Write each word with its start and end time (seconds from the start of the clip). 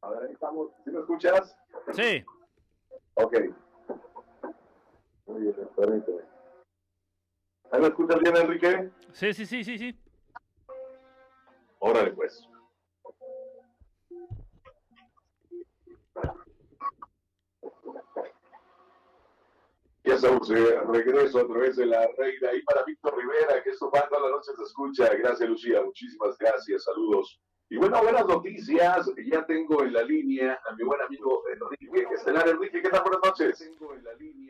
A 0.00 0.10
ver, 0.10 0.22
ahí 0.24 0.32
estamos. 0.32 0.70
¿Sí 0.84 0.90
me 0.90 1.00
escuchas? 1.00 1.56
Sí. 1.92 2.24
Ok. 3.14 3.34
Muy 5.26 5.42
bien, 5.42 5.68
permíteme. 5.76 6.22
¿Ahí 7.70 7.80
me 7.80 7.88
escuchas 7.88 8.20
bien, 8.20 8.36
Enrique? 8.36 8.90
Sí, 9.12 9.34
sí, 9.34 9.44
sí, 9.44 9.64
sí, 9.64 9.78
sí. 9.78 10.00
Órale, 11.80 12.12
pues. 12.12 12.48
Ya 20.04 20.14
estamos 20.14 20.48
de 20.48 20.80
regreso 20.80 21.40
a 21.40 21.46
través 21.46 21.76
de 21.76 21.84
la 21.84 22.08
reina 22.16 22.54
y 22.54 22.62
para 22.62 22.82
Víctor 22.84 23.14
Rivera, 23.18 23.62
que 23.62 23.70
esto 23.70 23.90
va 23.90 24.08
todas 24.08 24.22
las 24.22 24.30
noches 24.30 24.54
se 24.56 24.62
escucha. 24.62 25.14
Gracias, 25.14 25.48
Lucía. 25.48 25.82
Muchísimas 25.82 26.38
gracias. 26.38 26.84
Saludos. 26.84 27.38
Y 27.70 27.76
bueno, 27.76 28.02
buenas 28.02 28.26
noticias. 28.26 29.10
Ya 29.30 29.44
tengo 29.44 29.82
en 29.84 29.92
la 29.92 30.02
línea 30.02 30.58
a 30.68 30.74
mi 30.74 30.84
buen 30.84 31.00
amigo 31.02 31.42
Enrique 31.52 32.14
Estelar. 32.14 32.48
Enrique, 32.48 32.80
¿qué 32.80 32.88
tal? 32.88 33.02
Buenas 33.02 33.20
noches. 33.22 33.70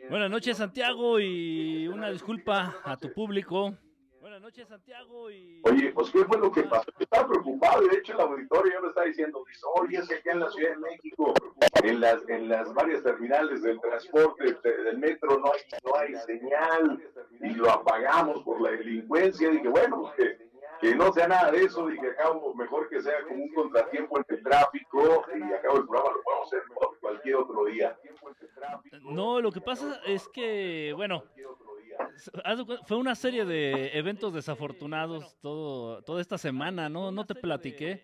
Buenas 0.09 0.31
noches, 0.31 0.57
Santiago, 0.57 1.19
y 1.19 1.87
una 1.89 2.09
disculpa 2.11 2.77
a 2.83 2.95
tu 2.95 3.11
público. 3.11 3.73
Buenas 4.21 4.41
noches, 4.41 4.69
Santiago. 4.69 5.29
Y... 5.31 5.61
Oye, 5.63 5.91
pues 5.91 6.11
qué 6.11 6.23
fue 6.23 6.37
lo 6.37 6.49
que 6.49 6.63
pasó. 6.63 6.89
Estaba 6.97 7.27
preocupado, 7.27 7.87
de 7.87 7.97
hecho 7.97 8.13
el 8.13 8.21
auditorio 8.21 8.73
ya 8.73 8.81
me 8.81 8.87
está 8.87 9.03
diciendo, 9.03 9.43
oye, 9.75 9.97
es 9.97 10.07
que 10.07 10.15
acá 10.15 10.31
en 10.31 10.39
la 10.39 10.51
Ciudad 10.51 10.71
de 10.71 10.77
México, 10.77 11.33
en 11.83 11.99
las, 11.99 12.29
en 12.29 12.47
las 12.47 12.73
varias 12.73 13.03
terminales 13.03 13.61
del 13.63 13.81
transporte 13.81 14.55
del 14.63 14.97
metro 14.97 15.39
no 15.39 15.51
hay, 15.51 15.59
no 15.83 15.95
hay 15.97 16.15
señal 16.25 17.03
y 17.41 17.49
lo 17.49 17.69
apagamos 17.69 18.43
por 18.43 18.61
la 18.61 18.71
delincuencia. 18.71 19.49
Dije, 19.49 19.67
bueno, 19.67 20.01
pues 20.03 20.13
que, 20.15 20.48
que 20.81 20.95
no 20.95 21.11
sea 21.11 21.27
nada 21.27 21.51
de 21.51 21.63
eso, 21.63 21.87
dije, 21.87 22.09
acabo 22.11 22.53
mejor 22.55 22.89
que 22.89 23.01
sea 23.01 23.23
como 23.27 23.43
un 23.43 23.53
contratiempo 23.53 24.17
en 24.17 24.25
el 24.29 24.43
tráfico 24.43 25.25
y 25.35 25.53
acabo 25.53 25.77
el 25.77 25.85
programa 25.85 26.11
lo 26.15 26.23
podemos 26.23 26.47
hacer 26.47 26.63
cualquier 26.99 27.35
otro 27.35 27.65
día. 27.65 27.97
No, 29.01 29.41
lo 29.41 29.51
que 29.51 29.61
pasa 29.61 29.99
es 30.05 30.27
que, 30.29 30.93
bueno, 30.95 31.23
fue 32.85 32.97
una 32.97 33.15
serie 33.15 33.45
de 33.45 33.97
eventos 33.97 34.33
desafortunados 34.33 35.37
todo, 35.41 36.01
toda 36.03 36.21
esta 36.21 36.37
semana, 36.37 36.89
¿no? 36.89 37.11
No 37.11 37.25
te 37.25 37.35
platiqué. 37.35 38.01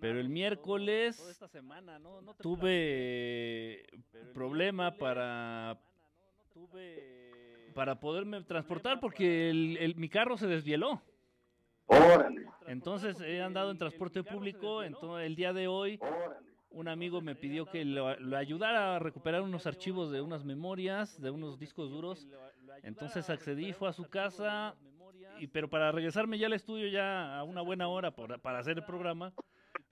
Pero 0.00 0.20
el 0.20 0.28
miércoles 0.28 1.40
tuve 2.40 3.86
problema 4.34 4.96
para 4.96 5.78
para 7.74 8.00
poderme 8.00 8.42
transportar 8.42 8.98
porque 8.98 9.50
el, 9.50 9.94
mi 9.96 10.08
carro 10.08 10.36
se 10.36 10.48
desvieló. 10.48 11.00
Entonces 12.66 13.20
he 13.20 13.42
andado 13.42 13.70
en 13.70 13.78
transporte 13.78 14.22
público 14.22 14.82
en 14.82 14.92
todo 14.92 15.18
el 15.18 15.34
día 15.36 15.52
de 15.52 15.68
hoy. 15.68 15.98
Un 16.70 16.88
amigo 16.88 17.20
me 17.20 17.34
pidió 17.34 17.66
que 17.66 17.84
lo, 17.84 18.06
ayudara 18.36 18.96
a 18.96 18.98
recuperar 18.98 19.40
unos 19.40 19.66
archivos 19.66 20.10
de 20.10 20.20
unas 20.20 20.44
memorias, 20.44 21.20
de 21.20 21.30
unos 21.30 21.58
discos 21.58 21.90
duros. 21.90 22.28
Entonces 22.82 23.30
accedí, 23.30 23.72
fue 23.72 23.88
a 23.88 23.92
su 23.92 24.04
casa, 24.04 24.76
y, 25.38 25.46
pero 25.46 25.68
para 25.68 25.90
regresarme 25.92 26.38
ya 26.38 26.46
al 26.46 26.52
estudio 26.52 26.88
ya 26.88 27.38
a 27.38 27.44
una 27.44 27.62
buena 27.62 27.88
hora 27.88 28.10
para, 28.10 28.58
hacer 28.58 28.78
el 28.78 28.84
programa, 28.84 29.32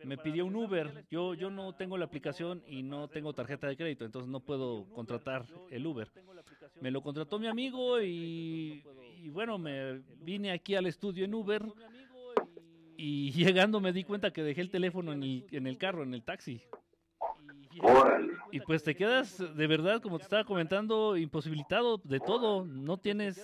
me 0.04 0.18
pidió 0.18 0.46
un 0.46 0.56
Uber. 0.56 1.04
Yo, 1.10 1.34
yo 1.34 1.50
no 1.50 1.74
tengo 1.74 1.96
la 1.98 2.04
aplicación 2.04 2.62
y 2.66 2.82
no 2.82 3.08
tengo 3.08 3.32
tarjeta 3.32 3.66
de 3.66 3.76
crédito, 3.76 4.04
entonces 4.04 4.30
no 4.30 4.40
puedo 4.40 4.86
contratar 4.94 5.46
el 5.70 5.86
Uber. 5.86 6.10
Me 6.80 6.90
lo 6.90 7.02
contrató 7.02 7.38
mi 7.38 7.46
amigo 7.46 8.00
y, 8.00 8.84
y 9.22 9.28
bueno, 9.30 9.58
me 9.58 10.02
vine 10.20 10.50
aquí 10.50 10.74
al 10.74 10.86
estudio 10.86 11.24
en 11.24 11.34
Uber 11.34 11.62
y 12.96 13.30
llegando 13.32 13.80
me 13.80 13.92
di 13.92 14.04
cuenta 14.04 14.32
que 14.32 14.42
dejé 14.42 14.60
el 14.60 14.70
teléfono 14.70 15.12
en 15.12 15.22
el, 15.22 15.46
en 15.50 15.66
el 15.66 15.78
carro, 15.78 16.02
en 16.02 16.14
el 16.14 16.22
taxi. 16.22 16.62
Y 18.52 18.60
pues 18.60 18.82
te 18.82 18.94
quedas 18.94 19.36
de 19.54 19.66
verdad, 19.66 20.00
como 20.00 20.18
te 20.18 20.24
estaba 20.24 20.44
comentando, 20.44 21.16
imposibilitado 21.16 21.98
de 21.98 22.20
todo. 22.20 22.64
No 22.64 22.96
tienes 22.96 23.38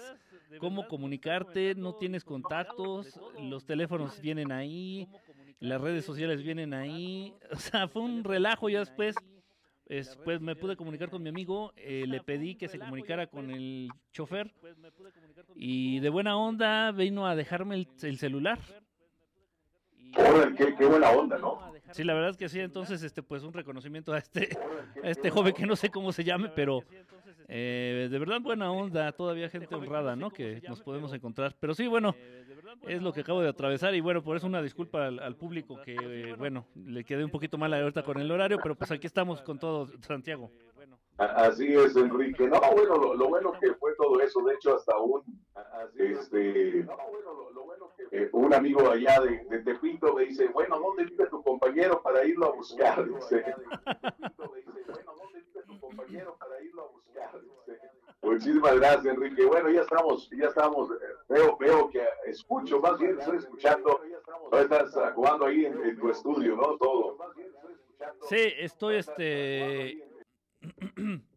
cómo 0.58 0.86
comunicarte, 0.88 1.74
no 1.74 1.94
tienes 1.94 2.24
contactos, 2.24 3.20
los 3.40 3.64
teléfonos 3.64 4.20
vienen 4.20 4.52
ahí, 4.52 5.08
las 5.62 5.80
redes 5.80 6.04
sociales 6.04 6.42
vienen 6.42 6.74
ahí. 6.74 7.34
O 7.52 7.56
sea, 7.56 7.88
fue 7.88 8.02
un 8.02 8.24
relajo 8.24 8.68
ya 8.68 8.80
después. 8.80 9.14
Después 9.86 10.40
me 10.40 10.56
pude 10.56 10.76
comunicar 10.76 11.10
con 11.10 11.22
mi 11.22 11.28
amigo, 11.28 11.74
eh, 11.76 12.04
le 12.06 12.20
pedí 12.22 12.54
que 12.54 12.68
se 12.68 12.78
comunicara 12.78 13.26
con 13.26 13.50
el 13.50 13.90
chofer 14.10 14.50
y 15.54 16.00
de 16.00 16.08
buena 16.08 16.38
onda 16.38 16.92
vino 16.92 17.26
a 17.26 17.36
dejarme 17.36 17.86
el 18.00 18.16
celular 18.16 18.58
qué, 20.56 20.86
buena 20.86 21.10
onda, 21.10 21.38
¿no? 21.38 21.72
Sí, 21.92 22.04
la 22.04 22.14
verdad 22.14 22.30
es 22.30 22.36
que 22.36 22.48
sí, 22.48 22.60
entonces, 22.60 23.02
este, 23.02 23.22
pues 23.22 23.42
un 23.42 23.52
reconocimiento 23.52 24.12
a 24.12 24.18
este, 24.18 24.56
a 25.02 25.10
este 25.10 25.30
joven 25.30 25.54
que 25.54 25.66
no 25.66 25.76
sé 25.76 25.90
cómo 25.90 26.12
se 26.12 26.24
llame, 26.24 26.48
pero 26.54 26.84
eh, 27.54 28.08
de 28.10 28.18
verdad 28.18 28.40
buena 28.40 28.72
onda, 28.72 29.12
todavía 29.12 29.50
gente 29.50 29.74
honrada, 29.74 30.16
¿no? 30.16 30.30
Que 30.30 30.62
nos 30.66 30.80
podemos 30.80 31.12
encontrar. 31.12 31.54
Pero 31.60 31.74
sí, 31.74 31.86
bueno, 31.86 32.14
es 32.88 33.02
lo 33.02 33.12
que 33.12 33.20
acabo 33.20 33.42
de 33.42 33.50
atravesar 33.50 33.94
y 33.94 34.00
bueno, 34.00 34.22
por 34.22 34.38
eso 34.38 34.46
una 34.46 34.62
disculpa 34.62 35.06
al, 35.06 35.36
público 35.36 35.78
que, 35.84 36.34
bueno, 36.38 36.64
le 36.74 37.04
quedé 37.04 37.24
un 37.24 37.30
poquito 37.30 37.58
mal 37.58 37.74
ahorita 37.74 38.04
con 38.04 38.18
el 38.18 38.30
horario, 38.30 38.58
pero 38.62 38.74
pues 38.74 38.90
aquí 38.92 39.06
estamos 39.06 39.42
con 39.42 39.58
todo, 39.58 39.90
Santiago. 40.00 40.50
Así 41.18 41.74
es, 41.74 41.94
Enrique. 41.94 42.48
No, 42.48 42.58
bueno, 42.74 43.14
lo, 43.14 43.28
bueno 43.28 43.52
que 43.60 43.74
fue 43.74 43.94
todo 43.96 44.18
eso, 44.20 44.42
de 44.44 44.54
hecho, 44.54 44.76
hasta 44.76 44.96
un, 44.96 45.22
este, 45.98 46.86
eh, 48.12 48.30
un 48.32 48.54
amigo 48.54 48.90
allá 48.90 49.20
de, 49.20 49.44
de, 49.50 49.58
Tepito 49.58 50.14
me 50.14 50.24
dice, 50.24 50.48
bueno, 50.48 50.80
¿dónde 50.80 51.04
vive 51.04 51.26
tu 51.26 51.42
compañero 51.42 52.02
para 52.02 52.24
irlo 52.24 52.46
a 52.46 52.56
buscar? 52.56 53.06
Dice. 53.06 53.44
Muchísimas 58.22 58.76
gracias, 58.76 59.06
Enrique. 59.06 59.44
Bueno, 59.44 59.70
ya 59.70 59.82
estamos, 59.82 60.30
ya 60.30 60.46
estamos, 60.46 60.90
eh, 60.90 60.94
veo, 61.28 61.56
veo 61.56 61.90
que 61.90 62.06
escucho, 62.26 62.80
más 62.80 62.98
bien 62.98 63.18
estoy 63.18 63.38
escuchando, 63.38 64.00
estás 64.52 64.94
jugando 65.14 65.46
ahí 65.46 65.66
en, 65.66 65.82
en 65.84 65.98
tu 65.98 66.08
estudio, 66.08 66.56
¿no? 66.56 66.76
Todo. 66.78 67.18
Sí, 68.28 68.52
estoy, 68.58 68.96
este 68.96 69.90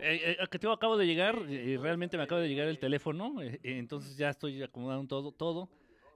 eh, 0.00 0.36
eh, 0.40 0.46
que 0.50 0.58
te 0.58 0.70
acabo 0.70 0.96
de 0.96 1.06
llegar 1.06 1.36
y 1.48 1.76
realmente 1.76 2.16
me 2.16 2.24
acaba 2.24 2.40
de 2.40 2.48
llegar 2.48 2.68
el 2.68 2.78
teléfono, 2.78 3.40
eh, 3.42 3.60
entonces 3.62 4.16
ya 4.16 4.30
estoy 4.30 4.62
acomodando 4.62 5.06
todo, 5.06 5.32
todo. 5.32 5.68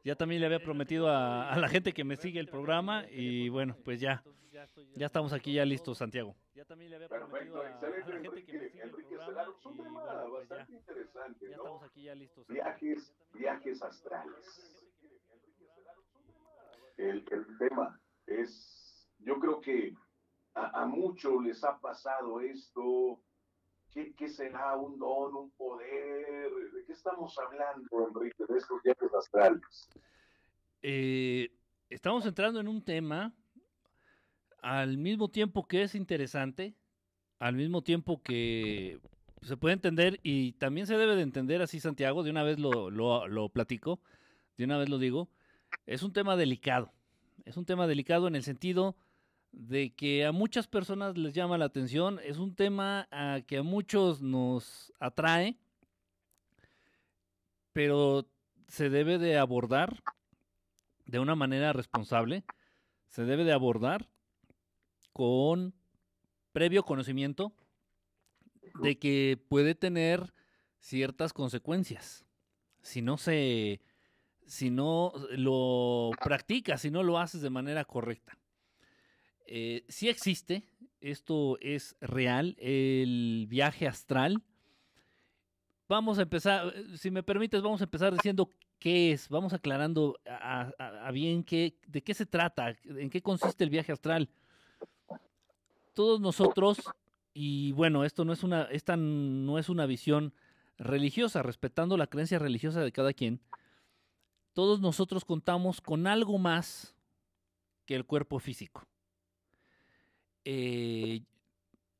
Ya 0.04 0.14
también 0.14 0.40
le 0.40 0.46
había 0.46 0.62
prometido 0.62 1.08
a, 1.08 1.56
la 1.56 1.68
gente 1.68 1.92
que 1.92 2.04
me 2.04 2.16
sigue 2.16 2.40
el 2.40 2.48
programa 2.48 3.04
y 3.10 3.48
bueno, 3.48 3.76
pues 3.84 4.00
ya, 4.00 4.22
ya 4.96 5.06
estamos 5.06 5.32
aquí 5.32 5.54
ya 5.54 5.64
listos, 5.64 5.98
Santiago. 5.98 6.34
Ya 6.54 6.64
también 6.64 6.90
le 6.90 6.96
había 6.96 7.08
prometido 7.08 7.60
a, 7.60 7.64
la 7.64 7.70
gente 7.70 8.44
que 8.44 8.58
me 8.58 8.68
sigue 8.70 8.80
el 8.80 8.90
programa 8.90 9.46
y 9.50 9.88
bueno, 9.88 10.16
pues 10.24 10.50
ya, 10.50 10.64
ya 11.40 11.52
estamos 11.52 11.82
aquí 11.82 12.02
ya 12.04 12.14
listos. 12.14 12.46
Viajes, 12.48 13.14
viajes 13.34 13.82
astrales. 13.82 14.76
El, 16.96 17.24
el 17.30 17.58
tema 17.58 18.00
es, 18.26 19.08
yo 19.18 19.38
creo 19.38 19.60
que 19.60 19.94
a, 20.54 20.86
muchos 20.86 21.42
les 21.42 21.62
ha 21.64 21.78
pasado 21.78 22.40
esto. 22.40 23.20
¿Qué, 23.92 24.14
¿Qué, 24.14 24.28
será 24.28 24.76
un 24.76 24.98
don, 24.98 25.34
un 25.34 25.50
poder? 25.50 26.50
¿De 26.72 26.84
qué 26.86 26.92
estamos 26.92 27.36
hablando, 27.38 28.08
Enrique, 28.08 28.44
de 28.48 28.58
estos 28.58 28.82
viajes 28.82 29.12
astrales? 29.14 29.88
Eh, 30.82 31.50
estamos 31.88 32.24
entrando 32.24 32.60
en 32.60 32.68
un 32.68 32.82
tema 32.82 33.34
al 34.62 34.96
mismo 34.96 35.28
tiempo 35.28 35.66
que 35.66 35.82
es 35.82 35.94
interesante, 35.94 36.74
al 37.38 37.56
mismo 37.56 37.82
tiempo 37.82 38.22
que 38.22 39.00
se 39.42 39.56
puede 39.56 39.74
entender 39.74 40.20
y 40.22 40.52
también 40.52 40.86
se 40.86 40.96
debe 40.96 41.16
de 41.16 41.22
entender 41.22 41.62
así, 41.62 41.80
Santiago, 41.80 42.22
de 42.22 42.30
una 42.30 42.42
vez 42.42 42.58
lo, 42.58 42.90
lo 42.90 43.48
platico, 43.48 44.00
de 44.56 44.64
una 44.64 44.78
vez 44.78 44.88
lo 44.88 44.98
digo, 44.98 45.28
es 45.86 46.02
un 46.02 46.12
tema 46.12 46.36
delicado. 46.36 46.92
Es 47.44 47.56
un 47.56 47.64
tema 47.64 47.86
delicado 47.86 48.28
en 48.28 48.36
el 48.36 48.42
sentido 48.42 48.96
de 49.52 49.94
que 49.94 50.24
a 50.24 50.32
muchas 50.32 50.66
personas 50.66 51.16
les 51.16 51.34
llama 51.34 51.58
la 51.58 51.66
atención, 51.66 52.20
es 52.24 52.38
un 52.38 52.54
tema 52.54 53.08
a 53.10 53.40
que 53.46 53.58
a 53.58 53.62
muchos 53.62 54.22
nos 54.22 54.92
atrae, 55.00 55.56
pero 57.72 58.26
se 58.68 58.90
debe 58.90 59.18
de 59.18 59.38
abordar 59.38 60.02
de 61.06 61.18
una 61.18 61.34
manera 61.34 61.72
responsable, 61.72 62.44
se 63.08 63.24
debe 63.24 63.44
de 63.44 63.52
abordar 63.52 64.08
con 65.12 65.74
previo 66.52 66.84
conocimiento 66.84 67.52
de 68.82 68.98
que 68.98 69.38
puede 69.48 69.74
tener 69.74 70.32
ciertas 70.78 71.32
consecuencias. 71.32 72.24
Si 72.82 73.02
no 73.02 73.18
se 73.18 73.80
si 74.46 74.70
no 74.70 75.12
lo 75.30 76.10
practicas, 76.22 76.80
si 76.80 76.90
no 76.90 77.04
lo 77.04 77.18
haces 77.18 77.40
de 77.40 77.50
manera 77.50 77.84
correcta. 77.84 78.36
Eh, 79.52 79.84
sí 79.88 80.08
existe, 80.08 80.62
esto 81.00 81.58
es 81.60 81.96
real, 82.00 82.54
el 82.60 83.46
viaje 83.48 83.88
astral. 83.88 84.44
Vamos 85.88 86.20
a 86.20 86.22
empezar, 86.22 86.72
si 86.96 87.10
me 87.10 87.24
permites, 87.24 87.60
vamos 87.60 87.80
a 87.80 87.84
empezar 87.84 88.12
diciendo 88.12 88.48
qué 88.78 89.10
es, 89.10 89.28
vamos 89.28 89.52
aclarando 89.52 90.20
a, 90.24 91.10
bien 91.12 91.42
qué, 91.42 91.76
de 91.88 92.00
qué 92.00 92.14
se 92.14 92.26
trata, 92.26 92.76
en 92.84 93.10
qué 93.10 93.22
consiste 93.22 93.64
el 93.64 93.70
viaje 93.70 93.90
astral. 93.90 94.30
Todos 95.94 96.20
nosotros, 96.20 96.78
y 97.34 97.72
bueno, 97.72 98.04
esto 98.04 98.24
no 98.24 98.32
es 98.32 98.44
una, 98.44 98.62
esta 98.70 98.96
no 98.96 99.58
es 99.58 99.68
una 99.68 99.86
visión 99.86 100.32
religiosa, 100.78 101.42
respetando 101.42 101.96
la 101.96 102.06
creencia 102.06 102.38
religiosa 102.38 102.82
de 102.82 102.92
cada 102.92 103.12
quien, 103.12 103.40
todos 104.52 104.80
nosotros 104.80 105.24
contamos 105.24 105.80
con 105.80 106.06
algo 106.06 106.38
más 106.38 106.94
que 107.84 107.96
el 107.96 108.06
cuerpo 108.06 108.38
físico. 108.38 108.86
Eh, 110.44 111.22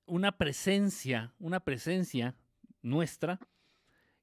una 0.06 0.36
presencia, 0.36 1.32
una 1.38 1.60
presencia 1.60 2.34
nuestra 2.82 3.38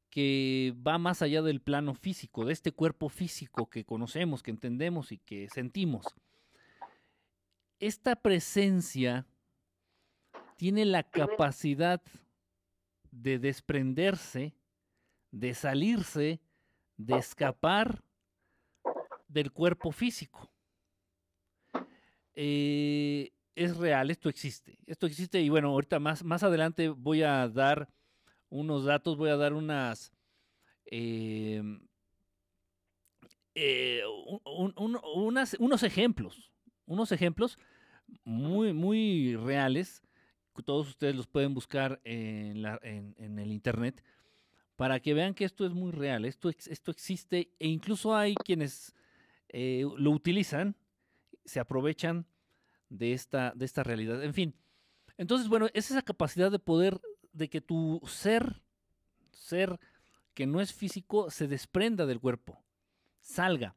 que 0.09 0.73
va 0.85 0.97
más 0.97 1.21
allá 1.21 1.41
del 1.41 1.61
plano 1.61 1.93
físico, 1.93 2.45
de 2.45 2.53
este 2.53 2.71
cuerpo 2.71 3.09
físico 3.09 3.69
que 3.69 3.85
conocemos, 3.85 4.41
que 4.41 4.51
entendemos 4.51 5.11
y 5.11 5.19
que 5.19 5.49
sentimos. 5.49 6.05
Esta 7.79 8.15
presencia 8.15 9.25
tiene 10.55 10.85
la 10.85 11.03
capacidad 11.03 12.01
de 13.11 13.37
desprenderse, 13.37 14.55
de 15.31 15.53
salirse, 15.53 16.41
de 16.97 17.17
escapar 17.17 18.03
del 19.27 19.51
cuerpo 19.51 19.91
físico. 19.91 20.49
Eh, 22.33 23.31
es 23.57 23.75
real, 23.75 24.11
esto 24.11 24.29
existe. 24.29 24.77
Esto 24.85 25.07
existe 25.07 25.41
y 25.41 25.49
bueno, 25.49 25.69
ahorita 25.69 25.99
más, 25.99 26.23
más 26.23 26.43
adelante 26.43 26.89
voy 26.89 27.23
a 27.23 27.47
dar 27.49 27.89
unos 28.49 28.85
datos, 28.85 29.17
voy 29.17 29.31
a 29.31 29.35
dar 29.35 29.53
unas... 29.53 30.11
Em, 30.85 31.81
eh, 33.55 34.03
unos 34.45 35.83
ejemplos, 35.83 36.51
unos 36.85 37.11
ejemplos 37.11 37.57
muy, 38.23 38.73
muy 38.73 39.35
reales. 39.35 40.03
Todos 40.63 40.87
ustedes 40.89 41.15
los 41.15 41.27
pueden 41.27 41.53
buscar 41.53 41.99
en, 42.03 42.65
en, 42.65 43.39
el 43.39 43.51
internet 43.51 44.03
para 44.75 44.99
que 44.99 45.13
vean 45.13 45.33
que 45.33 45.45
esto 45.45 45.65
es 45.65 45.71
muy 45.71 45.91
real, 45.91 46.25
esto, 46.25 46.49
esto 46.49 46.91
existe 46.91 47.51
e 47.59 47.67
incluso 47.67 48.15
hay 48.15 48.33
quienes 48.35 48.95
eh, 49.49 49.85
lo 49.97 50.11
utilizan, 50.11 50.75
se 51.45 51.59
aprovechan 51.59 52.25
de 52.89 53.13
esta, 53.13 53.53
de 53.55 53.65
esta 53.65 53.83
realidad. 53.83 54.23
En 54.23 54.33
fin, 54.33 54.55
entonces, 55.17 55.47
bueno, 55.47 55.67
es 55.73 55.91
esa 55.91 56.01
capacidad 56.01 56.51
de 56.51 56.59
poder, 56.59 57.01
de 57.33 57.49
que 57.49 57.61
tu 57.61 58.01
ser, 58.05 58.61
ser 59.31 59.79
que 60.33 60.45
no 60.45 60.61
es 60.61 60.73
físico, 60.73 61.31
se 61.31 61.47
desprenda 61.47 62.05
del 62.05 62.19
cuerpo, 62.19 62.63
salga. 63.21 63.75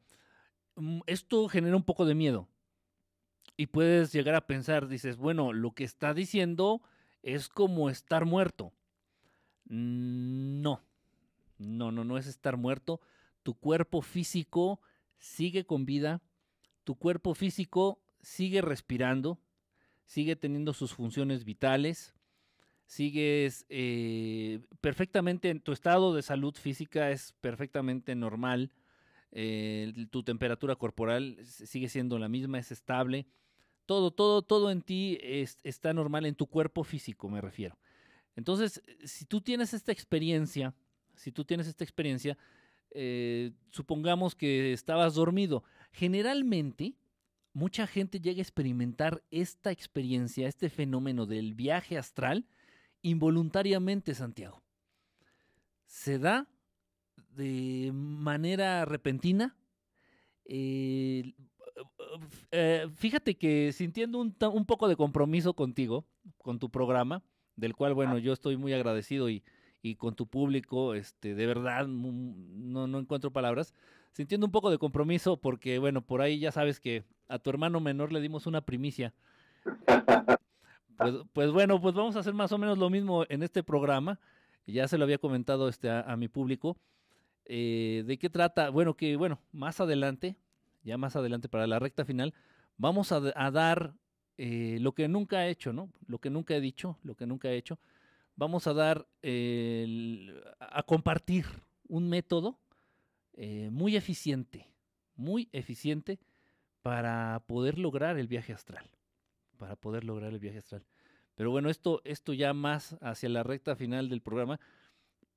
Mm, 0.75 1.01
esto 1.07 1.47
genera 1.47 1.75
un 1.75 1.83
poco 1.83 2.05
de 2.05 2.15
miedo. 2.15 2.47
Y 3.57 3.67
puedes 3.67 4.11
llegar 4.13 4.35
a 4.35 4.47
pensar, 4.47 4.87
dices, 4.87 5.17
bueno, 5.17 5.53
lo 5.53 5.71
que 5.71 5.83
está 5.83 6.13
diciendo 6.13 6.81
es 7.23 7.49
como 7.49 7.89
estar 7.89 8.25
muerto. 8.25 8.73
No, 9.65 10.83
no, 11.57 11.91
no, 11.91 12.03
no 12.03 12.17
es 12.17 12.27
estar 12.27 12.57
muerto. 12.57 13.01
Tu 13.43 13.55
cuerpo 13.55 14.01
físico 14.01 14.81
sigue 15.17 15.65
con 15.65 15.85
vida, 15.85 16.21
tu 16.83 16.95
cuerpo 16.95 17.33
físico 17.35 17.99
sigue 18.21 18.61
respirando, 18.61 19.39
sigue 20.05 20.35
teniendo 20.35 20.73
sus 20.73 20.93
funciones 20.93 21.43
vitales, 21.45 22.13
sigues 22.85 23.65
eh, 23.69 24.59
perfectamente, 24.81 25.49
en 25.49 25.61
tu 25.61 25.71
estado 25.71 26.13
de 26.13 26.21
salud 26.21 26.55
física 26.55 27.11
es 27.11 27.33
perfectamente 27.41 28.15
normal, 28.15 28.71
eh, 29.31 29.93
tu 30.09 30.23
temperatura 30.23 30.75
corporal 30.75 31.37
sigue 31.45 31.87
siendo 31.87 32.19
la 32.19 32.27
misma, 32.27 32.59
es 32.59 32.71
estable, 32.71 33.27
todo, 33.85 34.11
todo, 34.11 34.41
todo 34.41 34.71
en 34.71 34.81
ti 34.81 35.17
está 35.21 35.93
normal, 35.93 36.25
en 36.25 36.35
tu 36.35 36.47
cuerpo 36.47 36.83
físico 36.83 37.29
me 37.29 37.41
refiero. 37.41 37.77
Entonces, 38.35 38.81
si 39.03 39.25
tú 39.25 39.41
tienes 39.41 39.73
esta 39.73 39.91
experiencia, 39.91 40.73
si 41.15 41.31
tú 41.31 41.43
tienes 41.43 41.67
esta 41.67 41.83
experiencia, 41.83 42.37
eh, 42.91 43.51
supongamos 43.69 44.35
que 44.35 44.73
estabas 44.73 45.15
dormido. 45.15 45.63
Generalmente, 45.91 46.95
mucha 47.53 47.87
gente 47.87 48.19
llega 48.19 48.39
a 48.39 48.41
experimentar 48.41 49.23
esta 49.31 49.71
experiencia, 49.71 50.47
este 50.47 50.69
fenómeno 50.69 51.25
del 51.25 51.53
viaje 51.53 51.97
astral, 51.97 52.45
involuntariamente, 53.01 54.13
Santiago. 54.13 54.61
Se 55.85 56.19
da 56.19 56.47
de 57.35 57.91
manera 57.93 58.85
repentina. 58.85 59.55
Eh, 60.45 61.33
eh, 62.51 62.87
fíjate 62.95 63.37
que 63.37 63.71
sintiendo 63.73 64.19
un, 64.19 64.65
poco 64.65 64.87
de 64.87 64.95
compromiso 64.95 65.53
contigo, 65.53 66.05
con 66.37 66.59
tu 66.59 66.69
programa, 66.69 67.23
del 67.55 67.75
cual, 67.75 67.93
bueno, 67.93 68.17
yo 68.17 68.33
estoy 68.33 68.57
muy 68.57 68.73
agradecido 68.73 69.29
y, 69.29 69.43
y 69.81 69.95
con 69.95 70.15
tu 70.15 70.27
público, 70.27 70.93
este, 70.93 71.35
de 71.35 71.45
verdad, 71.45 71.87
no, 71.87 72.87
no 72.87 72.99
encuentro 72.99 73.31
palabras, 73.31 73.73
sintiendo 74.13 74.45
un 74.45 74.51
poco 74.51 74.69
de 74.69 74.77
compromiso 74.77 75.37
porque, 75.37 75.79
bueno, 75.79 76.01
por 76.01 76.21
ahí 76.21 76.39
ya 76.39 76.51
sabes 76.51 76.79
que 76.79 77.03
a 77.31 77.39
tu 77.39 77.49
hermano 77.49 77.79
menor 77.79 78.11
le 78.11 78.21
dimos 78.21 78.45
una 78.45 78.61
primicia. 78.61 79.13
Pues, 80.97 81.15
pues 81.33 81.51
bueno, 81.51 81.81
pues 81.81 81.95
vamos 81.95 82.15
a 82.15 82.19
hacer 82.19 82.33
más 82.33 82.51
o 82.51 82.57
menos 82.57 82.77
lo 82.77 82.89
mismo 82.89 83.25
en 83.29 83.43
este 83.43 83.63
programa. 83.63 84.19
Ya 84.67 84.87
se 84.87 84.97
lo 84.97 85.05
había 85.05 85.17
comentado 85.17 85.67
este, 85.67 85.89
a, 85.89 86.15
mi 86.15 86.27
público. 86.27 86.77
Eh, 87.45 88.03
¿De 88.05 88.19
qué 88.19 88.29
trata? 88.29 88.69
Bueno, 88.69 88.95
que 88.95 89.15
bueno, 89.15 89.39
más 89.51 89.81
adelante, 89.81 90.35
ya 90.83 90.97
más 90.97 91.15
adelante 91.15 91.49
para 91.49 91.65
la 91.65 91.79
recta 91.79 92.05
final, 92.05 92.33
vamos 92.77 93.11
a, 93.11 93.19
dar 93.19 93.93
eh, 94.37 94.77
lo 94.79 94.93
que 94.93 95.07
nunca 95.07 95.47
he 95.47 95.49
hecho, 95.49 95.73
¿no? 95.73 95.89
Lo 96.07 96.19
que 96.19 96.29
nunca 96.29 96.55
he 96.55 96.61
dicho, 96.61 96.99
lo 97.03 97.15
que 97.15 97.25
nunca 97.25 97.49
he 97.49 97.57
hecho 97.57 97.79
vamos 98.35 98.65
a 98.65 98.73
dar, 98.73 99.07
a 100.59 100.83
compartir 100.83 101.45
un 101.87 102.09
método 102.09 102.57
eh, 103.33 103.69
muy 103.71 103.95
eficiente, 103.95 104.67
muy 105.15 105.47
eficiente 105.51 106.19
para 106.81 107.43
poder 107.47 107.77
lograr 107.77 108.17
el 108.17 108.27
viaje 108.27 108.53
astral, 108.53 108.89
para 109.57 109.75
poder 109.75 110.03
lograr 110.03 110.33
el 110.33 110.39
viaje 110.39 110.59
astral. 110.59 110.85
Pero 111.35 111.51
bueno, 111.51 111.69
esto, 111.69 112.01
esto 112.03 112.33
ya 112.33 112.53
más 112.53 112.97
hacia 113.01 113.29
la 113.29 113.43
recta 113.43 113.75
final 113.75 114.09
del 114.09 114.21
programa, 114.21 114.59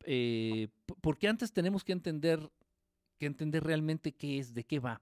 eh, 0.05 0.69
porque 1.01 1.29
antes 1.29 1.53
tenemos 1.53 1.85
que 1.85 1.93
entender, 1.93 2.51
que 3.19 3.27
entender 3.27 3.65
realmente 3.65 4.13
qué 4.13 4.39
es, 4.39 4.55
de 4.55 4.65
qué 4.65 4.79
va. 4.79 5.01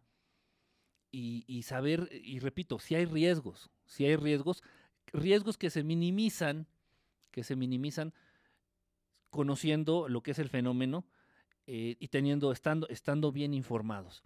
Y, 1.15 1.63
saber, 1.65 2.09
y 2.11 2.39
repito, 2.39 2.79
si 2.79 2.95
hay 2.95 3.05
riesgos, 3.05 3.71
si 3.85 4.07
hay 4.07 4.17
riesgos, 4.17 4.63
riesgos 5.13 5.59
que 5.59 5.69
se 5.69 5.85
minimizan 5.85 6.67
que 7.33 7.43
se 7.43 7.57
minimizan 7.57 8.15
conociendo 9.31 10.09
lo 10.09 10.23
que 10.23 10.31
es 10.31 10.39
el 10.39 10.49
fenómeno 10.49 11.05
eh, 11.67 11.97
y 11.99 12.09
teniendo, 12.09 12.53
estando, 12.53 12.87
estando 12.89 13.33
bien 13.33 13.55
informados. 13.55 14.23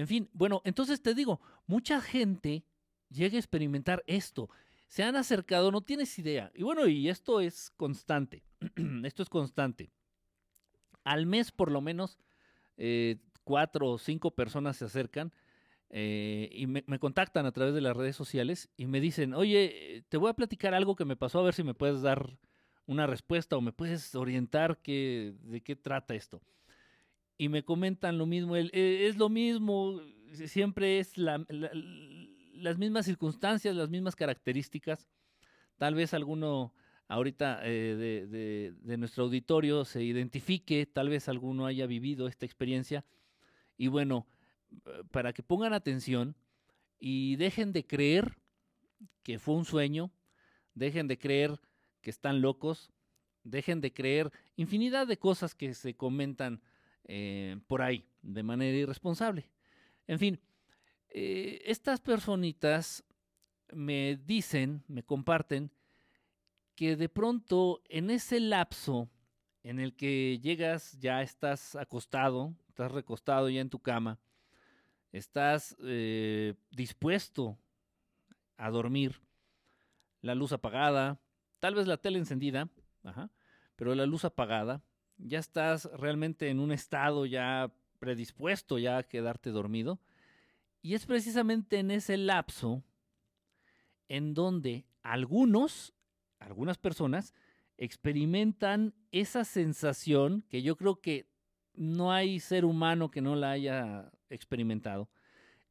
En 0.00 0.06
fin, 0.06 0.30
bueno, 0.32 0.62
entonces 0.64 1.02
te 1.02 1.14
digo, 1.14 1.42
mucha 1.66 2.00
gente 2.00 2.64
llega 3.10 3.36
a 3.36 3.38
experimentar 3.38 4.02
esto. 4.06 4.48
Se 4.88 5.02
han 5.02 5.14
acercado, 5.14 5.70
no 5.70 5.82
tienes 5.82 6.18
idea. 6.18 6.50
Y 6.54 6.62
bueno, 6.62 6.86
y 6.86 7.10
esto 7.10 7.38
es 7.42 7.70
constante. 7.76 8.42
esto 9.04 9.22
es 9.22 9.28
constante. 9.28 9.90
Al 11.04 11.26
mes, 11.26 11.52
por 11.52 11.70
lo 11.70 11.82
menos, 11.82 12.18
eh, 12.78 13.18
cuatro 13.44 13.90
o 13.90 13.98
cinco 13.98 14.30
personas 14.30 14.78
se 14.78 14.86
acercan 14.86 15.34
eh, 15.90 16.48
y 16.50 16.66
me, 16.66 16.82
contactan 16.98 17.44
a 17.44 17.52
través 17.52 17.74
de 17.74 17.82
las 17.82 17.94
redes 17.94 18.16
sociales 18.16 18.70
y 18.78 18.86
me 18.86 19.02
dicen, 19.02 19.34
oye, 19.34 20.06
te 20.08 20.16
voy 20.16 20.30
a 20.30 20.34
platicar 20.34 20.72
algo 20.72 20.96
que 20.96 21.04
me 21.04 21.16
pasó, 21.16 21.40
a 21.40 21.42
ver 21.42 21.52
si 21.52 21.62
me 21.62 21.74
puedes 21.74 22.00
dar 22.00 22.38
una 22.86 23.06
respuesta 23.06 23.54
o 23.54 23.60
me 23.60 23.72
puedes 23.72 24.14
orientar 24.14 24.78
qué, 24.78 25.34
de 25.42 25.60
qué 25.60 25.76
trata 25.76 26.14
esto. 26.14 26.40
Y 27.40 27.48
me 27.48 27.62
comentan 27.62 28.18
lo 28.18 28.26
mismo, 28.26 28.54
eh, 28.54 28.68
es 29.06 29.16
lo 29.16 29.30
mismo, 29.30 29.98
siempre 30.44 30.98
es 30.98 31.16
las 31.16 32.76
mismas 32.76 33.06
circunstancias, 33.06 33.74
las 33.74 33.88
mismas 33.88 34.14
características. 34.14 35.08
Tal 35.78 35.94
vez 35.94 36.12
alguno 36.12 36.74
ahorita 37.08 37.60
eh, 37.64 38.26
de, 38.28 38.74
de 38.78 38.96
nuestro 38.98 39.24
auditorio 39.24 39.86
se 39.86 40.04
identifique, 40.04 40.84
tal 40.84 41.08
vez 41.08 41.30
alguno 41.30 41.64
haya 41.64 41.86
vivido 41.86 42.28
esta 42.28 42.44
experiencia. 42.44 43.06
Y 43.78 43.86
bueno, 43.86 44.26
para 45.10 45.32
que 45.32 45.42
pongan 45.42 45.72
atención 45.72 46.36
y 46.98 47.36
dejen 47.36 47.72
de 47.72 47.86
creer 47.86 48.36
que 49.22 49.38
fue 49.38 49.54
un 49.54 49.64
sueño, 49.64 50.12
dejen 50.74 51.08
de 51.08 51.16
creer 51.16 51.58
que 52.02 52.10
están 52.10 52.42
locos, 52.42 52.92
dejen 53.44 53.80
de 53.80 53.94
creer 53.94 54.30
infinidad 54.56 55.06
de 55.06 55.16
cosas 55.18 55.54
que 55.54 55.72
se 55.72 55.94
comentan 55.94 56.60
eh, 57.04 57.58
por 57.66 57.82
ahí 57.82 58.04
de 58.22 58.42
manera 58.42 58.76
irresponsable. 58.76 59.48
En 60.06 60.18
fin, 60.18 60.40
eh, 61.08 61.62
estas 61.64 62.00
personitas 62.00 63.04
me 63.72 64.16
dicen, 64.16 64.84
me 64.88 65.02
comparten, 65.02 65.70
que 66.74 66.96
de 66.96 67.08
pronto 67.08 67.82
en 67.88 68.10
ese 68.10 68.40
lapso 68.40 69.08
en 69.62 69.80
el 69.80 69.94
que 69.94 70.38
llegas, 70.42 70.98
ya 70.98 71.22
estás 71.22 71.76
acostado, 71.76 72.54
estás 72.68 72.90
recostado 72.90 73.48
ya 73.50 73.60
en 73.60 73.68
tu 73.68 73.78
cama, 73.78 74.18
estás 75.12 75.76
eh, 75.82 76.54
dispuesto 76.70 77.58
a 78.56 78.70
dormir, 78.70 79.20
la 80.22 80.34
luz 80.34 80.52
apagada, 80.52 81.20
tal 81.58 81.74
vez 81.74 81.86
la 81.86 81.98
tele 81.98 82.18
encendida, 82.18 82.70
pero 83.76 83.94
la 83.94 84.06
luz 84.06 84.24
apagada, 84.24 84.82
ya 85.24 85.38
estás 85.38 85.84
realmente 85.92 86.48
en 86.48 86.60
un 86.60 86.72
estado 86.72 87.26
ya 87.26 87.72
predispuesto 87.98 88.78
ya 88.78 88.98
a 88.98 89.02
quedarte 89.02 89.50
dormido. 89.50 90.00
Y 90.82 90.94
es 90.94 91.06
precisamente 91.06 91.78
en 91.78 91.90
ese 91.90 92.16
lapso 92.16 92.82
en 94.08 94.34
donde 94.34 94.86
algunos, 95.02 95.94
algunas 96.38 96.78
personas, 96.78 97.34
experimentan 97.76 98.94
esa 99.10 99.44
sensación 99.44 100.44
que 100.48 100.62
yo 100.62 100.76
creo 100.76 101.00
que 101.00 101.26
no 101.74 102.12
hay 102.12 102.40
ser 102.40 102.64
humano 102.64 103.10
que 103.10 103.20
no 103.20 103.36
la 103.36 103.52
haya 103.52 104.10
experimentado. 104.28 105.08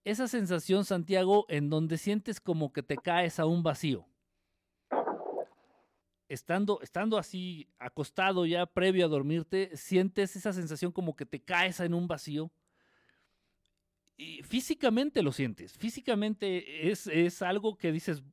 Esa 0.03 0.27
sensación, 0.27 0.86
Santiago, 0.86 1.46
en 1.50 1.70
donde 1.70 1.98
sientes 1.98 2.39
como 2.39 2.72
que 2.74 2.82
te 2.82 2.98
caes 2.98 3.39
a 3.39 3.46
un 3.46 3.62
vacío. 3.62 4.09
Estando, 6.30 6.80
estando 6.82 7.18
así 7.18 7.68
acostado 7.80 8.46
ya 8.46 8.66
previo 8.66 9.06
a 9.06 9.10
dormirte, 9.10 9.76
sientes 9.76 10.36
esa 10.36 10.54
sensación 10.54 10.92
como 10.92 11.16
que 11.16 11.26
te 11.26 11.42
caes 11.42 11.80
en 11.82 11.94
un 11.94 12.08
vacío. 12.08 12.52
Y 14.16 14.44
físicamente 14.44 15.22
lo 15.24 15.32
sientes, 15.32 15.74
físicamente 15.78 16.90
es, 16.90 17.08
es 17.08 17.42
algo 17.42 17.78
que 17.78 17.92
dices, 17.92 18.24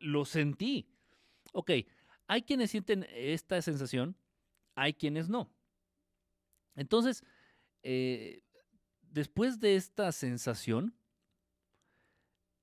lo 0.00 0.24
sentí. 0.24 0.88
Ok, 1.52 1.70
hay 2.26 2.42
quienes 2.42 2.70
sienten 2.70 3.06
esta 3.12 3.60
sensación, 3.60 4.16
hay 4.74 4.94
quienes 4.94 5.28
no. 5.28 5.52
Entonces, 6.74 7.22
eh, 7.82 8.42
después 9.02 9.60
de 9.60 9.76
esta 9.76 10.10
sensación, 10.12 10.94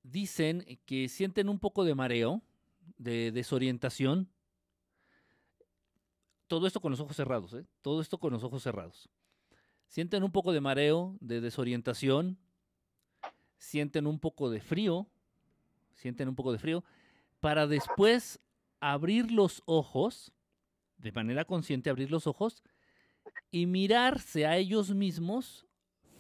dicen 0.04 0.66
que 0.86 1.10
sienten 1.10 1.50
un 1.50 1.60
poco 1.60 1.84
de 1.84 1.96
mareo, 1.96 2.42
de 2.98 3.32
desorientación. 3.32 4.30
Todo 6.50 6.66
esto 6.66 6.82
con 6.82 6.90
los 6.90 7.00
ojos 7.00 7.16
cerrados, 7.16 7.54
¿eh? 7.54 7.64
Todo 7.84 8.02
esto 8.02 8.18
con 8.18 8.34
los 8.34 8.44
ojos 8.44 8.64
cerrados. 8.64 9.08
Sienten 9.88 10.24
un 10.24 10.32
poco 10.32 10.52
de 10.52 10.60
mareo, 10.60 11.16
de 11.22 11.42
desorientación, 11.42 12.40
sienten 13.60 14.08
un 14.08 14.20
poco 14.20 14.50
de 14.50 14.60
frío, 14.60 15.06
sienten 15.94 16.28
un 16.28 16.36
poco 16.36 16.52
de 16.52 16.58
frío, 16.58 16.84
para 17.40 17.68
después 17.68 18.40
abrir 18.80 19.32
los 19.32 19.62
ojos, 19.68 20.32
de 20.98 21.12
manera 21.12 21.46
consciente 21.46 21.92
abrir 21.92 22.10
los 22.10 22.26
ojos 22.26 22.64
y 23.52 23.68
mirarse 23.68 24.48
a 24.48 24.58
ellos 24.58 24.90
mismos 24.90 25.68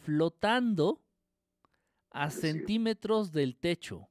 flotando 0.06 1.02
a 2.12 2.30
centímetros 2.30 3.32
del 3.32 3.56
techo. 3.56 4.08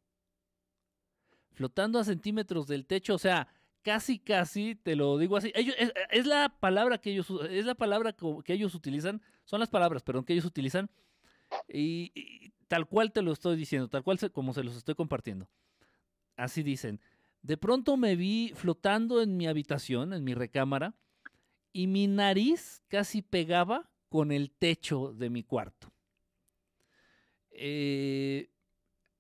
Flotando 1.53 2.01
a 2.01 2.05
centímetros 2.05 2.67
del 2.67 2.87
techo, 2.87 3.15
o 3.15 3.19
sea, 3.19 3.47
casi, 3.89 4.19
casi, 4.19 4.75
te 4.75 4.95
lo 4.97 5.17
digo 5.17 5.39
así. 5.39 5.51
es, 5.55 6.27
la 6.27 6.51
palabra 6.61 6.99
que 6.99 7.11
ellos, 7.11 7.33
es 7.49 7.65
la 7.65 7.75
palabra 7.75 8.15
que 8.45 8.53
ellos 8.53 8.75
utilizan, 8.75 9.23
son 9.47 9.61
las 9.61 9.71
palabras, 9.71 10.03
perdón, 10.03 10.27
que 10.27 10.35
ellos 10.35 10.45
utilizan. 10.45 10.91
Y, 11.69 12.53
tal 12.69 12.87
cual 12.87 13.13
te 13.13 13.23
lo 13.23 13.33
estoy 13.33 13.57
diciendo, 13.57 13.89
tal 13.89 14.03
cual 14.03 14.19
como 14.31 14.53
se 14.53 14.63
los 14.63 14.77
estoy 14.77 14.95
compartiendo. 14.95 15.49
Así 16.37 16.63
dicen. 16.63 17.01
De 17.41 17.57
pronto 17.57 17.97
me 17.97 18.15
vi 18.15 18.53
flotando 18.55 19.23
en 19.23 19.39
mi 19.39 19.47
habitación, 19.47 20.13
en 20.13 20.23
mi 20.23 20.35
recámara, 20.35 20.95
y 21.73 21.87
mi 21.87 22.07
nariz 22.07 22.83
casi 22.89 23.23
pegaba 23.23 23.91
con 24.11 24.33
el 24.33 24.51
techo 24.51 25.15
de 25.15 25.31
mi 25.31 25.45
cuarto. 25.45 25.91
Eh, 27.53 28.51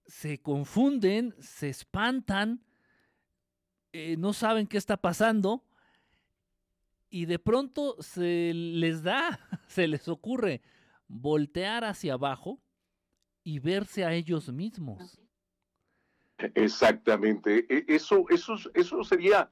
se 0.04 0.42
confunden, 0.42 1.34
se 1.40 1.70
espantan, 1.70 2.67
eh, 3.92 4.16
no 4.16 4.33
saben 4.33 4.66
qué 4.66 4.76
está 4.76 4.97
pasando 4.97 5.64
y 7.11 7.26
de 7.26 7.38
pronto 7.38 7.97
se 8.00 8.52
les 8.54 9.02
da, 9.02 9.40
se 9.68 9.88
les 9.88 10.09
ocurre 10.09 10.61
voltear 11.07 11.85
hacia 11.85 12.14
abajo 12.14 12.61
y 13.42 13.59
verse 13.61 14.04
a 14.04 14.12
ellos 14.12 14.52
mismos. 14.52 15.18
Exactamente. 16.54 17.66
E, 17.68 17.85
eso, 17.88 18.26
eso, 18.28 18.54
eso 18.75 19.04
sería, 19.04 19.50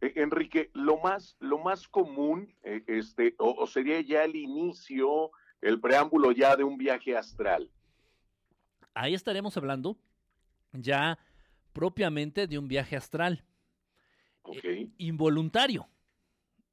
e, 0.00 0.12
Enrique, 0.16 0.70
lo 0.74 0.98
más, 0.98 1.36
lo 1.40 1.58
más 1.58 1.88
común, 1.88 2.54
e, 2.62 2.84
este, 2.86 3.34
o 3.38 3.66
sería 3.66 4.00
ya 4.00 4.24
el 4.24 4.36
inicio, 4.36 5.32
el 5.60 5.80
preámbulo 5.80 6.32
ya 6.32 6.56
de 6.56 6.64
un 6.64 6.78
viaje 6.78 7.16
astral. 7.16 7.70
Ahí 8.94 9.14
estaremos 9.14 9.56
hablando 9.56 9.96
ya 10.72 11.18
propiamente 11.72 12.46
de 12.46 12.58
un 12.58 12.68
viaje 12.68 12.96
astral. 12.96 13.44
Eh, 14.62 14.88
involuntario. 14.98 15.88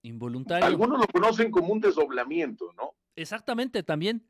Involuntario. 0.01 0.65
Algunos 0.65 0.99
lo 0.99 1.07
conocen 1.07 1.51
como 1.51 1.73
un 1.73 1.79
desdoblamiento, 1.79 2.71
¿no? 2.77 2.95
Exactamente, 3.15 3.83
también 3.83 4.23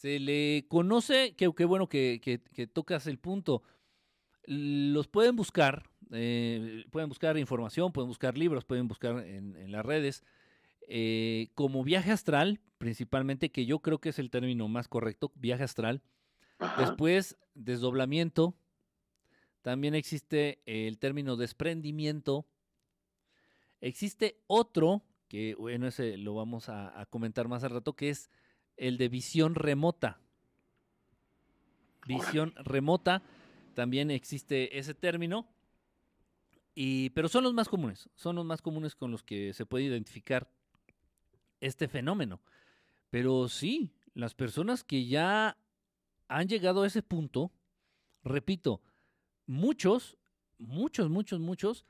se 0.00 0.18
le 0.18 0.64
conoce, 0.68 1.34
qué 1.36 1.46
bueno 1.46 1.88
que, 1.88 2.40
tocas 2.72 3.06
el 3.06 3.18
punto. 3.18 3.62
Los 4.44 5.08
pueden 5.08 5.36
buscar, 5.36 5.90
eh, 6.10 6.84
pueden 6.90 7.10
buscar 7.10 7.36
información, 7.36 7.92
pueden 7.92 8.08
buscar 8.08 8.38
libros, 8.38 8.64
pueden 8.64 8.88
buscar 8.88 9.18
en, 9.26 9.70
las 9.70 9.84
redes. 9.84 10.24
Eh, 10.88 11.50
como 11.54 11.84
viaje 11.84 12.12
astral, 12.12 12.60
principalmente, 12.78 13.50
que 13.50 13.66
yo 13.66 13.80
creo 13.80 14.00
que 14.00 14.08
es 14.08 14.18
el 14.18 14.30
término 14.30 14.68
más 14.68 14.88
correcto, 14.88 15.32
viaje 15.34 15.64
astral. 15.64 16.00
Después, 16.78 17.36
desdoblamiento. 17.54 18.54
También 19.60 19.94
existe 19.94 20.62
el 20.64 20.98
término 20.98 21.36
desprendimiento. 21.36 22.46
Existe 23.80 24.42
otro, 24.46 25.02
que 25.28 25.54
bueno, 25.54 25.86
ese 25.86 26.16
lo 26.16 26.34
vamos 26.34 26.68
a, 26.68 27.06
comentar 27.10 27.48
más 27.48 27.64
al 27.64 27.70
rato, 27.70 27.94
que 27.94 28.10
es 28.10 28.30
el 28.76 28.98
de 28.98 29.08
visión 29.08 29.54
remota. 29.54 30.20
Visión 32.06 32.54
remota, 32.56 33.22
también 33.74 34.10
existe 34.10 34.78
ese 34.78 34.94
término. 34.94 35.46
Y, 36.74 37.10
pero 37.10 37.28
son 37.28 37.44
los 37.44 37.52
más 37.54 37.68
comunes, 37.68 38.08
son 38.14 38.36
los 38.36 38.44
más 38.44 38.62
comunes 38.62 38.94
con 38.94 39.10
los 39.10 39.22
que 39.22 39.52
se 39.52 39.66
puede 39.66 39.84
identificar 39.84 40.50
este 41.60 41.88
fenómeno. 41.88 42.40
Pero 43.10 43.48
sí, 43.48 43.92
las 44.14 44.34
personas 44.34 44.84
que 44.84 45.06
ya 45.06 45.56
han 46.28 46.48
llegado 46.48 46.82
a 46.82 46.86
ese 46.86 47.02
punto, 47.02 47.50
repito, 48.22 48.80
muchos, 49.46 50.16
muchos, 50.58 51.10
muchos, 51.10 51.40
muchos, 51.40 51.84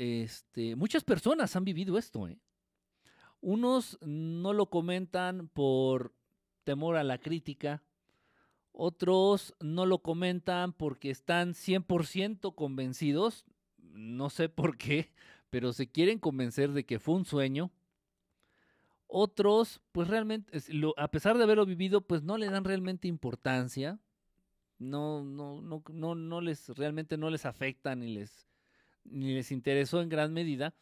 este, 0.00 0.76
muchas 0.76 1.04
personas 1.04 1.54
han 1.56 1.64
vivido 1.64 1.98
esto. 1.98 2.26
¿eh? 2.26 2.38
Unos 3.40 3.98
no 4.00 4.54
lo 4.54 4.70
comentan 4.70 5.48
por 5.48 6.14
temor 6.64 6.96
a 6.96 7.04
la 7.04 7.18
crítica, 7.18 7.82
otros 8.72 9.54
no 9.60 9.84
lo 9.84 9.98
comentan 9.98 10.72
porque 10.72 11.10
están 11.10 11.52
100% 11.52 12.54
convencidos, 12.54 13.44
no 13.78 14.30
sé 14.30 14.48
por 14.48 14.78
qué, 14.78 15.12
pero 15.50 15.72
se 15.72 15.90
quieren 15.90 16.18
convencer 16.18 16.72
de 16.72 16.86
que 16.86 16.98
fue 16.98 17.16
un 17.16 17.24
sueño 17.24 17.70
otros, 19.12 19.80
pues 19.92 20.08
realmente, 20.08 20.56
a 20.96 21.10
pesar 21.10 21.36
de 21.36 21.42
haberlo 21.42 21.66
vivido, 21.66 22.00
pues 22.00 22.22
no 22.22 22.38
le 22.38 22.48
dan 22.48 22.64
realmente 22.64 23.08
importancia. 23.08 23.98
No, 24.78 25.24
no, 25.24 25.60
no, 25.60 25.82
no, 25.92 26.14
no 26.14 26.40
les, 26.40 26.68
realmente 26.70 27.18
no 27.18 27.28
les 27.28 27.44
afecta 27.44 27.94
ni 27.96 28.14
les, 28.14 28.49
ni 29.04 29.34
les 29.34 29.52
interesó 29.52 30.00
en 30.02 30.08
gran 30.08 30.32
medida. 30.32 30.74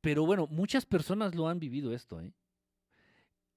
Pero 0.00 0.24
bueno, 0.24 0.46
muchas 0.46 0.86
personas 0.86 1.34
lo 1.34 1.48
han 1.48 1.58
vivido 1.58 1.92
esto, 1.92 2.20
¿eh? 2.20 2.32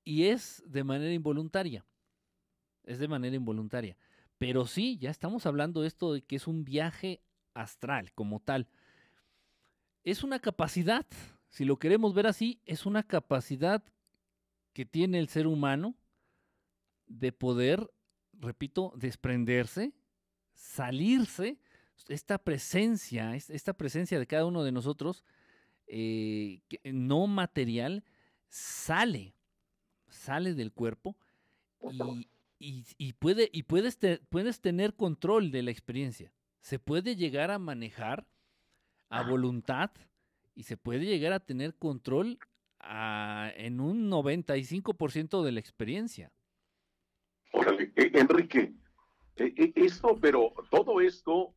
Y 0.04 0.26
es 0.26 0.62
de 0.66 0.84
manera 0.84 1.14
involuntaria. 1.14 1.86
Es 2.84 3.00
de 3.00 3.08
manera 3.08 3.36
involuntaria. 3.36 3.96
Pero 4.38 4.66
sí, 4.68 4.98
ya 4.98 5.10
estamos 5.10 5.46
hablando 5.46 5.82
de 5.82 5.88
esto 5.88 6.14
de 6.14 6.22
que 6.22 6.36
es 6.36 6.48
un 6.48 6.66
viaje 6.66 7.22
astral 7.54 8.12
como 8.14 8.42
tal. 8.42 8.68
Es 10.04 10.24
una 10.24 10.40
capacidad 10.40 11.06
si 11.54 11.66
lo 11.66 11.78
queremos 11.78 12.16
ver 12.16 12.26
así, 12.26 12.60
es 12.66 12.88
una 12.88 13.04
capacidad 13.04 13.84
que 14.74 14.88
tiene 14.88 15.20
el 15.20 15.28
ser 15.28 15.46
humano 15.46 15.94
de 17.06 17.32
poder, 17.32 17.94
repito, 18.34 18.92
desprenderse, 18.96 19.94
salirse, 20.56 21.60
esta 22.08 22.38
presencia, 22.38 23.36
esta 23.36 23.74
presencia 23.74 24.20
de 24.20 24.28
cada 24.28 24.46
uno 24.46 24.64
de 24.64 24.72
nosotros, 24.72 25.24
eh, 25.88 26.62
no 26.84 27.28
material, 27.28 28.04
sale, 28.48 29.36
sale 30.10 30.54
del 30.54 30.72
cuerpo 30.72 31.16
y, 32.60 33.14
puede, 33.14 33.50
y 33.52 33.64
puedes, 33.64 33.98
puedes 34.30 34.62
tener 34.62 34.96
control 34.96 35.52
de 35.52 35.64
la 35.64 35.72
experiencia. 35.72 36.32
Se 36.62 36.80
puede 36.80 37.16
llegar 37.16 37.52
a 37.52 37.60
manejar 37.60 38.26
a 39.10 39.24
voluntad 39.24 39.92
y 40.56 40.64
se 40.64 40.78
puede 40.78 41.06
llegar 41.06 41.34
a 41.34 41.40
tener 41.40 41.76
control 41.76 42.40
en 43.56 43.80
un 43.80 44.10
95% 44.10 45.44
de 45.44 45.52
la 45.52 45.60
experiencia. 45.60 46.32
Enrique, 47.96 48.74
esto, 49.36 50.18
pero 50.20 50.54
todo 50.70 51.02
esto 51.02 51.54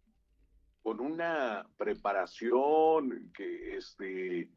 con 0.87 1.00
una 1.00 1.66
preparación, 1.76 3.33
que 3.35 3.76
este 3.76 4.49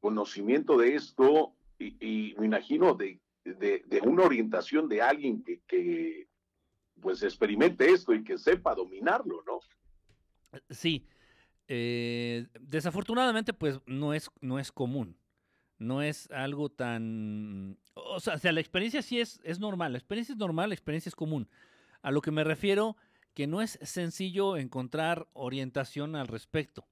conocimiento 0.00 0.76
de 0.76 0.96
esto, 0.96 1.54
y, 1.78 2.34
me 2.38 2.46
imagino 2.46 2.94
de, 2.94 3.20
de, 3.44 4.00
una 4.02 4.24
orientación 4.24 4.88
de 4.88 5.00
alguien 5.00 5.44
que, 5.44 5.60
que 5.60 6.26
pues 7.00 7.22
experimente 7.22 7.88
esto 7.88 8.12
y 8.12 8.24
que 8.24 8.36
sepa 8.36 8.74
dominarlo, 8.74 9.44
¿no? 9.46 9.60
Sí. 10.70 11.06
Eh, 11.68 12.48
desafortunadamente, 12.58 13.52
pues 13.52 13.78
no 13.86 14.12
es, 14.12 14.28
no 14.40 14.58
es 14.58 14.72
común. 14.72 15.16
No 15.78 16.02
es 16.02 16.28
algo 16.32 16.68
tan. 16.68 17.78
O 17.94 18.18
sea, 18.18 18.50
la 18.50 18.60
experiencia 18.60 19.02
sí 19.02 19.20
es, 19.20 19.38
es 19.44 19.60
normal. 19.60 19.92
La 19.92 19.98
experiencia 19.98 20.32
es 20.32 20.38
normal, 20.38 20.70
la 20.70 20.74
experiencia 20.74 21.10
es 21.10 21.14
común. 21.14 21.48
A 22.02 22.10
lo 22.10 22.22
que 22.22 22.32
me 22.32 22.42
refiero, 22.42 22.96
que 23.36 23.46
no 23.46 23.60
es 23.60 23.78
sencillo 23.82 24.56
encontrar 24.56 25.28
orientación 25.34 26.16
al 26.16 26.26
respecto. 26.26 26.88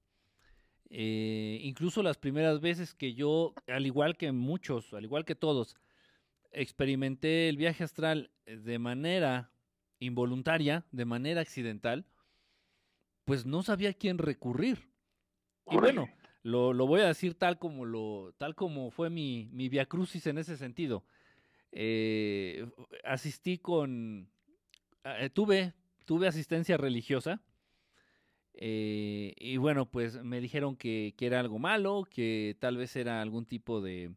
Eh, 0.90 1.58
incluso 1.62 2.02
las 2.02 2.18
primeras 2.18 2.60
veces 2.60 2.92
que 2.92 3.14
yo, 3.14 3.54
al 3.66 3.86
igual 3.86 4.18
que 4.18 4.30
muchos, 4.30 4.92
al 4.92 5.04
igual 5.04 5.24
que 5.24 5.34
todos, 5.34 5.78
experimenté 6.52 7.48
el 7.48 7.56
viaje 7.56 7.82
astral 7.82 8.30
de 8.44 8.78
manera 8.78 9.52
involuntaria, 10.00 10.84
de 10.92 11.06
manera 11.06 11.40
accidental, 11.40 12.04
pues 13.24 13.46
no 13.46 13.62
sabía 13.62 13.88
a 13.88 13.94
quién 13.94 14.18
recurrir. 14.18 14.90
Y 15.70 15.78
bueno, 15.78 16.10
lo, 16.42 16.74
voy 16.86 17.00
a 17.00 17.06
decir 17.06 17.38
tal 17.38 17.58
como 17.58 17.86
lo, 17.86 18.34
tal 18.36 18.54
como 18.54 18.90
fue 18.90 19.08
mi, 19.08 19.48
mi 19.50 19.70
via 19.70 19.86
crucis 19.86 20.26
en 20.26 20.36
ese 20.36 20.58
sentido. 20.58 21.06
Eh, 21.72 22.66
asistí 23.02 23.56
con, 23.56 24.28
eh, 25.04 25.30
tuve, 25.30 25.72
tuve 26.04 26.28
asistencia 26.28 26.76
religiosa. 26.76 27.40
Eh, 28.54 29.34
y 29.36 29.56
bueno, 29.56 29.86
pues 29.86 30.22
me 30.22 30.40
dijeron 30.40 30.76
que, 30.76 31.14
que, 31.16 31.26
era 31.26 31.40
algo 31.40 31.58
malo, 31.58 32.06
que 32.08 32.56
tal 32.60 32.76
vez 32.76 32.94
era 32.94 33.20
algún 33.20 33.46
tipo 33.46 33.80
de, 33.80 34.12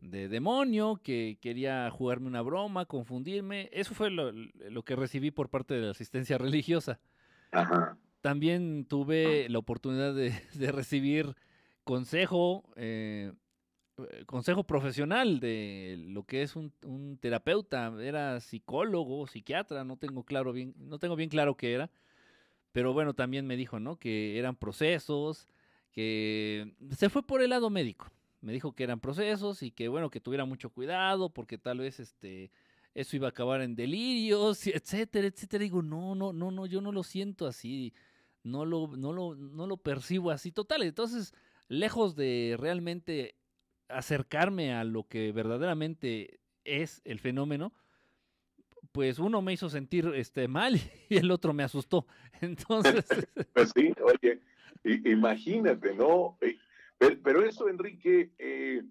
de 0.00 0.28
demonio, 0.28 1.00
que 1.02 1.38
quería 1.40 1.90
jugarme 1.90 2.28
una 2.28 2.42
broma, 2.42 2.86
confundirme. 2.86 3.68
Eso 3.72 3.94
fue 3.94 4.10
lo, 4.10 4.32
lo 4.32 4.82
que 4.84 4.96
recibí 4.96 5.30
por 5.30 5.48
parte 5.48 5.74
de 5.74 5.82
la 5.82 5.90
asistencia 5.90 6.38
religiosa. 6.38 7.00
También 8.20 8.84
tuve 8.84 9.48
la 9.48 9.58
oportunidad 9.58 10.14
de, 10.14 10.34
de 10.54 10.72
recibir 10.72 11.34
consejo, 11.84 12.64
eh, 12.76 13.32
consejo 14.26 14.64
profesional 14.64 15.40
de 15.40 15.96
lo 16.08 16.24
que 16.24 16.42
es 16.42 16.56
un, 16.56 16.72
un, 16.84 17.18
terapeuta. 17.18 17.92
Era 18.00 18.40
psicólogo, 18.40 19.26
psiquiatra, 19.26 19.84
no 19.84 19.96
tengo 19.96 20.24
claro 20.24 20.52
bien, 20.52 20.74
no 20.78 20.98
tengo 20.98 21.16
bien 21.16 21.30
claro 21.30 21.56
qué 21.56 21.74
era. 21.74 21.90
Pero 22.72 22.92
bueno, 22.92 23.14
también 23.14 23.46
me 23.46 23.56
dijo, 23.56 23.80
¿no? 23.80 23.96
Que 23.96 24.38
eran 24.38 24.56
procesos, 24.56 25.48
que 25.92 26.74
se 26.96 27.08
fue 27.10 27.22
por 27.22 27.42
el 27.42 27.50
lado 27.50 27.70
médico 27.70 28.10
me 28.40 28.52
dijo 28.52 28.72
que 28.72 28.84
eran 28.84 29.00
procesos 29.00 29.62
y 29.62 29.70
que 29.70 29.88
bueno, 29.88 30.10
que 30.10 30.20
tuviera 30.20 30.44
mucho 30.44 30.70
cuidado 30.70 31.30
porque 31.30 31.58
tal 31.58 31.78
vez 31.78 32.00
este 32.00 32.50
eso 32.94 33.16
iba 33.16 33.28
a 33.28 33.30
acabar 33.30 33.62
en 33.62 33.76
delirios, 33.76 34.66
etcétera, 34.66 35.28
etcétera. 35.28 35.62
Digo, 35.62 35.82
no, 35.82 36.14
no, 36.14 36.32
no, 36.32 36.50
no, 36.50 36.66
yo 36.66 36.80
no 36.80 36.90
lo 36.90 37.04
siento 37.04 37.46
así, 37.46 37.94
no 38.42 38.64
lo, 38.64 38.88
no 38.96 39.12
lo, 39.12 39.36
no 39.36 39.66
lo 39.66 39.76
percibo 39.76 40.30
así. 40.30 40.50
Total, 40.50 40.82
entonces, 40.82 41.32
lejos 41.68 42.16
de 42.16 42.56
realmente 42.58 43.36
acercarme 43.88 44.74
a 44.74 44.84
lo 44.84 45.08
que 45.08 45.32
verdaderamente 45.32 46.40
es 46.64 47.00
el 47.04 47.20
fenómeno, 47.20 47.72
pues 48.92 49.18
uno 49.18 49.42
me 49.42 49.52
hizo 49.52 49.68
sentir 49.68 50.10
este 50.14 50.48
mal 50.48 50.76
y 51.08 51.16
el 51.16 51.30
otro 51.30 51.52
me 51.52 51.62
asustó. 51.62 52.06
Entonces. 52.40 53.04
pues 53.54 53.72
sí, 53.74 53.92
oye, 54.02 54.40
imagínate, 55.04 55.94
¿no? 55.94 56.38
Pero, 56.98 57.44
eso, 57.44 57.68
Enrique, 57.68 58.32
eh, 58.38 58.82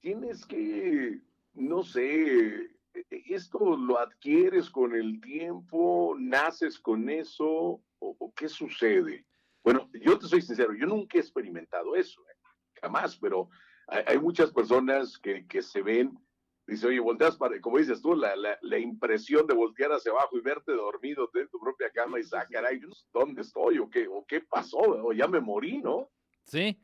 tienes 0.00 0.46
que, 0.46 1.20
no 1.54 1.82
sé, 1.82 2.70
esto 3.10 3.76
lo 3.76 3.98
adquieres 3.98 4.70
con 4.70 4.94
el 4.94 5.20
tiempo, 5.20 6.14
naces 6.18 6.78
con 6.78 7.10
eso, 7.10 7.80
o, 7.98 8.32
qué 8.36 8.48
sucede. 8.48 9.24
Bueno, 9.64 9.90
yo 10.00 10.18
te 10.18 10.26
soy 10.26 10.42
sincero, 10.42 10.74
yo 10.74 10.86
nunca 10.86 11.18
he 11.18 11.20
experimentado 11.20 11.96
eso, 11.96 12.22
¿eh? 12.30 12.36
jamás, 12.80 13.16
pero 13.16 13.48
hay, 13.86 14.18
muchas 14.18 14.50
personas 14.50 15.18
que, 15.18 15.62
se 15.62 15.82
ven, 15.82 16.18
dice, 16.66 16.86
oye, 16.86 17.00
volteas 17.00 17.36
para, 17.36 17.60
como 17.60 17.78
dices 17.78 18.02
tú, 18.02 18.14
la, 18.14 18.34
la, 18.60 18.78
impresión 18.78 19.46
de 19.46 19.54
voltear 19.54 19.92
hacia 19.92 20.12
abajo 20.12 20.36
y 20.36 20.40
verte 20.40 20.72
dormido 20.72 21.30
en 21.34 21.48
tu 21.48 21.58
propia 21.58 21.90
cama 21.90 22.18
y 22.18 22.24
sacar, 22.24 22.64
ah, 22.64 22.70
¿dónde 23.12 23.42
estoy? 23.42 23.78
¿O 23.78 23.88
qué, 23.88 24.06
o 24.08 24.24
qué 24.26 24.40
pasó? 24.40 24.78
¿O 24.78 25.12
ya 25.12 25.28
me 25.28 25.40
morí, 25.40 25.78
no? 25.78 26.10
Sí, 26.44 26.78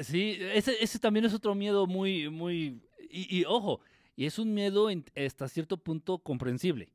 Sí, 0.00 0.38
ese, 0.54 0.82
ese 0.82 0.98
también 0.98 1.26
es 1.26 1.34
otro 1.34 1.54
miedo 1.54 1.86
muy, 1.86 2.30
muy, 2.30 2.80
y, 3.10 3.44
ojo, 3.44 3.80
y 4.16 4.24
es 4.24 4.38
un 4.38 4.54
miedo 4.54 4.88
hasta 5.14 5.48
cierto 5.48 5.76
punto 5.76 6.18
comprensible. 6.20 6.90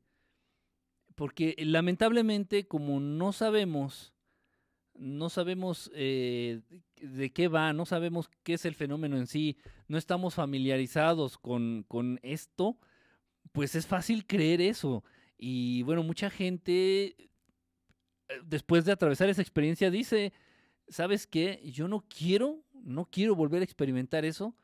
Porque 1.14 1.54
lamentablemente, 1.58 2.66
como 2.66 2.98
no 2.98 3.32
sabemos, 3.32 4.12
no 4.94 5.30
sabemos 5.30 5.90
eh, 5.94 6.62
de 7.00 7.32
qué 7.32 7.48
va, 7.48 7.72
no 7.72 7.86
sabemos 7.86 8.30
qué 8.42 8.54
es 8.54 8.64
el 8.64 8.74
fenómeno 8.74 9.16
en 9.16 9.26
sí, 9.26 9.56
no 9.88 9.98
estamos 9.98 10.34
familiarizados 10.34 11.38
con, 11.38 11.84
con 11.88 12.18
esto, 12.22 12.78
pues 13.52 13.74
es 13.74 13.86
fácil 13.86 14.26
creer 14.26 14.60
eso. 14.60 15.04
Y 15.38 15.82
bueno, 15.82 16.02
mucha 16.02 16.30
gente, 16.30 17.16
eh, 17.18 17.28
después 18.44 18.84
de 18.84 18.92
atravesar 18.92 19.28
esa 19.28 19.42
experiencia, 19.42 19.90
dice, 19.90 20.32
¿sabes 20.88 21.26
qué? 21.26 21.60
Yo 21.72 21.88
no 21.88 22.04
quiero 22.08 22.66
no 22.86 23.04
quiero 23.10 23.34
volver 23.34 23.60
a 23.60 23.64
experimentar 23.64 24.24
eso 24.24 24.56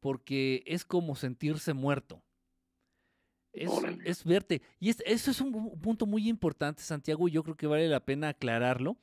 porque 0.00 0.62
es 0.66 0.84
como 0.84 1.14
sentirse 1.14 1.72
muerto. 1.72 2.22
Es, 3.52 4.24
verte. 4.24 4.62
Y 4.78 4.90
eso 4.90 5.30
es 5.30 5.40
un 5.40 5.80
punto 5.80 6.06
muy 6.06 6.28
importante, 6.28 6.82
Santiago, 6.82 7.26
y 7.26 7.32
yo 7.32 7.42
creo 7.42 7.56
que 7.56 7.66
vale 7.66 7.88
la 7.88 8.04
pena 8.04 8.28
aclararlo. 8.28 8.98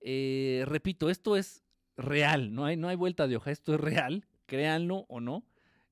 Eh, 0.00 0.64
repito, 0.66 1.08
esto 1.08 1.36
es 1.36 1.64
real, 1.98 2.54
no 2.54 2.64
hay, 2.64 2.76
no 2.76 2.88
hay 2.88 2.96
vuelta 2.96 3.26
de 3.26 3.36
hoja, 3.36 3.50
esto 3.50 3.74
es 3.74 3.80
real, 3.80 4.24
créanlo 4.46 5.04
o 5.08 5.20
no, 5.20 5.44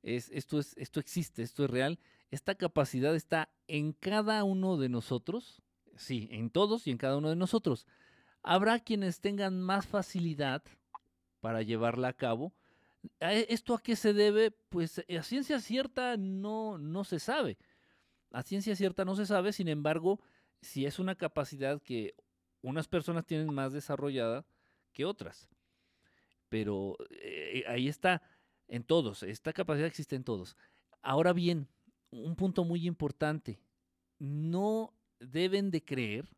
es, 0.02 0.30
esto, 0.32 0.58
es, 0.58 0.74
esto 0.78 1.00
existe, 1.00 1.42
esto 1.42 1.64
es 1.64 1.70
real. 1.70 1.98
Esta 2.30 2.54
capacidad 2.54 3.14
está 3.14 3.50
en 3.66 3.92
cada 3.92 4.44
uno 4.44 4.76
de 4.76 4.88
nosotros, 4.88 5.62
sí, 5.96 6.28
en 6.30 6.50
todos 6.50 6.86
y 6.86 6.92
en 6.92 6.98
cada 6.98 7.16
uno 7.16 7.28
de 7.28 7.36
nosotros. 7.36 7.86
Habrá 8.42 8.78
quienes 8.78 9.20
tengan 9.20 9.60
más 9.60 9.86
facilidad 9.86 10.62
para 11.40 11.62
llevarla 11.62 12.08
a 12.08 12.12
cabo. 12.12 12.52
¿Esto 13.20 13.74
a 13.74 13.82
qué 13.82 13.96
se 13.96 14.12
debe? 14.12 14.52
Pues 14.52 15.04
a 15.08 15.22
ciencia 15.22 15.60
cierta 15.60 16.16
no, 16.16 16.78
no 16.78 17.04
se 17.04 17.18
sabe. 17.18 17.58
A 18.30 18.42
ciencia 18.42 18.76
cierta 18.76 19.04
no 19.04 19.16
se 19.16 19.26
sabe, 19.26 19.52
sin 19.52 19.68
embargo, 19.68 20.20
si 20.60 20.86
es 20.86 20.98
una 20.98 21.16
capacidad 21.16 21.82
que 21.82 22.14
unas 22.62 22.88
personas 22.88 23.26
tienen 23.26 23.52
más 23.52 23.72
desarrollada 23.72 24.44
que 24.92 25.04
otras 25.04 25.48
pero 26.48 26.96
eh, 27.10 27.64
ahí 27.68 27.88
está 27.88 28.22
en 28.68 28.82
todos, 28.82 29.22
esta 29.22 29.52
capacidad 29.52 29.86
existe 29.86 30.16
en 30.16 30.24
todos. 30.24 30.56
Ahora 31.02 31.32
bien, 31.32 31.68
un 32.10 32.36
punto 32.36 32.64
muy 32.64 32.86
importante, 32.86 33.60
no 34.18 34.92
deben 35.20 35.70
de 35.70 35.84
creer, 35.84 36.28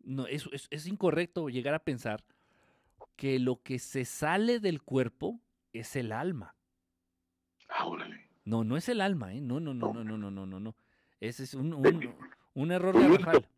no, 0.00 0.26
es, 0.26 0.48
es, 0.70 0.86
incorrecto 0.86 1.48
llegar 1.48 1.74
a 1.74 1.84
pensar 1.84 2.24
que 3.16 3.38
lo 3.38 3.62
que 3.62 3.78
se 3.78 4.04
sale 4.04 4.60
del 4.60 4.82
cuerpo 4.82 5.40
es 5.72 5.96
el 5.96 6.12
alma. 6.12 6.54
Ah, 7.68 7.88
no, 8.44 8.62
no 8.62 8.76
es 8.76 8.88
el 8.88 9.00
alma, 9.00 9.34
¿eh? 9.34 9.40
No, 9.40 9.58
no, 9.58 9.74
no, 9.74 9.92
no, 9.92 10.04
no, 10.04 10.16
no, 10.16 10.30
no, 10.30 10.46
no. 10.46 10.60
no. 10.60 10.76
Ese 11.18 11.44
es 11.44 11.54
un, 11.54 11.72
un, 11.72 12.14
un 12.54 12.70
error 12.70 12.98
garrafal. 12.98 13.48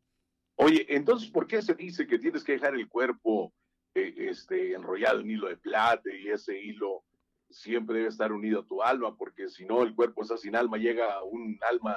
Oye, 0.57 0.87
entonces, 0.89 1.31
¿por 1.31 1.47
qué 1.47 1.61
se 1.61 1.75
dice 1.75 2.07
que 2.07 2.19
tienes 2.19 2.43
que 2.43 2.53
dejar 2.53 2.75
el 2.75 2.89
cuerpo 2.89 3.53
este, 4.03 4.75
enrollado 4.75 5.21
en 5.21 5.31
hilo 5.31 5.49
de 5.49 5.57
plata 5.57 6.11
y 6.15 6.29
ese 6.29 6.59
hilo 6.61 7.05
siempre 7.51 7.97
debe 7.97 8.09
estar 8.09 8.33
unido 8.33 8.61
a 8.61 8.67
tu 8.67 8.83
alma? 8.83 9.17
Porque 9.17 9.49
si 9.49 9.65
no, 9.65 9.83
el 9.83 9.95
cuerpo 9.95 10.23
está 10.23 10.37
sin 10.37 10.57
alma, 10.57 10.79
llega 10.79 11.23
un 11.25 11.59
alma, 11.71 11.97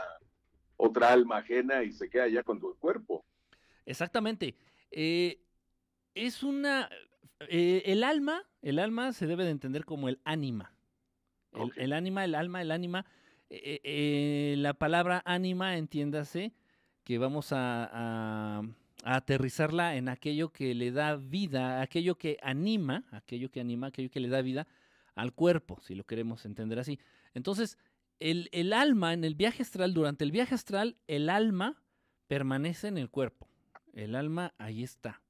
otra 0.77 1.11
alma 1.11 1.37
ajena 1.37 1.83
y 1.83 1.91
se 1.91 2.09
queda 2.09 2.27
ya 2.27 2.43
con 2.43 2.59
tu 2.59 2.77
cuerpo. 2.77 3.25
Exactamente. 3.85 4.55
Eh, 4.91 5.41
es 6.13 6.43
una, 6.43 6.89
eh, 7.49 7.83
el 7.85 8.03
alma, 8.03 8.43
el 8.61 8.79
alma 8.79 9.13
se 9.13 9.27
debe 9.27 9.43
de 9.43 9.51
entender 9.51 9.85
como 9.85 10.09
el 10.09 10.19
ánima. 10.23 10.73
El, 11.53 11.71
el 11.75 11.93
ánima, 11.93 12.23
el 12.23 12.35
alma, 12.35 12.61
el 12.61 12.71
ánima. 12.71 13.05
Eh, 13.49 13.81
eh, 13.83 14.55
la 14.57 14.73
palabra 14.73 15.21
ánima, 15.25 15.77
entiéndase, 15.77 16.53
que 17.03 17.17
vamos 17.17 17.51
a, 17.51 17.89
a, 17.91 18.61
aterrizarla 19.03 19.95
en 19.95 20.09
aquello 20.09 20.49
que 20.49 20.73
le 20.75 20.91
da 20.91 21.15
vida, 21.15 21.81
aquello 21.81 22.17
que 22.17 22.37
anima, 22.41 23.05
aquello 23.11 23.49
que 23.49 23.59
anima, 23.59 23.87
aquello 23.87 24.09
que 24.09 24.19
le 24.19 24.29
da 24.29 24.41
vida 24.41 24.67
al 25.15 25.33
cuerpo, 25.33 25.79
si 25.81 25.95
lo 25.95 26.03
queremos 26.05 26.45
entender 26.45 26.79
así. 26.79 26.99
Entonces, 27.33 27.77
el, 28.19 28.49
el 28.51 28.73
alma 28.73 29.13
en 29.13 29.23
el 29.23 29.35
viaje 29.35 29.63
astral, 29.63 29.93
durante 29.93 30.23
el 30.23 30.31
viaje 30.31 30.55
astral, 30.55 30.97
el 31.07 31.29
alma 31.29 31.81
permanece 32.27 32.87
en 32.87 32.97
el 32.97 33.09
cuerpo. 33.09 33.47
El 33.93 34.15
alma 34.15 34.53
ahí 34.57 34.83
está, 34.83 35.21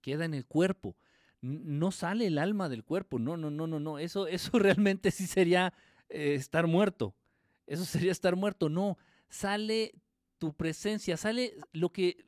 queda 0.00 0.24
en 0.24 0.34
el 0.34 0.46
cuerpo. 0.46 0.96
No 1.40 1.90
sale 1.90 2.26
el 2.26 2.38
alma 2.38 2.68
del 2.68 2.84
cuerpo. 2.84 3.18
No, 3.18 3.36
no, 3.36 3.50
no, 3.50 3.66
no, 3.66 3.80
no. 3.80 3.98
Eso, 3.98 4.26
eso 4.26 4.58
realmente 4.58 5.10
sí 5.10 5.26
sería 5.26 5.72
eh, 6.08 6.34
estar 6.34 6.66
muerto. 6.66 7.14
Eso 7.66 7.84
sería 7.84 8.12
estar 8.12 8.36
muerto. 8.36 8.68
No, 8.68 8.98
sale 9.28 9.94
tu 10.38 10.54
presencia, 10.54 11.16
sale 11.16 11.54
lo 11.72 11.92
que 11.92 12.26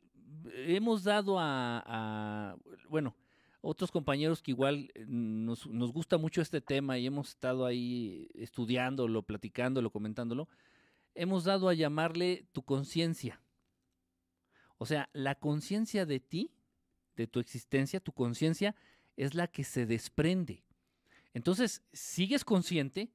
hemos 0.53 1.03
dado 1.03 1.37
a, 1.39 2.55
bueno, 2.89 3.15
otros 3.61 3.91
compañeros 3.91 4.41
que 4.41 4.51
igual 4.51 4.91
eh, 4.93 5.05
nos, 5.07 5.67
nos, 5.67 5.91
gusta 5.91 6.17
mucho 6.17 6.41
este 6.41 6.61
tema 6.61 6.97
y 6.97 7.05
hemos 7.05 7.29
estado 7.29 7.65
ahí 7.65 8.29
estudiándolo, 8.33 9.23
platicándolo, 9.23 9.89
comentándolo, 9.89 10.49
hemos 11.15 11.43
dado 11.45 11.69
a 11.69 11.73
llamarle 11.73 12.45
tu 12.51 12.63
conciencia. 12.63 13.41
O 14.77 14.85
sea, 14.85 15.09
la 15.13 15.35
conciencia 15.35 16.05
de 16.05 16.19
ti, 16.19 16.51
de 17.15 17.27
tu 17.27 17.39
existencia, 17.39 17.99
tu 17.99 18.11
conciencia 18.11 18.75
es 19.15 19.33
la 19.33 19.47
que 19.47 19.63
se 19.63 19.85
desprende. 19.85 20.63
Entonces, 21.33 21.81
sigues 21.93 22.43
consciente, 22.43 23.09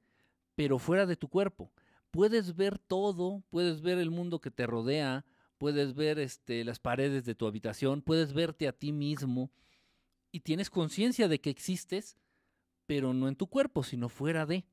pero 0.55 0.79
fuera 0.79 1.05
de 1.05 1.15
tu 1.15 1.27
cuerpo. 1.27 1.71
Puedes 2.11 2.55
ver 2.55 2.79
todo, 2.79 3.43
puedes 3.49 3.81
ver 3.81 3.97
el 3.97 4.09
mundo 4.09 4.41
que 4.41 4.51
te 4.51 4.65
rodea, 4.65 5.25
puedes 5.59 5.93
ver 5.93 6.17
este, 6.17 6.63
las 6.63 6.79
paredes 6.79 7.25
de 7.25 7.35
tu 7.35 7.45
habitación, 7.45 8.01
puedes 8.01 8.33
verte 8.33 8.67
a 8.67 8.71
ti 8.71 8.91
mismo 8.91 9.51
y 10.31 10.39
tienes 10.39 10.71
conciencia 10.71 11.27
de 11.27 11.39
que 11.39 11.51
existes, 11.51 12.17
pero 12.87 13.13
no 13.13 13.27
en 13.27 13.35
tu 13.35 13.47
cuerpo, 13.47 13.83
sino 13.83 14.09
fuera 14.09 14.47
de. 14.47 14.65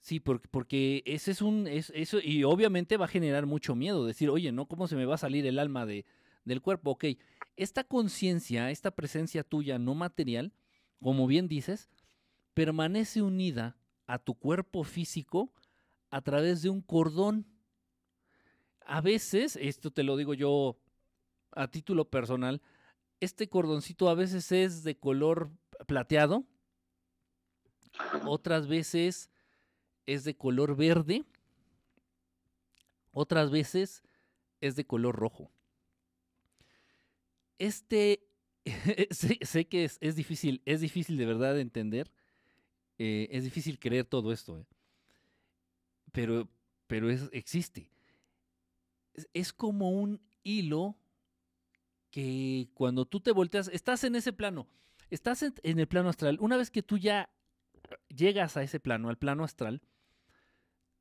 Sí, 0.00 0.20
porque, 0.20 0.48
porque 0.48 1.02
ese 1.06 1.32
es 1.32 1.42
un, 1.42 1.66
es, 1.66 1.90
eso, 1.94 2.18
y 2.22 2.44
obviamente 2.44 2.96
va 2.96 3.06
a 3.06 3.08
generar 3.08 3.46
mucho 3.46 3.74
miedo, 3.74 4.06
decir, 4.06 4.30
oye, 4.30 4.52
¿no? 4.52 4.66
¿Cómo 4.66 4.86
se 4.86 4.96
me 4.96 5.06
va 5.06 5.16
a 5.16 5.18
salir 5.18 5.46
el 5.46 5.58
alma 5.58 5.86
de, 5.86 6.04
del 6.44 6.62
cuerpo? 6.62 6.92
Ok, 6.92 7.06
esta 7.56 7.84
conciencia, 7.84 8.70
esta 8.70 8.90
presencia 8.92 9.44
tuya 9.44 9.78
no 9.78 9.94
material, 9.94 10.52
como 11.02 11.26
bien 11.26 11.48
dices, 11.48 11.90
permanece 12.54 13.22
unida 13.22 13.76
a 14.06 14.18
tu 14.18 14.34
cuerpo 14.34 14.84
físico 14.84 15.52
a 16.10 16.20
través 16.20 16.62
de 16.62 16.68
un 16.68 16.82
cordón 16.82 17.46
a 18.86 19.00
veces, 19.00 19.56
esto 19.56 19.90
te 19.90 20.02
lo 20.02 20.16
digo 20.16 20.34
yo 20.34 20.78
a 21.52 21.68
título 21.68 22.08
personal, 22.10 22.62
este 23.20 23.48
cordoncito 23.48 24.08
a 24.08 24.14
veces 24.14 24.50
es 24.52 24.82
de 24.82 24.96
color 24.96 25.50
plateado, 25.86 26.44
otras 28.26 28.66
veces 28.66 29.30
es 30.06 30.24
de 30.24 30.36
color 30.36 30.76
verde, 30.76 31.24
otras 33.12 33.50
veces 33.50 34.02
es 34.60 34.76
de 34.76 34.86
color 34.86 35.16
rojo. 35.16 35.50
Este, 37.58 38.26
sé, 39.10 39.66
que 39.66 39.84
es, 39.84 40.16
difícil, 40.16 40.62
es 40.64 40.80
difícil 40.80 41.16
de 41.16 41.26
verdad 41.26 41.54
de 41.54 41.60
entender, 41.60 42.10
eh, 42.98 43.28
es 43.30 43.44
difícil 43.44 43.78
creer 43.78 44.06
todo 44.06 44.32
esto, 44.32 44.58
eh, 44.58 44.66
pero, 46.12 46.48
pero 46.86 47.10
es, 47.10 47.28
existe 47.32 47.90
es 49.34 49.52
como 49.52 49.90
un 49.90 50.20
hilo 50.42 50.96
que 52.10 52.68
cuando 52.74 53.06
tú 53.06 53.20
te 53.20 53.32
volteas, 53.32 53.68
estás 53.68 54.04
en 54.04 54.16
ese 54.16 54.32
plano, 54.32 54.66
estás 55.10 55.42
en, 55.42 55.78
el 55.78 55.86
plano 55.86 56.08
astral. 56.08 56.38
Una 56.40 56.56
vez 56.56 56.70
que 56.70 56.82
tú 56.82 56.98
ya 56.98 57.30
llegas 58.08 58.56
a 58.56 58.62
ese 58.62 58.80
plano, 58.80 59.08
al 59.08 59.18
plano 59.18 59.44
astral, 59.44 59.80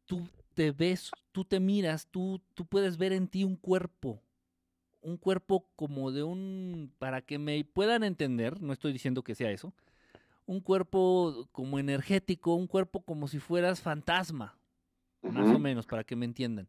tú 0.06 0.28
te 0.54 0.72
ves, 0.72 1.12
tú 1.32 1.46
te 1.46 1.60
miras, 1.60 2.08
tú, 2.08 2.42
tú 2.54 2.66
puedes 2.66 2.98
ver 2.98 3.14
en 3.14 3.28
ti 3.28 3.44
un 3.44 3.56
cuerpo, 3.56 4.22
un 5.02 5.18
cuerpo 5.18 5.68
como 5.76 6.12
de 6.12 6.24
un, 6.24 6.94
para 7.00 7.22
que 7.22 7.40
me 7.40 7.64
puedan 7.64 8.04
entender, 8.04 8.62
no 8.62 8.74
estoy 8.74 8.94
diciendo 8.94 9.24
que 9.24 9.36
sea 9.36 9.52
eso, 9.52 9.74
un 10.46 10.62
cuerpo 10.62 11.48
como 11.52 11.80
energético, 11.80 12.56
un 12.56 12.68
cuerpo 12.68 13.02
como 13.02 13.28
si 13.28 13.40
fueras 13.40 13.82
fantasma, 13.82 14.58
más 15.22 15.48
o 15.54 15.60
menos, 15.60 15.86
para 15.86 16.04
que 16.04 16.16
me 16.16 16.26
entiendan 16.26 16.68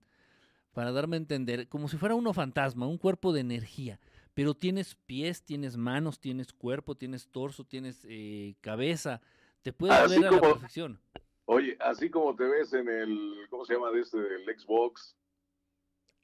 para 0.72 0.92
darme 0.92 1.16
a 1.16 1.18
entender, 1.18 1.68
como 1.68 1.88
si 1.88 1.96
fuera 1.96 2.14
uno 2.14 2.32
fantasma, 2.32 2.86
un 2.86 2.98
cuerpo 2.98 3.32
de 3.32 3.40
energía, 3.40 3.98
pero 4.34 4.54
tienes 4.54 4.94
pies, 4.94 5.42
tienes 5.42 5.76
manos, 5.76 6.20
tienes 6.20 6.52
cuerpo, 6.52 6.94
tienes 6.94 7.28
torso, 7.28 7.64
tienes 7.64 8.06
eh, 8.08 8.54
cabeza, 8.60 9.20
te 9.62 9.72
puedes 9.72 10.10
ver 10.10 10.26
a 10.26 10.30
la 10.30 10.40
perfección. 10.40 11.00
Oye, 11.46 11.76
así 11.80 12.10
como 12.10 12.34
te 12.36 12.44
ves 12.44 12.72
en 12.72 12.88
el, 12.88 13.46
¿cómo 13.50 13.64
se 13.64 13.74
llama 13.74 13.90
de 13.90 14.00
este, 14.00 14.18
del 14.18 14.44
Xbox? 14.56 15.16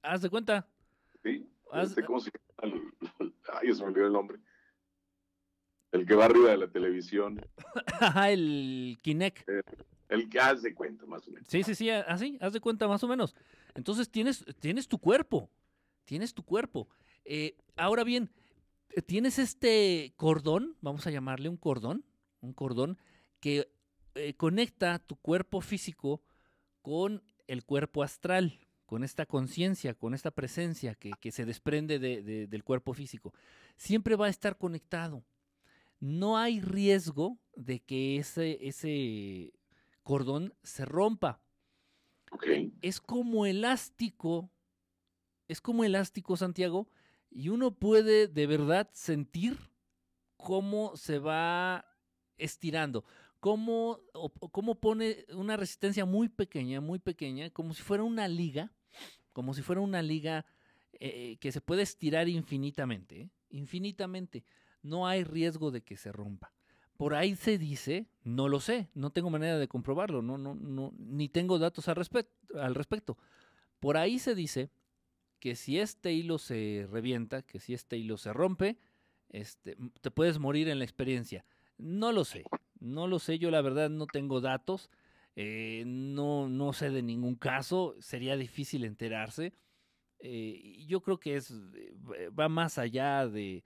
Haz 0.03 0.23
de 0.23 0.31
cuenta. 0.31 0.69
Sí, 1.23 1.49
este, 1.73 2.05
¿cómo 2.05 2.21
se 2.21 2.31
llama? 2.31 2.81
Ay, 3.61 3.75
se 3.75 3.83
me 3.83 3.89
olvidó 3.89 4.07
el 4.07 4.13
nombre. 4.13 4.39
El 5.91 6.07
que 6.07 6.15
va 6.15 6.27
arriba 6.27 6.51
de 6.51 6.59
la 6.59 6.69
televisión. 6.69 7.41
el 8.29 8.99
Kinect. 9.03 9.49
Eh, 9.49 9.63
el 10.09 10.29
que 10.29 10.39
haz 10.39 10.63
de 10.63 10.75
cuenta, 10.75 11.07
más 11.07 11.27
o 11.27 11.31
menos. 11.33 11.49
Sí, 11.49 11.63
sí, 11.63 11.75
sí, 11.75 11.91
así, 11.91 12.39
haz 12.41 12.53
de 12.53 12.61
cuenta, 12.61 12.87
más 12.87 13.03
o 13.03 13.09
menos. 13.09 13.35
Entonces 13.77 14.11
tienes, 14.11 14.45
tienes 14.59 14.89
tu 14.89 14.99
cuerpo, 14.99 15.51
tienes 16.05 16.35
tu 16.35 16.43
cuerpo. 16.43 16.89
Eh, 17.25 17.57
ahora 17.77 18.05
bien, 18.05 18.31
tienes 19.07 19.39
este 19.39 20.13
cordón, 20.17 20.77
vamos 20.81 21.07
a 21.07 21.11
llamarle 21.11 21.49
un 21.49 21.57
cordón, 21.57 22.05
un 22.41 22.53
cordón 22.53 22.99
que 23.41 23.71
eh, 24.15 24.35
conecta 24.35 24.99
tu 24.99 25.17
cuerpo 25.17 25.61
físico 25.61 26.23
con 26.83 27.23
el 27.47 27.65
cuerpo 27.65 28.03
astral, 28.03 28.59
con 28.87 29.05
esta 29.05 29.27
conciencia, 29.27 29.95
con 29.95 30.15
esta 30.15 30.31
presencia 30.31 30.95
que, 30.95 31.31
se 31.31 31.45
desprende 31.45 31.99
del 31.99 32.65
cuerpo 32.65 32.95
físico. 32.95 33.35
Siempre 33.77 34.17
va 34.17 34.27
a 34.27 34.31
estar 34.31 34.57
conectado. 34.57 35.25
No 35.99 36.39
hay 36.39 36.61
riesgo 36.61 37.39
de 37.57 37.81
que 37.81 38.17
ese, 38.19 38.59
ese, 38.67 39.53
cordón 40.07 40.55
se 40.63 40.85
rompa. 40.85 41.41
Es 42.83 43.01
como 43.01 43.47
elástico, 43.47 44.51
es 45.49 45.61
como 45.61 45.85
elástico, 45.85 46.37
Santiago, 46.37 46.89
y 47.31 47.49
uno 47.49 47.73
puede 47.73 48.29
de 48.29 48.47
verdad 48.47 48.89
sentir 48.93 49.59
cómo 50.37 50.97
se 50.97 51.19
va 51.19 51.85
estirando, 52.39 53.05
cómo, 53.41 54.01
cómo 54.53 54.81
pone 54.81 55.25
una 55.35 55.57
resistencia 55.57 56.05
muy 56.05 56.29
pequeña, 56.29 56.81
muy 56.81 56.99
pequeña, 56.99 57.51
como 57.51 57.75
si 57.75 57.83
fuera 57.83 58.03
una 58.03 58.29
liga, 58.29 58.73
como 59.33 59.55
si 59.55 59.63
fuera 59.63 59.81
una 59.81 60.03
liga 60.03 60.47
eh, 60.93 61.37
que 61.41 61.53
se 61.53 61.61
puede 61.61 61.83
estirar 61.83 62.29
infinitamente, 62.29 63.21
¿eh? 63.23 63.31
infinitamente. 63.51 64.45
No 64.83 65.07
hay 65.07 65.25
riesgo 65.25 65.71
de 65.71 65.83
que 65.83 65.97
se 65.97 66.13
rompa. 66.13 66.56
Por 66.97 67.15
ahí 67.15 67.37
se 67.37 67.59
dice, 67.59 68.07
no 68.25 68.49
lo 68.49 68.61
sé, 68.61 68.89
no 68.95 69.11
tengo 69.11 69.31
manera 69.31 69.59
de 69.59 69.69
comprobarlo, 69.69 70.23
no, 70.23 70.39
no, 70.39 70.55
no, 70.55 70.93
ni 70.99 71.29
tengo 71.29 71.59
datos 71.59 71.89
al, 71.89 71.99
al 72.55 72.75
respecto. 72.75 73.19
Por 73.81 73.97
ahí 73.97 74.19
se 74.19 74.35
dice 74.35 74.71
que 75.39 75.55
si 75.57 75.79
este 75.79 76.13
hilo 76.13 76.39
se 76.39 76.89
revienta, 76.91 77.43
que 77.43 77.61
si 77.61 77.75
este 77.75 77.99
hilo 77.99 78.17
se 78.17 78.33
rompe, 78.33 78.79
este, 79.29 79.77
te 80.01 80.11
puedes 80.11 80.39
morir 80.39 80.69
en 80.69 80.79
la 80.79 80.85
experiencia. 80.85 81.45
No 81.79 82.13
lo 82.13 82.25
sé, 82.25 82.45
no 82.81 83.07
lo 83.07 83.19
sé, 83.19 83.39
yo 83.39 83.51
la 83.51 83.61
verdad 83.61 83.91
no 83.91 84.07
tengo 84.07 84.41
datos, 84.41 84.91
eh, 85.35 85.85
no, 85.87 86.49
no 86.49 86.73
sé 86.73 86.91
de 86.91 87.03
ningún 87.03 87.35
caso, 87.35 87.95
sería 88.01 88.37
difícil 88.37 88.85
enterarse. 88.85 89.53
Eh, 90.19 90.85
yo 90.87 91.03
creo 91.03 91.21
que 91.21 91.37
es, 91.37 91.51
eh, 91.51 92.31
va 92.31 92.49
más 92.49 92.79
allá 92.79 93.29
de, 93.29 93.63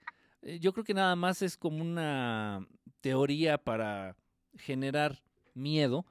yo 0.59 0.73
creo 0.73 0.83
que 0.83 0.93
nada 0.93 1.15
más 1.15 1.41
es 1.41 1.55
como 1.55 1.81
una 1.81 2.67
teoría 3.01 3.57
para 3.57 4.15
generar 4.57 5.21
miedo, 5.53 6.05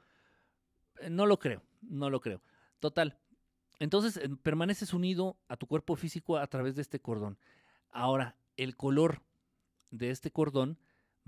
eh, 1.01 1.11
no 1.11 1.27
lo 1.27 1.39
creo, 1.39 1.63
no 1.83 2.11
lo 2.11 2.21
creo. 2.21 2.43
Total. 2.79 3.19
Entonces 3.79 4.17
eh, 4.17 4.29
permaneces 4.43 4.93
unido 4.93 5.37
a 5.49 5.57
tu 5.57 5.67
cuerpo 5.67 5.97
físico 5.97 6.37
a 6.37 6.47
través 6.47 6.77
de 6.77 6.83
este 6.83 7.01
cordón. 7.01 7.39
Ahora, 7.91 8.37
el 8.57 8.77
color 8.77 9.23
de 9.91 10.11
este 10.11 10.31
cordón 10.31 10.79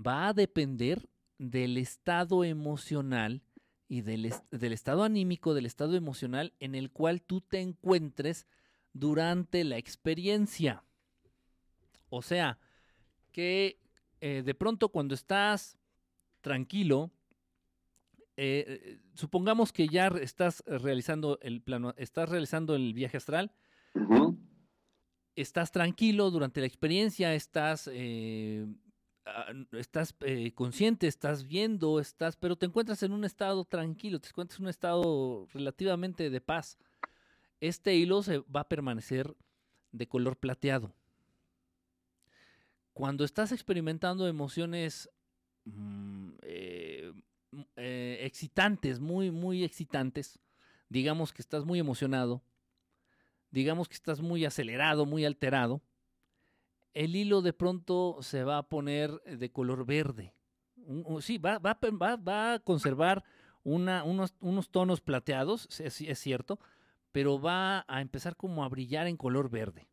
va 0.05 0.27
a 0.27 0.33
depender 0.33 1.09
del 1.37 1.77
estado 1.77 2.43
emocional 2.43 3.41
y 3.87 4.01
del, 4.01 4.33
del, 4.51 4.73
estado 4.73 5.03
anímico, 5.03 5.53
del 5.53 5.65
estado 5.65 5.95
emocional 5.95 6.53
en 6.59 6.73
el 6.75 6.89
cual 6.91 7.21
tú 7.21 7.41
te 7.41 7.59
encuentres 7.59 8.47
durante 8.93 9.63
la 9.63 9.77
experiencia. 9.77 10.83
O 12.09 12.21
sea, 12.21 12.59
que 13.31 13.82
eh, 14.25 14.41
de 14.41 14.55
pronto 14.55 14.87
cuando 14.87 15.13
estás 15.15 15.77
tranquilo, 16.39 17.11
eh, 18.37 18.63
eh, 18.67 18.99
supongamos 19.15 19.73
que 19.73 19.89
ya 19.89 20.07
estás 20.07 20.63
realizando 20.65 21.39
el 21.41 21.61
plano, 21.61 21.93
estás 21.97 22.29
realizando 22.29 22.73
el 22.73 22.93
viaje 22.93 23.17
astral, 23.17 23.51
estás 25.35 25.73
tranquilo 25.73 26.31
durante 26.31 26.61
la 26.61 26.67
experiencia, 26.67 27.35
estás 27.35 27.89
ah, 29.25 29.51
estás 29.73 30.15
eh, 30.21 30.53
consciente, 30.53 31.07
estás 31.07 31.45
viendo, 31.45 31.99
estás, 31.99 32.37
pero 32.37 32.55
te 32.55 32.65
encuentras 32.65 33.03
en 33.03 33.11
un 33.11 33.25
estado 33.25 33.65
tranquilo, 33.65 34.21
te 34.21 34.29
encuentras 34.29 34.57
en 34.57 34.67
un 34.67 34.69
estado 34.69 35.47
relativamente 35.51 36.29
de 36.29 36.39
paz. 36.39 36.77
Este 37.59 37.93
hilo 37.95 38.23
se 38.23 38.39
va 38.39 38.61
a 38.61 38.69
permanecer 38.69 39.35
de 39.91 40.07
color 40.07 40.37
plateado. 40.37 40.93
Cuando 42.93 43.23
estás 43.23 43.51
experimentando 43.51 44.27
emociones 44.27 45.09
mm, 45.65 46.29
eh, 46.43 47.13
eh, 47.75 48.19
excitantes, 48.21 48.99
muy, 48.99 49.31
muy 49.31 49.63
excitantes, 49.63 50.39
digamos 50.89 51.33
que 51.33 51.41
estás 51.41 51.65
muy 51.65 51.79
emocionado, 51.79 52.43
digamos 53.51 53.87
que 53.87 53.95
estás 53.95 54.21
muy 54.21 54.45
acelerado, 54.45 55.05
muy 55.05 55.25
alterado, 55.25 55.81
el 56.93 57.15
hilo 57.15 57.41
de 57.41 57.53
pronto 57.53 58.17
se 58.21 58.43
va 58.43 58.57
a 58.57 58.69
poner 58.69 59.11
de 59.23 59.51
color 59.51 59.85
verde. 59.85 60.33
Sí, 61.21 61.37
va, 61.37 61.59
va, 61.59 61.77
va 62.17 62.53
a 62.53 62.59
conservar 62.59 63.23
unos, 63.63 64.33
unos, 64.41 64.69
tonos 64.69 65.01
plateados, 65.01 65.79
es, 65.79 66.19
cierto, 66.19 66.59
pero 67.11 67.39
va 67.39 67.85
a 67.87 68.01
empezar 68.01 68.35
como 68.35 68.63
a 68.63 68.69
brillar 68.69 69.07
en 69.07 69.17
color 69.17 69.49
verde. 69.49 69.87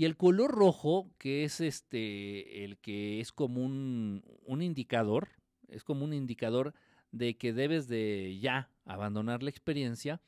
Y 0.00 0.06
el 0.06 0.16
color 0.16 0.50
rojo, 0.50 1.10
que 1.18 1.44
es 1.44 1.60
este, 1.60 2.64
el 2.64 2.78
que 2.78 3.20
es 3.20 3.32
como 3.32 3.62
un, 3.62 4.24
un 4.46 4.62
indicador, 4.62 5.28
es 5.68 5.84
como 5.84 6.06
un 6.06 6.14
indicador 6.14 6.72
de 7.12 7.36
que 7.36 7.52
debes 7.52 7.86
de 7.86 8.38
ya 8.40 8.70
abandonar 8.86 9.42
la 9.42 9.50
experiencia, 9.50 10.22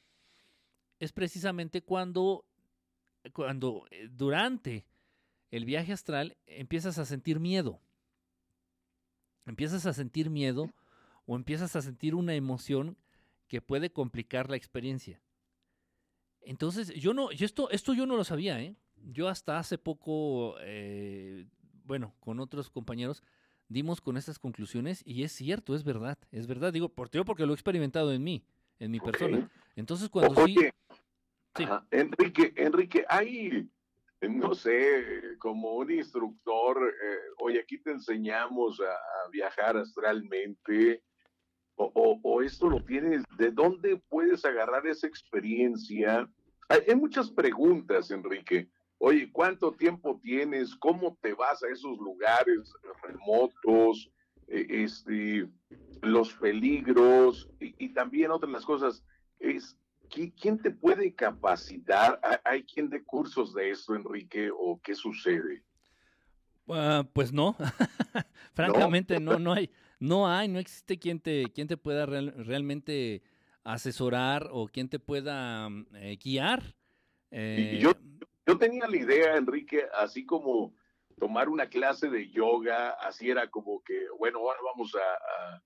es 0.99 1.13
precisamente 1.13 1.81
cuando, 1.81 2.45
cuando 3.33 3.87
eh, 3.91 4.11
durante 4.13 4.85
el 5.51 5.65
viaje 5.65 5.95
astral 5.95 6.37
empiezas 6.45 6.99
a 6.99 7.07
sentir 7.07 7.41
miedo. 7.41 7.81
Empiezas 9.47 9.87
a 9.87 9.95
sentir 9.95 10.29
miedo 10.29 10.71
o 11.25 11.35
empiezas 11.35 11.77
a 11.77 11.81
sentir 11.81 12.15
una 12.15 12.35
emoción 12.35 12.99
que 13.49 13.63
puede 13.63 13.91
complicar 13.91 14.51
la 14.51 14.59
experiencia. 14.59 15.23
Entonces, 16.43 16.89
yo 16.89 17.15
no, 17.15 17.33
yo 17.33 17.47
esto, 17.47 17.71
esto 17.71 17.95
yo 17.95 18.05
no 18.05 18.17
lo 18.19 18.25
sabía, 18.25 18.61
¿eh? 18.61 18.77
Yo 19.05 19.29
hasta 19.29 19.59
hace 19.59 19.79
poco, 19.79 20.57
eh, 20.61 21.47
bueno, 21.85 22.15
con 22.21 22.41
otros 22.41 22.71
compañeros, 22.71 23.23
dimos 23.69 24.01
con 24.01 24.17
estas 24.17 24.39
conclusiones 24.39 25.03
y 25.05 25.25
es 25.25 25.33
cierto, 25.33 25.75
es 25.75 25.85
verdad, 25.85 26.19
es 26.31 26.47
verdad. 26.47 26.73
Digo, 26.73 26.89
por 26.89 27.11
porque 27.25 27.47
lo 27.47 27.53
he 27.53 27.55
experimentado 27.55 28.13
en 28.13 28.23
mí, 28.23 28.45
en 28.79 28.91
mi 28.91 29.01
persona. 29.01 29.51
Entonces, 29.75 30.09
cuando 30.09 30.41
Oye, 30.41 30.73
sí, 31.57 31.65
Enrique, 31.91 32.53
Enrique, 32.57 33.05
hay, 33.09 33.69
no 34.21 34.55
sé, 34.55 35.37
como 35.39 35.75
un 35.75 35.91
instructor, 35.91 36.79
eh, 36.89 37.19
oye, 37.41 37.61
aquí 37.61 37.79
te 37.79 37.91
enseñamos 37.91 38.81
a, 38.81 39.31
viajar 39.31 39.77
astralmente, 39.77 41.03
o, 41.77 42.21
o, 42.23 42.43
esto 42.43 42.69
lo 42.69 42.85
tienes, 42.85 43.23
¿de 43.39 43.51
dónde 43.51 43.97
puedes 44.09 44.45
agarrar 44.45 44.87
esa 44.87 45.07
experiencia? 45.07 46.29
hay 46.69 46.95
muchas 46.95 47.31
preguntas, 47.31 48.11
Enrique. 48.11 48.69
Oye, 49.05 49.29
¿cuánto 49.33 49.73
tiempo 49.73 50.21
tienes? 50.23 50.77
¿Cómo 50.77 51.19
te 51.21 51.35
vas 51.35 51.61
a 51.65 51.69
esos 51.69 51.99
lugares 51.99 52.73
remotos? 53.03 54.09
E, 54.47 54.85
este, 54.85 55.49
los 56.03 56.33
peligros 56.35 57.51
y, 57.59 57.89
también 57.89 58.31
otras 58.31 58.53
las 58.53 58.65
cosas. 58.65 59.03
Es, 59.41 59.77
¿Quién 60.09 60.63
te 60.63 60.71
puede 60.71 61.13
capacitar? 61.17 62.21
¿Hay 62.45 62.63
quien 62.63 62.89
de 62.91 63.03
cursos 63.03 63.53
de 63.55 63.71
esto, 63.71 63.97
Enrique? 63.97 64.51
¿O 64.57 64.81
qué 64.81 64.95
sucede? 64.95 65.65
Ah, 66.69 67.05
pues 67.13 67.33
no, 67.33 67.57
francamente 68.55 69.19
¿No? 69.19 69.37
no, 69.37 69.53
hay, 69.53 69.69
no 69.99 70.29
hay, 70.29 70.47
no 70.47 70.61
existe 70.61 70.97
quien 70.97 71.19
te, 71.19 71.51
quien 71.53 71.67
te 71.67 71.77
pueda 71.77 72.07
realmente 72.07 73.25
asesorar 73.65 74.49
o 74.53 74.69
quien 74.69 74.89
te 74.89 75.01
pueda 75.01 75.69
mm, 75.69 75.87
eh, 75.97 76.19
guiar. 76.23 76.77
Eh, 77.33 77.81
yo, 77.83 77.95
yo 78.53 78.59
tenía 78.59 78.87
la 78.87 78.97
idea, 78.97 79.37
Enrique, 79.37 79.87
así 79.99 80.27
como 80.27 80.75
tomar 81.19 81.49
una 81.49 81.69
clase 81.69 82.11
de 82.11 82.31
yoga, 82.31 82.91
así 83.01 83.31
era 83.31 83.49
como 83.49 83.83
que, 83.83 84.07
bueno, 84.19 84.41
ahora 84.41 84.59
vamos 84.63 84.95
a, 84.95 85.63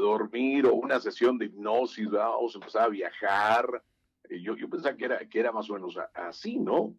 dormir 0.00 0.66
o 0.66 0.74
una 0.74 0.98
sesión 0.98 1.38
de 1.38 1.44
hipnosis, 1.44 2.10
vamos 2.10 2.52
a 2.52 2.58
empezar 2.58 2.82
a 2.82 2.88
viajar. 2.88 3.84
Yo, 4.28 4.56
yo 4.56 4.68
pensaba 4.68 4.96
que 4.96 5.04
era, 5.04 5.28
que 5.28 5.38
era 5.38 5.52
más 5.52 5.70
o 5.70 5.74
menos 5.74 5.96
así, 6.12 6.58
¿no? 6.58 6.96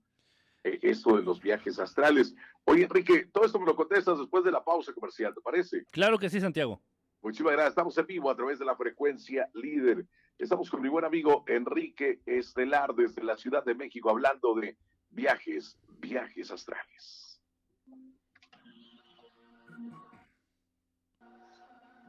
E, 0.63 0.79
esto 0.81 1.17
de 1.17 1.23
los 1.23 1.41
viajes 1.41 1.77
astrales. 1.79 2.33
Oye, 2.63 2.83
Enrique, 2.85 3.25
todo 3.33 3.43
esto 3.43 3.59
me 3.59 3.65
lo 3.65 3.75
contestas 3.75 4.17
después 4.17 4.45
de 4.45 4.53
la 4.53 4.63
pausa 4.63 4.93
comercial, 4.93 5.33
¿te 5.33 5.41
parece? 5.41 5.83
Claro 5.91 6.17
que 6.17 6.29
sí, 6.29 6.39
Santiago. 6.39 6.81
Muchísimas 7.21 7.51
gracias. 7.51 7.71
Estamos 7.71 7.97
en 7.97 8.07
vivo 8.07 8.31
a 8.31 8.37
través 8.37 8.57
de 8.57 8.63
la 8.63 8.77
frecuencia 8.77 9.49
líder. 9.53 10.05
Estamos 10.37 10.69
con 10.69 10.81
mi 10.81 10.87
buen 10.87 11.03
amigo 11.03 11.43
Enrique 11.47 12.21
Estelar 12.25 12.95
desde 12.95 13.21
la 13.21 13.35
Ciudad 13.35 13.65
de 13.65 13.75
México 13.75 14.09
hablando 14.09 14.55
de 14.55 14.77
viajes, 15.09 15.77
viajes 15.99 16.51
astrales. 16.51 17.41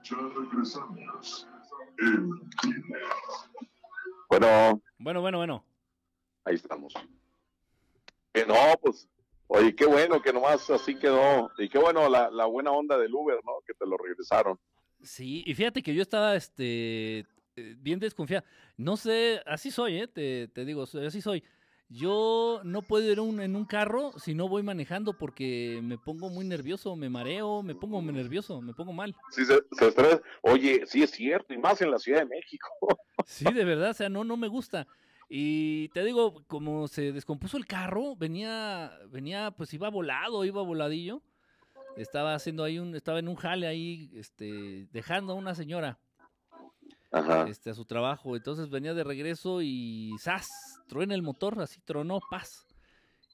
Ya 0.02 0.16
regresamos 0.16 1.46
Bueno. 4.28 4.82
Bueno, 4.98 5.20
bueno, 5.20 5.38
bueno. 5.38 5.64
Ahí 6.44 6.54
estamos. 6.54 6.94
Que 8.32 8.46
no, 8.46 8.54
pues, 8.80 9.08
oye, 9.48 9.74
qué 9.74 9.86
bueno 9.86 10.22
que 10.22 10.32
nomás 10.32 10.68
así 10.70 10.98
quedó. 10.98 11.50
Y 11.58 11.68
qué 11.68 11.78
bueno 11.78 12.08
la, 12.08 12.30
la 12.30 12.46
buena 12.46 12.70
onda 12.70 12.96
del 12.96 13.14
Uber, 13.14 13.38
¿no? 13.44 13.60
Que 13.66 13.74
te 13.74 13.86
lo 13.86 13.96
regresaron. 13.98 14.58
Sí, 15.02 15.42
y 15.46 15.54
fíjate 15.54 15.82
que 15.82 15.94
yo 15.94 16.02
estaba 16.02 16.34
este 16.36 17.26
eh, 17.56 17.74
bien 17.78 17.98
desconfiado. 17.98 18.46
No 18.76 18.96
sé, 18.96 19.42
así 19.44 19.70
soy, 19.70 19.98
¿eh? 19.98 20.08
Te, 20.08 20.48
te 20.48 20.64
digo, 20.64 20.84
así 20.84 21.20
soy. 21.20 21.42
Yo 21.90 22.60
no 22.64 22.82
puedo 22.82 23.10
ir 23.10 23.18
en 23.18 23.56
un 23.56 23.64
carro 23.64 24.12
si 24.18 24.34
no 24.34 24.46
voy 24.46 24.62
manejando 24.62 25.16
porque 25.16 25.80
me 25.82 25.96
pongo 25.96 26.28
muy 26.28 26.44
nervioso, 26.44 26.96
me 26.96 27.08
mareo, 27.08 27.62
me 27.62 27.74
pongo 27.74 28.02
muy 28.02 28.12
nervioso, 28.12 28.60
me 28.60 28.74
pongo 28.74 28.92
mal. 28.92 29.16
Sí, 29.30 29.44
se, 29.46 29.54
se 29.54 30.20
Oye, 30.42 30.82
sí 30.86 31.02
es 31.02 31.10
cierto, 31.10 31.54
y 31.54 31.58
más 31.58 31.80
en 31.80 31.90
la 31.90 31.98
Ciudad 31.98 32.20
de 32.20 32.26
México. 32.26 32.68
sí, 33.26 33.44
de 33.44 33.64
verdad, 33.64 33.90
o 33.90 33.94
sea, 33.94 34.10
no, 34.10 34.22
no 34.22 34.36
me 34.36 34.48
gusta. 34.48 34.86
Y 35.30 35.88
te 35.88 36.04
digo, 36.04 36.44
como 36.46 36.88
se 36.88 37.12
descompuso 37.12 37.56
el 37.56 37.66
carro, 37.66 38.16
venía, 38.16 38.92
venía, 39.08 39.50
pues 39.50 39.72
iba 39.72 39.88
volado, 39.88 40.44
iba 40.44 40.62
voladillo. 40.62 41.22
Estaba 41.96 42.34
haciendo 42.34 42.64
ahí 42.64 42.78
un, 42.78 42.94
estaba 42.94 43.18
en 43.18 43.28
un 43.28 43.34
jale 43.34 43.66
ahí, 43.66 44.10
este, 44.14 44.88
dejando 44.92 45.32
a 45.32 45.36
una 45.36 45.54
señora. 45.54 45.98
Este, 47.48 47.70
a 47.70 47.74
su 47.74 47.84
trabajo. 47.84 48.36
Entonces 48.36 48.68
venía 48.68 48.94
de 48.94 49.04
regreso 49.04 49.62
y 49.62 50.14
¡zas! 50.18 50.48
truena 50.88 51.14
el 51.14 51.22
motor, 51.22 51.60
así 51.60 51.80
tronó, 51.80 52.20
paz. 52.30 52.66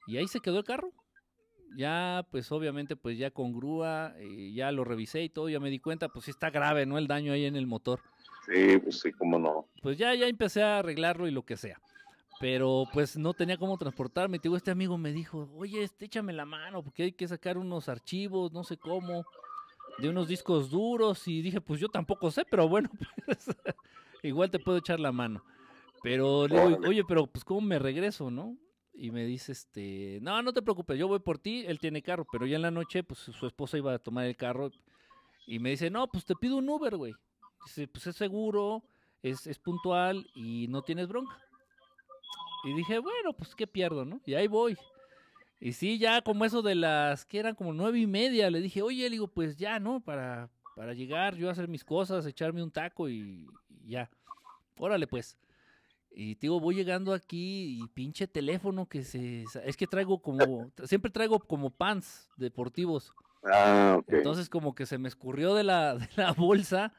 Y 0.07 0.17
ahí 0.17 0.27
se 0.27 0.39
quedó 0.39 0.59
el 0.59 0.63
carro. 0.63 0.91
Ya, 1.77 2.25
pues 2.31 2.51
obviamente, 2.51 2.95
pues 2.95 3.17
ya 3.17 3.31
con 3.31 3.51
grúa, 3.51 4.13
eh, 4.17 4.53
ya 4.53 4.71
lo 4.71 4.85
revisé 4.85 5.23
y 5.23 5.29
todo, 5.29 5.49
ya 5.49 5.59
me 5.59 5.69
di 5.69 5.79
cuenta, 5.79 6.07
pues 6.07 6.25
sí 6.25 6.31
está 6.31 6.49
grave, 6.49 6.85
¿no? 6.85 6.97
El 6.97 7.07
daño 7.07 7.33
ahí 7.33 7.45
en 7.45 7.57
el 7.57 7.67
motor. 7.67 7.99
Sí, 8.45 8.77
pues 8.77 9.01
sí, 9.01 9.11
cómo 9.11 9.39
no. 9.39 9.67
Pues 9.81 9.97
ya, 9.97 10.13
ya 10.13 10.27
empecé 10.27 10.63
a 10.63 10.79
arreglarlo 10.79 11.27
y 11.27 11.31
lo 11.31 11.43
que 11.43 11.57
sea. 11.57 11.81
Pero 12.39 12.83
pues 12.93 13.17
no 13.17 13.33
tenía 13.33 13.57
cómo 13.57 13.77
transportarme. 13.77 14.39
Digo, 14.39 14.55
este 14.55 14.71
amigo 14.71 14.97
me 14.97 15.11
dijo, 15.11 15.49
oye, 15.55 15.83
este, 15.83 16.05
échame 16.05 16.31
la 16.31 16.45
mano, 16.45 16.83
porque 16.83 17.03
hay 17.03 17.11
que 17.11 17.27
sacar 17.27 17.57
unos 17.57 17.89
archivos, 17.89 18.53
no 18.53 18.63
sé 18.63 18.77
cómo, 18.77 19.25
de 19.97 20.09
unos 20.09 20.27
discos 20.27 20.69
duros. 20.69 21.27
Y 21.27 21.41
dije, 21.41 21.61
pues 21.61 21.79
yo 21.79 21.89
tampoco 21.89 22.31
sé, 22.31 22.45
pero 22.49 22.67
bueno, 22.67 22.89
pues, 23.25 23.47
igual 24.23 24.49
te 24.51 24.59
puedo 24.59 24.77
echar 24.77 24.99
la 24.99 25.11
mano. 25.11 25.43
Pero 26.03 26.47
le 26.47 26.67
digo, 26.67 26.79
oye, 26.87 27.03
pero 27.07 27.25
pues 27.27 27.43
cómo 27.43 27.61
me 27.61 27.79
regreso, 27.79 28.29
¿no? 28.29 28.57
Y 28.93 29.11
me 29.11 29.25
dice, 29.25 29.51
este, 29.51 30.19
no, 30.21 30.41
no 30.41 30.53
te 30.53 30.61
preocupes, 30.61 30.97
yo 30.97 31.07
voy 31.07 31.19
por 31.19 31.37
ti, 31.37 31.65
él 31.67 31.79
tiene 31.79 32.01
carro, 32.01 32.25
pero 32.31 32.45
ya 32.45 32.55
en 32.55 32.61
la 32.61 32.71
noche, 32.71 33.03
pues 33.03 33.19
su 33.19 33.45
esposa 33.45 33.77
iba 33.77 33.93
a 33.93 33.99
tomar 33.99 34.25
el 34.25 34.37
carro 34.37 34.71
y 35.47 35.59
me 35.59 35.71
dice, 35.71 35.89
no, 35.89 36.07
pues 36.07 36.25
te 36.25 36.35
pido 36.35 36.57
un 36.57 36.69
Uber, 36.69 36.95
güey. 36.95 37.13
Dice, 37.65 37.87
pues 37.87 38.07
es 38.07 38.15
seguro, 38.15 38.83
es, 39.21 39.47
es 39.47 39.59
puntual 39.59 40.25
y 40.35 40.67
no 40.67 40.81
tienes 40.81 41.07
bronca. 41.07 41.37
Y 42.63 42.73
dije, 42.73 42.99
bueno, 42.99 43.33
pues 43.33 43.55
qué 43.55 43.67
pierdo, 43.67 44.05
¿no? 44.05 44.21
Y 44.25 44.33
ahí 44.33 44.47
voy. 44.47 44.75
Y 45.59 45.73
sí, 45.73 45.97
ya 45.97 46.21
como 46.21 46.45
eso 46.45 46.61
de 46.61 46.75
las 46.75 47.25
que 47.25 47.39
eran 47.39 47.55
como 47.55 47.73
nueve 47.73 47.99
y 47.99 48.07
media, 48.07 48.49
le 48.49 48.61
dije, 48.61 48.81
oye, 48.81 49.03
le 49.03 49.11
digo, 49.11 49.27
pues 49.27 49.55
ya, 49.55 49.79
¿no? 49.79 50.01
Para, 50.01 50.49
para 50.75 50.93
llegar, 50.93 51.35
yo 51.35 51.49
a 51.49 51.53
hacer 51.53 51.67
mis 51.67 51.83
cosas, 51.83 52.25
echarme 52.25 52.61
un 52.61 52.71
taco 52.71 53.09
y, 53.09 53.47
y 53.69 53.89
ya. 53.89 54.09
Órale, 54.77 55.07
pues. 55.07 55.37
Y 56.17 56.35
digo, 56.35 56.59
voy 56.59 56.75
llegando 56.75 57.13
aquí 57.13 57.77
y 57.81 57.87
pinche 57.89 58.27
teléfono 58.27 58.85
que 58.87 59.03
se... 59.03 59.43
Es 59.65 59.75
que 59.75 59.85
traigo 59.85 60.21
como... 60.21 60.71
Siempre 60.85 61.11
traigo 61.11 61.39
como 61.39 61.71
pants 61.71 62.29
deportivos. 62.37 63.13
Ah, 63.43 63.97
ok. 63.99 64.13
Entonces 64.13 64.49
como 64.49 64.75
que 64.75 64.85
se 64.85 64.97
me 64.97 65.09
escurrió 65.09 65.53
de 65.55 65.63
la, 65.63 65.95
de 65.95 66.07
la 66.15 66.31
bolsa 66.31 66.93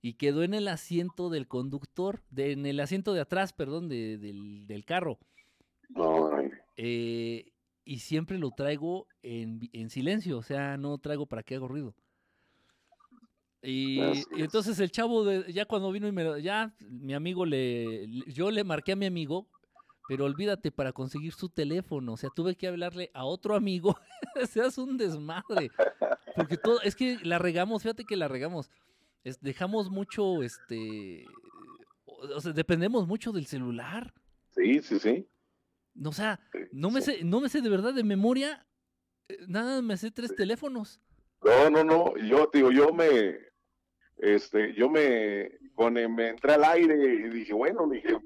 y 0.00 0.14
quedó 0.14 0.42
en 0.42 0.54
el 0.54 0.68
asiento 0.68 1.28
del 1.30 1.46
conductor, 1.46 2.22
de, 2.30 2.52
en 2.52 2.66
el 2.66 2.80
asiento 2.80 3.12
de 3.12 3.20
atrás, 3.20 3.52
perdón, 3.52 3.88
de, 3.88 4.18
del, 4.18 4.66
del, 4.66 4.84
carro. 4.84 5.18
No, 5.90 6.30
eh, 6.76 7.51
y 7.84 7.98
siempre 8.00 8.38
lo 8.38 8.50
traigo 8.50 9.06
en, 9.22 9.68
en 9.72 9.90
silencio, 9.90 10.38
o 10.38 10.42
sea, 10.42 10.76
no 10.76 10.98
traigo 10.98 11.26
para 11.26 11.42
que 11.42 11.56
haga 11.56 11.66
ruido. 11.66 11.94
Y, 13.62 14.00
entonces 14.32 14.80
el 14.80 14.90
chavo, 14.90 15.24
de, 15.24 15.52
ya 15.52 15.66
cuando 15.66 15.92
vino 15.92 16.08
y 16.08 16.12
me 16.12 16.42
ya 16.42 16.74
mi 16.80 17.14
amigo 17.14 17.46
le, 17.46 18.08
yo 18.26 18.50
le 18.50 18.64
marqué 18.64 18.92
a 18.92 18.96
mi 18.96 19.06
amigo, 19.06 19.48
pero 20.08 20.24
olvídate 20.24 20.72
para 20.72 20.92
conseguir 20.92 21.32
su 21.32 21.48
teléfono, 21.48 22.14
o 22.14 22.16
sea, 22.16 22.30
tuve 22.34 22.56
que 22.56 22.66
hablarle 22.66 23.10
a 23.14 23.24
otro 23.24 23.54
amigo, 23.54 23.96
se 24.50 24.60
hace 24.60 24.80
un 24.80 24.96
desmadre, 24.96 25.70
porque 26.34 26.56
todo, 26.56 26.80
es 26.82 26.96
que 26.96 27.18
la 27.22 27.38
regamos, 27.38 27.82
fíjate 27.82 28.04
que 28.04 28.16
la 28.16 28.26
regamos, 28.26 28.68
dejamos 29.40 29.90
mucho, 29.90 30.42
este, 30.42 31.24
o 32.04 32.40
sea, 32.40 32.52
dependemos 32.52 33.06
mucho 33.06 33.30
del 33.30 33.46
celular. 33.46 34.12
Sí, 34.50 34.82
sí, 34.82 34.98
sí. 34.98 35.28
O 36.04 36.12
sea, 36.12 36.40
no 36.72 36.90
me 36.90 37.00
sé, 37.02 37.24
no 37.24 37.40
me 37.40 37.48
sé 37.48 37.60
de 37.60 37.68
verdad 37.68 37.94
de 37.94 38.04
memoria, 38.04 38.66
eh, 39.28 39.38
nada, 39.46 39.82
me 39.82 39.96
sé 39.96 40.10
tres 40.10 40.34
teléfonos. 40.34 41.00
No, 41.42 41.70
no, 41.70 41.84
no, 41.84 42.16
yo 42.16 42.48
digo, 42.52 42.70
yo 42.70 42.92
me, 42.92 43.38
este, 44.18 44.72
yo 44.74 44.88
me, 44.88 45.50
me 46.08 46.28
entré 46.28 46.54
al 46.54 46.64
aire 46.64 46.94
y 46.94 47.28
dije, 47.28 47.52
bueno, 47.52 47.86
le 47.86 47.96
dije, 47.96 48.16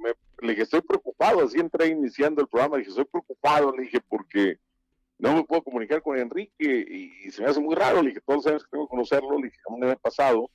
le 0.43 0.49
dije, 0.51 0.63
estoy 0.63 0.83
preocupado, 0.83 1.43
así 1.43 1.59
entré 1.59 1.87
iniciando 1.87 2.43
el 2.43 2.49
programa, 2.49 2.77
le 2.77 2.81
dije, 2.81 2.91
estoy 2.91 3.07
preocupado, 3.07 3.75
le 3.75 3.85
dije, 3.85 4.01
porque 4.07 4.59
no 5.19 5.35
me 5.35 5.45
puedo 5.45 5.63
comunicar 5.63 6.03
con 6.03 6.19
Enrique 6.19 6.53
y, 7.25 7.31
se 7.31 7.43
me 7.43 7.49
hace 7.49 7.61
muy 7.61 7.75
raro, 7.75 8.03
le 8.03 8.11
dije, 8.11 8.21
todos 8.21 8.45
los 8.45 8.47
años 8.47 8.65
que 8.65 8.71
tengo 8.71 8.87
que 8.87 8.91
conocerlo, 8.91 9.39
le 9.39 9.47
dije, 9.47 9.59
a 9.67 9.77
me 9.77 9.91
ha 9.91 9.97
pasado, 9.97 10.51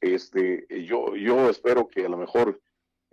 este, 0.00 0.66
yo, 0.86 1.14
yo 1.14 1.50
espero 1.50 1.86
que 1.86 2.06
a 2.06 2.08
lo 2.08 2.16
mejor 2.16 2.60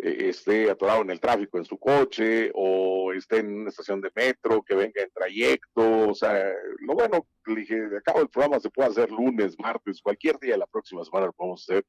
eh, 0.01 0.29
esté 0.29 0.69
atorado 0.69 1.01
en 1.01 1.11
el 1.11 1.19
tráfico 1.19 1.57
en 1.57 1.65
su 1.65 1.77
coche 1.77 2.51
o 2.53 3.11
esté 3.13 3.39
en 3.39 3.61
una 3.61 3.69
estación 3.69 3.99
de 4.01 4.11
metro, 4.15 4.63
que 4.63 4.75
venga 4.75 5.01
en 5.01 5.11
trayecto, 5.11 6.09
o 6.09 6.15
sea, 6.15 6.51
lo 6.79 6.93
bueno, 6.93 7.27
le 7.45 7.55
dije, 7.55 7.81
acabo 7.97 8.21
el 8.21 8.29
programa 8.29 8.59
se 8.59 8.69
puede 8.69 8.89
hacer 8.89 9.11
lunes, 9.11 9.59
martes, 9.59 10.01
cualquier 10.01 10.39
día 10.39 10.53
de 10.53 10.59
la 10.59 10.67
próxima 10.67 11.03
semana 11.03 11.27
lo 11.27 11.33
podemos 11.33 11.63
hacer, 11.63 11.85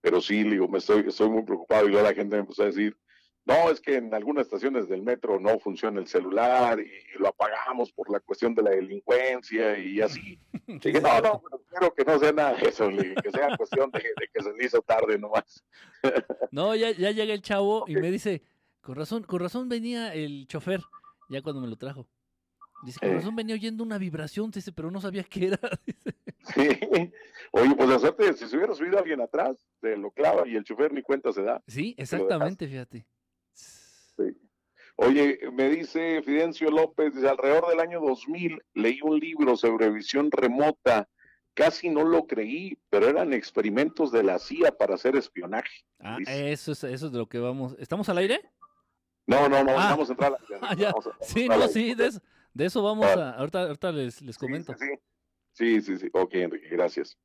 pero 0.00 0.20
sí, 0.20 0.42
le 0.44 0.50
digo, 0.52 0.68
me 0.68 0.78
estoy, 0.78 1.04
estoy 1.06 1.28
muy 1.28 1.44
preocupado 1.44 1.86
y 1.86 1.90
luego 1.90 2.06
la 2.08 2.14
gente 2.14 2.36
me 2.36 2.40
empezó 2.40 2.62
a 2.62 2.66
decir, 2.66 2.96
no, 3.46 3.70
es 3.70 3.80
que 3.80 3.94
en 3.94 4.12
algunas 4.12 4.46
estaciones 4.46 4.88
del 4.88 5.02
metro 5.02 5.38
no 5.38 5.60
funciona 5.60 6.00
el 6.00 6.08
celular 6.08 6.80
y, 6.80 6.90
lo 7.18 7.28
apagamos 7.28 7.92
por 7.92 8.10
la 8.10 8.18
cuestión 8.20 8.54
de 8.54 8.62
la 8.62 8.70
delincuencia 8.70 9.78
y 9.78 10.00
así. 10.00 10.38
no, 10.68 11.20
no, 11.20 11.42
pero 11.42 11.60
espero 11.62 11.94
que 11.94 12.04
no 12.04 12.18
sea 12.18 12.32
nada 12.32 12.54
de 12.54 12.68
eso, 12.68 12.88
que 12.88 13.30
sea 13.30 13.56
cuestión 13.56 13.90
de, 13.92 14.02
que 14.34 14.42
se 14.42 14.52
le 14.52 14.64
hizo 14.64 14.82
tarde 14.82 15.16
nomás. 15.16 15.64
no, 16.50 16.74
ya, 16.74 16.90
ya 16.90 17.12
llega 17.12 17.32
el 17.32 17.40
chavo 17.40 17.84
y 17.86 17.94
me 17.94 18.10
dice, 18.10 18.42
con 18.80 18.96
razón, 18.96 19.22
con 19.22 19.38
razón 19.38 19.68
venía 19.68 20.12
el 20.12 20.48
chofer, 20.48 20.82
ya 21.30 21.40
cuando 21.40 21.60
me 21.60 21.68
lo 21.68 21.76
trajo. 21.76 22.08
Dice, 22.82 22.98
con 22.98 23.14
razón 23.14 23.36
venía 23.36 23.54
oyendo 23.54 23.84
una 23.84 23.96
vibración, 23.96 24.50
dice, 24.50 24.72
pero 24.72 24.90
no 24.90 25.00
sabía 25.00 25.22
qué 25.24 25.46
era. 25.46 25.60
Sí. 26.54 26.62
Oye, 27.50 27.74
pues 27.74 27.88
la 27.88 27.98
suerte, 27.98 28.32
si 28.34 28.46
se 28.46 28.56
hubiera 28.56 28.72
subido 28.72 29.00
alguien 29.00 29.20
atrás, 29.20 29.56
se 29.80 29.96
lo 29.96 30.12
clava 30.12 30.46
y 30.46 30.54
el 30.54 30.62
chofer 30.62 30.92
ni 30.92 31.02
cuenta 31.02 31.32
se 31.32 31.42
da. 31.42 31.60
Sí, 31.66 31.96
exactamente, 31.98 32.68
fíjate. 32.68 33.04
Oye, 34.98 35.38
me 35.52 35.68
dice 35.68 36.22
Fidencio 36.22 36.70
López, 36.70 37.14
alrededor 37.22 37.68
del 37.68 37.80
año 37.80 38.00
2000 38.00 38.62
leí 38.74 39.00
un 39.02 39.18
libro 39.18 39.56
sobre 39.56 39.90
visión 39.90 40.30
remota. 40.30 41.08
Casi 41.52 41.88
no 41.88 42.04
lo 42.04 42.26
creí, 42.26 42.78
pero 42.90 43.08
eran 43.08 43.32
experimentos 43.32 44.12
de 44.12 44.22
la 44.22 44.38
CIA 44.38 44.76
para 44.76 44.94
hacer 44.94 45.16
espionaje. 45.16 45.84
Ah, 46.00 46.18
eso 46.26 46.72
es, 46.72 46.84
eso 46.84 47.06
es 47.06 47.12
de 47.12 47.18
lo 47.18 47.26
que 47.28 47.38
vamos. 47.38 47.76
¿Estamos 47.78 48.08
al 48.08 48.18
aire? 48.18 48.40
No, 49.26 49.48
no, 49.48 49.64
no, 49.64 49.72
ah. 49.72 49.90
vamos 49.90 50.08
a 50.08 50.12
entrar 50.12 50.32
a 50.60 50.74
la... 50.74 50.94
sí, 51.20 51.48
no, 51.48 51.68
sí, 51.68 51.94
de 51.94 52.64
eso, 52.64 52.82
vamos 52.82 53.06
a... 53.06 53.32
Ahorita, 53.32 53.62
ahorita 53.62 53.92
les, 53.92 54.22
les 54.22 54.38
comento. 54.38 54.74
Sí 54.78 54.86
sí. 55.52 55.80
sí, 55.80 55.80
sí, 55.80 55.98
sí. 55.98 56.10
Ok, 56.12 56.34
Enrique, 56.34 56.68
gracias. 56.68 57.18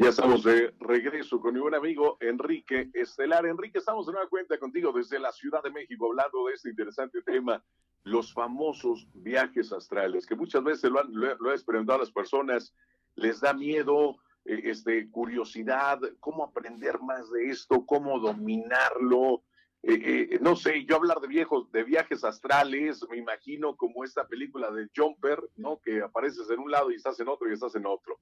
Ya 0.00 0.10
estamos 0.10 0.44
de 0.44 0.72
regreso 0.78 1.40
con 1.40 1.54
mi 1.54 1.60
buen 1.60 1.74
amigo 1.74 2.18
Enrique 2.20 2.88
Estelar. 2.94 3.46
Enrique, 3.46 3.78
estamos 3.78 4.06
de 4.06 4.12
nueva 4.12 4.28
cuenta 4.28 4.56
contigo 4.56 4.92
desde 4.92 5.18
la 5.18 5.32
Ciudad 5.32 5.60
de 5.60 5.72
México 5.72 6.06
hablando 6.06 6.46
de 6.46 6.54
este 6.54 6.70
interesante 6.70 7.20
tema, 7.22 7.64
los 8.04 8.32
famosos 8.32 9.08
viajes 9.12 9.72
astrales, 9.72 10.24
que 10.24 10.36
muchas 10.36 10.62
veces 10.62 10.90
lo 10.92 11.00
han, 11.00 11.12
lo, 11.12 11.52
experimentado 11.52 11.98
las 11.98 12.12
personas, 12.12 12.72
les 13.16 13.40
da 13.40 13.52
miedo, 13.52 14.18
eh, 14.44 14.60
este, 14.66 15.10
curiosidad, 15.10 15.98
cómo 16.20 16.44
aprender 16.44 17.00
más 17.00 17.28
de 17.32 17.48
esto, 17.48 17.84
cómo 17.84 18.20
dominarlo. 18.20 19.42
Eh, 19.82 20.28
eh, 20.32 20.38
no 20.40 20.56
sé, 20.56 20.84
yo 20.84 20.96
hablar 20.96 21.20
de 21.20 21.28
viejos, 21.28 21.70
de 21.70 21.84
viajes 21.84 22.24
astrales, 22.24 23.06
me 23.10 23.16
imagino 23.16 23.76
como 23.76 24.04
esta 24.04 24.26
película 24.26 24.70
de 24.70 24.88
Jumper, 24.94 25.40
¿no? 25.56 25.80
Que 25.80 26.02
apareces 26.02 26.50
en 26.50 26.58
un 26.58 26.70
lado 26.70 26.90
y 26.90 26.96
estás 26.96 27.18
en 27.20 27.28
otro 27.28 27.48
y 27.48 27.54
estás 27.54 27.74
en 27.74 27.86
otro. 27.86 28.18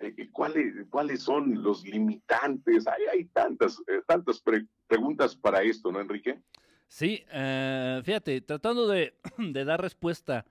Eh, 0.00 0.28
¿cuáles, 0.32 0.86
¿cuáles 0.90 1.22
son 1.22 1.62
los 1.62 1.84
limitantes? 1.84 2.86
Hay, 2.86 3.02
hay 3.12 3.24
tantas, 3.26 3.80
eh, 3.86 4.02
tantas 4.06 4.42
preguntas 4.86 5.36
para 5.36 5.62
esto, 5.62 5.92
¿no, 5.92 6.00
Enrique? 6.00 6.40
Sí, 6.88 7.24
eh, 7.32 8.00
fíjate, 8.04 8.40
tratando 8.40 8.88
de, 8.88 9.14
dar 9.64 9.80
respuesta 9.80 10.44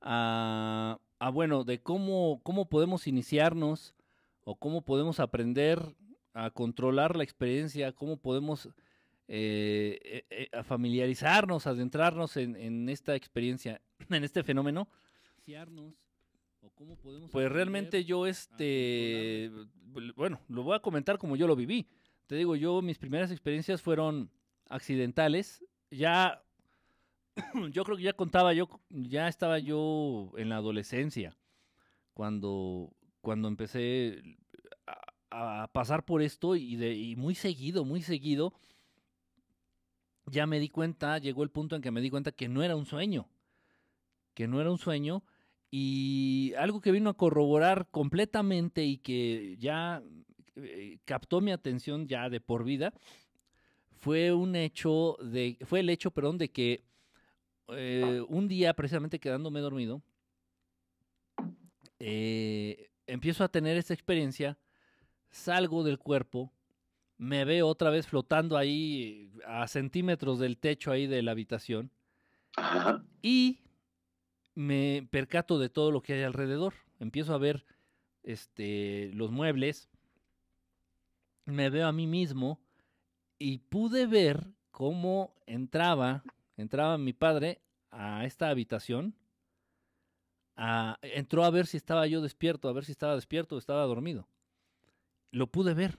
a, 0.00 0.98
bueno, 1.32 1.64
de 1.64 1.80
cómo, 1.80 2.40
cómo 2.42 2.68
podemos 2.68 3.06
iniciarnos 3.06 3.94
o 4.44 4.56
cómo 4.56 4.82
podemos 4.82 5.20
aprender 5.20 5.80
a 6.32 6.50
controlar 6.50 7.16
la 7.16 7.24
experiencia, 7.24 7.92
cómo 7.92 8.16
podemos 8.16 8.68
a 9.28 10.62
familiarizarnos, 10.62 11.66
adentrarnos 11.66 12.36
en, 12.36 12.56
en 12.56 12.88
esta 12.88 13.14
experiencia, 13.14 13.80
en 14.10 14.24
este 14.24 14.42
fenómeno. 14.42 14.88
Pues 17.30 17.50
realmente 17.50 18.04
yo 18.04 18.26
este, 18.26 19.50
bueno, 20.14 20.40
lo 20.48 20.62
voy 20.62 20.76
a 20.76 20.80
comentar 20.80 21.18
como 21.18 21.36
yo 21.36 21.46
lo 21.46 21.56
viví. 21.56 21.88
Te 22.26 22.36
digo, 22.36 22.56
yo 22.56 22.82
mis 22.82 22.98
primeras 22.98 23.30
experiencias 23.30 23.80
fueron 23.80 24.30
accidentales. 24.68 25.64
Ya, 25.90 26.42
yo 27.70 27.84
creo 27.84 27.96
que 27.96 28.02
ya 28.02 28.12
contaba, 28.12 28.52
yo 28.52 28.68
ya 28.90 29.28
estaba 29.28 29.58
yo 29.58 30.32
en 30.36 30.48
la 30.48 30.56
adolescencia 30.56 31.36
cuando, 32.14 32.92
cuando 33.20 33.48
empecé 33.48 34.22
a, 35.30 35.70
pasar 35.72 36.04
por 36.04 36.22
esto 36.22 36.56
y, 36.56 36.76
de, 36.76 36.94
y 36.94 37.14
muy 37.14 37.34
seguido, 37.34 37.84
muy 37.84 38.00
seguido, 38.00 38.54
ya 40.30 40.46
me 40.46 40.58
di 40.58 40.68
cuenta, 40.68 41.18
llegó 41.18 41.42
el 41.42 41.50
punto 41.50 41.76
en 41.76 41.82
que 41.82 41.90
me 41.90 42.00
di 42.00 42.10
cuenta 42.10 42.32
que 42.32 42.48
no 42.48 42.62
era 42.62 42.76
un 42.76 42.86
sueño, 42.86 43.28
que 44.34 44.48
no 44.48 44.60
era 44.60 44.70
un 44.70 44.78
sueño 44.78 45.22
y 45.70 46.52
algo 46.58 46.80
que 46.80 46.92
vino 46.92 47.10
a 47.10 47.16
corroborar 47.16 47.88
completamente 47.90 48.84
y 48.84 48.98
que 48.98 49.56
ya 49.58 50.02
eh, 50.56 50.98
captó 51.04 51.40
mi 51.40 51.50
atención 51.52 52.06
ya 52.06 52.28
de 52.30 52.40
por 52.40 52.64
vida 52.64 52.94
fue 53.98 54.32
un 54.32 54.56
hecho 54.56 55.16
de 55.20 55.58
fue 55.66 55.80
el 55.80 55.90
hecho 55.90 56.10
perdón 56.10 56.38
de 56.38 56.50
que 56.50 56.84
eh, 57.68 58.22
un 58.28 58.46
día 58.46 58.74
precisamente 58.74 59.18
quedándome 59.18 59.60
dormido 59.60 60.02
eh, 61.98 62.90
empiezo 63.06 63.42
a 63.42 63.48
tener 63.48 63.76
esta 63.76 63.94
experiencia 63.94 64.58
salgo 65.30 65.82
del 65.82 65.98
cuerpo 65.98 66.52
me 67.18 67.44
veo 67.44 67.68
otra 67.68 67.90
vez 67.90 68.06
flotando 68.06 68.56
ahí 68.56 69.30
a 69.46 69.66
centímetros 69.68 70.38
del 70.38 70.58
techo 70.58 70.90
ahí 70.90 71.06
de 71.06 71.22
la 71.22 71.32
habitación 71.32 71.90
y 73.22 73.60
me 74.54 75.06
percato 75.10 75.58
de 75.58 75.68
todo 75.68 75.90
lo 75.90 76.02
que 76.02 76.14
hay 76.14 76.22
alrededor. 76.22 76.74
Empiezo 76.98 77.34
a 77.34 77.38
ver 77.38 77.66
este, 78.22 79.10
los 79.14 79.30
muebles, 79.30 79.88
me 81.44 81.70
veo 81.70 81.86
a 81.86 81.92
mí 81.92 82.06
mismo 82.06 82.60
y 83.38 83.58
pude 83.58 84.06
ver 84.06 84.52
cómo 84.70 85.34
entraba, 85.46 86.24
entraba 86.56 86.98
mi 86.98 87.12
padre 87.12 87.60
a 87.90 88.24
esta 88.24 88.48
habitación. 88.48 89.14
entró 91.02 91.44
a 91.44 91.50
ver 91.50 91.66
si 91.66 91.76
estaba 91.76 92.06
yo 92.06 92.20
despierto, 92.20 92.68
a 92.68 92.72
ver 92.72 92.84
si 92.84 92.92
estaba 92.92 93.14
despierto 93.14 93.56
o 93.56 93.58
estaba 93.58 93.84
dormido. 93.84 94.28
Lo 95.30 95.46
pude 95.48 95.74
ver. 95.74 95.98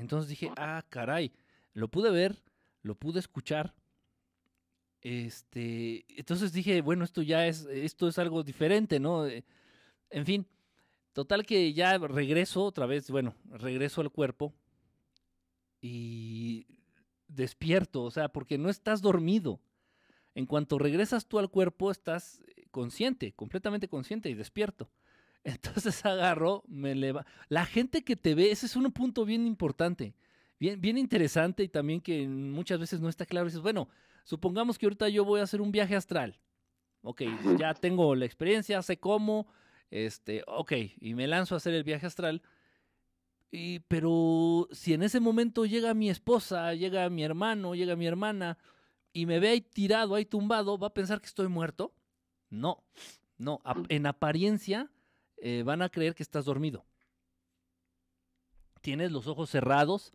Entonces 0.00 0.28
dije, 0.28 0.50
ah, 0.56 0.84
caray, 0.88 1.32
lo 1.72 1.88
pude 1.88 2.10
ver, 2.10 2.42
lo 2.82 2.94
pude 2.94 3.20
escuchar 3.20 3.74
este, 5.02 6.04
entonces 6.18 6.52
dije, 6.52 6.82
bueno, 6.82 7.04
esto 7.04 7.22
ya 7.22 7.46
es, 7.46 7.66
esto 7.66 8.08
es 8.08 8.18
algo 8.18 8.42
diferente, 8.42 9.00
¿no? 9.00 9.26
Eh, 9.26 9.44
en 10.10 10.26
fin, 10.26 10.46
total 11.12 11.46
que 11.46 11.72
ya 11.72 11.96
regreso 11.98 12.64
otra 12.64 12.86
vez, 12.86 13.10
bueno, 13.10 13.34
regreso 13.50 14.02
al 14.02 14.10
cuerpo 14.10 14.52
y 15.80 16.66
despierto, 17.28 18.02
o 18.02 18.10
sea, 18.10 18.28
porque 18.28 18.58
no 18.58 18.68
estás 18.68 19.00
dormido. 19.00 19.60
En 20.34 20.46
cuanto 20.46 20.78
regresas 20.78 21.26
tú 21.26 21.38
al 21.38 21.50
cuerpo, 21.50 21.90
estás 21.90 22.42
eh, 22.56 22.66
consciente, 22.70 23.32
completamente 23.32 23.88
consciente 23.88 24.28
y 24.28 24.34
despierto. 24.34 24.90
Entonces 25.44 26.04
agarro, 26.04 26.62
me 26.68 26.94
leva. 26.94 27.26
La 27.48 27.66
gente 27.66 28.02
que 28.02 28.16
te 28.16 28.34
ve, 28.34 28.50
ese 28.50 28.66
es 28.66 28.76
un 28.76 28.90
punto 28.92 29.24
bien 29.24 29.46
importante, 29.46 30.14
bien, 30.58 30.80
bien 30.80 30.98
interesante 30.98 31.62
y 31.62 31.68
también 31.68 32.00
que 32.00 32.26
muchas 32.28 32.78
veces 32.78 33.00
no 33.00 33.08
está 33.08 33.26
claro. 33.26 33.46
Dices, 33.46 33.62
bueno, 33.62 33.88
supongamos 34.24 34.78
que 34.78 34.86
ahorita 34.86 35.08
yo 35.08 35.24
voy 35.24 35.40
a 35.40 35.44
hacer 35.44 35.60
un 35.60 35.72
viaje 35.72 35.96
astral. 35.96 36.38
Ok, 37.02 37.22
ya 37.58 37.72
tengo 37.72 38.14
la 38.14 38.26
experiencia, 38.26 38.82
sé 38.82 38.98
cómo, 38.98 39.46
este, 39.90 40.44
ok, 40.46 40.72
y 41.00 41.14
me 41.14 41.26
lanzo 41.26 41.54
a 41.54 41.58
hacer 41.58 41.72
el 41.72 41.82
viaje 41.82 42.06
astral. 42.06 42.42
Y, 43.50 43.80
pero 43.80 44.68
si 44.70 44.92
en 44.92 45.02
ese 45.02 45.18
momento 45.18 45.64
llega 45.64 45.94
mi 45.94 46.10
esposa, 46.10 46.74
llega 46.74 47.08
mi 47.08 47.24
hermano, 47.24 47.74
llega 47.74 47.96
mi 47.96 48.06
hermana 48.06 48.58
y 49.14 49.24
me 49.24 49.40
ve 49.40 49.48
ahí 49.48 49.60
tirado, 49.62 50.14
ahí 50.14 50.26
tumbado, 50.26 50.78
¿va 50.78 50.88
a 50.88 50.94
pensar 50.94 51.20
que 51.20 51.26
estoy 51.26 51.48
muerto? 51.48 51.94
No, 52.50 52.84
no, 53.38 53.60
en 53.88 54.06
apariencia 54.06 54.90
eh, 55.42 55.62
van 55.64 55.82
a 55.82 55.88
creer 55.88 56.14
que 56.14 56.22
estás 56.22 56.44
dormido. 56.44 56.84
Tienes 58.80 59.12
los 59.12 59.26
ojos 59.26 59.50
cerrados, 59.50 60.12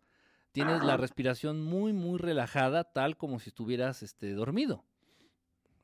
tienes 0.52 0.82
la 0.82 0.96
respiración 0.96 1.62
muy, 1.62 1.92
muy 1.92 2.18
relajada, 2.18 2.84
tal 2.84 3.16
como 3.16 3.38
si 3.38 3.50
estuvieras 3.50 4.02
este, 4.02 4.32
dormido. 4.32 4.84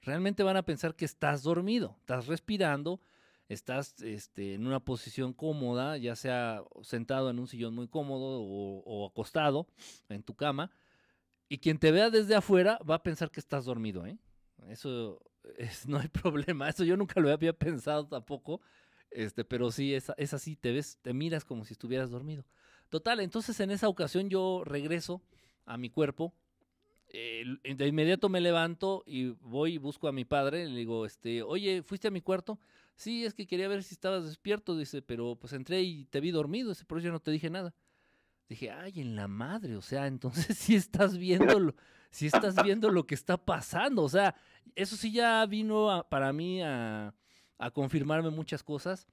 Realmente 0.03 0.43
van 0.43 0.57
a 0.57 0.65
pensar 0.65 0.97
que 0.97 1.05
estás 1.05 1.43
dormido, 1.43 1.97
estás 2.01 2.27
respirando, 2.27 3.01
estás 3.49 4.01
este, 4.03 4.55
en 4.55 4.67
una 4.67 4.81
posición 4.81 5.33
cómoda, 5.33 5.97
ya 5.97 6.17
sea 6.17 6.63
sentado 6.83 7.31
en 7.31 7.39
un 7.39 7.47
sillón 7.47 7.75
muy 7.75 7.87
cómodo 7.87 8.41
o, 8.43 9.07
acostado 9.07 9.69
en 10.09 10.23
tu 10.23 10.35
cama, 10.35 10.71
y 11.49 11.59
quien 11.59 11.79
te 11.79 11.93
vea 11.93 12.11
desde 12.11 12.35
afuera 12.35 12.79
va 12.89 12.97
a 12.97 13.03
pensar 13.03 13.31
que 13.31 13.41
estás 13.41 13.65
dormido. 13.65 14.07
¿eh? 14.07 14.17
Eso 14.69 15.21
no 15.87 15.99
hay 15.99 16.09
problema, 16.09 16.69
eso 16.69 16.85
yo 16.85 16.97
nunca 16.97 17.21
lo 17.21 17.31
había 17.31 17.53
pensado 17.53 18.07
tampoco, 18.07 18.61
este, 19.15 19.45
pero 19.45 19.71
sí, 19.71 19.95
es, 19.95 20.13
es 20.17 20.35
así, 20.35 20.57
te 20.57 20.73
ves, 20.73 20.99
te 21.03 21.13
miras 21.13 21.45
como 21.45 21.65
si 21.65 21.73
estuvieras 21.73 22.11
dormido. 22.11 22.45
Total, 22.89 23.21
entonces 23.21 23.59
en 23.61 23.71
esa 23.71 23.89
ocasión 23.89 24.29
yo 24.29 24.63
regreso 24.65 25.23
a 25.65 25.77
mi 25.79 25.89
cuerpo, 25.91 26.35
eh, 27.15 27.45
de 27.63 27.87
inmediato 27.87 28.29
me 28.29 28.41
levanto 28.41 29.03
y 29.07 29.29
voy 29.41 29.75
y 29.75 29.79
busco 29.79 30.09
a 30.09 30.13
mi 30.13 30.25
padre, 30.25 30.67
le 30.67 30.79
digo, 30.79 31.05
este, 31.05 31.43
oye, 31.43 31.83
¿fuiste 31.83 32.09
a 32.09 32.11
mi 32.11 32.23
cuarto? 32.23 32.59
Sí, 32.97 33.25
es 33.25 33.35
que 33.35 33.47
quería 33.47 33.69
ver 33.69 33.83
si 33.83 33.95
estabas 33.95 34.25
despierto, 34.25 34.77
dice, 34.77 35.03
pero 35.03 35.37
pues 35.37 35.53
entré 35.53 35.83
y 35.83 36.07
te 36.07 36.21
vi 36.21 36.31
dormido, 36.31 36.71
dice, 36.71 36.85
por 36.85 36.99
eso 36.99 37.07
yo 37.07 37.13
no 37.13 37.21
te 37.21 37.31
dije 37.31 37.51
nada. 37.51 37.75
Dije, 38.49 38.71
ay, 38.71 39.01
en 39.01 39.17
la 39.17 39.29
madre, 39.29 39.77
o 39.77 39.83
sea, 39.83 40.07
entonces 40.07 40.57
sí 40.59 40.75
estás 40.75 41.19
viendo 41.19 41.59
lo, 41.59 41.75
estás 42.11 42.63
viendo 42.63 42.91
lo 42.91 43.07
que 43.07 43.15
está 43.15 43.37
pasando, 43.37 44.03
o 44.03 44.09
sea, 44.09 44.35
eso 44.75 44.97
sí 44.97 45.13
ya 45.13 45.45
vino 45.47 46.07
para 46.09 46.33
mí 46.33 46.63
a, 46.63 47.15
a 47.63 47.71
confirmarme 47.71 48.31
muchas 48.31 48.63
cosas. 48.63 49.07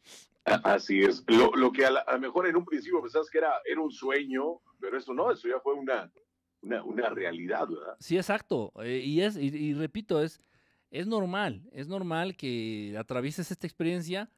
Así 0.43 1.01
es. 1.01 1.23
Lo, 1.27 1.51
lo 1.51 1.71
que 1.71 1.85
a, 1.85 1.91
lo 1.91 2.19
mejor 2.19 2.47
en 2.47 2.55
un 2.55 2.65
principio 2.65 2.99
pensabas 2.99 3.29
que 3.29 3.37
era, 3.37 3.53
era 3.63 3.79
un 3.79 3.91
sueño, 3.91 4.59
pero 4.79 4.97
eso 4.97 5.13
no, 5.13 5.31
eso 5.31 5.47
ya 5.47 5.59
fue 5.59 5.75
una, 5.75 6.11
una, 6.61 6.83
una 6.83 7.09
realidad, 7.09 7.67
¿verdad? 7.67 7.95
Sí, 7.99 8.17
exacto. 8.17 8.73
Eh, 8.81 9.03
y 9.05 9.21
es, 9.21 9.37
y, 9.37 9.75
repito, 9.75 10.23
es, 10.23 10.41
es 10.89 11.05
normal, 11.05 11.61
es 11.71 11.87
normal 11.87 12.35
que 12.35 12.95
atravieses 12.97 13.51
esta 13.51 13.67
experiencia 13.67 14.31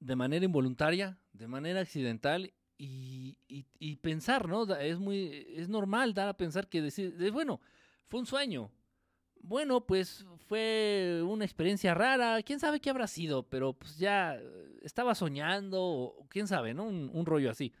de 0.00 0.16
manera 0.16 0.46
involuntaria, 0.46 1.18
de 1.34 1.46
manera 1.46 1.80
accidental 1.80 2.50
y, 2.78 3.36
y, 3.46 3.66
y, 3.78 3.96
pensar, 3.96 4.48
¿no? 4.48 4.74
Es 4.76 4.98
muy, 4.98 5.46
es 5.50 5.68
normal 5.68 6.14
dar 6.14 6.28
a 6.28 6.36
pensar 6.36 6.66
que 6.66 6.80
decir, 6.80 7.14
bueno, 7.30 7.60
fue 8.06 8.20
un 8.20 8.26
sueño, 8.26 8.70
bueno, 9.46 9.84
pues 9.84 10.24
fue 10.48 11.22
una 11.22 11.44
experiencia 11.44 11.92
rara, 11.92 12.42
quién 12.42 12.58
sabe 12.58 12.80
qué 12.80 12.88
habrá 12.88 13.06
sido, 13.06 13.42
pero 13.42 13.74
pues 13.74 13.98
ya 13.98 14.36
eh, 14.36 14.80
estaba 14.82 15.14
soñando, 15.14 15.82
o 15.82 16.26
quién 16.30 16.46
sabe, 16.46 16.72
¿no? 16.72 16.84
Un, 16.84 17.26
rollo 17.26 17.50
así. 17.50 17.72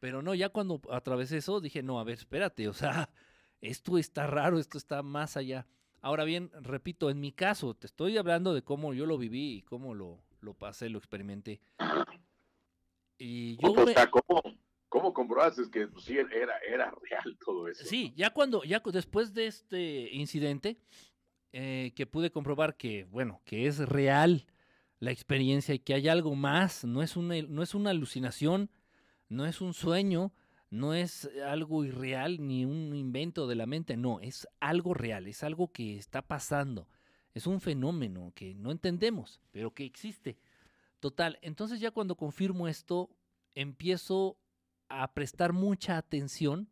Pero 0.00 0.22
no, 0.22 0.34
ya 0.34 0.48
cuando 0.48 0.80
atravesé 0.90 1.38
eso 1.38 1.60
dije, 1.60 1.82
no, 1.82 2.00
a 2.00 2.04
ver, 2.04 2.14
espérate, 2.14 2.66
o 2.68 2.72
sea, 2.72 3.10
esto 3.60 3.98
está 3.98 4.26
raro, 4.26 4.58
esto 4.58 4.78
está 4.78 5.02
más 5.02 5.36
allá. 5.36 5.66
Ahora 6.00 6.24
bien, 6.24 6.50
repito, 6.60 7.10
en 7.10 7.20
mi 7.20 7.30
caso, 7.30 7.74
te 7.74 7.86
estoy 7.86 8.16
hablando 8.16 8.54
de 8.54 8.62
cómo 8.62 8.94
yo 8.94 9.04
lo 9.04 9.18
viví 9.18 9.56
y 9.58 9.62
cómo 9.62 9.94
lo, 9.94 10.24
lo 10.40 10.54
pasé, 10.54 10.88
lo 10.88 10.98
experimenté. 10.98 11.60
Y 13.18 13.56
yo... 13.58 13.74
¿cómo, 14.92 15.02
¿Cómo 15.02 15.14
comprobaste 15.14 15.62
que 15.70 15.88
pues, 15.88 16.04
sí 16.04 16.18
era, 16.18 16.58
era 16.68 16.90
real 16.90 17.38
todo 17.44 17.66
eso? 17.66 17.84
Sí, 17.84 18.12
ya 18.14 18.30
cuando, 18.30 18.62
ya 18.62 18.82
después 18.84 19.32
de 19.32 19.46
este 19.46 20.10
incidente, 20.12 20.76
eh, 21.52 21.92
que 21.96 22.06
pude 22.06 22.30
comprobar 22.30 22.76
que, 22.76 23.04
bueno, 23.04 23.40
que 23.46 23.66
es 23.66 23.78
real 23.78 24.46
la 24.98 25.10
experiencia 25.10 25.74
y 25.74 25.78
que 25.78 25.94
hay 25.94 26.08
algo 26.08 26.34
más, 26.34 26.84
no 26.84 27.02
es 27.02 27.16
una, 27.16 27.40
no 27.42 27.62
es 27.62 27.74
una 27.74 27.90
alucinación, 27.90 28.70
no 29.28 29.46
es 29.46 29.62
un 29.62 29.72
sueño, 29.72 30.32
no 30.70 30.94
es 30.94 31.28
algo 31.46 31.84
irreal 31.84 32.46
ni 32.46 32.64
un 32.66 32.94
invento 32.94 33.46
de 33.46 33.54
la 33.54 33.66
mente, 33.66 33.96
no, 33.96 34.20
es 34.20 34.46
algo 34.60 34.94
real, 34.94 35.26
es 35.26 35.42
algo 35.42 35.72
que 35.72 35.96
está 35.96 36.22
pasando, 36.22 36.86
es 37.34 37.46
un 37.46 37.60
fenómeno 37.60 38.32
que 38.34 38.54
no 38.54 38.70
entendemos, 38.70 39.40
pero 39.50 39.72
que 39.72 39.84
existe. 39.84 40.38
Total, 41.00 41.38
entonces 41.42 41.80
ya 41.80 41.90
cuando 41.90 42.14
confirmo 42.14 42.68
esto, 42.68 43.10
empiezo 43.54 44.38
a 45.00 45.14
prestar 45.14 45.52
mucha 45.52 45.96
atención 45.96 46.68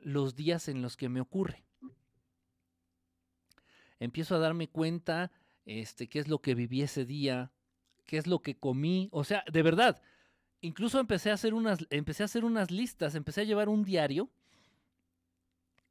los 0.00 0.36
días 0.36 0.68
en 0.68 0.82
los 0.82 0.96
que 0.96 1.08
me 1.08 1.20
ocurre. 1.20 1.64
Empiezo 3.98 4.36
a 4.36 4.38
darme 4.38 4.68
cuenta 4.68 5.32
este, 5.64 6.08
qué 6.08 6.20
es 6.20 6.28
lo 6.28 6.40
que 6.40 6.54
viví 6.54 6.82
ese 6.82 7.04
día, 7.04 7.50
qué 8.06 8.16
es 8.18 8.26
lo 8.26 8.40
que 8.40 8.56
comí, 8.56 9.08
o 9.10 9.24
sea, 9.24 9.44
de 9.50 9.62
verdad, 9.62 10.00
incluso 10.60 11.00
empecé 11.00 11.30
a 11.30 11.34
hacer 11.34 11.52
unas, 11.52 11.80
empecé 11.90 12.22
a 12.22 12.26
hacer 12.26 12.44
unas 12.44 12.70
listas, 12.70 13.14
empecé 13.14 13.40
a 13.40 13.44
llevar 13.44 13.68
un 13.68 13.84
diario 13.84 14.30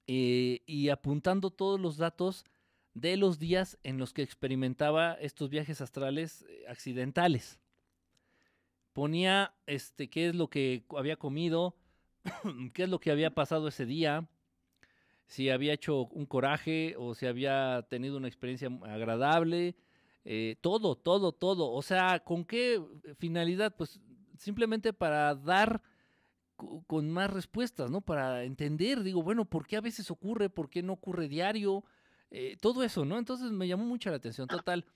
eh, 0.07 0.61
y 0.65 0.89
apuntando 0.89 1.51
todos 1.51 1.80
los 1.80 1.97
datos 1.97 2.45
de 2.93 3.18
los 3.18 3.39
días 3.39 3.78
en 3.84 3.97
los 3.97 4.13
que 4.13 4.24
experimentaba 4.24 5.13
estos 5.15 5.49
viajes 5.49 5.82
astrales 5.82 6.45
eh, 6.47 6.65
accidentales 6.68 7.59
ponía 8.98 9.54
este, 9.68 10.10
qué 10.10 10.30
es 10.30 10.34
lo 10.34 10.50
que 10.50 10.84
había 10.98 11.18
comido, 11.18 11.76
qué 12.74 12.82
es 12.82 12.89
lo 12.89 13.00
que 13.00 13.12
había 13.12 13.30
pasado 13.30 13.68
ese 13.68 13.86
día, 13.86 14.28
si 15.28 15.52
había 15.52 15.74
hecho 15.74 16.08
un 16.08 16.26
coraje 16.26 16.95
o 16.98 17.14
si 17.14 17.28
había 17.28 17.86
tenido 17.91 18.18
una 18.18 18.28
experiencia 18.28 18.70
agradable, 18.86 19.76
eh, 20.26 20.56
todo, 20.62 20.95
todo, 20.95 21.32
todo. 21.32 21.70
O 21.74 21.84
sea, 21.84 22.22
¿con 22.24 22.43
qué 22.43 22.84
finalidad? 23.20 23.76
Pues 23.78 24.00
simplemente 24.39 24.93
para 24.93 25.36
dar 25.36 25.84
con 26.88 27.12
más 27.12 27.30
respuestas, 27.30 27.91
¿no? 27.91 28.02
Para 28.02 28.45
entender, 28.45 29.04
digo, 29.04 29.22
bueno, 29.22 29.45
¿por 29.45 29.68
qué 29.68 29.78
a 29.78 29.82
veces 29.82 30.10
ocurre? 30.10 30.50
¿Por 30.50 30.72
qué 30.72 30.82
no 30.82 30.93
ocurre 30.93 31.28
diario? 31.28 31.86
Eh, 32.32 32.58
todo 32.60 32.82
eso, 32.82 33.06
¿no? 33.06 33.20
Entonces 33.20 33.52
me 33.52 33.68
llamó 33.68 33.86
mucho 33.86 34.10
la 34.10 34.16
atención, 34.16 34.48
total. 34.48 34.88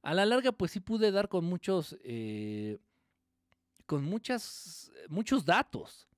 A 0.00 0.14
la 0.14 0.24
larga, 0.24 0.50
pues 0.50 0.70
sí 0.70 0.80
pude 0.80 1.10
dar 1.10 1.28
con 1.28 1.44
muchos 1.44 1.98
eh, 2.04 2.78
con 3.90 4.04
muchas, 4.04 4.92
muchos 5.08 5.44
datos 5.44 6.08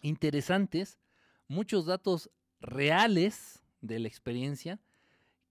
interesantes, 0.00 0.98
muchos 1.46 1.86
datos 1.86 2.28
reales 2.58 3.62
de 3.80 4.00
la 4.00 4.08
experiencia 4.08 4.80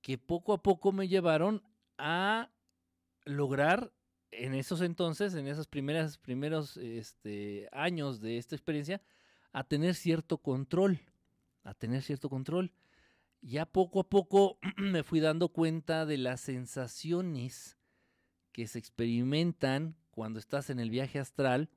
que 0.02 0.18
poco 0.18 0.52
a 0.52 0.62
poco 0.62 0.92
me 0.92 1.08
llevaron 1.08 1.64
a 1.98 2.52
lograr 3.24 3.94
en 4.32 4.56
esos 4.56 4.82
entonces, 4.82 5.36
en 5.36 5.48
esos 5.48 5.68
primeras, 5.68 6.18
primeros 6.18 6.76
este, 6.76 7.70
años 7.72 8.20
de 8.20 8.38
esta 8.38 8.54
experiencia, 8.58 9.02
a 9.54 9.64
tener 9.64 9.96
cierto 9.96 10.40
control, 10.40 11.00
a 11.64 11.74
tener 11.74 12.02
cierto 12.02 12.30
control. 12.30 12.74
Ya 13.40 13.66
poco 13.66 14.02
a 14.02 14.10
poco 14.10 14.60
me 14.76 15.02
fui 15.04 15.22
dando 15.22 15.48
cuenta 15.48 16.06
de 16.06 16.18
las 16.18 16.42
sensaciones 16.42 17.78
que 18.52 18.68
se 18.68 18.80
experimentan 18.80 19.96
cuando 20.16 20.40
estás 20.40 20.70
en 20.72 20.80
el 20.80 20.90
viaje 20.90 21.20
astral. 21.20 21.70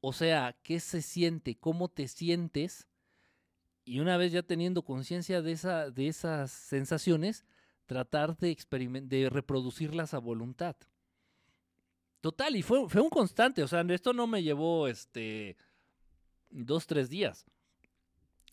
O 0.00 0.12
sea, 0.12 0.56
¿qué 0.62 0.80
se 0.80 1.02
siente? 1.02 1.56
¿Cómo 1.56 1.88
te 1.88 2.08
sientes? 2.08 2.88
Y 3.84 4.00
una 4.00 4.16
vez 4.16 4.32
ya 4.32 4.42
teniendo 4.42 4.82
conciencia 4.82 5.42
de, 5.42 5.52
esa, 5.52 5.90
de 5.90 6.08
esas 6.08 6.50
sensaciones, 6.50 7.44
tratar 7.86 8.36
de, 8.38 8.56
de 9.04 9.30
reproducirlas 9.30 10.14
a 10.14 10.18
voluntad. 10.18 10.76
Total, 12.20 12.56
y 12.56 12.62
fue, 12.62 12.88
fue 12.88 13.00
un 13.00 13.10
constante, 13.10 13.62
o 13.62 13.68
sea, 13.68 13.82
esto 13.82 14.12
no 14.12 14.26
me 14.26 14.42
llevó 14.42 14.88
este 14.88 15.56
dos, 16.50 16.86
tres 16.86 17.08
días. 17.08 17.46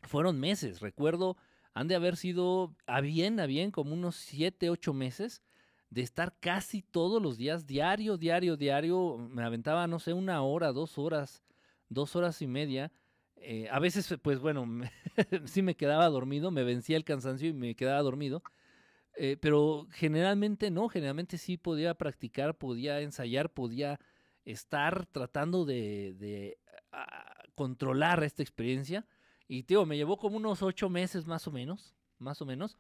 Fueron 0.04 0.40
meses, 0.40 0.82
recuerdo, 0.82 1.36
han 1.74 1.88
de 1.88 1.96
haber 1.96 2.16
sido 2.16 2.76
a 2.86 3.02
bien, 3.02 3.40
a 3.40 3.48
bien, 3.48 3.72
como 3.72 3.94
unos 3.94 4.16
siete, 4.16 4.70
ocho 4.70 4.94
meses, 4.94 5.42
de 5.90 6.02
estar 6.02 6.38
casi 6.40 6.82
todos 6.82 7.22
los 7.22 7.38
días, 7.38 7.66
diario, 7.66 8.18
diario, 8.18 8.58
diario, 8.58 9.18
me 9.18 9.44
aventaba, 9.44 9.88
no 9.88 10.00
sé, 10.00 10.14
una 10.14 10.42
hora, 10.42 10.72
dos 10.72 10.98
horas, 10.98 11.44
dos 11.90 12.16
horas 12.16 12.42
y 12.42 12.48
media. 12.48 12.92
Eh, 13.38 13.68
a 13.72 13.80
veces, 13.80 14.16
pues 14.22 14.40
bueno, 14.40 14.66
sí 15.46 15.62
me 15.62 15.76
quedaba 15.76 16.08
dormido, 16.10 16.52
me 16.52 16.64
vencía 16.64 16.98
el 16.98 17.06
cansancio 17.06 17.50
y 17.50 17.54
me 17.54 17.76
quedaba 17.76 18.02
dormido. 18.02 18.44
Eh, 19.18 19.38
pero 19.40 19.88
generalmente 19.92 20.72
no, 20.72 20.90
generalmente 20.90 21.38
sí 21.38 21.58
podía 21.58 21.94
practicar, 21.94 22.58
podía 22.58 23.00
ensayar, 23.00 23.54
podía 23.54 24.00
estar 24.44 25.06
tratando 25.06 25.66
de, 25.66 26.58
ah, 26.92 27.44
controlar 27.56 28.24
esta 28.24 28.44
experiencia. 28.44 29.08
Y 29.48 29.64
tío, 29.64 29.86
me 29.86 29.96
llevó 29.96 30.18
como 30.18 30.38
unos 30.38 30.62
ocho 30.62 30.90
meses 30.90 31.26
más 31.28 31.48
o 31.48 31.52
menos, 31.52 31.96
más 32.18 32.42
o 32.42 32.46
menos, 32.46 32.78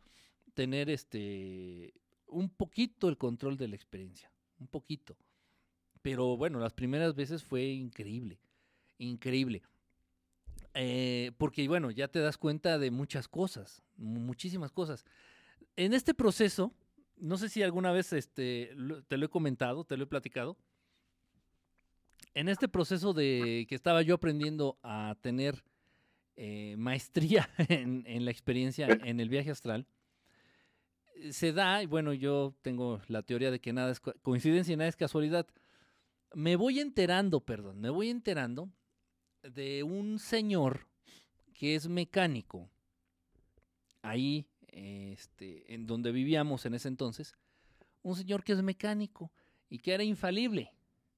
tener 0.53 0.89
este 0.89 1.93
un 2.28 2.49
poquito 2.49 3.09
el 3.09 3.17
control 3.17 3.57
de 3.57 3.67
la 3.67 3.76
experiencia, 3.76 4.32
un 4.59 4.67
poquito. 4.67 5.17
Pero 6.01 6.38
bueno, 6.38 6.59
las 6.59 6.73
primeras 6.73 7.15
veces 7.15 7.43
fue 7.43 7.63
increíble, 7.65 8.39
increíble. 8.97 9.63
Eh, 10.73 11.32
porque 11.38 11.67
bueno, 11.67 11.89
ya 11.89 12.07
te 12.07 12.19
das 12.19 12.38
cuenta 12.38 12.78
de 12.78 12.91
muchas 12.91 13.28
cosas, 13.28 13.82
muchísimas 13.95 14.71
cosas. 14.71 15.05
En 15.76 15.93
este 15.93 16.13
proceso, 16.13 16.73
no 17.17 17.38
sé 17.38 17.49
si 17.49 17.63
alguna 17.63 17.91
vez 17.91 18.13
este, 18.13 18.76
te 19.07 19.17
lo 19.17 19.26
he 19.26 19.30
comentado, 19.30 19.86
te 19.86 19.97
lo 19.97 20.03
he 20.03 20.07
platicado. 20.07 20.57
En 22.34 22.49
este 22.49 22.67
proceso 22.67 23.13
de 23.13 23.65
que 23.69 23.76
estaba 23.76 24.01
yo 24.01 24.15
aprendiendo 24.15 24.78
a 24.84 25.15
tener 25.21 25.63
eh, 26.36 26.76
maestría 26.78 27.49
en, 27.69 28.03
en, 28.05 28.26
la 28.26 28.32
experiencia 28.32 28.88
en 28.88 29.21
el 29.21 29.30
viaje 29.30 29.51
astral, 29.51 29.88
se 31.32 31.53
da, 31.53 31.82
y 31.84 31.86
bueno, 31.86 32.13
yo 32.13 32.53
tengo 32.61 33.01
la 33.07 33.24
teoría 33.24 33.51
de 33.51 33.59
que 33.59 33.74
nada 33.74 33.91
es 33.91 33.99
coincidencia 33.99 34.74
y 34.74 34.78
nada 34.78 34.89
es 34.89 34.95
casualidad. 34.95 35.47
Me 36.34 36.55
voy 36.55 36.80
enterando, 36.80 37.39
perdón, 37.39 37.80
me 37.80 37.89
voy 37.89 38.09
enterando 38.09 38.70
de 39.41 39.84
un 39.84 40.20
señor 40.20 40.88
que 41.53 41.76
es 41.76 41.88
mecánico, 41.88 42.70
ahí, 44.01 44.45
este, 44.68 45.74
en 45.74 45.88
donde 45.88 46.11
vivíamos 46.11 46.66
en 46.66 46.74
ese 46.74 46.89
entonces, 46.89 47.36
un 48.01 48.16
señor 48.16 48.43
que 48.43 48.53
es 48.53 48.61
mecánico 48.61 49.32
y 49.70 49.80
que 49.80 49.93
era 49.93 50.03
infalible, 50.03 50.74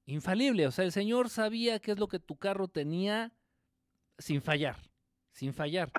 infalible, 0.06 0.66
o 0.66 0.70
sea, 0.70 0.84
el 0.84 0.92
señor 0.92 1.28
sabía 1.28 1.80
qué 1.80 1.92
es 1.92 1.98
lo 1.98 2.08
que 2.08 2.18
tu 2.18 2.36
carro 2.36 2.68
tenía 2.68 3.32
sin 4.18 4.40
fallar, 4.40 4.76
sin 5.32 5.52
fallar. 5.52 5.90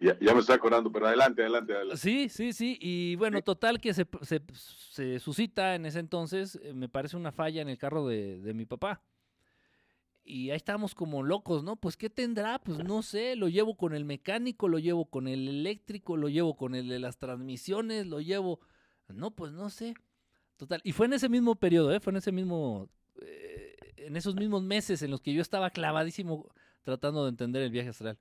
Ah, 0.00 0.16
ya, 0.20 0.32
me 0.32 0.40
estoy 0.40 0.54
acordando, 0.54 0.92
pero 0.92 1.06
adelante, 1.06 1.42
adelante, 1.42 1.74
adelante. 1.74 1.96
Sí, 1.96 2.28
sí, 2.28 2.52
sí, 2.52 2.78
y 2.80 3.16
bueno, 3.16 3.42
total 3.42 3.80
que 3.80 3.92
se, 3.94 4.06
se, 4.92 5.18
suscita 5.18 5.74
en 5.74 5.86
ese 5.86 5.98
entonces, 5.98 6.58
eh, 6.62 6.72
me 6.72 6.88
parece 6.88 7.16
una 7.16 7.32
falla 7.32 7.62
en 7.62 7.68
el 7.68 7.78
carro 7.78 8.06
de, 8.06 8.40
de 8.40 8.54
mi 8.54 8.64
papá 8.64 9.02
y 10.28 10.50
ahí 10.50 10.56
estamos 10.56 10.94
como 10.94 11.22
locos, 11.22 11.64
¿no? 11.64 11.76
Pues 11.76 11.96
¿qué 11.96 12.10
tendrá? 12.10 12.58
Pues 12.58 12.84
no 12.84 13.02
sé, 13.02 13.34
lo 13.34 13.48
llevo 13.48 13.76
con 13.76 13.94
el 13.94 14.04
mecánico, 14.04 14.68
lo 14.68 14.78
llevo 14.78 15.06
con 15.06 15.26
el 15.26 15.48
eléctrico, 15.48 16.18
lo 16.18 16.28
llevo 16.28 16.54
con 16.54 16.74
el 16.74 16.88
de 16.88 16.98
las 16.98 17.18
transmisiones, 17.18 18.06
lo 18.06 18.20
llevo... 18.20 18.60
No, 19.08 19.30
pues 19.30 19.52
no 19.52 19.70
sé. 19.70 19.94
Total. 20.58 20.82
Y 20.84 20.92
fue 20.92 21.06
en 21.06 21.14
ese 21.14 21.30
mismo 21.30 21.54
periodo, 21.54 21.94
¿eh? 21.94 22.00
Fue 22.00 22.10
en 22.10 22.18
ese 22.18 22.30
mismo... 22.30 22.90
Eh, 23.22 23.74
en 23.96 24.16
esos 24.16 24.34
mismos 24.34 24.62
meses 24.62 25.00
en 25.00 25.10
los 25.10 25.22
que 25.22 25.32
yo 25.32 25.40
estaba 25.40 25.70
clavadísimo 25.70 26.50
tratando 26.82 27.24
de 27.24 27.30
entender 27.30 27.62
el 27.62 27.70
viaje 27.70 27.88
astral. 27.88 28.18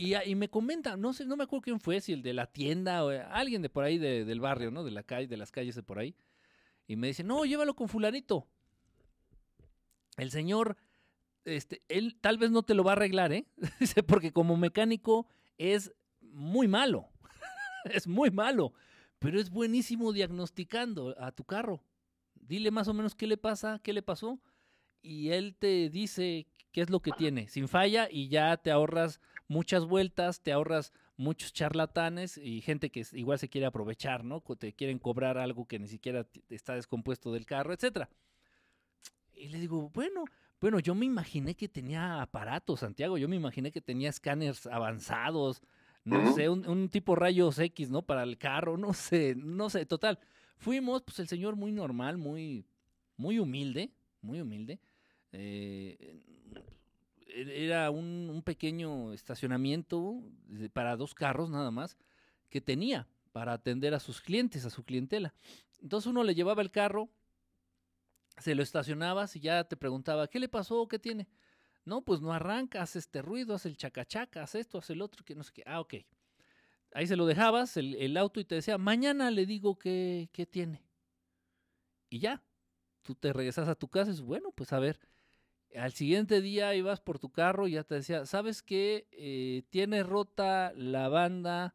Y, 0.00 0.34
me 0.36 0.48
comenta, 0.48 0.96
no 0.96 1.12
sé, 1.12 1.26
no 1.26 1.36
me 1.36 1.44
acuerdo 1.44 1.62
quién 1.62 1.80
fue, 1.80 2.00
si 2.00 2.12
el 2.12 2.22
de 2.22 2.32
la 2.32 2.46
tienda 2.46 3.04
o 3.04 3.08
alguien 3.08 3.62
de 3.62 3.68
por 3.68 3.84
ahí 3.84 3.98
del 3.98 4.40
barrio, 4.40 4.70
¿no? 4.70 4.84
De 4.84 4.90
la 4.90 5.02
calle, 5.02 5.26
de 5.26 5.36
las 5.36 5.50
calles 5.50 5.74
de 5.74 5.82
por 5.82 5.98
ahí. 5.98 6.14
Y 6.86 6.96
me 6.96 7.08
dice, 7.08 7.24
no, 7.24 7.44
llévalo 7.44 7.74
con 7.74 7.88
fulanito 7.88 8.46
el 10.18 10.30
señor, 10.30 10.76
este, 11.44 11.82
él 11.88 12.18
tal 12.20 12.36
vez 12.36 12.50
no 12.50 12.62
te 12.62 12.74
lo 12.74 12.84
va 12.84 12.92
a 12.92 12.96
arreglar, 12.96 13.32
¿eh? 13.32 13.46
Porque 14.06 14.32
como 14.32 14.56
mecánico 14.56 15.26
es 15.56 15.92
muy 16.20 16.68
malo, 16.68 17.08
es 17.84 18.06
muy 18.06 18.30
malo, 18.30 18.74
pero 19.18 19.40
es 19.40 19.48
buenísimo 19.48 20.12
diagnosticando 20.12 21.14
a 21.18 21.32
tu 21.32 21.44
carro. 21.44 21.82
Dile 22.34 22.70
más 22.70 22.88
o 22.88 22.94
menos 22.94 23.14
qué 23.14 23.26
le 23.26 23.36
pasa, 23.36 23.80
qué 23.82 23.92
le 23.92 24.02
pasó, 24.02 24.40
y 25.00 25.30
él 25.30 25.54
te 25.56 25.88
dice 25.88 26.46
qué 26.72 26.82
es 26.82 26.90
lo 26.90 27.00
que 27.00 27.12
tiene, 27.12 27.48
sin 27.48 27.68
falla, 27.68 28.08
y 28.10 28.28
ya 28.28 28.56
te 28.56 28.70
ahorras 28.70 29.20
muchas 29.48 29.86
vueltas, 29.86 30.42
te 30.42 30.52
ahorras 30.52 30.92
muchos 31.16 31.52
charlatanes 31.52 32.38
y 32.38 32.60
gente 32.60 32.90
que 32.90 33.04
igual 33.12 33.38
se 33.38 33.48
quiere 33.48 33.66
aprovechar, 33.66 34.24
¿no? 34.24 34.40
Te 34.40 34.72
quieren 34.74 34.98
cobrar 34.98 35.38
algo 35.38 35.66
que 35.66 35.78
ni 35.78 35.88
siquiera 35.88 36.26
está 36.48 36.74
descompuesto 36.74 37.32
del 37.32 37.46
carro, 37.46 37.72
etcétera. 37.72 38.08
Y 39.32 39.48
le 39.48 39.58
digo, 39.58 39.90
bueno, 39.90 40.24
bueno, 40.60 40.78
yo 40.80 40.94
me 40.94 41.06
imaginé 41.06 41.54
que 41.54 41.68
tenía 41.68 42.20
aparatos, 42.20 42.80
Santiago, 42.80 43.18
yo 43.18 43.28
me 43.28 43.36
imaginé 43.36 43.72
que 43.72 43.80
tenía 43.80 44.10
escáneres 44.10 44.66
avanzados, 44.66 45.62
no 46.04 46.34
sé, 46.34 46.48
un, 46.48 46.88
tipo 46.88 47.14
rayos 47.14 47.58
X, 47.58 47.90
¿no? 47.90 48.02
Para 48.02 48.22
el 48.22 48.38
carro, 48.38 48.76
no 48.76 48.92
sé, 48.92 49.34
no 49.36 49.70
sé, 49.70 49.86
total. 49.86 50.18
Fuimos, 50.56 51.02
pues 51.02 51.18
el 51.20 51.28
señor 51.28 51.56
muy 51.56 51.70
normal, 51.70 52.18
muy, 52.18 52.64
muy 53.16 53.38
humilde, 53.38 53.92
muy 54.20 54.40
humilde. 54.40 54.80
Eh, 55.32 56.22
era 57.28 57.90
un, 57.90 58.42
pequeño 58.44 59.12
estacionamiento 59.12 60.22
para 60.72 60.96
dos 60.96 61.14
carros 61.14 61.50
nada 61.50 61.70
más 61.70 61.96
que 62.48 62.60
tenía 62.60 63.06
para 63.32 63.52
atender 63.52 63.94
a 63.94 64.00
sus 64.00 64.20
clientes, 64.20 64.64
a 64.64 64.70
su 64.70 64.84
clientela. 64.84 65.34
Entonces 65.80 66.08
uno 66.08 66.24
le 66.24 66.34
llevaba 66.34 66.62
el 66.62 66.70
carro, 66.70 67.08
se 68.38 68.54
lo 68.54 68.62
estacionabas 68.62 69.36
y 69.36 69.40
ya 69.40 69.64
te 69.64 69.76
preguntaba, 69.76 70.28
¿qué 70.28 70.40
le 70.40 70.48
pasó? 70.48 70.88
¿Qué 70.88 70.98
tiene? 70.98 71.28
No, 71.84 72.04
pues 72.04 72.20
no 72.20 72.32
arranca, 72.32 72.82
hace 72.82 72.98
este 72.98 73.22
ruido, 73.22 73.54
hace 73.54 73.68
el 73.68 73.76
chacachaca, 73.76 74.42
hace 74.42 74.60
esto, 74.60 74.78
hace 74.78 74.92
el 74.92 75.02
otro, 75.02 75.24
que 75.24 75.34
no 75.34 75.42
sé 75.42 75.52
qué. 75.52 75.62
Ah, 75.66 75.80
ok. 75.80 75.94
Ahí 76.94 77.06
se 77.06 77.16
lo 77.16 77.26
dejabas, 77.26 77.76
el, 77.76 78.16
auto, 78.16 78.40
y 78.40 78.44
te 78.44 78.54
decía, 78.54 78.78
mañana 78.78 79.30
le 79.30 79.46
digo 79.46 79.78
qué, 79.78 80.28
qué 80.32 80.46
tiene. 80.46 80.82
Y 82.10 82.18
ya, 82.18 82.42
tú 83.02 83.14
te 83.14 83.32
regresas 83.32 83.68
a 83.68 83.74
tu 83.74 83.88
casa 83.88 84.10
y 84.10 84.12
dices, 84.12 84.24
bueno, 84.24 84.52
pues 84.52 84.72
a 84.72 84.78
ver. 84.78 84.98
Al 85.76 85.92
siguiente 85.92 86.40
día 86.40 86.74
ibas 86.74 87.00
por 87.00 87.18
tu 87.18 87.30
carro 87.30 87.68
y 87.68 87.72
ya 87.72 87.84
te 87.84 87.96
decía, 87.96 88.26
¿sabes 88.26 88.62
qué? 88.62 89.06
Eh, 89.12 89.62
tiene 89.70 90.02
rota 90.02 90.72
la 90.74 91.08
banda 91.08 91.74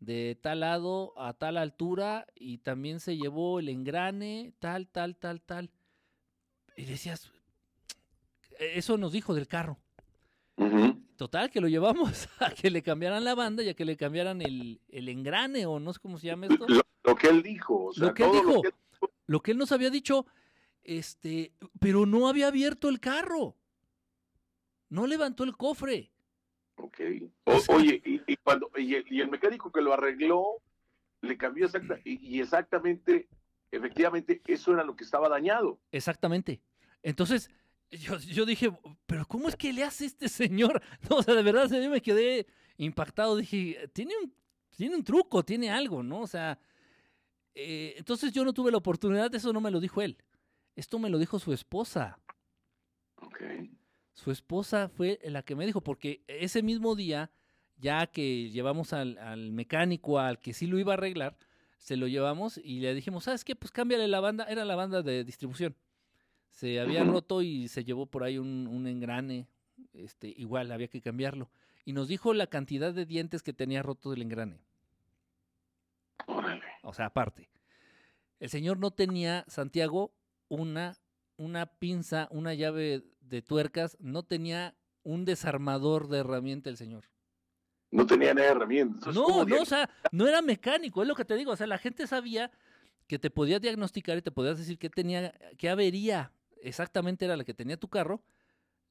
de 0.00 0.38
tal 0.40 0.60
lado 0.60 1.14
a 1.18 1.34
tal 1.34 1.56
altura 1.56 2.26
y 2.34 2.58
también 2.58 3.00
se 3.00 3.16
llevó 3.16 3.58
el 3.58 3.68
engrane, 3.68 4.52
tal, 4.58 4.88
tal, 4.88 5.16
tal, 5.16 5.40
tal. 5.40 5.70
Y 6.76 6.84
decías, 6.84 7.30
eso 8.58 8.96
nos 8.98 9.12
dijo 9.12 9.34
del 9.34 9.46
carro. 9.46 9.78
Total, 11.16 11.50
que 11.50 11.60
lo 11.60 11.68
llevamos 11.68 12.28
a 12.40 12.50
que 12.50 12.70
le 12.70 12.82
cambiaran 12.82 13.24
la 13.24 13.34
banda 13.34 13.62
y 13.62 13.68
a 13.68 13.74
que 13.74 13.84
le 13.84 13.96
cambiaran 13.96 14.42
el, 14.42 14.80
engrane 14.90 15.66
o 15.66 15.80
no 15.80 15.92
sé 15.92 16.00
cómo 16.00 16.18
se 16.18 16.26
llama 16.26 16.46
esto. 16.46 16.66
Lo, 17.04 17.14
que 17.16 17.28
él 17.28 17.42
dijo. 17.42 17.90
lo 17.96 18.14
que 18.14 18.24
él 18.24 18.32
dijo. 18.32 18.62
Lo 19.26 19.42
que 19.42 19.50
él... 19.52 19.58
nos 19.58 19.72
había 19.72 19.90
dicho, 19.90 20.26
este, 20.86 21.52
pero 21.80 22.06
no 22.06 22.28
había 22.28 22.48
abierto 22.48 22.88
el 22.88 23.00
carro. 23.00 23.56
No 24.88 25.06
levantó 25.06 25.44
el 25.44 25.56
cofre. 25.56 26.12
Ok. 26.76 27.00
oye, 27.68 28.02
y, 28.04 28.36
cuando, 28.36 28.70
y 28.76 28.94
el, 28.94 29.30
mecánico 29.30 29.72
que 29.72 29.80
lo 29.80 29.92
arregló, 29.92 30.62
le 31.22 31.36
cambió 31.36 31.68
y 32.04 32.40
exactamente 32.40 33.28
efectivamente 33.70 34.42
eso 34.46 34.72
era 34.72 34.84
lo 34.84 34.96
que 34.96 35.04
estaba 35.04 35.28
dañado. 35.28 35.78
Exactamente. 35.90 36.60
Entonces, 37.02 37.50
yo, 37.90 38.46
dije, 38.46 38.70
pero 39.06 39.26
¿cómo 39.26 39.48
es 39.48 39.56
que 39.56 39.72
le 39.72 39.84
hace 39.84 40.06
este 40.06 40.28
señor? 40.28 40.82
No, 41.10 41.16
o 41.16 41.22
sea, 41.22 41.34
de 41.34 41.42
verdad, 41.42 41.68
yo 41.70 41.90
me 41.90 42.02
quedé 42.02 42.46
impactado. 42.76 43.36
Dije, 43.36 43.88
tiene 43.92 44.14
un, 44.22 44.32
tiene 44.76 44.96
un 44.96 45.04
truco, 45.04 45.44
tiene 45.44 45.70
algo, 45.70 46.02
¿no? 46.02 46.20
O 46.20 46.26
sea, 46.26 46.58
eh, 47.54 47.94
entonces 47.96 48.32
yo 48.32 48.44
no 48.44 48.52
tuve 48.52 48.70
la 48.70 48.78
oportunidad, 48.78 49.34
eso 49.34 49.52
no 49.52 49.60
me 49.60 49.70
lo 49.70 49.80
dijo 49.80 50.02
él. 50.02 50.16
Esto 50.76 50.98
me 50.98 51.10
lo 51.10 51.18
dijo 51.18 51.38
su 51.38 51.52
esposa. 51.52 52.20
Ok. 53.16 53.42
Su 54.12 54.30
esposa 54.30 54.88
fue 54.88 55.18
la 55.24 55.42
que 55.42 55.56
me 55.56 55.66
dijo, 55.66 55.80
porque 55.80 56.22
ese 56.28 56.62
mismo 56.62 56.94
día, 56.94 57.30
ya 57.76 58.06
que 58.06 58.50
llevamos 58.50 58.92
al, 58.92 59.18
al 59.18 59.52
mecánico, 59.52 60.18
al 60.18 60.38
que 60.38 60.54
sí 60.54 60.66
lo 60.66 60.78
iba 60.78 60.92
a 60.92 60.96
arreglar, 60.96 61.36
se 61.78 61.96
lo 61.96 62.08
llevamos 62.08 62.58
y 62.58 62.80
le 62.80 62.94
dijimos, 62.94 63.24
¿sabes 63.24 63.44
qué? 63.44 63.54
Pues 63.54 63.70
cámbiale 63.70 64.08
la 64.08 64.20
banda, 64.20 64.44
era 64.44 64.64
la 64.64 64.76
banda 64.76 65.02
de 65.02 65.24
distribución. 65.24 65.76
Se 66.50 66.80
había 66.80 67.04
roto 67.04 67.42
y 67.42 67.68
se 67.68 67.84
llevó 67.84 68.06
por 68.06 68.24
ahí 68.24 68.38
un, 68.38 68.86
engrane, 68.86 69.46
este, 69.92 70.32
igual 70.36 70.72
había 70.72 70.88
que 70.88 71.02
cambiarlo. 71.02 71.50
Y 71.84 71.92
nos 71.92 72.08
dijo 72.08 72.32
la 72.32 72.46
cantidad 72.46 72.92
de 72.94 73.04
dientes 73.04 73.42
que 73.42 73.52
tenía 73.52 73.82
roto 73.82 74.10
del 74.10 74.22
engrane. 74.22 74.58
O 76.82 76.92
sea, 76.94 77.06
aparte. 77.06 77.50
El 78.40 78.48
señor 78.48 78.78
no 78.78 78.90
tenía, 78.90 79.44
Santiago, 79.48 80.12
una, 80.48 80.96
una 81.36 81.66
pinza, 81.66 82.28
una 82.30 82.54
llave 82.54 83.04
de 83.20 83.42
tuercas, 83.42 83.96
no 84.00 84.22
tenía 84.22 84.76
un 85.02 85.24
desarmador 85.24 86.08
de 86.08 86.18
herramienta 86.18 86.70
el 86.70 86.76
señor. 86.76 87.04
No 87.90 88.06
tenía 88.06 88.34
nada 88.34 88.48
herramientas. 88.48 89.14
No, 89.14 89.44
no, 89.44 89.62
o 89.62 89.64
sea, 89.64 89.88
no 90.10 90.26
era 90.26 90.42
mecánico, 90.42 91.02
es 91.02 91.08
lo 91.08 91.14
que 91.14 91.24
te 91.24 91.36
digo. 91.36 91.52
O 91.52 91.56
sea, 91.56 91.66
la 91.66 91.78
gente 91.78 92.06
sabía 92.06 92.50
que 93.06 93.18
te 93.18 93.30
podía 93.30 93.60
diagnosticar 93.60 94.18
y 94.18 94.22
te 94.22 94.32
podías 94.32 94.58
decir 94.58 94.78
qué 94.78 94.90
tenía, 94.90 95.32
qué 95.56 95.68
avería 95.68 96.32
exactamente 96.60 97.24
era 97.24 97.36
la 97.36 97.44
que 97.44 97.54
tenía 97.54 97.76
tu 97.76 97.88
carro, 97.88 98.22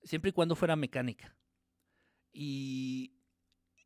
siempre 0.04 0.30
y 0.30 0.34
cuando 0.34 0.56
fuera 0.56 0.76
mecánica. 0.76 1.36
Y, 2.32 3.14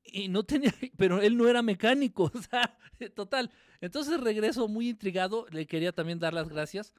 y 0.03 0.27
no 0.27 0.43
tenía, 0.43 0.71
pero 0.97 1.21
él 1.21 1.37
no 1.37 1.47
era 1.47 1.61
mecánico, 1.61 2.31
o 2.33 2.41
sea, 2.41 2.77
total. 3.15 3.51
Entonces 3.81 4.19
regreso 4.19 4.67
muy 4.67 4.89
intrigado, 4.89 5.47
le 5.51 5.65
quería 5.65 5.91
también 5.91 6.19
dar 6.19 6.33
las 6.33 6.49
gracias. 6.49 6.93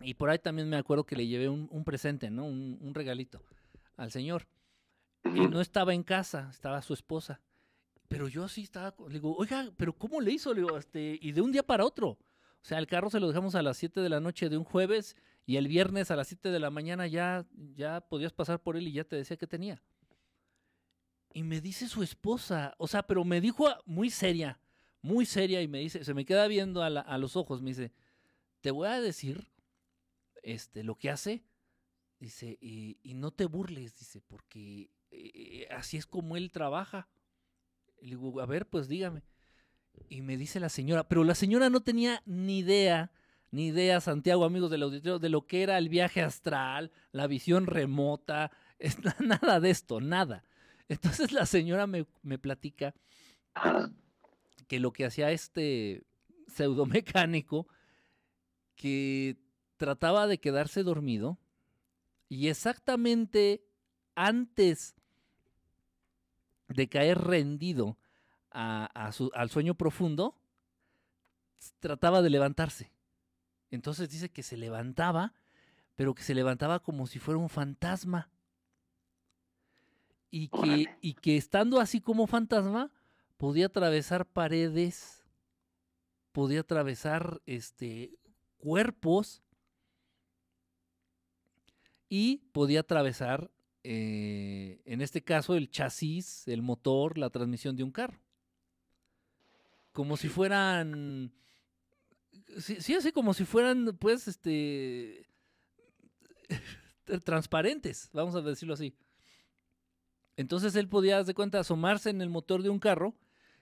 Y 0.00 0.14
por 0.14 0.30
ahí 0.30 0.38
también 0.38 0.68
me 0.68 0.76
acuerdo 0.76 1.04
que 1.04 1.16
le 1.16 1.26
llevé 1.26 1.48
un, 1.48 1.84
presente, 1.84 2.30
¿no? 2.30 2.44
Un, 2.44 2.92
regalito 2.94 3.42
al 3.96 4.10
señor. 4.10 4.46
Y 5.24 5.46
no 5.48 5.60
estaba 5.60 5.94
en 5.94 6.02
casa, 6.02 6.48
estaba 6.50 6.80
su 6.82 6.94
esposa. 6.94 7.40
Pero 8.08 8.28
yo 8.28 8.48
sí 8.48 8.62
estaba, 8.62 8.94
le 9.08 9.14
digo, 9.14 9.34
oiga, 9.36 9.70
pero 9.76 9.92
¿cómo 9.92 10.20
le 10.20 10.32
hizo? 10.32 10.54
Le 10.54 10.62
digo, 10.62 10.78
este, 10.78 11.18
y 11.20 11.32
de 11.32 11.40
un 11.40 11.52
día 11.52 11.62
para 11.62 11.84
otro. 11.84 12.10
O 12.10 12.64
sea, 12.64 12.78
el 12.78 12.86
carro 12.86 13.10
se 13.10 13.20
lo 13.20 13.28
dejamos 13.28 13.54
a 13.54 13.62
las 13.62 13.76
7 13.76 14.00
de 14.00 14.08
la 14.08 14.20
noche 14.20 14.48
de 14.48 14.56
un 14.56 14.64
jueves 14.64 15.16
y 15.46 15.56
el 15.56 15.68
viernes 15.68 16.10
a 16.10 16.16
las 16.16 16.28
7 16.28 16.50
de 16.50 16.58
la 16.58 16.70
mañana 16.70 17.06
ya, 17.06 17.46
ya 17.74 18.00
podías 18.00 18.32
pasar 18.32 18.60
por 18.60 18.76
él 18.76 18.88
y 18.88 18.92
ya 18.92 19.04
te 19.04 19.16
decía 19.16 19.36
que 19.36 19.46
tenía. 19.46 19.82
Y 21.32 21.42
me 21.42 21.60
dice 21.60 21.88
su 21.88 22.02
esposa, 22.02 22.74
o 22.78 22.88
sea, 22.88 23.06
pero 23.06 23.24
me 23.24 23.40
dijo 23.40 23.66
muy 23.84 24.10
seria, 24.10 24.60
muy 25.02 25.24
seria, 25.26 25.62
y 25.62 25.68
me 25.68 25.78
dice, 25.78 26.04
se 26.04 26.14
me 26.14 26.24
queda 26.24 26.46
viendo 26.48 26.82
a, 26.82 27.18
los 27.18 27.36
ojos, 27.36 27.62
me 27.62 27.70
dice, 27.70 27.92
te 28.60 28.70
voy 28.70 28.88
a 28.88 29.00
decir 29.00 29.48
este, 30.42 30.84
lo 30.84 30.96
que 30.96 31.10
hace, 31.10 31.44
dice, 32.18 32.58
y, 32.60 32.98
no 33.14 33.30
te 33.30 33.46
burles, 33.46 33.98
dice, 33.98 34.20
porque 34.20 34.90
eh, 35.10 35.68
así 35.70 35.96
es 35.96 36.06
como 36.06 36.36
él 36.36 36.50
trabaja. 36.50 37.08
le 38.00 38.10
digo, 38.10 38.40
a 38.40 38.46
ver, 38.46 38.66
pues 38.68 38.88
dígame. 38.88 39.22
Y 40.08 40.22
me 40.22 40.36
dice 40.36 40.60
la 40.60 40.68
señora, 40.68 41.08
pero 41.08 41.24
la 41.24 41.34
señora 41.34 41.70
no 41.70 41.82
tenía 41.82 42.22
ni 42.24 42.58
idea, 42.58 43.10
ni 43.50 43.68
idea, 43.68 44.00
Santiago, 44.00 44.44
amigos 44.44 44.70
del 44.70 44.82
auditorio, 44.82 45.18
de 45.18 45.28
lo 45.28 45.46
que 45.46 45.62
era 45.62 45.78
el 45.78 45.88
viaje 45.88 46.22
astral, 46.22 46.92
la 47.12 47.26
visión 47.26 47.66
remota, 47.66 48.52
nada 49.20 49.60
de 49.60 49.70
esto, 49.70 50.00
nada. 50.00 50.44
Entonces 50.88 51.32
la 51.32 51.46
señora 51.46 51.86
me, 51.86 52.04
platica 52.38 52.94
que 54.66 54.80
lo 54.80 54.92
que 54.92 55.04
hacía 55.04 55.30
este 55.30 56.04
pseudomecánico, 56.46 57.68
que 58.74 59.36
trataba 59.78 60.26
de 60.26 60.38
quedarse 60.38 60.82
dormido 60.82 61.38
y 62.28 62.48
exactamente 62.48 63.64
antes 64.14 64.94
de 66.68 66.88
caer 66.88 67.18
rendido 67.18 67.96
al 68.50 69.50
sueño 69.50 69.74
profundo, 69.74 70.36
trataba 71.78 72.20
de 72.20 72.30
levantarse. 72.30 72.92
Entonces 73.70 74.10
dice 74.10 74.30
que 74.30 74.42
se 74.42 74.56
levantaba, 74.56 75.34
pero 75.94 76.14
que 76.14 76.22
se 76.22 76.34
levantaba 76.34 76.80
como 76.80 77.06
si 77.06 77.18
fuera 77.18 77.38
un 77.38 77.48
fantasma 77.48 78.30
y 80.30 80.48
que, 80.48 80.86
y 81.00 81.14
que 81.14 81.36
estando 81.36 81.80
así 81.80 82.00
como 82.00 82.26
fantasma, 82.26 82.92
podía 83.36 83.66
atravesar 83.66 84.26
paredes, 84.26 85.24
podía 86.32 86.60
atravesar 86.60 87.40
este, 87.46 88.18
cuerpos 88.58 89.42
y 92.08 92.38
podía 92.52 92.80
atravesar, 92.80 93.50
eh, 93.84 94.80
en 94.84 95.00
este 95.00 95.22
caso, 95.22 95.54
el 95.54 95.70
chasis, 95.70 96.48
el 96.48 96.62
motor, 96.62 97.18
la 97.18 97.30
transmisión 97.30 97.76
de 97.76 97.84
un 97.84 97.90
carro. 97.90 98.20
Como 99.92 100.16
si 100.16 100.28
fueran, 100.28 101.32
sí, 102.58 102.94
así 102.94 103.12
como 103.12 103.34
si 103.34 103.44
fueran, 103.44 103.96
pues, 103.98 104.28
este, 104.28 105.26
transparentes, 107.24 108.10
vamos 108.12 108.34
a 108.34 108.42
decirlo 108.42 108.74
así. 108.74 108.94
Entonces 110.36 110.76
él 110.76 110.88
podía, 110.88 111.22
de 111.24 111.34
cuenta, 111.34 111.58
asomarse 111.58 112.10
en 112.10 112.20
el 112.20 112.30
motor 112.30 112.62
de 112.62 112.70
un 112.70 112.78
carro 112.78 113.14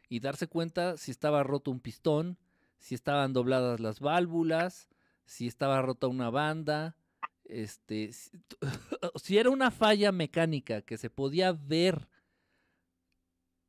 y 0.09 0.21
darse 0.21 0.47
cuenta 0.47 0.97
si 0.97 1.11
estaba 1.11 1.43
roto 1.43 1.71
un 1.71 1.81
pistón, 1.81 2.39
si 2.79 2.95
estaban 2.95 3.33
dobladas 3.33 3.81
las 3.81 4.01
válvulas, 4.01 4.89
si 5.25 5.47
estaba 5.47 5.81
rota 5.83 6.07
una 6.07 6.31
banda, 6.31 6.97
este, 7.49 8.11
si, 9.17 9.39
era 9.39 9.51
una 9.51 9.71
falla 9.71 10.13
mecánica 10.13 10.83
que 10.83 10.97
se 10.97 11.11
podía 11.11 11.53
ver, 11.53 12.09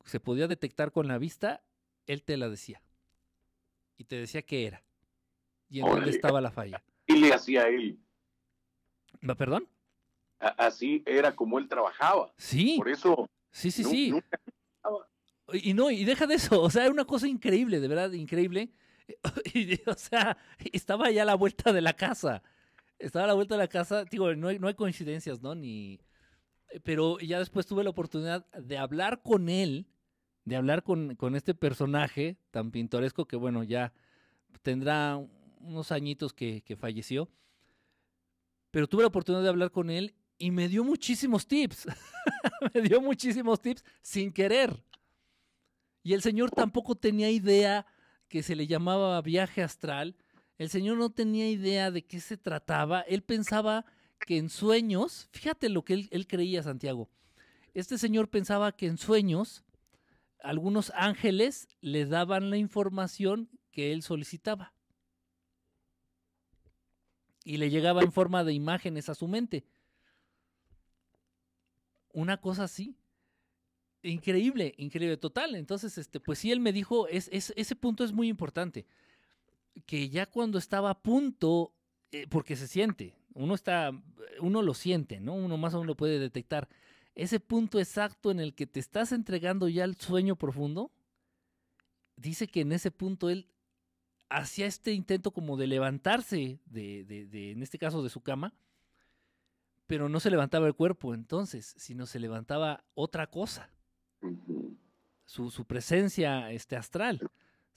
se 0.06 0.20
podía 0.20 0.48
detectar 0.48 0.92
con 0.92 1.08
la 1.08 1.18
vista, 1.18 1.64
él 2.06 2.24
te 2.24 2.38
la 2.38 2.50
decía. 2.50 2.82
Y 3.98 4.04
te 4.06 4.16
decía 4.16 4.42
qué 4.42 4.68
era. 4.68 4.84
Y 5.70 5.80
en 5.80 5.88
dónde 5.88 6.12
estaba 6.12 6.40
la 6.40 6.52
falla. 6.52 6.84
Y 7.08 7.18
le 7.18 7.34
hacía 7.34 7.68
él. 7.68 8.00
¿Perdón? 9.38 9.68
así 10.40 11.02
era 11.06 11.36
como 11.36 11.58
él 11.58 11.68
trabajaba. 11.68 12.32
Sí. 12.38 12.76
Por 12.78 12.90
eso. 12.90 13.30
Sí, 13.52 13.72
sí, 13.72 13.84
sí. 13.84 14.14
y 15.54 15.74
no, 15.74 15.90
y 15.90 16.06
deja 16.06 16.28
de 16.28 16.36
eso, 16.36 16.62
o 16.62 16.70
sea, 16.70 16.84
era 16.84 16.92
una 16.92 17.06
cosa 17.06 17.28
increíble, 17.28 17.80
de 17.80 17.88
verdad, 17.88 18.12
increíble. 18.12 18.72
Y, 19.54 19.82
o 19.90 19.94
sea, 19.94 20.38
estaba 20.74 21.10
ya 21.12 21.22
a 21.22 21.26
la 21.26 21.36
vuelta 21.36 21.72
de 21.72 21.82
la 21.82 21.94
casa. 21.94 22.44
Estaba 23.00 23.26
a 23.26 23.28
la 23.28 23.34
vuelta 23.34 23.56
de 23.56 23.60
la 23.60 23.68
casa, 23.68 24.06
digo, 24.06 24.34
no 24.36 24.48
hay, 24.48 24.60
no 24.60 24.68
hay 24.68 24.74
coincidencias, 24.74 25.42
¿no? 25.42 25.56
Ni. 25.56 26.00
Pero 26.84 27.20
ya 27.20 27.40
después 27.40 27.66
tuve 27.66 27.84
la 27.84 27.92
oportunidad 27.92 28.46
de 28.52 28.78
hablar 28.78 29.22
con 29.22 29.50
él, 29.50 29.88
de 30.46 30.56
hablar 30.56 30.84
con, 30.84 31.16
con 31.16 31.36
este 31.36 31.54
personaje 31.54 32.38
tan 32.52 32.72
pintoresco 32.72 33.26
que, 33.26 33.36
bueno, 33.36 33.64
ya 33.64 33.94
tendrá 34.62 35.18
unos 35.60 35.92
añitos 35.92 36.34
que, 36.34 36.62
que 36.64 36.76
falleció. 36.76 37.30
Pero 38.72 38.88
tuve 38.88 39.04
la 39.04 39.08
oportunidad 39.08 39.44
de 39.44 39.50
hablar 39.50 39.72
con 39.72 39.90
él 39.90 40.14
y 40.38 40.52
me 40.52 40.68
dio 40.68 40.84
muchísimos 40.84 41.48
tips. 41.48 41.88
me 42.74 42.82
dio 42.82 43.02
muchísimos 43.02 43.62
tips 43.62 43.84
sin 44.02 44.32
querer. 44.32 44.84
Y 46.04 46.14
el 46.14 46.22
señor 46.22 46.52
tampoco 46.52 46.96
tenía 46.96 47.30
idea 47.30 47.86
que 48.28 48.44
se 48.44 48.56
le 48.56 48.68
llamaba 48.68 49.22
viaje 49.22 49.64
astral. 49.64 50.16
El 50.58 50.70
señor 50.70 50.98
no 50.98 51.12
tenía 51.12 51.50
idea 51.50 51.92
de 51.92 52.06
qué 52.06 52.20
se 52.20 52.38
trataba. 52.38 53.02
Él 53.02 53.22
pensaba 53.22 53.86
que 54.20 54.38
en 54.38 54.50
sueños, 54.50 55.30
fíjate 55.32 55.70
lo 55.70 55.84
que 55.84 56.08
él, 56.10 56.28
creía, 56.28 56.64
Santiago. 56.64 57.10
Este 57.74 57.98
señor 57.98 58.30
pensaba 58.30 58.76
que 58.76 58.88
en 58.88 58.98
sueños 58.98 59.64
algunos 60.42 60.92
ángeles 60.96 61.68
le 61.82 62.06
daban 62.06 62.50
la 62.50 62.58
información 62.58 63.50
que 63.72 63.94
él 63.94 64.02
solicitaba. 64.02 64.74
Y 67.44 67.58
le 67.58 67.70
llegaba 67.70 68.02
en 68.02 68.12
forma 68.12 68.44
de 68.44 68.54
imágenes 68.54 69.10
a 69.10 69.16
su 69.16 69.28
mente. 69.28 69.64
Una 72.12 72.42
cosa 72.42 72.64
así. 72.64 72.98
Increíble, 74.02 74.74
increíble, 74.78 75.18
total. 75.18 75.56
Entonces, 75.56 75.98
este, 75.98 76.20
pues 76.20 76.40
sí, 76.40 76.52
él 76.52 76.60
me 76.60 76.74
dijo, 76.74 77.08
es, 77.08 77.30
ese 77.32 77.76
punto 77.76 78.04
es 78.04 78.12
muy 78.12 78.28
importante, 78.28 78.86
que 79.86 80.10
ya 80.10 80.26
cuando 80.26 80.58
estaba 80.58 80.90
a 80.90 81.02
punto, 81.02 81.74
eh, 82.12 82.28
porque 82.30 82.56
se 82.56 82.68
siente, 82.68 83.16
uno 83.34 83.54
está, 83.54 83.92
uno 84.42 84.62
lo 84.62 84.74
siente, 84.74 85.20
¿no? 85.20 85.34
Uno 85.34 85.58
más 85.58 85.74
o 85.74 85.78
menos 85.78 85.88
lo 85.88 85.98
puede 85.98 86.20
detectar. 86.20 86.68
Ese 87.16 87.40
punto 87.40 87.80
exacto 87.80 88.32
en 88.32 88.40
el 88.40 88.54
que 88.54 88.68
te 88.68 88.80
estás 88.80 89.12
entregando 89.12 89.68
ya 89.68 89.84
al 89.84 89.96
sueño 89.96 90.36
profundo, 90.36 90.92
dice 92.16 92.48
que 92.48 92.62
en 92.62 92.72
ese 92.72 92.92
punto 92.92 93.30
él 93.30 93.48
hacía 94.30 94.66
este 94.66 94.92
intento 94.92 95.32
como 95.32 95.58
de 95.58 95.68
levantarse, 95.68 96.60
de, 96.66 97.06
de, 97.06 97.26
de 97.28 97.52
en 97.52 97.64
este 97.64 97.78
caso 97.78 98.04
de 98.04 98.10
su 98.10 98.22
cama, 98.22 98.54
pero 99.88 100.10
no 100.10 100.20
se 100.20 100.30
levantaba 100.30 100.68
el 100.68 100.76
cuerpo 100.76 101.14
entonces, 101.14 101.74
sino 101.78 102.06
se 102.06 102.20
levantaba 102.20 102.84
otra 102.94 103.28
cosa. 103.28 103.70
su, 105.26 105.50
su, 105.50 105.66
presencia 105.66 106.52
este, 106.52 106.76
astral, 106.76 107.22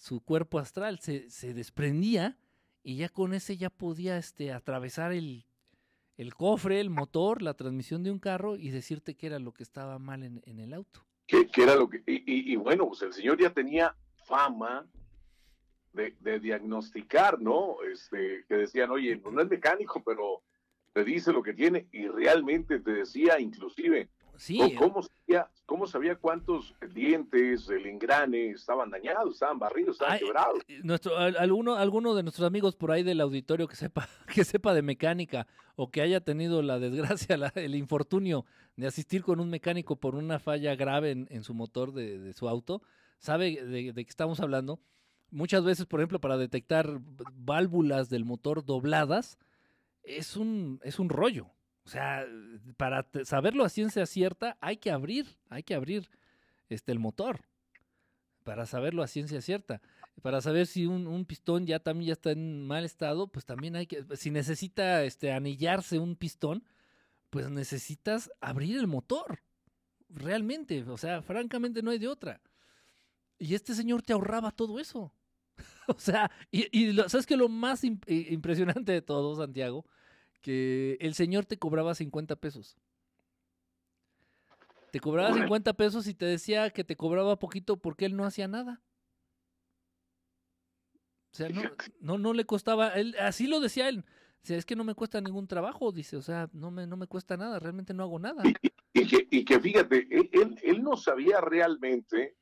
su 0.01 0.21
cuerpo 0.21 0.59
astral 0.59 0.99
se, 0.99 1.29
se, 1.29 1.53
desprendía 1.53 2.39
y 2.83 2.97
ya 2.97 3.11
con 3.11 3.35
ese 3.35 3.59
ya 3.59 3.69
podía 3.69 4.17
este, 4.17 4.51
atravesar 4.51 5.13
el, 5.13 5.45
el, 6.17 6.35
cofre, 6.35 6.81
el 6.81 6.89
motor, 6.89 7.43
la 7.43 7.53
transmisión 7.53 8.03
de 8.03 8.11
un 8.11 8.19
carro 8.19 8.57
y 8.57 8.71
decirte 8.71 9.15
qué 9.15 9.27
era 9.27 9.39
lo 9.39 9.53
que 9.53 9.63
estaba 9.63 9.99
mal 9.99 10.23
en, 10.23 10.41
en 10.47 10.59
el 10.59 10.73
auto. 10.73 11.05
¿Qué, 11.27 11.47
era 11.55 11.75
lo 11.75 11.91
que, 11.91 12.03
y, 12.07 12.51
y, 12.51 12.57
bueno, 12.57 12.89
pues 12.89 13.03
el 13.03 13.13
señor 13.13 13.39
ya 13.39 13.53
tenía 13.53 13.95
fama 14.25 14.87
de, 15.93 16.17
de 16.21 16.41
diagnosticar, 16.41 17.39
¿no? 17.39 17.77
Este, 17.83 18.47
que 18.49 18.55
decían, 18.55 18.91
oye, 18.91 19.19
pues 19.19 19.35
no 19.35 19.43
es 19.43 19.51
mecánico, 19.51 20.03
pero 20.03 20.43
te 20.95 21.05
dice 21.05 21.31
lo 21.31 21.43
que 21.43 21.53
tiene 21.53 21.89
y 21.93 22.09
realmente 22.09 22.81
te 22.81 22.91
decía 22.91 23.39
inclusive 23.39 24.09
cómo, 24.79 25.03
sabía, 25.03 25.51
cómo, 25.67 25.87
sabía, 25.87 26.17
cuántos 26.17 26.75
dientes, 26.95 27.69
el 27.69 27.87
engrane 27.87 28.51
estaban 28.51 28.91
dañados, 28.91 29.35
estaban 29.35 29.59
barridos, 29.59 29.97
estaban 29.97 30.19
quebrados. 30.19 30.61
Eh, 30.69 30.81
nuestro, 30.83 31.17
alguno, 31.17 31.75
alguno 31.77 32.15
de 32.15 32.23
nuestros 32.23 32.47
amigos 32.47 32.75
por 32.75 32.91
ahí 32.91 33.03
del 33.03 33.21
auditorio 33.21 33.69
que 33.69 33.77
sepa, 33.77 34.09
que 34.35 34.45
sepa 34.45 34.75
de 34.75 34.83
mecánica 34.83 35.47
o 35.77 35.91
que 35.91 36.01
haya 36.03 36.21
tenido 36.21 36.63
la 36.63 36.79
desgracia, 36.79 37.37
el 37.55 37.75
infortunio 37.75 38.45
de 38.77 38.87
asistir 38.87 39.23
con 39.23 39.41
un 39.41 39.51
mecánico 39.51 39.97
por 39.97 40.15
una 40.15 40.39
falla 40.39 40.75
grave 40.75 41.11
en, 41.29 41.45
su 41.45 41.55
motor 41.55 41.93
de, 41.93 42.33
su 42.33 42.49
auto, 42.49 42.83
sabe 43.19 43.65
de, 43.65 43.93
de 43.93 44.05
qué 44.05 44.11
estamos 44.11 44.41
hablando. 44.41 44.81
Muchas 45.31 45.65
veces, 45.65 45.87
por 45.87 46.01
ejemplo, 46.01 46.21
para 46.21 46.37
detectar 46.37 46.99
válvulas 47.35 48.09
del 48.09 48.25
motor 48.25 48.65
dobladas, 48.65 49.39
es 50.03 50.37
un, 50.37 50.81
es 50.83 50.99
un 50.99 51.09
rollo. 51.09 51.51
O 51.91 51.93
sea, 51.93 52.25
para 52.77 53.05
saberlo 53.25 53.65
a 53.65 53.69
ciencia 53.69 54.07
cierta 54.07 54.57
hay 54.61 54.77
que 54.77 54.93
abrir, 54.93 55.27
hay 55.49 55.65
que 55.65 55.75
abrir 55.75 56.09
este, 56.69 56.93
el 56.93 57.01
motor, 57.01 57.41
para 58.45 58.65
saberlo 58.65 59.03
a 59.03 59.09
ciencia 59.09 59.41
cierta. 59.41 59.83
Para 60.23 60.41
saber 60.41 60.69
si 60.69 60.87
un, 60.87 61.25
pistón 61.25 61.67
ya 61.67 61.81
también 61.81 62.07
ya 62.07 62.13
está 62.13 62.31
en 62.31 62.65
mal 62.65 62.85
estado, 62.85 63.27
pues 63.27 63.45
también 63.45 63.75
hay 63.75 63.89
que, 63.89 64.05
si 64.17 64.31
necesita 64.31 65.03
este, 65.03 65.33
anillarse 65.33 65.99
un 65.99 66.15
pistón, 66.15 66.63
pues 67.29 67.51
necesitas 67.51 68.31
abrir 68.41 68.77
el 68.77 68.87
motor. 68.87 69.41
Realmente, 70.11 70.85
o 70.85 70.97
sea, 70.97 71.23
francamente 71.23 71.83
no 71.83 71.91
hay 71.91 71.99
de 71.99 72.07
otra. 72.07 72.41
Y 73.37 73.57
este 73.57 73.75
señor 73.75 74.03
te 74.03 74.13
ahorraba 74.13 74.53
todo 74.53 74.79
eso. 74.79 75.13
o 75.89 75.99
sea, 75.99 76.31
y, 76.53 76.95
¿sabes 77.09 77.27
que 77.27 77.37
Lo 77.37 77.49
más 77.49 77.83
eh, 77.83 77.99
impresionante 78.07 78.93
de 78.93 79.03
todo, 79.03 79.35
Santiago, 79.35 79.85
que 80.41 80.97
el 81.01 81.15
señor 81.15 81.47
te 81.47 81.59
cobraba 81.59 81.95
50 81.95 82.37
pesos. 82.37 82.77
Te 84.91 85.01
cobraba 85.01 85.35
50 85.35 85.73
pesos 85.75 86.07
y 86.07 86.15
te 86.15 86.27
decía 86.27 86.71
que 86.71 86.85
te 86.85 86.97
cobraba 86.97 87.39
poquito 87.39 87.77
porque 87.77 88.07
él 88.07 88.17
no 88.17 88.25
hacía 88.25 88.49
nada. 88.49 88.83
O 91.33 91.37
sea, 91.37 91.49
no, 92.01 92.19
no, 92.19 92.33
le 92.33 92.45
costaba, 92.45 92.89
él, 92.89 93.15
así 93.21 93.47
lo 93.47 93.61
decía 93.61 93.89
él. 93.89 94.05
O 94.43 94.47
sea, 94.47 94.57
es 94.57 94.65
que 94.65 94.75
no 94.75 94.85
me 94.85 94.95
cuesta 94.95 95.21
ningún 95.21 95.47
trabajo, 95.47 95.93
dice, 95.93 96.17
o 96.17 96.23
sea, 96.23 96.49
no 96.53 96.71
me, 96.71 96.87
no 96.87 96.97
me 96.97 97.07
cuesta 97.07 97.37
nada, 97.37 97.59
realmente 97.59 97.95
no 97.95 98.03
hago 98.03 98.19
nada. 98.19 98.43
Y, 98.93 99.07
que, 99.07 99.29
y 99.31 99.45
que, 99.45 99.61
fíjate, 99.61 100.09
él, 100.11 100.59
él, 100.63 100.83
no 100.83 100.97
sabía 100.97 101.41
realmente 101.41 102.37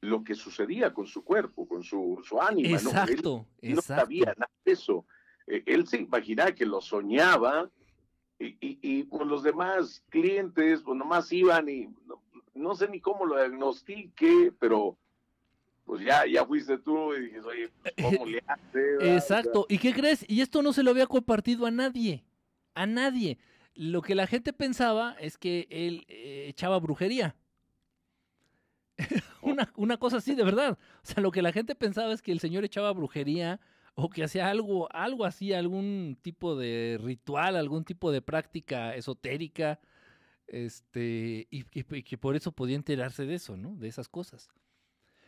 lo 0.00 0.24
que 0.24 0.34
sucedía 0.34 0.92
con 0.92 1.06
su 1.06 1.22
cuerpo, 1.22 1.68
con 1.68 1.84
su, 1.84 2.20
su 2.24 2.40
ánima. 2.40 2.70
Exacto, 2.70 3.46
¿no? 3.46 3.48
Él, 3.60 3.76
no 3.76 3.82
sabía 3.82 4.34
nada 4.36 4.50
de 4.64 4.72
eso. 4.72 5.06
Eh, 5.46 5.62
él 5.66 5.86
se 5.86 5.98
imaginaba 5.98 6.52
que 6.52 6.66
lo 6.66 6.80
soñaba 6.80 7.70
y, 8.38 8.56
y, 8.60 9.04
pues 9.04 9.26
los 9.26 9.42
demás 9.42 10.02
clientes, 10.08 10.82
pues 10.82 10.98
nomás 10.98 11.32
iban 11.32 11.68
y 11.68 11.88
no, 12.54 12.74
sé 12.74 12.88
ni 12.88 13.00
cómo 13.00 13.24
lo 13.24 13.36
diagnostique, 13.36 14.52
pero 14.58 14.96
pues 15.84 16.04
ya, 16.04 16.26
ya 16.26 16.44
fuiste 16.44 16.78
tú 16.78 17.14
y 17.14 17.26
dices, 17.26 17.44
oye, 17.44 17.70
pues, 17.82 17.94
¿cómo 18.02 18.26
le 18.26 18.42
haces? 18.46 18.98
Exacto. 19.00 19.66
¿Y 19.68 19.78
qué 19.78 19.92
crees? 19.92 20.24
Y 20.28 20.40
esto 20.40 20.62
no 20.62 20.72
se 20.72 20.82
lo 20.82 20.90
había 20.90 21.06
compartido 21.06 21.66
a 21.66 21.70
nadie. 21.70 22.24
A 22.74 22.86
nadie. 22.86 23.38
Lo 23.74 24.02
que 24.02 24.14
la 24.14 24.26
gente 24.26 24.52
pensaba 24.52 25.16
es 25.20 25.38
que 25.38 25.66
él 25.70 26.04
eh, 26.08 26.46
echaba 26.48 26.78
brujería. 26.78 27.36
una, 29.42 29.72
una, 29.76 29.96
cosa 29.98 30.18
así, 30.18 30.34
de 30.34 30.44
verdad. 30.44 30.78
O 31.02 31.06
sea, 31.06 31.22
lo 31.22 31.30
que 31.30 31.42
la 31.42 31.52
gente 31.52 31.74
pensaba 31.74 32.12
es 32.12 32.22
que 32.22 32.32
el 32.32 32.40
señor 32.40 32.64
echaba 32.64 32.92
brujería 32.92 33.60
o 33.94 34.08
que 34.08 34.24
hacía 34.24 34.48
algo, 34.48 34.88
algo 34.92 35.24
así, 35.24 35.52
algún 35.52 36.18
tipo 36.22 36.56
de 36.56 36.98
ritual, 37.02 37.56
algún 37.56 37.84
tipo 37.84 38.10
de 38.10 38.22
práctica 38.22 38.94
esotérica, 38.94 39.80
este, 40.46 41.46
y, 41.50 41.64
que 41.64 42.18
por 42.18 42.36
eso 42.36 42.52
podía 42.52 42.76
enterarse 42.76 43.26
de 43.26 43.34
eso, 43.34 43.56
¿no? 43.56 43.74
De 43.76 43.88
esas 43.88 44.08
cosas. 44.08 44.50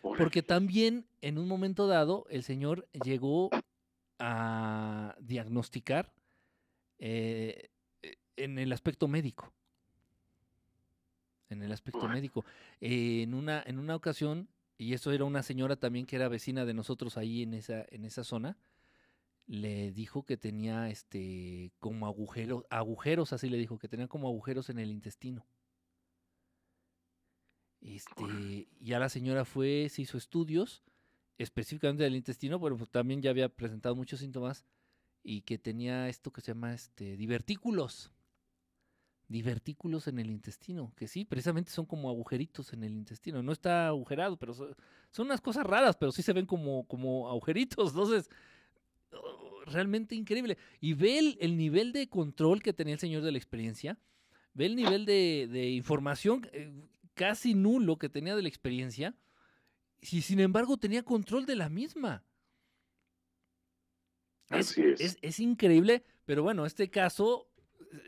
Porque 0.03 0.43
también 0.43 1.07
en 1.23 1.39
un 1.39 1.49
momento 1.49 1.87
dado 1.87 2.27
el 2.29 2.43
señor 2.43 2.87
llegó 2.93 3.49
a 4.19 5.17
diagnosticar 5.19 6.13
eh, 6.99 7.71
en 8.37 8.59
el 8.59 8.73
aspecto 8.73 9.09
médico. 9.09 9.53
En 11.49 11.63
el 11.63 11.73
aspecto 11.73 12.07
médico. 12.09 12.45
en, 12.81 13.33
una, 13.33 13.63
en 13.67 13.79
una 13.79 13.97
ocasión 13.97 14.49
y 14.77 14.95
eso 14.95 15.13
era 15.13 15.25
una 15.25 15.43
señora 15.43 15.77
también 15.77 16.07
que 16.07 16.17
era 16.17 16.29
vecina 16.29 16.65
de 16.65 16.75
nosotros 16.75 17.17
ahí 17.17 17.43
en 17.43 17.55
esa, 17.55 17.85
en 17.89 18.05
esa 18.05 18.25
zona, 18.25 18.59
le 19.47 19.93
dijo 19.93 20.25
que 20.25 20.37
tenía 20.37 20.89
este 20.89 21.73
como 21.79 22.07
agujeros, 22.07 22.65
agujeros 22.71 23.33
así 23.33 23.49
le 23.49 23.59
dijo, 23.59 23.79
que 23.79 23.89
tenía 23.89 24.09
como 24.09 24.29
agujeros 24.29 24.71
en 24.71 24.79
el 24.79 24.91
intestino. 24.91 25.47
Este, 27.81 28.69
ya 28.81 28.99
la 28.99 29.11
señora 29.11 29.45
fue, 29.45 29.89
se 29.91 30.03
hizo 30.03 30.17
estudios 30.17 30.83
específicamente 31.37 32.05
del 32.05 32.17
intestino, 32.17 32.61
pero 32.61 32.77
pues 32.77 32.91
también 32.91 33.21
ya 33.21 33.31
había 33.31 33.49
presentado 33.49 33.95
muchos 33.95 34.21
síntomas 34.21 34.65
y 35.23 35.43
que 35.43 35.59
tenía 35.59 36.09
esto 36.09 36.33
que 36.33 36.41
se 36.41 36.53
llama 36.53 36.75
este 36.75 37.17
divertículos 37.17 38.14
divertículos 39.29 40.07
en 40.07 40.19
el 40.19 40.31
intestino, 40.31 40.93
que 40.97 41.09
sí, 41.09 41.25
precisamente 41.25 41.71
son 41.71 41.87
como 41.87 42.09
agujeritos 42.09 42.73
en 42.73 42.85
el 42.85 42.95
intestino. 42.95 43.43
No 43.43 43.53
está 43.53 43.89
agujerado, 43.89 44.37
pero 44.37 44.55
son, 44.55 44.75
unas 45.19 45.41
cosas 45.41 45.67
raras, 45.67 45.97
pero 45.97 46.13
sí 46.13 46.23
se 46.23 46.33
ven 46.33 46.47
como, 46.47 46.87
como 46.87 47.29
agujeritos. 47.29 47.91
Entonces, 47.91 48.29
oh, 49.13 49.63
realmente 49.67 50.15
increíble. 50.15 50.59
Y 50.81 50.95
ve 50.95 51.37
el, 51.41 51.57
nivel 51.57 51.93
de 51.93 52.09
control 52.09 52.63
que 52.63 52.73
tenía 52.73 52.95
el 52.95 53.01
señor 53.01 53.23
de 53.23 53.33
la 53.33 53.39
experiencia, 53.39 53.99
ve 54.53 54.67
el 54.67 54.77
nivel 54.77 55.07
de, 55.07 55.71
información 55.71 56.47
eh, 56.53 56.73
casi 57.15 57.55
nulo 57.55 57.99
que 57.99 58.09
tenía 58.09 58.37
de 58.37 58.43
la 58.43 58.49
experiencia, 58.49 59.15
y 60.01 60.21
sin 60.21 60.41
embargo 60.41 60.77
tenía 60.77 61.03
control 61.03 61.47
de 61.47 61.57
la 61.57 61.71
misma. 61.71 62.23
Es, 64.51 64.77
es. 64.77 65.17
es, 65.23 65.41
increíble, 65.41 66.05
pero 66.27 66.43
bueno, 66.43 66.67
este 66.67 66.91
caso 66.91 67.49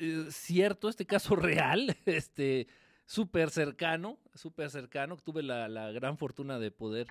eh, 0.01 0.27
cierto, 0.31 0.89
este 0.89 1.07
caso 1.07 1.37
real, 1.37 1.97
este, 2.07 2.69
súper 3.05 3.51
cercano, 3.51 4.19
súper 4.35 4.71
cercano. 4.71 5.17
Tuve 5.17 5.43
la, 5.43 5.69
la, 5.69 5.91
gran 5.93 6.19
fortuna 6.19 6.59
de 6.59 6.71
poder, 6.71 7.09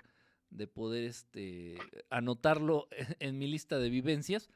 de 0.50 0.66
poder 0.66 1.04
este, 1.04 1.78
anotarlo 2.10 2.88
en 3.18 3.38
mi 3.38 3.46
lista 3.46 3.78
de 3.78 3.90
vivencias. 3.90 4.48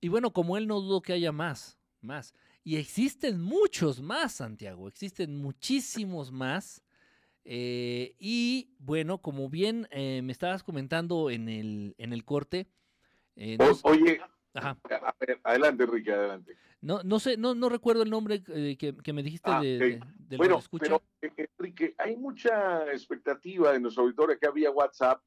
Y 0.00 0.08
bueno, 0.08 0.32
como 0.32 0.56
él 0.56 0.66
no 0.66 0.80
dudo 0.80 1.02
que 1.02 1.12
haya 1.12 1.32
más, 1.32 1.78
más. 2.00 2.34
Y 2.64 2.76
existen 2.76 3.40
muchos 3.40 4.00
más, 4.00 4.32
Santiago, 4.32 4.88
existen 4.88 5.36
muchísimos 5.36 6.32
más. 6.32 6.82
Eh, 7.44 8.14
y 8.18 8.74
bueno, 8.78 9.18
como 9.18 9.48
bien 9.48 9.88
eh, 9.90 10.20
me 10.22 10.32
estabas 10.32 10.62
comentando 10.62 11.30
en 11.30 11.48
el, 11.48 11.94
en 11.98 12.12
el 12.12 12.24
corte. 12.24 12.68
Oye, 13.82 14.20
adelante, 15.44 15.84
Enrique, 15.84 16.12
adelante. 16.12 16.56
No, 16.82 17.00
no 17.04 17.20
sé, 17.20 17.36
no, 17.36 17.54
no 17.54 17.68
recuerdo 17.68 18.02
el 18.02 18.10
nombre 18.10 18.42
eh, 18.48 18.76
que, 18.76 19.12
me 19.12 19.22
dijiste 19.22 19.48
ah, 19.48 19.60
de, 19.60 20.00
de, 20.18 20.36
bueno, 20.36 20.60
pero 20.80 21.00
eh, 21.22 21.48
Enrique, 21.56 21.94
hay 21.96 22.16
mucha 22.16 22.90
expectativa 22.92 23.76
en 23.76 23.82
nuestro 23.82 24.02
auditorio 24.02 24.36
que 24.36 24.48
había 24.48 24.72
WhatsApp 24.72 25.22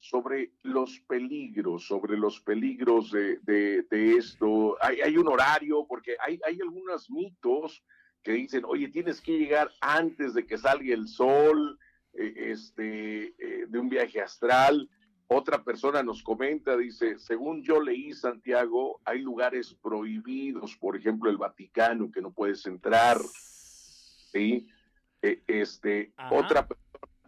sobre 0.00 0.50
los 0.62 0.98
peligros, 1.06 1.86
sobre 1.86 2.18
los 2.18 2.40
peligros 2.40 3.12
de, 3.12 3.38
de, 3.44 4.16
esto. 4.16 4.76
Hay, 4.80 5.00
hay, 5.00 5.16
un 5.16 5.28
horario, 5.28 5.86
porque 5.88 6.16
hay, 6.18 6.40
hay 6.44 6.58
algunos 6.60 7.08
mitos 7.08 7.84
que 8.24 8.32
dicen, 8.32 8.64
oye, 8.66 8.88
tienes 8.88 9.20
que 9.20 9.38
llegar 9.38 9.70
antes 9.80 10.34
de 10.34 10.44
que 10.44 10.58
salga 10.58 10.92
el 10.92 11.06
sol, 11.06 11.78
eh, 12.14 12.50
este, 12.50 13.32
de 13.68 13.78
un 13.78 13.88
viaje 13.88 14.20
astral. 14.20 14.90
Otra 15.28 15.64
persona 15.64 16.04
nos 16.04 16.22
comenta, 16.22 16.76
dice, 16.76 17.18
según 17.18 17.62
yo 17.62 17.80
leí 17.80 18.12
Santiago, 18.12 19.00
hay 19.04 19.20
lugares 19.20 19.74
prohibidos, 19.74 20.76
por 20.76 20.96
ejemplo 20.96 21.28
el 21.28 21.36
Vaticano, 21.36 22.12
que 22.12 22.22
no 22.22 22.30
puedes 22.30 22.64
entrar. 22.66 23.18
¿sí? 24.32 24.68
E, 25.20 25.42
este, 25.48 26.12
otra, 26.30 26.68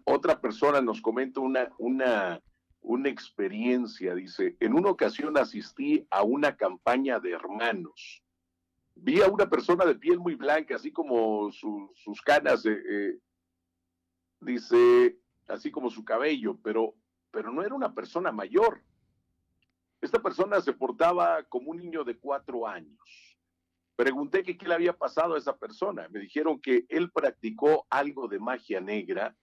otra 0.05 0.41
persona 0.41 0.81
nos 0.81 1.01
comenta 1.01 1.41
una, 1.41 1.69
una, 1.79 2.41
una 2.83 3.09
experiencia, 3.09 4.15
dice, 4.15 4.57
en 4.61 4.75
una 4.75 4.91
ocasión 4.91 5.37
asistí 5.37 6.07
a 6.11 6.23
una 6.23 6.57
campaña 6.57 7.19
de 7.19 7.33
hermanos. 7.33 8.23
Vi 8.95 9.21
a 9.23 9.29
una 9.29 9.51
persona 9.51 9.85
de 9.85 9.97
piel 9.97 10.21
muy 10.21 10.37
blanca, 10.37 10.77
así 10.77 10.93
como 10.93 11.51
sus 11.51 12.23
canas, 12.23 12.65
eh, 12.65 13.19
dice, 14.41 15.19
así 15.49 15.73
como 15.73 15.91
su 15.91 16.05
cabello, 16.05 16.59
pero 16.63 16.95
pero 17.31 17.53
no 17.53 17.63
era 17.63 17.75
una 17.75 17.95
persona 17.95 18.33
mayor. 18.33 18.83
Esta 20.01 20.21
persona 20.21 20.61
se 20.61 20.73
portaba 20.73 21.43
como 21.45 21.71
un 21.71 21.79
niño 21.79 22.05
de 22.05 22.17
cuatro 22.17 22.67
años. 22.67 23.37
Pregunté 23.97 24.45
que 24.45 24.57
qué 24.57 24.69
le 24.69 24.75
había 24.75 24.93
pasado 24.93 25.35
a 25.35 25.39
esa 25.39 25.57
persona. 25.57 26.09
Me 26.09 26.21
dijeron 26.21 26.61
que 26.61 26.87
él 26.89 27.11
practicó 27.11 27.87
algo 27.91 28.29
de 28.29 28.39
magia 28.39 28.81
negra, 28.81 29.37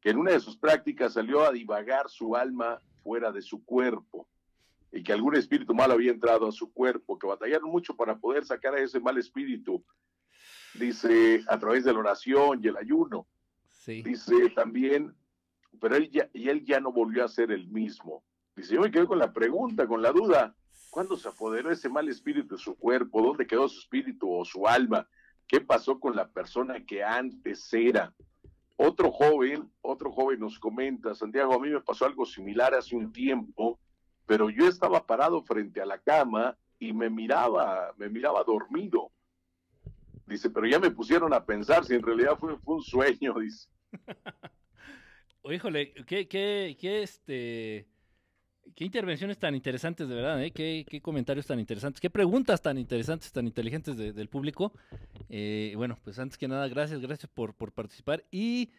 que 0.00 0.10
en 0.10 0.18
una 0.18 0.32
de 0.32 0.40
sus 0.40 0.56
prácticas 0.56 1.12
salió 1.12 1.46
a 1.46 1.52
divagar 1.52 2.08
su 2.10 2.34
alma 2.34 2.82
fuera 3.04 3.30
de 3.30 3.42
su 3.42 3.64
cuerpo 3.64 4.28
y 4.90 5.02
que 5.02 5.12
algún 5.12 5.36
espíritu 5.36 5.74
malo 5.74 5.94
había 5.94 6.10
entrado 6.10 6.46
a 6.46 6.52
su 6.52 6.72
cuerpo, 6.72 7.18
que 7.18 7.26
batallaron 7.26 7.70
mucho 7.70 7.96
para 7.96 8.18
poder 8.18 8.44
sacar 8.44 8.74
a 8.74 8.80
ese 8.80 9.00
mal 9.00 9.16
espíritu, 9.16 9.82
dice, 10.74 11.42
a 11.48 11.58
través 11.58 11.84
de 11.84 11.92
la 11.92 12.00
oración 12.00 12.60
y 12.62 12.68
el 12.68 12.76
ayuno. 12.76 13.26
Dice 13.86 14.50
también 14.50 15.14
pero 15.80 15.96
él 15.96 16.10
ya, 16.10 16.28
y 16.32 16.48
él 16.48 16.64
ya 16.64 16.80
no 16.80 16.92
volvió 16.92 17.24
a 17.24 17.28
ser 17.28 17.50
el 17.50 17.68
mismo. 17.68 18.22
Dice, 18.56 18.74
yo 18.74 18.80
me 18.80 18.90
quedé 18.90 19.06
con 19.06 19.18
la 19.18 19.32
pregunta, 19.32 19.86
con 19.86 20.02
la 20.02 20.12
duda, 20.12 20.54
¿cuándo 20.90 21.16
se 21.16 21.28
apoderó 21.28 21.70
ese 21.70 21.88
mal 21.88 22.08
espíritu 22.08 22.56
de 22.56 22.62
su 22.62 22.76
cuerpo? 22.76 23.22
¿Dónde 23.22 23.46
quedó 23.46 23.68
su 23.68 23.80
espíritu 23.80 24.30
o 24.30 24.44
su 24.44 24.66
alma? 24.66 25.08
¿Qué 25.46 25.60
pasó 25.60 25.98
con 25.98 26.14
la 26.14 26.28
persona 26.28 26.84
que 26.84 27.02
antes 27.02 27.72
era? 27.72 28.14
Otro 28.76 29.10
joven, 29.10 29.70
otro 29.80 30.12
joven 30.12 30.40
nos 30.40 30.58
comenta, 30.58 31.14
Santiago, 31.14 31.54
a 31.54 31.58
mí 31.58 31.70
me 31.70 31.80
pasó 31.80 32.04
algo 32.04 32.26
similar 32.26 32.74
hace 32.74 32.96
un 32.96 33.12
tiempo, 33.12 33.78
pero 34.26 34.50
yo 34.50 34.66
estaba 34.66 35.06
parado 35.06 35.42
frente 35.42 35.80
a 35.80 35.86
la 35.86 35.98
cama 35.98 36.56
y 36.78 36.92
me 36.92 37.08
miraba, 37.08 37.92
me 37.96 38.08
miraba 38.08 38.42
dormido. 38.44 39.12
Dice, 40.26 40.50
pero 40.50 40.66
ya 40.66 40.78
me 40.78 40.90
pusieron 40.90 41.32
a 41.34 41.44
pensar 41.44 41.84
si 41.84 41.94
en 41.94 42.02
realidad 42.02 42.36
fue, 42.38 42.56
fue 42.58 42.76
un 42.76 42.82
sueño, 42.82 43.34
dice. 43.40 43.68
Híjole, 45.50 45.92
qué, 46.06 46.28
qué, 46.28 46.76
qué, 46.78 47.02
este, 47.02 47.86
qué 48.76 48.84
intervenciones 48.84 49.38
tan 49.38 49.54
interesantes, 49.54 50.08
de 50.08 50.14
verdad, 50.14 50.42
¿eh? 50.42 50.52
qué, 50.52 50.86
qué 50.88 51.00
comentarios 51.00 51.46
tan 51.46 51.58
interesantes, 51.58 52.00
qué 52.00 52.10
preguntas 52.10 52.62
tan 52.62 52.78
interesantes, 52.78 53.32
tan 53.32 53.46
inteligentes 53.46 53.96
del 53.96 54.28
público. 54.28 54.72
Eh, 55.28 55.74
bueno, 55.76 55.98
pues 56.04 56.18
antes 56.18 56.38
que 56.38 56.48
nada, 56.48 56.68
gracias, 56.68 57.00
gracias 57.00 57.30
por, 57.32 57.54
participar 57.72 58.24
y 58.30 58.70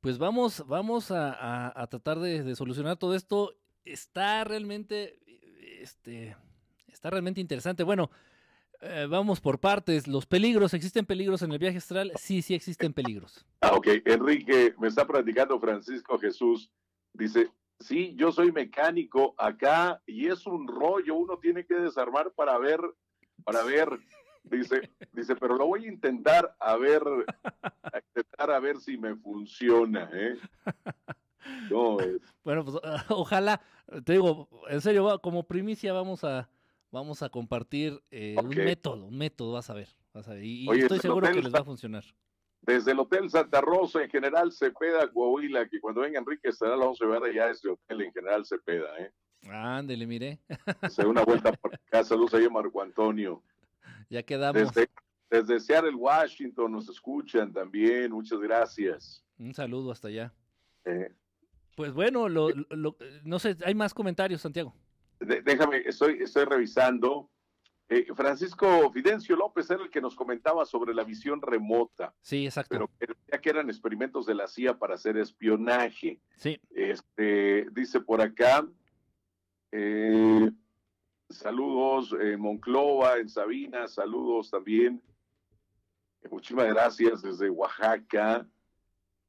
pues 0.00 0.18
vamos, 0.18 0.64
vamos 0.66 1.10
a, 1.10 1.72
a, 1.80 1.86
tratar 1.88 2.20
de, 2.20 2.42
de, 2.42 2.56
solucionar 2.56 2.96
todo 2.96 3.14
esto. 3.14 3.54
Está 3.84 4.44
realmente, 4.44 5.20
este, 5.80 6.36
está 6.88 7.10
realmente 7.10 7.40
interesante. 7.40 7.82
Bueno, 7.82 8.10
eh, 8.80 9.06
vamos 9.08 9.40
por 9.40 9.58
partes. 9.58 10.06
Los 10.06 10.26
peligros, 10.26 10.74
¿existen 10.74 11.06
peligros 11.06 11.42
en 11.42 11.52
el 11.52 11.58
viaje 11.58 11.78
astral? 11.78 12.12
Sí, 12.16 12.42
sí 12.42 12.54
existen 12.54 12.92
peligros. 12.92 13.44
Ah, 13.60 13.72
ok. 13.74 13.88
Enrique, 14.04 14.74
me 14.78 14.88
está 14.88 15.06
platicando 15.06 15.58
Francisco 15.58 16.18
Jesús. 16.18 16.70
Dice, 17.12 17.50
sí, 17.80 18.14
yo 18.16 18.32
soy 18.32 18.52
mecánico 18.52 19.34
acá 19.38 20.02
y 20.06 20.28
es 20.28 20.46
un 20.46 20.66
rollo. 20.66 21.14
Uno 21.14 21.38
tiene 21.38 21.64
que 21.64 21.74
desarmar 21.74 22.32
para 22.32 22.58
ver, 22.58 22.80
para 23.44 23.62
ver. 23.62 23.88
Dice, 24.44 24.90
dice, 25.12 25.34
pero 25.34 25.56
lo 25.56 25.66
voy 25.66 25.86
a 25.86 25.88
intentar 25.88 26.54
a 26.60 26.76
ver, 26.76 27.02
a 27.62 27.98
intentar 27.98 28.50
a 28.52 28.60
ver 28.60 28.78
si 28.78 28.96
me 28.96 29.16
funciona, 29.16 30.08
¿eh? 30.12 30.36
No, 31.70 31.96
Bueno, 32.44 32.64
pues 32.64 32.76
ojalá, 33.08 33.60
te 34.04 34.12
digo, 34.12 34.48
en 34.68 34.80
serio, 34.80 35.18
como 35.20 35.48
primicia 35.48 35.92
vamos 35.92 36.22
a, 36.22 36.48
vamos 36.96 37.22
a 37.22 37.28
compartir 37.28 38.02
eh, 38.10 38.34
un 38.42 38.48
método, 38.48 39.04
un 39.04 39.18
método, 39.18 39.52
vas 39.52 39.68
a 39.68 39.74
ver. 39.74 39.88
Vas 40.14 40.28
a 40.28 40.32
ver. 40.32 40.44
Y, 40.44 40.68
estoy 40.80 40.98
seguro 40.98 41.30
que 41.30 41.42
les 41.42 41.54
va 41.54 41.58
a 41.58 41.64
funcionar. 41.64 42.04
Desde 42.62 42.92
el 42.92 42.98
Hotel 42.98 43.28
Santa 43.28 43.60
Rosa, 43.60 44.02
en 44.02 44.10
General 44.10 44.50
Cepeda, 44.50 45.06
Coahuila, 45.12 45.68
que 45.68 45.78
cuando 45.78 46.00
venga 46.00 46.18
Enrique 46.18 46.48
estará 46.48 46.72
a 46.74 46.76
las 46.76 47.00
11 47.00 47.26
de 47.26 47.34
ya 47.34 47.50
ese 47.50 47.68
hotel 47.68 48.00
en 48.00 48.12
General 48.12 48.44
Cepeda, 48.44 48.98
¿eh? 48.98 49.12
Ándele, 49.48 50.06
mire. 50.06 50.40
Se 50.88 51.06
una 51.06 51.22
vuelta 51.22 51.52
por 51.52 51.74
acá, 51.86 52.02
saludos 52.02 52.32
ahí 52.34 52.46
a 52.46 52.50
Marco 52.50 52.80
Antonio. 52.80 53.42
Ya 54.08 54.22
quedamos. 54.22 54.74
Desde, 54.74 54.90
desde 55.30 55.60
Seattle, 55.60 55.94
Washington, 55.94 56.72
nos 56.72 56.88
escuchan 56.88 57.52
también, 57.52 58.10
muchas 58.10 58.40
gracias. 58.40 59.22
Un 59.38 59.52
saludo 59.52 59.92
hasta 59.92 60.08
allá. 60.08 60.32
Eh. 60.86 61.12
Pues 61.76 61.92
bueno, 61.92 62.30
lo, 62.30 62.48
no 63.22 63.38
sé, 63.38 63.54
hay 63.64 63.74
más 63.74 63.92
comentarios, 63.92 64.40
Santiago 64.40 64.74
déjame, 65.20 65.82
estoy, 65.86 66.18
estoy 66.22 66.44
revisando. 66.44 67.30
Eh, 67.88 68.06
Francisco 68.16 68.90
Fidencio 68.92 69.36
López 69.36 69.70
era 69.70 69.84
el 69.84 69.90
que 69.90 70.00
nos 70.00 70.16
comentaba 70.16 70.66
sobre 70.66 70.92
la 70.92 71.04
visión 71.04 71.40
remota. 71.40 72.12
Sí, 72.20 72.44
exacto. 72.44 72.90
Pero 72.98 73.14
ya 73.30 73.40
que 73.40 73.50
eran 73.50 73.70
experimentos 73.70 74.26
de 74.26 74.34
la 74.34 74.48
CIA 74.48 74.76
para 74.76 74.94
hacer 74.94 75.16
espionaje. 75.16 76.20
Sí. 76.36 76.60
Este, 76.70 77.66
dice 77.70 78.00
por 78.00 78.20
acá, 78.20 78.66
eh, 79.70 80.50
saludos 81.30 82.14
en 82.20 82.40
Monclova, 82.40 83.18
en 83.18 83.28
Sabina, 83.28 83.86
saludos 83.86 84.50
también. 84.50 85.00
muchísimas 86.28 86.66
gracias 86.66 87.22
desde 87.22 87.50
Oaxaca. 87.50 88.48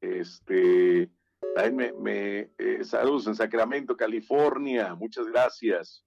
Este, 0.00 1.10
también 1.54 2.00
me, 2.02 2.50
eh, 2.58 2.84
saludos 2.84 3.26
en 3.26 3.34
Sacramento, 3.34 3.96
California. 3.96 4.94
Muchas 4.94 5.26
gracias. 5.26 6.04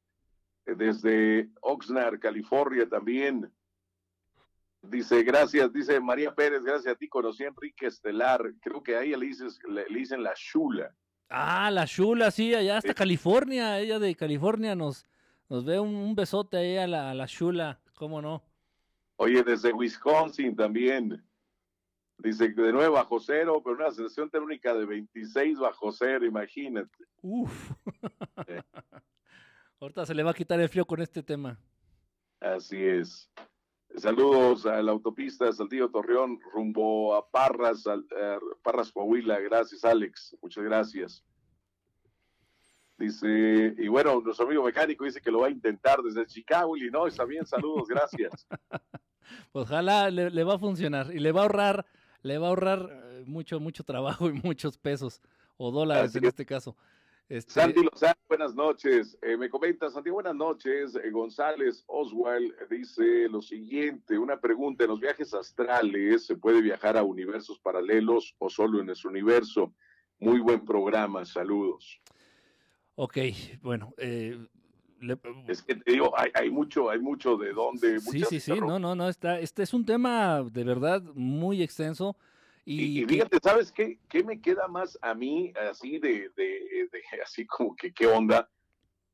Eh, 0.65 0.75
desde 0.75 1.49
Oxnard, 1.61 2.19
California 2.19 2.87
también. 2.87 3.51
Dice, 4.81 5.21
gracias, 5.23 5.71
dice 5.71 5.99
María 5.99 6.33
Pérez, 6.33 6.63
gracias 6.63 6.95
a 6.95 6.97
ti 6.97 7.07
conocí 7.07 7.43
a 7.43 7.49
Enrique 7.49 7.85
Estelar. 7.85 8.41
Creo 8.61 8.81
que 8.81 8.95
ahí 8.95 9.11
le, 9.11 9.27
dices, 9.27 9.59
le, 9.67 9.85
dicen 9.85 10.23
la 10.23 10.33
Chula. 10.33 10.95
Ah, 11.29 11.69
la 11.69 11.85
Chula, 11.85 12.31
sí, 12.31 12.55
allá 12.55 12.77
hasta 12.77 12.93
California. 12.93 13.79
Ella 13.79 13.99
de 13.99 14.15
California 14.15 14.75
nos, 14.75 15.05
nos 15.49 15.65
ve 15.65 15.79
un, 15.79 16.15
besote 16.15 16.57
ahí 16.57 16.77
a 16.77 16.87
la, 16.87 17.11
a 17.11 17.13
la 17.13 17.27
Chula, 17.27 17.79
¿cómo 17.95 18.21
no? 18.21 18.43
Oye, 19.17 19.43
desde 19.43 19.71
Wisconsin 19.71 20.55
también. 20.55 21.23
Dice 22.23 22.53
que 22.53 22.61
de 22.61 22.71
nuevo 22.71 22.93
bajo 22.93 23.19
cero, 23.19 23.61
pero 23.63 23.77
una 23.77 23.89
sensación 23.89 24.29
térmica 24.29 24.75
de 24.75 24.85
26 24.85 25.57
bajo 25.57 25.91
cero, 25.91 26.23
imagínate. 26.23 27.05
Uf. 27.23 27.71
Ahorita 29.79 30.05
se 30.05 30.13
le 30.13 30.21
va 30.21 30.29
a 30.29 30.35
quitar 30.35 30.59
el 30.61 30.69
frío 30.69 30.85
con 30.85 31.01
este 31.01 31.23
tema. 31.23 31.59
Así 32.39 32.77
es. 32.77 33.27
Saludos 33.95 34.67
a 34.67 34.83
la 34.83 34.91
autopista 34.91 35.51
Saltillo 35.51 35.89
Torreón 35.89 36.39
rumbo 36.53 37.15
a 37.15 37.27
Parras, 37.27 37.87
a, 37.87 37.97
Parras 38.61 38.91
Coahuila. 38.91 39.39
Gracias, 39.39 39.83
Alex. 39.83 40.37
Muchas 40.43 40.63
gracias. 40.63 41.25
Dice, 42.99 43.73
y 43.79 43.87
bueno, 43.87 44.21
nuestro 44.21 44.45
amigo 44.45 44.63
mecánico 44.63 45.05
dice 45.05 45.21
que 45.21 45.31
lo 45.31 45.39
va 45.39 45.47
a 45.47 45.51
intentar 45.51 46.03
desde 46.03 46.27
Chicago, 46.27 46.77
Illinois. 46.77 47.15
También 47.15 47.47
saludos, 47.47 47.87
gracias. 47.87 48.47
Ojalá 49.53 50.11
le, 50.11 50.29
le 50.29 50.43
va 50.43 50.53
a 50.53 50.59
funcionar 50.59 51.11
y 51.11 51.17
le 51.17 51.31
va 51.31 51.39
a 51.39 51.43
ahorrar 51.43 51.85
le 52.21 52.37
va 52.37 52.47
a 52.47 52.49
ahorrar 52.49 52.89
eh, 52.91 53.23
mucho, 53.25 53.59
mucho 53.59 53.83
trabajo 53.83 54.29
y 54.29 54.33
muchos 54.33 54.77
pesos 54.77 55.21
o 55.57 55.71
dólares 55.71 56.15
en 56.15 56.25
este 56.25 56.45
caso. 56.45 56.75
Este... 57.29 57.53
Santi 57.53 57.81
Lozano, 57.81 58.19
buenas 58.27 58.55
noches. 58.55 59.17
Eh, 59.21 59.37
me 59.37 59.49
comenta, 59.49 59.89
Santi, 59.89 60.09
buenas 60.09 60.35
noches. 60.35 60.95
Eh, 60.95 61.11
González 61.11 61.83
Oswald 61.87 62.53
dice 62.69 63.29
lo 63.29 63.41
siguiente, 63.41 64.17
una 64.17 64.39
pregunta, 64.39 64.83
¿en 64.83 64.89
los 64.89 64.99
viajes 64.99 65.33
astrales 65.33 66.25
se 66.25 66.35
puede 66.35 66.61
viajar 66.61 66.97
a 66.97 67.03
universos 67.03 67.57
paralelos 67.59 68.35
o 68.37 68.49
solo 68.49 68.79
en 68.79 68.87
nuestro 68.87 69.09
universo? 69.09 69.73
Muy 70.19 70.39
buen 70.39 70.65
programa, 70.65 71.23
saludos. 71.23 72.01
Ok, 72.95 73.17
bueno, 73.61 73.93
es 75.47 75.63
que 75.63 75.75
te 75.75 75.91
digo, 75.91 76.13
hay, 76.17 76.49
mucho, 76.49 76.89
hay 76.89 76.99
mucho 76.99 77.37
de 77.37 77.53
dónde. 77.53 77.99
Sí, 77.99 78.23
sí, 78.29 78.39
sí, 78.39 78.59
no, 78.59 78.79
no, 78.79 78.95
no, 78.95 79.09
está, 79.09 79.39
este 79.39 79.63
es 79.63 79.73
un 79.73 79.85
tema 79.85 80.43
de 80.43 80.63
verdad 80.63 81.01
muy 81.15 81.61
extenso. 81.63 82.15
Y, 82.63 83.03
fíjate, 83.05 83.39
¿sabes 83.41 83.71
qué, 83.71 83.97
qué 84.07 84.23
me 84.23 84.39
queda 84.39 84.67
más 84.67 84.97
a 85.01 85.15
mí 85.15 85.51
así 85.69 85.97
de, 85.97 86.29
de, 86.35 86.89
así 87.25 87.45
como 87.45 87.75
que 87.75 87.91
qué 87.91 88.07
onda? 88.07 88.49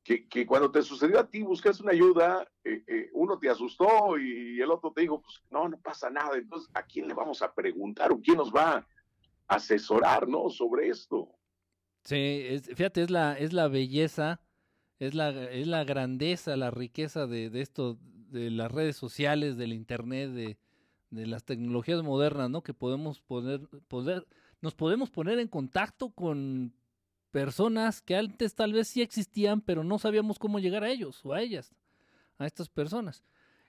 Que, 0.04 0.28
que, 0.28 0.46
cuando 0.46 0.72
te 0.72 0.82
sucedió 0.82 1.20
a 1.20 1.28
ti, 1.28 1.42
buscas 1.42 1.82
una 1.82 1.92
ayuda, 1.92 2.48
eh, 2.64 2.84
eh, 2.88 3.10
uno 3.14 3.38
te 3.40 3.50
asustó 3.50 4.18
y 4.18 4.62
el 4.62 4.72
otro 4.72 4.92
te 4.94 5.02
dijo, 5.02 5.22
pues 5.22 5.42
no, 5.50 5.68
no 5.68 5.78
pasa 5.80 6.10
nada. 6.10 6.38
Entonces, 6.38 6.70
¿a 6.74 6.84
quién 6.84 7.10
le 7.10 7.14
vamos 7.14 7.42
a 7.42 7.54
preguntar 7.54 8.12
o 8.12 8.22
quién 8.22 8.38
nos 8.38 8.54
va 8.54 8.78
a 8.78 9.56
asesorar, 9.56 10.28
no, 10.28 10.50
sobre 10.50 10.88
esto? 10.88 11.30
Sí, 12.04 12.62
fíjate, 12.74 13.04
es 13.04 13.10
la, 13.10 13.38
es 13.38 13.52
la 13.52 13.68
belleza 13.68 14.40
es 15.00 15.14
la, 15.14 15.30
es 15.30 15.68
la 15.68 15.84
grandeza, 15.84 16.56
la 16.58 16.72
riqueza 16.72 17.28
de, 17.28 17.50
de 17.50 17.62
esto, 17.62 17.98
de 18.30 18.50
las 18.52 18.72
redes 18.72 18.96
sociales, 18.96 19.58
del 19.58 19.74
internet, 19.74 20.32
de, 20.32 20.58
de 21.10 21.26
las 21.26 21.44
tecnologías 21.44 22.04
modernas, 22.04 22.50
¿no? 22.50 22.62
Que 22.64 22.74
podemos 22.74 23.22
poner, 23.22 23.68
poder, 23.88 24.28
nos 24.62 24.76
podemos 24.76 25.10
poner 25.10 25.40
en 25.40 25.48
contacto 25.48 26.10
con 26.10 26.74
personas 27.32 28.02
que 28.02 28.16
antes 28.16 28.56
tal 28.56 28.74
vez 28.74 28.88
sí 28.88 29.02
existían, 29.02 29.62
pero 29.62 29.84
no 29.84 30.00
sabíamos 30.00 30.40
cómo 30.40 30.60
llegar 30.60 30.84
a 30.84 30.90
ellos 30.90 31.22
o 31.24 31.34
a 31.34 31.42
ellas, 31.42 31.74
a 32.38 32.46
estas 32.46 32.70
personas. 32.70 33.24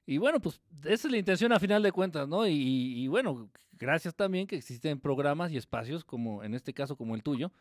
Y 0.06 0.16
bueno, 0.16 0.40
pues 0.40 0.60
esa 0.84 1.06
es 1.06 1.12
la 1.12 1.18
intención 1.18 1.52
a 1.52 1.60
final 1.60 1.82
de 1.82 1.92
cuentas, 1.92 2.26
¿no? 2.26 2.46
Y, 2.46 2.54
y, 2.54 3.08
bueno, 3.08 3.50
gracias 3.72 4.14
también 4.14 4.46
que 4.46 4.56
existen 4.56 4.98
programas 4.98 5.52
y 5.52 5.58
espacios 5.58 6.02
como 6.02 6.42
en 6.42 6.54
este 6.54 6.72
caso 6.72 6.96
como 6.96 7.14
el 7.14 7.22
tuyo, 7.22 7.52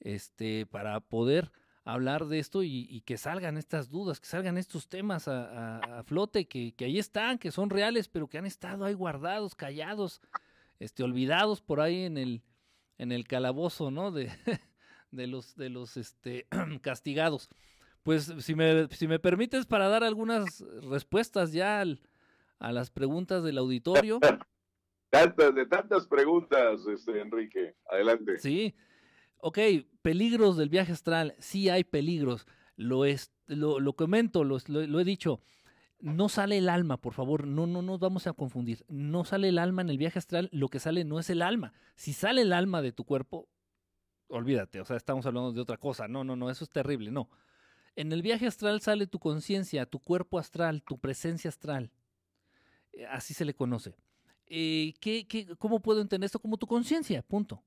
este, 0.00 0.64
para 0.64 1.00
poder 1.00 1.52
hablar 1.84 2.26
de 2.26 2.38
esto 2.38 2.62
y, 2.62 3.02
que 3.06 3.16
salgan 3.16 3.56
estas 3.56 3.88
dudas, 3.88 4.20
que 4.20 4.26
salgan 4.26 4.58
estos 4.58 4.88
temas 4.88 5.28
a, 5.28 6.02
flote, 6.04 6.46
que, 6.46 6.74
ahí 6.80 6.98
están, 6.98 7.38
que 7.38 7.50
son 7.50 7.70
reales, 7.70 8.08
pero 8.08 8.28
que 8.28 8.38
han 8.38 8.46
estado 8.46 8.84
ahí 8.84 8.94
guardados, 8.94 9.54
callados, 9.54 10.20
este, 10.78 11.02
olvidados 11.02 11.60
por 11.60 11.80
ahí 11.80 12.04
en 12.04 12.18
el, 12.18 12.42
en 12.98 13.12
el 13.12 13.26
calabozo, 13.26 13.90
¿no? 13.90 14.10
De, 14.10 14.30
de 15.10 15.26
los, 15.26 15.56
de 15.56 15.70
los 15.70 15.96
este, 15.96 16.46
castigados. 16.82 17.48
Pues 18.02 18.32
si 18.38 18.54
me, 18.54 18.88
si 18.88 19.06
me 19.06 19.18
permites 19.18 19.66
para 19.66 19.88
dar 19.88 20.04
algunas 20.04 20.64
respuestas 20.88 21.52
ya 21.52 21.84
a 22.58 22.72
las 22.72 22.90
preguntas 22.90 23.42
del 23.42 23.58
auditorio. 23.58 24.20
Tantas, 25.10 25.52
de 25.56 25.66
tantas 25.66 26.06
preguntas, 26.06 26.86
este, 26.86 27.20
Enrique. 27.20 27.74
Adelante. 27.90 28.38
Sí, 28.38 28.76
ok, 29.42 29.58
peligros 30.02 30.56
del 30.56 30.68
viaje 30.68 30.92
astral, 30.92 31.34
sí 31.38 31.68
hay 31.68 31.84
peligros, 31.84 32.46
lo, 32.76 33.04
es, 33.04 33.30
lo, 33.46 33.92
comento, 33.94 34.44
lo, 34.44 34.58
he 35.00 35.04
dicho, 35.04 35.40
no 36.00 36.28
sale 36.28 36.58
el 36.58 36.68
alma, 36.68 36.96
por 36.96 37.12
favor, 37.12 37.46
no, 37.46 37.66
no 37.66 37.82
nos 37.82 37.98
vamos 37.98 38.26
a 38.26 38.32
confundir, 38.32 38.84
no 38.88 39.24
sale 39.24 39.48
el 39.48 39.58
alma 39.58 39.82
en 39.82 39.90
el 39.90 39.98
viaje 39.98 40.18
astral, 40.18 40.48
lo 40.52 40.68
que 40.68 40.80
sale 40.80 41.04
no 41.04 41.18
es 41.18 41.30
el 41.30 41.42
alma, 41.42 41.72
si 41.96 42.12
sale 42.12 42.42
el 42.42 42.52
alma 42.52 42.82
de 42.82 42.92
tu 42.92 43.04
cuerpo, 43.04 43.48
olvídate, 44.28 44.80
o 44.80 44.84
sea, 44.84 44.96
estamos 44.96 45.26
hablando 45.26 45.52
de 45.52 45.60
otra 45.60 45.76
cosa, 45.76 46.08
no, 46.08 46.24
no, 46.24 46.36
no, 46.36 46.50
eso 46.50 46.64
es 46.64 46.70
terrible, 46.70 47.10
no. 47.10 47.28
En 47.96 48.12
el 48.12 48.22
viaje 48.22 48.46
astral 48.46 48.80
sale 48.80 49.06
tu 49.08 49.18
conciencia, 49.18 49.84
tu 49.84 49.98
cuerpo 49.98 50.38
astral, 50.38 50.82
tu 50.82 50.98
presencia 50.98 51.48
astral, 51.48 51.90
eh, 52.92 53.04
así 53.06 53.34
se 53.34 53.44
le 53.44 53.54
conoce. 53.54 53.96
Eh, 54.46 54.94
¿qué, 55.00 55.26
qué, 55.26 55.46
¿Cómo 55.58 55.80
puedo 55.80 56.00
entender 56.00 56.26
esto? 56.26 56.38
Como 56.40 56.56
tu 56.56 56.66
conciencia, 56.66 57.22
punto 57.22 57.62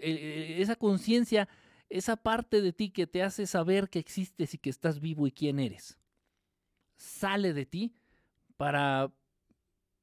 E, 0.00 0.10
e, 0.10 0.62
esa 0.62 0.76
conciencia, 0.76 1.48
esa 1.88 2.16
parte 2.16 2.60
de 2.60 2.72
ti 2.72 2.90
que 2.90 3.06
te 3.06 3.22
hace 3.22 3.46
saber 3.46 3.88
que 3.88 3.98
existes 3.98 4.54
y 4.54 4.58
que 4.58 4.70
estás 4.70 5.00
vivo 5.00 5.26
y 5.26 5.32
quién 5.32 5.58
eres, 5.58 5.98
sale 6.96 7.52
de 7.52 7.66
ti 7.66 7.94
para, 8.56 9.12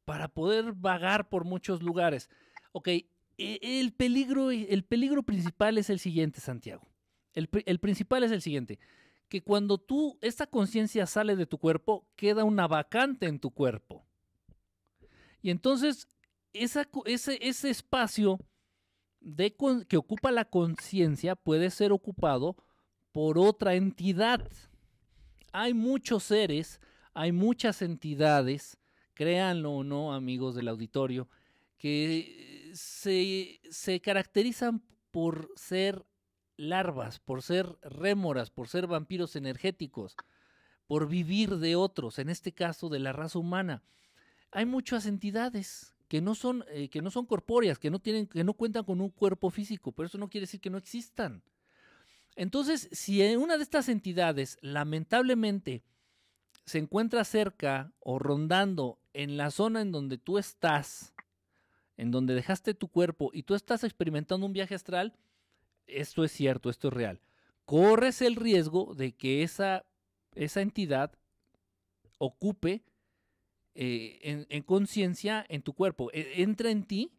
para 0.06 0.28
poder 0.28 0.74
vagar 0.74 1.30
por 1.30 1.46
muchos 1.46 1.82
lugares. 1.82 2.30
Ok, 2.72 2.88
e, 2.88 3.08
el 3.38 3.94
peligro, 3.94 4.52
el 4.52 4.84
peligro 4.84 5.24
principal 5.24 5.78
es 5.78 5.90
el 5.90 6.00
siguiente, 6.00 6.42
Santiago. 6.42 6.88
El, 7.34 7.50
el 7.66 7.80
principal 7.80 8.24
es 8.24 8.32
el 8.32 8.42
siguiente, 8.42 8.80
que 9.28 9.42
cuando 9.42 9.80
tú, 9.80 10.20
esta 10.22 10.46
conciencia 10.46 11.08
sale 11.08 11.36
de 11.36 11.48
tu 11.48 11.58
cuerpo, 11.58 12.06
queda 12.16 12.44
una 12.44 12.68
vacante 12.68 13.26
en 13.26 13.40
tu 13.40 13.50
cuerpo. 13.52 14.06
Y 15.42 15.50
entonces, 15.50 16.08
esa, 16.54 16.88
ese, 17.06 17.40
ese 17.42 17.70
espacio 17.70 18.40
de, 19.24 19.56
que 19.88 19.98
ocupa 19.98 20.32
la 20.32 20.46
conciencia 20.46 21.36
puede 21.36 21.70
ser 21.72 21.92
ocupado 21.92 22.56
por 23.12 23.38
otra 23.38 23.76
entidad. 23.76 24.48
Hay 25.52 25.74
muchos 25.74 26.24
seres, 26.24 26.80
hay 27.14 27.32
muchas 27.32 27.82
entidades, 27.82 28.78
créanlo 29.14 29.72
o 29.72 29.84
no, 29.84 30.14
amigos 30.14 30.56
del 30.56 30.68
auditorio, 30.68 31.30
que 31.78 32.72
se, 32.74 33.60
se 33.70 34.00
caracterizan 34.02 34.84
por 35.12 35.50
ser 35.56 36.06
larvas, 36.58 37.20
por 37.20 37.42
ser 37.42 37.78
rémoras, 37.82 38.50
por 38.50 38.68
ser 38.68 38.88
vampiros 38.88 39.36
energéticos, 39.36 40.16
por 40.88 41.08
vivir 41.08 41.58
de 41.58 41.76
otros, 41.76 42.20
en 42.20 42.30
este 42.30 42.52
caso 42.52 42.90
de 42.90 43.00
la 43.00 43.14
raza 43.14 43.40
humana. 43.40 43.84
Hay 44.52 44.66
muchas 44.66 45.06
entidades 45.06 45.93
que 46.14 46.22
no 46.22 46.36
son, 46.36 46.64
eh, 46.68 46.90
que 46.90 47.02
no 47.02 47.10
son 47.10 47.26
corpóreas, 47.26 47.80
que 47.80 47.90
no, 47.90 47.98
tienen, 47.98 48.28
que 48.28 48.44
no 48.44 48.54
cuentan 48.54 48.84
con 48.84 49.02
un 49.02 49.10
cuerpo 49.10 49.50
físico, 49.50 49.92
pero 49.92 50.06
eso 50.06 50.20
no 50.20 50.30
quiere 50.30 50.44
decir 50.44 50.62
que 50.62 50.70
no 50.70 50.78
existan. 50.78 51.42
Entonces, 52.36 52.88
si 52.92 53.20
una 53.36 53.58
de 53.58 53.64
estas 53.64 53.90
entidades 53.90 54.60
lamentablemente 54.62 55.82
se 56.68 56.78
encuentra 56.78 57.24
cerca 57.24 57.94
o 58.00 58.20
rondando 58.20 59.00
en 59.14 59.38
la 59.38 59.50
zona 59.50 59.82
en 59.82 59.92
donde 59.92 60.20
tú 60.20 60.38
estás, 60.38 61.16
en 61.98 62.12
donde 62.12 62.36
dejaste 62.36 62.76
tu 62.76 62.90
cuerpo 62.90 63.32
y 63.34 63.42
tú 63.42 63.56
estás 63.56 63.84
experimentando 63.84 64.46
un 64.46 64.54
viaje 64.54 64.76
astral, 64.76 65.18
esto 65.88 66.24
es 66.24 66.32
cierto, 66.32 66.70
esto 66.70 66.90
es 66.90 66.94
real. 66.94 67.22
Corres 67.66 68.22
el 68.22 68.36
riesgo 68.36 68.94
de 68.94 69.14
que 69.14 69.42
esa, 69.42 69.84
esa 70.36 70.62
entidad 70.62 71.18
ocupe 72.20 72.84
eh, 73.76 74.46
en, 74.50 74.64
conciencia 74.64 75.46
en 75.50 75.62
tu 75.62 75.74
cuerpo. 75.74 76.12
E, 76.14 76.42
entra 76.42 76.70
en 76.70 76.84
ti, 76.84 77.12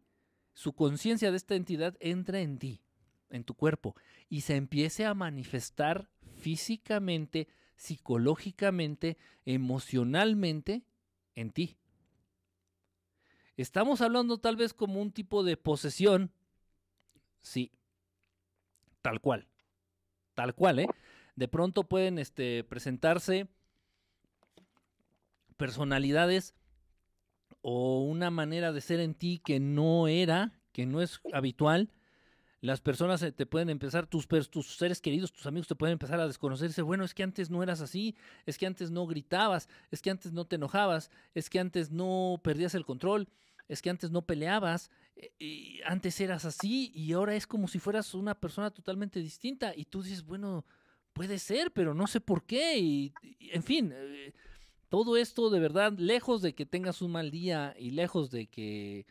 su 0.53 0.73
conciencia 0.73 1.31
de 1.31 1.37
esta 1.37 1.55
entidad 1.55 1.97
entra 1.99 2.39
en 2.39 2.57
ti, 2.57 2.81
en 3.29 3.43
tu 3.43 3.55
cuerpo, 3.55 3.95
y 4.29 4.41
se 4.41 4.55
empiece 4.55 5.05
a 5.05 5.13
manifestar 5.13 6.09
físicamente, 6.37 7.47
psicológicamente, 7.75 9.17
emocionalmente 9.45 10.83
en 11.35 11.51
ti. 11.51 11.77
Estamos 13.57 14.01
hablando 14.01 14.37
tal 14.37 14.55
vez 14.55 14.73
como 14.73 15.01
un 15.01 15.11
tipo 15.11 15.43
de 15.43 15.57
posesión, 15.57 16.31
sí, 17.41 17.71
tal 19.01 19.21
cual, 19.21 19.47
tal 20.33 20.55
cual, 20.55 20.79
¿eh? 20.79 20.87
De 21.35 21.47
pronto 21.49 21.83
pueden 21.83 22.17
este, 22.17 22.63
presentarse 22.63 23.49
personalidades 25.57 26.53
o 27.61 28.03
una 28.03 28.29
manera 28.29 28.71
de 28.71 28.81
ser 28.81 28.99
en 28.99 29.13
ti 29.13 29.41
que 29.43 29.59
no 29.59 30.07
era, 30.07 30.59
que 30.71 30.85
no 30.85 31.01
es 31.01 31.19
habitual. 31.33 31.91
Las 32.61 32.81
personas 32.81 33.21
eh, 33.21 33.31
te 33.31 33.45
pueden 33.45 33.69
empezar, 33.69 34.07
tus, 34.07 34.27
tus 34.27 34.77
seres 34.77 35.01
queridos, 35.01 35.31
tus 35.31 35.45
amigos 35.45 35.67
te 35.67 35.75
pueden 35.75 35.93
empezar 35.93 36.19
a 36.19 36.27
desconocerse. 36.27 36.81
Bueno, 36.81 37.03
es 37.03 37.13
que 37.13 37.23
antes 37.23 37.49
no 37.49 37.61
eras 37.61 37.81
así, 37.81 38.15
es 38.45 38.57
que 38.57 38.65
antes 38.65 38.91
no 38.91 39.05
gritabas, 39.05 39.69
es 39.91 40.01
que 40.01 40.09
antes 40.09 40.31
no 40.31 40.45
te 40.45 40.55
enojabas, 40.55 41.11
es 41.33 41.49
que 41.49 41.59
antes 41.59 41.91
no 41.91 42.39
perdías 42.43 42.75
el 42.75 42.85
control, 42.85 43.29
es 43.67 43.81
que 43.81 43.89
antes 43.89 44.11
no 44.11 44.25
peleabas, 44.25 44.91
y 45.39 45.79
antes 45.85 46.19
eras 46.19 46.45
así 46.45 46.91
y 46.93 47.13
ahora 47.13 47.35
es 47.35 47.47
como 47.47 47.67
si 47.67 47.79
fueras 47.79 48.13
una 48.13 48.35
persona 48.35 48.71
totalmente 48.71 49.19
distinta 49.19 49.73
y 49.75 49.85
tú 49.85 50.03
dices, 50.03 50.23
bueno, 50.23 50.65
puede 51.13 51.39
ser, 51.39 51.71
pero 51.71 51.93
no 51.93 52.07
sé 52.07 52.19
por 52.19 52.45
qué 52.45 52.77
y, 52.77 53.13
en 53.39 53.63
fin, 53.63 53.93
eh, 53.95 54.33
todo 54.95 55.17
esto 55.17 55.49
de 55.49 55.59
verdad, 55.59 55.91
lejos 55.97 56.41
de 56.41 56.55
que 56.55 56.65
tengas 56.65 57.01
un 57.01 57.11
mal 57.11 57.29
día 57.29 57.75
y 57.77 57.89
lejos 57.89 58.31
de 58.31 58.47
que 58.47 59.05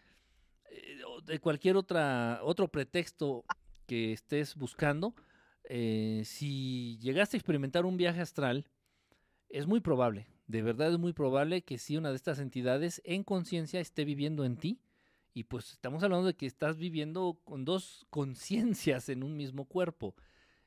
eh, 0.70 1.03
de 1.26 1.39
cualquier 1.41 1.76
otra 1.76 2.41
otro 2.43 2.68
pretexto 2.68 3.45
que 3.87 4.14
estés 4.14 4.57
buscando, 4.57 5.14
eh, 5.64 6.22
si 6.24 6.97
llegaste 7.03 7.37
a 7.37 7.39
experimentar 7.39 7.85
un 7.85 7.99
viaje 7.99 8.22
astral, 8.22 8.66
es 9.51 9.66
muy 9.66 9.80
probable, 9.80 10.26
de 10.47 10.62
verdad 10.62 10.91
es 10.91 10.99
muy 10.99 11.12
probable 11.12 11.61
que 11.61 11.76
si 11.76 11.99
una 11.99 12.09
de 12.09 12.16
estas 12.16 12.39
entidades 12.39 13.03
en 13.05 13.22
conciencia 13.22 13.78
esté 13.78 14.07
viviendo 14.07 14.47
en 14.47 14.57
ti 14.57 14.80
y 15.35 15.45
pues 15.45 15.72
estamos 15.72 16.03
hablando 16.03 16.28
de 16.28 16.35
que 16.35 16.47
estás 16.47 16.78
viviendo 16.78 17.39
con 17.45 17.66
dos 17.66 18.07
conciencias 18.09 19.11
en 19.11 19.22
un 19.22 19.37
mismo 19.37 19.66
cuerpo. 19.66 20.14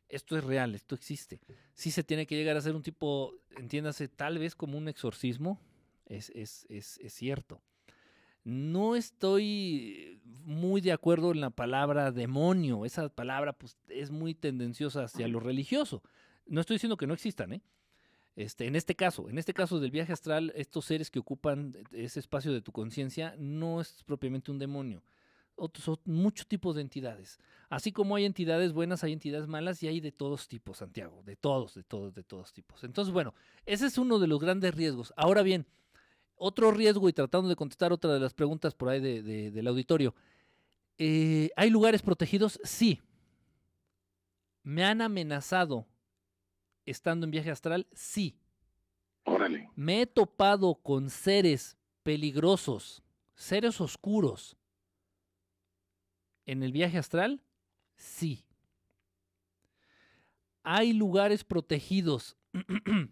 Esto 0.09 0.37
es 0.37 0.43
real, 0.43 0.73
esto 0.75 0.95
existe. 0.95 1.39
Sí 1.73 1.91
se 1.91 2.03
tiene 2.03 2.25
que 2.25 2.35
llegar 2.35 2.55
a 2.55 2.61
ser 2.61 2.75
un 2.75 2.83
tipo, 2.83 3.33
entiéndase, 3.57 4.07
tal 4.07 4.39
vez 4.39 4.55
como 4.55 4.77
un 4.77 4.87
exorcismo, 4.87 5.59
es, 6.05 6.29
es, 6.29 6.65
es, 6.69 6.97
es 6.99 7.13
cierto. 7.13 7.61
No 8.43 8.95
estoy 8.95 10.21
muy 10.45 10.79
de 10.79 10.93
acuerdo 10.93 11.31
en 11.31 11.41
la 11.41 11.49
palabra 11.49 12.13
demonio. 12.13 12.85
Esa 12.85 13.09
palabra 13.09 13.51
pues, 13.51 13.75
es 13.89 14.09
muy 14.09 14.33
tendenciosa 14.33 15.03
hacia 15.03 15.27
lo 15.27 15.41
religioso. 15.41 16.01
No 16.45 16.61
estoy 16.61 16.75
diciendo 16.75 16.95
que 16.95 17.07
no 17.07 17.13
existan, 17.13 17.51
¿eh? 17.51 17.61
Este, 18.37 18.67
en 18.67 18.75
este 18.75 18.95
caso, 18.95 19.29
en 19.29 19.39
este 19.39 19.53
caso 19.53 19.79
del 19.79 19.89
viaje 19.89 20.13
astral, 20.13 20.53
estos 20.55 20.85
seres 20.85 21.09
que 21.09 21.17
ocupan 21.17 21.75
ese 21.91 22.19
espacio 22.19 22.53
de 22.53 22.61
tu 22.61 22.71
conciencia 22.71 23.35
no 23.37 23.81
es 23.81 24.03
propiamente 24.05 24.51
un 24.51 24.59
demonio. 24.59 25.03
Otros, 25.59 25.99
muchos 26.05 26.47
tipos 26.47 26.75
de 26.75 26.81
entidades. 26.81 27.39
Así 27.69 27.91
como 27.91 28.15
hay 28.15 28.25
entidades 28.25 28.73
buenas, 28.73 29.03
hay 29.03 29.11
entidades 29.11 29.47
malas 29.47 29.81
y 29.81 29.87
hay 29.87 29.99
de 29.99 30.11
todos 30.11 30.47
tipos, 30.47 30.77
Santiago. 30.77 31.23
De 31.23 31.35
todos, 31.35 31.73
de 31.73 31.83
todos, 31.83 32.13
de 32.13 32.23
todos 32.23 32.53
tipos. 32.53 32.83
Entonces, 32.83 33.11
bueno, 33.11 33.33
ese 33.65 33.87
es 33.87 33.97
uno 33.97 34.19
de 34.19 34.27
los 34.27 34.39
grandes 34.39 34.75
riesgos. 34.75 35.13
Ahora 35.17 35.41
bien, 35.41 35.65
otro 36.35 36.71
riesgo, 36.71 37.09
y 37.09 37.13
tratando 37.13 37.49
de 37.49 37.55
contestar 37.55 37.91
otra 37.91 38.13
de 38.13 38.19
las 38.19 38.33
preguntas 38.33 38.75
por 38.75 38.89
ahí 38.89 39.01
del 39.01 39.67
auditorio. 39.67 40.13
Eh, 40.99 41.49
¿Hay 41.55 41.69
lugares 41.69 42.01
protegidos? 42.01 42.59
Sí. 42.63 43.01
Me 44.63 44.83
han 44.85 45.01
amenazado 45.01 45.87
estando 46.85 47.25
en 47.25 47.31
viaje 47.31 47.51
astral? 47.51 47.87
Sí. 47.93 48.37
Órale. 49.23 49.69
Me 49.75 50.01
he 50.01 50.05
topado 50.05 50.75
con 50.75 51.09
seres 51.09 51.77
peligrosos, 52.03 53.03
seres 53.35 53.81
oscuros. 53.81 54.56
¿En 56.47 56.63
el 56.63 56.71
viaje 56.71 56.97
astral? 56.97 57.43
Sí. 57.95 58.43
¿Hay 60.63 60.93
lugares 60.93 61.43
protegidos 61.43 62.35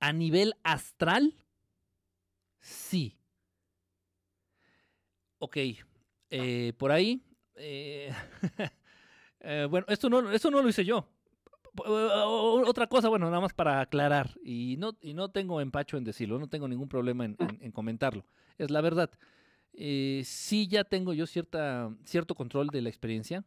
a 0.00 0.12
nivel 0.14 0.54
astral? 0.62 1.34
Sí. 2.60 3.18
Ok, 5.38 5.58
eh, 6.30 6.72
por 6.78 6.90
ahí. 6.90 7.22
Eh, 7.56 8.10
eh, 9.40 9.66
bueno, 9.68 9.86
esto 9.90 10.08
no, 10.08 10.30
esto 10.30 10.50
no 10.50 10.62
lo 10.62 10.68
hice 10.70 10.84
yo 10.84 11.06
otra 11.84 12.86
cosa, 12.86 13.08
bueno, 13.08 13.26
nada 13.26 13.40
más 13.40 13.52
para 13.52 13.80
aclarar, 13.80 14.30
y 14.42 14.76
no, 14.78 14.96
y 15.00 15.14
no 15.14 15.30
tengo 15.30 15.60
empacho 15.60 15.96
en 15.96 16.04
decirlo, 16.04 16.38
no 16.38 16.48
tengo 16.48 16.68
ningún 16.68 16.88
problema 16.88 17.24
en, 17.24 17.72
comentarlo, 17.72 18.24
es 18.58 18.70
la 18.70 18.80
verdad. 18.80 19.10
Eh, 19.78 20.22
sí 20.24 20.66
ya 20.68 20.84
tengo 20.84 21.12
yo 21.12 21.26
cierta, 21.26 21.94
cierto 22.04 22.34
control 22.34 22.68
de 22.68 22.80
la 22.80 22.88
experiencia, 22.88 23.44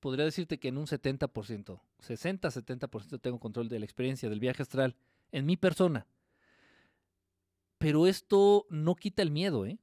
podría 0.00 0.24
decirte 0.24 0.58
que 0.58 0.68
en 0.68 0.78
un 0.78 0.86
70%, 0.86 1.80
60-70% 2.00 3.20
tengo 3.20 3.38
control 3.38 3.68
de 3.68 3.78
la 3.78 3.84
experiencia 3.84 4.30
del 4.30 4.40
viaje 4.40 4.62
astral 4.62 4.96
en 5.30 5.44
mi 5.44 5.56
persona. 5.56 6.06
Pero 7.76 8.06
esto 8.06 8.66
no 8.70 8.96
quita 8.96 9.22
el 9.22 9.30
miedo, 9.30 9.66
¿eh? 9.66 9.78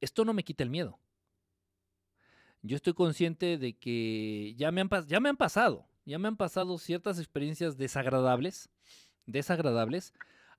Esto 0.00 0.24
no 0.24 0.34
me 0.34 0.44
quita 0.44 0.62
el 0.62 0.70
miedo. 0.70 0.98
Yo 2.60 2.76
estoy 2.76 2.92
consciente 2.92 3.58
de 3.58 3.72
que 3.72 4.54
ya 4.56 4.70
me 4.70 4.80
han, 4.80 4.90
ya 5.06 5.18
me 5.18 5.28
han 5.28 5.36
pasado, 5.36 5.86
ya 6.04 6.18
me 6.18 6.28
han 6.28 6.36
pasado 6.36 6.78
ciertas 6.78 7.18
experiencias 7.18 7.76
desagradables, 7.76 8.68
desagradables. 9.26 10.12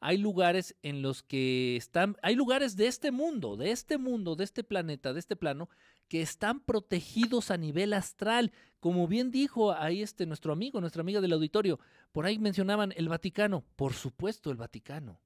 Hay 0.06 0.18
lugares 0.18 0.76
en 0.84 1.02
los 1.02 1.24
que 1.24 1.78
están, 1.78 2.18
hay 2.22 2.36
lugares 2.36 2.76
de 2.76 2.88
este 2.88 3.12
mundo, 3.12 3.56
de 3.56 3.72
este 3.72 3.98
mundo, 3.98 4.36
de 4.36 4.44
este 4.44 4.62
planeta, 4.62 5.14
de 5.14 5.20
este 5.22 5.38
plano, 5.38 5.70
que 6.10 6.22
están 6.22 6.60
protegidos 6.60 7.52
a 7.52 7.58
nivel 7.58 7.94
astral. 7.94 8.52
Como 8.82 9.08
bien 9.08 9.32
dijo 9.32 9.72
ahí 9.72 10.02
este 10.02 10.26
nuestro 10.26 10.52
amigo, 10.52 10.82
nuestra 10.82 11.00
amiga 11.00 11.22
del 11.22 11.32
auditorio, 11.32 11.80
por 12.12 12.26
ahí 12.26 12.38
mencionaban 12.38 12.94
el 12.98 13.08
Vaticano. 13.08 13.64
Por 13.78 13.94
supuesto, 13.94 14.52
el 14.52 14.58
Vaticano. 14.58 15.22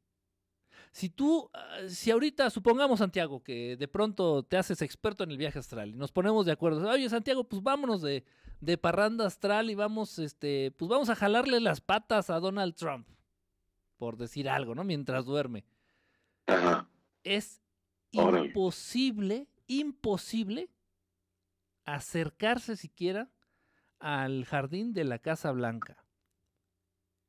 si 0.92 1.10
tú, 1.10 1.50
ah, 1.56 1.80
si 1.88 2.12
ahorita, 2.12 2.52
supongamos, 2.52 3.00
Santiago, 3.00 3.44
que 3.44 3.78
de 3.78 3.88
pronto 3.88 4.44
te 4.44 4.58
haces 4.58 4.84
experto 4.84 5.24
en 5.24 5.32
el 5.32 5.38
viaje 5.38 5.58
astral 5.58 5.90
y 5.90 5.94
nos 5.94 6.12
ponemos 6.12 6.46
de 6.46 6.52
acuerdo, 6.52 6.88
oye, 6.88 7.10
Santiago, 7.10 7.44
pues 7.46 7.64
vámonos 7.64 8.04
de, 8.04 8.24
de 8.62 8.78
parranda 8.78 9.26
astral 9.26 9.72
y 9.72 9.76
vamos, 9.76 10.20
este, 10.20 10.72
pues 10.78 10.88
vamos 10.88 11.10
a 11.10 11.16
jalarle 11.16 11.60
las 11.62 11.82
patas 11.82 12.30
a 12.30 12.40
Donald 12.40 12.76
Trump, 12.76 13.08
por 13.98 14.18
decir 14.18 14.50
algo, 14.50 14.76
¿no? 14.76 14.84
Mientras 14.84 15.26
duerme. 15.26 15.66
Es 17.24 17.62
imposible, 18.12 19.48
imposible 19.68 20.70
acercarse 21.86 22.76
siquiera 22.76 23.30
al 24.00 24.46
jardín 24.46 24.94
de 24.94 25.04
la 25.04 25.20
Casa 25.20 25.52
Blanca 25.52 26.06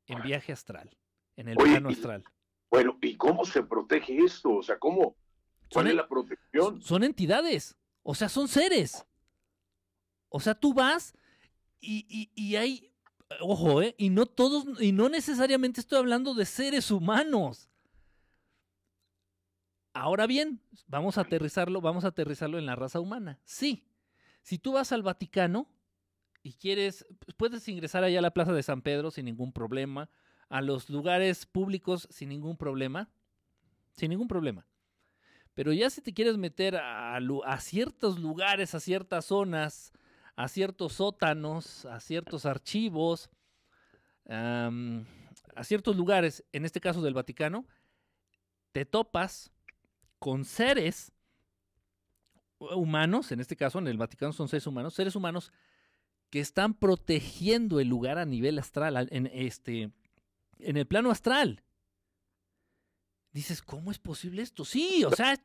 en 0.06 0.22
viaje 0.22 0.52
astral, 0.52 0.96
en 1.36 1.48
el 1.48 1.56
plano 1.56 1.88
astral. 1.90 2.24
Bueno, 2.70 2.98
¿y 3.00 3.16
cómo 3.16 3.44
se 3.44 3.62
protege 3.62 4.18
esto? 4.24 4.56
O 4.56 4.62
sea, 4.62 4.78
¿cómo? 4.78 5.16
¿Cuál 5.72 5.88
es 5.88 5.94
la 5.94 6.08
protección? 6.08 6.80
Son 6.82 7.02
entidades, 7.02 7.76
o 8.02 8.14
sea, 8.14 8.28
son 8.28 8.48
seres. 8.48 9.06
O 10.28 10.40
sea, 10.40 10.54
tú 10.54 10.74
vas 10.74 11.14
y, 11.80 12.30
y, 12.34 12.56
hay, 12.56 12.87
ojo, 13.40 13.82
¿eh? 13.82 13.94
Y 13.98 14.10
no 14.10 14.26
todos, 14.26 14.80
y 14.80 14.92
no 14.92 15.08
necesariamente 15.08 15.80
estoy 15.80 15.98
hablando 15.98 16.34
de 16.34 16.44
seres 16.44 16.90
humanos. 16.90 17.68
Ahora 19.92 20.26
bien, 20.26 20.60
vamos 20.86 21.18
a 21.18 21.22
aterrizarlo, 21.22 21.80
vamos 21.80 22.04
a 22.04 22.08
aterrizarlo 22.08 22.58
en 22.58 22.66
la 22.66 22.76
raza 22.76 23.00
humana. 23.00 23.40
Sí, 23.44 23.88
si 24.42 24.58
tú 24.58 24.72
vas 24.72 24.92
al 24.92 25.02
Vaticano 25.02 25.68
y 26.42 26.52
quieres, 26.54 27.04
puedes 27.36 27.66
ingresar 27.68 28.04
allá 28.04 28.20
a 28.20 28.22
la 28.22 28.32
Plaza 28.32 28.52
de 28.52 28.62
San 28.62 28.82
Pedro 28.82 29.10
sin 29.10 29.24
ningún 29.24 29.52
problema, 29.52 30.08
a 30.48 30.62
los 30.62 30.88
lugares 30.88 31.46
públicos 31.46 32.06
sin 32.10 32.28
ningún 32.28 32.56
problema, 32.56 33.10
sin 33.92 34.10
ningún 34.10 34.28
problema. 34.28 34.66
Pero 35.54 35.72
ya 35.72 35.90
si 35.90 36.00
te 36.00 36.14
quieres 36.14 36.36
meter 36.36 36.76
a, 36.76 37.16
a 37.16 37.60
ciertos 37.60 38.20
lugares, 38.20 38.74
a 38.74 38.80
ciertas 38.80 39.24
zonas, 39.24 39.92
a 40.38 40.46
ciertos 40.46 40.92
sótanos, 40.92 41.84
a 41.86 41.98
ciertos 41.98 42.46
archivos, 42.46 43.28
a 44.24 44.70
ciertos 45.64 45.96
lugares, 45.96 46.44
en 46.52 46.64
este 46.64 46.80
caso 46.80 47.02
del 47.02 47.12
Vaticano, 47.12 47.66
te 48.70 48.84
topas 48.84 49.50
con 50.20 50.44
seres 50.44 51.10
humanos, 52.60 53.32
en 53.32 53.40
este 53.40 53.56
caso 53.56 53.80
en 53.80 53.88
el 53.88 53.98
Vaticano 53.98 54.32
son 54.32 54.46
seres 54.46 54.68
humanos, 54.68 54.94
seres 54.94 55.16
humanos 55.16 55.52
que 56.30 56.38
están 56.38 56.74
protegiendo 56.74 57.80
el 57.80 57.88
lugar 57.88 58.16
a 58.16 58.24
nivel 58.24 58.60
astral, 58.60 59.08
en, 59.10 59.26
este, 59.32 59.90
en 60.60 60.76
el 60.76 60.86
plano 60.86 61.10
astral. 61.10 61.64
Dices, 63.32 63.60
¿cómo 63.60 63.90
es 63.90 63.98
posible 63.98 64.42
esto? 64.42 64.64
Sí, 64.64 65.02
o 65.04 65.10
sea, 65.10 65.36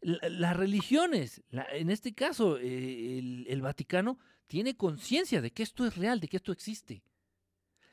las 0.00 0.56
religiones, 0.56 1.40
en 1.52 1.90
este 1.90 2.14
caso 2.14 2.58
eh, 2.58 3.44
el, 3.46 3.62
Vaticano, 3.62 4.18
tiene 4.50 4.76
conciencia 4.76 5.40
de 5.40 5.52
que 5.52 5.62
esto 5.62 5.86
es 5.86 5.96
real, 5.96 6.18
de 6.18 6.26
que 6.26 6.38
esto 6.38 6.50
existe. 6.50 7.04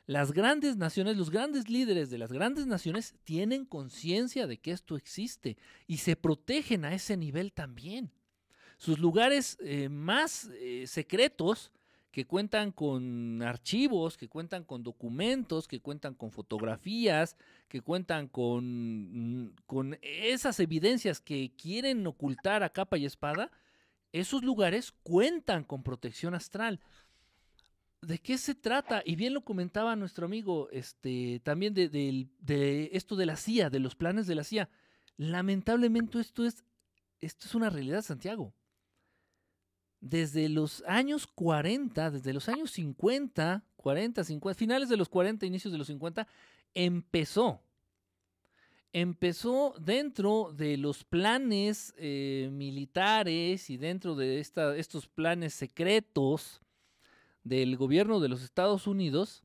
Las 0.06 0.32
grandes 0.32 0.76
naciones, 0.76 1.16
los 1.16 1.30
grandes 1.30 1.68
líderes 1.70 2.10
de 2.10 2.18
las 2.18 2.32
grandes 2.32 2.66
naciones 2.66 3.14
tienen 3.22 3.64
conciencia 3.64 4.48
de 4.48 4.58
que 4.58 4.72
esto 4.72 4.96
existe 4.96 5.56
y 5.86 5.98
se 5.98 6.16
protegen 6.16 6.84
a 6.84 6.92
ese 6.92 7.16
nivel 7.16 7.52
también. 7.52 8.10
Sus 8.76 8.98
lugares 8.98 9.56
eh, 9.60 9.88
más 9.88 10.50
eh, 10.54 10.88
secretos, 10.88 11.70
que 12.10 12.26
cuentan 12.26 12.72
con 12.72 13.40
archivos, 13.42 14.16
que 14.16 14.28
cuentan 14.28 14.64
con 14.64 14.82
documentos, 14.82 15.68
que 15.68 15.78
cuentan 15.78 16.14
con 16.14 16.32
fotografías, 16.32 17.36
que 17.68 17.82
cuentan 17.82 18.26
con, 18.26 19.44
mm, 19.44 19.54
con 19.66 19.96
esas 20.02 20.58
evidencias 20.58 21.20
que 21.20 21.52
quieren 21.56 22.04
ocultar 22.04 22.64
a 22.64 22.70
capa 22.70 22.98
y 22.98 23.04
espada, 23.04 23.52
esos 24.12 24.42
lugares 24.42 24.92
cuentan 25.02 25.64
con 25.64 25.82
protección 25.82 26.34
astral. 26.34 26.80
¿De 28.00 28.18
qué 28.18 28.38
se 28.38 28.54
trata? 28.54 29.02
Y 29.04 29.16
bien 29.16 29.34
lo 29.34 29.44
comentaba 29.44 29.96
nuestro 29.96 30.26
amigo, 30.26 30.68
este, 30.70 31.40
también 31.42 31.74
de, 31.74 32.90
esto 32.92 33.16
de 33.16 33.26
la 33.26 33.36
CIA, 33.36 33.70
de 33.70 33.80
los 33.80 33.96
planes 33.96 34.26
de 34.26 34.34
la 34.36 34.44
CIA. 34.44 34.68
Lamentablemente 35.16 36.20
esto 36.20 36.44
es, 36.44 36.64
esto 37.20 37.46
es 37.46 37.54
una 37.54 37.70
realidad, 37.70 38.02
Santiago. 38.02 38.54
Desde 40.00 40.48
los 40.48 40.84
años 40.86 41.26
40, 41.26 42.12
desde 42.12 42.32
los 42.32 42.48
años 42.48 42.70
50, 42.70 43.64
40, 43.76 44.22
50, 44.22 44.58
finales 44.58 44.88
de 44.88 44.96
los 44.96 45.08
40, 45.08 45.44
inicios 45.44 45.72
de 45.72 45.78
los 45.78 45.88
50, 45.88 46.28
empezó 46.74 47.64
empezó 48.92 49.74
dentro 49.78 50.52
de 50.52 50.76
los 50.76 51.04
planes 51.04 51.94
eh, 51.98 52.48
militares 52.52 53.70
y 53.70 53.76
dentro 53.76 54.14
de 54.14 54.40
estos 54.40 55.08
planes 55.08 55.54
secretos 55.54 56.60
del 57.44 57.76
gobierno 57.76 58.20
de 58.20 58.28
los 58.28 58.42
Estados 58.42 58.86
Unidos, 58.86 59.42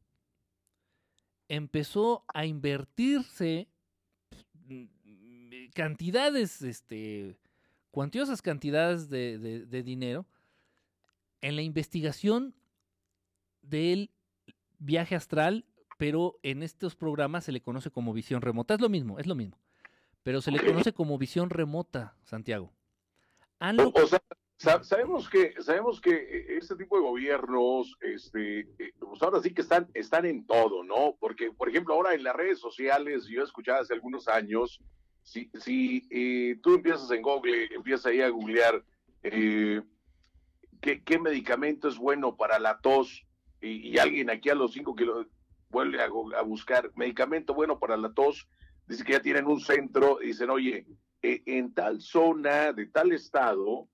empezó 1.47 2.23
a 2.33 2.45
invertirse 2.45 3.67
mm, 4.65 4.85
cantidades, 5.73 6.61
este, 6.61 7.37
cuantiosas 7.91 8.41
cantidades 8.41 9.09
de 9.09 9.83
dinero 9.83 10.25
en 11.41 11.55
la 11.55 11.61
investigación 11.61 12.55
del 13.61 14.09
viaje 14.79 15.15
astral 15.15 15.65
pero 15.97 16.39
en 16.43 16.63
estos 16.63 16.95
programas 16.95 17.45
se 17.45 17.51
le 17.51 17.61
conoce 17.61 17.91
como 17.91 18.13
visión 18.13 18.41
remota. 18.41 18.73
Es 18.73 18.81
lo 18.81 18.89
mismo, 18.89 19.19
es 19.19 19.27
lo 19.27 19.35
mismo. 19.35 19.57
Pero 20.23 20.41
se 20.41 20.51
le 20.51 20.65
conoce 20.65 20.93
como 20.93 21.17
visión 21.17 21.49
remota, 21.49 22.15
Santiago. 22.23 22.71
O, 23.59 24.07
sea, 24.07 24.83
sabemos 24.83 25.29
que 25.29 25.53
sabemos 25.61 26.01
que 26.01 26.57
este 26.57 26.75
tipo 26.75 26.97
de 26.97 27.03
gobiernos, 27.03 27.95
este, 28.01 28.61
eh, 28.61 28.93
pues 28.99 29.21
ahora 29.21 29.41
sí 29.41 29.53
que 29.53 29.61
están 29.61 29.89
están 29.93 30.25
en 30.25 30.45
todo, 30.45 30.83
¿no? 30.83 31.15
Porque, 31.19 31.51
por 31.51 31.69
ejemplo, 31.69 31.93
ahora 31.93 32.13
en 32.13 32.23
las 32.23 32.35
redes 32.35 32.59
sociales, 32.59 33.25
yo 33.25 33.41
he 33.41 33.43
escuchado 33.43 33.81
hace 33.81 33.93
algunos 33.93 34.27
años, 34.27 34.81
si, 35.21 35.49
si 35.59 36.07
eh, 36.11 36.57
tú 36.61 36.75
empiezas 36.75 37.09
en 37.11 37.21
Google, 37.21 37.69
empiezas 37.73 38.07
ahí 38.07 38.21
a 38.21 38.29
googlear 38.29 38.83
eh, 39.23 39.81
qué, 40.81 41.03
qué, 41.03 41.19
medicamento 41.19 41.87
es 41.87 41.97
bueno 41.97 42.35
para 42.35 42.59
la 42.59 42.79
tos, 42.79 43.25
y, 43.61 43.89
y 43.89 43.97
alguien 43.97 44.29
aquí 44.29 44.49
a 44.49 44.55
los 44.55 44.73
cinco 44.73 44.95
kilos 44.95 45.27
vuelve 45.73 46.01
a, 46.01 46.41
buscar 46.43 46.91
medicamento 46.95 47.53
bueno 47.53 47.79
para 47.79 47.97
la 47.97 48.13
tos, 48.13 48.47
dice 48.87 49.03
que 49.03 49.13
ya 49.13 49.21
tienen 49.21 49.47
un 49.47 49.59
centro 49.59 50.21
y 50.21 50.27
dicen, 50.27 50.51
oye, 50.51 50.85
e, 51.21 51.41
en 51.47 51.73
tal 51.73 51.99
zona 51.99 52.71
de 52.71 52.85
tal 52.85 53.11
estado, 53.11 53.89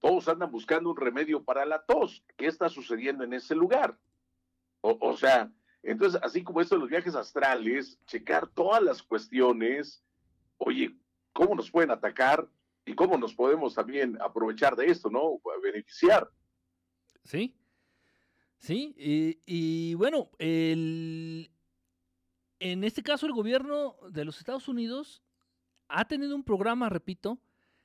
todos 0.00 0.28
andan 0.28 0.50
buscando 0.50 0.90
un 0.90 0.96
remedio 0.96 1.44
para 1.44 1.64
la 1.64 1.84
tos. 1.84 2.24
¿Qué 2.36 2.46
está 2.46 2.68
sucediendo 2.68 3.24
en 3.24 3.32
ese 3.32 3.54
lugar? 3.54 3.96
O, 4.80 5.16
sea, 5.16 5.50
entonces, 5.82 6.20
así 6.22 6.44
como 6.44 6.60
esto 6.60 6.76
de 6.76 6.80
los 6.80 6.90
viajes 6.90 7.16
astrales, 7.16 7.98
checar 8.06 8.46
todas 8.48 8.82
las 8.82 9.02
cuestiones, 9.02 10.04
oye, 10.58 10.96
¿cómo 11.32 11.54
nos 11.54 11.70
pueden 11.70 11.90
atacar? 11.90 12.48
Y 12.84 12.94
cómo 12.94 13.18
nos 13.18 13.34
podemos 13.34 13.74
también 13.74 14.16
aprovechar 14.20 14.76
de 14.76 14.86
esto, 14.86 15.10
¿no? 15.10 15.40
Beneficiar. 15.60 16.30
Sí, 17.24 17.56
Sí, 18.58 18.94
y, 19.46 19.94
bueno, 19.94 20.30
el, 20.38 21.50
en 22.58 22.84
este 22.84 23.02
caso 23.02 23.26
el 23.26 23.32
gobierno 23.32 23.96
de 24.10 24.24
los 24.24 24.38
Estados 24.38 24.68
Unidos 24.68 25.22
ha 25.88 26.06
tenido 26.06 26.34
un 26.34 26.42
programa, 26.42 26.88
repito, 26.88 27.38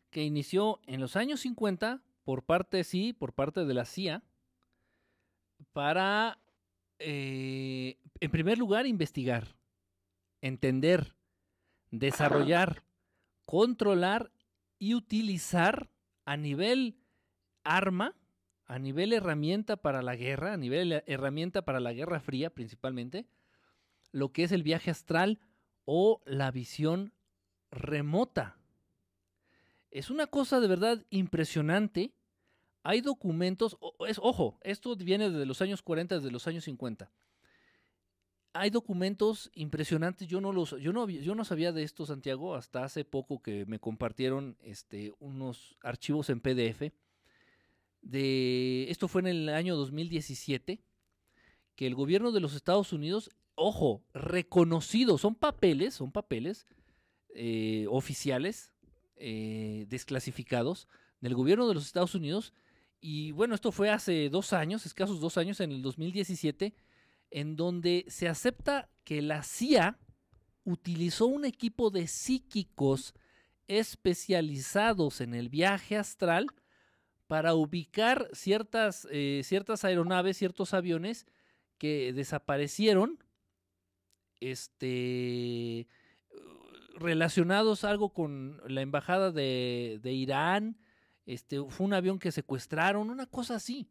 que 0.09 0.23
inició 0.23 0.79
en 0.87 0.99
los 0.99 1.15
años 1.15 1.41
50 1.41 2.01
por 2.23 2.43
parte, 2.43 2.83
sí, 2.83 3.13
por 3.13 3.33
parte 3.33 3.65
de 3.65 3.73
la 3.73 3.85
CIA, 3.85 4.23
para, 5.73 6.39
eh, 6.99 7.97
en 8.19 8.31
primer 8.31 8.57
lugar, 8.57 8.87
investigar, 8.87 9.55
entender, 10.41 11.15
desarrollar, 11.91 12.83
controlar 13.45 14.31
y 14.79 14.95
utilizar 14.95 15.91
a 16.25 16.37
nivel 16.37 16.97
arma 17.63 18.15
a 18.71 18.79
nivel 18.79 19.11
herramienta 19.11 19.75
para 19.75 20.01
la 20.01 20.15
guerra, 20.15 20.53
a 20.53 20.57
nivel 20.57 21.03
herramienta 21.05 21.63
para 21.63 21.81
la 21.81 21.91
Guerra 21.91 22.21
Fría 22.21 22.49
principalmente, 22.49 23.27
lo 24.13 24.31
que 24.31 24.45
es 24.45 24.53
el 24.53 24.63
viaje 24.63 24.89
astral 24.89 25.39
o 25.83 26.21
la 26.25 26.51
visión 26.51 27.11
remota. 27.69 28.55
Es 29.89 30.09
una 30.09 30.25
cosa 30.25 30.61
de 30.61 30.69
verdad 30.69 31.05
impresionante. 31.09 32.13
Hay 32.83 33.01
documentos, 33.01 33.77
es, 34.07 34.19
ojo, 34.23 34.57
esto 34.63 34.95
viene 34.95 35.29
desde 35.29 35.45
los 35.45 35.61
años 35.61 35.81
40, 35.81 36.15
desde 36.15 36.31
los 36.31 36.47
años 36.47 36.63
50. 36.63 37.11
Hay 38.53 38.69
documentos 38.69 39.51
impresionantes, 39.53 40.29
yo 40.29 40.39
no, 40.39 40.53
los, 40.53 40.79
yo 40.79 40.93
no, 40.93 41.09
yo 41.09 41.35
no 41.35 41.43
sabía 41.43 41.73
de 41.73 41.83
esto, 41.83 42.05
Santiago, 42.05 42.55
hasta 42.55 42.85
hace 42.85 43.03
poco 43.03 43.41
que 43.41 43.65
me 43.65 43.79
compartieron 43.79 44.55
este, 44.61 45.13
unos 45.19 45.77
archivos 45.81 46.29
en 46.29 46.39
PDF 46.39 46.93
de, 48.01 48.89
esto 48.89 49.07
fue 49.07 49.21
en 49.21 49.27
el 49.27 49.49
año 49.49 49.75
2017, 49.75 50.81
que 51.75 51.87
el 51.87 51.95
gobierno 51.95 52.31
de 52.31 52.39
los 52.39 52.55
Estados 52.55 52.93
Unidos, 52.93 53.29
ojo, 53.55 54.03
reconocido, 54.13 55.17
son 55.17 55.35
papeles, 55.35 55.93
son 55.95 56.11
papeles 56.11 56.67
eh, 57.33 57.85
oficiales 57.89 58.71
eh, 59.15 59.85
desclasificados 59.87 60.87
del 61.21 61.35
gobierno 61.35 61.67
de 61.67 61.75
los 61.75 61.85
Estados 61.85 62.15
Unidos. 62.15 62.53
Y 62.99 63.31
bueno, 63.31 63.55
esto 63.55 63.71
fue 63.71 63.89
hace 63.89 64.29
dos 64.29 64.53
años, 64.53 64.85
escasos 64.85 65.19
dos 65.19 65.37
años, 65.37 65.59
en 65.59 65.71
el 65.71 65.81
2017, 65.81 66.73
en 67.29 67.55
donde 67.55 68.05
se 68.07 68.27
acepta 68.27 68.89
que 69.03 69.21
la 69.21 69.43
CIA 69.43 69.97
utilizó 70.63 71.25
un 71.25 71.45
equipo 71.45 71.89
de 71.89 72.07
psíquicos 72.07 73.13
especializados 73.67 75.21
en 75.21 75.33
el 75.33 75.49
viaje 75.49 75.97
astral 75.97 76.47
para 77.31 77.53
ubicar 77.55 78.27
ciertas, 78.33 79.07
eh, 79.09 79.39
ciertas 79.45 79.85
aeronaves, 79.85 80.35
ciertos 80.35 80.73
aviones 80.73 81.25
que 81.77 82.11
desaparecieron, 82.11 83.23
este, 84.41 85.87
relacionados 86.95 87.85
algo 87.85 88.09
con 88.09 88.61
la 88.67 88.81
embajada 88.81 89.31
de, 89.31 90.01
Irán, 90.03 90.77
este, 91.25 91.63
fue 91.69 91.85
un 91.85 91.93
avión 91.93 92.19
que 92.19 92.33
secuestraron, 92.33 93.09
una 93.09 93.27
cosa 93.27 93.55
así. 93.55 93.87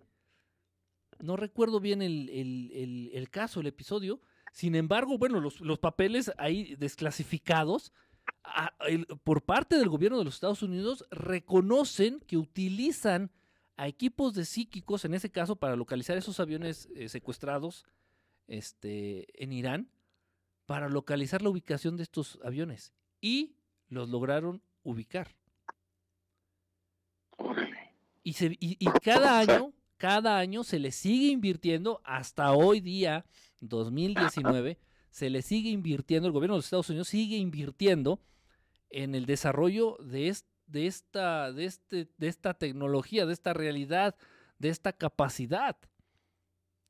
No 1.18 1.38
recuerdo 1.38 1.80
bien 1.80 2.02
el, 2.02 3.28
caso, 3.30 3.60
el 3.60 3.68
episodio. 3.68 4.20
Sin 4.52 4.74
embargo, 4.74 5.16
bueno, 5.16 5.40
los, 5.40 5.62
los 5.62 5.78
papeles 5.78 6.30
ahí 6.36 6.76
desclasificados 6.76 7.90
por 9.24 9.42
parte 9.42 9.76
del 9.76 9.88
gobierno 9.88 10.18
de 10.18 10.24
los 10.24 10.34
Estados 10.34 10.62
Unidos 10.62 11.04
reconocen 11.10 12.20
que 12.20 12.36
utilizan 12.36 13.30
a 13.76 13.88
equipos 13.88 14.34
de 14.34 14.44
psíquicos, 14.44 15.04
en 15.04 15.14
ese 15.14 15.30
caso, 15.30 15.56
para 15.56 15.76
localizar 15.76 16.16
esos 16.18 16.38
aviones 16.38 16.88
eh, 16.94 17.08
secuestrados 17.08 17.86
este, 18.46 19.42
en 19.42 19.52
Irán, 19.52 19.88
para 20.66 20.88
localizar 20.88 21.40
la 21.40 21.48
ubicación 21.48 21.96
de 21.96 22.02
estos 22.02 22.38
aviones. 22.44 22.92
Y 23.22 23.56
los 23.88 24.10
lograron 24.10 24.62
ubicar. 24.82 25.34
Y, 28.22 28.36
y, 28.60 28.86
cada 29.02 29.38
año, 29.38 29.72
cada 29.96 30.38
año 30.38 30.62
se 30.62 30.78
le 30.78 30.92
sigue 30.92 31.28
invirtiendo 31.28 32.02
hasta 32.04 32.52
hoy 32.52 32.80
día, 32.80 33.24
2019, 33.60 34.78
se 35.10 35.30
le 35.30 35.42
sigue 35.42 35.70
invirtiendo, 35.70 36.26
el 36.26 36.32
gobierno 36.32 36.54
de 36.54 36.58
los 36.58 36.66
Estados 36.66 36.88
Unidos 36.90 37.08
sigue 37.08 37.36
invirtiendo 37.36 38.20
en 38.90 39.14
el 39.14 39.26
desarrollo 39.26 39.96
de, 40.00 40.34
de, 40.66 40.86
esta, 40.86 41.52
de, 41.52 41.64
este, 41.64 42.08
de 42.16 42.28
esta 42.28 42.54
tecnología, 42.54 43.26
de 43.26 43.32
esta 43.32 43.52
realidad, 43.52 44.16
de 44.58 44.68
esta 44.68 44.92
capacidad. 44.92 45.76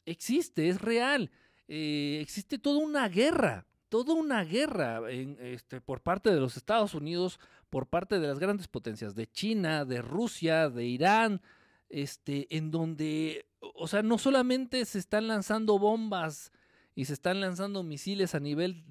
Existe, 0.05 0.68
es 0.68 0.80
real. 0.80 1.30
Eh, 1.68 2.18
existe 2.20 2.59
toda 2.59 2.78
una 2.78 3.09
guerra, 3.09 3.66
toda 3.88 4.14
una 4.14 4.44
guerra 4.44 5.10
este, 5.10 5.80
por 5.80 6.01
parte 6.01 6.30
de 6.30 6.40
los 6.40 6.56
Estados 6.56 6.94
Unidos, 6.94 7.38
por 7.68 7.86
parte 7.86 8.18
de 8.18 8.26
las 8.26 8.38
grandes 8.38 8.68
potencias, 8.68 9.14
de 9.14 9.26
China, 9.26 9.84
de 9.84 10.02
Rusia, 10.02 10.68
de 10.68 10.84
Irán, 10.84 11.40
este, 11.88 12.55
en 12.56 12.70
donde, 12.70 13.47
o 13.60 13.86
sea, 13.88 14.02
no 14.02 14.18
solamente 14.18 14.84
se 14.84 14.98
están 14.98 15.28
lanzando 15.28 15.78
bombas 15.78 16.52
y 17.01 17.06
se 17.06 17.14
están 17.14 17.40
lanzando 17.40 17.82
misiles 17.82 18.35
a 18.35 18.40
nivel, 18.40 18.85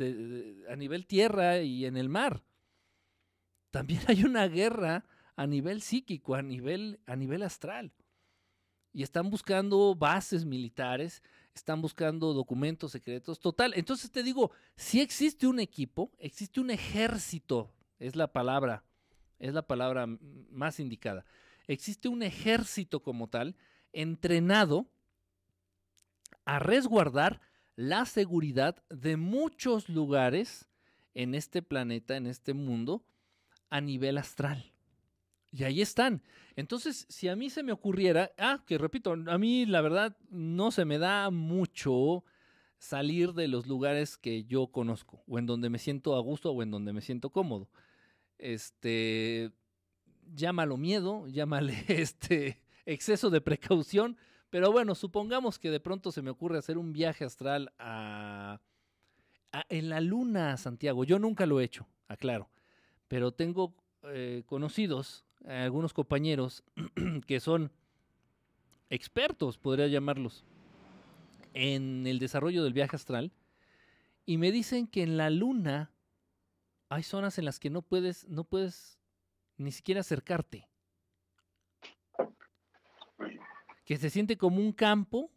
a 0.68 0.76
nivel 0.76 1.06
tierra 1.06 1.60
y 1.60 1.86
en 1.86 1.95
el 1.95 2.10
mar, 2.10 2.41
también 3.69 4.02
hay 4.07 4.23
una 4.23 4.48
guerra 4.48 5.06
a 5.36 5.45
nivel 5.45 5.84
psíquico, 5.84 6.34
a 6.34 6.41
nivel, 6.41 6.99
a 7.06 7.15
nivel 7.15 7.44
astral. 7.44 7.94
Y 8.94 9.03
están 9.03 9.30
buscando 9.30 9.94
bases 9.94 10.44
militares, 10.44 11.22
están 11.53 11.84
buscando 11.84 12.34
documentos 12.34 12.94
secretos. 12.94 13.40
Total, 13.40 13.73
entonces 13.76 14.10
te 14.10 14.23
digo, 14.23 14.49
si 14.76 15.02
existe 15.02 15.45
un 15.45 15.60
equipo, 15.60 16.11
existe 16.18 16.60
un 16.60 16.72
ejército, 16.72 17.72
es 17.99 18.15
la 18.15 18.34
palabra, 18.34 18.84
es 19.38 19.53
la 19.53 19.68
palabra 19.68 20.07
más 20.49 20.80
indicada. 20.80 21.26
Existe 21.68 22.10
un 22.10 22.23
ejército 22.23 23.03
como 23.03 23.27
tal, 23.27 23.56
entrenado 23.94 24.90
a 26.44 26.57
resguardar 26.57 27.48
la 27.80 28.06
seguridad 28.06 28.84
de 28.89 29.15
muchos 29.15 29.88
lugares 29.88 30.68
en 31.14 31.34
este 31.34 31.61
planeta, 31.61 32.18
en 32.18 32.27
este 32.27 32.53
mundo, 32.53 33.06
a 33.69 33.80
nivel 33.80 34.18
astral. 34.18 34.73
Y 35.53 35.64
ahí 35.64 35.81
están. 35.81 36.22
Entonces, 36.57 37.06
si 37.07 37.30
a 37.30 37.38
mí 37.38 37.49
se 37.49 37.64
me 37.64 37.72
ocurriera, 37.72 38.34
ah, 38.38 38.61
que 38.68 38.77
repito, 38.77 39.14
a 39.14 39.38
mí 39.38 39.65
la 39.65 39.80
verdad 39.80 40.18
no 40.30 40.72
se 40.72 40.84
me 40.84 40.97
da 40.97 41.30
mucho 41.30 42.26
salir 42.80 43.31
de 43.31 43.47
los 43.47 43.65
lugares 43.65 44.18
que 44.18 44.43
yo 44.43 44.68
conozco, 44.68 45.23
o 45.26 45.39
en 45.39 45.45
donde 45.45 45.69
me 45.69 45.80
siento 45.80 46.18
a 46.18 46.19
gusto, 46.19 46.51
o 46.51 46.61
en 46.61 46.72
donde 46.72 46.91
me 46.91 46.99
siento 46.99 47.30
cómodo. 47.30 47.69
Este, 48.39 49.53
llámalo 50.35 50.76
miedo, 50.76 51.27
llámale 51.30 51.81
este 51.88 52.61
exceso 52.85 53.30
de 53.30 53.39
precaución, 53.39 54.18
pero 54.50 54.72
bueno, 54.72 54.96
supongamos 54.96 55.60
que 55.60 55.72
de 55.72 55.80
pronto 55.80 56.12
se 56.12 56.22
me 56.22 56.30
ocurre 56.30 56.58
hacer 56.58 56.78
un 56.78 56.94
viaje 56.94 57.26
astral 57.26 57.72
a, 57.80 58.60
a 59.52 59.66
en 59.70 59.90
la 59.90 60.02
luna, 60.02 60.58
Santiago. 60.58 61.04
Yo 61.04 61.20
nunca 61.20 61.46
lo 61.46 61.60
he 61.60 61.64
hecho, 61.64 61.88
aclaro 62.08 62.50
pero 63.10 63.34
tengo 63.34 63.74
eh, 64.04 64.44
conocidos, 64.46 65.26
algunos 65.46 65.94
compañeros 65.94 66.64
que 67.28 67.42
son 67.42 67.74
expertos, 68.90 69.58
podría 69.58 69.88
llamarlos, 69.88 70.46
en 71.54 72.08
el 72.08 72.20
desarrollo 72.20 72.64
del 72.64 72.74
viaje 72.74 72.96
astral, 72.96 73.34
y 74.26 74.38
me 74.38 74.52
dicen 74.52 74.88
que 74.88 75.02
en 75.02 75.18
la 75.18 75.30
luna 75.32 75.92
hay 76.88 77.04
zonas 77.04 77.40
en 77.40 77.46
las 77.46 77.60
que 77.60 77.72
no 77.72 77.82
puedes, 77.82 78.28
no 78.30 78.44
puedes 78.44 79.00
ni 79.58 79.72
siquiera 79.72 80.02
acercarte. 80.02 80.69
Que 83.90 83.98
se 83.98 84.11
siente 84.11 84.38
como 84.38 84.61
un 84.61 84.72
campo 84.72 85.32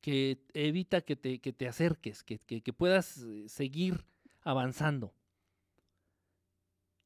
que 0.00 0.38
evita 0.54 1.00
que 1.00 1.16
te, 1.16 1.40
que 1.40 1.52
te 1.52 1.66
acerques, 1.66 2.22
que, 2.22 2.38
que 2.38 2.72
puedas 2.72 3.18
eh, 3.18 3.48
seguir 3.48 4.06
avanzando 4.42 5.12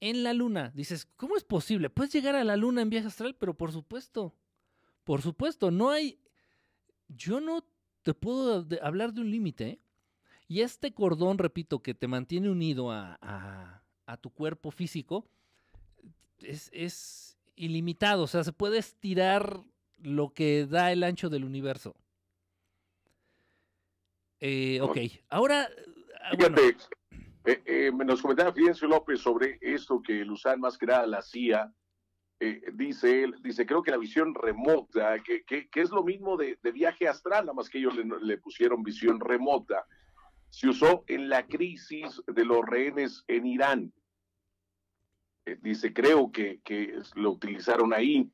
en 0.00 0.22
la 0.22 0.34
luna. 0.34 0.70
Dices, 0.74 1.08
¿cómo 1.16 1.38
es 1.38 1.44
posible? 1.44 1.88
Puedes 1.88 2.12
llegar 2.12 2.36
a 2.36 2.44
la 2.44 2.58
luna 2.58 2.82
en 2.82 2.90
viaje 2.90 3.06
astral, 3.06 3.34
pero 3.34 3.54
por 3.54 3.72
supuesto, 3.72 4.34
por 5.02 5.22
supuesto, 5.22 5.70
no 5.70 5.88
hay... 5.88 6.20
Yo 7.08 7.40
no 7.40 7.64
te 8.02 8.12
puedo 8.12 8.66
hablar 8.82 9.14
de 9.14 9.22
un 9.22 9.30
límite. 9.30 9.66
¿eh? 9.66 9.80
Y 10.48 10.60
este 10.60 10.92
cordón, 10.92 11.38
repito, 11.38 11.82
que 11.82 11.94
te 11.94 12.08
mantiene 12.08 12.50
unido 12.50 12.90
a, 12.92 13.18
a, 14.06 14.16
tu 14.18 14.28
cuerpo 14.28 14.70
físico, 14.70 15.26
es, 16.40 16.68
es, 16.74 17.38
ilimitado. 17.56 18.24
O 18.24 18.26
sea, 18.26 18.44
se 18.44 18.52
puede 18.52 18.76
estirar 18.76 19.64
lo 20.04 20.32
que 20.32 20.66
da 20.66 20.92
el 20.92 21.02
ancho 21.02 21.28
del 21.28 21.44
universo. 21.44 21.94
Eh, 24.40 24.80
ok, 24.80 24.98
ahora... 25.30 25.68
Ah, 26.22 26.36
eh, 27.46 27.62
eh, 27.66 27.92
nos 27.92 28.22
comentaba 28.22 28.52
Fidencio 28.52 28.88
López 28.88 29.20
sobre 29.20 29.58
esto 29.60 30.02
que 30.02 30.24
Luzán 30.24 30.60
más 30.60 30.78
que 30.78 30.86
nada 30.86 31.06
la 31.06 31.22
CIA. 31.22 31.72
Eh, 32.40 32.62
dice 32.72 33.22
él, 33.24 33.34
dice, 33.42 33.66
creo 33.66 33.82
que 33.82 33.90
la 33.90 33.98
visión 33.98 34.34
remota, 34.34 35.16
que, 35.22 35.44
que, 35.44 35.68
es 35.74 35.90
lo 35.90 36.02
mismo 36.02 36.36
de, 36.36 36.58
viaje 36.72 37.06
astral, 37.06 37.44
nada 37.44 37.54
más 37.54 37.68
que 37.68 37.78
ellos 37.78 37.94
le, 37.94 38.38
pusieron 38.38 38.82
visión 38.82 39.20
remota, 39.20 39.86
se 40.50 40.68
usó 40.68 41.04
en 41.06 41.28
la 41.28 41.46
crisis 41.46 42.22
de 42.26 42.44
los 42.44 42.64
rehenes 42.66 43.24
en 43.28 43.46
Irán. 43.46 43.92
dice, 45.60 45.92
creo 45.92 46.32
que, 46.32 46.60
que, 46.64 46.98
lo 47.14 47.32
utilizaron 47.32 47.92
ahí. 47.92 48.30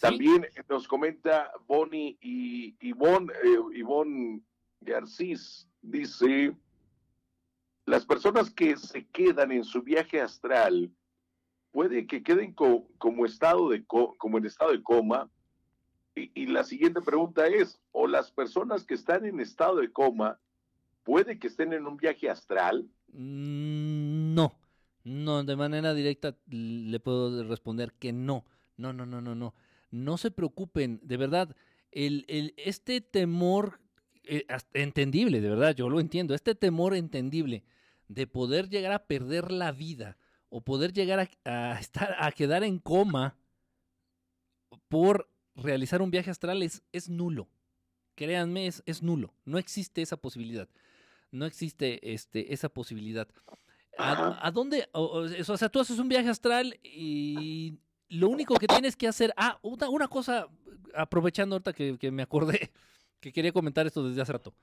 También 0.00 0.46
nos 0.68 0.88
comenta 0.88 1.52
Bonnie 1.66 2.18
y 2.20 2.76
Ivonne, 2.80 3.32
Ivonne 3.74 4.42
Garcís, 4.80 5.68
dice, 5.82 6.56
las 7.86 8.04
personas 8.04 8.50
que 8.50 8.76
se 8.76 9.06
quedan 9.06 9.52
en 9.52 9.64
su 9.64 9.82
viaje 9.82 10.20
astral 10.20 10.90
puede 11.70 12.06
que 12.06 12.22
queden 12.22 12.52
como, 12.52 13.26
estado 13.26 13.68
de 13.70 13.84
como 13.84 14.38
en 14.38 14.46
estado 14.46 14.72
de 14.72 14.82
coma. 14.82 15.28
Y, 16.14 16.46
la 16.46 16.62
siguiente 16.62 17.00
pregunta 17.00 17.46
es, 17.48 17.80
¿o 17.90 18.06
las 18.06 18.30
personas 18.30 18.84
que 18.84 18.94
están 18.94 19.24
en 19.24 19.40
estado 19.40 19.76
de 19.76 19.90
coma 19.90 20.38
puede 21.02 21.40
que 21.40 21.48
estén 21.48 21.72
en 21.72 21.86
un 21.86 21.96
viaje 21.96 22.30
astral? 22.30 22.88
Mm, 23.12 24.34
no, 24.34 24.54
no, 25.02 25.42
de 25.42 25.56
manera 25.56 25.92
directa 25.92 26.36
le 26.46 27.00
puedo 27.00 27.42
responder 27.48 27.92
que 27.94 28.12
no. 28.12 28.44
No, 28.76 28.92
no, 28.92 29.06
no, 29.06 29.20
no, 29.20 29.34
no. 29.34 29.54
No 29.94 30.18
se 30.18 30.32
preocupen, 30.32 30.98
de 31.02 31.16
verdad, 31.16 31.54
el, 31.92 32.24
el, 32.26 32.52
este 32.56 33.00
temor 33.00 33.80
eh, 34.24 34.44
entendible, 34.72 35.40
de 35.40 35.48
verdad, 35.48 35.74
yo 35.74 35.88
lo 35.88 36.00
entiendo, 36.00 36.34
este 36.34 36.54
temor 36.54 36.96
entendible 36.96 37.62
de 38.08 38.26
poder 38.26 38.68
llegar 38.68 38.92
a 38.92 39.06
perder 39.06 39.52
la 39.52 39.70
vida 39.70 40.18
o 40.48 40.62
poder 40.62 40.92
llegar 40.92 41.28
a, 41.44 41.78
estar, 41.78 42.16
a 42.18 42.32
quedar 42.32 42.64
en 42.64 42.78
coma 42.78 43.36
por 44.88 45.30
realizar 45.54 46.02
un 46.02 46.10
viaje 46.10 46.30
astral 46.30 46.62
es, 46.62 47.08
nulo. 47.08 47.48
Créanme, 48.14 48.66
es, 48.66 48.82
es, 48.86 49.02
nulo. 49.02 49.34
No 49.44 49.58
existe 49.58 50.02
esa 50.02 50.16
posibilidad. 50.16 50.68
No 51.30 51.46
existe 51.46 52.12
este, 52.12 52.52
esa 52.52 52.68
posibilidad. 52.68 53.28
¿A, 53.98 54.50
dónde? 54.52 54.88
O, 54.92 55.28
sea, 55.28 55.68
tú 55.68 55.80
haces 55.80 55.98
un 55.98 56.08
viaje 56.08 56.28
astral 56.28 56.78
y 56.82 57.78
lo 58.08 58.28
único 58.28 58.54
que 58.56 58.66
tienes 58.66 58.96
que 58.96 59.08
hacer. 59.08 59.32
Ah, 59.36 59.58
una, 59.62 60.08
cosa, 60.08 60.48
aprovechando 60.94 61.56
ahorita 61.56 61.72
que, 61.72 62.10
me 62.10 62.22
acordé, 62.22 62.70
que 63.20 63.32
quería 63.32 63.52
comentar 63.52 63.86
esto 63.86 64.06
desde 64.06 64.22
hace 64.22 64.32
rato. 64.32 64.54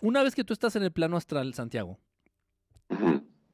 Una 0.00 0.22
vez 0.22 0.34
que 0.34 0.44
tú 0.44 0.52
estás 0.52 0.74
en 0.76 0.82
el 0.82 0.92
plano 0.92 1.16
astral, 1.16 1.54
Santiago, 1.54 1.98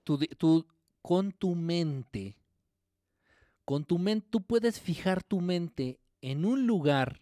tú, 0.04 0.18
tú 0.38 0.66
con 1.02 1.32
tu 1.32 1.54
mente, 1.54 2.38
con 3.64 3.84
tu 3.84 3.98
mente, 3.98 4.26
tú 4.30 4.42
puedes 4.42 4.80
fijar 4.80 5.22
tu 5.22 5.40
mente 5.40 6.00
en 6.22 6.44
un 6.44 6.66
lugar 6.66 7.20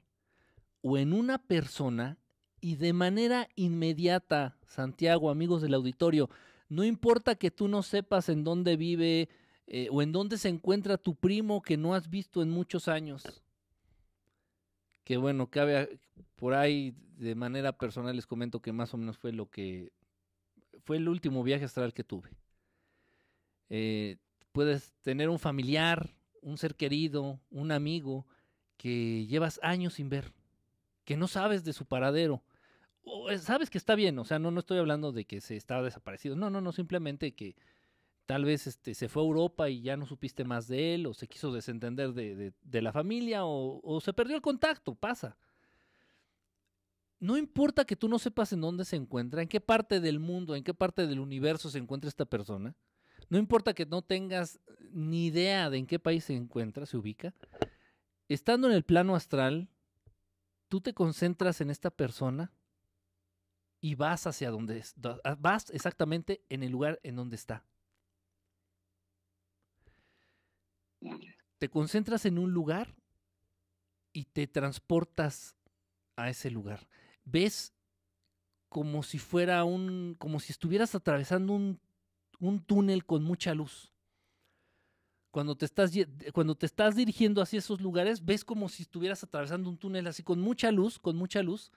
o 0.82 0.96
en 0.96 1.12
una 1.12 1.38
persona 1.38 2.18
y 2.60 2.76
de 2.76 2.92
manera 2.92 3.48
inmediata, 3.56 4.56
Santiago, 4.66 5.30
amigos 5.30 5.62
del 5.62 5.74
auditorio, 5.74 6.30
no 6.68 6.84
importa 6.84 7.34
que 7.34 7.50
tú 7.50 7.68
no 7.68 7.82
sepas 7.82 8.28
en 8.28 8.44
dónde 8.44 8.76
vive 8.76 9.28
eh, 9.66 9.88
o 9.90 10.02
en 10.02 10.12
dónde 10.12 10.38
se 10.38 10.48
encuentra 10.48 10.96
tu 10.96 11.14
primo 11.14 11.62
que 11.62 11.76
no 11.76 11.94
has 11.94 12.08
visto 12.08 12.42
en 12.42 12.50
muchos 12.50 12.88
años. 12.88 13.42
Que 15.04 15.16
bueno, 15.16 15.48
cabe 15.48 15.98
por 16.36 16.54
ahí 16.54 16.94
de 17.16 17.34
manera 17.34 17.72
personal 17.72 18.14
les 18.14 18.26
comento 18.26 18.60
que 18.60 18.72
más 18.72 18.92
o 18.94 18.96
menos 18.96 19.18
fue 19.18 19.32
lo 19.32 19.50
que 19.50 19.92
fue 20.84 20.98
el 20.98 21.08
último 21.08 21.42
viaje 21.42 21.64
astral 21.64 21.94
que 21.94 22.04
tuve. 22.04 22.30
Eh, 23.68 24.16
puedes 24.52 24.92
tener 25.02 25.28
un 25.28 25.38
familiar, 25.38 26.14
un 26.42 26.58
ser 26.58 26.76
querido, 26.76 27.40
un 27.50 27.72
amigo 27.72 28.26
que 28.76 29.26
llevas 29.26 29.58
años 29.62 29.94
sin 29.94 30.08
ver, 30.08 30.32
que 31.04 31.16
no 31.16 31.26
sabes 31.26 31.64
de 31.64 31.72
su 31.72 31.86
paradero. 31.86 32.42
O 33.02 33.30
eh, 33.30 33.38
sabes 33.38 33.70
que 33.70 33.78
está 33.78 33.94
bien, 33.94 34.18
o 34.18 34.24
sea, 34.24 34.38
no, 34.38 34.50
no 34.50 34.60
estoy 34.60 34.78
hablando 34.78 35.12
de 35.12 35.24
que 35.24 35.40
se 35.40 35.56
está 35.56 35.82
desaparecido, 35.82 36.36
no, 36.36 36.50
no, 36.50 36.60
no, 36.60 36.72
simplemente 36.72 37.34
que 37.34 37.56
tal 38.26 38.44
vez 38.44 38.66
este, 38.66 38.94
se 38.94 39.08
fue 39.08 39.22
a 39.22 39.26
Europa 39.26 39.70
y 39.70 39.80
ya 39.80 39.96
no 39.96 40.04
supiste 40.04 40.44
más 40.44 40.66
de 40.66 40.94
él, 40.94 41.06
o 41.06 41.14
se 41.14 41.28
quiso 41.28 41.52
desentender 41.52 42.12
de, 42.12 42.52
de, 42.60 42.82
la 42.82 42.92
familia, 42.92 43.44
o, 43.44 43.80
o, 43.82 44.00
se 44.00 44.12
perdió 44.12 44.36
el 44.36 44.42
contacto, 44.42 44.94
pasa. 44.94 45.38
No 47.18 47.36
importa 47.38 47.84
que 47.84 47.96
tú 47.96 48.08
no 48.08 48.18
sepas 48.18 48.52
en 48.52 48.60
dónde 48.60 48.84
se 48.84 48.96
encuentra, 48.96 49.40
en 49.42 49.48
qué 49.48 49.60
parte 49.60 50.00
del 50.00 50.18
mundo, 50.18 50.54
en 50.54 50.64
qué 50.64 50.74
parte 50.74 51.06
del 51.06 51.20
universo 51.20 51.70
se 51.70 51.78
encuentra 51.78 52.08
esta 52.08 52.26
persona, 52.26 52.76
no 53.28 53.38
importa 53.38 53.74
que 53.74 53.86
no 53.86 54.02
tengas 54.02 54.60
ni 54.92 55.26
idea 55.26 55.70
de 55.70 55.78
en 55.78 55.86
qué 55.86 55.98
país 55.98 56.24
se 56.24 56.34
encuentra, 56.34 56.86
se 56.86 56.96
ubica, 56.96 57.34
estando 58.28 58.68
en 58.68 58.74
el 58.74 58.84
plano 58.84 59.16
astral, 59.16 59.68
tú 60.68 60.80
te 60.80 60.94
concentras 60.94 61.60
en 61.60 61.70
esta 61.70 61.90
persona 61.90 62.52
y 63.80 63.94
vas 63.94 64.26
hacia 64.26 64.50
donde 64.50 64.84
vas 65.38 65.70
exactamente 65.70 66.44
en 66.48 66.62
el 66.62 66.72
lugar 66.72 67.00
en 67.02 67.16
donde 67.16 67.36
está. 67.36 67.64
Te 71.58 71.68
concentras 71.68 72.26
en 72.26 72.38
un 72.38 72.52
lugar 72.52 72.94
y 74.12 74.24
te 74.24 74.46
transportas 74.46 75.56
a 76.16 76.30
ese 76.30 76.50
lugar. 76.50 76.88
Ves 77.24 77.72
como 78.68 79.02
si 79.02 79.18
fuera 79.18 79.64
un, 79.64 80.16
como 80.18 80.40
si 80.40 80.52
estuvieras 80.52 80.94
atravesando 80.94 81.52
un, 81.52 81.80
un 82.40 82.60
túnel 82.60 83.04
con 83.04 83.22
mucha 83.22 83.54
luz 83.54 83.92
cuando 85.36 85.54
te 85.54 85.66
estás, 85.66 85.92
cuando 86.32 86.54
te 86.54 86.64
estás 86.64 86.96
dirigiendo 86.96 87.42
hacia 87.42 87.58
esos 87.58 87.82
lugares, 87.82 88.24
ves 88.24 88.42
como 88.42 88.70
si 88.70 88.84
estuvieras 88.84 89.22
atravesando 89.22 89.68
un 89.68 89.76
túnel 89.76 90.06
así 90.06 90.22
con 90.22 90.40
mucha 90.40 90.72
luz, 90.72 90.98
con 90.98 91.14
mucha 91.14 91.42
luz, 91.42 91.72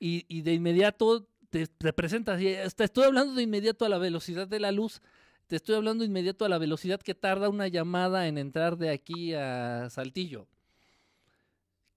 y, 0.00 0.42
de 0.42 0.52
inmediato 0.52 1.28
te, 1.48 1.68
presentas, 1.92 2.40
y 2.42 2.56
te 2.74 2.82
estoy 2.82 3.04
hablando 3.04 3.34
de 3.34 3.44
inmediato 3.44 3.84
a 3.84 3.88
la 3.88 3.98
velocidad 3.98 4.48
de 4.48 4.58
la 4.58 4.72
luz, 4.72 5.00
te 5.46 5.56
estoy 5.56 5.76
hablando 5.76 6.04
inmediato 6.04 6.44
a 6.44 6.48
la 6.48 6.58
velocidad 6.58 7.00
que 7.00 7.14
tarda 7.14 7.48
una 7.48 7.68
llamada 7.68 8.26
en 8.26 8.38
entrar 8.38 8.76
de 8.76 8.90
aquí 8.90 9.34
a 9.34 9.88
Saltillo. 9.90 10.46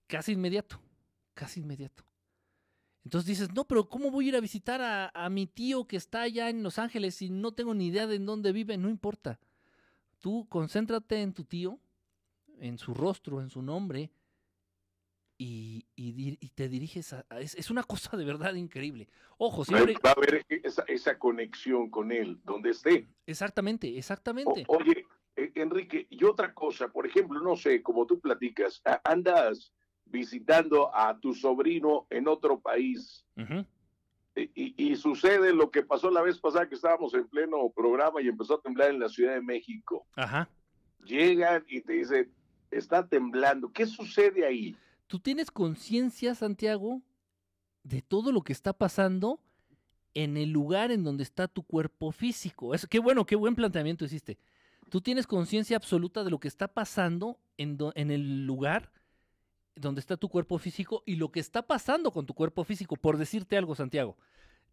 Casi 0.06 0.32
inmediato, 0.32 0.80
casi 1.34 1.60
inmediato. 1.60 2.04
Entonces 3.04 3.26
dices, 3.26 3.54
no, 3.54 3.64
pero 3.64 3.88
¿cómo 3.88 4.10
voy 4.10 4.26
a 4.26 4.28
ir 4.28 4.36
a 4.36 4.40
visitar 4.40 5.10
a 5.14 5.28
mi 5.30 5.46
tío 5.46 5.86
que 5.86 5.96
está 5.96 6.22
allá 6.22 6.50
en 6.50 6.62
Los 6.62 6.78
Ángeles 6.78 7.22
y 7.22 7.30
no 7.30 7.52
tengo 7.52 7.74
ni 7.74 7.86
idea 7.86 8.06
de 8.06 8.16
en 8.16 8.26
dónde 8.26 8.52
vive? 8.52 8.76
No 8.76 8.88
importa 8.88 9.38
Tú 10.20 10.46
concéntrate 10.48 11.22
en 11.22 11.32
tu 11.32 11.44
tío, 11.44 11.78
en 12.58 12.78
su 12.78 12.92
rostro, 12.92 13.40
en 13.40 13.50
su 13.50 13.62
nombre, 13.62 14.10
y, 15.38 16.50
te 16.54 16.68
diriges 16.68 17.12
a... 17.12 17.24
es, 17.38 17.70
una 17.70 17.84
cosa 17.84 18.16
de 18.16 18.24
verdad 18.24 18.54
increíble. 18.54 19.08
Ojo, 19.38 19.64
siempre... 19.64 19.94
Va 20.04 20.10
a 20.10 20.14
haber 20.14 20.44
esa, 20.88 21.18
conexión 21.18 21.88
con 21.90 22.10
él, 22.10 22.40
donde 22.44 22.70
esté. 22.70 23.06
Exactamente, 23.26 23.96
exactamente. 23.96 24.64
oye, 24.66 25.06
e, 25.36 25.52
Enrique, 25.54 26.06
y 26.10 26.24
otra 26.24 26.52
cosa, 26.52 26.88
por 26.88 27.06
ejemplo, 27.06 27.40
no 27.40 27.56
sé, 27.56 27.82
como 27.82 28.06
tú 28.06 28.18
platicas, 28.18 28.82
andas 29.04 29.72
visitando 30.04 30.94
a 30.94 31.18
tu 31.18 31.34
sobrino 31.34 32.06
en 32.10 32.26
otro 32.26 32.58
país. 32.60 33.24
Y, 34.54 34.94
sucede 34.94 35.52
lo 35.52 35.70
que 35.70 35.82
pasó 35.82 36.10
la 36.10 36.22
vez 36.22 36.38
pasada 36.38 36.68
que 36.68 36.76
estábamos 36.76 37.12
en 37.14 37.26
pleno 37.26 37.70
programa 37.74 38.22
y 38.22 38.28
empezó 38.28 38.54
a 38.54 38.60
temblar 38.60 38.90
en 38.90 39.00
la 39.00 39.08
Ciudad 39.08 39.34
de 39.34 39.40
México. 39.40 40.06
Ajá. 40.14 40.48
Llegan 41.04 41.64
y 41.68 41.80
te 41.80 41.94
dicen, 41.94 42.32
está 42.70 43.08
temblando. 43.08 43.72
¿Qué 43.72 43.84
sucede 43.86 44.46
ahí? 44.46 44.76
¿Tú 45.08 45.20
tienes 45.20 45.50
conciencia, 45.50 46.34
Santiago, 46.34 47.00
de 47.82 48.02
todo 48.02 48.30
lo 48.30 48.42
que 48.42 48.52
está 48.52 48.74
pasando 48.74 49.40
en 50.12 50.36
el 50.36 50.50
lugar 50.50 50.90
en 50.90 51.02
donde 51.02 51.22
está 51.22 51.48
tu 51.48 51.62
cuerpo 51.62 52.12
físico? 52.12 52.74
Es, 52.74 52.86
qué 52.86 52.98
bueno, 52.98 53.24
qué 53.24 53.34
buen 53.34 53.54
planteamiento 53.54 54.04
hiciste. 54.04 54.38
Tú 54.90 55.00
tienes 55.00 55.26
conciencia 55.26 55.78
absoluta 55.78 56.24
de 56.24 56.30
lo 56.30 56.38
que 56.38 56.48
está 56.48 56.68
pasando 56.68 57.40
en, 57.56 57.78
el 58.10 58.46
lugar 58.46 58.92
donde 59.74 60.00
está 60.00 60.18
tu 60.18 60.28
cuerpo 60.28 60.58
físico 60.58 61.02
y 61.06 61.16
lo 61.16 61.32
que 61.32 61.40
está 61.40 61.62
pasando 61.66 62.12
con 62.12 62.26
tu 62.26 62.34
cuerpo 62.34 62.62
físico, 62.64 62.96
por 62.96 63.16
decirte 63.16 63.56
algo, 63.56 63.74
Santiago. 63.74 64.18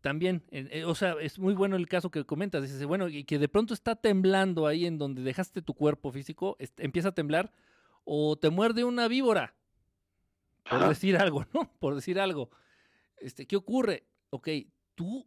También, 0.01 0.43
eh, 0.51 0.83
o 0.83 0.95
sea, 0.95 1.15
es 1.21 1.39
muy 1.39 1.53
bueno 1.53 1.77
el 1.77 1.87
caso 1.87 2.11
que 2.11 2.25
comentas, 2.25 2.61
dices, 2.61 2.85
bueno, 2.85 3.07
y 3.07 3.23
que 3.23 3.39
de 3.39 3.47
pronto 3.47 3.73
está 3.73 3.95
temblando 3.95 4.67
ahí 4.67 4.85
en 4.85 4.97
donde 4.97 5.21
dejaste 5.21 5.61
tu 5.61 5.73
cuerpo 5.73 6.11
físico, 6.11 6.57
empieza 6.77 7.09
a 7.09 7.15
temblar, 7.15 7.53
o 8.03 8.35
te 8.35 8.49
muerde 8.49 8.83
una 8.83 9.07
víbora, 9.07 9.55
por 10.69 10.87
decir 10.87 11.17
algo, 11.17 11.45
¿no? 11.53 11.71
Por 11.79 11.95
decir 11.95 12.19
algo. 12.19 12.49
Este, 13.17 13.45
¿Qué 13.45 13.55
ocurre? 13.55 14.07
Ok, 14.29 14.49
tú 14.95 15.25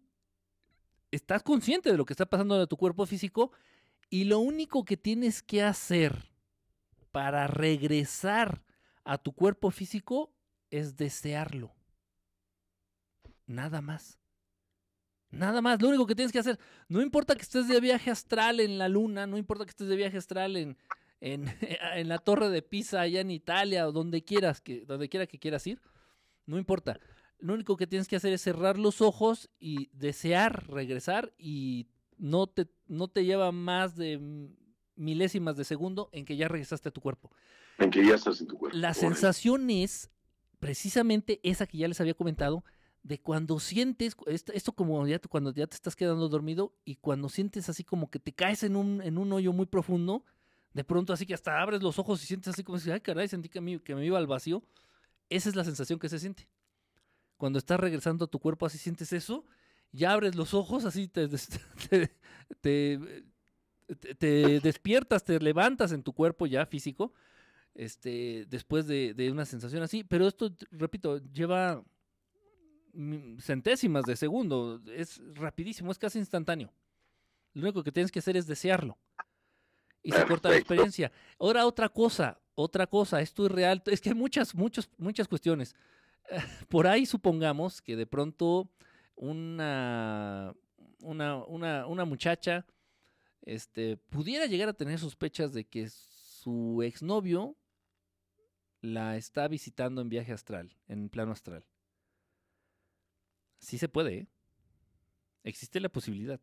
estás 1.11 1.43
consciente 1.43 1.91
de 1.91 1.97
lo 1.97 2.05
que 2.05 2.13
está 2.13 2.27
pasando 2.27 2.61
en 2.61 2.67
tu 2.67 2.77
cuerpo 2.77 3.07
físico 3.07 3.53
y 4.11 4.25
lo 4.25 4.41
único 4.41 4.85
que 4.85 4.97
tienes 4.97 5.43
que 5.43 5.63
hacer 5.63 6.31
para 7.13 7.47
regresar 7.47 8.63
a 9.05 9.19
tu 9.19 9.33
cuerpo 9.33 9.71
físico 9.71 10.33
es 10.71 10.97
desearlo. 10.97 11.75
Nada 13.47 13.81
más. 13.81 14.19
Nada 15.31 15.61
más, 15.61 15.81
lo 15.81 15.89
único 15.89 16.07
que 16.07 16.15
tienes 16.15 16.33
que 16.33 16.39
hacer, 16.39 16.59
no 16.89 17.03
importa 17.03 17.35
que 17.35 17.43
estés 17.43 17.69
de 17.69 17.81
viaje 17.81 18.11
astral 18.11 18.61
en 18.61 18.79
la 18.79 18.89
luna, 18.89 19.27
no 19.27 19.37
importa 19.37 19.65
que 19.65 19.71
estés 19.71 19.89
de 19.89 19.97
viaje 19.97 20.17
astral 20.17 20.57
en, 20.57 20.79
en, 21.21 21.47
en 21.95 22.09
la 22.09 22.19
torre 22.19 22.51
de 22.51 22.63
Pisa 22.63 23.01
allá 23.01 23.21
en 23.21 23.31
Italia 23.31 23.89
o 23.89 23.93
donde 23.93 24.25
quieras, 24.25 24.61
que, 24.61 24.85
donde 24.85 25.09
quiera 25.09 25.27
que 25.27 25.39
quieras 25.39 25.67
ir, 25.67 25.81
no 26.47 26.59
importa. 26.59 27.01
Lo 27.39 27.55
único 27.55 27.77
que 27.77 27.87
tienes 27.87 28.09
que 28.09 28.17
hacer 28.17 28.33
es 28.33 28.43
cerrar 28.43 28.79
los 28.79 29.01
ojos 29.01 29.49
y 29.61 29.91
desear 29.93 30.69
regresar 30.69 31.33
y 31.39 31.87
no 32.17 32.49
te, 32.49 32.69
no 32.89 33.09
te 33.09 33.25
lleva 33.25 33.53
más 33.53 33.95
de 33.97 34.51
milésimas 34.97 35.57
de 35.57 35.65
segundo 35.65 36.11
en 36.13 36.25
que 36.25 36.37
ya 36.37 36.49
regresaste 36.49 36.89
a 36.89 36.93
tu 36.93 37.01
cuerpo. 37.01 37.31
En 37.79 37.91
que 37.91 38.05
ya 38.05 38.17
estás 38.17 38.41
en 38.41 38.49
tu 38.49 38.59
cuerpo. 38.59 38.77
La 38.77 38.93
sensación 38.93 39.71
es 39.71 40.11
precisamente 40.59 41.41
esa 41.45 41.67
que 41.67 41.79
ya 41.79 41.89
les 41.89 42.01
había 42.01 42.15
comentado, 42.15 42.65
de 43.05 43.21
cuando 43.21 43.61
sientes, 43.61 44.17
esto, 44.27 44.73
como 44.73 45.07
ya 45.07 45.21
cuando 45.21 45.55
ya 45.55 45.67
te 45.67 45.77
estás 45.77 45.95
quedando 45.95 46.29
dormido 46.29 46.75
y 46.85 46.97
cuando 46.97 47.29
sientes 47.29 47.69
así 47.69 47.85
como 47.85 48.11
que 48.11 48.19
te 48.19 48.33
caes 48.33 48.65
en 48.65 48.75
un, 48.75 49.01
en 49.03 49.19
un 49.19 49.33
hoyo 49.33 49.53
muy 49.53 49.67
profundo, 49.67 50.25
de 50.79 50.85
pronto 50.85 51.13
así 51.13 51.27
que 51.27 51.35
hasta 51.35 51.61
abres 51.61 51.83
los 51.83 51.99
ojos 51.99 52.23
y 52.23 52.27
sientes 52.27 52.55
así 52.55 52.63
como 52.63 52.79
si, 52.79 52.89
ay 52.93 53.01
caray, 53.01 53.27
sentí 53.27 53.49
que 53.49 53.61
me, 53.61 53.81
que 53.81 53.97
me 53.97 54.07
iba 54.07 54.17
al 54.17 54.29
vacío. 54.29 54.63
Esa 55.29 55.49
es 55.49 55.57
la 55.57 55.65
sensación 55.65 55.99
que 55.99 56.09
se 56.09 56.21
siente. 56.21 56.49
Cuando 57.37 57.59
estás 57.59 57.81
regresando 57.81 58.27
a 58.27 58.29
tu 58.29 58.39
cuerpo 58.39 58.65
así 58.65 58.79
sientes 58.79 59.13
eso, 59.13 59.45
ya 59.91 60.13
abres 60.13 60.37
los 60.37 60.55
ojos, 60.55 60.85
así 60.85 61.09
te, 61.09 61.27
te, 62.61 63.25
te 63.91 64.61
despiertas, 64.61 65.25
te 65.25 65.41
levantas 65.41 65.91
en 65.91 66.05
tu 66.05 66.13
cuerpo 66.13 66.47
ya 66.47 66.65
físico 66.65 67.13
este, 67.75 68.47
después 68.49 68.87
de, 68.87 69.29
una 69.33 69.47
sensación 69.47 69.83
así. 69.83 70.05
Pero 70.05 70.29
esto, 70.29 70.55
repito, 70.71 71.19
lleva 71.33 71.83
centésimas 73.41 74.05
de 74.05 74.15
segundo. 74.15 74.81
Es 74.95 75.21
rapidísimo, 75.35 75.91
es 75.91 75.99
casi 75.99 76.21
instantáneo. 76.21 76.73
Lo 77.53 77.63
único 77.63 77.83
que 77.83 77.91
tienes 77.91 78.13
que 78.13 78.21
hacer 78.21 78.37
es 78.37 78.47
desearlo. 78.47 78.97
Y 80.03 80.13
se 80.13 80.25
corta 80.27 80.49
la 80.49 80.57
experiencia. 80.57 81.13
Ahora 81.39 81.67
otra 81.67 81.89
cosa, 81.89 82.41
otra 82.55 82.87
cosa, 82.87 83.21
esto 83.21 83.47
es 83.47 83.53
real. 83.53 83.83
Es 83.87 84.01
que 84.01 84.11
hay 84.11 84.15
muchas, 84.15 84.55
muchas, 84.55 84.89
muchas 84.97 85.29
cuestiones. 85.29 85.75
Por 86.69 86.87
ahí 86.87 87.07
supongamos 87.07 87.83
que 87.83 87.97
de 87.97 88.07
pronto 88.07 88.71
una, 89.17 90.55
una, 91.01 91.45
una, 91.45 91.87
una 91.87 92.05
muchacha 92.05 92.65
este, 93.43 93.97
pudiera 93.97 94.47
llegar 94.47 94.69
a 94.69 94.75
tener 94.75 94.99
sospechas 94.99 95.53
de 95.53 95.65
que 95.65 95.89
su 95.89 96.83
exnovio 96.83 97.57
la 98.81 99.17
está 99.17 99.49
visitando 99.49 100.01
en 100.01 100.09
viaje 100.09 100.33
astral, 100.33 100.77
en 100.87 101.09
plano 101.09 101.33
astral. 101.33 101.65
Sí 103.59 103.79
se 103.79 103.89
puede, 103.89 104.19
¿eh? 104.19 104.27
Existe 105.43 105.81
la 105.81 105.89
posibilidad. 105.89 106.41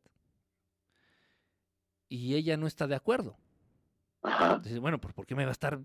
Y 2.10 2.36
ella 2.36 2.58
no 2.58 2.68
está 2.68 2.88
de 2.88 2.96
acuerdo. 2.96 3.38
Dice, 4.64 4.80
bueno, 4.80 5.00
¿por 5.00 5.26
qué 5.26 5.36
me 5.36 5.44
va 5.44 5.50
a 5.50 5.52
estar, 5.52 5.80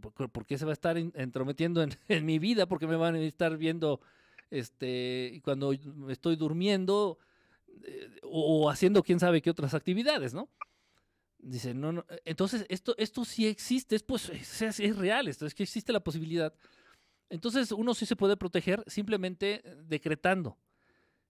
por, 0.00 0.46
qué 0.46 0.58
se 0.58 0.64
va 0.64 0.72
a 0.72 0.74
estar 0.74 0.96
entrometiendo 0.96 1.82
en, 2.08 2.26
mi 2.26 2.38
vida? 2.38 2.66
¿Por 2.66 2.78
qué 2.78 2.86
me 2.86 2.96
van 2.96 3.14
a 3.14 3.20
estar 3.20 3.56
viendo 3.56 4.00
este, 4.50 5.40
cuando 5.44 5.72
estoy 6.08 6.36
durmiendo 6.36 7.18
eh, 7.84 8.20
o, 8.22 8.70
haciendo 8.70 9.02
quién 9.02 9.20
sabe 9.20 9.42
qué 9.42 9.50
otras 9.50 9.74
actividades, 9.74 10.34
¿no? 10.34 10.48
Dice, 11.38 11.72
no, 11.72 11.92
no. 11.92 12.04
Entonces, 12.24 12.66
esto, 12.68 12.94
esto 12.98 13.24
sí 13.24 13.46
existe, 13.46 13.96
es, 13.96 14.02
pues, 14.02 14.28
es, 14.28 14.80
es 14.80 14.96
real, 14.96 15.26
esto 15.28 15.46
es 15.46 15.54
que 15.54 15.62
existe 15.62 15.92
la 15.92 16.00
posibilidad. 16.00 16.52
Entonces, 17.30 17.72
uno 17.72 17.94
sí 17.94 18.06
se 18.06 18.16
puede 18.16 18.36
proteger 18.36 18.84
simplemente 18.86 19.62
decretando 19.86 20.58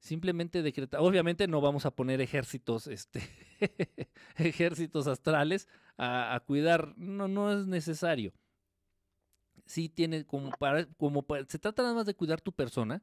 simplemente 0.00 0.62
decretar. 0.62 1.00
Obviamente 1.00 1.46
no 1.46 1.60
vamos 1.60 1.86
a 1.86 1.90
poner 1.92 2.20
ejércitos, 2.20 2.86
este, 2.86 3.22
ejércitos 4.36 5.06
astrales 5.06 5.68
a, 5.96 6.42
cuidar. 6.46 6.94
No, 6.96 7.28
no 7.28 7.52
es 7.52 7.66
necesario. 7.66 8.32
Sí 9.66 9.88
tiene 9.88 10.24
como 10.24 10.50
para, 10.50 10.86
como 10.96 11.24
se 11.46 11.58
trata 11.58 11.82
nada 11.82 11.94
más 11.94 12.06
de 12.06 12.14
cuidar 12.14 12.40
tu 12.40 12.52
persona. 12.52 13.02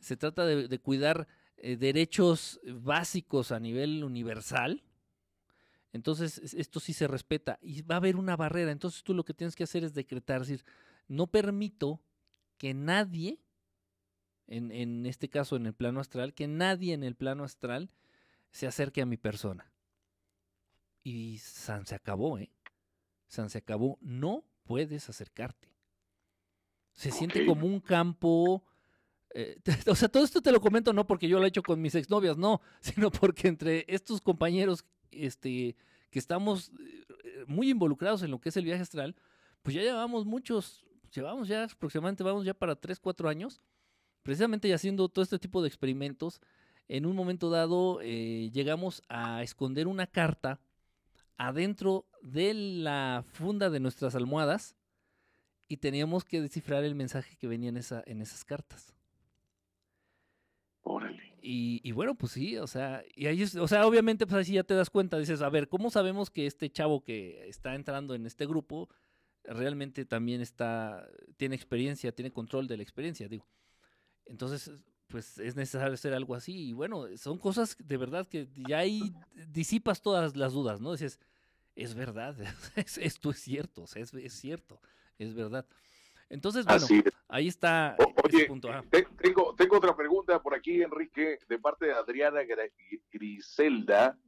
Se 0.00 0.16
trata 0.16 0.46
de, 0.46 0.78
cuidar 0.78 1.28
eh, 1.56 1.76
derechos 1.76 2.60
básicos 2.64 3.52
a 3.52 3.60
nivel 3.60 4.02
universal. 4.02 4.82
Entonces, 5.92 6.38
esto 6.54 6.80
sí 6.80 6.92
se 6.92 7.08
respeta 7.08 7.58
y 7.60 7.82
va 7.82 7.96
a 7.96 7.98
haber 7.98 8.16
una 8.16 8.36
barrera. 8.36 8.72
Entonces, 8.72 9.02
tú 9.02 9.14
lo 9.14 9.24
que 9.24 9.34
tienes 9.34 9.56
que 9.56 9.64
hacer 9.64 9.84
es 9.84 9.94
decretar, 9.94 10.40
decir, 10.40 10.64
no 11.06 11.26
permito 11.26 12.00
que 12.56 12.74
nadie 12.74 13.40
en, 14.48 14.72
en 14.72 15.06
este 15.06 15.28
caso 15.28 15.56
en 15.56 15.66
el 15.66 15.74
plano 15.74 16.00
astral, 16.00 16.34
que 16.34 16.48
nadie 16.48 16.94
en 16.94 17.04
el 17.04 17.14
plano 17.14 17.44
astral 17.44 17.90
se 18.50 18.66
acerque 18.66 19.02
a 19.02 19.06
mi 19.06 19.16
persona. 19.16 19.70
Y 21.02 21.38
San 21.38 21.86
se 21.86 21.94
acabó, 21.94 22.38
¿eh? 22.38 22.50
San 23.26 23.50
se 23.50 23.58
acabó. 23.58 23.98
No 24.00 24.44
puedes 24.64 25.08
acercarte. 25.08 25.68
Se 26.92 27.10
siente 27.10 27.46
como 27.46 27.66
un 27.66 27.80
campo. 27.80 28.64
Eh, 29.34 29.58
o 29.86 29.94
sea, 29.94 30.08
todo 30.08 30.24
esto 30.24 30.40
te 30.40 30.52
lo 30.52 30.60
comento 30.60 30.92
no 30.92 31.06
porque 31.06 31.28
yo 31.28 31.38
lo 31.38 31.44
he 31.44 31.48
hecho 31.48 31.62
con 31.62 31.80
mis 31.80 31.94
exnovias, 31.94 32.36
no, 32.36 32.60
sino 32.80 33.10
porque 33.10 33.48
entre 33.48 33.84
estos 33.88 34.20
compañeros 34.20 34.84
este, 35.10 35.76
que 36.10 36.18
estamos 36.18 36.72
eh, 37.24 37.44
muy 37.46 37.70
involucrados 37.70 38.22
en 38.22 38.30
lo 38.30 38.40
que 38.40 38.48
es 38.48 38.56
el 38.56 38.64
viaje 38.64 38.82
astral, 38.82 39.14
pues 39.62 39.76
ya 39.76 39.82
llevamos 39.82 40.24
muchos, 40.24 40.84
llevamos 41.12 41.48
ya 41.48 41.64
aproximadamente, 41.64 42.24
vamos 42.24 42.44
ya 42.44 42.54
para 42.54 42.74
3, 42.74 42.98
4 42.98 43.28
años 43.28 43.60
precisamente 44.28 44.74
haciendo 44.74 45.08
todo 45.08 45.22
este 45.22 45.38
tipo 45.38 45.62
de 45.62 45.68
experimentos, 45.68 46.42
en 46.86 47.06
un 47.06 47.16
momento 47.16 47.48
dado 47.48 48.00
eh, 48.02 48.50
llegamos 48.52 49.02
a 49.08 49.42
esconder 49.42 49.88
una 49.88 50.06
carta 50.06 50.60
adentro 51.38 52.04
de 52.20 52.52
la 52.52 53.24
funda 53.32 53.70
de 53.70 53.80
nuestras 53.80 54.14
almohadas 54.14 54.76
y 55.66 55.78
teníamos 55.78 56.26
que 56.26 56.42
descifrar 56.42 56.84
el 56.84 56.94
mensaje 56.94 57.38
que 57.38 57.46
venía 57.46 57.70
en, 57.70 57.78
esa, 57.78 58.02
en 58.04 58.20
esas 58.20 58.44
cartas. 58.44 58.92
Órale. 60.82 61.22
Y, 61.40 61.90
bueno, 61.92 62.14
pues 62.14 62.32
sí, 62.32 62.58
o 62.58 62.66
sea, 62.66 63.02
y 63.16 63.28
ahí 63.28 63.42
o 63.42 63.66
sea, 63.66 63.86
obviamente, 63.86 64.26
pues 64.26 64.42
así 64.42 64.52
ya 64.52 64.62
te 64.62 64.74
das 64.74 64.90
cuenta, 64.90 65.18
dices, 65.18 65.40
a 65.40 65.48
ver, 65.48 65.70
¿cómo 65.70 65.88
sabemos 65.88 66.28
que 66.28 66.46
este 66.46 66.68
chavo 66.68 67.02
que 67.02 67.48
está 67.48 67.74
entrando 67.74 68.14
en 68.14 68.26
este 68.26 68.44
grupo 68.44 68.90
realmente 69.44 70.04
también 70.04 70.42
está, 70.42 71.08
tiene 71.38 71.54
experiencia, 71.54 72.12
tiene 72.12 72.30
control 72.30 72.68
de 72.68 72.76
la 72.76 72.82
experiencia? 72.82 73.26
Digo, 73.26 73.46
entonces, 74.28 74.70
pues 75.08 75.38
es 75.38 75.56
necesario 75.56 75.94
hacer 75.94 76.14
algo 76.14 76.34
así. 76.34 76.68
Y 76.68 76.72
bueno, 76.72 77.06
son 77.16 77.38
cosas 77.38 77.76
de 77.78 77.96
verdad 77.96 78.26
que 78.26 78.48
ya 78.68 78.78
ahí 78.78 79.12
disipas 79.48 80.02
todas 80.02 80.36
las 80.36 80.52
dudas, 80.52 80.80
¿no? 80.80 80.92
Dices, 80.92 81.18
es 81.74 81.94
verdad, 81.94 82.36
esto 82.76 83.30
es 83.30 83.38
cierto, 83.38 83.84
es, 83.94 84.12
es, 84.14 84.32
cierto, 84.32 84.80
es 85.18 85.34
verdad. 85.34 85.66
Entonces, 86.28 86.66
bueno, 86.66 86.86
ahí 87.28 87.48
está. 87.48 87.96
oye, 88.22 88.44
punto. 88.46 88.68
Tengo, 89.22 89.54
tengo 89.54 89.76
otra 89.78 89.96
pregunta 89.96 90.42
por 90.42 90.54
aquí, 90.54 90.82
Enrique, 90.82 91.38
de 91.48 91.58
parte 91.58 91.86
de 91.86 91.92
Adriana 91.92 92.40
Griselda 93.10 94.18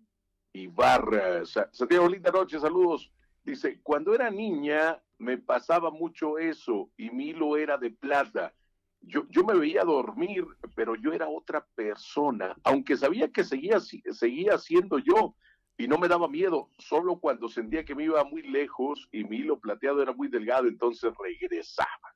Ibarra. 0.52 1.44
Santiago, 1.44 2.08
linda 2.08 2.30
noche, 2.30 2.58
saludos. 2.58 3.12
Dice, 3.44 3.80
cuando 3.82 4.14
era 4.14 4.30
niña 4.30 5.02
me 5.18 5.36
pasaba 5.36 5.90
mucho 5.90 6.38
eso 6.38 6.90
y 6.96 7.10
Milo 7.10 7.56
era 7.56 7.76
de 7.76 7.90
plata 7.90 8.54
yo, 9.02 9.26
yo 9.30 9.44
me 9.44 9.54
veía 9.54 9.82
dormir, 9.82 10.44
pero 10.74 10.94
yo 10.94 11.12
era 11.12 11.28
otra 11.28 11.66
persona, 11.74 12.56
aunque 12.64 12.96
sabía 12.96 13.28
que 13.28 13.44
seguía, 13.44 13.78
seguía 13.80 14.58
siendo 14.58 14.98
yo 14.98 15.34
y 15.78 15.88
no 15.88 15.98
me 15.98 16.08
daba 16.08 16.28
miedo, 16.28 16.70
solo 16.78 17.18
cuando 17.18 17.48
sentía 17.48 17.84
que 17.84 17.94
me 17.94 18.04
iba 18.04 18.22
muy 18.24 18.42
lejos 18.42 19.08
y 19.12 19.24
mi 19.24 19.38
hilo 19.38 19.58
plateado 19.58 20.02
era 20.02 20.12
muy 20.12 20.28
delgado, 20.28 20.68
entonces 20.68 21.10
regresaba. 21.18 22.14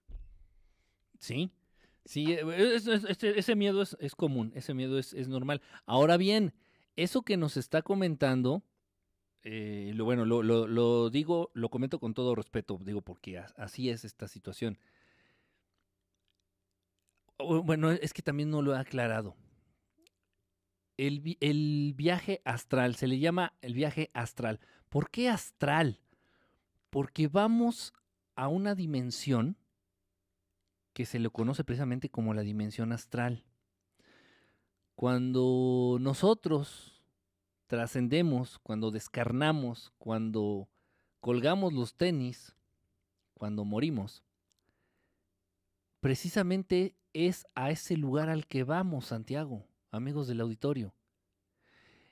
Sí, 1.19 1.51
sí, 2.05 2.35
e, 2.35 2.75
ese 2.75 3.55
miedo 3.57 3.83
es, 3.83 4.15
común, 4.15 4.53
ese 4.55 4.75
miedo 4.75 4.99
es, 4.99 5.15
es, 5.15 5.29
normal. 5.29 5.63
Ahora 5.87 6.19
bien, 6.19 6.53
eso 6.97 7.23
que 7.23 7.39
nos 7.39 7.57
está 7.57 7.81
comentando, 7.81 8.63
eh, 9.43 9.93
lo, 9.95 10.05
bueno, 10.05 10.27
lo, 10.27 10.43
lo, 10.43 10.67
lo 10.67 11.09
digo, 11.09 11.51
lo 11.55 11.71
comento 11.71 11.99
con 11.99 12.13
todo 12.13 12.35
respeto, 12.35 12.79
digo 12.83 13.01
porque 13.01 13.39
así 13.57 13.89
es 13.89 14.05
esta 14.05 14.29
situación 14.29 14.79
bueno, 17.39 17.91
es 17.91 18.13
que 18.13 18.23
también 18.23 18.51
no 18.51 18.63
lo 18.63 18.75
he 18.75 18.79
aclarado. 18.79 19.37
El, 20.97 21.37
el, 21.41 21.93
viaje 21.97 22.41
astral, 22.45 22.95
se 22.95 23.09
le 23.09 23.19
llama 23.19 23.55
el 23.61 23.75
viaje 23.75 24.11
astral. 24.15 24.61
¿Por 24.89 25.11
qué 25.11 25.29
astral? 25.29 26.01
Porque 26.91 27.27
vamos 27.27 27.93
a 28.37 28.49
una 28.49 28.75
dimensión 28.75 29.57
que 30.93 31.05
se 31.05 31.19
le 31.19 31.29
conoce 31.31 31.65
precisamente 31.65 32.09
como 32.09 32.33
la 32.35 32.43
dimensión 32.43 32.93
astral. 32.93 33.45
Cuando 34.95 35.99
nosotros 36.01 37.03
trascendemos, 37.67 38.61
cuando 38.61 38.93
descarnamos, 38.93 39.93
cuando 39.99 40.69
colgamos 41.21 41.73
los 41.73 41.97
tenis, 41.97 42.55
cuando 43.35 43.65
morimos, 43.65 44.23
precisamente 45.99 46.95
es 47.15 47.47
a 47.55 47.71
ese 47.71 47.97
lugar 47.97 48.29
al 48.29 48.47
que 48.47 48.65
vamos, 48.65 49.07
Santiago, 49.07 49.65
amigos 49.91 50.27
del 50.27 50.41
auditorio. 50.41 50.93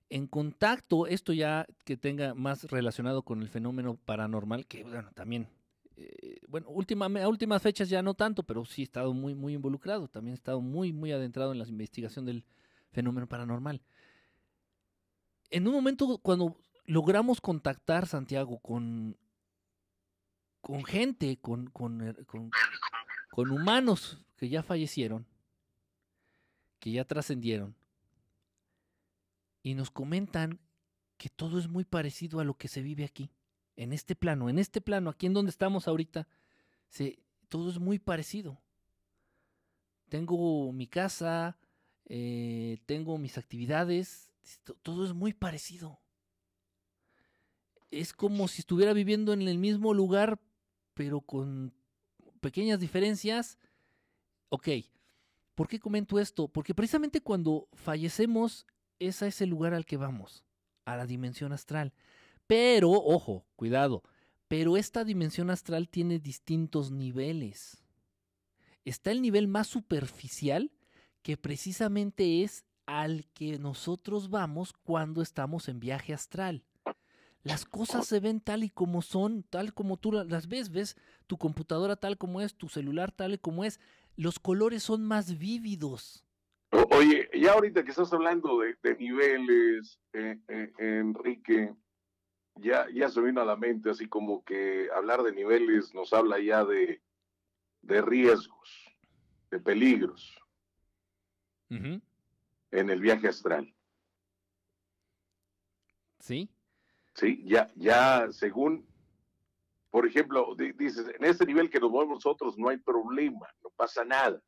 En 0.09 0.27
contacto, 0.27 1.07
esto 1.07 1.33
ya 1.33 1.67
que 1.85 1.97
tenga 1.97 2.35
más 2.35 2.65
relacionado 2.65 3.23
con 3.23 3.43
el 3.43 3.49
fenómeno 3.49 3.97
paranormal, 3.97 4.67
que 4.67 4.85
bueno, 4.85 5.11
también, 5.15 5.49
eh, 5.97 6.39
bueno, 6.49 6.69
última, 6.69 7.07
a 7.07 7.29
últimas 7.29 7.61
fechas 7.61 7.89
ya 7.89 8.03
no 8.03 8.15
tanto, 8.15 8.43
pero 8.45 8.65
sí 8.65 8.83
he 8.83 8.85
estado 8.85 9.13
muy, 9.13 9.35
muy 9.35 9.55
involucrado, 9.55 10.09
también 10.09 10.33
he 10.35 10.37
estado 10.37 10.61
muy, 10.61 10.93
muy 10.93 11.13
adentrado 11.13 11.53
en 11.53 11.59
la 11.59 11.67
investigación 11.67 12.25
del 12.25 12.45
fenómeno 12.93 13.27
paranormal. 13.27 13.83
En 15.51 15.67
un 15.67 15.75
momento 15.75 16.19
cuando 16.19 16.57
logramos 16.87 17.41
contactar, 17.41 18.07
Santiago, 18.07 18.59
con, 18.59 19.17
con 20.61 20.85
gente, 20.85 21.39
con, 21.41 21.71
er, 22.03 22.25
con 23.33 23.51
humanos 23.51 24.19
que 24.37 24.51
ya 24.51 24.63
fallecieron, 24.63 25.27
que 26.79 26.93
ya 26.93 27.07
trascendieron, 27.07 27.75
y 29.63 29.73
nos 29.73 29.91
comentan 29.91 30.61
que 31.17 31.31
todo 31.31 31.59
es 31.59 31.67
muy 31.67 31.85
parecido 31.85 32.41
a 32.41 32.45
lo 32.45 32.59
que 32.59 32.69
se 32.69 32.83
vive 32.83 33.07
aquí, 33.07 33.31
en 33.75 33.95
este 33.95 34.15
plano, 34.15 34.51
en 34.51 34.59
este 34.59 34.83
plano, 34.83 35.09
aquí 35.09 35.25
en 35.25 35.33
donde 35.33 35.49
estamos 35.49 35.89
ahorita, 35.89 36.29
se, 36.91 37.21
todo 37.49 37.71
es 37.71 37.79
muy 37.79 37.99
parecido. 37.99 38.61
Tengo 40.11 40.71
mi 40.71 40.87
casa, 40.87 41.57
eh, 42.05 42.83
tengo 42.85 43.17
mis 43.17 43.39
actividades, 43.39 44.31
todo 44.83 45.07
es 45.07 45.15
muy 45.15 45.33
parecido. 45.33 45.99
Es 47.91 48.13
como 48.13 48.47
si 48.47 48.61
estuviera 48.61 48.93
viviendo 48.93 49.33
en 49.33 49.49
el 49.49 49.57
mismo 49.57 49.95
lugar, 49.95 50.39
pero 50.93 51.23
con 51.23 51.73
pequeñas 52.43 52.79
diferencias 52.79 53.57
Ok, 54.55 54.69
¿por 55.55 55.67
qué 55.67 55.81
comento 55.81 56.19
esto? 56.19 56.47
Porque 56.47 56.75
precisamente 56.75 57.23
cuando 57.23 57.71
fallecemos 57.73 58.67
es 58.99 59.23
a 59.23 59.27
ese 59.27 59.47
lugar 59.47 59.73
al 59.73 59.87
que 59.87 59.97
vamos, 59.97 60.45
a 60.85 60.95
la 60.95 61.07
dimensión 61.07 61.55
astral. 61.55 61.95
Pero, 62.47 62.91
ojo, 62.91 63.47
cuidado, 63.57 64.03
pero 64.49 64.77
esta 64.77 65.05
dimensión 65.05 65.49
astral 65.49 65.89
tiene 65.89 66.19
distintos 66.19 66.91
niveles. 66.91 67.83
Está 68.85 69.11
el 69.11 69.23
nivel 69.23 69.49
más 69.49 69.69
superficial, 69.69 70.71
que 71.23 71.39
precisamente 71.39 72.43
es 72.43 72.67
al 72.85 73.25
que 73.33 73.59
nosotros 73.59 74.29
vamos 74.29 74.75
cuando 74.75 75.23
estamos 75.23 75.71
en 75.71 75.81
viaje 75.81 76.13
astral. 76.13 76.63
Las 77.43 77.65
cosas 77.65 78.07
se 78.07 78.21
ven 78.21 78.41
tal 78.41 78.63
y 78.63 78.71
como 78.71 79.03
son, 79.03 79.43
tal 79.43 79.75
como 79.75 79.97
tú 79.97 80.13
las 80.13 80.49
ves, 80.49 80.71
ves 80.71 80.97
tu 81.27 81.39
computadora 81.39 81.97
tal 81.97 82.17
como 82.17 82.41
es, 82.41 82.55
tu 82.55 82.69
celular 82.69 83.11
tal 83.11 83.35
y 83.35 83.39
como 83.39 83.65
es. 83.65 83.81
Los 84.17 84.39
colores 84.39 84.83
son 84.83 85.05
más 85.05 85.39
vívidos. 85.39 86.25
Oye, 86.91 87.29
ya 87.35 87.53
ahorita 87.53 87.85
que 87.85 87.91
estás 87.91 88.13
hablando 88.13 88.61
de, 88.61 88.97
niveles, 88.97 89.99
eh, 90.13 90.39
eh, 90.49 90.73
Enrique, 90.79 91.75
ya, 92.57 92.87
ya 92.95 93.09
se 93.09 93.21
vino 93.21 93.41
a 93.41 93.45
la 93.45 93.57
mente 93.57 93.91
así 93.91 94.07
como 94.09 94.45
que 94.45 94.89
hablar 94.95 95.23
de 95.23 95.33
niveles 95.33 95.95
nos 95.95 96.13
habla 96.13 96.39
ya 96.39 96.65
de, 96.65 97.03
de 97.83 98.03
riesgos, 98.03 98.95
de 99.51 99.59
peligros 99.59 100.39
en 101.71 102.91
el 102.91 103.01
viaje 103.01 103.29
astral. 103.29 103.73
Sí. 106.21 106.49
Sí, 107.15 107.43
ya, 107.45 107.71
ya 107.77 108.29
según, 108.33 108.87
por 109.91 110.07
ejemplo, 110.07 110.55
dices, 110.57 111.07
en 111.19 111.25
este 111.25 111.45
nivel 111.45 111.71
que 111.71 111.81
nos 111.81 111.91
movemos 111.91 112.17
nosotros 112.17 112.57
no 112.57 112.69
hay 112.69 112.79
problema, 112.79 113.47
no 113.63 113.71
pasa 113.71 114.05
nada. 114.05 114.43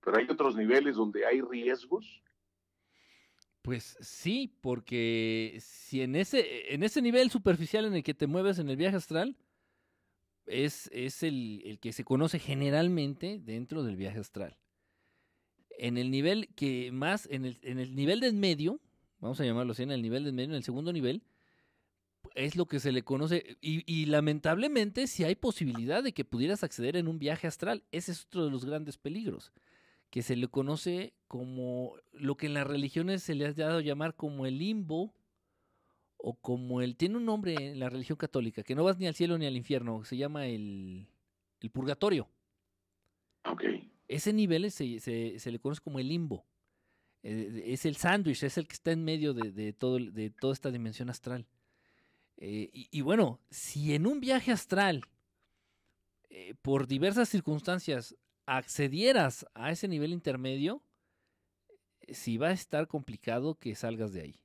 Pero 0.00 0.16
hay 0.16 0.26
otros 0.30 0.56
niveles 0.56 0.96
donde 0.96 1.26
hay 1.26 1.40
riesgos. 1.42 2.22
Pues 3.62 3.98
sí, 4.00 4.56
porque 4.62 5.58
si 5.60 6.00
en 6.00 6.16
ese, 6.16 6.72
en 6.72 6.82
ese 6.82 7.02
nivel 7.02 7.30
superficial 7.30 7.84
en 7.84 7.94
el 7.94 8.02
que 8.02 8.14
te 8.14 8.26
mueves 8.26 8.58
en 8.58 8.70
el 8.70 8.76
viaje 8.76 8.96
astral, 8.96 9.36
es, 10.46 10.88
es 10.92 11.22
el, 11.22 11.60
el, 11.66 11.78
que 11.78 11.92
se 11.92 12.04
conoce 12.04 12.38
generalmente 12.38 13.38
dentro 13.38 13.82
del 13.82 13.96
viaje 13.96 14.20
astral. 14.20 14.56
En 15.76 15.98
el 15.98 16.10
nivel 16.10 16.48
que 16.54 16.90
más, 16.92 17.28
en 17.30 17.44
el, 17.44 17.58
en 17.62 17.78
el 17.78 17.94
nivel 17.94 18.20
del 18.20 18.34
medio, 18.34 18.80
vamos 19.20 19.40
a 19.40 19.44
llamarlo 19.44 19.72
así, 19.72 19.82
en 19.82 19.90
el 19.90 20.02
nivel 20.02 20.32
medio, 20.32 20.50
en 20.50 20.54
el 20.54 20.64
segundo 20.64 20.92
nivel, 20.92 21.22
es 22.34 22.56
lo 22.56 22.66
que 22.66 22.80
se 22.80 22.92
le 22.92 23.02
conoce. 23.02 23.56
Y, 23.60 23.82
y, 23.92 24.06
lamentablemente, 24.06 25.06
si 25.06 25.24
hay 25.24 25.34
posibilidad 25.34 26.02
de 26.02 26.12
que 26.12 26.24
pudieras 26.24 26.64
acceder 26.64 26.96
en 26.96 27.08
un 27.08 27.18
viaje 27.18 27.46
astral, 27.46 27.84
ese 27.92 28.12
es 28.12 28.24
otro 28.24 28.44
de 28.44 28.50
los 28.50 28.64
grandes 28.64 28.98
peligros, 28.98 29.52
que 30.10 30.22
se 30.22 30.36
le 30.36 30.48
conoce 30.48 31.14
como 31.26 31.94
lo 32.12 32.36
que 32.36 32.46
en 32.46 32.54
las 32.54 32.66
religiones 32.66 33.22
se 33.22 33.34
le 33.34 33.46
ha 33.46 33.52
dado 33.52 33.78
a 33.78 33.82
llamar 33.82 34.14
como 34.14 34.46
el 34.46 34.58
limbo, 34.58 35.14
o 36.18 36.34
como 36.34 36.82
el. 36.82 36.96
Tiene 36.96 37.16
un 37.16 37.24
nombre 37.24 37.54
en 37.54 37.78
la 37.78 37.88
religión 37.88 38.18
católica, 38.18 38.62
que 38.62 38.74
no 38.74 38.84
vas 38.84 38.98
ni 38.98 39.06
al 39.06 39.14
cielo 39.14 39.38
ni 39.38 39.46
al 39.46 39.56
infierno, 39.56 40.04
se 40.04 40.16
llama 40.16 40.46
el, 40.46 41.06
el 41.60 41.70
purgatorio. 41.70 42.28
Ok. 43.44 43.62
Ese 44.08 44.32
nivel 44.32 44.70
se, 44.70 45.00
se, 45.00 45.38
se 45.38 45.52
le 45.52 45.58
conoce 45.58 45.80
como 45.80 45.98
el 45.98 46.08
limbo. 46.08 46.44
Eh, 47.22 47.64
es 47.66 47.84
el 47.84 47.96
sándwich, 47.96 48.42
es 48.42 48.58
el 48.58 48.66
que 48.66 48.74
está 48.74 48.92
en 48.92 49.04
medio 49.04 49.34
de, 49.34 49.72
todo, 49.72 49.98
de 49.98 50.30
toda 50.30 50.52
esta 50.52 50.70
dimensión 50.70 51.10
astral. 51.10 51.46
Eh, 52.36 52.70
y, 52.72 53.00
bueno, 53.00 53.40
si 53.50 53.94
en 53.94 54.06
un 54.06 54.20
viaje 54.20 54.52
astral, 54.52 55.04
eh, 56.30 56.54
por 56.62 56.86
diversas 56.86 57.28
circunstancias, 57.28 58.16
accedieras 58.46 59.46
a 59.54 59.72
ese 59.72 59.88
nivel 59.88 60.12
intermedio, 60.12 60.82
si 62.08 62.38
va 62.38 62.48
a 62.48 62.52
estar 62.52 62.86
complicado 62.86 63.56
que 63.56 63.74
salgas 63.74 64.12
de 64.12 64.22
ahí. 64.22 64.40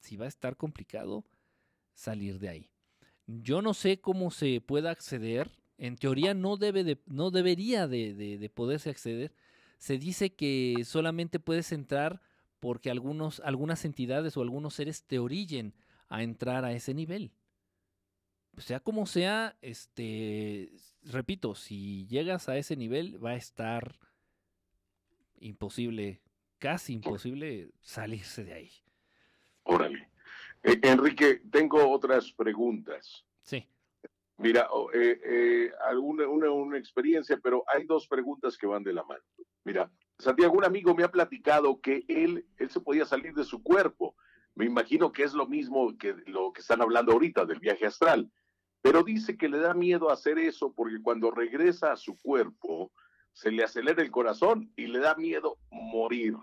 Si 0.00 0.16
va 0.16 0.26
a 0.26 0.28
estar 0.28 0.56
complicado 0.56 1.24
salir 1.94 2.38
de 2.38 2.48
ahí. 2.48 2.70
Yo 3.26 3.62
no 3.62 3.72
sé 3.72 4.00
cómo 4.00 4.30
se 4.30 4.60
pueda 4.60 4.90
acceder. 4.90 5.50
En 5.78 5.96
teoría 5.96 6.34
no, 6.34 6.56
debe 6.56 6.84
de, 6.84 7.00
no 7.06 7.30
debería 7.30 7.88
de 7.88 8.50
poderse 8.54 8.90
acceder 8.90 9.32
se 9.84 9.98
dice 9.98 10.34
que 10.34 10.80
solamente 10.86 11.38
puedes 11.38 11.70
entrar 11.70 12.22
porque 12.58 12.90
algunos, 12.90 13.40
algunas 13.40 13.84
entidades 13.84 14.34
o 14.34 14.40
algunos 14.40 14.72
seres 14.72 15.04
te 15.04 15.18
orillen 15.18 15.74
a 16.08 16.22
entrar 16.22 16.64
a 16.64 16.72
ese 16.72 16.94
nivel. 16.94 17.32
Sea 18.56 18.80
como 18.80 19.04
sea, 19.04 19.58
este, 19.60 20.72
repito, 21.02 21.54
si 21.54 22.06
llegas 22.06 22.48
a 22.48 22.56
ese 22.56 22.76
nivel 22.76 23.22
va 23.22 23.32
a 23.32 23.36
estar 23.36 23.98
imposible, 25.38 26.22
casi 26.58 26.94
imposible 26.94 27.68
salirse 27.82 28.42
de 28.42 28.54
ahí. 28.54 28.70
Órale. 29.64 30.08
Eh, 30.62 30.80
Enrique, 30.82 31.42
tengo 31.50 31.90
otras 31.90 32.32
preguntas. 32.32 33.22
Sí. 33.42 33.68
Mira, 34.38 34.66
eh, 34.94 35.20
eh, 35.22 35.72
alguna 35.86 36.26
una, 36.26 36.50
una, 36.50 36.78
experiencia, 36.78 37.38
pero 37.42 37.64
hay 37.66 37.84
dos 37.84 38.08
preguntas 38.08 38.56
que 38.56 38.66
van 38.66 38.82
de 38.82 38.94
la 38.94 39.04
mano. 39.04 39.22
Mira, 39.64 39.90
Santiago, 40.18 40.54
un 40.54 40.64
amigo 40.64 40.94
me 40.94 41.04
ha 41.04 41.10
platicado 41.10 41.80
que 41.80 42.04
él, 42.08 42.46
él 42.58 42.70
se 42.70 42.80
podía 42.80 43.04
salir 43.04 43.34
de 43.34 43.44
su 43.44 43.62
cuerpo. 43.62 44.14
Me 44.54 44.66
imagino 44.66 45.12
que 45.12 45.24
es 45.24 45.34
lo 45.34 45.46
mismo 45.46 45.96
que 45.98 46.14
lo 46.26 46.52
que 46.52 46.60
están 46.60 46.80
hablando 46.80 47.12
ahorita 47.12 47.44
del 47.44 47.58
viaje 47.58 47.86
astral. 47.86 48.30
Pero 48.82 49.02
dice 49.02 49.36
que 49.36 49.48
le 49.48 49.58
da 49.58 49.74
miedo 49.74 50.10
hacer 50.10 50.38
eso 50.38 50.72
porque 50.74 51.00
cuando 51.02 51.30
regresa 51.30 51.92
a 51.92 51.96
su 51.96 52.18
cuerpo 52.18 52.92
se 53.32 53.50
le 53.50 53.64
acelera 53.64 54.02
el 54.02 54.10
corazón 54.10 54.72
y 54.76 54.86
le 54.86 55.00
da 55.00 55.16
miedo 55.16 55.58
morir. 55.70 56.36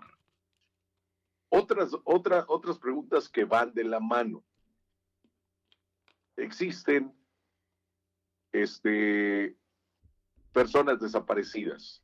Otras, 1.48 1.92
otras, 2.04 2.44
otras 2.48 2.78
preguntas 2.78 3.28
que 3.28 3.44
van 3.44 3.72
de 3.72 3.84
la 3.84 4.00
mano. 4.00 4.44
Existen 6.36 7.14
este, 8.52 9.56
personas 10.52 11.00
desaparecidas. 11.00 12.01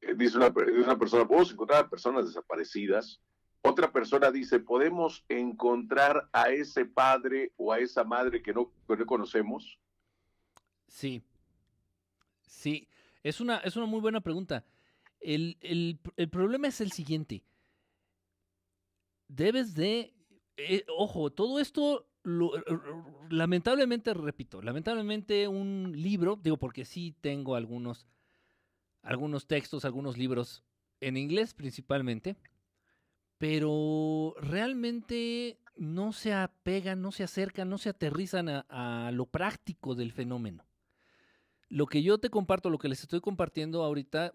Eh, 0.00 0.14
dice 0.14 0.36
una, 0.36 0.48
una 0.48 0.98
persona, 0.98 1.26
podemos 1.26 1.52
encontrar 1.52 1.84
a 1.84 1.90
personas 1.90 2.26
desaparecidas. 2.26 3.20
Otra 3.62 3.92
persona 3.92 4.30
dice, 4.30 4.58
podemos 4.58 5.24
encontrar 5.28 6.28
a 6.32 6.50
ese 6.50 6.86
padre 6.86 7.52
o 7.56 7.72
a 7.72 7.78
esa 7.78 8.04
madre 8.04 8.42
que 8.42 8.54
no, 8.54 8.72
conocemos. 9.06 9.78
Sí, 10.88 11.22
sí, 12.46 12.88
es 13.22 13.40
una, 13.40 13.58
es 13.58 13.76
una 13.76 13.86
muy 13.86 14.00
buena 14.00 14.20
pregunta. 14.20 14.64
El, 15.20 15.58
el 15.60 16.28
problema 16.30 16.68
es 16.68 16.80
el 16.80 16.92
siguiente. 16.92 17.44
Debes 19.28 19.74
de, 19.74 20.14
eh, 20.56 20.84
ojo, 20.88 21.30
todo 21.30 21.60
esto 21.60 22.10
lamentablemente, 22.22 24.12
repito, 24.14 24.60
lamentablemente 24.62 25.48
un 25.48 25.92
libro, 25.94 26.38
digo 26.42 26.58
porque 26.58 26.84
sí 26.84 27.14
tengo 27.20 27.54
algunos, 27.54 28.06
algunos 29.02 29.46
textos, 29.46 29.84
algunos 29.84 30.16
libros 30.16 30.62
en 31.00 31.16
inglés 31.16 31.54
principalmente, 31.54 32.36
pero 33.38 34.34
realmente 34.40 35.58
no 35.76 36.12
se 36.12 36.34
apegan, 36.34 37.00
no 37.00 37.10
se 37.10 37.24
acercan, 37.24 37.70
no 37.70 37.78
se 37.78 37.88
aterrizan 37.88 38.48
a 38.68 39.10
lo 39.12 39.26
práctico 39.26 39.94
del 39.94 40.12
fenómeno. 40.12 40.66
Lo 41.70 41.86
que 41.86 42.02
yo 42.02 42.18
te 42.18 42.30
comparto, 42.30 42.68
lo 42.68 42.78
que 42.78 42.88
les 42.88 43.00
estoy 43.00 43.20
compartiendo 43.20 43.84
ahorita, 43.84 44.32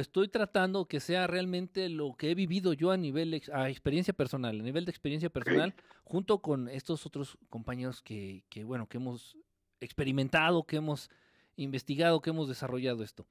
estoy 0.00 0.28
tratando 0.28 0.86
que 0.86 0.98
sea 0.98 1.26
realmente 1.26 1.90
lo 1.90 2.14
que 2.16 2.30
he 2.30 2.34
vivido 2.34 2.72
yo 2.72 2.90
a 2.90 2.96
nivel, 2.96 3.40
a 3.52 3.68
experiencia 3.68 4.14
personal, 4.14 4.58
a 4.58 4.62
nivel 4.62 4.86
de 4.86 4.90
experiencia 4.90 5.28
personal, 5.28 5.74
junto 6.04 6.40
con 6.40 6.68
estos 6.68 7.04
otros 7.04 7.36
compañeros 7.50 8.00
que, 8.00 8.44
que, 8.48 8.64
bueno, 8.64 8.88
que 8.88 8.96
hemos 8.96 9.36
experimentado, 9.80 10.64
que 10.64 10.76
hemos 10.76 11.10
investigado, 11.56 12.22
que 12.22 12.30
hemos 12.30 12.48
desarrollado 12.48 13.04
esto. 13.04 13.26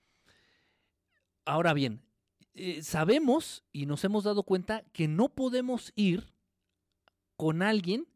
Ahora 1.46 1.74
bien, 1.74 2.02
eh, 2.54 2.84
sabemos 2.84 3.64
y 3.72 3.86
nos 3.86 4.04
hemos 4.04 4.24
dado 4.24 4.44
cuenta 4.44 4.84
que 4.94 5.08
no 5.08 5.30
podemos 5.30 5.92
ir 5.96 6.34
con 7.36 7.62
alguien 7.62 8.08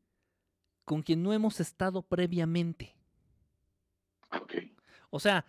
con 0.86 1.02
quien 1.02 1.22
no 1.22 1.34
hemos 1.34 1.60
estado 1.60 2.02
previamente. 2.02 2.96
Okay. 4.42 4.74
O 5.10 5.20
sea, 5.20 5.46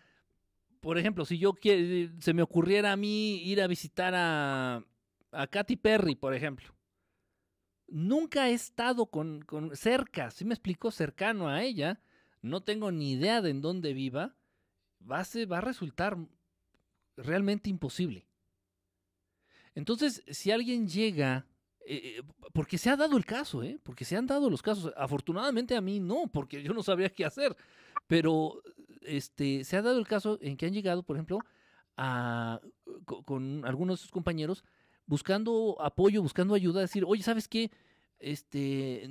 por 0.81 0.99
ejemplo, 0.99 1.25
si 1.25 1.39
yo 1.39 1.55
se 1.63 2.35
me 2.35 2.43
ocurriera 2.43 2.93
a 2.93 2.97
mí 2.97 3.37
ir 3.45 3.63
a 3.63 3.67
visitar 3.67 4.15
a, 4.17 4.85
a 5.31 5.47
Katy 5.47 5.77
Perry, 5.77 6.17
por 6.17 6.35
ejemplo. 6.35 6.75
Nunca 7.87 8.49
he 8.49 8.53
estado 8.53 9.07
con, 9.07 9.43
con 9.43 9.77
cerca, 9.77 10.31
si 10.31 10.45
me 10.45 10.55
explico, 10.55 10.91
cercano 10.91 11.49
a 11.49 11.63
ella. 11.63 12.01
No 12.43 12.63
tengo 12.63 12.91
ni 12.91 13.13
idea 13.13 13.41
de 13.41 13.51
en 13.51 13.61
dónde 13.61 13.93
viva. 13.93 14.35
Va 15.01 15.21
a, 15.21 15.47
va 15.47 15.59
a 15.59 15.63
resultar 15.63 16.19
realmente 17.19 17.71
imposible. 17.71 18.27
Entonces, 19.75 20.23
si 20.29 20.51
alguien 20.51 20.89
llega, 20.89 21.47
eh, 21.87 22.19
eh, 22.19 22.23
porque 22.53 22.79
se 22.79 22.91
ha 22.91 22.97
dado 22.97 23.17
el 23.17 23.25
caso, 23.25 23.63
¿eh? 23.63 23.79
porque 23.83 24.05
se 24.05 24.17
han 24.17 24.27
dado 24.27 24.51
los 24.51 24.63
casos, 24.63 24.93
afortunadamente 24.97 25.77
a 25.77 25.81
mí 25.81 26.01
no, 26.01 26.27
porque 26.33 26.63
yo 26.63 26.73
no 26.73 26.83
sabía 26.83 27.11
qué 27.11 27.25
hacer, 27.25 27.57
pero 28.07 28.63
este, 29.03 29.65
se 29.65 29.77
ha 29.77 29.83
dado 29.83 29.99
el 29.99 30.07
caso 30.07 30.39
en 30.41 30.57
que 30.57 30.67
han 30.67 30.73
llegado, 30.73 31.03
por 31.03 31.17
ejemplo, 31.17 31.39
a, 31.97 32.61
con, 33.25 33.65
algunos 33.65 33.99
de 33.99 34.03
sus 34.03 34.11
compañeros 34.11 34.65
buscando 35.07 35.77
apoyo, 35.81 36.23
buscando 36.23 36.55
ayuda, 36.55 36.81
decir, 36.81 37.05
oye, 37.07 37.23
¿sabes 37.23 37.49
qué? 37.49 37.71
Este, 38.19 39.05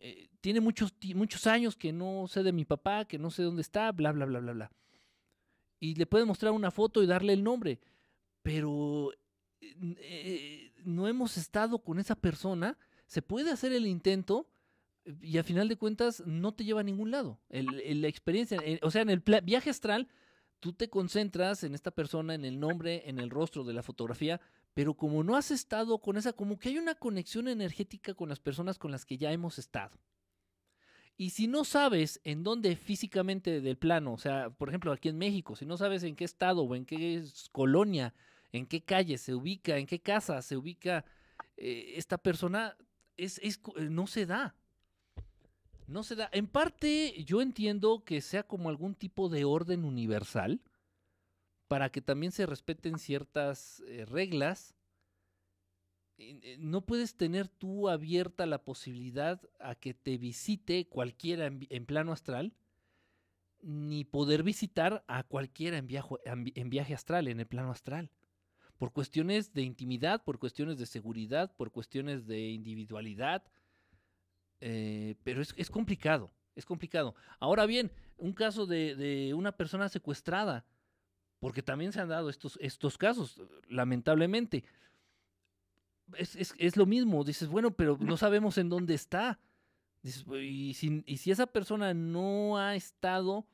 eh, 0.00 0.28
tiene 0.40 0.60
muchos, 0.60 0.94
muchos 1.14 1.46
años 1.46 1.76
que 1.76 1.92
no 1.92 2.26
sé 2.28 2.42
de 2.42 2.52
mi 2.52 2.64
papá, 2.64 3.04
que 3.04 3.18
no 3.18 3.30
sé 3.30 3.42
dónde 3.42 3.62
está, 3.62 3.92
bla, 3.92 4.12
bla, 4.12 4.24
bla, 4.24 4.40
bla, 4.40 4.52
bla. 4.52 4.72
Y 5.86 5.94
le 5.94 6.06
pueden 6.06 6.26
mostrar 6.26 6.52
una 6.52 6.70
foto 6.70 7.02
y 7.02 7.06
darle 7.06 7.32
el 7.32 7.44
nombre, 7.44 7.78
pero 8.42 9.12
eh, 9.60 10.72
no 10.84 11.06
hemos 11.06 11.36
estado 11.36 11.78
con 11.78 11.98
esa 11.98 12.16
persona 12.16 12.76
se 13.06 13.22
puede 13.22 13.52
hacer 13.52 13.72
el 13.72 13.86
intento 13.86 14.48
y 15.20 15.38
a 15.38 15.44
final 15.44 15.68
de 15.68 15.76
cuentas 15.76 16.24
no 16.26 16.54
te 16.54 16.64
lleva 16.64 16.80
a 16.80 16.84
ningún 16.84 17.12
lado. 17.12 17.38
la 17.50 18.08
experiencia, 18.08 18.58
o 18.82 18.90
sea, 18.90 19.02
en 19.02 19.10
el 19.10 19.22
viaje 19.44 19.70
astral, 19.70 20.08
tú 20.58 20.72
te 20.72 20.90
concentras 20.90 21.62
en 21.62 21.74
esta 21.74 21.92
persona, 21.92 22.34
en 22.34 22.44
el 22.44 22.58
nombre, 22.58 23.08
en 23.08 23.20
el 23.20 23.30
rostro 23.30 23.62
de 23.62 23.74
la 23.74 23.84
fotografía, 23.84 24.40
pero 24.74 24.94
como 24.94 25.22
no 25.22 25.36
has 25.36 25.52
estado 25.52 25.98
con 26.00 26.16
esa, 26.16 26.32
como 26.32 26.58
que 26.58 26.70
hay 26.70 26.78
una 26.78 26.96
conexión 26.96 27.46
energética 27.46 28.14
con 28.14 28.28
las 28.28 28.40
personas 28.40 28.76
con 28.78 28.90
las 28.90 29.06
que 29.06 29.18
ya 29.18 29.30
hemos 29.30 29.60
estado. 29.60 29.96
Y 31.16 31.30
si 31.30 31.46
no 31.46 31.64
sabes 31.64 32.20
en 32.24 32.42
dónde 32.42 32.76
físicamente 32.76 33.60
del 33.62 33.78
plano, 33.78 34.12
o 34.12 34.18
sea, 34.18 34.50
por 34.50 34.68
ejemplo, 34.68 34.92
aquí 34.92 35.08
en 35.08 35.16
México, 35.16 35.56
si 35.56 35.64
no 35.64 35.78
sabes 35.78 36.02
en 36.02 36.14
qué 36.14 36.24
estado 36.24 36.62
o 36.62 36.74
en 36.74 36.84
qué 36.84 37.24
colonia, 37.52 38.12
en 38.52 38.66
qué 38.66 38.82
calle 38.82 39.16
se 39.16 39.34
ubica, 39.34 39.78
en 39.78 39.86
qué 39.86 40.00
casa 40.00 40.42
se 40.42 40.56
ubica 40.56 41.06
eh, 41.56 41.94
esta 41.96 42.18
persona, 42.18 42.76
es, 43.16 43.40
es, 43.42 43.60
eh, 43.76 43.88
no 43.90 44.06
se 44.06 44.26
da. 44.26 44.54
No 45.86 46.02
se 46.02 46.16
da. 46.16 46.28
En 46.32 46.48
parte, 46.48 47.24
yo 47.24 47.40
entiendo 47.40 48.04
que 48.04 48.20
sea 48.20 48.42
como 48.42 48.68
algún 48.68 48.94
tipo 48.94 49.30
de 49.30 49.44
orden 49.44 49.84
universal 49.84 50.60
para 51.66 51.90
que 51.90 52.02
también 52.02 52.32
se 52.32 52.46
respeten 52.46 52.98
ciertas 52.98 53.82
eh, 53.86 54.04
reglas 54.04 54.75
no 56.58 56.80
puedes 56.82 57.16
tener 57.16 57.48
tú 57.48 57.88
abierta 57.88 58.46
la 58.46 58.64
posibilidad 58.64 59.40
a 59.60 59.74
que 59.74 59.94
te 59.94 60.16
visite 60.16 60.88
cualquiera 60.88 61.46
en, 61.46 61.86
plano 61.86 62.12
astral, 62.12 62.54
ni 63.60 64.04
poder 64.04 64.42
visitar 64.42 65.04
a 65.08 65.24
cualquiera 65.24 65.76
en 65.76 65.86
viaje, 66.70 66.94
astral, 66.94 67.28
en 67.28 67.40
el 67.40 67.46
plano 67.46 67.70
astral. 67.70 68.10
Por 68.78 68.92
cuestiones 68.92 69.52
de 69.52 69.62
intimidad, 69.62 70.22
por 70.22 70.38
cuestiones 70.38 70.78
de 70.78 70.86
seguridad, 70.86 71.54
por 71.56 71.70
cuestiones 71.70 72.26
de 72.26 72.48
individualidad. 72.48 73.42
Eh, 74.60 75.16
pero 75.22 75.42
es, 75.42 75.70
complicado, 75.70 76.30
es 76.54 76.64
complicado. 76.64 77.14
Ahora 77.40 77.66
bien, 77.66 77.90
un 78.16 78.32
caso 78.32 78.66
de, 78.66 78.94
de, 78.94 79.34
una 79.34 79.52
persona 79.52 79.88
secuestrada, 79.88 80.64
porque 81.40 81.62
también 81.62 81.92
se 81.92 82.00
han 82.00 82.08
dado 82.08 82.30
estos, 82.30 82.58
estos 82.62 82.96
casos, 82.96 83.42
lamentablemente 83.68 84.64
es, 86.14 86.76
lo 86.76 86.86
mismo. 86.86 87.24
Dices, 87.24 87.48
bueno, 87.48 87.72
pero 87.72 87.96
no 88.00 88.16
sabemos 88.16 88.58
en 88.58 88.68
dónde 88.68 88.94
está. 88.94 89.38
y, 90.02 90.74
si, 90.74 91.02
y 91.06 91.16
si 91.16 91.30
esa 91.30 91.46
persona 91.46 91.94
no 91.94 92.58
ha 92.58 92.76
estado 92.76 93.46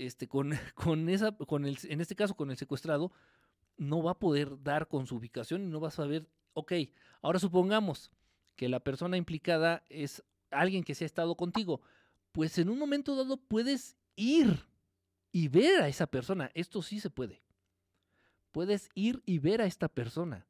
este, 0.00 0.28
con, 0.28 0.52
con 0.74 1.08
esa, 1.08 1.32
con 1.32 1.64
el, 1.64 1.78
en 1.84 2.00
este 2.00 2.16
caso 2.16 2.34
con 2.34 2.50
el 2.50 2.56
secuestrado, 2.56 3.12
no 3.76 4.02
va 4.02 4.12
a 4.12 4.18
poder 4.18 4.62
dar 4.62 4.88
con 4.88 5.06
su 5.06 5.16
ubicación 5.16 5.62
y 5.62 5.66
no 5.66 5.80
va 5.80 5.88
a 5.88 5.92
saber, 5.92 6.28
ok, 6.54 6.72
ahora 7.22 7.38
supongamos 7.38 8.10
que 8.56 8.68
la 8.68 8.80
persona 8.80 9.16
implicada 9.16 9.84
es 9.88 10.22
alguien 10.50 10.84
que 10.84 10.94
se 10.94 11.04
ha 11.04 11.06
estado 11.06 11.36
contigo, 11.36 11.80
pues 12.32 12.58
en 12.58 12.68
un 12.68 12.78
momento 12.78 13.16
dado 13.16 13.36
puedes 13.36 13.96
ir 14.16 14.66
y 15.32 15.48
ver 15.48 15.82
a 15.82 15.88
esa 15.88 16.06
persona. 16.06 16.50
Esto 16.54 16.82
sí 16.82 17.00
se 17.00 17.10
puede. 17.10 17.42
Puedes 18.52 18.88
ir 18.94 19.22
y 19.24 19.38
ver 19.38 19.60
a 19.60 19.66
esta 19.66 19.88
persona 19.88 20.46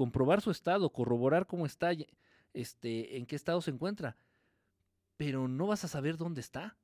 comprobar 0.00 0.40
su 0.40 0.50
estado, 0.50 0.88
corroborar 0.88 1.46
cómo 1.46 1.66
está, 1.66 1.90
este, 2.54 3.18
en 3.18 3.26
qué 3.26 3.36
estado 3.36 3.60
se 3.60 3.70
encuentra, 3.70 4.16
pero 5.18 5.46
no 5.46 5.66
vas 5.66 5.84
a 5.84 5.88
saber 5.88 6.16
dónde 6.16 6.40
está. 6.40 6.78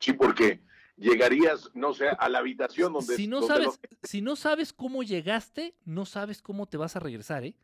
Sí, 0.00 0.12
porque 0.12 0.60
llegarías, 0.98 1.70
no 1.72 1.94
sé, 1.94 2.10
a 2.10 2.28
la 2.28 2.40
habitación 2.40 2.92
donde... 2.92 3.16
Si 3.16 3.26
no, 3.26 3.40
sabes, 3.40 3.80
si 4.02 4.20
no 4.20 4.36
sabes 4.36 4.74
cómo 4.74 5.02
llegaste, 5.02 5.74
no 5.86 6.04
sabes 6.04 6.42
cómo 6.42 6.66
te 6.66 6.76
vas 6.76 6.94
a 6.94 7.00
regresar, 7.00 7.42
¿eh? 7.42 7.56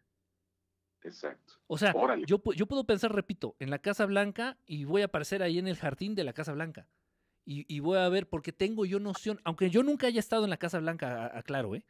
Exacto. 1.03 1.53
O 1.67 1.77
sea, 1.77 1.93
yo, 2.27 2.43
yo 2.57 2.65
puedo 2.65 2.85
pensar, 2.85 3.15
repito, 3.15 3.57
en 3.59 3.69
la 3.69 3.81
Casa 3.81 4.07
Blanca 4.07 4.57
y 4.65 4.85
voy 4.85 5.03
a 5.03 5.05
aparecer 5.05 5.43
ahí 5.43 5.59
en 5.59 5.69
el 5.69 5.77
jardín 5.77 6.15
de 6.15 6.25
la 6.25 6.33
Casa 6.33 6.55
Blanca. 6.55 6.89
Y, 7.45 7.81
voy 7.81 7.99
a 7.99 8.09
ver, 8.09 8.27
porque 8.27 8.53
tengo 8.53 8.87
yo 8.87 9.01
noción, 9.01 9.39
aunque 9.45 9.69
yo 9.69 9.83
nunca 9.83 10.07
haya 10.07 10.21
estado 10.21 10.45
en 10.45 10.51
la 10.51 10.57
Casa 10.57 10.81
Blanca, 10.81 11.31
aclaro, 11.37 11.75
¿eh? 11.75 11.85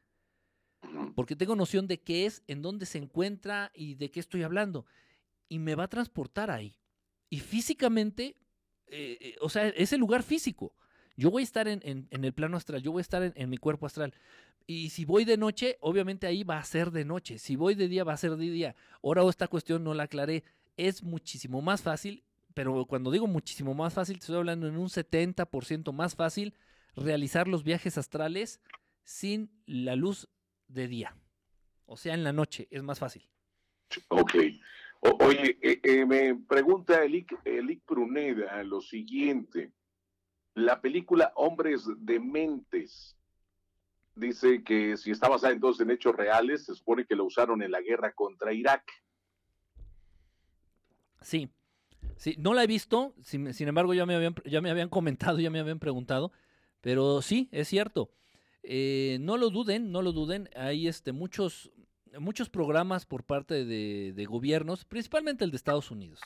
Porque 1.15 1.37
tengo 1.37 1.57
noción 1.57 1.87
de 1.87 2.01
qué 2.01 2.27
es, 2.27 2.43
en 2.47 2.63
dónde 2.63 2.87
se 2.87 2.99
encuentra 2.99 3.71
y 3.75 3.95
de 3.95 4.11
qué 4.11 4.21
estoy 4.21 4.43
hablando. 4.43 4.87
Y 5.49 5.59
me 5.59 5.75
va 5.75 5.85
a 5.85 5.89
transportar 5.89 6.51
ahí. 6.51 6.77
Y 7.31 7.41
físicamente, 7.41 8.37
eh, 8.87 9.19
eh, 9.21 9.37
o 9.41 9.49
sea, 9.49 9.69
es 9.69 9.93
el 9.93 10.01
lugar 10.01 10.23
físico. 10.23 10.73
Yo 11.17 11.31
voy 11.31 11.43
a 11.43 11.45
estar 11.45 11.67
en, 11.67 12.07
el 12.11 12.33
plano 12.33 12.57
astral, 12.57 12.81
yo 12.81 12.93
voy 12.93 13.01
a 13.01 13.03
estar 13.03 13.33
en, 13.35 13.51
mi 13.51 13.57
cuerpo 13.57 13.87
astral. 13.87 14.15
Y 14.69 14.91
si 14.91 15.05
voy 15.05 15.25
de 15.25 15.37
noche, 15.37 15.77
obviamente 15.81 16.27
ahí 16.29 16.45
va 16.45 16.59
a 16.59 16.65
ser 16.65 16.93
de 16.93 17.05
noche. 17.05 17.39
Si 17.39 17.57
voy 17.57 17.75
de 17.75 17.89
día, 17.89 18.05
va 18.05 18.13
a 18.13 18.17
ser 18.17 18.37
de 18.37 18.51
día. 18.51 18.77
Ahora 19.03 19.29
esta 19.29 19.49
cuestión 19.49 19.83
no 19.83 19.95
la 19.95 20.05
aclaré. 20.05 20.45
Es 20.77 21.03
muchísimo 21.03 21.61
más 21.61 21.83
fácil, 21.83 22.23
pero 22.55 22.85
cuando 22.85 23.11
digo 23.11 23.27
muchísimo 23.27 23.75
más 23.75 23.95
fácil, 23.95 24.19
estoy 24.19 24.37
hablando 24.37 24.69
en 24.69 24.77
un 24.77 24.89
70% 24.89 25.93
más 25.93 26.15
fácil 26.15 26.55
realizar 26.95 27.49
los 27.49 27.65
viajes 27.65 27.99
astrales 27.99 28.61
sin 29.03 29.51
la 29.67 29.97
luz 29.97 30.29
de 30.69 30.89
día. 30.89 31.17
O 31.87 31.97
sea, 31.97 32.15
en 32.15 32.23
la 32.23 32.33
noche, 32.33 32.69
es 32.71 32.83
más 32.83 32.99
fácil. 32.99 33.29
Ok. 34.09 34.35
oye, 35.01 35.59
eh, 35.63 35.81
eh, 35.83 36.05
me 36.05 36.35
pregunta 36.35 37.03
Elic, 37.03 37.35
Elic 37.45 37.83
Pruneda 37.85 38.63
lo 38.63 38.81
siguiente. 38.81 39.73
La 40.55 40.81
película 40.81 41.33
Hombres 41.37 41.87
de 41.99 42.21
Mentes 42.21 43.17
dice 44.15 44.63
que 44.65 44.97
si 44.97 45.11
está 45.11 45.29
basada 45.29 45.53
entonces 45.53 45.83
en 45.83 45.91
hechos 45.93 46.15
reales, 46.15 46.65
se 46.65 46.75
supone 46.75 47.07
que 47.07 47.15
lo 47.15 47.25
usaron 47.25 47.63
en 47.63 47.71
la 47.71 47.81
guerra 47.81 48.13
contra 48.13 48.53
Irak. 48.53 48.85
Sí, 51.21 51.49
sí, 52.17 52.35
no 52.39 52.55
la 52.55 52.65
he 52.65 52.67
visto, 52.67 53.15
sin, 53.23 53.55
sin 53.55 53.69
embargo 53.69 53.95
ya 53.95 54.07
me, 54.07 54.15
habían, 54.15 54.35
ya 54.45 54.61
me 54.61 54.71
habían 54.71 54.89
comentado, 54.89 55.39
ya 55.41 55.51
me 55.51 55.61
habían 55.61 55.79
preguntado, 55.79 56.33
pero 56.81 57.23
sí, 57.23 57.49
es 57.53 57.69
cierto. 57.69 58.11
Eh, 58.63 59.19
no 59.21 59.37
lo 59.37 59.51
duden, 59.51 59.93
no 59.93 60.03
lo 60.03 60.13
duden. 60.13 60.49
Hay 60.55 60.89
este, 60.89 61.13
muchos, 61.13 61.71
muchos 62.19 62.49
programas 62.51 63.07
por 63.07 63.25
parte 63.25 63.65
de, 63.65 64.27
gobiernos, 64.27 64.85
principalmente 64.85 65.45
el 65.45 65.51
de 65.51 65.57
Estados 65.57 65.91
Unidos, 65.91 66.21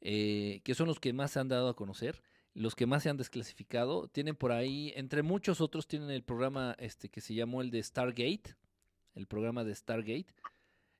eh, 0.00 0.60
que 0.64 0.74
son 0.74 0.86
los 0.86 1.00
que 1.00 1.12
más 1.12 1.32
se 1.32 1.40
han 1.40 1.48
dado 1.48 1.68
a 1.68 1.76
conocer, 1.76 2.22
los 2.54 2.74
que 2.74 2.86
más 2.86 3.02
se 3.02 3.10
han 3.10 3.16
desclasificado. 3.16 4.08
Tienen 4.08 4.36
por 4.36 4.52
ahí, 4.52 4.92
entre 4.96 5.22
muchos 5.22 5.60
otros, 5.60 5.86
tienen 5.86 6.10
el 6.10 6.22
programa 6.22 6.76
este, 6.78 7.08
que 7.08 7.20
se 7.20 7.34
llamó 7.34 7.62
el 7.62 7.70
de 7.70 7.82
Stargate, 7.82 8.54
el 9.14 9.26
programa 9.26 9.64
de 9.64 9.74
Stargate, 9.74 10.34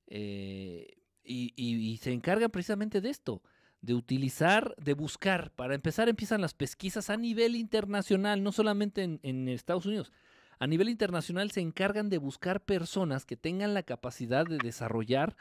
eh, 0.08 0.96
y, 1.22 1.98
se 2.00 2.12
encargan 2.12 2.50
precisamente 2.50 3.00
de 3.00 3.10
esto 3.10 3.42
de 3.80 3.94
utilizar, 3.94 4.74
de 4.78 4.94
buscar. 4.94 5.52
Para 5.52 5.74
empezar, 5.74 6.08
empiezan 6.08 6.40
las 6.40 6.54
pesquisas 6.54 7.10
a 7.10 7.16
nivel 7.16 7.54
internacional, 7.54 8.42
no 8.42 8.50
solamente 8.50 9.02
en 9.04 9.48
Estados 9.48 9.86
Unidos, 9.86 10.12
a 10.58 10.66
nivel 10.66 10.88
internacional 10.88 11.50
se 11.50 11.60
encargan 11.60 12.08
de 12.08 12.18
buscar 12.18 12.64
personas 12.64 13.26
que 13.26 13.36
tengan 13.36 13.74
la 13.74 13.82
capacidad 13.82 14.46
de 14.46 14.58
desarrollar 14.58 15.36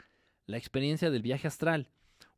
la 0.46 0.58
experiencia 0.58 1.10
del 1.10 1.22
viaje 1.22 1.48
astral. 1.48 1.88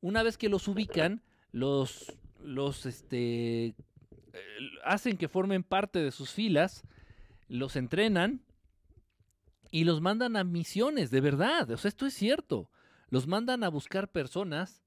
Una 0.00 0.22
vez 0.22 0.38
que 0.38 0.48
los 0.48 0.68
ubican, 0.68 1.22
los, 1.50 2.12
los 2.42 2.86
este, 2.86 3.66
eh, 3.66 3.74
hacen 4.84 5.16
que 5.16 5.28
formen 5.28 5.62
parte 5.62 5.98
de 6.00 6.12
sus 6.12 6.30
filas, 6.30 6.84
los 7.48 7.76
entrenan 7.76 8.42
y 9.70 9.84
los 9.84 10.00
mandan 10.00 10.36
a 10.36 10.44
misiones, 10.44 11.10
de 11.10 11.20
verdad. 11.20 11.70
O 11.70 11.76
sea, 11.76 11.88
esto 11.88 12.06
es 12.06 12.14
cierto. 12.14 12.70
Los 13.10 13.26
mandan 13.26 13.64
a 13.64 13.68
buscar 13.68 14.10
personas, 14.10 14.82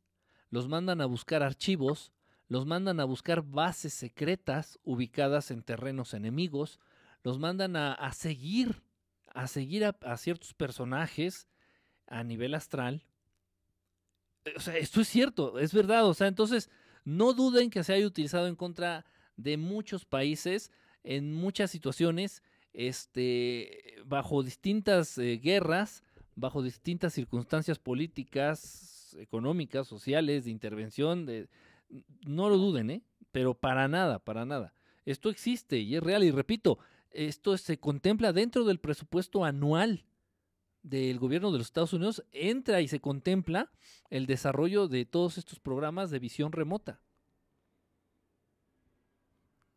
los 0.49 0.67
mandan 0.67 1.01
a 1.01 1.05
buscar 1.05 1.43
archivos, 1.43 2.11
los 2.47 2.65
mandan 2.65 2.99
a 2.99 3.05
buscar 3.05 3.41
bases 3.43 3.93
secretas 3.93 4.79
ubicadas 4.83 5.51
en 5.51 5.63
terrenos 5.63 6.13
enemigos, 6.13 6.79
los 7.23 7.39
mandan 7.39 7.75
a, 7.75 8.13
seguir, 8.13 8.81
a 9.33 9.47
seguir 9.47 9.85
a, 9.85 10.17
ciertos 10.17 10.53
personajes 10.53 11.47
a 12.07 12.23
nivel 12.23 12.53
astral. 12.55 13.03
Eh, 14.45 14.53
o 14.55 14.59
sea, 14.59 14.77
esto 14.77 15.01
es 15.01 15.07
cierto, 15.07 15.59
es 15.59 15.73
verdad. 15.73 16.05
O 16.07 16.13
sea, 16.13 16.27
entonces, 16.27 16.69
no 17.03 17.33
duden 17.33 17.69
que 17.69 17.83
se 17.83 17.93
haya 17.93 18.05
utilizado 18.05 18.47
en 18.47 18.55
contra 18.55 19.05
de 19.37 19.57
muchos 19.57 20.05
países, 20.05 20.71
en 21.03 21.33
muchas 21.33 21.71
situaciones, 21.71 22.43
este, 22.73 23.95
bajo 24.05 24.43
distintas 24.43 25.17
eh, 25.17 25.39
guerras, 25.41 26.03
bajo 26.35 26.63
distintas 26.63 27.13
circunstancias 27.13 27.79
políticas, 27.79 29.15
económicas, 29.19 29.87
sociales, 29.87 30.45
de 30.45 30.51
intervención, 30.51 31.27
no 32.25 32.49
lo 32.49 32.57
duden, 32.57 32.89
¿eh? 32.89 33.03
Pero 33.31 33.53
para 33.53 33.87
nada, 33.87 34.19
para 34.19 34.45
nada. 34.45 34.73
Esto 35.05 35.29
existe 35.29 35.79
y 35.79 35.95
es 35.95 36.03
real. 36.03 36.23
Y 36.23 36.31
repito, 36.31 36.79
esto 37.11 37.57
se 37.57 37.79
contempla 37.79 38.33
dentro 38.33 38.63
del 38.65 38.79
presupuesto 38.79 39.45
anual 39.45 40.05
del 40.83 41.19
gobierno 41.19 41.51
de 41.51 41.59
los 41.59 41.67
Estados 41.67 41.93
Unidos, 41.93 42.23
entra 42.31 42.81
y 42.81 42.87
se 42.87 42.99
contempla 42.99 43.71
el 44.09 44.25
desarrollo 44.25 44.87
de 44.87 45.05
todos 45.05 45.37
estos 45.37 45.59
programas 45.59 46.09
de 46.09 46.19
visión 46.19 46.51
remota. 46.51 47.01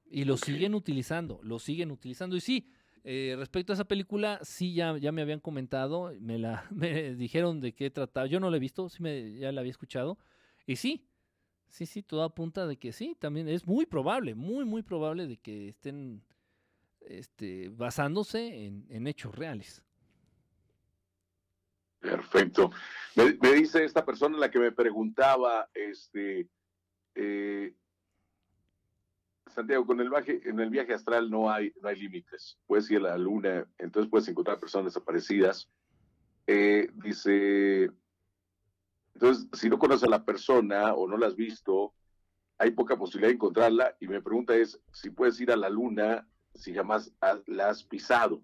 Y 0.06 0.24
lo 0.24 0.36
siguen 0.36 0.74
utilizando, 0.74 1.40
lo 1.42 1.58
siguen 1.58 1.90
utilizando. 1.90 2.36
Y 2.36 2.40
sí, 2.40 2.70
Eh, 3.06 3.34
respecto 3.36 3.70
a 3.72 3.74
esa 3.74 3.84
película, 3.84 4.40
sí, 4.42 4.72
ya, 4.72 4.96
ya 4.96 5.12
me 5.12 5.20
habían 5.20 5.38
comentado, 5.40 6.10
me 6.20 6.38
la 6.38 6.66
me 6.72 7.14
dijeron 7.14 7.60
de 7.60 7.74
qué 7.74 7.90
trataba. 7.90 8.26
Yo 8.26 8.40
no 8.40 8.48
la 8.50 8.56
he 8.56 8.60
visto, 8.60 8.88
sí 8.88 9.02
me, 9.02 9.34
ya 9.34 9.52
la 9.52 9.60
había 9.60 9.72
escuchado. 9.72 10.18
Y 10.66 10.76
sí, 10.76 11.06
sí, 11.68 11.86
sí, 11.86 12.02
todo 12.02 12.22
apunta 12.24 12.66
de 12.66 12.78
que 12.78 12.92
sí, 12.92 13.16
también 13.20 13.48
es 13.48 13.66
muy 13.66 13.86
probable, 13.86 14.34
muy, 14.34 14.64
muy 14.64 14.82
probable 14.82 15.26
de 15.26 15.36
que 15.38 15.68
estén 15.68 16.22
este, 17.08 17.68
basándose 17.70 18.66
en, 18.66 19.06
hechos 19.06 19.34
reales. 19.34 19.82
Perfecto. 22.00 22.70
Me, 23.16 23.32
dice 23.54 23.84
esta 23.84 24.04
persona 24.04 24.38
la 24.38 24.50
que 24.50 24.58
me 24.58 24.72
preguntaba, 24.72 25.70
este, 25.72 26.48
eh, 27.14 27.74
Santiago, 29.46 29.86
con 29.86 30.00
el 30.00 30.10
viaje, 30.10 30.40
en 30.44 30.60
el 30.60 30.70
viaje 30.70 30.92
astral 30.92 31.30
no 31.30 31.50
hay, 31.50 31.72
no 31.80 31.88
hay 31.88 31.96
límites. 31.96 32.58
Puedes 32.66 32.90
ir 32.90 32.98
a 32.98 33.10
la 33.10 33.18
luna, 33.18 33.66
entonces 33.78 34.10
puedes 34.10 34.28
encontrar 34.28 34.60
personas 34.60 34.92
desaparecidas. 34.92 35.70
Eh, 36.46 36.88
dice, 36.94 37.90
entonces, 39.14 39.48
si 39.52 39.70
no 39.70 39.78
conoces 39.78 40.04
a 40.04 40.10
la 40.10 40.24
persona 40.24 40.92
o 40.94 41.06
no 41.06 41.16
la 41.16 41.28
has 41.28 41.36
visto, 41.36 41.94
hay 42.58 42.72
poca 42.72 42.96
posibilidad 42.96 43.28
de 43.28 43.34
encontrarla. 43.34 43.96
Y 44.00 44.08
mi 44.08 44.20
pregunta 44.20 44.54
es 44.54 44.80
si 44.92 45.10
puedes 45.10 45.40
ir 45.40 45.52
a 45.52 45.56
la 45.56 45.68
luna 45.68 46.26
si 46.54 46.74
jamás 46.74 47.12
la 47.46 47.68
has 47.68 47.82
pisado. 47.82 48.42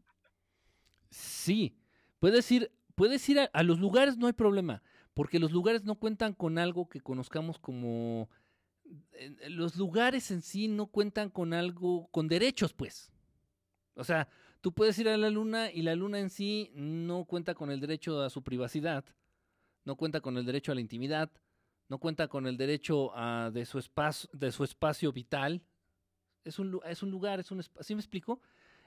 Sí, 1.11 1.77
puedes 2.19 2.51
ir, 2.51 2.71
puedes 2.95 3.29
ir 3.29 3.41
a, 3.53 3.63
los 3.63 3.79
lugares, 3.79 4.17
no 4.17 4.27
hay 4.27 4.33
problema, 4.33 4.83
porque 5.15 5.39
los 5.39 5.53
lugares 5.53 5.85
no 5.85 5.97
cuentan 5.97 6.35
con 6.35 6.59
algo 6.59 6.89
que 6.89 7.01
conozcamos 7.01 7.59
como 7.59 8.29
los 9.49 9.77
lugares 9.77 10.31
en 10.31 10.43
sí 10.43 10.69
no 10.69 10.87
cuentan 10.87 11.31
con 11.31 11.53
algo, 11.53 12.09
con 12.11 12.29
derechos, 12.29 12.73
pues. 12.73 13.11
O 13.95 14.05
sea, 14.05 14.29
tú 14.61 14.73
puedes 14.73 14.99
ir 14.99 15.09
a 15.09 15.17
la 15.17 15.31
luna 15.31 15.71
y 15.71 15.83
la 15.83 15.95
luna 15.95 16.19
en 16.19 16.31
sí 16.31 16.71
no 16.75 17.25
cuenta 17.25 17.55
con 17.55 17.71
el 17.71 17.81
derecho 17.81 18.21
a 18.23 18.31
su 18.31 18.43
privacidad, 18.43 19.05
no 19.85 19.97
cuenta 19.97 20.21
con 20.21 20.37
el 20.37 20.45
derecho 20.45 20.73
a 20.73 20.75
la 20.75 20.81
intimidad, 20.81 21.31
no 21.89 21.99
cuenta 21.99 22.29
con 22.29 22.47
el 22.47 22.57
derecho 22.57 23.17
a, 23.17 23.51
de, 23.53 23.65
su 23.67 23.79
espacio, 23.79 24.31
de 24.33 24.53
su 24.53 24.65
espacio 24.65 25.13
vital. 25.13 25.63
Es 26.45 26.59
un, 26.59 26.81
es 26.85 27.03
un 27.03 27.11
lugar, 27.11 27.41
es 27.41 27.51
un 27.51 27.63
¿sí 27.81 27.95
me 27.95 28.01
explico? 28.01 28.41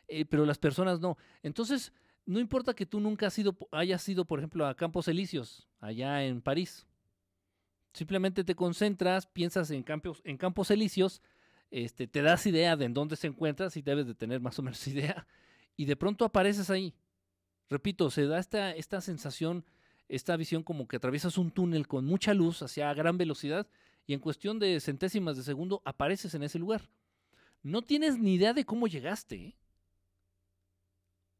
Eh, 0.07 0.25
pero 0.25 0.45
las 0.45 0.57
personas 0.57 0.99
no. 0.99 1.17
Entonces, 1.43 1.93
no 2.25 2.39
importa 2.39 2.73
que 2.73 2.85
tú 2.85 2.99
nunca 2.99 3.27
has 3.27 3.37
ido, 3.37 3.55
hayas 3.71 4.07
ido, 4.07 4.25
por 4.25 4.39
ejemplo, 4.39 4.65
a 4.65 4.75
Campos 4.75 5.07
Elíseos, 5.07 5.67
allá 5.79 6.23
en 6.23 6.41
París. 6.41 6.85
Simplemente 7.93 8.43
te 8.43 8.55
concentras, 8.55 9.27
piensas 9.27 9.69
en 9.71 9.83
campos, 9.83 10.21
en 10.23 10.37
campos 10.37 10.71
elíseos, 10.71 11.21
este, 11.69 12.07
te 12.07 12.21
das 12.21 12.45
idea 12.47 12.75
de 12.75 12.85
en 12.85 12.93
dónde 12.93 13.15
se 13.15 13.27
encuentras 13.27 13.77
y 13.77 13.81
debes 13.81 14.07
de 14.07 14.15
tener 14.15 14.41
más 14.41 14.57
o 14.57 14.63
menos 14.63 14.87
idea, 14.87 15.27
y 15.77 15.85
de 15.85 15.95
pronto 15.95 16.25
apareces 16.25 16.69
ahí. 16.69 16.93
Repito, 17.69 18.09
se 18.09 18.25
da 18.25 18.39
esta, 18.39 18.71
esta 18.71 19.01
sensación, 19.01 19.65
esta 20.07 20.35
visión 20.37 20.63
como 20.63 20.87
que 20.87 20.97
atraviesas 20.97 21.37
un 21.37 21.51
túnel 21.51 21.87
con 21.87 22.05
mucha 22.05 22.33
luz 22.33 22.61
hacia 22.61 22.93
gran 22.93 23.17
velocidad 23.17 23.67
y 24.05 24.13
en 24.13 24.19
cuestión 24.19 24.59
de 24.59 24.79
centésimas 24.79 25.37
de 25.37 25.43
segundo 25.43 25.81
apareces 25.85 26.33
en 26.35 26.43
ese 26.43 26.59
lugar. 26.59 26.89
No 27.63 27.81
tienes 27.81 28.19
ni 28.19 28.35
idea 28.35 28.53
de 28.53 28.65
cómo 28.65 28.87
llegaste. 28.87 29.55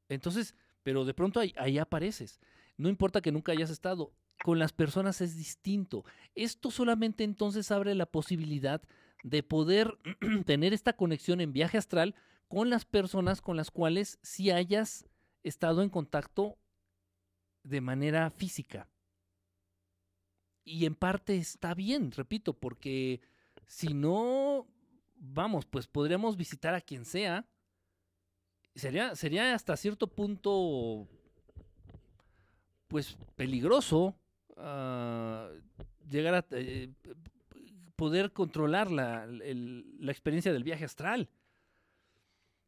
Entonces, 0.10 0.56
pero 0.82 1.06
de 1.06 1.14
pronto 1.14 1.40
ahí, 1.40 1.54
ahí 1.58 1.78
apareces. 1.78 2.40
No 2.78 2.90
importa 2.90 3.22
que 3.22 3.32
nunca 3.32 3.52
hayas 3.52 3.70
estado, 3.70 4.14
con 4.44 4.60
las 4.60 4.74
personas 4.74 5.22
es 5.22 5.36
distinto. 5.38 6.04
Esto 6.36 6.72
solamente 6.72 7.24
entonces 7.24 7.72
abre 7.72 7.94
la 7.94 8.06
posibilidad 8.06 8.82
de 9.24 9.44
poder 9.44 9.98
tener 10.46 10.74
esta 10.74 10.94
conexión 10.94 11.42
en 11.42 11.54
viaje 11.54 11.78
astral 11.78 12.16
con 12.48 12.70
las 12.70 12.86
personas 12.86 13.42
con 13.42 13.58
las 13.58 13.72
cuales 13.72 14.20
si 14.22 14.52
hayas 14.52 15.06
estado 15.44 15.82
en 15.82 15.90
contacto 15.90 16.58
de 17.64 17.82
manera 17.82 18.30
física. 18.32 18.90
Y 20.66 20.86
en 20.86 20.96
parte 20.96 21.36
está 21.38 21.74
bien, 21.74 22.12
repito, 22.12 22.54
porque 22.54 23.22
si 23.66 23.94
no, 23.94 24.68
vamos, 25.24 25.66
pues 25.66 25.88
podríamos 25.88 26.38
visitar 26.38 26.76
a 26.76 26.82
quien 26.82 27.06
sea. 27.06 27.48
Sería, 28.76 29.16
sería 29.16 29.54
hasta 29.54 29.78
cierto 29.78 30.08
punto, 30.08 31.08
pues 32.88 33.18
peligroso 33.36 34.16
Ah, 34.58 35.50
llegar 36.10 36.36
a 36.36 36.46
eh, 36.52 36.90
poder 37.96 38.32
controlar 38.32 38.92
la, 38.92 39.26
la, 39.26 40.12
experiencia 40.12 40.54
del 40.54 40.64
viaje 40.64 40.86
astral. 40.86 41.30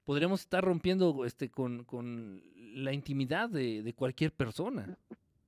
Podríamos 0.03 0.41
estar 0.41 0.63
rompiendo 0.63 1.25
este, 1.25 1.49
con, 1.49 1.83
con 1.83 2.43
la 2.55 2.93
intimidad 2.93 3.49
de, 3.49 3.83
de, 3.83 3.93
cualquier 3.93 4.31
persona. 4.31 4.97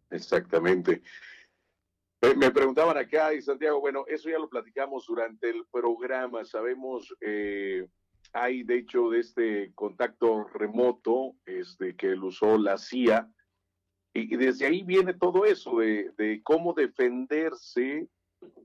Exactamente. 0.10 1.02
Me 2.22 2.50
preguntaban 2.52 2.98
acá, 2.98 3.34
y 3.34 3.42
Santiago, 3.42 3.80
bueno, 3.80 4.06
eso 4.08 4.30
ya 4.30 4.40
lo 4.40 4.50
platicamos 4.50 5.06
durante 5.06 5.52
el 5.52 5.66
programa. 5.72 6.44
Sabemos, 6.46 7.16
eh, 7.22 7.88
hay 8.34 8.64
de 8.64 8.80
hecho 8.80 9.10
de 9.10 9.20
este 9.20 9.72
contacto 9.76 10.46
remoto 10.46 11.36
este, 11.46 11.96
que 11.96 12.16
lo 12.16 12.28
usó 12.28 12.58
la 12.58 12.78
CIA 12.78 13.30
y, 14.14 14.36
desde 14.36 14.66
ahí 14.66 14.84
viene 14.84 15.14
todo 15.14 15.46
eso 15.46 15.78
de, 15.78 16.42
cómo 16.44 16.74
defenderse, 16.74 18.10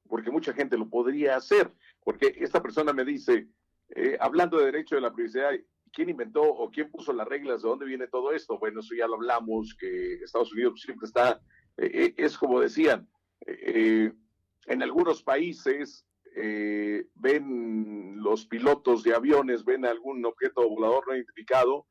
porque 0.09 0.31
mucha 0.31 0.55
gente 0.55 0.79
lo 0.79 0.89
podría 0.89 1.37
hacer, 1.37 1.71
porque 2.01 2.35
esta 2.39 2.63
persona 2.63 2.95
me 2.95 3.05
dice, 3.05 3.49
eh, 3.91 4.17
hablando 4.19 4.59
de 4.59 4.67
derecho 4.67 4.95
de 4.95 5.03
la 5.03 5.13
privacidad, 5.13 5.51
¿quién 5.93 6.09
inventó 6.09 6.43
o 6.43 6.71
quién 6.71 6.91
puso 6.91 7.13
las 7.13 7.29
reglas? 7.29 7.63
¿De 7.63 7.69
dónde 7.69 7.85
viene 7.85 8.07
todo 8.07 8.33
esto? 8.33 8.59
Bueno, 8.59 8.81
eso 8.81 8.95
ya 8.95 9.07
lo 9.07 9.17
hablamos, 9.17 9.77
que 9.79 10.15
Estados 10.15 10.53
Unidos 10.55 10.81
siempre 10.81 11.07
está, 11.07 11.41
eh, 11.77 11.91
eh, 11.93 12.15
es 12.17 12.39
como 12.39 12.61
decían, 12.61 13.07
en 13.47 14.83
algunos 14.83 15.23
países 15.23 16.07
ven 17.15 18.23
los 18.23 18.47
pilotos 18.47 19.03
de 19.03 19.15
aviones, 19.15 19.65
ven 19.65 19.85
algún 19.85 20.25
objeto 20.25 20.69
volador 20.69 21.07
no 21.07 21.15
identificado, 21.15 21.87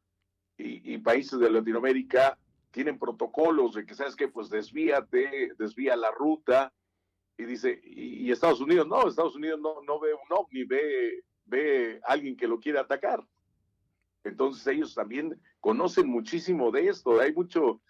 y, 0.57 0.93
y 0.93 0.97
países 0.97 1.39
de 1.39 1.49
Latinoamérica 1.49 2.37
tienen 2.71 2.97
protocolos 2.97 3.75
de 3.75 3.85
que, 3.85 3.93
¿sabes 3.93 4.15
qué? 4.15 4.27
Pues 4.27 4.49
desvíate, 4.49 5.51
desvía 5.57 5.95
la 5.95 6.11
ruta. 6.11 6.73
Y 7.37 7.43
dice, 7.43 7.79
y, 7.83 8.31
Estados 8.31 8.61
Unidos, 8.61 8.87
no, 8.87 9.07
Estados 9.07 9.35
Unidos 9.35 9.59
no, 9.59 9.81
no 9.81 9.99
ve 9.99 10.13
un 10.13 10.37
ovni, 10.37 10.63
ve, 10.63 11.23
ve 11.45 11.99
alguien 12.05 12.35
que 12.35 12.47
lo 12.47 12.59
quiere 12.59 12.79
atacar. 12.79 13.25
Entonces 14.23 14.65
ellos 14.67 14.93
también 14.93 15.39
conocen 15.59 16.07
muchísimo 16.07 16.71
de 16.71 16.87
esto. 16.87 17.19
Hay 17.19 17.33
mucho, 17.33 17.81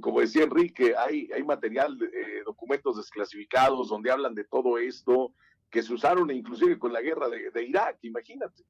como 0.00 0.20
decía 0.20 0.44
Enrique, 0.44 0.94
hay, 0.96 1.30
hay 1.34 1.42
material, 1.42 1.98
eh, 2.02 2.42
documentos 2.44 2.96
desclasificados 2.96 3.88
donde 3.88 4.10
hablan 4.10 4.34
de 4.34 4.44
todo 4.44 4.78
esto, 4.78 5.34
que 5.70 5.82
se 5.82 5.92
usaron 5.92 6.30
inclusive 6.30 6.78
con 6.78 6.92
la 6.92 7.00
guerra 7.00 7.28
de, 7.28 7.64
Irak, 7.64 7.98
imagínate. 8.02 8.64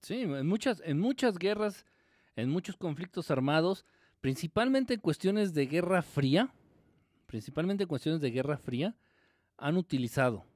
Sí, 0.00 0.22
en 0.22 0.46
muchas, 0.46 0.80
en 0.84 0.98
muchas 0.98 1.38
guerras, 1.38 1.84
en 2.36 2.48
muchos 2.48 2.76
conflictos 2.76 3.30
armados, 3.30 3.84
principalmente 4.20 4.94
en 4.94 5.00
cuestiones 5.00 5.52
de 5.52 5.66
guerra 5.66 6.02
fría, 6.02 6.54
principalmente 7.26 7.82
en 7.82 7.88
cuestiones 7.88 8.20
de 8.20 8.30
guerra 8.30 8.56
fría, 8.56 8.96
han 9.58 9.76
utilizado, 9.76 10.46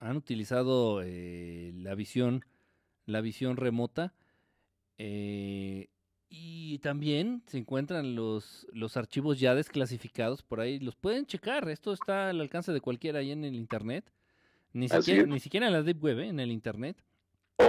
han 0.00 0.16
utilizado 0.16 1.02
eh, 1.04 1.72
la 1.76 1.94
visión, 1.94 2.44
la 3.06 3.20
visión 3.20 3.56
remota, 3.56 4.14
eh, 4.98 5.88
y 6.30 6.78
también 6.78 7.42
se 7.46 7.58
encuentran 7.58 8.14
los, 8.14 8.66
los 8.72 8.96
archivos 8.96 9.40
ya 9.40 9.56
desclasificados 9.56 10.42
por 10.42 10.60
ahí, 10.60 10.78
los 10.78 10.94
pueden 10.94 11.26
checar, 11.26 11.68
esto 11.68 11.92
está 11.92 12.30
al 12.30 12.40
alcance 12.40 12.72
de 12.72 12.80
cualquiera 12.80 13.18
ahí 13.18 13.32
en 13.32 13.44
el 13.44 13.56
internet, 13.56 14.10
ni 14.72 14.88
siquiera, 14.88 15.26
ni 15.26 15.40
siquiera 15.40 15.66
en 15.66 15.72
la 15.72 15.82
deep 15.82 16.02
web, 16.02 16.20
¿eh? 16.20 16.28
en 16.28 16.38
el 16.38 16.52
internet. 16.52 16.96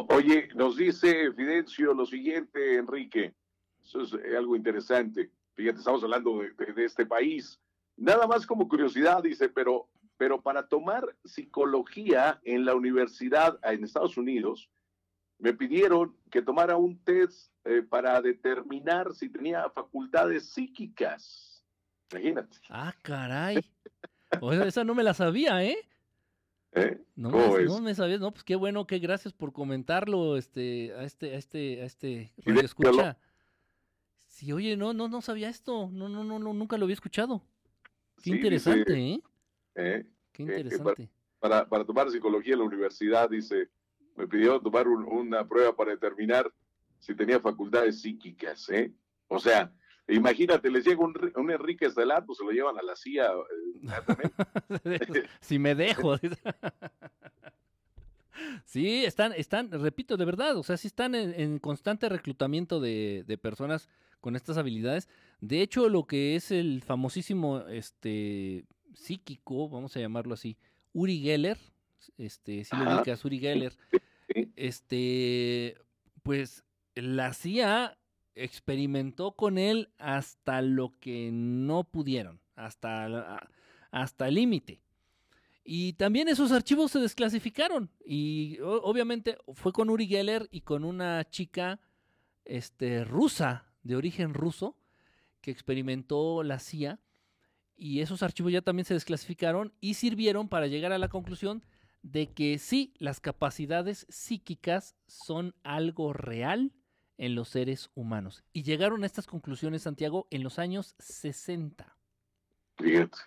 oye, 0.10 0.50
nos 0.54 0.78
dice 0.78 1.34
Fidencio 1.34 1.96
lo 1.96 2.06
siguiente, 2.06 2.78
Enrique. 2.78 3.34
Eso 3.84 4.02
es 4.04 4.14
eh, 4.14 4.38
algo 4.38 4.56
interesante. 4.56 5.32
Fíjate, 5.56 5.80
estamos 5.80 6.04
hablando 6.04 6.40
de, 6.40 6.86
este 6.86 7.08
país. 7.08 7.60
Nada 7.98 8.28
más 8.28 8.46
como 8.46 8.68
curiosidad, 8.68 9.24
dice, 9.24 9.50
pero, 9.50 9.88
pero 10.18 10.40
para 10.40 10.68
tomar 10.68 11.16
psicología 11.26 12.40
en 12.44 12.66
la 12.66 12.76
universidad 12.76 13.60
en 13.64 13.84
Estados 13.84 14.18
Unidos, 14.18 14.70
me 15.42 15.54
pidieron 15.54 16.16
que 16.30 16.42
tomara 16.42 16.78
un 16.78 16.98
test 17.04 17.52
eh, 17.66 17.82
para 17.82 18.22
determinar 18.22 19.14
si 19.14 19.28
tenía 19.28 19.70
facultades 19.72 20.50
psíquicas. 20.50 21.64
Imagínate. 22.12 22.58
Ah, 22.70 22.94
caray. 23.02 23.60
O 24.40 24.54
esa 24.54 24.84
no 24.84 24.94
me 24.94 25.04
la 25.04 25.14
sabía, 25.14 25.64
¿eh? 25.64 25.78
¿Eh? 26.74 27.04
No, 27.16 27.32
me, 27.32 27.66
no 27.66 27.82
me 27.82 27.94
sabías, 27.96 28.22
no, 28.22 28.32
pues 28.32 28.44
qué 28.44 28.56
bueno, 28.56 28.88
qué 28.88 29.00
gracias 29.00 29.34
por 29.34 29.52
comentarlo, 29.52 30.38
este, 30.38 30.94
a 30.94 31.04
este, 31.04 31.34
a 31.34 31.38
este, 31.38 31.82
a 31.82 31.86
este 31.86 32.32
escucha. 32.64 33.18
Sí, 34.28 34.54
oye, 34.54 34.78
no, 34.78 34.94
no, 34.94 35.10
no 35.10 35.22
sabía 35.22 35.50
esto. 35.50 35.90
No, 35.92 36.08
no, 36.08 36.24
no, 36.24 36.40
no 36.40 36.54
nunca 36.54 36.78
lo 36.78 36.86
había 36.86 36.94
escuchado. 36.94 37.44
Qué 38.24 38.30
interesante, 38.30 38.94
¿eh? 38.94 39.22
¿eh? 39.76 40.06
Qué 40.32 40.44
interesante. 40.44 41.10
para, 41.40 41.66
tomar 41.84 42.10
psicología 42.12 42.54
en 42.54 42.60
la 42.60 42.66
universidad, 42.66 43.30
dice, 43.30 43.70
me 44.16 44.28
pidió 44.28 44.60
tomar 44.60 44.88
una 44.88 45.48
prueba 45.48 45.76
para 45.76 45.92
determinar 45.92 46.52
si 47.00 47.16
tenía 47.16 47.40
facultades 47.40 48.02
psíquicas, 48.02 48.70
¿eh? 48.70 48.92
O 49.28 49.40
sea, 49.40 49.72
imagínate, 50.08 50.70
les 50.70 50.86
llega 50.86 51.04
un, 51.04 51.14
un 51.36 51.52
Enrique 51.52 51.86
Estelato, 51.86 52.34
se 52.34 52.44
lo 52.44 52.52
llevan 52.52 52.78
a 52.78 52.84
la 52.84 52.96
CIA. 52.96 53.32
Eh, 54.86 55.24
si 55.42 55.58
me 55.58 55.74
dejo. 55.74 56.18
sí, 58.66 59.06
están, 59.06 59.34
están, 59.34 59.72
repito, 59.72 60.18
de 60.18 60.26
verdad, 60.26 60.58
o 60.58 60.64
sea, 60.64 60.78
sí 60.78 60.88
están 60.88 61.16
en, 61.16 61.60
constante 61.60 62.10
reclutamiento 62.10 62.80
de, 62.80 63.24
de, 63.26 63.38
personas 63.38 63.90
con 64.20 64.36
estas 64.36 64.58
habilidades. 64.58 65.10
De 65.40 65.62
hecho, 65.62 65.90
lo 65.90 66.06
que 66.06 66.36
es 66.36 66.52
el 66.52 66.84
famosísimo 66.84 67.66
este 67.68 68.66
psíquico, 68.94 69.70
vamos 69.70 69.96
a 69.96 70.00
llamarlo 70.00 70.34
así, 70.34 70.58
Uri 70.94 71.22
Geller, 71.22 71.58
este, 72.18 72.64
si 72.64 72.76
lo 72.76 72.96
ubicas, 72.96 73.24
Uri 73.26 73.40
Geller, 73.40 73.78
este, 74.56 75.78
pues 76.24 76.64
la 76.96 77.34
CIA 77.34 77.98
experimentó 78.36 79.34
con 79.34 79.58
él 79.58 79.90
hasta 79.98 80.62
lo 80.62 80.94
que 81.00 81.30
no 81.32 81.84
pudieron, 81.84 82.40
hasta, 82.56 83.50
hasta 83.92 84.28
el 84.28 84.36
límite. 84.36 84.82
Y 85.64 85.94
también 85.94 86.28
esos 86.28 86.52
archivos 86.52 86.92
se 86.92 87.00
desclasificaron. 87.00 87.90
Y 88.04 88.58
obviamente 88.62 89.38
fue 89.54 89.72
con 89.72 89.90
Uri 89.90 90.08
Geller 90.08 90.48
y 90.52 90.62
con 90.62 90.84
una 90.84 91.30
chica 91.30 91.80
este, 92.46 93.04
rusa, 93.04 93.66
de 93.84 93.96
origen 93.96 94.34
ruso, 94.34 94.76
que 95.40 95.52
experimentó 95.52 96.44
la 96.44 96.60
CIA. 96.60 97.00
Y 97.76 98.02
esos 98.02 98.24
archivos 98.24 98.52
ya 98.52 98.62
también 98.62 98.86
se 98.86 98.94
desclasificaron 98.94 99.74
y 99.82 99.96
sirvieron 99.96 100.50
para 100.50 100.68
llegar 100.68 100.92
a 100.92 100.98
la 100.98 101.10
conclusión 101.10 101.64
de 102.04 102.34
que 102.34 102.58
sí, 102.58 102.94
las 102.98 103.20
capacidades 103.20 104.06
psíquicas 104.10 104.96
son 105.08 105.56
algo 105.64 106.14
real 106.14 106.74
en 107.18 107.36
los 107.36 107.50
seres 107.50 107.92
humanos. 107.94 108.44
Y 108.54 108.64
llegaron 108.64 109.04
a 109.04 109.06
estas 109.06 109.28
conclusiones, 109.28 109.84
Santiago, 109.84 110.28
en 110.32 110.44
los 110.44 110.58
años 110.60 110.96
60. 111.00 111.96
Fíjate. 112.78 113.18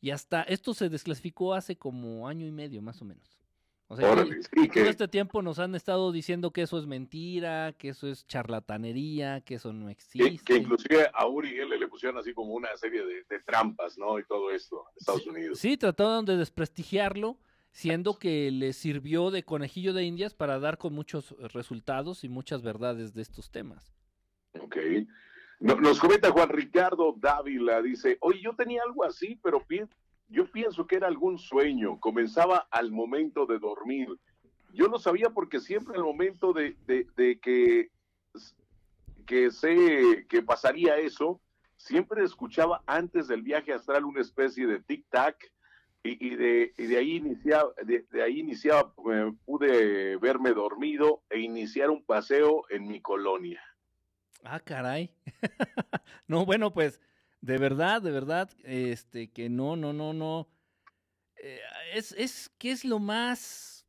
Y 0.00 0.10
hasta 0.10 0.42
esto 0.42 0.74
se 0.74 0.88
desclasificó 0.88 1.54
hace 1.54 1.76
como 1.76 2.28
año 2.28 2.46
y 2.46 2.50
medio, 2.50 2.82
más 2.82 3.00
o 3.02 3.04
menos. 3.04 3.38
O 3.88 3.96
sea, 3.96 4.14
todo 4.14 4.88
este 4.88 5.08
tiempo 5.08 5.42
nos 5.42 5.58
han 5.58 5.74
estado 5.74 6.10
diciendo 6.10 6.52
que 6.52 6.62
eso 6.62 6.78
es 6.78 6.86
mentira, 6.86 7.74
que 7.78 7.90
eso 7.90 8.08
es 8.08 8.26
charlatanería, 8.26 9.42
que 9.42 9.56
eso 9.56 9.72
no 9.72 9.90
existe. 9.90 10.38
Que, 10.44 10.56
inclusive 10.56 11.10
a 11.12 11.26
Uri 11.26 11.54
le 11.66 11.86
pusieron 11.86 12.18
así 12.18 12.32
como 12.32 12.54
una 12.54 12.74
serie 12.76 13.04
de, 13.04 13.40
trampas, 13.40 13.98
¿no? 13.98 14.18
Y 14.18 14.24
todo 14.24 14.50
esto 14.50 14.86
en 14.90 14.98
Estados 14.98 15.26
Unidos. 15.26 15.58
Sí, 15.58 15.76
trataron 15.76 16.24
de 16.24 16.38
desprestigiarlo 16.38 17.38
siendo 17.74 18.20
que 18.20 18.52
le 18.52 18.72
sirvió 18.72 19.32
de 19.32 19.42
conejillo 19.42 19.92
de 19.92 20.04
indias 20.04 20.32
para 20.32 20.60
dar 20.60 20.78
con 20.78 20.94
muchos 20.94 21.34
resultados 21.52 22.22
y 22.22 22.28
muchas 22.28 22.62
verdades 22.62 23.14
de 23.14 23.22
estos 23.22 23.50
temas. 23.50 23.92
Ok. 24.60 24.76
Nos 25.58 25.98
comenta 25.98 26.30
Juan 26.30 26.50
Ricardo 26.50 27.14
Dávila, 27.18 27.82
dice, 27.82 28.16
oye, 28.20 28.40
yo 28.40 28.54
tenía 28.54 28.82
algo 28.84 29.04
así, 29.04 29.40
pero 29.42 29.64
yo 30.28 30.50
pienso 30.52 30.86
que 30.86 30.96
era 30.96 31.08
algún 31.08 31.36
sueño, 31.36 31.98
comenzaba 31.98 32.68
al 32.70 32.92
momento 32.92 33.44
de 33.44 33.58
dormir. 33.58 34.08
Yo 34.72 34.86
lo 34.86 35.00
sabía 35.00 35.30
porque 35.30 35.58
siempre 35.58 35.96
al 35.96 36.04
momento 36.04 36.52
de, 36.52 36.76
de 36.86 37.38
que, 37.40 37.90
que 39.26 39.50
sé 39.50 40.26
que 40.28 40.42
pasaría 40.42 40.96
eso, 40.98 41.40
siempre 41.76 42.22
escuchaba 42.22 42.82
antes 42.86 43.26
del 43.26 43.42
viaje 43.42 43.72
astral 43.72 44.04
una 44.04 44.20
especie 44.20 44.66
de 44.68 44.80
tic-tac 44.80 45.34
y, 46.04 46.36
de, 46.36 46.74
de, 46.76 46.98
ahí 46.98 47.16
iniciaba, 47.16 47.72
de, 47.82 48.22
ahí 48.22 48.40
iniciaba, 48.40 48.94
pude 48.94 50.18
verme 50.18 50.52
dormido 50.52 51.22
e 51.30 51.40
iniciar 51.40 51.88
un 51.88 52.04
paseo 52.04 52.64
en 52.68 52.86
mi 52.86 53.00
colonia. 53.00 53.62
Ah, 54.44 54.60
caray. 54.60 55.10
no, 56.28 56.44
bueno, 56.44 56.74
pues, 56.74 57.00
de 57.40 57.56
verdad, 57.56 58.02
de 58.02 58.10
verdad, 58.10 58.50
este, 58.64 59.30
que 59.32 59.48
no, 59.48 59.76
no, 59.76 59.94
no, 59.94 60.12
no. 60.12 60.46
Eh, 61.36 61.60
es, 61.94 62.12
es, 62.12 62.50
¿qué 62.58 62.70
es 62.70 62.84
lo 62.84 62.98
más? 62.98 63.86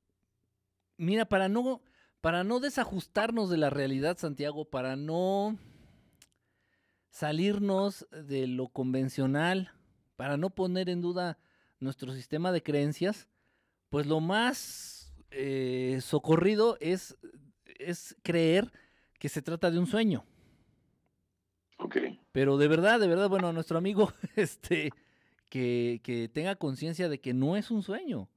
Mira, 0.95 1.25
para 1.25 1.49
no, 1.49 1.81
para 2.21 2.45
no 2.45 2.61
desajustarnos 2.61 3.49
de 3.49 3.57
la 3.57 3.69
realidad, 3.69 4.17
Santiago, 4.17 4.63
para 4.63 4.95
no 4.95 5.57
salirnos 7.09 8.07
de 8.11 8.47
lo 8.47 8.69
convencional, 8.69 9.73
para 10.15 10.37
no 10.37 10.49
poner 10.49 10.89
en 10.89 11.01
duda 11.01 11.37
nuestro 11.85 12.13
sistema 12.13 12.51
de 12.51 12.61
creencias, 12.61 13.29
pues 13.89 14.05
lo 14.05 14.19
más 14.19 15.15
eh, 15.31 15.99
socorrido 16.01 16.77
es, 16.81 17.17
es 17.79 18.15
creer 18.23 18.71
que 19.19 19.29
se 19.29 19.41
trata 19.41 19.71
de 19.71 19.79
un 19.79 19.87
sueño. 19.87 20.25
Ok. 21.77 21.97
Pero 22.33 22.57
de 22.57 22.67
verdad, 22.67 22.99
de 22.99 23.07
verdad, 23.07 23.29
bueno, 23.29 23.53
nuestro 23.53 23.77
amigo, 23.77 24.11
este, 24.35 24.91
que, 25.49 26.01
que 26.03 26.27
tenga 26.27 26.55
conciencia 26.55 27.07
de 27.07 27.21
que 27.21 27.33
no 27.33 27.55
es 27.55 27.71
un 27.71 27.83
sueño. 27.83 28.29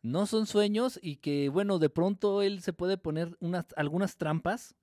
No 0.00 0.26
son 0.26 0.46
sueños 0.46 0.98
y 1.02 1.16
que, 1.16 1.48
bueno, 1.48 1.78
de 1.78 1.88
pronto 1.88 2.42
él 2.42 2.60
se 2.62 2.72
puede 2.72 2.98
poner 2.98 3.36
unas, 3.40 3.66
algunas 3.76 4.16
trampas, 4.16 4.74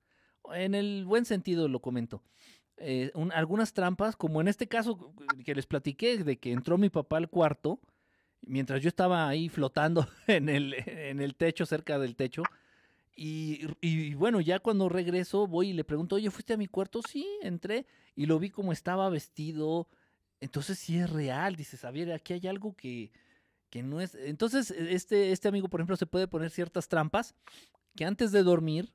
en 0.52 0.74
el 0.74 1.04
buen 1.06 1.24
sentido 1.24 1.68
lo 1.68 1.80
comento, 1.80 2.22
eh, 2.76 3.12
algunas 3.32 3.72
trampas, 3.72 4.16
como 4.16 4.40
en 4.40 4.48
este 4.48 4.66
caso 4.66 5.14
que 5.44 5.54
les 5.54 5.66
platiqué, 5.66 6.18
de 6.18 6.38
que 6.38 6.50
entró 6.50 6.78
mi 6.78 6.90
papá 6.90 7.18
al 7.18 7.30
cuarto 7.30 7.80
mientras 8.42 8.82
yo 8.82 8.88
estaba 8.88 9.28
ahí 9.28 9.48
flotando 9.48 10.06
en 10.26 10.48
el, 10.48 10.74
en 10.86 11.20
el 11.20 11.34
techo, 11.34 11.66
cerca 11.66 11.98
del 11.98 12.16
techo. 12.16 12.42
Y, 13.14 14.14
bueno, 14.14 14.40
ya 14.40 14.58
cuando 14.58 14.88
regreso 14.88 15.46
voy 15.46 15.68
y 15.68 15.72
le 15.74 15.84
pregunto, 15.84 16.16
oye, 16.16 16.30
¿fuiste 16.30 16.54
a 16.54 16.56
mi 16.56 16.66
cuarto? 16.66 17.02
Sí, 17.02 17.26
entré 17.42 17.86
y 18.16 18.26
lo 18.26 18.38
vi 18.38 18.50
como 18.50 18.72
estaba 18.72 19.08
vestido. 19.10 19.86
Entonces 20.40 20.78
sí 20.78 20.98
es 20.98 21.10
real, 21.10 21.54
dice 21.54 21.76
Javier, 21.76 22.12
aquí 22.12 22.32
hay 22.32 22.46
algo 22.46 22.74
que, 22.74 23.12
que 23.70 23.82
no 23.82 24.00
es... 24.00 24.14
Entonces 24.14 24.70
este, 24.70 25.30
este 25.30 25.48
amigo, 25.48 25.68
por 25.68 25.80
ejemplo, 25.80 25.96
se 25.96 26.06
puede 26.06 26.26
poner 26.26 26.50
ciertas 26.50 26.88
trampas 26.88 27.34
que 27.94 28.04
antes 28.04 28.32
de 28.32 28.42
dormir 28.42 28.92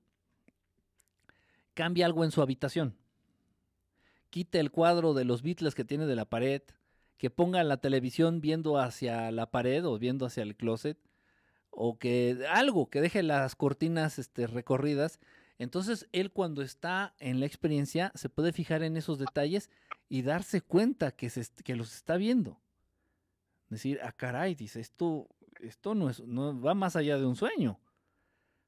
cambia 1.74 2.07
algo 2.07 2.26
en 2.26 2.32
su 2.32 2.41
habitación. 2.41 2.98
Quita 4.30 4.60
el 4.60 4.72
cuadro 4.72 5.14
de 5.14 5.26
los 5.26 5.41
Beatles 5.41 5.76
que 5.76 5.86
tiene 5.86 6.06
de 6.06 6.15
la 6.15 6.26
pared, 6.26 6.64
que 7.18 7.30
ponga 7.30 7.64
la 7.64 7.77
televisión 7.77 8.41
viendo 8.41 8.77
hacia 8.77 9.31
la 9.31 9.49
pared 9.49 9.85
o 9.85 9.98
viendo 9.98 10.26
hacia 10.26 10.44
el 10.44 10.56
closet, 10.56 10.98
o 11.69 11.98
que 11.98 12.45
algo, 12.49 12.89
que 12.89 13.02
deje 13.02 13.23
las 13.23 13.56
cortinas 13.56 14.19
este, 14.19 14.48
recorridas. 14.48 15.19
Entonces 15.60 16.07
él 16.11 16.31
cuando 16.31 16.61
está 16.61 17.15
en 17.19 17.39
la 17.39 17.45
experiencia 17.45 18.11
se 18.15 18.30
puede 18.30 18.53
fijar 18.53 18.84
en 18.84 18.98
esos 18.98 19.19
detalles 19.19 19.69
y 20.10 20.22
darse 20.22 20.61
cuenta 20.61 21.11
que, 21.11 21.30
se, 21.30 21.45
que 21.64 21.76
los 21.76 21.95
está 21.95 22.18
viendo. 22.18 22.60
Decir, 23.69 23.99
ah, 24.03 24.11
caray, 24.11 24.56
dice, 24.56 24.80
esto, 24.80 25.27
esto 25.60 25.94
no, 25.94 26.10
es, 26.10 26.22
no 26.22 26.60
va 26.60 26.73
más 26.73 26.95
allá 26.95 27.18
de 27.18 27.26
un 27.26 27.35
sueño, 27.35 27.80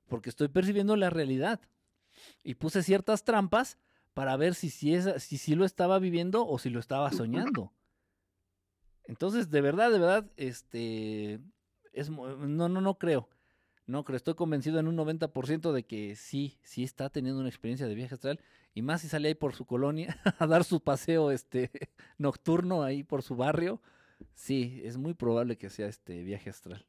porque 0.07 0.29
estoy 0.29 0.49
percibiendo 0.49 0.95
la 0.95 1.09
realidad. 1.09 1.61
Y 2.43 2.55
puse 2.55 2.83
ciertas 2.83 3.23
trampas 3.23 3.77
para 4.13 4.35
ver 4.35 4.55
si, 4.55 4.69
si, 4.69 4.93
si, 5.19 5.37
si 5.37 5.55
lo 5.55 5.63
estaba 5.63 5.99
viviendo 5.99 6.45
o 6.45 6.59
si 6.59 6.69
lo 6.69 6.79
estaba 6.79 7.11
soñando. 7.11 7.71
Entonces, 9.09 9.49
de 9.49 9.61
verdad, 9.61 9.91
de 9.91 9.97
verdad, 9.97 10.31
este, 10.37 11.39
es, 11.93 12.11
no, 12.11 12.69
no, 12.69 12.79
no 12.79 12.93
creo. 12.99 13.27
No 13.87 14.03
creo, 14.03 14.17
estoy 14.17 14.35
convencido 14.35 14.79
en 14.79 14.87
un 14.87 14.95
90% 14.95 15.71
de 15.71 15.81
que 15.81 16.15
sí, 16.15 16.59
sí 16.61 16.83
está 16.83 17.09
teniendo 17.09 17.39
una 17.39 17.49
experiencia 17.49 17.87
de 17.87 17.95
viaje 17.95 18.13
astral. 18.13 18.39
Y 18.75 18.83
más 18.83 19.01
si 19.01 19.07
sale 19.07 19.29
ahí 19.29 19.33
por 19.33 19.55
su 19.55 19.65
colonia 19.65 20.15
a 20.37 20.45
dar 20.45 20.63
su 20.63 20.79
paseo 20.81 21.31
este, 21.31 21.71
nocturno 22.19 22.83
ahí 22.83 23.03
por 23.03 23.23
su 23.23 23.35
barrio. 23.35 23.81
Sí, 24.35 24.79
es 24.83 24.97
muy 24.97 25.15
probable 25.15 25.57
que 25.57 25.71
sea 25.71 25.87
este 25.87 26.21
viaje 26.21 26.51
astral. 26.51 26.85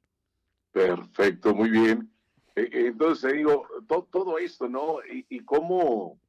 Perfecto, 0.72 1.55
muy 1.55 1.70
bien. 1.70 2.12
E, 2.55 2.68
e, 2.70 2.86
entonces, 2.88 3.32
digo, 3.32 3.66
todo 4.10 4.36
esto, 4.36 4.68
¿no? 4.68 4.98
Y, 5.09 5.40
cómo 5.40 6.20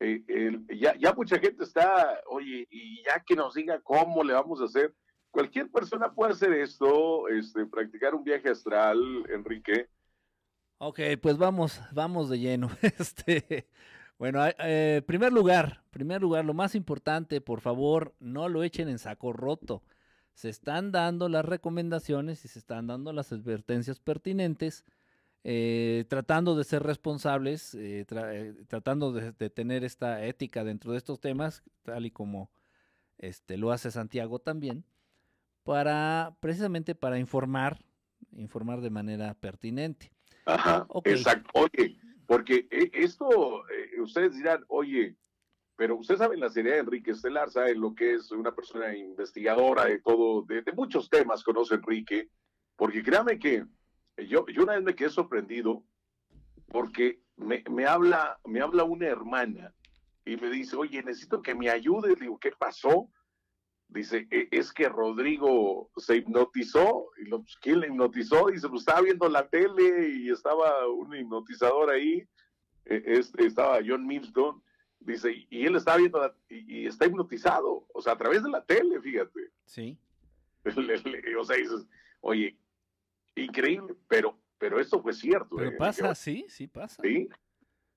eh, 0.00 0.58
ya, 0.74 0.96
ya 0.96 1.12
mucha 1.12 1.38
gente 1.38 1.64
está, 1.64 2.18
oye, 2.30 2.66
y 2.70 3.02
ya 3.04 3.22
que 3.26 3.36
nos 3.36 3.52
diga 3.52 3.78
cómo 3.80 4.24
le 4.24 4.32
vamos 4.32 4.62
a 4.62 4.64
hacer 4.64 4.94
Cualquier 5.30 5.70
persona 5.70 6.12
puede 6.12 6.32
hacer 6.32 6.52
esto, 6.52 7.28
este, 7.28 7.66
practicar 7.66 8.14
un 8.14 8.24
viaje 8.24 8.48
astral, 8.48 8.98
Enrique. 9.28 9.88
Ok, 10.78 11.00
pues 11.20 11.36
vamos, 11.36 11.80
vamos 11.92 12.28
de 12.28 12.38
lleno. 12.38 12.70
Este, 12.98 13.68
bueno, 14.18 14.40
eh, 14.58 15.02
primer 15.06 15.32
lugar, 15.32 15.82
primer 15.90 16.22
lugar, 16.22 16.44
lo 16.44 16.54
más 16.54 16.74
importante, 16.74 17.40
por 17.40 17.60
favor, 17.60 18.14
no 18.20 18.48
lo 18.48 18.62
echen 18.62 18.88
en 18.88 18.98
saco 18.98 19.32
roto. 19.32 19.82
Se 20.34 20.48
están 20.48 20.92
dando 20.92 21.28
las 21.28 21.44
recomendaciones 21.44 22.44
y 22.44 22.48
se 22.48 22.58
están 22.60 22.86
dando 22.86 23.12
las 23.12 23.32
advertencias 23.32 24.00
pertinentes, 24.00 24.84
eh, 25.44 26.04
tratando 26.08 26.56
de 26.56 26.64
ser 26.64 26.82
responsables, 26.84 27.74
eh, 27.74 28.04
tratando 28.68 29.12
de, 29.12 29.32
de, 29.32 29.50
tener 29.50 29.84
esta 29.84 30.24
ética 30.24 30.64
dentro 30.64 30.92
de 30.92 30.98
estos 30.98 31.20
temas, 31.20 31.62
tal 31.82 32.06
y 32.06 32.10
como 32.10 32.50
este, 33.18 33.56
lo 33.56 33.72
hace 33.72 33.90
Santiago 33.90 34.38
también 34.40 34.84
para 35.68 36.34
precisamente 36.40 36.94
para 36.94 37.18
informar, 37.18 37.76
informar 38.32 38.80
de 38.80 38.88
manera 38.88 39.34
pertinente. 39.34 40.10
Ajá, 40.46 40.86
exacto. 41.04 41.50
Oye, 41.52 42.00
porque 42.26 42.66
eh, 42.70 42.90
esto, 42.94 43.68
eh, 43.68 44.00
ustedes 44.00 44.34
dirán, 44.34 44.64
oye, 44.68 45.14
pero 45.76 45.96
ustedes 45.96 46.20
saben 46.20 46.40
la 46.40 46.48
seriedad 46.48 46.76
de 46.76 46.80
Enrique 46.84 47.10
Estelar, 47.10 47.50
saben 47.50 47.82
lo 47.82 47.94
que 47.94 48.14
es 48.14 48.30
una 48.30 48.54
persona 48.54 48.96
investigadora 48.96 49.84
de 49.84 49.98
todo, 50.00 50.40
de, 50.48 50.64
muchos 50.74 51.10
temas, 51.10 51.44
conoce 51.44 51.74
Enrique, 51.74 52.30
porque 52.74 53.02
créame 53.02 53.38
que 53.38 53.66
yo, 54.26 54.46
yo 54.46 54.62
una 54.62 54.76
vez 54.76 54.84
me 54.84 54.94
quedé 54.94 55.10
sorprendido 55.10 55.84
porque 56.68 57.20
me, 57.36 57.62
me, 57.70 57.84
habla, 57.84 58.40
me 58.46 58.62
habla 58.62 58.84
una 58.84 59.06
hermana 59.06 59.74
y 60.24 60.34
me 60.38 60.48
dice, 60.48 60.76
oye, 60.76 61.02
necesito 61.02 61.42
que 61.42 61.54
me 61.54 61.68
ayudes. 61.68 62.18
Digo, 62.18 62.38
¿qué 62.38 62.52
pasó? 62.58 63.10
Dice, 63.88 64.28
e, 64.30 64.48
es 64.50 64.72
que 64.72 64.88
Rodrigo 64.88 65.90
se 65.96 66.16
hipnotizó. 66.16 67.06
Y 67.18 67.26
lo, 67.26 67.42
pues, 67.42 67.56
¿quién 67.60 67.80
le 67.80 67.88
hipnotizó? 67.88 68.46
Dice, 68.46 68.68
pues 68.68 68.82
estaba 68.82 69.00
viendo 69.00 69.28
la 69.28 69.48
tele 69.48 70.10
y 70.10 70.30
estaba 70.30 70.88
un 70.88 71.14
hipnotizador 71.14 71.90
ahí. 71.90 72.26
Este, 72.84 73.46
estaba 73.46 73.80
John 73.86 74.06
Milton 74.06 74.62
Dice, 75.00 75.46
y 75.48 75.64
él 75.64 75.76
está 75.76 75.96
viendo 75.96 76.34
y, 76.48 76.86
está 76.86 77.06
hipnotizado, 77.06 77.86
o 77.92 78.02
sea, 78.02 78.14
a 78.14 78.18
través 78.18 78.42
de 78.42 78.50
la 78.50 78.64
tele, 78.64 79.00
fíjate. 79.00 79.52
Sí. 79.64 79.96
o 81.38 81.44
sea, 81.44 81.56
dices, 81.56 81.86
oye, 82.20 82.58
increíble, 83.36 83.94
pero, 84.08 84.38
pero 84.58 84.80
esto 84.80 85.00
fue 85.00 85.12
cierto. 85.12 85.56
Pero 85.56 85.70
eh, 85.70 85.76
pasa, 85.76 86.14
sí, 86.14 86.44
sí 86.48 86.66
pasa. 86.66 87.00
Sí, 87.02 87.28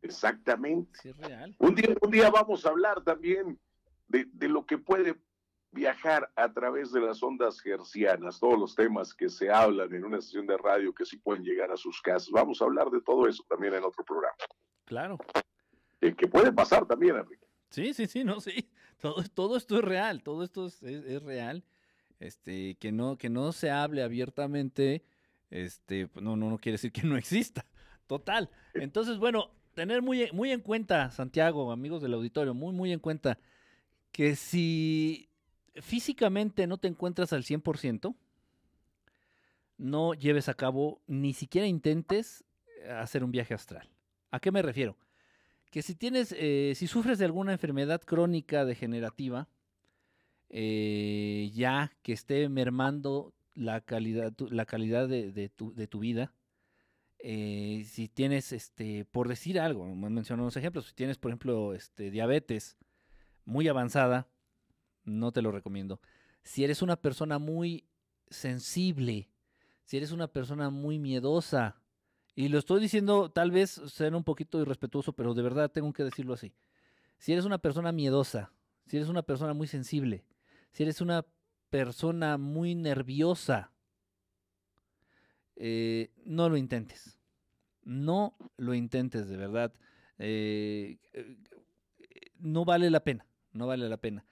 exactamente. 0.02 0.92
Sí, 1.02 1.10
es 1.10 1.18
real. 1.18 1.56
Un 1.58 1.76
día, 1.76 1.96
un 2.00 2.12
día 2.12 2.30
vamos 2.30 2.66
a 2.66 2.70
hablar 2.70 3.04
también 3.04 3.60
de, 4.08 4.26
de 4.32 4.48
lo 4.48 4.66
que 4.66 4.78
puede 4.78 5.16
viajar 5.72 6.32
a 6.36 6.52
través 6.52 6.92
de 6.92 7.02
las 7.02 7.22
ondas 7.24 7.60
gercianas, 7.62 8.40
todos 8.40 8.60
los 8.60 8.76
temas 8.76 9.14
que 9.14 9.30
se 9.30 9.50
hablan 9.50 9.94
en 9.94 10.04
una 10.04 10.22
sesión 10.22 10.46
de 10.46 10.58
radio 10.58 10.94
que 10.94 11.06
sí 11.06 11.18
pueden 11.18 11.44
llegar 11.44 11.72
a 11.72 11.78
sus 11.78 12.02
casas. 12.02 12.30
Vamos 12.32 12.62
a 12.62 12.66
hablar 12.66 12.90
de 12.90 13.02
todo 13.02 13.28
eso 13.28 13.44
también 13.48 13.74
en 13.74 13.84
otro 13.84 14.04
programa. 14.04 14.36
Claro 14.86 15.18
que 16.18 16.28
puede 16.28 16.52
pasar 16.52 16.86
también, 16.88 17.16
Enrique. 17.16 17.46
Sí, 17.70 17.94
sí, 17.94 18.08
sí, 18.08 18.24
no, 18.24 18.42
sí. 18.42 18.70
Todo, 19.00 19.24
todo 19.34 19.58
esto 19.58 19.78
es 19.78 19.84
real, 19.84 20.22
todo 20.24 20.44
esto 20.44 20.68
es, 20.68 20.84
es, 20.84 21.24
real. 21.24 21.64
Este, 22.20 22.76
que 22.76 22.92
no, 22.92 23.18
que 23.18 23.30
no 23.30 23.52
se 23.52 23.72
hable 23.72 24.04
abiertamente, 24.04 25.04
este, 25.50 26.08
pues, 26.08 26.24
no, 26.24 26.36
no, 26.36 26.52
no 26.52 26.60
quiere 26.60 26.74
decir 26.76 26.92
que 26.92 27.04
no 27.04 27.18
exista. 27.18 27.66
Total. 28.06 28.50
Entonces, 28.76 29.18
bueno, 29.18 29.50
tener 29.74 30.02
muy, 30.02 30.30
muy 30.34 30.52
en 30.52 30.62
cuenta, 30.62 31.10
Santiago, 31.12 31.72
amigos 31.72 32.02
del 32.02 32.14
auditorio, 32.14 32.54
muy, 32.54 32.74
muy 32.74 32.92
en 32.92 33.00
cuenta, 33.00 33.40
que 34.12 34.36
si 34.36 35.31
físicamente 35.76 36.68
no 36.68 36.78
te 36.78 36.88
encuentras 36.88 37.34
al 37.34 37.44
100%, 37.44 38.16
no 39.78 40.14
lleves 40.14 40.50
a 40.50 40.54
cabo, 40.54 41.02
ni 41.08 41.34
siquiera 41.34 41.68
intentes 41.68 42.44
hacer 42.90 43.24
un 43.24 43.32
viaje 43.32 43.54
astral. 43.54 43.90
¿A 44.32 44.40
qué 44.40 44.52
me 44.52 44.62
refiero? 44.62 44.98
que 45.72 45.82
si 45.82 45.96
tienes, 45.96 46.36
eh, 46.38 46.74
si 46.76 46.86
sufres 46.86 47.18
de 47.18 47.26
alguna 47.26 47.54
enfermedad 47.54 48.02
crónica 48.02 48.66
degenerativa, 48.66 49.48
eh, 50.50 51.50
ya 51.54 51.94
que 52.04 52.12
esté 52.12 52.50
mermando 52.50 53.34
la 53.56 53.80
calidad, 53.80 54.34
la 54.50 54.66
calidad 54.66 55.08
de, 55.08 55.50
tu, 55.50 56.00
vida, 56.00 56.34
eh, 57.20 57.86
si 57.88 58.10
tienes, 58.10 58.52
este, 58.52 59.06
por 59.06 59.30
decir 59.30 59.60
algo, 59.62 59.86
menciono 59.96 60.44
unos 60.44 60.58
ejemplos, 60.58 60.88
si 60.88 60.94
tienes, 60.94 61.18
por 61.18 61.32
ejemplo, 61.32 61.74
este, 61.74 62.12
diabetes 62.12 62.78
muy 63.46 63.70
avanzada, 63.70 64.28
no 65.12 65.32
te 65.32 65.42
lo 65.42 65.52
recomiendo. 65.52 66.00
Si 66.44 66.64
eres 66.64 66.82
una 66.82 66.96
persona 66.96 67.40
muy 67.40 67.86
sensible, 68.30 69.30
si 69.84 69.98
eres 69.98 70.12
una 70.12 70.28
persona 70.28 70.70
muy 70.70 71.00
miedosa, 71.00 71.82
y 72.34 72.48
lo 72.48 72.58
estoy 72.58 72.80
diciendo, 72.80 73.30
tal 73.30 73.52
vez 73.52 73.70
ser 73.70 74.16
un 74.16 74.24
poquito 74.24 74.62
irrespetuoso, 74.62 75.14
pero 75.14 75.34
de 75.34 75.42
verdad 75.42 75.72
tengo 75.72 75.92
que 75.94 76.04
decirlo 76.04 76.34
así. 76.34 76.54
Si 77.18 77.34
eres 77.34 77.46
una 77.46 77.58
persona 77.58 77.92
miedosa, 77.92 78.52
si 78.88 78.98
eres 78.98 79.10
una 79.10 79.22
persona 79.22 79.54
muy 79.54 79.68
sensible, 79.68 80.24
si 80.72 80.84
eres 80.84 81.02
una 81.02 81.26
persona 81.70 82.38
muy 82.38 82.74
nerviosa, 82.74 83.72
eh, 85.56 86.10
no 86.26 86.50
lo 86.50 86.58
intentes. 86.58 87.18
No 87.84 88.36
lo 88.58 88.74
intentes, 88.74 89.28
de 89.28 89.38
verdad. 89.38 89.74
Eh, 90.18 90.98
no 92.40 92.66
vale 92.66 92.90
la 92.90 93.04
pena, 93.04 93.26
no 93.54 93.68
vale 93.68 93.90
la 93.90 93.98
pena. 93.98 94.26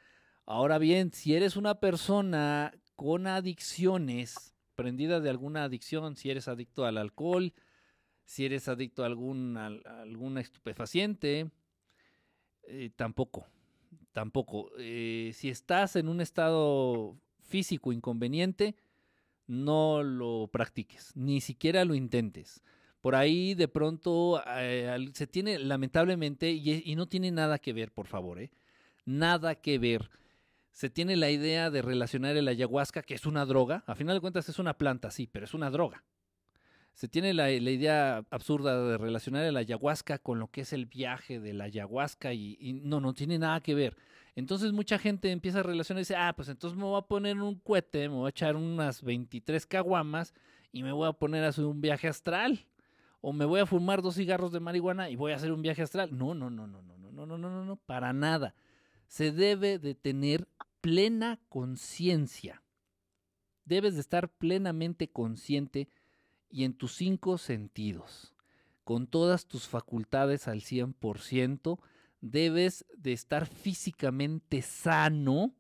Ahora 0.52 0.80
bien, 0.80 1.14
si 1.14 1.36
eres 1.36 1.56
una 1.58 1.80
persona 1.80 2.74
con 2.96 3.28
adicciones, 3.28 4.56
prendida 4.74 5.20
de 5.20 5.30
alguna 5.30 5.64
adicción, 5.64 6.16
si 6.16 6.32
eres 6.32 6.48
adicto 6.48 6.86
al 6.86 6.98
alcohol, 6.98 7.54
si 8.26 8.46
eres 8.46 8.68
adicto 8.68 9.04
a 9.04 9.06
algún, 9.06 10.38
estupefaciente, 10.40 11.52
eh, 12.64 12.90
tampoco, 12.96 13.46
tampoco. 14.12 14.72
Eh, 14.80 15.34
si 15.36 15.50
estás 15.50 15.96
en 15.98 16.10
un 16.10 16.20
estado 16.20 17.16
físico 17.44 17.94
inconveniente, 17.94 18.76
no 19.46 20.02
lo 20.02 20.50
practiques, 20.52 21.16
ni 21.16 21.42
siquiera 21.42 21.86
lo 21.86 21.94
intentes. 21.94 22.64
Por 23.02 23.14
ahí 23.14 23.54
de 23.54 23.68
pronto 23.68 24.42
eh, 24.48 25.12
se 25.14 25.28
tiene, 25.28 25.60
lamentablemente, 25.60 26.50
y, 26.50 26.96
no 26.96 27.08
tiene 27.08 27.30
nada 27.30 27.60
que 27.60 27.72
ver, 27.72 27.92
por 27.92 28.08
favor, 28.08 28.40
nada 29.06 29.54
que 29.54 29.78
ver. 29.78 30.10
Se 30.80 30.90
tiene 30.90 31.18
la 31.18 31.30
idea 31.30 31.70
de 31.70 31.82
relacionar 31.82 32.38
el 32.38 32.48
ayahuasca, 32.48 33.02
que 33.02 33.14
es 33.14 33.26
una 33.26 33.46
droga, 33.46 33.84
a 33.86 33.96
final 33.96 34.16
de 34.16 34.22
cuentas 34.22 34.48
es 34.48 34.60
una 34.60 34.78
planta, 34.78 35.12
sí, 35.12 35.28
pero 35.28 35.44
es 35.44 35.54
una 35.54 35.70
droga 35.70 36.06
se 37.00 37.08
tiene 37.08 37.34
la, 37.34 37.50
idea 37.50 38.26
absurda 38.30 38.84
de 38.84 38.98
relacionar 38.98 39.46
el 39.46 39.56
ayahuasca 39.56 40.18
con 40.18 40.38
lo 40.38 40.50
que 40.50 40.62
es 40.62 40.74
el 40.74 40.86
viaje 40.86 41.40
de 41.40 41.54
la 41.54 41.64
ayahuasca 41.64 42.34
y, 42.34 42.82
no, 42.84 43.00
no 43.00 43.14
tiene 43.14 43.40
nada 43.40 43.62
que 43.62 43.74
ver. 43.74 43.96
Entonces 44.36 44.74
mucha 44.74 45.00
gente 45.00 45.32
empieza 45.32 45.62
a 45.62 45.64
relacionar 45.64 46.00
y 46.00 46.02
dice, 46.02 46.18
ah, 46.18 46.34
pues 46.36 46.50
entonces 46.50 46.78
me 46.78 46.84
voy 46.84 47.00
a 47.00 47.08
poner 47.08 47.38
un 47.38 47.56
cohete, 47.56 48.10
me 48.10 48.16
voy 48.16 48.26
a 48.26 48.32
echar 48.32 48.58
unas 48.58 49.02
23 49.02 49.66
caguamas 49.66 50.34
y 50.74 50.84
me 50.84 50.92
voy 50.92 51.08
a 51.08 51.14
poner 51.14 51.46
a 51.46 51.48
hacer 51.48 51.64
un 51.64 51.80
viaje 51.80 52.10
astral. 52.10 52.66
O 53.22 53.32
me 53.32 53.46
voy 53.46 53.62
a 53.62 53.66
fumar 53.66 54.02
dos 54.02 54.16
cigarros 54.16 54.52
de 54.52 54.60
marihuana 54.60 55.10
y 55.10 55.16
voy 55.16 55.32
a 55.32 55.38
hacer 55.38 55.54
un 55.54 55.62
viaje 55.62 55.82
astral. 55.82 56.10
No, 56.18 56.34
no, 56.34 56.50
no, 56.50 56.68
no, 56.68 56.82
no, 56.82 56.98
no, 56.98 57.12
no, 57.12 57.26
no, 57.26 57.38
no, 57.38 57.50
no, 57.50 57.64
no, 57.64 57.76
para 57.78 58.12
nada. 58.12 58.56
Se 59.08 59.32
debe 59.32 59.80
de 59.80 59.96
tener 59.96 60.50
plena 60.82 61.40
conciencia. 61.50 62.64
Debes 63.66 63.96
de 63.96 64.02
estar 64.02 64.30
plenamente 64.30 65.10
consciente 65.10 65.90
y 66.50 66.64
en 66.64 66.74
tus 66.74 66.94
cinco 66.96 67.38
sentidos, 67.38 68.34
con 68.84 69.08
todas 69.08 69.46
tus 69.46 69.68
facultades 69.68 70.48
al 70.48 70.62
100%, 70.62 71.80
debes 72.22 72.86
de 72.98 73.14
estar 73.14 73.46
físicamente 73.46 74.62
sano, 74.62 75.54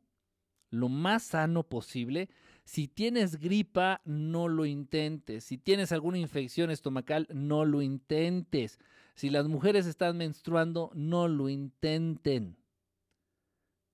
lo 0.71 0.89
más 0.89 1.23
sano 1.23 1.63
posible. 1.63 2.29
Si 2.63 2.87
tienes 2.87 3.39
gripa, 3.39 4.01
no 4.05 4.47
lo 4.47 4.65
intentes. 4.65 5.43
Si 5.43 5.57
tienes 5.57 5.91
alguna 5.91 6.17
infección 6.17 6.71
estomacal, 6.71 7.27
no 7.33 7.65
lo 7.65 7.81
intentes. 7.81 8.79
Si 9.15 9.29
las 9.29 9.47
mujeres 9.47 9.85
están 9.85 10.17
menstruando, 10.17 10.91
no 10.93 11.27
lo 11.27 11.49
intenten. 11.49 12.57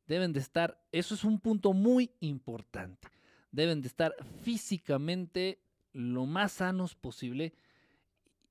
Deben 0.07 0.33
de 0.33 0.39
estar, 0.39 0.79
eso 0.91 1.15
es 1.15 1.23
un 1.23 1.39
punto 1.39 1.73
muy 1.73 2.11
importante. 2.19 3.07
Deben 3.51 3.81
de 3.81 3.87
estar 3.87 4.15
físicamente 4.41 5.59
lo 5.93 6.25
más 6.25 6.53
sanos 6.53 6.93
posible 6.93 7.53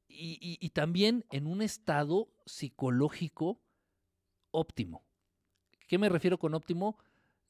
y, 0.08 0.68
también 0.70 1.24
en 1.30 1.46
un 1.46 1.60
estado 1.60 2.28
psicológico 2.46 3.60
óptimo. 4.50 5.02
¿Qué 5.88 5.98
me 5.98 6.08
refiero 6.08 6.38
con 6.38 6.54
óptimo? 6.54 6.96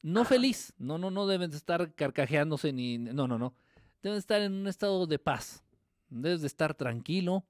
No 0.01 0.25
feliz, 0.25 0.73
no, 0.77 0.97
no, 0.97 1.11
no 1.11 1.27
deben 1.27 1.51
de 1.51 1.57
estar 1.57 1.93
carcajeándose 1.93 2.73
ni, 2.73 2.97
no, 2.97 3.27
no, 3.27 3.37
no. 3.37 3.53
Deben 4.01 4.15
de 4.15 4.19
estar 4.19 4.41
en 4.41 4.53
un 4.53 4.67
estado 4.67 5.07
de 5.07 5.19
paz, 5.19 5.63
debes 6.09 6.41
de 6.41 6.47
estar 6.47 6.73
tranquilo. 6.73 7.45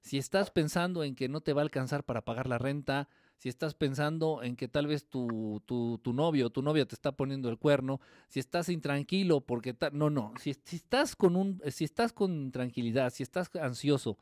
Si 0.00 0.18
estás 0.18 0.50
pensando 0.50 1.02
en 1.04 1.14
que 1.14 1.28
no 1.28 1.40
te 1.40 1.52
va 1.52 1.62
a 1.62 1.64
alcanzar 1.64 2.04
para 2.04 2.24
pagar 2.24 2.46
la 2.46 2.58
renta, 2.58 3.08
si 3.44 3.50
estás 3.50 3.74
pensando 3.74 4.42
en 4.42 4.56
que 4.56 4.68
tal 4.68 4.86
vez 4.86 5.04
tu, 5.04 5.60
tu, 5.66 6.00
tu 6.02 6.14
novio 6.14 6.46
o 6.46 6.50
tu 6.50 6.62
novia 6.62 6.86
te 6.86 6.94
está 6.94 7.12
poniendo 7.12 7.50
el 7.50 7.58
cuerno, 7.58 8.00
si 8.30 8.40
estás 8.40 8.70
intranquilo 8.70 9.42
porque 9.42 9.76
no, 9.92 10.08
no, 10.08 10.32
si, 10.40 10.56
estás 10.72 11.14
con 11.14 11.36
un, 11.36 11.60
si 11.70 11.84
estás 11.84 12.14
con 12.14 12.52
tranquilidad, 12.52 13.12
si 13.12 13.22
estás 13.22 13.54
ansioso, 13.56 14.16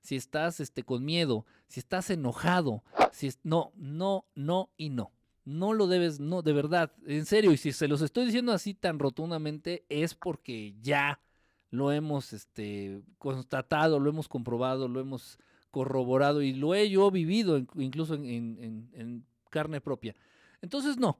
si 0.00 0.16
estás 0.16 0.60
este, 0.60 0.82
con 0.82 1.04
miedo, 1.04 1.44
si 1.68 1.80
estás 1.80 2.08
enojado, 2.08 2.82
si 3.12 3.30
no, 3.42 3.70
no, 3.76 4.24
no 4.34 4.70
y 4.78 4.88
no. 4.88 5.12
No 5.44 5.74
lo 5.74 5.86
debes, 5.86 6.18
no, 6.18 6.40
de 6.40 6.54
verdad, 6.54 6.90
en 7.06 7.26
serio, 7.26 7.52
y 7.52 7.58
si 7.58 7.70
se 7.70 7.86
los 7.86 8.00
estoy 8.00 8.24
diciendo 8.24 8.52
así 8.52 8.72
tan 8.72 8.98
rotundamente, 8.98 9.84
es 9.90 10.14
porque 10.14 10.74
ya 10.80 11.20
lo 11.68 11.92
hemos 11.92 12.32
este, 12.32 13.02
constatado, 13.18 14.00
lo 14.00 14.08
hemos 14.08 14.26
comprobado, 14.26 14.88
lo 14.88 15.00
hemos 15.00 15.38
corroborado 15.74 16.40
y 16.40 16.52
lo 16.52 16.72
he 16.76 16.88
yo 16.88 17.10
vivido 17.10 17.58
incluso 17.74 18.14
en, 18.14 19.26
carne 19.50 19.80
propia. 19.80 20.14
Entonces, 20.62 20.98
no. 20.98 21.18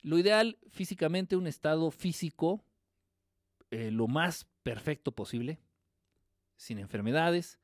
Lo 0.00 0.18
ideal 0.18 0.56
físicamente, 0.70 1.36
un 1.36 1.46
estado 1.46 1.90
físico 1.90 2.64
eh, 3.70 3.90
lo 3.90 4.08
más 4.08 4.46
perfecto 4.62 5.12
posible, 5.12 5.58
sin 6.56 6.78
enfermedades, 6.78 7.58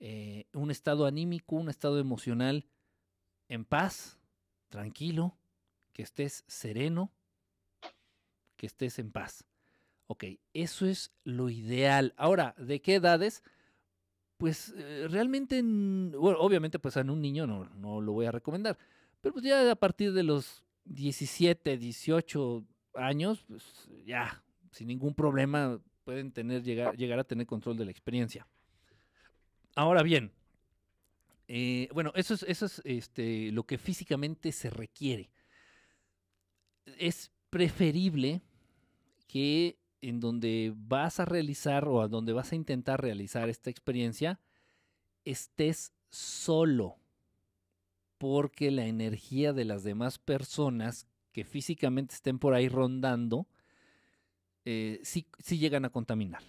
eh, 0.00 0.46
un 0.52 0.72
estado 0.72 1.06
anímico, 1.06 1.54
un 1.54 1.68
estado 1.68 2.00
emocional 2.00 2.66
en 3.48 3.64
paz, 3.64 4.18
tranquilo, 4.68 5.36
que 5.92 6.02
estés 6.02 6.42
sereno, 6.48 7.12
que 8.56 8.66
estés 8.66 8.98
en 8.98 9.12
paz. 9.12 9.44
Ok, 10.08 10.24
eso 10.54 10.86
es 10.86 11.12
lo 11.22 11.50
ideal. 11.50 12.14
Ahora, 12.16 12.56
¿de 12.58 12.80
qué 12.82 12.96
edades? 12.96 13.44
Pues 14.36 14.74
eh, 14.76 15.06
realmente, 15.08 15.62
bueno, 15.62 16.38
obviamente, 16.38 16.78
pues 16.78 16.96
en 16.96 17.10
un 17.10 17.22
niño 17.22 17.46
no, 17.46 17.64
no 17.76 18.00
lo 18.00 18.12
voy 18.12 18.26
a 18.26 18.32
recomendar, 18.32 18.76
pero 19.20 19.32
pues 19.32 19.44
ya 19.44 19.70
a 19.70 19.76
partir 19.76 20.12
de 20.12 20.22
los 20.22 20.62
17, 20.84 21.78
18 21.78 22.64
años, 22.94 23.44
pues 23.48 23.88
ya, 24.04 24.42
sin 24.72 24.88
ningún 24.88 25.14
problema, 25.14 25.80
pueden 26.04 26.32
tener, 26.32 26.62
llegar, 26.62 26.96
llegar 26.96 27.18
a 27.18 27.24
tener 27.24 27.46
control 27.46 27.76
de 27.76 27.86
la 27.86 27.90
experiencia. 27.90 28.46
Ahora 29.74 30.02
bien, 30.02 30.32
eh, 31.48 31.88
bueno, 31.92 32.12
eso 32.14 32.34
es, 32.34 32.42
eso 32.44 32.66
es 32.66 32.82
este, 32.84 33.50
lo 33.52 33.64
que 33.64 33.78
físicamente 33.78 34.52
se 34.52 34.70
requiere. 34.70 35.30
Es 36.98 37.30
preferible 37.50 38.40
que 39.26 39.78
en 40.08 40.20
donde 40.20 40.72
vas 40.76 41.18
a 41.18 41.24
realizar 41.24 41.88
o 41.88 42.00
a 42.00 42.06
donde 42.06 42.32
vas 42.32 42.52
a 42.52 42.56
intentar 42.56 43.00
realizar 43.00 43.48
esta 43.48 43.70
experiencia, 43.70 44.38
estés 45.24 45.92
solo. 46.10 46.96
Porque 48.16 48.70
la 48.70 48.86
energía 48.86 49.52
de 49.52 49.64
las 49.64 49.82
demás 49.82 50.18
personas 50.18 51.08
que 51.32 51.44
físicamente 51.44 52.14
estén 52.14 52.38
por 52.38 52.54
ahí 52.54 52.68
rondando, 52.68 53.48
eh, 54.64 55.00
sí, 55.02 55.26
sí 55.38 55.58
llegan 55.58 55.84
a 55.84 55.90
contaminar. 55.90 56.42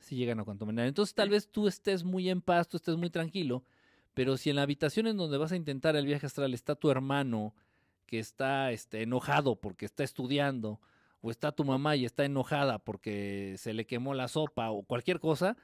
Sí 0.00 0.16
llegan 0.16 0.40
a 0.40 0.44
contaminar. 0.44 0.86
Entonces 0.86 1.14
tal 1.14 1.28
vez 1.28 1.46
tú 1.46 1.68
estés 1.68 2.04
muy 2.04 2.30
en 2.30 2.40
paz, 2.40 2.68
tú 2.68 2.78
estés 2.78 2.96
muy 2.96 3.10
tranquilo, 3.10 3.64
pero 4.14 4.38
si 4.38 4.48
en 4.48 4.56
la 4.56 4.62
habitación 4.62 5.06
en 5.06 5.18
donde 5.18 5.36
vas 5.36 5.52
a 5.52 5.56
intentar 5.56 5.94
el 5.94 6.06
viaje 6.06 6.24
astral 6.24 6.54
está 6.54 6.74
tu 6.74 6.90
hermano 6.90 7.54
que 8.06 8.18
está 8.18 8.72
este, 8.72 9.02
enojado 9.02 9.56
porque 9.56 9.84
está 9.84 10.04
estudiando, 10.04 10.80
o 11.20 11.30
está 11.30 11.52
tu 11.52 11.64
mamá 11.64 11.96
y 11.96 12.04
está 12.04 12.24
enojada 12.24 12.78
porque 12.78 13.56
se 13.58 13.72
le 13.74 13.86
quemó 13.86 14.14
la 14.14 14.28
sopa 14.28 14.70
o 14.70 14.82
cualquier 14.82 15.20
cosa, 15.20 15.56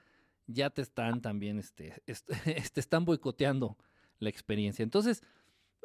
ya 0.46 0.70
te 0.70 0.82
están 0.82 1.20
también, 1.20 1.58
este, 1.58 1.94
te 2.72 2.80
están 2.80 3.04
boicoteando 3.04 3.76
la 4.18 4.28
experiencia. 4.28 4.82
Entonces, 4.82 5.22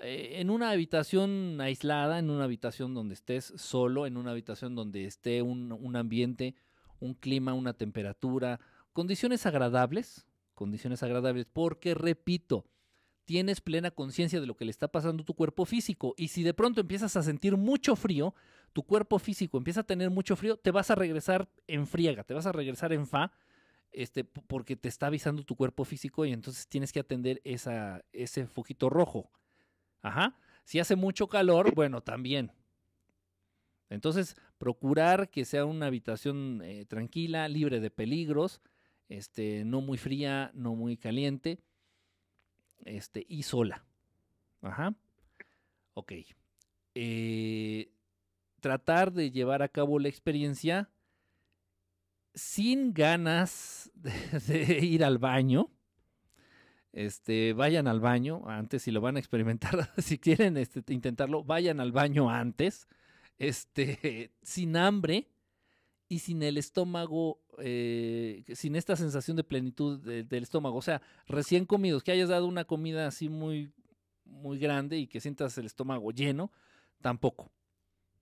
eh, 0.02 0.36
en 0.40 0.50
una 0.50 0.72
habitación 0.72 1.60
aislada, 1.62 2.20
en 2.20 2.30
una 2.30 2.46
habitación 2.46 2.94
donde 2.94 3.14
estés 3.14 3.54
solo, 3.58 4.06
en 4.06 4.18
una 4.18 4.32
habitación 4.32 4.76
donde 4.76 5.06
esté 5.06 5.42
un, 5.42 5.72
un 5.72 5.96
ambiente, 5.96 6.56
un 7.00 7.14
clima, 7.14 7.54
una 7.54 7.74
temperatura, 7.74 8.60
condiciones 8.94 9.46
agradables, 9.46 10.26
condiciones 10.54 11.04
agradables, 11.04 11.46
porque 11.52 11.94
repito, 11.94 12.66
tienes 13.26 13.62
plena 13.62 13.92
conciencia 13.92 14.42
de 14.42 14.48
lo 14.48 14.58
que 14.58 14.66
le 14.66 14.72
está 14.72 14.88
pasando 14.88 15.22
a 15.22 15.26
tu 15.26 15.36
cuerpo 15.36 15.66
físico 15.66 16.16
y 16.18 16.30
si 16.30 16.44
de 16.44 16.54
pronto 16.54 16.82
empiezas 16.82 17.16
a 17.16 17.24
sentir 17.24 17.58
mucho 17.58 17.96
frío, 17.96 18.34
tu 18.74 18.84
cuerpo 18.84 19.20
físico 19.20 19.58
empieza 19.58 19.82
a 19.82 19.86
tener 19.86 20.10
mucho 20.10 20.36
frío, 20.36 20.58
te 20.58 20.72
vas 20.72 20.92
a 20.92 20.96
regresar 20.96 21.50
en 21.68 21.88
friega, 21.88 22.24
te 22.24 22.34
vas 22.34 22.46
a 22.46 22.52
regresar 22.52 22.94
en 22.94 23.08
fa, 23.08 23.32
este, 23.92 24.24
porque 24.24 24.76
te 24.76 24.88
está 24.88 25.08
avisando 25.08 25.44
tu 25.44 25.56
cuerpo 25.56 25.84
físico 25.86 26.26
y 26.26 26.32
entonces 26.32 26.68
tienes 26.68 26.92
que 26.92 27.00
atender 27.00 27.42
esa, 27.44 28.04
ese 28.14 28.46
foquito 28.46 28.90
rojo. 28.90 29.32
Ajá. 30.02 30.38
Si 30.64 30.80
hace 30.80 30.96
mucho 30.96 31.28
calor, 31.28 31.74
bueno, 31.74 32.02
también. 32.02 32.52
Entonces, 33.90 34.36
procurar 34.60 35.30
que 35.30 35.46
sea 35.46 35.66
una 35.66 35.88
habitación 35.88 36.62
eh, 36.64 36.86
tranquila, 36.86 37.48
libre 37.48 37.80
de 37.80 37.90
peligros, 37.90 38.62
este, 39.08 39.66
no 39.66 39.82
muy 39.82 39.98
fría, 39.98 40.52
no 40.54 40.76
muy 40.76 40.96
caliente, 40.96 41.60
este, 42.86 43.26
y 43.28 43.44
sola. 43.44 43.84
Ajá. 44.62 44.94
Ok. 45.96 46.14
Eh, 46.94 47.92
tratar 48.60 49.12
de 49.12 49.32
llevar 49.32 49.62
a 49.62 49.70
cabo 49.70 50.00
la 50.00 50.10
experiencia 50.10 50.90
sin 52.34 52.94
ganas 52.94 53.92
de, 54.48 54.80
ir 54.86 55.04
al 55.04 55.18
baño. 55.18 55.72
Este, 56.92 57.54
vayan 57.54 57.88
al 57.88 58.00
baño 58.00 58.50
antes 58.50 58.82
si 58.82 58.92
lo 58.92 59.00
van 59.00 59.16
a 59.16 59.20
experimentar, 59.20 59.92
si 59.98 60.18
quieren 60.18 60.58
este, 60.58 60.82
intentarlo, 60.92 61.44
vayan 61.44 61.80
al 61.80 61.92
baño 61.92 62.32
antes, 62.32 62.88
este, 63.38 64.32
sin 64.42 64.76
hambre 64.76 65.28
y 66.08 66.20
sin 66.20 66.42
el 66.42 66.58
estómago, 66.58 67.40
eh, 67.60 68.44
sin 68.56 68.76
esta 68.76 68.96
sensación 68.96 69.38
de 69.38 69.44
plenitud 69.44 70.00
del 70.00 70.44
estómago. 70.44 70.78
O 70.78 70.82
sea, 70.82 71.04
recién 71.28 71.66
comidos, 71.66 72.04
que 72.04 72.12
hayas 72.12 72.30
dado 72.30 72.48
una 72.48 72.66
comida 72.66 73.06
así 73.06 73.30
muy, 73.30 73.72
muy 74.26 74.58
grande 74.58 74.98
y 74.98 75.06
que 75.06 75.22
sientas 75.22 75.56
el 75.60 75.68
estómago 75.68 76.12
lleno, 76.12 76.52
tampoco. 77.02 77.52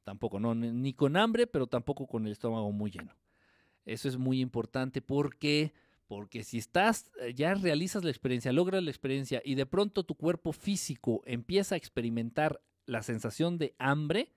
Tampoco, 0.07 0.39
no, 0.39 0.55
ni 0.55 0.93
con 0.93 1.17
hambre, 1.17 1.47
pero 1.47 1.67
tampoco 1.67 2.07
con 2.07 2.25
el 2.25 2.31
estómago 2.31 2.71
muy 2.71 2.91
lleno. 2.91 3.13
Eso 3.83 4.07
es 4.07 4.15
muy 4.15 4.39
importante 4.39 5.01
porque 5.01 5.73
porque 6.07 6.45
si 6.45 6.59
estás 6.59 7.11
eh, 7.19 7.33
ya 7.33 7.53
realizas 7.55 8.05
la 8.05 8.09
experiencia, 8.09 8.53
logras 8.53 8.81
la 8.81 8.89
experiencia 8.89 9.41
y 9.43 9.55
de 9.55 9.65
pronto 9.65 10.05
tu 10.05 10.15
cuerpo 10.15 10.53
físico 10.53 11.23
empieza 11.25 11.75
a 11.75 11.77
experimentar 11.77 12.61
la 12.85 13.03
sensación 13.03 13.57
de 13.57 13.75
hambre, 13.79 14.31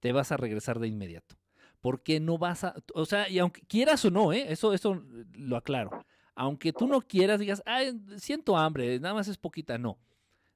te 0.00 0.10
vas 0.10 0.32
a 0.32 0.36
regresar 0.36 0.80
de 0.80 0.88
inmediato. 0.88 1.36
Porque 1.80 2.18
no 2.18 2.36
vas 2.36 2.64
a, 2.64 2.74
o 2.92 3.04
sea, 3.04 3.28
y 3.28 3.38
aunque 3.38 3.60
quieras 3.60 4.04
o 4.04 4.10
no, 4.10 4.32
¿eh? 4.32 4.46
eso, 4.50 4.74
eso 4.74 5.00
lo 5.32 5.56
aclaro. 5.56 6.04
Aunque 6.34 6.72
tú 6.72 6.88
no 6.88 7.02
quieras, 7.02 7.38
digas, 7.38 7.62
Ay, 7.64 7.96
siento 8.16 8.56
hambre, 8.56 8.98
nada 8.98 9.14
más 9.14 9.28
es 9.28 9.38
poquita, 9.38 9.78
no 9.78 9.96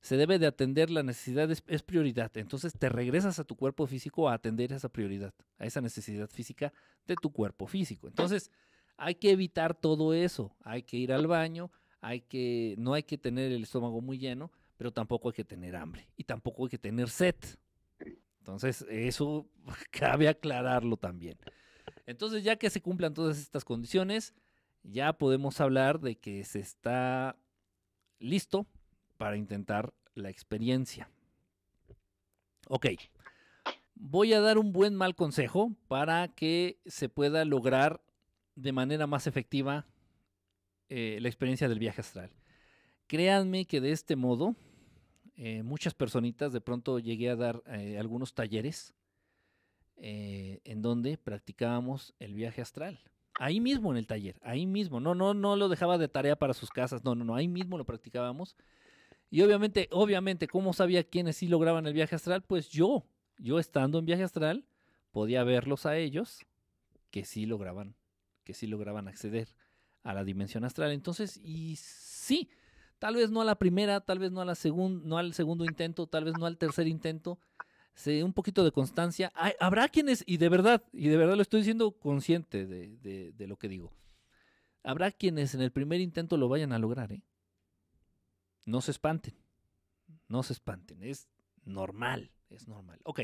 se 0.02 0.16
debe 0.16 0.40
de 0.40 0.48
atender 0.48 0.90
la 0.90 1.04
necesidad, 1.04 1.48
es, 1.50 1.82
prioridad. 1.82 2.36
Entonces 2.36 2.72
te 2.76 2.88
regresas 2.88 3.38
a 3.38 3.44
tu 3.44 3.54
cuerpo 3.54 3.86
físico 3.86 4.28
a 4.28 4.34
atender 4.34 4.72
esa 4.72 4.88
prioridad, 4.88 5.32
a 5.58 5.64
esa 5.64 5.80
necesidad 5.80 6.28
física 6.28 6.72
de 7.06 7.14
tu 7.14 7.30
cuerpo 7.32 7.68
físico. 7.68 8.08
Entonces 8.08 8.50
hay 8.96 9.14
que 9.14 9.30
evitar 9.30 9.74
todo 9.74 10.12
eso, 10.12 10.56
hay 10.64 10.82
que 10.82 10.96
ir 10.96 11.12
al 11.12 11.28
baño, 11.28 11.70
hay 12.00 12.20
que, 12.20 12.74
no 12.78 12.94
hay 12.94 13.04
que 13.04 13.16
tener 13.16 13.52
el 13.52 13.62
estómago 13.62 14.00
muy 14.00 14.18
lleno, 14.18 14.50
pero 14.76 14.92
tampoco 14.92 15.28
hay 15.28 15.34
que 15.34 15.44
tener 15.44 15.76
hambre 15.76 16.08
y 16.16 16.24
tampoco 16.24 16.64
hay 16.64 16.70
que 16.70 16.78
tener 16.78 17.08
sed. 17.08 17.36
Entonces 18.38 18.84
eso 18.90 19.48
cabe 19.92 20.28
aclararlo 20.28 20.96
también. 20.96 21.38
Entonces 22.06 22.42
ya 22.42 22.56
que 22.56 22.70
se 22.70 22.82
cumplan 22.82 23.14
todas 23.14 23.38
estas 23.38 23.64
condiciones, 23.64 24.34
ya 24.82 25.12
podemos 25.12 25.60
hablar 25.60 26.00
de 26.00 26.16
que 26.16 26.42
se 26.42 26.58
está 26.58 27.36
listo 28.18 28.66
para 29.22 29.36
intentar 29.36 29.94
la 30.16 30.30
experiencia. 30.30 31.08
Ok, 32.66 32.86
voy 33.94 34.32
a 34.32 34.40
dar 34.40 34.58
un 34.58 34.72
buen 34.72 34.96
mal 34.96 35.14
consejo 35.14 35.76
para 35.86 36.26
que 36.34 36.80
se 36.86 37.08
pueda 37.08 37.44
lograr 37.44 38.02
de 38.56 38.72
manera 38.72 39.06
más 39.06 39.28
efectiva 39.28 39.86
eh, 40.88 41.18
la 41.20 41.28
experiencia 41.28 41.68
del 41.68 41.78
viaje 41.78 42.00
astral. 42.00 42.32
Créanme 43.06 43.64
que 43.64 43.80
de 43.80 43.92
este 43.92 44.16
modo, 44.16 44.56
eh, 45.36 45.62
muchas 45.62 45.94
personitas 45.94 46.52
de 46.52 46.60
pronto 46.60 46.98
llegué 46.98 47.30
a 47.30 47.36
dar 47.36 47.62
eh, 47.66 47.98
algunos 48.00 48.34
talleres 48.34 48.92
en 49.98 50.82
donde 50.82 51.16
practicábamos 51.16 52.12
el 52.18 52.34
viaje 52.34 52.60
astral. 52.60 52.98
Ahí 53.38 53.60
mismo 53.60 53.92
en 53.92 53.98
el 53.98 54.08
taller, 54.08 54.40
ahí 54.42 54.66
mismo. 54.66 54.98
No, 54.98 55.14
no, 55.14 55.32
no 55.32 55.54
lo 55.54 55.68
dejaba 55.68 55.96
de 55.96 56.08
tarea 56.08 56.34
para 56.34 56.54
sus 56.54 56.70
casas. 56.70 57.04
No, 57.04 57.14
no, 57.14 57.24
no. 57.24 57.36
Ahí 57.36 57.46
mismo 57.46 57.78
lo 57.78 57.86
practicábamos 57.86 58.56
y 59.32 59.40
obviamente, 59.40 59.88
obviamente, 59.92 60.46
¿cómo 60.46 60.74
sabía 60.74 61.04
quiénes 61.04 61.38
sí 61.38 61.48
lograban 61.48 61.86
el 61.86 61.94
viaje 61.94 62.14
astral? 62.14 62.42
Pues 62.42 62.68
yo, 62.68 63.06
yo 63.38 63.58
estando 63.58 63.98
en 63.98 64.04
viaje 64.04 64.24
astral, 64.24 64.66
podía 65.10 65.42
verlos 65.42 65.86
a 65.86 65.96
ellos 65.96 66.44
que 67.10 67.24
sí 67.24 67.46
lograban, 67.46 67.94
que 68.44 68.52
sí 68.52 68.66
lograban 68.66 69.08
acceder 69.08 69.48
a 70.02 70.12
la 70.12 70.22
dimensión 70.22 70.64
astral. 70.64 70.92
Entonces, 70.92 71.40
y 71.42 71.76
sí, 71.76 72.50
tal 72.98 73.16
vez 73.16 73.30
no 73.30 73.40
a 73.40 73.46
la 73.46 73.54
primera, 73.54 74.02
tal 74.02 74.18
vez 74.18 74.32
no 74.32 74.42
a 74.42 74.44
la 74.44 74.54
segunda, 74.54 75.02
no 75.08 75.16
al 75.16 75.32
segundo 75.32 75.64
intento, 75.64 76.06
tal 76.06 76.24
vez 76.24 76.34
no 76.38 76.44
al 76.44 76.58
tercer 76.58 76.86
intento, 76.86 77.38
se, 77.94 78.22
un 78.24 78.34
poquito 78.34 78.62
de 78.64 78.70
constancia. 78.70 79.32
habrá 79.60 79.88
quienes, 79.88 80.24
y 80.26 80.36
de 80.36 80.50
verdad, 80.50 80.84
y 80.92 81.08
de 81.08 81.16
verdad 81.16 81.36
lo 81.36 81.42
estoy 81.42 81.60
diciendo 81.60 81.92
consciente 81.92 82.66
de, 82.66 83.32
de 83.32 83.46
lo 83.46 83.56
que 83.56 83.68
digo. 83.68 83.94
Habrá 84.82 85.10
quienes 85.10 85.54
en 85.54 85.62
el 85.62 85.72
primer 85.72 86.02
intento 86.02 86.36
lo 86.36 86.50
vayan 86.50 86.74
a 86.74 86.78
lograr, 86.78 87.12
¿eh? 87.12 87.22
No 88.64 88.80
se 88.80 88.90
espanten. 88.90 89.34
No 90.28 90.42
se 90.42 90.52
espanten. 90.52 91.02
Es 91.02 91.28
normal. 91.64 92.30
Es 92.50 92.68
normal. 92.68 93.00
Ok. 93.04 93.20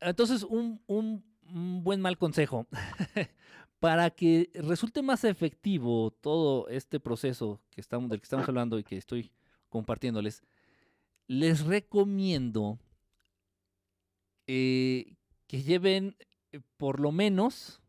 Entonces, 0.00 0.44
un, 0.44 0.80
buen 1.82 2.00
mal 2.00 2.18
consejo. 2.18 2.66
Para 3.80 4.10
que 4.10 4.50
resulte 4.54 5.02
más 5.02 5.22
efectivo 5.24 6.10
todo 6.20 6.68
este 6.68 6.98
proceso 6.98 7.60
que 7.70 7.80
estamos, 7.80 8.10
del 8.10 8.20
que 8.20 8.24
estamos 8.24 8.48
hablando 8.48 8.78
y 8.78 8.84
que 8.84 8.96
estoy 8.96 9.30
compartiéndoles, 9.68 10.42
les 11.28 11.64
recomiendo 11.64 12.78
eh, 14.46 15.14
que 15.46 15.62
lleven 15.62 16.16
eh, 16.52 16.60
por 16.76 17.00
lo 17.00 17.12
menos 17.12 17.80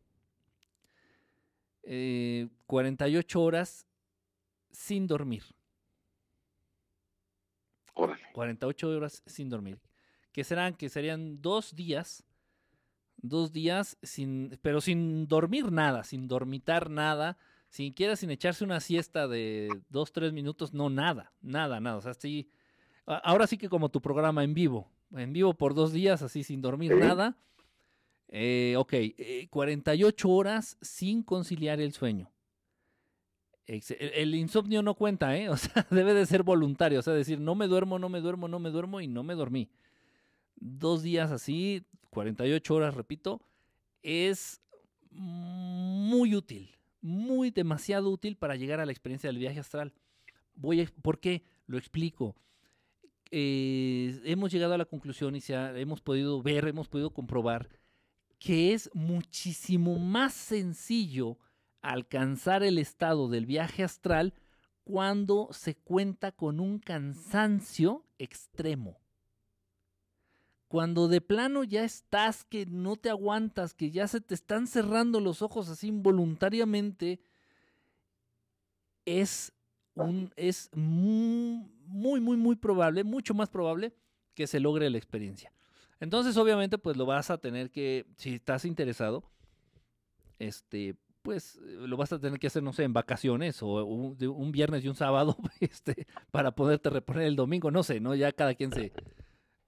48 1.82 3.38
eh, 3.38 3.42
horas 3.42 3.86
sin 4.70 5.06
dormir. 5.06 5.42
48 8.32 8.88
horas 8.88 9.22
sin 9.26 9.48
dormir. 9.48 9.78
Que 10.32 10.44
serán, 10.44 10.74
que 10.74 10.88
serían 10.88 11.42
dos 11.42 11.74
días, 11.74 12.24
dos 13.16 13.52
días 13.52 13.98
sin, 14.02 14.58
pero 14.62 14.80
sin 14.80 15.26
dormir 15.26 15.72
nada, 15.72 16.04
sin 16.04 16.28
dormitar 16.28 16.90
nada, 16.90 17.36
siquiera 17.68 18.16
sin 18.16 18.30
echarse 18.30 18.64
una 18.64 18.80
siesta 18.80 19.28
de 19.28 19.68
dos, 19.88 20.12
tres 20.12 20.32
minutos, 20.32 20.72
no, 20.72 20.90
nada, 20.90 21.32
nada, 21.40 21.80
nada. 21.80 21.96
O 21.96 22.00
sea, 22.00 22.14
sí, 22.14 22.50
ahora 23.06 23.46
sí 23.46 23.58
que 23.58 23.68
como 23.68 23.88
tu 23.88 24.00
programa 24.00 24.44
en 24.44 24.54
vivo, 24.54 24.90
en 25.12 25.32
vivo 25.32 25.54
por 25.54 25.74
dos 25.74 25.92
días, 25.92 26.22
así 26.22 26.44
sin 26.44 26.60
dormir 26.60 26.96
nada. 26.96 27.36
Eh, 28.28 28.74
ok, 28.78 28.94
48 29.50 30.28
eh, 30.28 30.30
horas 30.30 30.78
sin 30.80 31.22
conciliar 31.22 31.80
el 31.80 31.92
sueño. 31.92 32.30
El 33.70 34.34
insomnio 34.34 34.82
no 34.82 34.94
cuenta, 34.94 35.36
¿eh? 35.36 35.48
O 35.50 35.56
sea, 35.56 35.86
debe 35.90 36.14
de 36.14 36.26
ser 36.26 36.42
voluntario. 36.42 36.98
O 36.98 37.02
sea, 37.02 37.12
decir, 37.12 37.40
no 37.40 37.54
me 37.54 37.68
duermo, 37.68 37.98
no 37.98 38.08
me 38.08 38.20
duermo, 38.20 38.48
no 38.48 38.58
me 38.58 38.70
duermo 38.70 39.00
y 39.00 39.06
no 39.06 39.22
me 39.22 39.34
dormí. 39.34 39.70
Dos 40.56 41.02
días 41.02 41.30
así, 41.30 41.84
48 42.10 42.74
horas, 42.74 42.94
repito, 42.94 43.40
es 44.02 44.60
muy 45.10 46.34
útil, 46.34 46.70
muy 47.00 47.50
demasiado 47.50 48.10
útil 48.10 48.36
para 48.36 48.56
llegar 48.56 48.80
a 48.80 48.86
la 48.86 48.92
experiencia 48.92 49.28
del 49.28 49.38
viaje 49.38 49.60
astral. 49.60 49.94
Voy 50.54 50.86
¿Por 51.02 51.20
qué? 51.20 51.44
Lo 51.66 51.78
explico. 51.78 52.36
Eh, 53.30 54.20
hemos 54.24 54.50
llegado 54.50 54.74
a 54.74 54.78
la 54.78 54.84
conclusión 54.84 55.36
y 55.36 55.40
se 55.40 55.54
hemos 55.80 56.00
podido 56.00 56.42
ver, 56.42 56.66
hemos 56.66 56.88
podido 56.88 57.10
comprobar 57.10 57.68
que 58.40 58.72
es 58.72 58.90
muchísimo 58.94 59.98
más 59.98 60.32
sencillo 60.34 61.38
alcanzar 61.82 62.62
el 62.62 62.78
estado 62.78 63.28
del 63.28 63.46
viaje 63.46 63.82
astral 63.82 64.34
cuando 64.84 65.48
se 65.52 65.76
cuenta 65.76 66.32
con 66.32 66.60
un 66.60 66.78
cansancio 66.78 68.04
extremo. 68.18 68.98
Cuando 70.68 71.08
de 71.08 71.20
plano 71.20 71.64
ya 71.64 71.84
estás, 71.84 72.44
que 72.44 72.66
no 72.66 72.96
te 72.96 73.10
aguantas, 73.10 73.74
que 73.74 73.90
ya 73.90 74.06
se 74.06 74.20
te 74.20 74.34
están 74.34 74.66
cerrando 74.66 75.20
los 75.20 75.42
ojos 75.42 75.68
así 75.68 75.88
involuntariamente, 75.88 77.20
es, 79.04 79.52
un, 79.94 80.32
es 80.36 80.70
muy, 80.74 82.20
muy, 82.20 82.36
muy 82.36 82.56
probable, 82.56 83.02
mucho 83.02 83.34
más 83.34 83.48
probable 83.48 83.94
que 84.34 84.46
se 84.46 84.60
logre 84.60 84.90
la 84.90 84.98
experiencia. 84.98 85.52
Entonces, 85.98 86.36
obviamente, 86.36 86.78
pues 86.78 86.96
lo 86.96 87.04
vas 87.04 87.30
a 87.30 87.38
tener 87.38 87.70
que, 87.70 88.06
si 88.16 88.34
estás 88.34 88.64
interesado, 88.64 89.24
este, 90.38 90.96
pues 91.22 91.56
eh, 91.56 91.86
lo 91.86 91.96
vas 91.96 92.12
a 92.12 92.18
tener 92.18 92.38
que 92.38 92.46
hacer, 92.46 92.62
no 92.62 92.72
sé, 92.72 92.84
en 92.84 92.92
vacaciones 92.92 93.62
o 93.62 93.84
un, 93.84 94.52
viernes 94.52 94.84
y 94.84 94.88
un 94.88 94.94
sábado, 94.94 95.36
este, 95.60 96.06
para 96.30 96.54
poderte 96.54 96.90
reponer 96.90 97.24
el 97.24 97.36
domingo, 97.36 97.70
no 97.70 97.82
sé, 97.82 98.00
¿no? 98.00 98.14
Ya 98.14 98.32
cada 98.32 98.54
quien 98.54 98.72
se, 98.72 98.92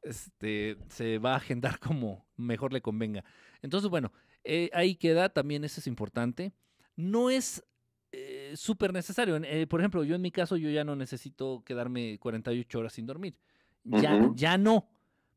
este, 0.03 0.77
se 0.89 1.19
va 1.19 1.35
a 1.35 1.37
agendar 1.37 1.79
como 1.79 2.27
mejor 2.37 2.73
le 2.73 2.83
convenga. 2.83 3.25
Entonces, 3.63 3.91
bueno, 3.91 4.13
eh, 4.45 4.71
ahí 4.73 4.97
queda, 4.97 5.29
también 5.29 5.65
eso 5.65 5.81
es 5.81 5.87
importante. 5.87 6.53
No 6.97 7.31
es 7.31 7.65
eh, 8.13 8.53
súper 8.57 8.93
necesario. 8.93 9.41
por 9.69 9.81
ejemplo, 9.81 10.05
yo 10.05 10.15
en 10.15 10.23
mi 10.23 10.31
caso, 10.31 10.57
yo 10.57 10.71
ya 10.71 10.85
no 10.85 10.97
necesito 10.97 11.63
quedarme 11.65 12.19
48 12.19 12.79
horas 12.79 12.93
sin 12.93 13.07
dormir. 13.07 13.37
Ya, 13.85 14.31
ya 14.35 14.59
no, 14.59 14.89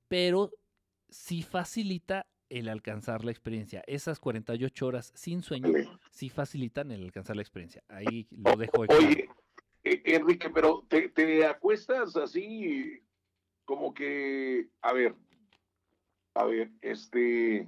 pero 0.07 0.51
sí 1.09 1.41
facilita 1.41 2.27
el 2.49 2.69
alcanzar 2.69 3.23
la 3.23 3.31
experiencia. 3.31 3.84
Esas 3.88 4.19
48 4.19 4.85
horas 4.85 5.11
sin 5.15 5.41
sueño 5.41 5.72
sí 6.11 6.30
facilitan 6.30 6.91
el 6.91 7.03
alcanzar 7.03 7.35
la 7.35 7.41
experiencia. 7.41 7.84
Ahí 7.88 8.27
lo 8.31 8.55
dejo. 8.55 8.85
Oye, 8.88 9.30
e, 9.84 10.01
Enrique, 10.05 10.49
pero 10.49 10.85
te, 10.88 11.45
acuestas 11.45 12.15
así 12.15 13.01
como 13.65 13.93
que, 13.93 14.69
a 14.81 14.93
ver, 14.93 15.15
a 16.35 16.45
ver, 16.45 16.72
este, 16.81 17.67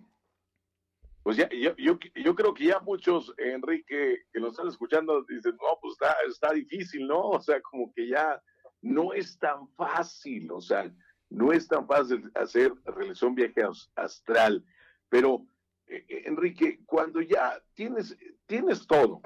pues 1.24 1.38
ya, 1.38 1.50
yo, 1.50 1.76
yo, 2.16 2.36
creo 2.36 2.54
que 2.54 2.66
ya 2.66 2.80
muchos, 2.80 3.34
Enrique, 3.38 4.26
que 4.32 4.40
nos 4.40 4.52
están 4.52 4.68
escuchando, 4.68 5.24
dicen, 5.24 5.58
no, 5.62 5.80
pues 5.82 5.94
está, 5.94 6.16
está 6.28 6.54
difícil, 6.54 7.08
¿no? 7.08 7.30
O 7.30 7.42
sea, 7.42 7.62
como 7.62 7.92
que 7.94 8.08
ya 8.08 8.42
no 8.82 9.14
es 9.14 9.38
tan 9.40 9.68
fácil, 9.70 10.52
o 10.52 10.62
sea, 10.62 10.92
no 11.30 11.52
es 11.52 11.68
tan 11.68 11.88
fácil 11.88 12.32
hacer, 12.36 12.74
realizar 12.86 13.30
un 13.30 13.36
viaje 13.36 13.62
astral, 13.96 14.64
pero 15.10 15.46
eh, 15.88 16.06
eh, 16.08 16.24
Enrique, 16.26 16.80
cuando 16.86 17.22
ya 17.22 17.62
tienes, 17.74 18.18
tienes 18.46 18.86
todo, 18.88 19.22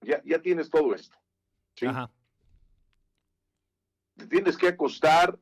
ya, 0.00 0.22
ya 0.24 0.40
tienes 0.40 0.70
todo 0.70 0.94
esto, 0.94 1.16
¿sí? 1.74 1.86
Te 4.16 4.26
tienes 4.26 4.56
que 4.56 4.68
acostar, 4.68 5.38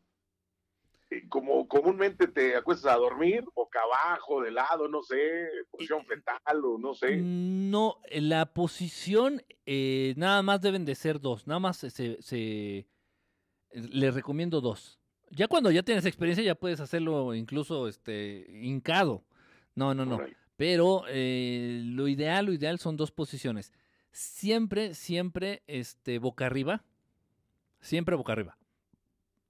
eh, 1.10 1.26
como 1.28 1.66
comúnmente 1.66 2.26
te 2.26 2.56
acuestas 2.56 2.92
a 2.92 2.96
dormir, 2.96 3.44
boca 3.54 3.80
abajo, 3.80 4.42
de 4.42 4.50
lado, 4.50 4.88
no 4.88 5.02
sé, 5.02 5.48
posición 5.70 6.04
fetal 6.04 6.64
o 6.64 6.78
no 6.78 6.94
sé. 6.94 7.16
No, 7.16 8.00
la 8.10 8.52
posición 8.52 9.42
nada 10.16 10.42
más 10.42 10.60
deben 10.60 10.84
de 10.84 10.94
ser 10.94 11.20
dos, 11.20 11.46
nada 11.46 11.60
más 11.60 11.78
se, 11.78 12.20
se, 12.20 12.86
les 13.70 14.14
recomiendo 14.14 14.60
dos. 14.60 15.00
Ya 15.30 15.48
cuando 15.48 15.70
ya 15.70 15.82
tienes 15.82 16.06
experiencia 16.06 16.44
ya 16.44 16.54
puedes 16.54 16.80
hacerlo 16.80 17.34
incluso 17.34 17.88
este 17.88 18.46
hincado. 18.62 19.24
No, 19.74 19.94
no, 19.94 20.06
no. 20.06 20.20
Pero 20.56 21.04
eh, 21.08 21.82
lo 21.84 22.08
ideal, 22.08 22.46
lo 22.46 22.52
ideal 22.52 22.78
son 22.78 22.96
dos 22.96 23.10
posiciones. 23.10 23.72
Siempre, 24.12 24.94
siempre 24.94 25.62
este, 25.66 26.18
boca 26.18 26.46
arriba. 26.46 26.84
Siempre 27.80 28.16
boca 28.16 28.32
arriba. 28.32 28.56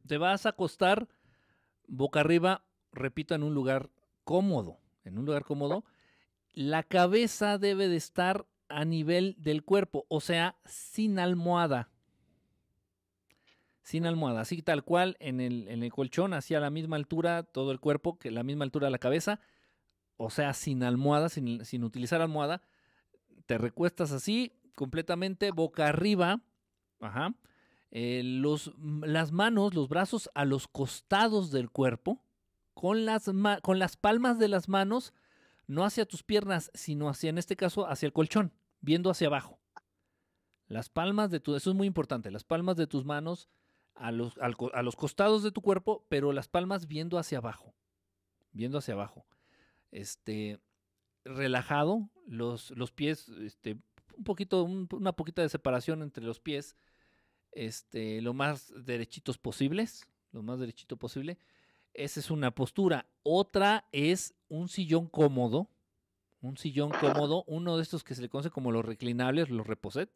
Te 0.06 0.18
vas 0.18 0.46
a 0.46 0.50
acostar 0.50 1.08
boca 1.86 2.20
arriba, 2.20 2.64
repito, 2.92 3.34
en 3.34 3.44
un 3.44 3.54
lugar 3.54 3.90
cómodo. 4.24 4.78
En 5.04 5.18
un 5.18 5.26
lugar 5.26 5.44
cómodo. 5.44 5.84
La 6.52 6.82
cabeza 6.82 7.58
debe 7.58 7.88
de 7.88 7.96
estar 7.96 8.46
a 8.68 8.84
nivel 8.84 9.36
del 9.38 9.62
cuerpo, 9.62 10.06
o 10.08 10.20
sea, 10.20 10.56
sin 10.64 11.18
almohada 11.20 11.90
sin 13.86 14.04
almohada, 14.04 14.40
así 14.40 14.62
tal 14.62 14.82
cual 14.82 15.16
en 15.20 15.40
el, 15.40 15.92
colchón, 15.92 16.34
así 16.34 16.56
a 16.56 16.60
la 16.60 16.70
misma 16.70 16.96
altura 16.96 17.44
todo 17.44 17.70
el 17.70 17.78
cuerpo, 17.78 18.18
que 18.18 18.32
la 18.32 18.42
misma 18.42 18.64
altura 18.64 18.88
de 18.88 18.90
la 18.90 18.98
cabeza, 18.98 19.38
o 20.16 20.28
sea, 20.28 20.54
sin 20.54 20.82
almohada, 20.82 21.28
sin, 21.28 21.64
sin 21.64 21.84
utilizar 21.84 22.20
almohada, 22.20 22.62
te 23.46 23.58
recuestas 23.58 24.10
así, 24.10 24.52
completamente 24.74 25.52
boca 25.52 25.86
arriba, 25.86 26.42
ajá, 26.98 27.36
eh, 27.92 28.22
los, 28.24 28.74
las 29.02 29.30
manos, 29.30 29.72
los 29.72 29.88
brazos 29.88 30.30
a 30.34 30.44
los 30.44 30.66
costados 30.66 31.52
del 31.52 31.70
cuerpo, 31.70 32.24
con 32.74 33.06
las, 33.06 33.30
con 33.62 33.78
las 33.78 33.96
palmas 33.96 34.40
de 34.40 34.48
las 34.48 34.68
manos, 34.68 35.14
no 35.68 35.84
hacia 35.84 36.06
tus 36.06 36.24
piernas, 36.24 36.72
sino 36.74 37.08
hacia, 37.08 37.30
en 37.30 37.38
este 37.38 37.54
caso, 37.54 37.86
hacia 37.86 38.06
el 38.06 38.12
colchón, 38.12 38.52
viendo 38.80 39.10
hacia 39.10 39.28
abajo. 39.28 39.60
Las 40.66 40.88
palmas 40.88 41.30
de 41.30 41.38
tu, 41.38 41.54
eso 41.54 41.70
es 41.70 41.76
muy 41.76 41.86
importante, 41.86 42.32
las 42.32 42.42
palmas 42.42 42.74
de 42.74 42.88
tus 42.88 43.04
manos 43.04 43.48
a 43.96 44.12
los, 44.12 44.34
a 44.38 44.82
los 44.82 44.96
costados 44.96 45.42
de 45.42 45.50
tu 45.50 45.62
cuerpo, 45.62 46.04
pero 46.08 46.32
las 46.32 46.48
palmas 46.48 46.86
viendo 46.86 47.18
hacia 47.18 47.38
abajo. 47.38 47.74
Viendo 48.52 48.78
hacia 48.78 48.94
abajo. 48.94 49.26
Este, 49.90 50.60
relajado, 51.24 52.10
los, 52.26 52.70
los 52.72 52.92
pies, 52.92 53.28
este, 53.28 53.78
un 54.16 54.24
poquito, 54.24 54.64
una 54.64 55.12
poquita 55.12 55.42
de 55.42 55.48
separación 55.48 56.02
entre 56.02 56.24
los 56.24 56.40
pies, 56.40 56.76
este, 57.52 58.20
lo 58.20 58.34
más 58.34 58.72
derechitos 58.84 59.38
posibles, 59.38 60.06
lo 60.32 60.42
más 60.42 60.58
derechito 60.58 60.96
posible. 60.96 61.38
Esa 61.94 62.20
es 62.20 62.30
una 62.30 62.54
postura. 62.54 63.08
Otra 63.22 63.88
es 63.92 64.34
un 64.48 64.68
sillón 64.68 65.06
cómodo, 65.06 65.70
un 66.40 66.58
sillón 66.58 66.90
cómodo, 66.90 67.44
uno 67.46 67.76
de 67.76 67.82
estos 67.82 68.04
que 68.04 68.14
se 68.14 68.22
le 68.22 68.28
conoce 68.28 68.50
como 68.50 68.70
los 68.70 68.84
reclinables, 68.84 69.48
los 69.48 69.66
reposet, 69.66 70.10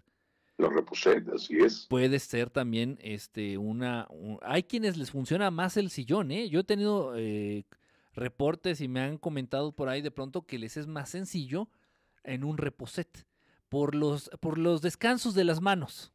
los 0.61 0.73
reposet, 0.73 1.29
así 1.31 1.59
es. 1.59 1.87
Puede 1.89 2.19
ser 2.19 2.51
también 2.51 2.99
este 3.03 3.59
una 3.59 4.09
hay 4.43 4.63
quienes 4.63 4.97
les 4.97 5.11
funciona 5.11 5.51
más 5.51 5.77
el 5.77 5.91
sillón, 5.91 6.31
¿eh? 6.31 6.49
Yo 6.49 6.61
he 6.61 6.65
tenido 6.65 7.17
eh, 7.17 7.65
reportes 8.13 8.81
y 8.81 8.89
me 8.89 9.01
han 9.01 9.19
comentado 9.19 9.73
por 9.73 9.89
ahí 9.89 10.03
de 10.03 10.11
pronto 10.11 10.47
que 10.47 10.59
les 10.59 10.77
es 10.77 10.87
más 10.87 11.09
sencillo 11.09 11.69
en 12.25 12.45
un 12.45 12.59
reposet 12.59 13.27
por 13.69 13.95
los 13.95 14.31
por 14.41 14.59
los 14.59 14.83
descansos 14.83 15.35
de 15.35 15.45
las 15.45 15.61
manos 15.61 16.13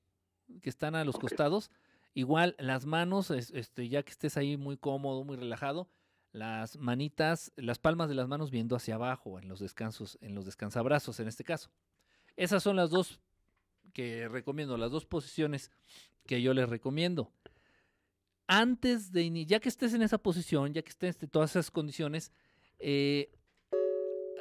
que 0.62 0.70
están 0.70 0.96
a 0.96 1.04
los 1.04 1.18
costados. 1.18 1.72
Igual 2.14 2.56
las 2.60 2.86
manos, 2.86 3.30
este, 3.30 3.90
ya 3.90 4.02
que 4.04 4.12
estés 4.12 4.38
ahí 4.38 4.56
muy 4.56 4.78
cómodo, 4.78 5.26
muy 5.26 5.36
relajado, 5.36 5.90
las 6.32 6.78
manitas, 6.78 7.52
las 7.58 7.78
palmas 7.78 8.08
de 8.08 8.16
las 8.16 8.30
manos 8.30 8.52
viendo 8.52 8.76
hacia 8.78 8.96
abajo 8.96 9.38
en 9.38 9.50
los 9.50 9.60
descansos, 9.60 10.18
en 10.22 10.34
los 10.34 10.46
descansabrazos 10.46 11.20
en 11.20 11.28
este 11.28 11.44
caso. 11.44 11.72
Esas 12.38 12.64
son 12.64 12.76
las 12.76 12.90
dos 12.90 13.20
que 13.96 14.28
recomiendo, 14.28 14.78
las 14.78 14.92
dos 14.92 15.06
posiciones 15.06 15.72
que 16.28 16.42
yo 16.42 16.54
les 16.54 16.68
recomiendo. 16.68 17.32
Antes 18.46 19.14
de 19.14 19.46
ya 19.46 19.62
que 19.62 19.70
estés 19.70 19.94
en 19.94 20.02
esa 20.02 20.18
posición, 20.18 20.74
ya 20.74 20.82
que 20.82 20.90
estés 20.90 21.24
en 21.24 21.30
todas 21.30 21.52
esas 21.52 21.72
condiciones, 21.72 22.34
eh, 22.78 23.32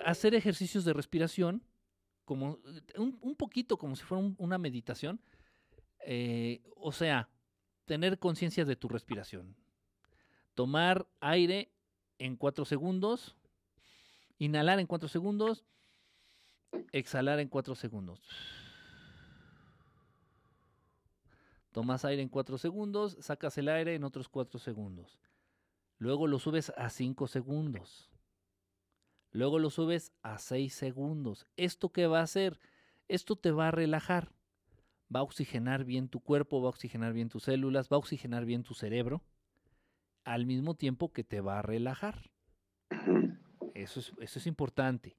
hacer 0.05 0.35
ejercicios 0.35 0.85
de 0.85 0.93
respiración, 0.93 1.63
como 2.25 2.59
un, 2.97 3.37
poquito 3.37 3.79
como 3.79 3.95
si 3.95 4.03
fuera 4.03 4.25
una 4.39 4.59
meditación, 4.59 5.21
eh, 6.01 6.61
o 6.75 6.91
sea, 6.91 7.29
tener 7.85 8.19
conciencia 8.19 8.65
de 8.65 8.77
tu 8.77 8.89
respiración. 8.89 9.55
tomar 10.55 11.07
aire 11.21 11.71
en 12.19 12.37
4 12.37 12.65
segundos, 12.65 13.37
inhalar 14.39 14.79
en 14.79 14.87
4 14.87 15.09
segundos, 15.09 15.65
exhalar 16.93 17.41
en 17.41 17.49
4 17.49 17.75
segundos. 17.75 18.21
Tomas 21.75 22.05
aire 22.05 22.23
en 22.23 22.29
4 22.29 22.57
segundos, 22.57 23.17
sacas 23.19 23.59
el 23.59 23.69
aire 23.69 23.97
en 23.97 24.05
otros 24.05 24.29
4 24.29 24.61
segundos. 24.61 25.19
Luego 25.99 26.29
lo 26.29 26.39
subes 26.39 26.73
a 26.77 26.89
5 26.89 27.27
segundos. 27.27 28.13
Luego 29.33 29.59
lo 29.59 29.71
subes 29.71 30.13
a 30.23 30.39
6 30.39 30.73
segundos. 30.73 31.49
¿Esto 31.57 31.91
qué 31.91 32.07
va 32.07 32.21
a 32.21 32.23
hacer? 32.23 32.61
Esto 33.09 33.35
te 33.35 33.51
va 33.51 33.67
a 33.67 33.71
relajar. 33.73 34.31
Va 35.13 35.19
a 35.19 35.25
oxigenar 35.25 35.83
bien 35.85 36.09
tu 36.09 36.21
cuerpo, 36.21 36.63
va 36.63 36.69
a 36.69 36.71
oxigenar 36.71 37.13
bien 37.13 37.29
tus 37.29 37.43
células, 37.43 37.89
va 37.91 37.97
a 37.97 37.99
oxigenar 37.99 38.45
bien 38.45 38.63
tu 38.63 38.75
cerebro, 38.75 39.25
al 40.23 40.47
mismo 40.47 40.77
tiempo 40.77 41.13
que 41.13 41.25
te 41.25 41.41
va 41.41 41.59
a 41.59 41.63
relajar. 41.63 42.31
Eso 43.75 43.99
es, 43.99 44.13
eso 44.21 44.39
es 44.39 44.47
importante. 44.47 45.17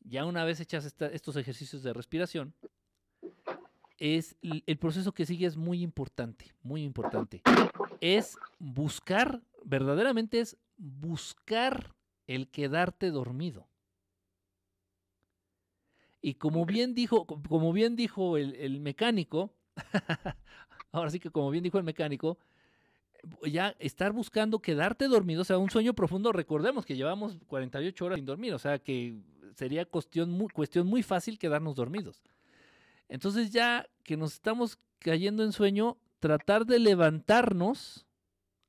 Ya 0.00 0.26
una 0.26 0.44
vez 0.44 0.60
hechas 0.60 0.84
estos 0.84 1.36
ejercicios 1.36 1.82
de 1.82 1.94
respiración, 1.94 2.54
es 4.02 4.34
el 4.42 4.78
proceso 4.78 5.12
que 5.12 5.24
sigue 5.24 5.46
es 5.46 5.56
muy 5.56 5.80
importante, 5.80 6.52
muy 6.64 6.82
importante. 6.82 7.40
Es 8.00 8.36
buscar, 8.58 9.40
verdaderamente 9.64 10.40
es 10.40 10.56
buscar 10.76 11.94
el 12.26 12.48
quedarte 12.48 13.12
dormido. 13.12 13.68
Y 16.20 16.34
como 16.34 16.66
bien 16.66 16.94
dijo, 16.94 17.26
como 17.26 17.72
bien 17.72 17.94
dijo 17.94 18.36
el, 18.36 18.80
mecánico, 18.80 19.54
ahora 20.90 21.10
sí 21.12 21.20
que 21.20 21.30
como 21.30 21.50
bien 21.50 21.62
dijo 21.62 21.78
el 21.78 21.84
mecánico, 21.84 22.38
ya 23.44 23.76
estar 23.78 24.10
buscando 24.12 24.58
quedarte 24.58 25.06
dormido, 25.06 25.42
o 25.42 25.44
sea, 25.44 25.58
un 25.58 25.70
sueño 25.70 25.94
profundo, 25.94 26.32
recordemos 26.32 26.84
que 26.84 26.96
llevamos 26.96 27.36
48 27.46 28.04
horas 28.04 28.16
sin 28.16 28.26
dormir, 28.26 28.52
o 28.52 28.58
sea 28.58 28.80
que 28.80 29.14
sería 29.54 29.84
cuestión 29.84 30.32
muy, 30.32 30.48
cuestión 30.48 30.88
muy 30.88 31.04
fácil 31.04 31.38
quedarnos 31.38 31.76
dormidos. 31.76 32.20
Entonces 33.08 33.50
ya 33.50 33.86
que 34.04 34.16
nos 34.16 34.34
estamos 34.34 34.78
cayendo 34.98 35.44
en 35.44 35.52
sueño, 35.52 35.98
tratar 36.18 36.66
de 36.66 36.78
levantarnos, 36.78 38.06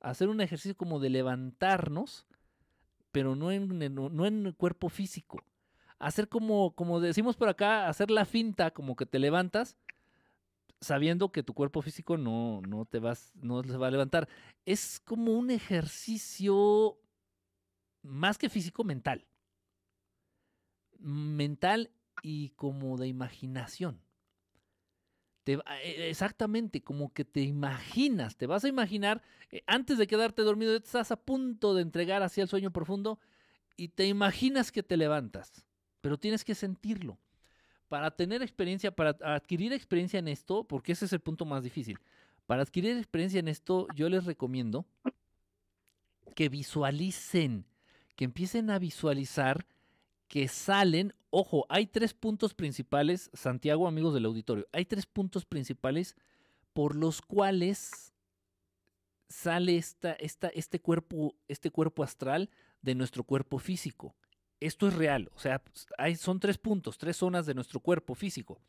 hacer 0.02 0.30
un 0.30 0.42
ejercicio 0.42 0.76
como 0.76 1.00
de 1.00 1.10
levantarnos, 1.10 2.26
pero 3.12 3.36
no 3.36 3.52
en, 3.52 3.94
no 3.96 4.26
en 4.26 4.46
el 4.46 4.56
cuerpo 4.56 4.90
físico. 4.90 5.44
Hacer 6.00 6.28
como, 6.28 6.76
como 6.76 7.00
decimos 7.00 7.38
por 7.38 7.48
acá, 7.48 7.88
hacer 7.88 8.12
la 8.12 8.26
finta, 8.26 8.72
como 8.72 8.96
que 8.96 9.06
te 9.06 9.20
levantas, 9.20 9.78
sabiendo 10.84 11.32
que 11.32 11.44
tu 11.44 11.54
cuerpo 11.54 11.82
físico 11.82 12.18
no, 12.18 12.62
no 12.68 12.86
te 12.86 13.00
vas, 13.00 13.32
no 13.36 13.64
se 13.64 13.78
va 13.78 13.88
a 13.88 13.92
levantar. 13.92 14.28
Es 14.66 15.00
como 15.00 15.32
un 15.34 15.50
ejercicio 15.50 17.00
más 18.02 18.38
que 18.38 18.50
físico, 18.50 18.84
mental. 18.84 19.26
Mental 21.00 21.92
y 22.22 22.50
como 22.50 22.98
de 22.98 23.08
imaginación. 23.08 24.03
Te, 25.44 25.60
e, 25.84 26.10
exactamente, 26.10 26.82
como 26.82 27.14
que 27.14 27.26
te 27.26 27.42
imaginas, 27.42 28.38
te 28.38 28.48
vas 28.48 28.64
a 28.64 28.70
imaginar, 28.70 29.22
eh, 29.52 29.62
antes 29.68 29.98
de 29.98 30.08
quedarte 30.08 30.42
dormido, 30.42 30.76
estás 30.76 31.12
a 31.12 31.18
punto 31.18 31.74
de 31.74 31.82
entregar 31.82 32.24
hacia 32.24 32.44
el 32.44 32.50
sueño 32.50 32.72
profundo 32.72 33.20
y 33.76 33.90
te 33.90 34.06
imaginas 34.08 34.72
que 34.72 34.84
te 34.84 34.98
levantas, 34.98 35.66
pero 36.02 36.18
tienes 36.18 36.44
que 36.44 36.56
sentirlo. 36.56 37.18
Para 37.90 38.12
tener 38.12 38.42
experiencia, 38.42 38.96
para 38.96 39.18
adquirir 39.22 39.74
experiencia 39.74 40.20
en 40.20 40.28
esto, 40.28 40.64
porque 40.64 40.94
ese 40.94 41.06
es 41.06 41.14
el 41.14 41.20
punto 41.20 41.46
más 41.46 41.64
difícil, 41.64 42.00
para 42.46 42.64
adquirir 42.64 42.98
experiencia 42.98 43.40
en 43.40 43.48
esto, 43.48 43.88
yo 43.96 44.10
les 44.10 44.26
recomiendo 44.26 44.86
que 46.36 46.50
visualicen, 46.50 47.66
que 48.16 48.26
empiecen 48.26 48.70
a 48.70 48.80
visualizar 48.80 49.66
que 50.34 50.48
salen, 50.48 51.14
ojo, 51.30 51.68
hay 51.70 51.86
tres 51.86 52.16
puntos 52.16 52.56
principales, 52.56 53.30
Santiago, 53.36 53.88
amigos 53.88 54.16
del 54.16 54.26
auditorio, 54.26 54.68
hay 54.72 54.84
tres 54.84 55.06
puntos 55.06 55.46
principales 55.46 56.16
por 56.74 56.96
los 56.96 57.22
cuales 57.22 58.16
sale 59.30 59.78
esta, 59.78 60.14
esta, 60.14 60.48
este, 60.48 60.80
cuerpo, 60.82 61.36
este 61.48 61.70
cuerpo 61.70 62.02
astral 62.02 62.50
de 62.82 62.96
nuestro 62.96 63.24
cuerpo 63.24 63.60
físico. 63.60 64.16
Esto 64.60 64.88
es 64.88 64.96
real, 64.96 65.30
o 65.36 65.40
sea, 65.40 65.62
hay, 66.00 66.16
son 66.16 66.40
tres 66.40 66.58
puntos, 66.58 66.98
tres 66.98 67.18
zonas 67.18 67.46
de 67.46 67.54
nuestro 67.54 67.80
cuerpo 67.80 68.16
físico. 68.16 68.60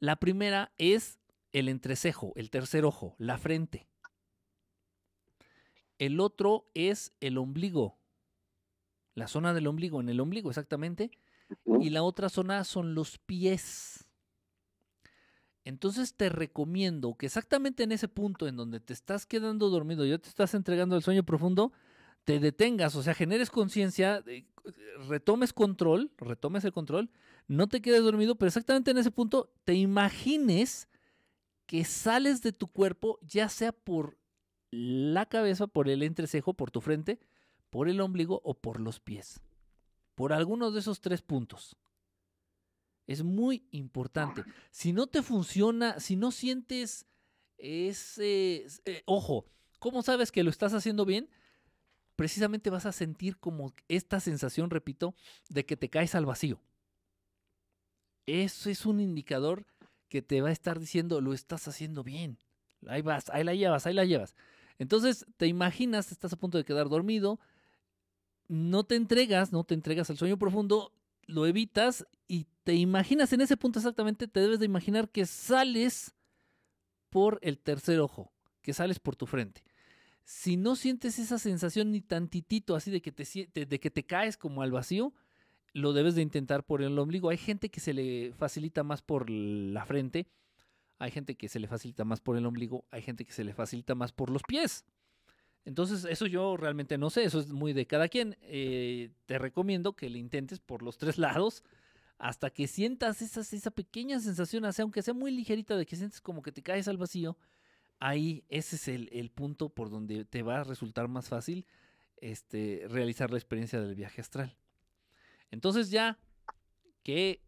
La 0.00 0.16
primera 0.16 0.72
es 0.78 1.18
el 1.52 1.68
entrecejo, 1.68 2.32
el 2.36 2.48
tercer 2.48 2.86
ojo, 2.86 3.14
la 3.18 3.36
frente. 3.36 3.86
El 5.98 6.18
otro 6.18 6.70
es 6.72 7.12
el 7.20 7.36
ombligo, 7.36 7.98
la 9.14 9.28
zona 9.28 9.54
del 9.54 9.66
ombligo, 9.66 10.00
en 10.00 10.08
el 10.08 10.20
ombligo 10.20 10.50
exactamente, 10.50 11.10
y 11.80 11.90
la 11.90 12.02
otra 12.02 12.28
zona 12.28 12.64
son 12.64 12.94
los 12.94 13.18
pies. 13.18 14.06
Entonces 15.64 16.14
te 16.14 16.28
recomiendo 16.28 17.14
que 17.14 17.26
exactamente 17.26 17.82
en 17.84 17.92
ese 17.92 18.08
punto 18.08 18.46
en 18.46 18.56
donde 18.56 18.80
te 18.80 18.92
estás 18.92 19.24
quedando 19.24 19.70
dormido, 19.70 20.04
ya 20.04 20.18
te 20.18 20.28
estás 20.28 20.54
entregando 20.54 20.96
el 20.96 21.02
sueño 21.02 21.22
profundo, 21.22 21.72
te 22.24 22.38
detengas, 22.38 22.96
o 22.96 23.02
sea, 23.02 23.14
generes 23.14 23.50
conciencia, 23.50 24.22
retomes 25.08 25.52
control, 25.52 26.10
retomes 26.18 26.64
el 26.64 26.72
control, 26.72 27.10
no 27.48 27.66
te 27.68 27.80
quedes 27.80 28.02
dormido, 28.02 28.34
pero 28.34 28.48
exactamente 28.48 28.90
en 28.90 28.98
ese 28.98 29.10
punto 29.10 29.52
te 29.64 29.74
imagines 29.74 30.88
que 31.66 31.84
sales 31.84 32.42
de 32.42 32.52
tu 32.52 32.68
cuerpo, 32.68 33.18
ya 33.22 33.48
sea 33.48 33.72
por 33.72 34.18
la 34.70 35.26
cabeza, 35.26 35.66
por 35.66 35.88
el 35.88 36.02
entrecejo, 36.02 36.54
por 36.54 36.70
tu 36.70 36.80
frente, 36.80 37.20
por 37.74 37.88
el 37.88 38.00
ombligo 38.00 38.40
o 38.44 38.54
por 38.54 38.78
los 38.78 39.00
pies. 39.00 39.40
Por 40.14 40.32
algunos 40.32 40.74
de 40.74 40.78
esos 40.78 41.00
tres 41.00 41.22
puntos. 41.22 41.76
Es 43.08 43.24
muy 43.24 43.66
importante. 43.72 44.44
Si 44.70 44.92
no 44.92 45.08
te 45.08 45.24
funciona, 45.24 45.98
si 45.98 46.14
no 46.14 46.30
sientes 46.30 47.04
ese... 47.58 48.64
Eh, 48.84 49.02
ojo, 49.06 49.46
¿cómo 49.80 50.02
sabes 50.02 50.30
que 50.30 50.44
lo 50.44 50.50
estás 50.50 50.72
haciendo 50.72 51.04
bien? 51.04 51.28
Precisamente 52.14 52.70
vas 52.70 52.86
a 52.86 52.92
sentir 52.92 53.38
como 53.38 53.74
esta 53.88 54.20
sensación, 54.20 54.70
repito, 54.70 55.16
de 55.48 55.66
que 55.66 55.76
te 55.76 55.90
caes 55.90 56.14
al 56.14 56.26
vacío. 56.26 56.60
Eso 58.26 58.70
es 58.70 58.86
un 58.86 59.00
indicador 59.00 59.66
que 60.08 60.22
te 60.22 60.40
va 60.42 60.50
a 60.50 60.52
estar 60.52 60.78
diciendo, 60.78 61.20
lo 61.20 61.32
estás 61.32 61.66
haciendo 61.66 62.04
bien. 62.04 62.38
Ahí 62.86 63.02
vas, 63.02 63.30
ahí 63.30 63.42
la 63.42 63.54
llevas, 63.54 63.84
ahí 63.84 63.94
la 63.94 64.04
llevas. 64.04 64.36
Entonces, 64.78 65.26
te 65.36 65.48
imaginas, 65.48 66.12
estás 66.12 66.32
a 66.32 66.36
punto 66.36 66.56
de 66.56 66.64
quedar 66.64 66.88
dormido, 66.88 67.40
no 68.48 68.84
te 68.84 68.96
entregas, 68.96 69.52
no 69.52 69.64
te 69.64 69.74
entregas 69.74 70.10
al 70.10 70.18
sueño 70.18 70.38
profundo, 70.38 70.92
lo 71.26 71.46
evitas 71.46 72.06
y 72.28 72.46
te 72.64 72.74
imaginas 72.74 73.32
en 73.32 73.40
ese 73.40 73.56
punto 73.56 73.78
exactamente, 73.78 74.28
te 74.28 74.40
debes 74.40 74.58
de 74.58 74.66
imaginar 74.66 75.08
que 75.08 75.26
sales 75.26 76.14
por 77.10 77.38
el 77.42 77.58
tercer 77.58 78.00
ojo, 78.00 78.32
que 78.62 78.72
sales 78.72 78.98
por 78.98 79.16
tu 79.16 79.26
frente. 79.26 79.62
Si 80.24 80.56
no 80.56 80.74
sientes 80.74 81.18
esa 81.18 81.38
sensación 81.38 81.92
ni 81.92 82.00
tantitito 82.00 82.74
así 82.74 82.90
de 82.90 83.02
que 83.02 83.12
te, 83.12 83.24
de 83.66 83.80
que 83.80 83.90
te 83.90 84.04
caes 84.04 84.36
como 84.36 84.62
al 84.62 84.72
vacío, 84.72 85.12
lo 85.72 85.92
debes 85.92 86.14
de 86.14 86.22
intentar 86.22 86.64
por 86.64 86.82
el 86.82 86.98
ombligo. 86.98 87.28
Hay 87.28 87.36
gente 87.36 87.68
que 87.68 87.80
se 87.80 87.92
le 87.92 88.32
facilita 88.32 88.82
más 88.82 89.02
por 89.02 89.28
la 89.28 89.84
frente, 89.84 90.26
hay 90.98 91.10
gente 91.10 91.34
que 91.34 91.48
se 91.48 91.58
le 91.58 91.68
facilita 91.68 92.04
más 92.04 92.20
por 92.20 92.36
el 92.36 92.46
ombligo, 92.46 92.86
hay 92.90 93.02
gente 93.02 93.24
que 93.24 93.32
se 93.32 93.44
le 93.44 93.52
facilita 93.52 93.94
más 93.94 94.12
por 94.12 94.30
los 94.30 94.42
pies. 94.42 94.84
Entonces, 95.64 96.04
eso 96.04 96.26
yo 96.26 96.56
realmente 96.56 96.98
no 96.98 97.10
sé, 97.10 97.24
eso 97.24 97.40
es 97.40 97.48
muy 97.48 97.72
de 97.72 97.86
cada 97.86 98.08
quien. 98.08 98.36
Eh, 98.42 99.10
te 99.26 99.38
recomiendo 99.38 99.94
que 99.94 100.10
le 100.10 100.18
intentes 100.18 100.60
por 100.60 100.82
los 100.82 100.98
tres 100.98 101.18
lados 101.18 101.64
hasta 102.18 102.50
que 102.50 102.66
sientas 102.66 103.22
esa, 103.22 103.40
esa 103.40 103.70
pequeña 103.70 104.20
sensación, 104.20 104.64
aunque 104.64 105.02
sea 105.02 105.14
muy 105.14 105.30
ligerita, 105.30 105.76
de 105.76 105.86
que 105.86 105.96
sientes 105.96 106.20
como 106.20 106.42
que 106.42 106.52
te 106.52 106.62
caes 106.62 106.88
al 106.88 106.96
vacío. 106.96 107.36
Ahí 107.98 108.44
ese 108.48 108.76
es 108.76 108.88
el, 108.88 109.30
punto 109.30 109.70
por 109.70 109.90
donde 109.90 110.24
te 110.24 110.42
va 110.42 110.60
a 110.60 110.64
resultar 110.64 111.08
más 111.08 111.28
fácil 111.28 111.66
este, 112.18 112.86
realizar 112.88 113.30
la 113.30 113.38
experiencia 113.38 113.80
del 113.80 113.94
viaje 113.94 114.20
astral. 114.20 114.54
Entonces 115.50 115.90
ya 115.90 116.18
que 117.02 117.40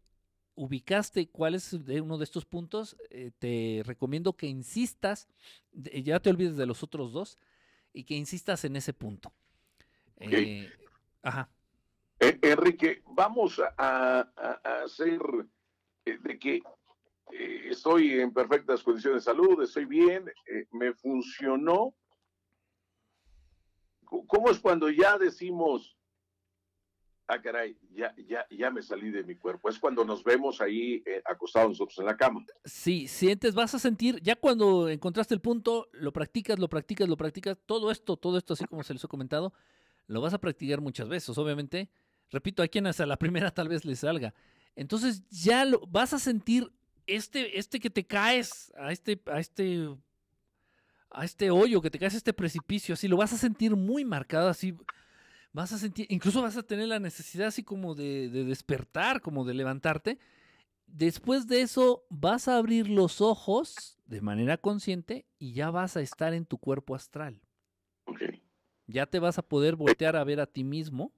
ubicaste 0.55 1.29
cuál 1.29 1.55
es 1.55 1.73
uno 1.73 2.17
de 2.17 2.23
estos 2.23 2.45
puntos, 2.45 2.97
eh, 3.09 3.31
te 3.37 3.83
recomiendo 3.85 4.33
que 4.33 4.47
insistas, 4.47 5.27
ya 5.71 6.19
te 6.19 6.29
olvides 6.29 6.57
de 6.57 6.65
los 6.65 6.81
otros 6.81 7.11
dos, 7.11 7.37
y 7.97 8.03
que 8.03 8.13
insistas 8.13 8.63
en 8.63 8.75
ese 8.75 8.93
punto. 8.93 9.33
Eh, 10.17 10.71
ajá. 11.23 11.49
Eh, 12.19 12.37
Enrique, 12.43 13.01
vamos 13.07 13.59
a, 13.59 14.19
hacer 14.83 15.19
eh, 16.05 16.19
de 16.21 16.37
que 16.37 16.61
estoy 17.69 18.19
en 18.19 18.31
perfectas 18.31 18.83
condiciones 18.83 19.25
de 19.25 19.31
salud, 19.31 19.63
estoy 19.63 19.85
bien, 19.85 20.31
me 20.71 20.93
funcionó. 20.93 21.95
¿Cómo 24.05 24.51
es 24.51 24.59
cuando 24.59 24.89
ya 24.89 25.17
decimos, 25.17 25.96
ah, 27.27 27.41
caray, 27.41 27.77
ya, 27.93 28.13
ya, 28.27 28.45
ya 28.49 28.71
me 28.71 28.81
salí 28.81 29.11
de 29.11 29.23
mi 29.23 29.35
cuerpo. 29.35 29.69
Es 29.69 29.79
cuando 29.79 30.05
nos 30.05 30.23
vemos 30.23 30.61
ahí 30.61 31.03
eh, 31.05 31.21
acostados 31.25 31.69
nosotros 31.69 31.99
en 31.99 32.05
la 32.05 32.17
cama. 32.17 32.45
Sí, 32.65 33.07
sientes, 33.07 33.53
vas 33.53 33.75
a 33.75 33.79
sentir, 33.79 34.21
ya 34.21 34.35
cuando 34.35 34.89
encontraste 34.89 35.33
el 35.33 35.41
punto, 35.41 35.89
lo 35.93 36.11
practicas, 36.13 36.57
lo 36.59 36.69
practicas, 36.69 37.07
lo 37.07 37.17
practicas, 37.17 37.57
todo 37.65 37.91
esto, 37.91 38.17
todo 38.17 38.37
esto, 38.37 38.53
así 38.53 38.65
como 38.65 38.83
se 38.83 38.93
les 38.93 39.03
he 39.03 39.07
comentado, 39.07 39.53
lo 40.07 40.21
vas 40.21 40.33
a 40.33 40.39
practicar 40.39 40.81
muchas 40.81 41.09
veces, 41.09 41.37
obviamente. 41.37 41.89
Repito, 42.29 42.61
hay 42.61 42.69
quien 42.69 42.87
hasta 42.87 43.05
la 43.05 43.17
primera 43.17 43.51
tal 43.51 43.69
vez 43.69 43.85
le 43.85 43.95
salga. 43.95 44.33
Entonces 44.75 45.27
ya 45.29 45.65
lo 45.65 45.85
vas 45.87 46.13
a 46.13 46.19
sentir 46.19 46.71
este, 47.07 47.57
este 47.57 47.79
que 47.79 47.89
te 47.89 48.05
caes 48.05 48.71
a 48.77 48.91
este, 48.91 49.19
a 49.25 49.39
este, 49.39 49.89
a 51.09 51.25
este 51.25 51.51
hoyo, 51.51 51.81
que 51.81 51.89
te 51.89 51.99
caes 51.99 52.13
a 52.13 52.17
este 52.17 52.33
precipicio, 52.33 52.93
así 52.93 53.07
lo 53.07 53.17
vas 53.17 53.33
a 53.33 53.37
sentir 53.37 53.75
muy 53.75 54.05
marcado, 54.05 54.49
así 54.49 54.75
vas 55.53 55.73
a 55.73 55.77
sentir, 55.77 56.07
incluso 56.09 56.41
vas 56.41 56.57
a 56.57 56.63
tener 56.63 56.87
la 56.87 56.99
necesidad 56.99 57.47
así 57.47 57.63
como 57.63 57.95
de, 57.95 58.29
despertar, 58.29 59.21
como 59.21 59.45
de 59.45 59.53
levantarte. 59.53 60.19
Después 60.85 61.47
de 61.47 61.61
eso 61.61 62.05
vas 62.09 62.47
a 62.47 62.57
abrir 62.57 62.89
los 62.89 63.21
ojos 63.21 63.97
de 64.05 64.21
manera 64.21 64.57
consciente 64.57 65.25
y 65.37 65.53
ya 65.53 65.69
vas 65.69 65.97
a 65.97 66.01
estar 66.01 66.33
en 66.33 66.45
tu 66.45 66.57
cuerpo 66.57 66.95
astral. 66.95 67.41
Ya 68.87 69.05
te 69.05 69.19
vas 69.19 69.37
a 69.37 69.41
poder 69.41 69.75
voltear 69.75 70.15
a 70.15 70.23
ver 70.23 70.39
a 70.39 70.45
ti 70.45 70.63
mismo 70.63 71.11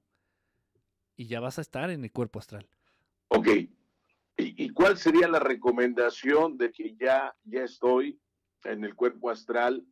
y 1.15 1.27
ya 1.27 1.39
vas 1.39 1.59
a 1.59 1.61
estar 1.61 1.91
en 1.91 2.03
el 2.03 2.11
cuerpo 2.11 2.39
astral. 2.39 2.67
Ok. 3.27 3.47
¿Y, 4.37 4.69
cuál 4.69 4.97
sería 4.97 5.27
la 5.27 5.39
recomendación 5.39 6.57
de 6.57 6.71
que 6.71 6.95
ya, 6.95 7.35
ya 7.43 7.63
estoy 7.63 8.17
en 8.63 8.85
el 8.85 8.95
cuerpo 8.95 9.29
astral 9.29 9.85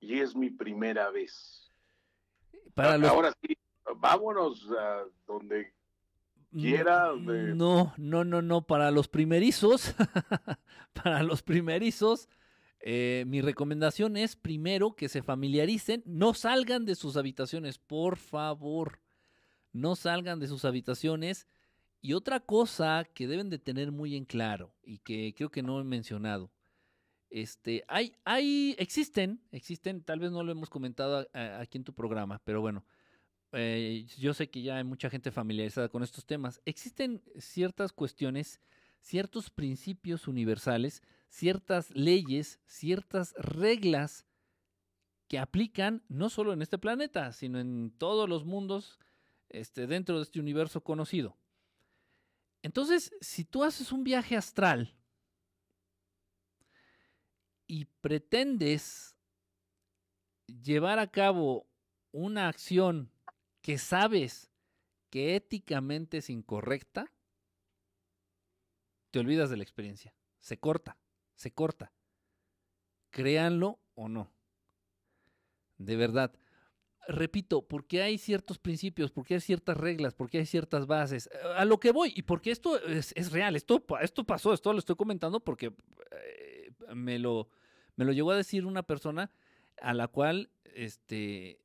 y 0.00 0.18
es 0.18 0.34
mi 0.34 0.50
primera 0.50 1.08
vez? 1.10 1.70
Para 2.74 2.94
Ahora 3.08 3.32
sí, 3.40 3.56
vámonos 3.96 4.68
a 4.78 5.04
donde 5.26 5.72
quiera. 6.52 7.12
No, 7.16 7.94
no, 7.96 8.24
no, 8.24 8.42
no. 8.42 8.66
Para 8.66 8.90
los 8.90 9.08
primerizos, 9.08 9.94
para 10.92 11.22
los 11.22 11.42
primerizos, 11.42 12.28
eh, 12.80 13.24
mi 13.26 13.40
recomendación 13.40 14.16
es 14.16 14.36
primero 14.36 14.94
que 14.94 15.08
se 15.08 15.22
familiaricen, 15.22 16.02
no 16.04 16.34
salgan 16.34 16.84
de 16.84 16.94
sus 16.94 17.16
habitaciones, 17.16 17.78
por 17.78 18.16
favor. 18.16 19.00
No 19.72 19.96
salgan 19.96 20.38
de 20.38 20.48
sus 20.48 20.64
habitaciones. 20.64 21.46
Y 22.00 22.14
otra 22.14 22.40
cosa 22.40 23.04
que 23.14 23.28
deben 23.28 23.48
de 23.48 23.58
tener 23.58 23.92
muy 23.92 24.16
en 24.16 24.24
claro 24.24 24.74
y 24.82 24.98
que 24.98 25.32
creo 25.36 25.50
que 25.50 25.62
no 25.62 25.80
he 25.80 25.84
mencionado. 25.84 26.50
Este, 27.30 27.84
hay, 27.88 28.14
hay, 28.24 28.74
existen, 28.78 29.40
existen, 29.52 30.02
tal 30.02 30.18
vez 30.18 30.32
no 30.32 30.42
lo 30.42 30.52
hemos 30.52 30.68
comentado 30.68 31.26
aquí 31.32 31.78
en 31.78 31.84
tu 31.84 31.94
programa, 31.94 32.42
pero 32.44 32.60
bueno, 32.60 32.84
eh, 33.52 34.06
yo 34.18 34.34
sé 34.34 34.48
que 34.50 34.62
ya 34.62 34.76
hay 34.76 34.84
mucha 34.84 35.10
gente 35.10 35.30
familiarizada 35.30 35.88
con 35.88 36.02
estos 36.02 36.24
temas. 36.24 36.60
Existen 36.64 37.22
ciertas 37.38 37.92
cuestiones, 37.92 38.60
ciertos 39.00 39.50
principios 39.50 40.26
universales, 40.26 41.02
ciertas 41.28 41.90
leyes, 41.90 42.60
ciertas 42.66 43.34
reglas 43.36 44.26
que 45.28 45.38
aplican 45.38 46.02
no 46.08 46.30
solo 46.30 46.52
en 46.52 46.62
este 46.62 46.78
planeta, 46.78 47.32
sino 47.32 47.60
en 47.60 47.94
todos 47.98 48.28
los 48.28 48.44
mundos 48.44 48.98
este, 49.48 49.86
dentro 49.86 50.16
de 50.16 50.22
este 50.22 50.40
universo 50.40 50.82
conocido. 50.82 51.36
Entonces, 52.62 53.14
si 53.20 53.44
tú 53.44 53.64
haces 53.64 53.92
un 53.92 54.04
viaje 54.04 54.36
astral 54.36 54.94
y 57.66 57.84
pretendes 58.00 59.14
llevar 60.46 60.98
a 60.98 61.10
cabo 61.10 61.66
una 62.12 62.48
acción 62.48 63.11
que 63.62 63.78
sabes 63.78 64.50
que 65.08 65.36
éticamente 65.36 66.18
es 66.18 66.30
incorrecta, 66.30 67.12
te 69.10 69.20
olvidas 69.20 69.50
de 69.50 69.56
la 69.56 69.62
experiencia. 69.62 70.14
Se 70.40 70.58
corta, 70.58 70.98
se 71.34 71.52
corta. 71.52 71.92
Créanlo 73.10 73.78
o 73.94 74.08
no. 74.08 74.32
De 75.78 75.96
verdad. 75.96 76.34
Repito, 77.08 77.62
porque 77.62 78.00
hay 78.02 78.16
ciertos 78.16 78.58
principios, 78.58 79.10
porque 79.10 79.34
hay 79.34 79.40
ciertas 79.40 79.76
reglas, 79.76 80.14
porque 80.14 80.38
hay 80.38 80.46
ciertas 80.46 80.86
bases. 80.86 81.28
A 81.56 81.64
lo 81.64 81.78
que 81.78 81.92
voy, 81.92 82.12
y 82.16 82.22
porque 82.22 82.50
esto 82.50 82.78
es, 82.80 83.32
real, 83.32 83.56
esto, 83.56 83.84
esto 84.00 84.24
pasó, 84.24 84.52
esto 84.52 84.72
lo 84.72 84.78
estoy 84.78 84.96
comentando 84.96 85.40
porque 85.40 85.74
eh, 86.12 86.70
me, 86.94 87.18
lo, 87.18 87.48
me 87.96 88.04
lo 88.04 88.12
llegó 88.12 88.30
a 88.30 88.36
decir 88.36 88.64
una 88.64 88.84
persona 88.84 89.30
a 89.80 89.94
la 89.94 90.08
cual 90.08 90.50
este, 90.74 91.61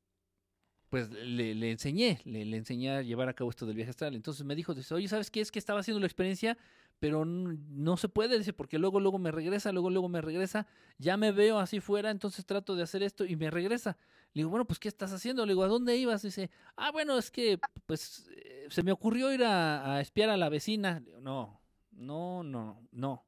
pues 0.88 1.10
le, 1.10 1.70
enseñé, 1.70 2.20
le, 2.24 2.42
enseñé 2.56 2.90
a 2.90 3.02
llevar 3.02 3.28
a 3.28 3.34
cabo 3.34 3.50
esto 3.50 3.66
del 3.66 3.76
viaje 3.76 3.90
astral. 3.90 4.14
Entonces 4.14 4.44
me 4.44 4.54
dijo, 4.54 4.74
dice, 4.74 4.94
oye, 4.94 5.08
¿sabes 5.08 5.30
qué? 5.30 5.40
Es 5.40 5.52
que 5.52 5.58
estaba 5.58 5.80
haciendo 5.80 6.00
la 6.00 6.06
experiencia, 6.06 6.56
pero 6.98 7.24
no, 7.24 7.96
se 7.96 8.08
puede, 8.08 8.38
dice, 8.38 8.52
porque 8.52 8.78
luego, 8.78 8.98
luego 8.98 9.18
me 9.18 9.30
regresa, 9.30 9.70
luego, 9.72 9.90
luego 9.90 10.08
me 10.08 10.20
regresa, 10.20 10.66
ya 10.98 11.16
me 11.16 11.32
veo 11.32 11.58
así 11.58 11.80
fuera, 11.80 12.10
entonces 12.10 12.46
trato 12.46 12.74
de 12.74 12.82
hacer 12.82 13.02
esto 13.02 13.24
y 13.24 13.36
me 13.36 13.50
regresa. 13.50 13.96
Le 14.32 14.40
digo, 14.40 14.50
bueno, 14.50 14.66
pues 14.66 14.78
¿qué 14.78 14.88
estás 14.88 15.12
haciendo? 15.12 15.44
Le 15.44 15.52
digo, 15.52 15.62
¿a 15.62 15.68
dónde 15.68 15.96
ibas? 15.96 16.22
Dice, 16.22 16.50
ah, 16.76 16.90
bueno, 16.90 17.18
es 17.18 17.30
que 17.30 17.58
pues 17.86 18.28
eh, 18.34 18.66
se 18.70 18.82
me 18.82 18.92
ocurrió 18.92 19.32
ir 19.32 19.44
a, 19.44 20.00
espiar 20.00 20.30
a 20.30 20.36
la 20.36 20.48
vecina. 20.48 21.02
no, 21.20 21.60
no, 21.92 22.42
no, 22.42 22.80
no. 22.92 23.24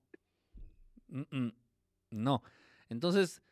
no. 2.10 2.42
Entonces, 2.88 3.42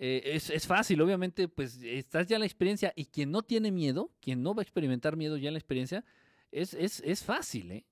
eh, 0.00 0.40
es, 0.48 0.66
fácil, 0.68 1.00
obviamente, 1.00 1.48
pues 1.48 1.80
estás 1.82 2.28
ya 2.28 2.36
en 2.36 2.40
la 2.40 2.46
experiencia 2.46 2.92
y 2.94 3.06
quien 3.06 3.32
no 3.32 3.42
tiene 3.42 3.72
miedo, 3.72 4.12
quien 4.20 4.44
no 4.44 4.54
va 4.54 4.60
a 4.60 4.62
experimentar 4.62 5.16
miedo 5.16 5.36
ya 5.36 5.48
en 5.48 5.54
la 5.54 5.58
experiencia, 5.58 6.04
es, 6.52 6.72
es, 6.74 7.00
es 7.04 7.24
fácil, 7.24 7.72
¿eh? 7.72 7.84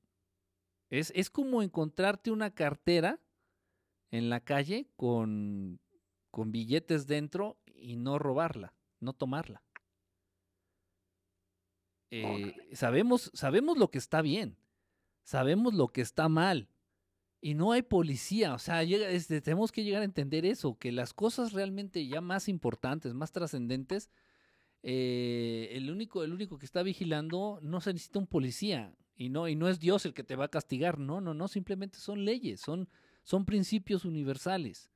Es, 0.88 1.12
es 1.16 1.30
como 1.30 1.64
encontrarte 1.64 2.30
una 2.30 2.54
cartera 2.54 3.18
en 4.12 4.30
la 4.30 4.38
calle 4.38 4.88
con, 4.94 5.80
con 6.30 6.52
billetes 6.52 7.08
dentro 7.08 7.58
y 7.66 7.96
no 7.96 8.20
robarla, 8.20 8.72
no 9.00 9.12
tomarla. 9.12 9.64
Eh, 12.12 12.54
sabemos, 12.72 13.32
sabemos 13.34 13.78
lo 13.78 13.90
que 13.90 13.98
está 13.98 14.22
bien, 14.22 14.56
sabemos 15.24 15.74
lo 15.74 15.88
que 15.88 16.02
está 16.02 16.28
mal, 16.28 16.68
y 17.46 17.54
no 17.54 17.70
hay 17.70 17.82
policía. 17.82 18.54
O 18.54 18.58
sea, 18.58 18.80
tenemos 19.40 19.70
que 19.70 19.84
llegar 19.84 20.02
a 20.02 20.04
entender 20.04 20.44
eso, 20.44 20.76
que 20.80 20.90
las 20.90 21.14
cosas 21.14 21.52
realmente 21.52 22.04
ya 22.04 22.20
más 22.20 22.48
importantes, 22.48 23.14
más 23.14 23.30
trascendentes, 23.30 24.10
eh, 24.82 25.68
el, 25.70 25.88
único, 25.92 26.24
el 26.24 26.32
único 26.32 26.58
que 26.58 26.66
está 26.66 26.82
vigilando 26.82 27.60
no 27.62 27.80
se 27.80 27.92
necesita 27.92 28.18
un 28.18 28.26
policía 28.26 28.96
y 29.14 29.28
no, 29.28 29.46
y 29.46 29.54
no 29.54 29.68
es 29.68 29.78
Dios 29.78 30.04
el 30.06 30.12
que 30.12 30.24
te 30.24 30.34
va 30.34 30.46
a 30.46 30.48
castigar. 30.48 30.98
No, 30.98 31.20
no, 31.20 31.34
no, 31.34 31.46
simplemente 31.46 32.00
son 32.00 32.24
leyes, 32.24 32.60
son, 32.60 32.88
son 33.22 33.44
principios 33.44 34.04
universales. 34.04 34.90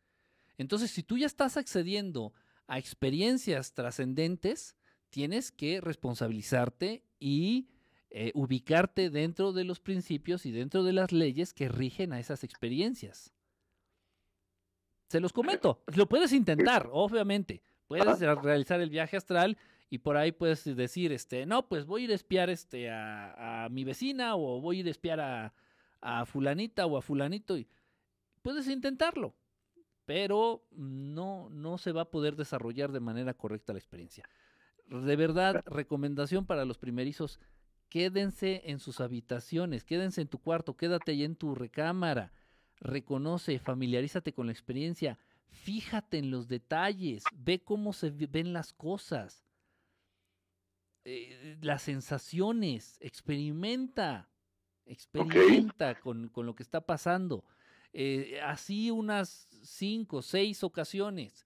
Entonces, 0.58 0.90
si 0.90 1.04
tú 1.04 1.18
ya 1.18 1.26
estás 1.26 1.56
accediendo 1.56 2.32
a 2.66 2.80
experiencias 2.80 3.74
trascendentes, 3.74 4.74
tienes 5.10 5.52
que 5.52 5.80
responsabilizarte 5.80 7.04
y 7.20 7.68
eh, 8.10 8.32
ubicarte 8.34 9.08
dentro 9.08 9.52
de 9.52 9.64
los 9.64 9.78
principios 9.80 10.44
y 10.44 10.50
dentro 10.50 10.82
de 10.82 10.92
las 10.92 11.12
leyes 11.12 11.54
que 11.54 11.68
rigen 11.68 12.12
a 12.12 12.18
esas 12.18 12.42
experiencias. 12.42 13.32
Se 15.08 15.20
los 15.20 15.32
comento, 15.32 15.82
lo 15.96 16.08
puedes 16.08 16.32
intentar, 16.32 16.88
obviamente. 16.92 17.62
Puedes 17.88 18.20
realizar 18.20 18.80
el 18.80 18.90
viaje 18.90 19.16
astral 19.16 19.58
y 19.88 19.98
por 19.98 20.16
ahí 20.16 20.30
puedes 20.30 20.64
decir, 20.76 21.10
este, 21.10 21.46
no, 21.46 21.68
pues 21.68 21.84
voy 21.84 22.02
a 22.02 22.04
ir 22.04 22.10
a 22.12 22.14
espiar 22.14 22.48
este, 22.50 22.88
a, 22.90 23.66
mi 23.70 23.82
vecina 23.82 24.36
o 24.36 24.60
voy 24.60 24.76
a 24.76 24.80
ir 24.80 24.86
a 24.86 24.90
espiar 24.90 25.20
a, 25.20 25.52
a 26.00 26.24
fulanita 26.26 26.86
o 26.86 26.96
a 26.96 27.02
fulanito. 27.02 27.58
Y 27.58 27.66
puedes 28.42 28.68
intentarlo, 28.68 29.34
pero 30.04 30.64
no, 30.70 31.48
no 31.50 31.78
se 31.78 31.92
va 31.92 32.02
a 32.02 32.10
poder 32.10 32.36
desarrollar 32.36 32.92
de 32.92 33.00
manera 33.00 33.34
correcta 33.34 33.72
la 33.72 33.80
experiencia. 33.80 34.28
De 34.86 35.16
verdad, 35.16 35.62
recomendación 35.66 36.46
para 36.46 36.64
los 36.64 36.78
primerizos, 36.78 37.38
quédense 37.90 38.62
en 38.64 38.78
sus 38.78 39.00
habitaciones, 39.00 39.84
quédense 39.84 40.22
en 40.22 40.28
tu 40.28 40.38
cuarto, 40.38 40.76
quédate 40.76 41.10
ahí 41.12 41.24
en 41.24 41.36
tu 41.36 41.54
recámara, 41.54 42.32
reconoce, 42.80 43.58
familiarízate 43.58 44.32
con 44.32 44.46
la 44.46 44.52
experiencia, 44.52 45.18
fíjate 45.48 46.18
en 46.18 46.30
los 46.30 46.48
detalles, 46.48 47.24
ve 47.36 47.60
cómo 47.60 47.92
se 47.92 48.10
ven 48.10 48.52
las 48.52 48.72
cosas, 48.72 49.44
eh, 51.04 51.58
las 51.60 51.82
sensaciones, 51.82 52.96
experimenta, 53.00 54.30
experimenta 54.86 55.98
con, 55.98 56.30
lo 56.34 56.54
que 56.54 56.62
está 56.62 56.80
pasando. 56.80 57.44
Eh, 57.92 58.40
así 58.44 58.92
unas 58.92 59.48
cinco, 59.62 60.22
seis 60.22 60.62
ocasiones. 60.62 61.44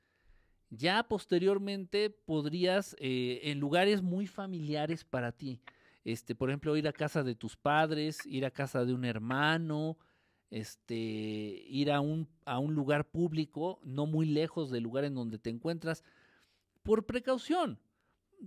Ya 0.69 1.05
posteriormente 1.05 2.11
podrías, 2.11 2.97
eh, 2.99 3.41
en 3.45 3.61
lugares 3.61 4.03
muy 4.03 4.27
familiares 4.27 5.05
para 5.05 5.33
ti, 5.33 5.63
este, 6.05 6.35
por 6.35 6.51
ejemplo, 6.51 6.77
ir 6.77 6.87
a 6.89 6.93
casa 6.93 7.23
de 7.23 7.35
tus 7.35 7.57
padres, 7.57 8.25
ir 8.27 8.45
a 8.45 8.51
casa 8.51 8.85
de 8.85 8.95
un 8.95 9.05
hermano, 9.05 9.99
este, 10.51 10.95
ir 10.95 11.91
a 11.91 12.01
un, 12.01 12.29
a 12.45 12.59
un 12.59 12.75
lugar 12.75 13.11
público, 13.11 13.81
no 13.83 14.07
muy 14.07 14.27
lejos 14.27 14.71
del 14.71 14.85
lugar 14.85 15.05
en 15.05 15.15
donde 15.15 15.39
te 15.39 15.51
encuentras, 15.51 16.05
por 16.83 17.07
precaución. 17.07 17.79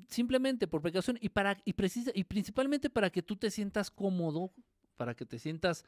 simplemente 0.10 0.68
por 0.68 0.82
precaución 0.82 1.18
y 1.22 1.30
para 1.30 1.58
y 1.66 1.74
precisa 1.74 2.12
y 2.14 2.24
principalmente 2.26 2.90
para 2.90 3.10
que 3.10 3.24
tú 3.24 3.36
te 3.36 3.50
sientas 3.50 3.90
cómodo, 3.92 4.52
para 4.96 5.16
que 5.16 5.26
te 5.26 5.40
sientas 5.40 5.86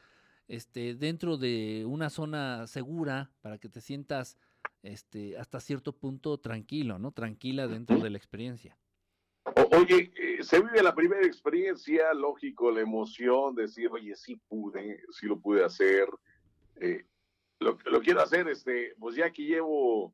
este 0.48 0.96
dentro 0.96 1.38
de 1.38 1.86
una 1.88 2.10
zona 2.10 2.66
segura, 2.68 3.32
para 3.42 3.58
que 3.60 3.70
te 3.70 3.82
sientas 3.82 4.38
este 4.84 5.38
hasta 5.38 5.60
cierto 5.60 5.94
punto 5.94 6.40
tranquilo, 6.40 6.98
¿no? 7.00 7.12
Tranquila 7.12 7.68
dentro 7.68 8.00
de 8.00 8.10
la 8.10 8.18
experiencia. 8.18 8.78
Oye, 9.72 10.12
eh, 10.16 10.44
se 10.44 10.62
vive 10.62 10.84
la 10.84 10.96
primera 10.96 11.26
experiencia, 11.26 12.14
lógico, 12.14 12.72
la 12.72 12.82
emoción, 12.82 13.56
decir, 13.56 13.90
oye, 13.92 14.16
sí 14.16 14.36
pude, 14.48 15.04
sí 15.12 15.26
lo 15.26 15.40
pude 15.40 15.64
hacer, 15.64 16.08
eh, 16.78 17.06
lo, 17.60 17.78
lo 17.86 18.02
quiero 18.02 18.22
hacer, 18.22 18.48
este, 18.48 18.96
pues 19.00 19.16
ya 19.16 19.32
que 19.32 19.44
llevo 19.44 20.14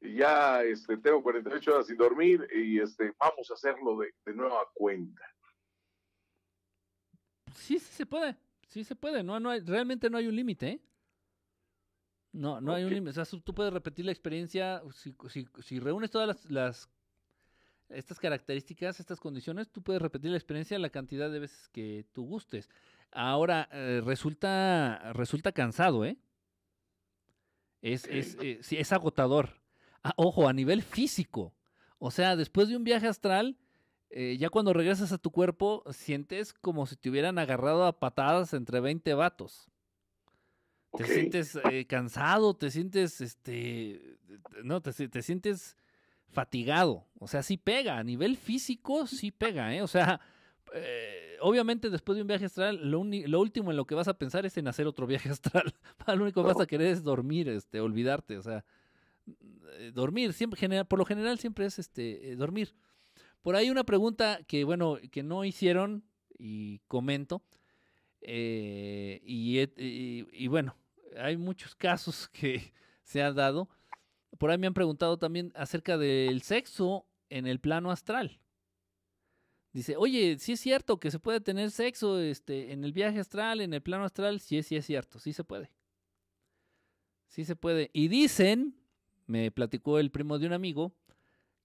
ya 0.00 0.62
este, 0.62 0.96
tengo 0.96 1.22
48 1.22 1.74
horas 1.74 1.86
sin 1.86 1.96
dormir 1.96 2.46
y 2.54 2.80
este, 2.80 3.12
vamos 3.18 3.50
a 3.50 3.54
hacerlo 3.54 3.98
de, 3.98 4.14
de 4.24 4.34
nueva 4.34 4.62
cuenta. 4.74 5.22
Sí, 7.54 7.78
sí 7.78 7.92
se 7.92 8.06
puede, 8.06 8.36
sí 8.68 8.84
se 8.84 8.96
puede, 8.96 9.22
no, 9.22 9.38
no 9.40 9.50
hay, 9.50 9.60
realmente 9.60 10.08
no 10.08 10.18
hay 10.18 10.26
un 10.26 10.36
límite, 10.36 10.68
¿eh? 10.68 10.80
No, 12.32 12.60
no 12.60 12.72
hay 12.72 12.84
un 12.84 12.90
límite, 12.94 13.20
o 13.20 13.24
sea, 13.24 13.40
tú 13.40 13.52
puedes 13.52 13.72
repetir 13.72 14.04
la 14.04 14.12
experiencia, 14.12 14.82
si, 14.94 15.14
si, 15.28 15.48
si 15.62 15.80
reúnes 15.80 16.12
todas 16.12 16.28
las, 16.28 16.50
las, 16.50 16.88
estas 17.90 18.18
características, 18.18 19.00
estas 19.00 19.20
condiciones, 19.20 19.70
tú 19.70 19.82
puedes 19.82 20.00
repetir 20.00 20.30
la 20.30 20.36
experiencia 20.36 20.78
la 20.78 20.90
cantidad 20.90 21.30
de 21.30 21.40
veces 21.40 21.68
que 21.68 22.06
tú 22.12 22.24
gustes. 22.24 22.68
Ahora, 23.12 23.68
eh, 23.72 24.00
resulta, 24.04 25.12
resulta 25.12 25.52
cansado, 25.52 26.04
¿eh? 26.04 26.16
Es, 27.82 28.06
es, 28.06 28.36
eh, 28.40 28.58
sí, 28.62 28.76
es 28.76 28.92
agotador. 28.92 29.60
Ah, 30.02 30.12
ojo, 30.16 30.48
a 30.48 30.52
nivel 30.52 30.82
físico. 30.82 31.54
O 31.98 32.10
sea, 32.10 32.36
después 32.36 32.68
de 32.68 32.76
un 32.76 32.84
viaje 32.84 33.08
astral, 33.08 33.58
eh, 34.10 34.36
ya 34.38 34.48
cuando 34.48 34.72
regresas 34.72 35.12
a 35.12 35.18
tu 35.18 35.30
cuerpo, 35.30 35.82
sientes 35.90 36.52
como 36.52 36.86
si 36.86 36.96
te 36.96 37.10
hubieran 37.10 37.38
agarrado 37.38 37.86
a 37.86 37.98
patadas 37.98 38.54
entre 38.54 38.80
20 38.80 39.14
vatos. 39.14 39.70
Te 40.96 41.04
sientes 41.04 41.58
cansado, 41.86 42.54
te 42.54 42.70
sientes, 42.70 43.20
este, 43.20 44.18
no, 44.64 44.82
te, 44.82 44.92
te, 45.08 45.22
sientes 45.22 45.76
fatigado. 46.30 47.06
O 47.18 47.28
sea, 47.28 47.42
sí 47.42 47.56
pega, 47.56 47.98
a 47.98 48.04
nivel 48.04 48.36
físico 48.36 49.06
sí 49.06 49.30
pega, 49.30 49.74
¿eh? 49.74 49.82
O 49.82 49.88
sea, 49.88 50.20
eh, 50.74 51.36
obviamente 51.40 51.90
después 51.90 52.16
de 52.16 52.22
un 52.22 52.28
viaje 52.28 52.46
astral, 52.46 52.90
lo, 52.90 53.04
lo, 53.04 53.40
último 53.40 53.70
en 53.70 53.76
lo 53.76 53.86
que 53.86 53.94
vas 53.94 54.08
a 54.08 54.18
pensar 54.18 54.46
es 54.46 54.56
en 54.56 54.68
hacer 54.68 54.86
otro 54.86 55.06
viaje 55.06 55.28
astral. 55.30 55.74
lo 56.06 56.22
único 56.22 56.42
que 56.42 56.48
vas 56.48 56.60
a 56.60 56.66
querer 56.66 56.88
es 56.88 57.02
dormir, 57.02 57.48
este, 57.48 57.80
olvidarte, 57.80 58.38
o 58.38 58.42
sea, 58.42 58.64
eh, 59.78 59.90
dormir, 59.92 60.32
siempre, 60.32 60.84
por 60.84 60.98
lo 60.98 61.04
general 61.04 61.38
siempre 61.38 61.66
es 61.66 61.78
este, 61.78 62.32
eh, 62.32 62.36
dormir. 62.36 62.74
Por 63.42 63.56
ahí 63.56 63.70
una 63.70 63.84
pregunta 63.84 64.40
que, 64.46 64.64
bueno, 64.64 64.98
que 65.10 65.22
no 65.22 65.44
hicieron 65.44 66.04
y 66.38 66.80
comento. 66.88 67.42
Y, 68.22 69.60
y, 69.76 70.46
bueno, 70.48 70.76
hay 71.16 71.38
muchos 71.38 71.74
casos 71.74 72.28
que 72.32 72.72
se 73.02 73.22
han 73.22 73.34
dado. 73.34 73.68
Por 74.40 74.50
ahí 74.50 74.56
me 74.56 74.66
han 74.66 74.72
preguntado 74.72 75.18
también 75.18 75.52
acerca 75.54 75.98
del 75.98 76.40
sexo 76.40 77.04
en 77.28 77.46
el 77.46 77.60
plano 77.60 77.90
astral. 77.90 78.40
Dice, 79.74 79.98
oye, 79.98 80.38
si 80.38 80.52
es 80.52 80.60
cierto 80.60 80.98
que 80.98 81.10
se 81.10 81.18
puede 81.18 81.42
tener 81.42 81.70
sexo 81.70 82.18
este, 82.18 82.72
en 82.72 82.82
el 82.82 82.94
viaje 82.94 83.20
astral, 83.20 83.60
en 83.60 83.74
el 83.74 83.82
plano 83.82 84.04
astral. 84.04 84.40
Sí, 84.40 84.62
sí 84.62 84.76
es 84.76 84.86
cierto, 84.86 85.18
sí 85.18 85.34
se 85.34 85.44
puede. 85.44 85.70
Sí 87.26 87.44
se 87.44 87.54
puede. 87.54 87.90
Y 87.92 88.08
dicen 88.08 88.80
me 89.26 89.50
platicó 89.50 89.98
el 89.98 90.10
primo 90.10 90.38
de 90.38 90.46
un 90.46 90.54
amigo 90.54 90.94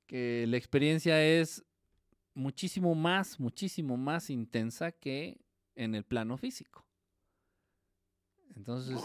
que 0.06 0.46
la 0.50 0.58
experiencia 0.58 1.24
es 1.24 1.64
muchísimo 2.34 2.94
más, 2.94 3.40
muchísimo 3.40 3.96
más 3.96 4.30
intensa 4.30 4.92
que 4.92 5.40
en 5.76 5.96
el 5.96 6.04
plano 6.04 6.38
físico. 6.38 6.86
Entonces, 8.54 9.00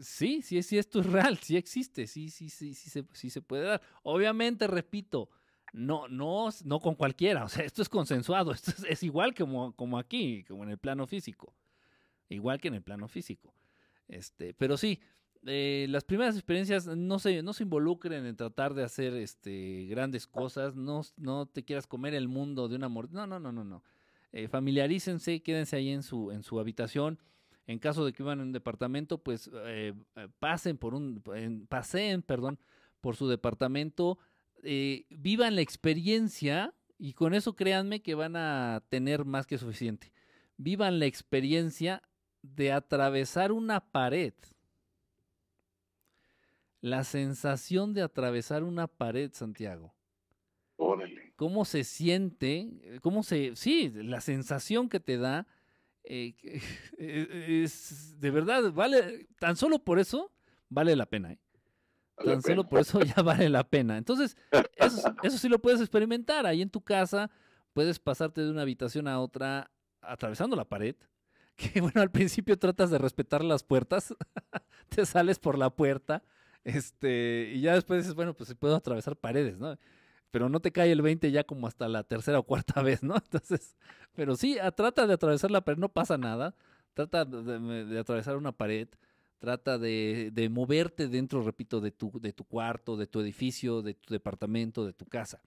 sí, 0.00 0.42
sí, 0.42 0.62
sí, 0.62 0.78
esto 0.78 1.00
es 1.00 1.06
real, 1.06 1.38
sí 1.38 1.56
existe, 1.56 2.06
sí, 2.06 2.30
sí, 2.30 2.48
sí, 2.48 2.74
sí 2.74 2.90
se, 2.90 3.04
sí 3.12 3.30
se 3.30 3.42
puede 3.42 3.64
dar. 3.64 3.82
Obviamente, 4.02 4.66
repito, 4.66 5.28
no, 5.72 6.08
no, 6.08 6.48
no 6.64 6.80
con 6.80 6.94
cualquiera, 6.94 7.44
o 7.44 7.48
sea, 7.48 7.64
esto 7.64 7.82
es 7.82 7.88
consensuado, 7.88 8.52
esto 8.52 8.72
es, 8.88 9.02
igual 9.02 9.34
como, 9.34 9.74
como 9.74 9.98
aquí, 9.98 10.44
como 10.44 10.64
en 10.64 10.70
el 10.70 10.78
plano 10.78 11.06
físico, 11.06 11.54
igual 12.28 12.60
que 12.60 12.68
en 12.68 12.74
el 12.74 12.82
plano 12.82 13.08
físico. 13.08 13.54
Este, 14.08 14.54
pero 14.54 14.76
sí, 14.76 15.00
eh, 15.46 15.86
las 15.88 16.04
primeras 16.04 16.34
experiencias 16.34 16.86
no 16.86 17.18
se, 17.18 17.42
no 17.42 17.52
se 17.52 17.62
involucren 17.62 18.26
en 18.26 18.36
tratar 18.36 18.74
de 18.74 18.82
hacer 18.82 19.14
este, 19.14 19.86
grandes 19.86 20.26
cosas, 20.26 20.74
no, 20.74 21.02
no 21.16 21.46
te 21.46 21.64
quieras 21.64 21.86
comer 21.86 22.14
el 22.14 22.28
mundo 22.28 22.68
de 22.68 22.76
un 22.76 22.84
amor. 22.84 23.10
No, 23.10 23.26
no, 23.26 23.38
no, 23.38 23.52
no, 23.52 23.64
no. 23.64 23.82
Eh, 24.32 24.48
familiarícense, 24.48 25.42
quédense 25.42 25.76
ahí 25.76 25.90
en 25.90 26.02
su, 26.02 26.30
en 26.30 26.42
su 26.42 26.60
habitación. 26.60 27.18
En 27.70 27.78
caso 27.78 28.04
de 28.04 28.12
que 28.12 28.22
vivan 28.22 28.40
en 28.40 28.46
un 28.46 28.52
departamento, 28.52 29.18
pues 29.18 29.50
eh, 29.52 29.94
pasen 30.38 30.76
por 30.76 30.94
un, 30.94 31.22
paseen, 31.68 32.22
perdón, 32.22 32.58
por 33.00 33.16
su 33.16 33.28
departamento, 33.28 34.18
vivan 34.62 35.54
la 35.54 35.60
experiencia 35.62 36.74
y 36.98 37.14
con 37.14 37.32
eso 37.32 37.56
créanme 37.56 38.02
que 38.02 38.14
van 38.14 38.36
a 38.36 38.82
tener 38.88 39.24
más 39.24 39.46
que 39.46 39.56
suficiente. 39.56 40.12
Vivan 40.56 40.98
la 40.98 41.06
experiencia 41.06 42.02
de 42.42 42.72
atravesar 42.72 43.52
una 43.52 43.80
pared 43.80 44.34
la 46.80 47.04
sensación 47.04 47.92
de 47.92 48.02
atravesar 48.02 48.64
una 48.64 48.86
pared, 48.86 49.30
Santiago. 49.32 49.94
Órale. 50.76 51.32
¿Cómo 51.36 51.64
se 51.64 51.84
siente? 51.84 52.98
¿Cómo 53.02 53.22
se... 53.22 53.54
Sí, 53.56 53.90
la 53.94 54.20
sensación 54.20 54.88
que 54.88 55.00
te 55.00 55.18
da 55.18 55.46
eh, 56.98 57.62
es, 57.64 58.20
de 58.20 58.30
verdad, 58.30 58.72
vale, 58.72 59.28
tan 59.38 59.56
solo 59.56 59.78
por 59.78 59.98
eso 59.98 60.32
vale 60.68 60.96
la 60.96 61.06
pena. 61.06 61.32
¿eh? 61.32 61.38
Tan 62.24 62.42
solo 62.42 62.68
por 62.68 62.80
eso 62.80 63.00
ya 63.02 63.14
vale 63.22 63.48
la 63.48 63.64
pena. 63.64 63.96
Entonces, 63.96 64.36
eso, 64.76 65.14
eso 65.22 65.38
sí 65.38 65.48
lo 65.48 65.60
puedes 65.60 65.80
experimentar 65.80 66.46
ahí 66.46 66.62
en 66.62 66.70
tu 66.70 66.82
casa. 66.82 67.30
Puedes 67.72 67.98
pasarte 67.98 68.40
de 68.42 68.50
una 68.50 68.62
habitación 68.62 69.08
a 69.08 69.20
otra 69.20 69.70
atravesando 70.00 70.56
la 70.56 70.68
pared. 70.68 70.96
Que 71.60 71.82
bueno, 71.82 72.00
al 72.00 72.10
principio 72.10 72.58
tratas 72.58 72.88
de 72.88 72.96
respetar 72.96 73.44
las 73.44 73.62
puertas. 73.62 74.14
te 74.88 75.04
sales 75.04 75.38
por 75.38 75.58
la 75.58 75.68
puerta 75.68 76.22
este, 76.64 77.52
y 77.54 77.60
ya 77.62 77.74
después 77.74 78.02
dices, 78.02 78.14
bueno, 78.14 78.34
pues 78.34 78.54
puedo 78.54 78.76
atravesar 78.76 79.16
paredes, 79.16 79.58
¿no? 79.58 79.78
Pero 80.30 80.48
no 80.48 80.60
te 80.60 80.72
cae 80.72 80.92
el 80.92 81.02
20 81.02 81.30
ya 81.30 81.44
como 81.44 81.66
hasta 81.66 81.88
la 81.88 82.04
tercera 82.04 82.38
o 82.38 82.44
cuarta 82.44 82.82
vez, 82.82 83.02
¿no? 83.02 83.16
Entonces, 83.16 83.76
pero 84.14 84.36
sí, 84.36 84.56
trata 84.76 85.06
de 85.06 85.14
atravesar 85.14 85.50
la 85.50 85.62
pared, 85.62 85.78
no 85.78 85.88
pasa 85.88 86.18
nada. 86.18 86.54
Trata 86.94 87.24
de, 87.24 87.98
atravesar 87.98 88.36
una 88.36 88.52
pared, 88.52 88.88
trata 89.38 89.78
de, 89.78 90.30
de, 90.32 90.48
moverte 90.48 91.08
dentro, 91.08 91.42
repito, 91.42 91.80
de 91.80 91.92
tu, 91.92 92.10
de 92.20 92.32
tu 92.32 92.44
cuarto, 92.44 92.96
de 92.96 93.06
tu 93.06 93.20
edificio, 93.20 93.80
de 93.80 93.94
tu 93.94 94.12
departamento, 94.12 94.84
de 94.84 94.92
tu 94.92 95.06
casa. 95.06 95.40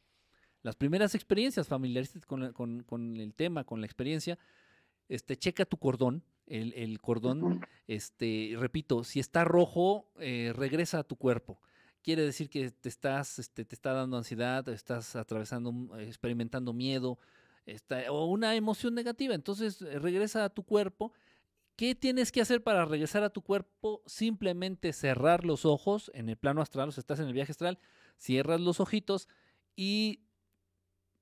Las 0.62 0.78
primeras 0.78 1.16
experiencias 1.16 1.68
familiares 1.68 2.18
con, 2.26 2.54
con, 2.54 2.84
con 2.84 3.18
el 3.18 3.34
tema, 3.34 3.66
con 3.66 3.82
la 3.82 3.86
experiencia, 3.86 4.40
este, 5.10 5.38
checa 5.38 5.66
tu 5.66 5.78
cordón, 5.78 6.24
el, 6.48 7.00
cordón, 7.00 7.62
este, 7.88 8.56
repito, 8.58 9.04
si 9.04 9.20
está 9.20 9.44
rojo, 9.44 10.10
eh, 10.20 10.54
regresa 10.56 11.00
a 11.00 11.04
tu 11.04 11.16
cuerpo. 11.16 11.60
Quiere 12.04 12.24
decir 12.24 12.50
que 12.50 12.72
te 12.72 12.90
estás, 12.90 13.40
este, 13.40 13.66
te 13.66 13.76
está 13.76 13.94
dando 13.94 14.18
ansiedad, 14.18 14.68
estás 14.70 15.16
atravesando, 15.16 15.98
experimentando 16.00 16.74
miedo, 16.74 17.18
está, 17.66 18.12
o 18.12 18.26
una 18.26 18.56
emoción 18.56 18.94
negativa. 18.94 19.34
Entonces 19.34 19.82
eh, 19.82 20.00
regresa 20.00 20.46
a 20.46 20.50
tu 20.50 20.64
cuerpo. 20.64 21.14
¿Qué 21.76 21.96
tienes 21.96 22.32
que 22.32 22.42
hacer 22.42 22.62
para 22.62 22.86
regresar 22.86 23.24
a 23.24 23.32
tu 23.32 23.42
cuerpo? 23.42 24.04
Simplemente 24.06 24.94
cerrar 24.94 25.44
los 25.46 25.66
ojos 25.66 26.12
en 26.14 26.30
el 26.30 26.38
plano 26.38 26.62
astral, 26.62 26.90
o 26.90 26.92
sea, 26.92 27.02
estás 27.02 27.20
en 27.20 27.28
el 27.28 27.34
viaje 27.34 27.52
astral, 27.52 27.80
cierras 28.18 28.62
los 28.62 28.80
ojitos 28.80 29.28
y 29.76 30.20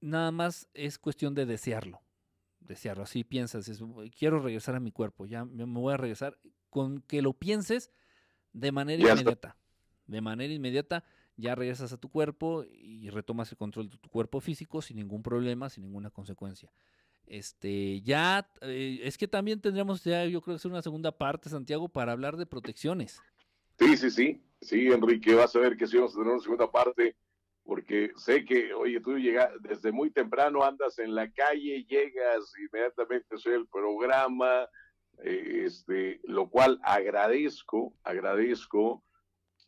nada 0.01 0.31
más 0.31 0.67
es 0.73 0.99
cuestión 0.99 1.35
de 1.35 1.45
desearlo 1.45 2.01
desearlo. 2.71 3.03
Así 3.03 3.23
piensas, 3.23 3.69
quiero 4.17 4.39
regresar 4.39 4.75
a 4.75 4.79
mi 4.79 4.91
cuerpo, 4.91 5.25
ya 5.25 5.45
me 5.45 5.65
voy 5.65 5.93
a 5.93 5.97
regresar. 5.97 6.37
Con 6.69 7.01
que 7.01 7.21
lo 7.21 7.33
pienses 7.33 7.91
de 8.53 8.71
manera 8.71 9.01
inmediata. 9.01 9.57
De 10.11 10.21
manera 10.21 10.53
inmediata 10.53 11.05
ya 11.37 11.55
regresas 11.55 11.93
a 11.93 11.97
tu 11.97 12.09
cuerpo 12.09 12.65
y 12.69 13.09
retomas 13.09 13.49
el 13.51 13.57
control 13.57 13.89
de 13.89 13.97
tu 13.97 14.09
cuerpo 14.09 14.41
físico 14.41 14.81
sin 14.81 14.97
ningún 14.97 15.23
problema, 15.23 15.69
sin 15.69 15.83
ninguna 15.83 16.09
consecuencia. 16.09 16.69
Este, 17.25 18.01
ya, 18.01 18.51
eh, 18.61 18.99
es 19.03 19.17
que 19.17 19.27
también 19.27 19.61
tendríamos 19.61 20.03
ya, 20.03 20.25
yo 20.25 20.41
creo 20.41 20.55
que 20.55 20.57
hacer 20.57 20.71
una 20.71 20.81
segunda 20.81 21.17
parte, 21.17 21.49
Santiago, 21.49 21.87
para 21.87 22.11
hablar 22.11 22.35
de 22.35 22.45
protecciones. 22.45 23.21
Sí, 23.79 23.95
sí, 23.95 24.11
sí, 24.11 24.41
sí, 24.59 24.87
Enrique, 24.87 25.33
vas 25.33 25.55
a 25.55 25.59
ver 25.59 25.77
que 25.77 25.87
sí 25.87 25.95
vamos 25.95 26.11
a 26.11 26.17
tener 26.17 26.33
una 26.33 26.43
segunda 26.43 26.69
parte 26.69 27.15
porque 27.63 28.11
sé 28.17 28.43
que, 28.43 28.73
oye, 28.73 28.99
tú 28.99 29.17
llegas 29.17 29.49
desde 29.61 29.93
muy 29.93 30.11
temprano, 30.11 30.63
andas 30.63 30.99
en 30.99 31.15
la 31.15 31.31
calle, 31.31 31.85
llegas 31.87 32.51
inmediatamente 32.59 33.37
soy 33.37 33.53
el 33.53 33.67
programa, 33.67 34.67
eh, 35.23 35.63
este, 35.65 36.19
lo 36.23 36.49
cual 36.49 36.79
agradezco, 36.83 37.93
agradezco, 38.03 39.03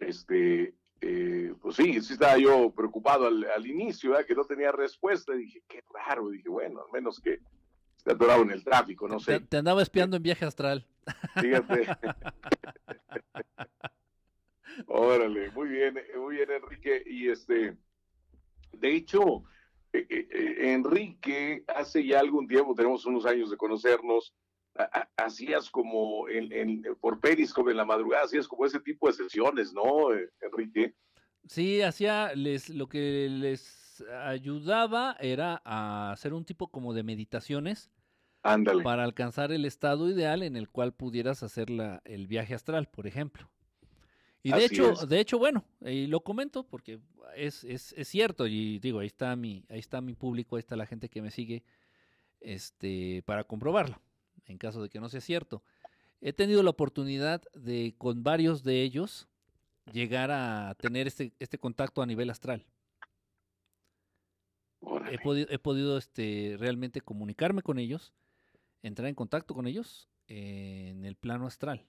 este, 0.07 0.75
eh, 1.01 1.53
pues 1.61 1.75
sí, 1.75 2.01
sí 2.01 2.13
estaba 2.13 2.37
yo 2.37 2.71
preocupado 2.71 3.27
al, 3.27 3.67
inicio, 3.67 4.13
que 4.25 4.35
no 4.35 4.45
tenía 4.45 4.71
respuesta. 4.71 5.33
Dije, 5.33 5.63
qué 5.67 5.83
raro. 5.93 6.29
Dije, 6.29 6.49
bueno, 6.49 6.81
al 6.81 6.91
menos 6.93 7.19
que 7.19 7.39
esté 7.97 8.11
atorado 8.11 8.43
en 8.43 8.51
el 8.51 8.63
tráfico, 8.63 9.07
no 9.07 9.19
sé. 9.19 9.39
Te, 9.41 9.57
andaba 9.57 9.81
espiando 9.81 10.17
en 10.17 10.23
viaje 10.23 10.45
astral. 10.45 10.87
Fíjate. 11.41 11.87
Órale, 14.87 15.51
muy 15.51 15.67
bien, 15.67 15.99
muy 16.17 16.35
bien, 16.35 16.51
Enrique. 16.51 17.03
Y 17.05 17.29
este, 17.29 17.77
de 18.71 18.95
hecho, 18.95 19.43
eh, 19.91 20.07
eh, 20.09 20.73
Enrique, 20.73 21.63
hace 21.67 22.05
ya 22.05 22.19
algún 22.19 22.47
tiempo, 22.47 22.73
tenemos 22.73 23.05
unos 23.05 23.25
años 23.25 23.51
de 23.51 23.57
conocernos, 23.57 24.33
hacías 25.17 25.69
como 25.69 26.27
en, 26.29 26.83
por 26.99 27.19
Periscope 27.19 27.71
en 27.71 27.77
la 27.77 27.85
madrugada, 27.85 28.25
hacías 28.25 28.47
como 28.47 28.65
ese 28.65 28.79
tipo 28.79 29.07
de 29.07 29.13
sesiones, 29.13 29.73
¿no, 29.73 30.11
Enrique? 30.41 30.95
Sí, 31.47 31.81
hacía, 31.81 32.33
les, 32.35 32.69
lo 32.69 32.87
que 32.87 33.27
les 33.29 34.03
ayudaba 34.23 35.15
era 35.19 35.61
a 35.65 36.11
hacer 36.11 36.33
un 36.33 36.45
tipo 36.45 36.69
como 36.69 36.93
de 36.93 37.03
meditaciones. 37.03 37.91
Ándale. 38.41 38.83
Para 38.83 39.05
alcanzar 39.05 39.53
el 39.53 39.63
estado 39.63 40.09
ideal 40.09 40.43
en 40.43 40.57
el 40.57 40.69
cual 40.69 40.93
pudieras 40.93 41.43
hacer 41.43 41.69
la, 41.69 42.01
el 42.03 42.27
viaje 42.27 42.53
astral, 42.53 42.89
por 42.89 43.07
ejemplo. 43.07 43.49
Y 44.41 44.51
de 44.51 44.65
hecho, 44.65 44.93
de 45.07 45.21
hecho, 45.21 45.39
bueno, 45.39 45.63
y 45.79 46.07
lo 46.07 46.21
comento 46.21 46.67
porque 46.67 46.99
es, 47.37 47.63
es, 47.63 47.93
es, 47.93 48.09
cierto, 48.09 48.45
y 48.45 48.79
digo, 48.79 48.99
ahí 48.99 49.07
está 49.07 49.33
mi, 49.37 49.63
ahí 49.69 49.79
está 49.79 50.01
mi 50.01 50.15
público, 50.15 50.57
ahí 50.57 50.59
está 50.59 50.75
la 50.75 50.85
gente 50.85 51.07
que 51.07 51.21
me 51.21 51.31
sigue, 51.31 51.63
este, 52.41 53.23
para 53.25 53.45
comprobarlo 53.45 54.01
en 54.45 54.57
caso 54.57 54.81
de 54.81 54.89
que 54.89 54.99
no 54.99 55.09
sea 55.09 55.21
cierto. 55.21 55.63
He 56.21 56.33
tenido 56.33 56.63
la 56.63 56.69
oportunidad 56.69 57.41
de, 57.53 57.95
con 57.97 58.23
varios 58.23 58.63
de 58.63 58.81
ellos, 58.81 59.27
llegar 59.91 60.31
a 60.31 60.75
tener 60.79 61.07
este, 61.07 61.33
este 61.39 61.57
contacto 61.57 62.01
a 62.01 62.05
nivel 62.05 62.29
astral. 62.29 62.65
He 65.11 65.17
podido, 65.19 65.47
he 65.49 65.59
podido 65.59 65.97
este, 65.97 66.55
realmente 66.59 67.01
comunicarme 67.01 67.61
con 67.61 67.79
ellos, 67.79 68.13
entrar 68.81 69.07
en 69.07 69.15
contacto 69.15 69.53
con 69.53 69.67
ellos 69.67 70.09
en 70.27 71.05
el 71.05 71.15
plano 71.15 71.47
astral. 71.47 71.85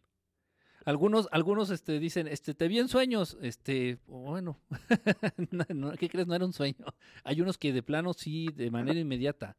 Algunos, 0.85 1.29
algunos 1.33 1.71
este, 1.71 1.99
dicen, 1.99 2.29
este, 2.29 2.53
te 2.55 2.69
vi 2.69 2.79
en 2.79 2.89
sueños, 2.89 3.39
este, 3.41 3.99
bueno, 4.07 4.61
¿qué 5.99 6.09
crees? 6.11 6.27
No 6.27 6.35
era 6.35 6.45
un 6.45 6.53
sueño. 6.53 6.85
Hay 7.25 7.41
unos 7.41 7.57
que 7.57 7.73
de 7.73 7.83
plano 7.83 8.13
sí, 8.13 8.49
de 8.55 8.71
manera 8.71 9.01
inmediata. 9.01 9.57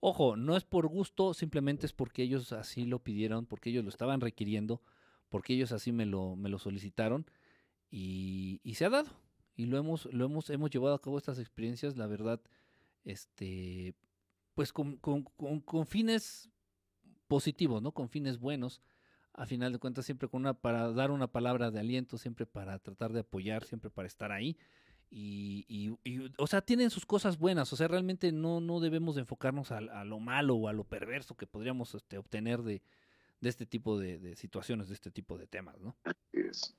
Ojo, 0.00 0.36
no 0.36 0.56
es 0.56 0.64
por 0.64 0.86
gusto, 0.86 1.34
simplemente 1.34 1.86
es 1.86 1.92
porque 1.92 2.22
ellos 2.22 2.52
así 2.52 2.84
lo 2.84 3.02
pidieron, 3.02 3.46
porque 3.46 3.70
ellos 3.70 3.84
lo 3.84 3.90
estaban 3.90 4.20
requiriendo, 4.20 4.80
porque 5.28 5.54
ellos 5.54 5.72
así 5.72 5.90
me 5.90 6.06
lo, 6.06 6.36
me 6.36 6.48
lo 6.48 6.58
solicitaron 6.58 7.26
y, 7.90 8.60
se 8.74 8.84
ha 8.84 8.90
dado. 8.90 9.08
Y 9.56 9.66
lo 9.66 9.76
hemos, 9.76 10.06
lo 10.12 10.24
hemos, 10.24 10.50
hemos 10.50 10.70
llevado 10.70 10.94
a 10.94 11.02
cabo 11.02 11.18
estas 11.18 11.38
experiencias, 11.40 11.96
la 11.96 12.06
verdad, 12.06 12.40
este, 13.04 13.94
pues 14.54 14.72
con, 14.72 14.96
con, 14.98 15.24
con, 15.24 15.86
fines 15.86 16.48
positivos, 17.26 17.82
¿no? 17.82 17.92
Con 17.92 18.08
fines 18.08 18.38
buenos. 18.38 18.80
A 19.32 19.46
final 19.46 19.72
de 19.72 19.78
cuentas, 19.78 20.04
siempre 20.04 20.28
con 20.28 20.42
una, 20.42 20.54
para 20.54 20.92
dar 20.92 21.10
una 21.10 21.26
palabra 21.26 21.70
de 21.72 21.80
aliento, 21.80 22.18
siempre 22.18 22.46
para 22.46 22.78
tratar 22.78 23.12
de 23.12 23.20
apoyar, 23.20 23.64
siempre 23.64 23.90
para 23.90 24.06
estar 24.06 24.30
ahí. 24.30 24.56
Y, 25.10 25.96
o 26.36 26.46
sea, 26.46 26.60
tienen 26.60 26.90
sus 26.90 27.06
cosas 27.06 27.38
buenas, 27.38 27.72
o 27.72 27.76
sea, 27.76 27.88
realmente 27.88 28.30
no, 28.30 28.60
no 28.60 28.78
debemos 28.78 29.16
enfocarnos 29.16 29.72
a, 29.72 29.80
lo 30.04 30.20
malo 30.20 30.56
o 30.56 30.68
a 30.68 30.72
lo 30.72 30.84
perverso 30.84 31.34
que 31.34 31.46
podríamos 31.46 31.94
este, 31.94 32.18
obtener 32.18 32.62
de, 32.62 32.82
de 33.40 33.48
este 33.48 33.66
tipo 33.66 33.98
de, 33.98 34.36
situaciones, 34.36 34.88
de 34.88 34.94
este 34.94 35.10
tipo 35.10 35.38
de 35.38 35.46
temas, 35.46 35.80
¿no? 35.80 35.96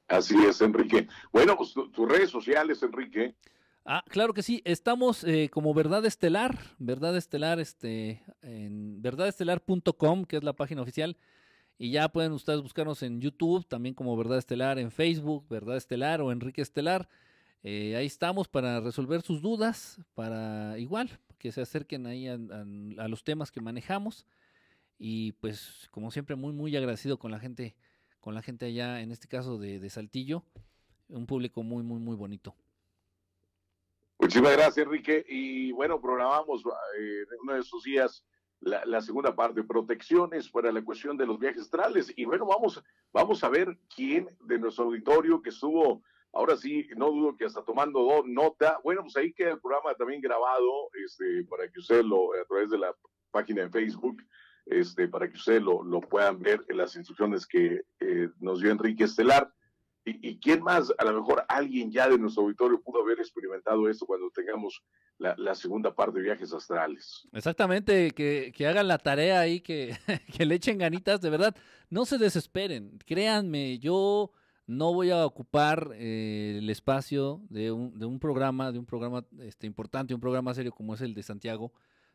Así 0.08 0.35
es, 0.45 0.61
Enrique. 0.61 1.08
Bueno, 1.32 1.58
pues 1.58 1.74
tus 1.74 2.08
redes 2.09 2.30
sociales, 2.30 2.83
Enrique. 2.83 3.35
Ah, 3.85 4.03
claro 4.08 4.33
que 4.33 4.43
sí, 4.43 4.61
estamos 4.66 5.24
eh, 5.24 5.49
como 5.51 5.74
Verdad 5.74 6.06
Estelar, 6.06 6.59
Verdad 6.77 7.17
Estelar, 7.17 7.59
este, 7.59 8.22
en 8.41 9.01
verdadestelar.com, 9.01 10.25
que 10.25 10.38
es 10.38 10.43
la 10.43 10.53
página 10.53 10.82
oficial, 10.82 11.17
y 11.77 11.91
ya 11.91 12.09
pueden 12.09 12.33
ustedes 12.33 12.61
buscarnos 12.61 13.01
en 13.03 13.22
YouTube, 13.22 13.66
también 13.66 13.95
como 13.95 14.16
Verdad 14.17 14.38
Estelar, 14.38 14.77
en 14.77 14.91
Facebook, 14.91 15.48
Verdad 15.49 15.77
Estelar 15.77 16.22
o 16.22 16.32
Enrique 16.32 16.61
Estelar. 16.61 17.09
Eh, 17.63 17.95
ahí 17.97 18.05
estamos 18.05 18.47
para 18.47 18.79
resolver 18.79 19.21
sus 19.21 19.41
dudas, 19.41 19.99
para 20.13 20.77
igual 20.79 21.19
que 21.38 21.51
se 21.51 21.61
acerquen 21.61 22.05
ahí 22.05 22.27
a, 22.27 22.38
los 23.07 23.23
temas 23.23 23.51
que 23.51 23.61
manejamos. 23.61 24.25
Y 24.97 25.33
pues, 25.33 25.88
como 25.91 26.11
siempre, 26.11 26.35
muy, 26.35 26.53
muy 26.53 26.75
agradecido 26.75 27.17
con 27.17 27.31
la 27.31 27.39
gente, 27.39 27.75
con 28.19 28.33
la 28.33 28.41
gente 28.41 28.65
allá, 28.65 29.01
en 29.01 29.11
este 29.11 29.27
caso 29.27 29.57
de, 29.57 29.89
Saltillo, 29.89 30.43
un 31.07 31.25
público 31.25 31.63
muy, 31.63 31.83
muy, 31.83 31.99
muy 31.99 32.15
bonito. 32.15 32.55
Muchísimas 34.19 34.53
gracias, 34.53 34.85
Enrique. 34.85 35.25
Y 35.27 35.71
bueno, 35.71 36.01
programamos 36.01 36.63
eh, 36.97 37.25
uno 37.41 37.53
de 37.53 37.59
esos 37.61 37.83
días 37.83 38.25
la, 38.59 38.83
la, 38.85 38.99
segunda 38.99 39.33
parte, 39.33 39.63
protecciones 39.63 40.49
para 40.49 40.73
la 40.73 40.83
cuestión 40.83 41.15
de 41.15 41.25
los 41.25 41.39
viajes 41.39 41.61
astrales. 41.61 42.11
Y 42.17 42.25
bueno, 42.25 42.45
vamos, 42.45 42.83
vamos 43.13 43.41
a 43.45 43.49
ver 43.49 43.77
quién 43.95 44.29
de 44.41 44.59
nuestro 44.59 44.85
auditorio 44.85 45.41
que 45.41 45.49
estuvo 45.49 46.03
Ahora 46.32 46.56
sí, 46.56 46.88
no 46.95 47.11
dudo 47.11 47.35
que 47.35 47.45
hasta 47.45 47.64
tomando 47.64 48.24
nota. 48.25 48.80
Bueno, 48.83 49.01
pues 49.01 49.16
ahí 49.17 49.33
queda 49.33 49.51
el 49.51 49.59
programa 49.59 49.95
también 49.95 50.22
grabado, 50.22 50.90
este, 51.03 51.43
para 51.45 51.67
que 51.67 51.80
usted 51.80 52.03
lo, 52.03 52.33
a 52.33 52.45
través 52.45 52.69
de 52.69 52.77
la 52.77 52.95
página 53.32 53.64
de 53.64 53.69
Facebook, 53.69 54.22
este, 54.66 55.08
para 55.08 55.27
que 55.27 55.35
ustedes 55.35 55.61
lo, 55.61 55.83
lo 55.83 56.01
puedan 56.01 56.40
ver 56.40 56.64
en 56.69 56.77
las 56.77 56.95
instrucciones 56.95 57.48
que 57.48 57.82
eh, 57.99 58.30
nos 58.40 58.61
dio 58.61 58.72
Enrique 58.72 59.06
Estelar. 59.06 59.51
Y, 60.06 60.40
quién 60.40 60.64
más? 60.64 60.91
A 60.98 61.06
lo 61.06 61.14
mejor 61.14 61.45
alguien 61.48 61.91
ya 61.91 62.09
de 62.09 62.17
nuestro 62.17 62.43
auditorio 62.43 62.82
pudo 62.82 63.03
haber 63.03 63.19
experimentado 63.19 63.88
esto 63.88 64.08
cuando 64.08 64.32
tengamos 64.32 64.82
la, 65.19 65.35
la 65.38 65.53
segunda 65.53 65.93
parte 65.93 66.17
de 66.17 66.25
viajes 66.25 66.51
astrales. 66.51 67.27
Exactamente, 67.32 68.09
que, 68.11 68.51
que 68.56 68.66
hagan 68.66 68.88
la 68.88 68.98
tarea 68.98 69.40
ahí, 69.40 69.61
que, 69.61 69.95
que 70.35 70.45
le 70.45 70.56
echen 70.56 70.80
ganitas, 70.80 71.22
de 71.22 71.30
verdad. 71.30 71.56
No 71.91 72.06
se 72.06 72.17
desesperen, 72.17 72.98
créanme, 73.06 73.77
yo 73.77 74.32
no 74.69 74.93
voy 74.93 75.09
a 75.09 75.25
ocupar 75.25 75.93
eh, 75.95 76.57
el 76.59 76.69
espacio 76.69 77.41
de 77.49 77.72
un, 77.72 77.98
de 77.98 78.06
un, 78.06 78.19
programa, 78.19 78.72
de 78.72 78.77
un 78.77 78.85
programa 78.85 79.25
este, 79.39 79.65
importante, 79.65 80.14
un 80.14 80.22
programa 80.22 80.53
serio 80.53 80.72
como 80.72 80.93
es 80.93 81.01
el 81.01 81.15
de 81.15 81.23
Santiago. 81.23 81.73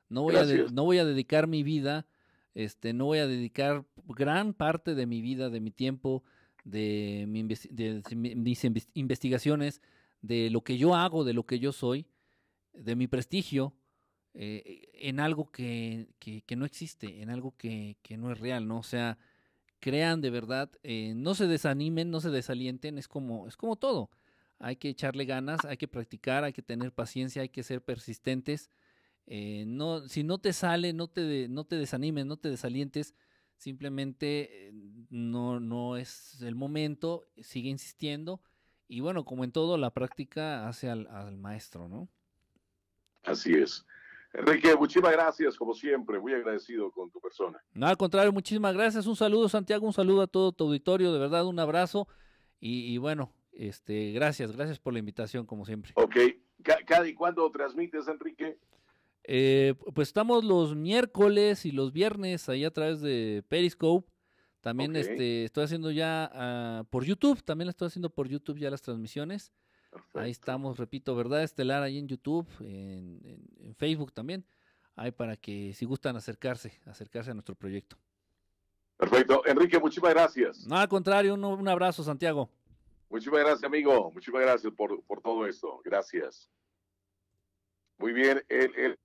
No 0.09 0.23
voy, 0.23 0.37
a, 0.37 0.45
no 0.73 0.85
voy 0.85 0.99
a 0.99 1.05
dedicar 1.05 1.49
mi 1.49 1.65
vida, 1.65 2.07
este, 2.55 2.93
no 2.93 3.07
voy 3.07 3.19
a 3.19 3.27
dedicar 3.27 3.85
gran 4.07 4.55
parte 4.55 4.95
de 4.95 5.05
mi 5.05 5.21
vida, 5.21 5.51
de 5.51 5.61
mi 5.61 5.73
tiempo, 5.73 6.23
de, 6.63 7.25
mi 7.27 7.43
de 7.43 8.03
mis 8.37 8.65
investigaciones, 8.95 9.83
de 10.23 10.49
lo 10.49 10.63
que 10.63 10.79
yo 10.79 10.95
hago, 10.95 11.25
de 11.25 11.33
lo 11.33 11.47
que 11.47 11.59
yo 11.59 11.73
soy, 11.73 12.07
de 12.73 12.95
mi 12.95 13.09
prestigio, 13.09 13.75
eh, 14.33 14.91
en 14.93 15.19
algo 15.19 15.51
que, 15.51 16.07
que, 16.21 16.43
que, 16.43 16.55
no 16.55 16.67
existe, 16.67 17.21
en 17.21 17.31
algo 17.31 17.57
que, 17.57 17.97
que 18.03 18.17
no 18.17 18.31
es 18.31 18.39
real, 18.39 18.69
¿no? 18.69 18.79
O 18.79 18.85
sea, 18.85 19.19
crean 19.85 20.23
de 20.23 20.31
verdad, 20.31 20.71
eh, 20.83 21.13
no 21.15 21.35
se 21.35 21.47
desanimen, 21.47 22.11
no 22.11 22.23
se 22.23 22.31
desalienten, 22.31 22.97
es 22.97 23.07
como, 23.07 23.47
es 23.47 23.55
como 23.59 23.77
todo. 23.77 24.09
Hay 24.59 24.77
que 24.77 24.89
echarle 24.89 25.27
ganas, 25.27 25.67
hay 25.67 25.77
que 25.77 25.89
practicar, 25.89 26.43
hay 26.43 26.55
que 26.55 26.63
tener 26.63 26.91
paciencia, 26.91 27.43
hay 27.43 27.51
que 27.51 27.63
ser 27.63 27.85
persistentes. 27.85 28.71
Eh, 29.27 29.65
no, 29.67 30.09
si 30.09 30.23
no 30.23 30.39
te 30.39 30.55
sale, 30.55 30.95
no 30.95 31.09
te, 31.09 31.49
no 31.51 31.65
te 31.65 31.77
desanimes, 31.77 32.25
no 32.25 32.39
te 32.39 32.49
desalientes, 32.49 33.15
simplemente 33.59 34.69
eh, 34.69 34.73
no, 35.11 35.61
no 35.61 35.99
es 35.99 36.41
el 36.41 36.55
momento, 36.55 37.27
sigue 37.43 37.69
insistiendo. 37.69 38.41
Y 38.89 39.01
bueno, 39.01 39.27
como 39.27 39.45
en 39.45 39.53
todo, 39.53 39.77
la 39.77 39.93
práctica 39.93 40.67
hace 40.67 40.89
al, 40.89 41.09
al 41.09 41.37
maestro, 41.37 41.89
¿no? 41.89 42.09
Así 43.23 43.53
es. 43.53 43.85
Enrique, 44.35 44.75
muchísimas 44.75 45.13
gracias, 45.13 45.57
como 45.57 45.75
siempre, 45.75 46.19
muy 46.19 46.33
agradecido 46.33 46.91
con 46.91 47.09
tu 47.09 47.21
persona. 47.21 47.63
No, 47.73 47.87
al 47.87 47.97
contrario, 47.97 48.33
muchísimas 48.33 48.75
gracias. 48.75 49.07
Un 49.07 49.15
saludo, 49.15 49.49
Santiago, 49.49 49.87
un 49.87 49.93
saludo 49.93 50.23
a 50.23 50.27
todo 50.27 50.51
tu 50.51 50.65
auditorio, 50.65 51.13
de 51.13 51.21
verdad, 51.21 51.47
un 51.47 51.61
abrazo. 51.61 52.09
Y, 52.59 52.97
bueno, 52.99 53.33
este, 53.53 54.11
gracias, 54.13 54.57
gracias 54.57 54.81
por 54.81 54.93
la 54.93 54.99
invitación, 54.99 55.47
como 55.47 55.67
siempre. 55.67 55.93
Ok, 55.95 56.17
¿cada 56.63 57.07
y 57.07 57.15
cuándo 57.15 57.49
transmites, 57.51 58.09
Enrique? 58.09 58.59
Eh, 59.23 59.75
pues 59.95 60.09
estamos 60.09 60.45
los 60.45 60.75
miércoles 60.75 61.65
y 61.65 61.71
los 61.71 61.93
viernes 61.93 62.49
ahí 62.49 62.65
a 62.65 62.73
través 62.73 63.01
de 63.01 63.45
Periscope. 63.49 64.11
También 64.61 64.97
este, 64.97 65.45
estoy 65.45 65.65
haciendo 65.65 65.91
ya 65.91 66.31
ah, 66.33 66.85
por 66.89 67.05
YouTube, 67.05 67.43
también 67.43 67.69
estoy 67.69 67.87
haciendo 67.87 68.11
por 68.11 68.29
YouTube 68.29 68.59
ya 68.59 68.71
las 68.71 68.83
transmisiones. 68.83 69.53
Ahí 70.15 70.31
estamos, 70.31 70.79
repito, 70.79 71.15
¿verdad? 71.15 71.43
Estelar 71.43 71.83
ahí 71.83 71.99
en 71.99 72.09
YouTube, 72.09 72.47
en, 72.61 73.75
Facebook 73.77 74.13
también. 74.13 74.45
Ahí 74.97 75.11
para 75.11 75.37
que 75.37 75.73
si 75.75 75.85
gustan 75.85 76.17
acercarse, 76.17 76.81
acercarse 76.87 77.31
a 77.31 77.35
nuestro 77.35 77.55
proyecto. 77.55 77.97
Perfecto. 78.97 79.43
Enrique, 79.47 79.79
muchísimas 79.79 80.15
gracias. 80.15 80.67
No, 80.67 80.77
al 80.77 80.89
contrario, 80.89 81.35
un, 81.35 81.69
abrazo, 81.69 82.05
Santiago. 82.05 82.49
Muchísimas 83.11 83.41
gracias, 83.41 83.65
amigo. 83.65 84.11
Muchísimas 84.13 84.43
gracias 84.43 84.73
por, 84.73 85.03
por 85.03 85.21
todo 85.21 85.47
esto. 85.47 85.81
Gracias. 85.85 86.49
Muy 87.99 88.13
bien. 88.13 88.43
El, 88.49 88.99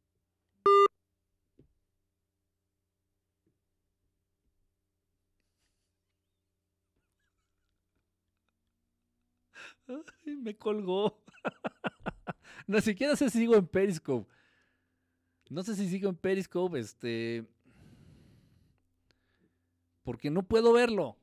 me 10.25 10.55
colgó. 10.55 11.21
no 12.67 12.81
siquiera 12.81 13.15
sé 13.15 13.29
si 13.29 13.39
sigo 13.39 13.55
en 13.55 13.67
Periscope. 13.67 14.29
No 15.49 15.63
sé 15.63 15.75
si 15.75 15.89
sigo 15.89 16.09
en 16.09 16.15
Periscope, 16.15 16.79
este. 16.79 17.45
Porque 20.03 20.29
no 20.29 20.43
puedo 20.43 20.73
verlo. 20.73 21.17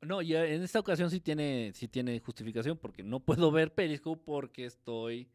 No, 0.00 0.20
ya 0.20 0.44
en 0.44 0.62
esta 0.62 0.80
ocasión 0.80 1.10
sí 1.10 1.20
tiene, 1.20 1.72
sí 1.74 1.88
tiene 1.88 2.20
justificación, 2.20 2.76
porque 2.76 3.02
no 3.02 3.20
puedo 3.20 3.50
ver 3.50 3.72
Periscope 3.72 4.22
porque 4.24 4.66
estoy 4.66 5.28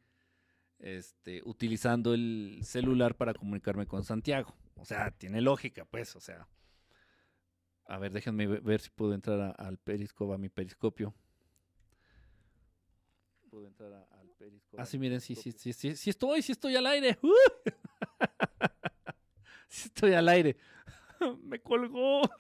este, 0.80 1.42
utilizando 1.46 2.14
el 2.14 2.60
celular 2.64 3.16
para 3.16 3.34
comunicarme 3.34 3.88
con 3.88 4.04
Santiago. 4.04 4.54
O 4.76 4.86
sea, 4.86 5.12
tiene 5.12 5.42
lógica, 5.42 5.86
pues, 5.86 6.16
o 6.16 6.20
sea. 6.20 6.48
A 7.90 7.98
ver, 7.98 8.12
déjenme 8.12 8.46
ver 8.46 8.82
si 8.82 8.92
puedo 8.92 9.16
entrar 9.16 9.56
al 9.58 9.80
Periscope, 9.80 10.36
a 10.36 10.38
mi 10.38 10.48
periscopio. 10.48 11.12
Puedo 13.50 13.66
entrar 13.66 14.06
al 14.12 14.30
periscopio. 14.38 14.80
Ah, 14.80 14.86
sí, 14.86 15.00
miren, 15.00 15.20
sí, 15.20 15.34
sí, 15.34 15.52
sí, 15.52 15.74
sí, 15.74 15.96
sí 15.96 16.12
estoy, 16.12 16.44
sí 16.44 16.52
estoy 16.52 16.76
al 16.76 16.86
aire. 16.86 17.18
sí 19.68 19.88
estoy 19.88 20.14
al 20.14 20.30
aire. 20.30 20.56
Me 21.42 21.60
colgó. 21.60 22.22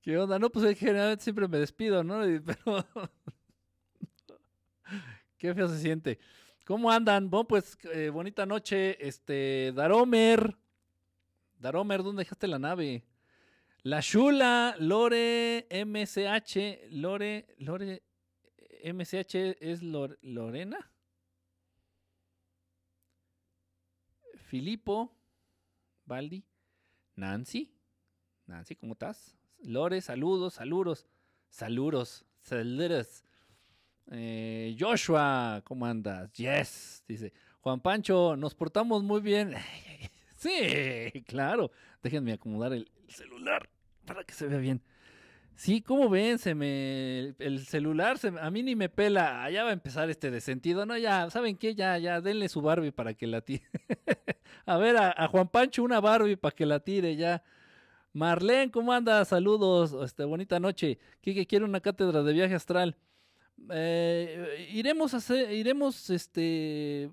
¿Qué 0.00 0.16
onda? 0.16 0.38
No, 0.38 0.50
pues 0.50 0.78
generalmente 0.78 1.24
siempre 1.24 1.48
me 1.48 1.58
despido, 1.58 2.04
¿no? 2.04 2.20
Pero. 2.20 2.86
Qué 5.36 5.52
feo 5.52 5.66
se 5.66 5.80
siente. 5.80 6.20
¿Cómo 6.64 6.88
andan? 6.88 7.28
Bueno, 7.28 7.48
pues 7.48 7.76
eh, 7.92 8.10
bonita 8.10 8.46
noche. 8.46 8.96
Este, 9.04 9.72
Daromer. 9.74 10.56
Daromer, 11.58 12.02
¿dónde 12.02 12.20
dejaste 12.20 12.46
la 12.46 12.58
nave? 12.58 13.04
La 13.82 14.00
Shula, 14.00 14.76
Lore, 14.78 15.66
MCH, 15.70 16.90
Lore, 16.90 17.46
Lore, 17.58 18.02
MCH 18.84 19.34
es 19.60 19.82
Lorena. 19.82 20.90
Filipo, 24.34 25.14
Baldi, 26.06 26.44
Nancy, 27.16 27.74
Nancy, 28.46 28.76
¿cómo 28.76 28.94
estás? 28.94 29.36
Lore, 29.62 30.00
saludos, 30.00 30.54
saludos, 30.54 31.06
saludos, 31.48 32.24
saludos. 32.40 33.24
Eh, 34.10 34.74
Joshua, 34.78 35.60
¿cómo 35.64 35.84
andas? 35.84 36.32
Yes, 36.32 37.04
dice 37.06 37.32
Juan 37.60 37.80
Pancho, 37.80 38.36
nos 38.36 38.54
portamos 38.54 39.02
muy 39.02 39.20
bien. 39.20 39.54
Sí, 40.38 41.22
claro. 41.26 41.70
Déjenme 42.02 42.32
acomodar 42.32 42.72
el 42.72 42.88
celular 43.08 43.68
para 44.06 44.24
que 44.24 44.32
se 44.32 44.46
vea 44.46 44.58
bien. 44.58 44.80
Sí, 45.56 45.82
¿cómo 45.82 46.08
ven? 46.08 46.38
Se 46.38 46.54
me, 46.54 47.34
el 47.40 47.66
celular 47.66 48.16
se, 48.18 48.28
a 48.28 48.48
mí 48.48 48.62
ni 48.62 48.76
me 48.76 48.88
pela. 48.88 49.42
Allá 49.42 49.64
va 49.64 49.70
a 49.70 49.72
empezar 49.72 50.08
este 50.08 50.30
de 50.30 50.40
sentido. 50.40 50.86
No, 50.86 50.96
ya, 50.96 51.28
¿saben 51.30 51.56
qué? 51.56 51.74
Ya, 51.74 51.98
ya, 51.98 52.20
denle 52.20 52.48
su 52.48 52.62
Barbie 52.62 52.92
para 52.92 53.14
que 53.14 53.26
la 53.26 53.40
tire. 53.40 53.64
a 54.66 54.76
ver, 54.78 54.96
a, 54.96 55.26
Juan 55.26 55.48
Pancho 55.48 55.82
una 55.82 55.98
Barbie 56.00 56.36
para 56.36 56.54
que 56.54 56.64
la 56.64 56.78
tire 56.78 57.16
ya. 57.16 57.42
Marlene, 58.12 58.70
¿cómo 58.70 58.92
andas? 58.92 59.28
Saludos, 59.28 59.96
este, 60.04 60.24
bonita 60.24 60.60
noche. 60.60 61.00
que 61.20 61.46
quiere 61.46 61.64
una 61.64 61.80
cátedra 61.80 62.22
de 62.22 62.32
viaje 62.32 62.54
astral. 62.54 62.96
Eh, 63.70 64.68
iremos 64.72 65.14
a 65.14 65.16
hacer, 65.16 65.50
iremos, 65.52 66.10
este, 66.10 67.10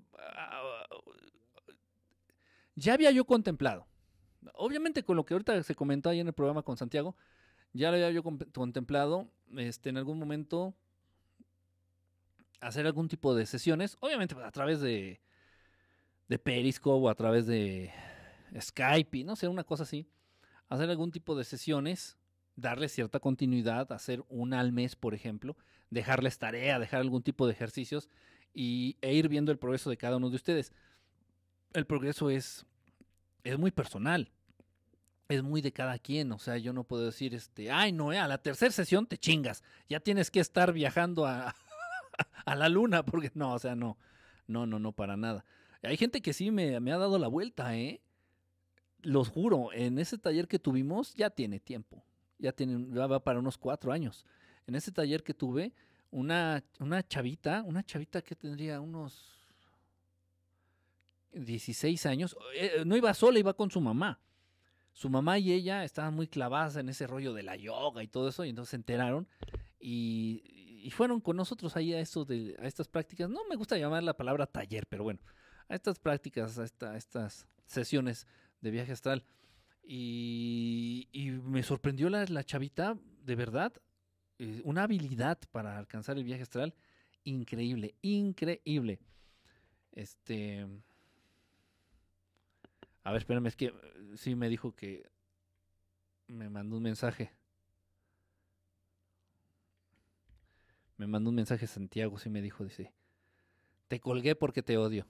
ya 2.76 2.94
había 2.94 3.12
yo 3.12 3.26
contemplado, 3.26 3.88
obviamente 4.54 5.04
con 5.04 5.16
lo 5.16 5.26
que 5.26 5.34
ahorita 5.34 5.62
se 5.64 5.76
comentó 5.76 6.10
ahí 6.10 6.20
en 6.20 6.28
el 6.28 6.34
programa 6.34 6.64
con 6.64 6.78
Santiago, 6.78 7.16
ya 7.74 7.90
lo 7.90 7.96
había 7.96 8.12
yo 8.12 8.24
contemplado, 8.24 9.28
este, 9.58 9.90
en 9.90 9.98
algún 9.98 10.20
momento 10.20 10.74
hacer 12.62 12.86
algún 12.86 13.08
tipo 13.08 13.36
de 13.36 13.46
sesiones, 13.46 13.98
obviamente 14.00 14.36
a 14.42 14.52
través 14.52 14.80
de, 14.80 15.22
de 16.28 16.40
Periscope 16.40 17.06
o 17.06 17.10
a 17.10 17.16
través 17.16 17.46
de 17.46 17.92
Skype, 18.60 19.24
no 19.24 19.36
sé, 19.36 19.48
una 19.48 19.64
cosa 19.64 19.84
así, 19.84 20.08
hacer 20.70 20.90
algún 20.90 21.12
tipo 21.12 21.36
de 21.36 21.44
sesiones, 21.44 22.18
darle 22.56 22.88
cierta 22.90 23.20
continuidad, 23.20 23.92
hacer 23.92 24.24
una 24.30 24.60
al 24.60 24.72
mes, 24.72 24.96
por 24.96 25.14
ejemplo, 25.14 25.58
dejarles 25.90 26.40
tarea, 26.40 26.80
dejar 26.80 27.02
algún 27.02 27.24
tipo 27.24 27.46
de 27.46 27.54
ejercicios 27.54 28.10
y, 28.54 28.98
e 29.02 29.14
ir 29.14 29.28
viendo 29.28 29.52
el 29.52 29.60
progreso 29.60 29.90
de 29.90 29.98
cada 29.98 30.18
uno 30.18 30.30
de 30.30 30.38
ustedes 30.38 30.74
el 31.76 31.86
progreso 31.86 32.30
es, 32.30 32.66
es 33.44 33.58
muy 33.58 33.72
personal. 33.72 34.32
Es 35.28 35.42
muy 35.42 35.62
de 35.62 35.72
cada 35.72 35.98
quien, 35.98 36.32
o 36.32 36.38
sea, 36.38 36.58
yo 36.58 36.72
no 36.72 36.84
puedo 36.84 37.06
decir, 37.06 37.34
este, 37.34 37.72
ay, 37.72 37.92
no, 37.92 38.14
eh, 38.14 38.20
a 38.20 38.28
la 38.28 38.38
tercera 38.38 38.72
sesión 38.72 39.08
te 39.08 39.18
chingas, 39.18 39.64
ya 39.90 40.00
tienes 40.00 40.30
que 40.30 40.40
estar 40.40 40.72
viajando 40.72 41.26
a, 41.26 41.56
a 42.46 42.56
la 42.56 42.70
luna, 42.70 43.04
porque 43.04 43.32
no, 43.34 43.54
o 43.54 43.58
sea, 43.58 43.76
no, 43.76 43.98
no, 44.46 44.68
no, 44.68 44.78
no, 44.78 44.92
para 44.92 45.18
nada. 45.18 45.44
Hay 45.82 45.98
gente 45.98 46.22
que 46.22 46.32
sí 46.32 46.52
me, 46.52 46.80
me 46.80 46.92
ha 46.92 47.00
dado 47.00 47.18
la 47.18 47.28
vuelta, 47.28 47.76
¿eh? 47.76 48.02
Los 49.02 49.30
juro, 49.30 49.74
en 49.74 49.98
ese 49.98 50.20
taller 50.20 50.48
que 50.48 50.60
tuvimos 50.60 51.16
ya 51.16 51.32
tiene 51.32 51.60
tiempo, 51.60 52.04
ya, 52.38 52.52
tiene, 52.52 52.86
ya 52.94 53.08
va 53.08 53.24
para 53.24 53.40
unos 53.40 53.58
cuatro 53.58 53.92
años. 53.92 54.28
En 54.68 54.76
ese 54.76 54.92
taller 54.92 55.24
que 55.24 55.34
tuve, 55.34 55.74
una, 56.12 56.64
una 56.80 57.06
chavita, 57.08 57.64
una 57.64 57.84
chavita 57.84 58.22
que 58.22 58.36
tendría 58.36 58.80
unos 58.80 59.35
16 61.36 62.06
años, 62.06 62.38
eh, 62.56 62.84
no 62.86 62.96
iba 62.96 63.14
sola, 63.14 63.40
iba 63.40 63.54
con 63.54 63.70
su 63.70 63.82
mamá. 63.82 64.20
Su 64.94 65.10
mamá 65.10 65.38
y 65.38 65.52
ella 65.52 65.84
estaban 65.84 66.14
muy 66.14 66.28
clavadas 66.28 66.78
en 66.78 66.88
ese 66.88 67.06
rollo 67.06 67.34
de 67.34 67.44
la 67.44 67.58
yoga 67.58 68.02
y 68.02 68.08
todo 68.08 68.30
eso, 68.30 68.46
y 68.46 68.50
entonces 68.50 68.72
se 68.72 68.76
enteraron 68.78 69.28
y, 69.80 70.92
fueron 70.92 71.20
con 71.20 71.36
nosotros 71.36 71.76
ahí 71.76 71.94
a, 71.94 71.98
de, 71.98 72.56
a 72.60 72.68
estas 72.68 72.88
prácticas. 72.88 73.30
No 73.30 73.42
me 73.50 73.56
gusta 73.56 73.78
llamar 73.78 74.04
la 74.04 74.16
palabra 74.16 74.46
taller, 74.46 74.86
pero 74.88 75.04
bueno, 75.04 75.20
a 75.68 75.76
estas 75.76 76.00
prácticas, 76.00 76.58
a, 76.60 76.64
esta, 76.64 76.96
estas 76.96 77.48
sesiones 77.66 78.28
de 78.62 78.72
viaje 78.72 78.92
astral. 78.92 79.26
Y, 79.84 81.10
y 81.12 81.32
me 81.32 81.64
sorprendió 81.64 82.10
la, 82.10 82.24
la, 82.26 82.44
chavita, 82.44 82.98
de 83.24 83.36
verdad, 83.36 83.74
eh, 84.38 84.62
una 84.64 84.84
habilidad 84.84 85.40
para 85.52 85.78
alcanzar 85.78 86.18
el 86.18 86.24
viaje 86.24 86.44
astral 86.44 86.76
increíble, 87.24 87.96
increíble. 88.02 89.00
Este, 89.92 90.68
a 93.06 93.12
ver, 93.12 93.20
espérame, 93.20 93.46
es 93.46 93.56
que 93.56 93.68
eh, 93.68 93.74
sí 94.16 94.34
me 94.36 94.50
dijo 94.50 94.76
que 94.76 95.08
me 96.28 96.50
mandó 96.50 96.78
un 96.78 96.84
mensaje. 96.84 97.32
Me 100.98 101.06
mandó 101.06 101.30
un 101.30 101.36
mensaje 101.36 101.68
Santiago, 101.68 102.18
sí 102.18 102.30
me 102.30 102.42
dijo, 102.42 102.64
dice, 102.64 102.92
te 103.88 104.00
colgué 104.00 104.36
porque 104.36 104.64
te 104.64 104.78
odio. 104.78 105.06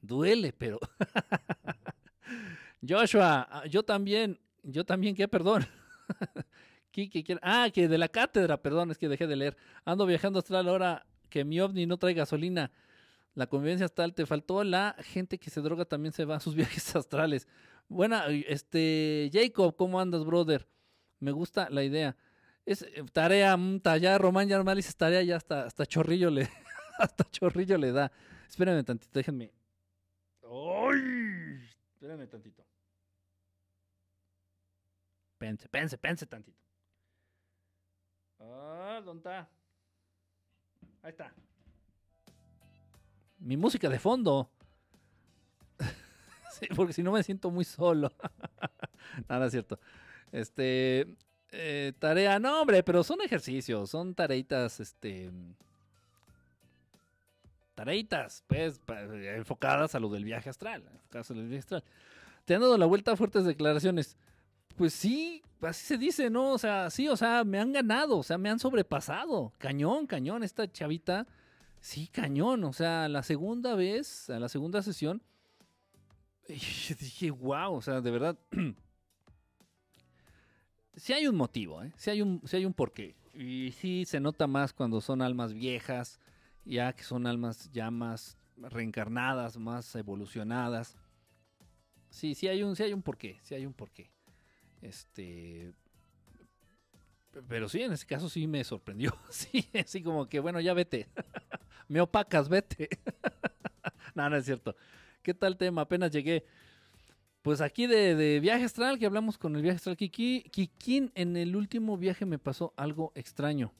Duele, 0.00 0.54
pero... 0.54 0.80
Joshua, 2.88 3.46
ah, 3.50 3.66
yo 3.66 3.82
también, 3.82 4.40
yo 4.62 4.84
también, 4.84 5.14
¿qué? 5.14 5.28
Perdón. 5.28 5.66
Ah, 7.42 7.68
que 7.72 7.86
de 7.86 7.96
la 7.96 8.08
cátedra, 8.08 8.60
perdón, 8.60 8.90
es 8.90 8.98
que 8.98 9.08
dejé 9.08 9.28
de 9.28 9.36
leer. 9.36 9.56
Ando 9.84 10.04
viajando 10.04 10.40
astral 10.40 10.68
ahora 10.68 11.06
que 11.30 11.44
mi 11.44 11.60
ovni 11.60 11.86
no 11.86 11.96
trae 11.96 12.12
gasolina 12.12 12.72
la 13.38 13.46
convivencia 13.46 13.86
astral, 13.86 14.14
te 14.14 14.26
faltó 14.26 14.64
la 14.64 14.96
gente 14.98 15.38
que 15.38 15.48
se 15.48 15.60
droga 15.60 15.84
también 15.84 16.12
se 16.12 16.24
va 16.24 16.34
a 16.34 16.40
sus 16.40 16.54
viajes 16.56 16.96
astrales. 16.96 17.46
Buena, 17.88 18.26
este, 18.26 19.30
Jacob, 19.32 19.76
¿cómo 19.76 20.00
andas, 20.00 20.24
brother? 20.24 20.66
Me 21.20 21.30
gusta 21.30 21.70
la 21.70 21.84
idea. 21.84 22.16
Es 22.66 22.82
eh, 22.82 23.04
tarea, 23.12 23.56
mm, 23.56 23.80
ya 24.00 24.18
Román 24.18 24.48
ya 24.48 24.56
normal 24.56 24.76
dice 24.76 24.92
tarea, 24.92 25.22
ya 25.22 25.36
hasta, 25.36 25.66
hasta 25.66 25.86
chorrillo 25.86 26.30
le, 26.30 26.48
hasta 26.98 27.30
chorrillo 27.30 27.78
le 27.78 27.92
da. 27.92 28.10
Espérenme 28.48 28.82
tantito, 28.82 29.16
déjenme. 29.16 29.52
¡Ay! 30.42 31.60
Espérenme 31.94 32.26
tantito. 32.26 32.66
Pense, 35.38 35.68
pense, 35.68 35.96
pense 35.96 36.26
tantito. 36.26 36.60
Ah, 38.40 39.00
¿dónde 39.04 39.20
está? 39.20 39.48
Ahí 41.02 41.10
está 41.10 41.32
mi 43.38 43.56
música 43.56 43.88
de 43.88 43.98
fondo. 43.98 44.50
porque 46.76 46.92
si 46.92 47.02
no 47.02 47.12
me 47.12 47.22
siento 47.22 47.50
muy 47.50 47.64
solo. 47.64 48.12
Nada 49.28 49.46
es 49.46 49.52
cierto. 49.52 49.78
Este, 50.32 51.06
eh, 51.50 51.92
tarea, 51.98 52.38
no 52.38 52.60
hombre, 52.60 52.82
pero 52.82 53.02
son 53.02 53.20
ejercicios, 53.22 53.90
son 53.90 54.14
tareitas, 54.14 54.80
este, 54.80 55.30
tareitas, 57.74 58.44
pues, 58.46 58.80
enfocadas 59.36 59.94
a 59.94 60.00
lo 60.00 60.08
del 60.10 60.24
viaje 60.24 60.50
astral, 60.50 60.84
enfocadas 60.92 61.30
a 61.30 61.34
lo 61.34 61.40
del 61.40 61.48
viaje 61.48 61.60
astral. 61.60 61.84
Te 62.44 62.54
han 62.54 62.60
dado 62.60 62.76
la 62.76 62.86
vuelta 62.86 63.12
a 63.12 63.16
fuertes 63.16 63.44
declaraciones. 63.44 64.16
Pues 64.76 64.94
sí, 64.94 65.42
así 65.60 65.86
se 65.86 65.98
dice, 65.98 66.30
¿no? 66.30 66.52
O 66.52 66.58
sea, 66.58 66.90
sí, 66.90 67.08
o 67.08 67.16
sea, 67.16 67.44
me 67.44 67.58
han 67.58 67.72
ganado, 67.72 68.18
o 68.18 68.22
sea, 68.22 68.38
me 68.38 68.50
han 68.50 68.58
sobrepasado. 68.58 69.52
Cañón, 69.58 70.06
cañón, 70.06 70.42
esta 70.42 70.70
chavita 70.70 71.26
Sí, 71.80 72.08
cañón. 72.08 72.64
O 72.64 72.72
sea, 72.72 73.08
la 73.08 73.22
segunda 73.22 73.74
vez, 73.74 74.30
a 74.30 74.38
la 74.38 74.48
segunda 74.48 74.82
sesión, 74.82 75.22
dije, 76.48 77.30
wow, 77.30 77.74
o 77.74 77.82
sea, 77.82 78.00
de 78.00 78.10
verdad. 78.10 78.38
sí 80.96 81.12
hay 81.12 81.26
un 81.26 81.36
motivo, 81.36 81.82
¿eh? 81.82 81.92
Sí 81.96 82.10
hay 82.10 82.22
un, 82.22 82.42
hay 82.52 82.64
un 82.64 82.74
porqué. 82.74 83.16
Y 83.34 83.72
sí 83.72 84.04
se 84.04 84.20
nota 84.20 84.46
más 84.46 84.72
cuando 84.72 85.00
son 85.00 85.22
almas 85.22 85.52
viejas, 85.52 86.18
ya 86.64 86.92
que 86.92 87.04
son 87.04 87.26
almas 87.26 87.70
ya 87.72 87.90
más 87.90 88.36
reencarnadas, 88.56 89.56
más 89.56 89.94
evolucionadas. 89.94 90.96
Sí, 92.10 92.34
sí 92.34 92.48
hay 92.48 92.62
un, 92.62 92.74
sí 92.74 92.82
hay 92.82 92.92
un 92.92 93.02
porqué, 93.02 93.38
sí 93.42 93.54
hay 93.54 93.66
un 93.66 93.74
porqué. 93.74 94.10
Este, 94.80 95.72
pero 97.46 97.68
sí, 97.68 97.82
en 97.82 97.92
ese 97.92 98.06
caso 98.06 98.28
sí 98.28 98.46
me 98.46 98.64
sorprendió. 98.64 99.16
Sí, 99.30 99.68
así 99.78 100.02
como 100.02 100.28
que, 100.28 100.40
bueno, 100.40 100.60
ya 100.60 100.74
vete. 100.74 101.08
me 101.88 102.00
opacas, 102.00 102.48
vete. 102.48 102.88
no, 104.14 104.28
no 104.28 104.36
es 104.36 104.44
cierto. 104.44 104.74
¿Qué 105.22 105.34
tal 105.34 105.56
tema? 105.56 105.82
Apenas 105.82 106.10
llegué. 106.10 106.44
Pues 107.42 107.60
aquí 107.60 107.86
de, 107.86 108.40
viaje 108.40 108.64
astral, 108.64 108.98
que 108.98 109.06
hablamos 109.06 109.38
con 109.38 109.56
el 109.56 109.62
viaje 109.62 109.76
astral 109.76 109.96
Kiki. 109.96 110.44
Kikín, 110.50 111.12
en 111.14 111.36
el 111.36 111.56
último 111.56 111.96
viaje 111.96 112.26
me 112.26 112.38
pasó 112.38 112.74
algo 112.76 113.12
extraño. 113.14 113.72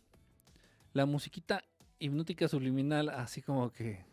La 0.92 1.06
musiquita 1.06 1.64
hipnótica 1.98 2.48
subliminal, 2.48 3.08
así 3.08 3.42
como 3.42 3.72
que. 3.72 4.04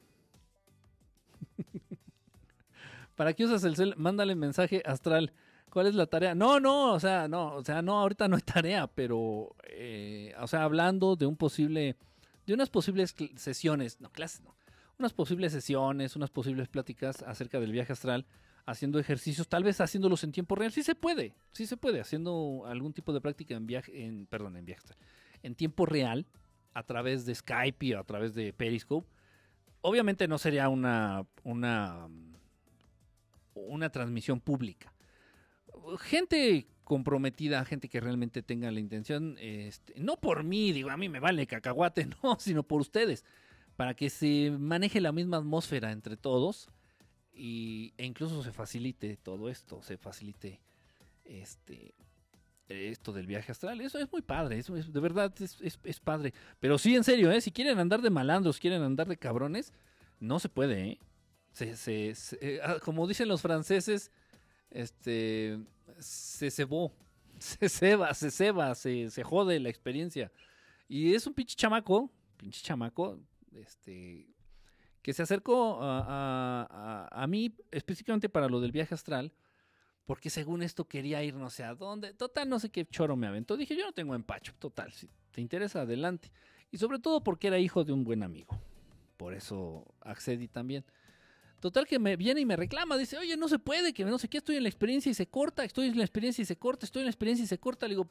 ¿Para 3.16 3.34
qué 3.34 3.46
usas 3.46 3.64
el 3.64 3.76
cel? 3.76 3.94
Mándale 3.98 4.36
mensaje 4.36 4.82
astral. 4.86 5.32
¿Cuál 5.76 5.88
es 5.88 5.96
la 5.96 6.06
tarea? 6.06 6.34
No, 6.34 6.62
no, 6.62 6.94
o 6.94 7.00
sea, 7.02 7.28
no, 7.28 7.56
o 7.56 7.62
sea, 7.62 7.82
no, 7.82 8.00
ahorita 8.00 8.30
no 8.30 8.38
hay 8.38 8.42
tarea, 8.44 8.88
pero, 8.88 9.58
eh, 9.68 10.34
o 10.40 10.48
sea, 10.48 10.64
hablando 10.64 11.18
de 11.18 11.26
un 11.26 11.36
posible, 11.36 11.98
de 12.46 12.54
unas 12.54 12.70
posibles 12.70 13.14
sesiones, 13.36 14.00
no, 14.00 14.10
clases, 14.10 14.42
no, 14.42 14.56
unas 14.98 15.12
posibles 15.12 15.52
sesiones, 15.52 16.16
unas 16.16 16.30
posibles 16.30 16.70
pláticas 16.70 17.24
acerca 17.24 17.60
del 17.60 17.74
viaje 17.74 17.92
astral, 17.92 18.26
haciendo 18.66 19.00
ejercicios, 19.00 19.50
tal 19.50 19.66
vez 19.66 19.82
haciéndolos 19.82 20.24
en 20.24 20.32
tiempo 20.32 20.56
real, 20.56 20.72
sí 20.72 20.82
se 20.82 20.96
puede, 20.96 21.36
sí 21.52 21.68
se 21.68 21.76
puede, 21.76 22.00
haciendo 22.00 22.64
algún 22.68 22.94
tipo 22.94 23.12
de 23.12 23.20
práctica 23.20 23.56
en 23.56 23.68
viaje, 23.68 24.06
en, 24.06 24.28
perdón, 24.28 24.56
en 24.56 24.64
viaje 24.64 24.80
astral, 24.80 25.00
en 25.44 25.56
tiempo 25.56 25.86
real, 25.86 26.26
a 26.74 26.84
través 26.84 27.26
de 27.26 27.36
Skype 27.36 27.86
y 27.86 27.92
a 27.92 28.04
través 28.06 28.34
de 28.34 28.54
Periscope. 28.54 29.10
Obviamente 29.82 30.26
no 30.30 30.38
sería 30.38 30.70
una, 30.70 31.26
una, 31.44 32.08
una 33.56 33.90
transmisión 33.90 34.40
pública 34.40 34.95
gente 36.00 36.68
comprometida, 36.84 37.66
gente 37.66 37.90
que 37.90 38.00
realmente 38.00 38.44
tenga 38.44 38.72
la 38.72 38.80
intención, 38.80 39.38
este, 39.40 39.94
no 39.98 40.18
por 40.18 40.44
mí, 40.44 40.72
digo, 40.72 40.92
a 40.92 40.98
mí 40.98 41.10
me 41.10 41.20
vale 41.20 41.48
cacahuate, 41.48 42.08
no, 42.24 42.38
sino 42.40 42.64
por 42.64 42.82
ustedes, 42.82 43.26
para 43.76 43.94
que 43.96 44.10
se 44.10 44.52
maneje 44.52 45.02
la 45.02 45.12
misma 45.12 45.38
atmósfera 45.38 45.92
entre 45.92 46.16
todos 46.16 46.70
y, 47.34 47.94
e 47.98 48.06
incluso 48.06 48.44
se 48.44 48.52
facilite 48.52 49.18
todo 49.18 49.50
esto, 49.50 49.82
se 49.82 49.98
facilite 49.98 50.62
este 51.26 51.94
esto 52.68 53.14
del 53.14 53.28
viaje 53.28 53.52
astral, 53.52 53.80
eso 53.82 54.00
es 54.00 54.12
muy 54.12 54.24
padre, 54.24 54.58
eso 54.58 54.76
es, 54.76 54.92
de 54.92 55.00
verdad 55.00 55.32
es, 55.40 56.00
padre, 56.00 56.34
pero 56.60 56.80
sí, 56.80 56.96
en 56.96 57.04
serio, 57.04 57.32
¿eh? 57.32 57.40
si 57.40 57.52
quieren 57.52 57.78
andar 57.78 58.02
de 58.02 58.10
malandros, 58.10 58.60
quieren 58.60 58.82
andar 58.82 59.08
de 59.08 59.18
cabrones, 59.18 59.72
no 60.20 60.40
se 60.40 60.50
puede, 60.50 60.82
¿eh? 60.82 61.00
se, 61.52 61.76
se, 61.76 62.16
eh, 62.42 62.60
ah, 62.64 62.78
como 62.84 63.08
dicen 63.08 63.28
los 63.28 63.44
franceses, 63.44 64.12
este, 64.72 65.60
se 66.00 66.52
cebó, 66.52 66.94
se 67.40 67.70
ceba, 67.70 68.14
se 68.14 68.32
ceba, 68.32 68.76
se, 68.76 69.10
se 69.10 69.24
jode 69.24 69.60
la 69.60 69.70
experiencia. 69.70 70.32
Y 70.88 71.14
es 71.14 71.26
un 71.26 71.34
pinche 71.34 71.56
chamaco, 71.56 72.12
pinche 72.38 72.62
chamaco, 72.62 73.20
este, 73.54 74.28
que 75.02 75.14
se 75.14 75.24
acercó 75.24 75.80
a, 75.82 77.08
a, 77.12 77.28
mí 77.28 77.56
específicamente 77.72 78.30
para 78.30 78.48
lo 78.48 78.60
del 78.60 78.72
viaje 78.72 78.94
astral, 78.94 79.34
porque 80.06 80.30
según 80.30 80.62
esto 80.62 80.88
quería 80.88 81.24
ir 81.24 81.36
no 81.36 81.50
sé 81.50 81.64
a 81.64 81.74
dónde. 81.74 82.14
Total, 82.14 82.48
no 82.48 82.60
sé 82.60 82.70
qué 82.70 82.86
choro 82.86 83.16
me 83.16 83.28
aventó. 83.28 83.58
Dije, 83.58 83.76
yo 83.76 83.86
no 83.86 83.94
tengo 83.94 84.14
empacho, 84.14 84.54
total, 84.60 84.92
si 84.94 85.10
te 85.32 85.42
interesa, 85.42 85.82
adelante. 85.82 86.32
Y 86.72 86.78
sobre 86.78 87.00
todo 87.00 87.24
porque 87.24 87.48
era 87.48 87.58
hijo 87.58 87.84
de 87.84 87.94
un 87.94 88.04
buen 88.04 88.22
amigo. 88.22 88.60
Por 89.18 89.34
eso 89.34 89.86
accedí 90.02 90.48
también. 90.48 90.84
Total 91.66 91.88
que 91.88 91.98
me 91.98 92.16
viene 92.16 92.42
y 92.42 92.46
me 92.46 92.56
reclama, 92.56 92.96
dice, 92.96 93.18
oye, 93.18 93.36
no 93.38 93.48
se 93.48 93.58
puede, 93.58 93.92
que 93.92 94.06
no 94.06 94.20
sé 94.20 94.28
qué, 94.30 94.38
estoy 94.38 94.58
en 94.58 94.62
la 94.62 94.70
experiencia 94.70 95.10
y 95.10 95.16
se 95.16 95.26
corta, 95.26 95.64
estoy 95.64 95.88
en 95.88 95.98
la 95.98 96.04
experiencia 96.04 96.44
y 96.44 96.46
se 96.46 96.58
corta, 96.58 96.86
estoy 96.86 97.00
en 97.00 97.08
la 97.08 97.10
experiencia 97.10 97.44
y 97.44 97.48
se 97.48 97.58
corta. 97.58 97.88
Le 97.88 97.96
digo, 97.96 98.08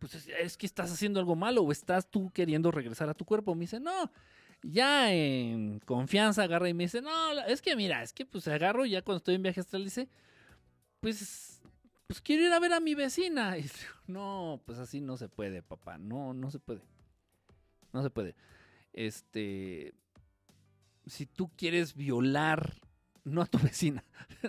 pues 0.00 0.26
es 0.26 0.56
que 0.56 0.66
estás 0.66 0.90
haciendo 0.90 1.20
algo 1.20 1.36
malo 1.36 1.62
o 1.62 1.70
estás 1.70 2.10
tú 2.10 2.32
queriendo 2.32 2.72
regresar 2.72 3.08
a 3.08 3.14
tu 3.14 3.24
cuerpo. 3.24 3.54
Me 3.54 3.60
dice, 3.60 3.78
no, 3.78 4.10
ya 4.60 5.12
en 5.12 5.78
confianza 5.78 6.42
agarra 6.42 6.68
y 6.68 6.74
me 6.74 6.82
dice, 6.82 7.00
no, 7.00 7.30
es 7.46 7.62
que 7.62 7.76
mira, 7.76 8.02
es 8.02 8.12
que 8.12 8.26
pues 8.26 8.48
agarro 8.48 8.84
ya 8.84 9.02
cuando 9.02 9.18
estoy 9.18 9.36
en 9.36 9.44
viaje 9.44 9.60
astral, 9.60 9.84
dice, 9.84 10.08
pues, 10.98 11.62
pues 12.08 12.20
quiero 12.20 12.44
ir 12.44 12.52
a 12.52 12.58
ver 12.58 12.72
a 12.72 12.80
mi 12.80 12.96
vecina. 12.96 13.56
Y 13.56 13.62
digo, 13.62 13.74
no, 14.08 14.60
pues 14.66 14.80
así 14.80 15.00
no 15.00 15.16
se 15.16 15.28
puede, 15.28 15.62
papá, 15.62 15.96
no, 15.96 16.34
no 16.34 16.50
se 16.50 16.58
puede. 16.58 16.82
No 17.92 18.02
se 18.02 18.10
puede. 18.10 18.34
Este, 18.92 19.94
si 21.06 21.24
tú 21.26 21.52
quieres 21.56 21.94
violar 21.94 22.74
no 23.26 23.42
a 23.42 23.46
tu 23.46 23.58
vecina. 23.62 24.02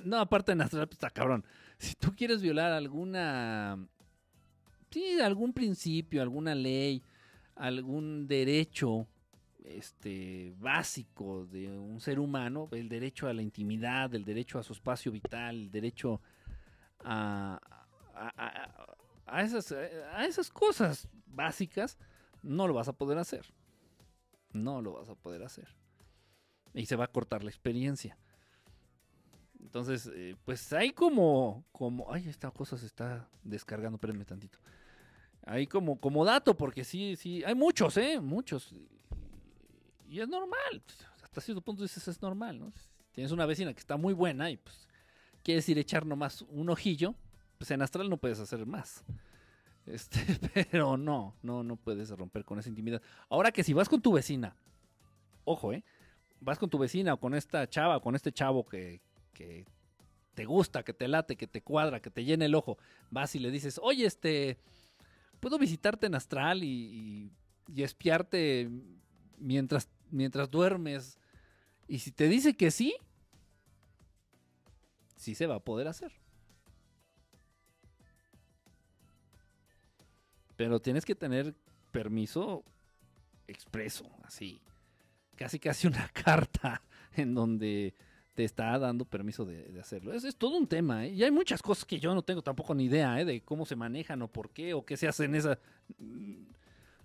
No, 0.05 0.19
aparte 0.19 0.55
de 0.55 0.65
pues 0.65 0.91
está 0.91 1.09
cabrón. 1.09 1.43
Si 1.77 1.95
tú 1.95 2.15
quieres 2.15 2.41
violar 2.41 2.71
alguna. 2.71 3.77
Sí, 4.89 5.19
algún 5.19 5.51
principio, 5.51 6.21
alguna 6.21 6.55
ley, 6.55 7.03
algún 7.55 8.25
derecho 8.25 9.05
este, 9.65 10.53
básico 10.59 11.45
de 11.45 11.77
un 11.77 11.99
ser 11.99 12.19
humano, 12.19 12.69
el 12.71 12.87
derecho 12.87 13.27
a 13.27 13.33
la 13.33 13.41
intimidad, 13.41 14.15
el 14.15 14.23
derecho 14.23 14.59
a 14.59 14.63
su 14.63 14.71
espacio 14.71 15.11
vital, 15.11 15.55
el 15.55 15.71
derecho 15.71 16.21
a, 17.03 17.59
a, 19.25 19.41
esas, 19.41 19.73
a 19.73 20.25
esas 20.25 20.49
cosas 20.49 21.09
básicas, 21.25 21.97
no 22.41 22.65
lo 22.65 22.73
vas 22.73 22.87
a 22.87 22.93
poder 22.93 23.17
hacer. 23.17 23.45
No 24.53 24.81
lo 24.81 24.93
vas 24.93 25.09
a 25.09 25.15
poder 25.15 25.43
hacer. 25.43 25.67
Y 26.73 26.85
se 26.85 26.95
va 26.95 27.05
a 27.05 27.11
cortar 27.11 27.43
la 27.43 27.49
experiencia. 27.49 28.17
Entonces, 29.61 30.09
eh, 30.13 30.35
pues 30.45 30.71
hay 30.73 30.91
como, 30.91 31.65
como, 31.71 32.11
ay, 32.11 32.27
esta 32.27 32.51
cosa 32.51 32.77
se 32.77 32.85
está 32.85 33.27
descargando, 33.43 33.95
espérenme 33.95 34.25
tantito. 34.25 34.59
Hay 35.45 35.67
como, 35.67 35.99
como 35.99 36.25
dato, 36.25 36.55
porque 36.55 36.83
sí, 36.83 37.15
sí, 37.15 37.43
hay 37.43 37.55
muchos, 37.55 37.97
¿eh? 37.97 38.19
Muchos. 38.19 38.73
Y, 40.07 40.19
es 40.19 40.27
normal. 40.27 40.83
Hasta 41.23 41.41
cierto 41.41 41.61
punto 41.61 41.83
dices, 41.83 42.07
es 42.07 42.21
normal, 42.21 42.59
¿no? 42.59 42.73
Tienes 43.11 43.31
una 43.31 43.45
vecina 43.45 43.73
que 43.73 43.79
está 43.79 43.97
muy 43.97 44.13
buena 44.13 44.49
y 44.51 44.57
pues 44.57 44.87
quieres 45.43 45.67
ir 45.69 45.77
a 45.77 45.81
echar 45.81 46.05
nomás 46.05 46.43
un 46.43 46.69
ojillo, 46.69 47.15
pues 47.57 47.71
en 47.71 47.81
astral 47.81 48.09
no 48.09 48.17
puedes 48.17 48.39
hacer 48.39 48.65
más. 48.65 49.03
Este, 49.85 50.19
pero 50.71 50.97
no, 50.97 51.35
no, 51.41 51.63
no 51.63 51.77
puedes 51.77 52.09
romper 52.11 52.43
con 52.43 52.59
esa 52.59 52.69
intimidad. 52.69 53.01
Ahora 53.29 53.51
que 53.51 53.63
si 53.63 53.73
vas 53.73 53.89
con 53.89 54.01
tu 54.01 54.11
vecina, 54.13 54.55
ojo, 55.45 55.73
¿eh? 55.73 55.83
Vas 56.39 56.59
con 56.59 56.69
tu 56.69 56.77
vecina 56.77 57.13
o 57.13 57.19
con 57.19 57.33
esta 57.33 57.67
chava, 57.67 57.97
o 57.97 58.01
con 58.01 58.15
este 58.15 58.31
chavo 58.31 58.65
que, 58.65 59.01
que 59.37 59.65
te 60.33 60.45
gusta, 60.45 60.83
que 60.83 60.93
te 60.93 61.07
late, 61.07 61.35
que 61.35 61.47
te 61.47 61.61
cuadra, 61.61 62.01
que 62.01 62.09
te 62.09 62.23
llene 62.23 62.45
el 62.45 62.55
ojo, 62.55 62.79
vas 63.11 63.35
y 63.35 63.39
le 63.39 63.51
dices, 63.51 63.79
oye, 63.83 64.05
este, 64.05 64.57
¿puedo 65.39 65.59
visitarte 65.59 66.07
en 66.07 66.15
astral 66.15 66.63
y, 66.63 67.31
espiarte 67.75 68.69
mientras, 69.37 69.89
mientras 70.09 70.49
duermes? 70.49 71.19
Y 71.87 71.99
si 71.99 72.11
te 72.11 72.27
dice 72.27 72.55
que 72.55 72.71
sí, 72.71 72.95
sí 75.15 75.35
se 75.35 75.45
va 75.45 75.55
a 75.55 75.63
poder 75.63 75.87
hacer. 75.87 76.11
Pero 80.55 80.79
tienes 80.79 81.05
que 81.05 81.13
tener 81.13 81.53
permiso 81.91 82.63
expreso, 83.47 84.09
así. 84.23 84.61
Casi 85.35 85.59
casi 85.59 85.85
una 85.85 86.09
carta 86.13 86.81
en 87.15 87.35
donde 87.35 87.93
te 88.37 88.43
está 88.43 88.77
dando 88.77 89.03
permiso 89.03 89.45
de, 89.45 89.79
hacerlo. 89.79 90.13
Es, 90.13 90.35
todo 90.35 90.57
un 90.57 90.67
tema, 90.67 91.07
¿eh? 91.07 91.09
Y 91.09 91.23
hay 91.23 91.31
muchas 91.31 91.59
cosas 91.59 91.85
que 91.85 91.99
yo 91.99 92.13
no 92.13 92.21
tengo 92.21 92.43
tampoco 92.43 92.75
ni 92.75 92.85
idea, 92.85 93.19
¿eh? 93.19 93.25
De 93.25 93.41
cómo 93.41 93.65
se 93.65 93.75
manejan 93.75 94.21
o 94.21 94.27
por 94.27 94.51
qué 94.51 94.75
o 94.75 94.85
qué 94.85 94.95
se 94.95 95.07
hace 95.07 95.25
en 95.25 95.33
esa... 95.33 95.57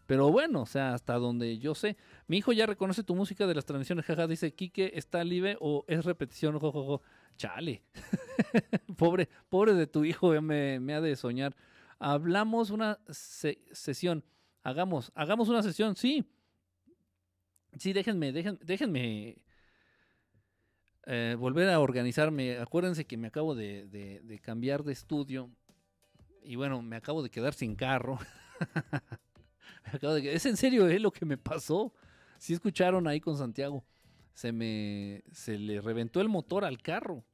Pero 0.04 0.30
bueno, 0.30 0.60
o 0.60 0.66
sea, 0.66 0.92
hasta 0.92 1.14
donde 1.14 1.56
yo 1.56 1.74
sé. 1.74 1.96
Mi 2.26 2.36
hijo 2.36 2.52
ya 2.52 2.66
reconoce 2.66 3.02
tu 3.02 3.14
música 3.14 3.46
de 3.46 3.54
las 3.54 3.64
transmisiones, 3.64 4.04
jaja, 4.04 4.26
dice, 4.26 4.52
Quique, 4.52 4.92
¿está 4.94 5.24
libre 5.24 5.56
o 5.58 5.86
es 5.88 6.04
repetición? 6.04 6.58
Jojojo. 6.58 7.00
Chale. 7.38 7.82
pobre, 8.98 9.30
pobre 9.48 9.72
de 9.72 9.86
tu 9.86 10.04
hijo, 10.04 10.38
me, 10.42 10.80
me 10.80 10.92
ha 10.92 11.00
de 11.00 11.16
soñar. 11.16 11.56
Hablamos 11.98 12.68
una 12.68 12.98
sesión. 13.08 14.22
Hagamos, 14.62 15.10
hagamos 15.14 15.48
una 15.48 15.62
sesión, 15.62 15.96
sí. 15.96 16.26
Sí, 17.78 17.94
déjenme, 17.94 18.32
déjenme, 18.32 18.58
déjenme 18.62 19.38
eh, 21.06 21.36
volver 21.38 21.68
a 21.68 21.80
organizarme. 21.80 22.58
Acuérdense 22.58 23.04
que 23.06 23.16
me 23.16 23.28
acabo 23.28 23.54
de, 23.54 24.40
cambiar 24.42 24.84
de 24.84 24.92
estudio. 24.92 25.50
Y 26.42 26.56
bueno, 26.56 26.82
me 26.82 26.96
acabo 26.96 27.22
de 27.22 27.30
quedar 27.30 27.54
sin 27.54 27.74
carro. 27.74 28.18
es 30.22 30.46
en 30.46 30.56
serio 30.56 30.88
es 30.88 31.00
lo 31.00 31.10
que 31.10 31.24
me 31.24 31.38
pasó. 31.38 31.92
Si 32.38 32.52
escucharon 32.52 33.06
ahí 33.06 33.20
con 33.20 33.36
Santiago. 33.36 33.84
Se 34.34 34.50
me. 34.50 35.22
se 35.32 35.58
le 35.58 35.80
reventó 35.80 36.20
el 36.20 36.28
motor 36.28 36.64
al 36.64 36.80
carro. 36.80 37.24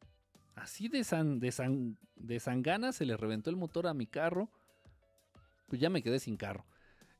Así 0.56 0.88
de 0.88 1.04
san, 1.04 1.38
de 1.38 1.52
san, 1.52 1.96
de 2.16 2.40
sangana 2.40 2.92
se 2.92 3.06
le 3.06 3.16
reventó 3.16 3.50
el 3.50 3.56
motor 3.56 3.86
a 3.86 3.94
mi 3.94 4.06
carro. 4.06 4.50
pues 5.68 5.80
ya 5.80 5.90
me 5.90 6.02
quedé 6.02 6.18
sin 6.18 6.36
carro. 6.36 6.66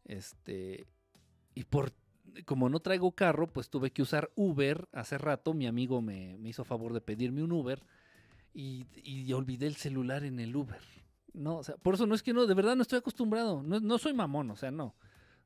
Este, 0.04 0.86
y 1.54 1.64
por, 1.64 1.92
como 2.44 2.68
no 2.68 2.80
traigo 2.80 3.12
carro, 3.12 3.46
pues 3.46 3.70
tuve 3.70 3.90
que 3.90 4.02
usar 4.02 4.30
Uber. 4.34 4.88
Hace 4.92 5.18
rato 5.18 5.54
mi 5.54 5.66
amigo 5.66 6.00
me, 6.02 6.38
hizo 6.44 6.64
favor 6.64 6.92
de 6.92 7.00
pedirme 7.00 7.42
un 7.42 7.52
Uber 7.52 7.82
y, 8.54 8.86
y, 9.02 9.32
olvidé 9.32 9.66
el 9.66 9.76
celular 9.76 10.24
en 10.24 10.40
el 10.40 10.54
Uber. 10.54 10.80
No, 11.32 11.58
o 11.58 11.64
sea, 11.64 11.76
por 11.76 11.94
eso 11.94 12.06
no 12.06 12.14
es 12.14 12.22
que 12.22 12.32
no, 12.32 12.46
de 12.46 12.54
verdad 12.54 12.76
no 12.76 12.82
estoy 12.82 12.98
acostumbrado. 12.98 13.62
No, 13.62 13.80
no 13.80 13.98
soy 13.98 14.14
mamón, 14.14 14.50
o 14.50 14.56
sea, 14.56 14.70
no. 14.70 14.94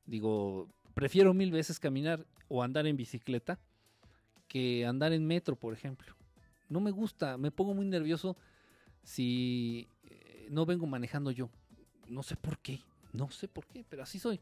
Digo, 0.05 0.69
prefiero 0.93 1.33
mil 1.33 1.51
veces 1.51 1.79
caminar 1.79 2.25
o 2.47 2.63
andar 2.63 2.87
en 2.87 2.97
bicicleta 2.97 3.59
que 4.47 4.85
andar 4.85 5.13
en 5.13 5.25
metro, 5.25 5.55
por 5.55 5.73
ejemplo. 5.73 6.15
No 6.69 6.79
me 6.79 6.91
gusta, 6.91 7.37
me 7.37 7.51
pongo 7.51 7.73
muy 7.73 7.85
nervioso 7.85 8.37
si 9.03 9.87
eh, 10.03 10.47
no 10.49 10.65
vengo 10.65 10.85
manejando 10.85 11.31
yo. 11.31 11.49
No 12.07 12.23
sé 12.23 12.35
por 12.35 12.59
qué, 12.59 12.81
no 13.11 13.29
sé 13.29 13.47
por 13.47 13.65
qué, 13.67 13.85
pero 13.87 14.03
así 14.03 14.19
soy. 14.19 14.39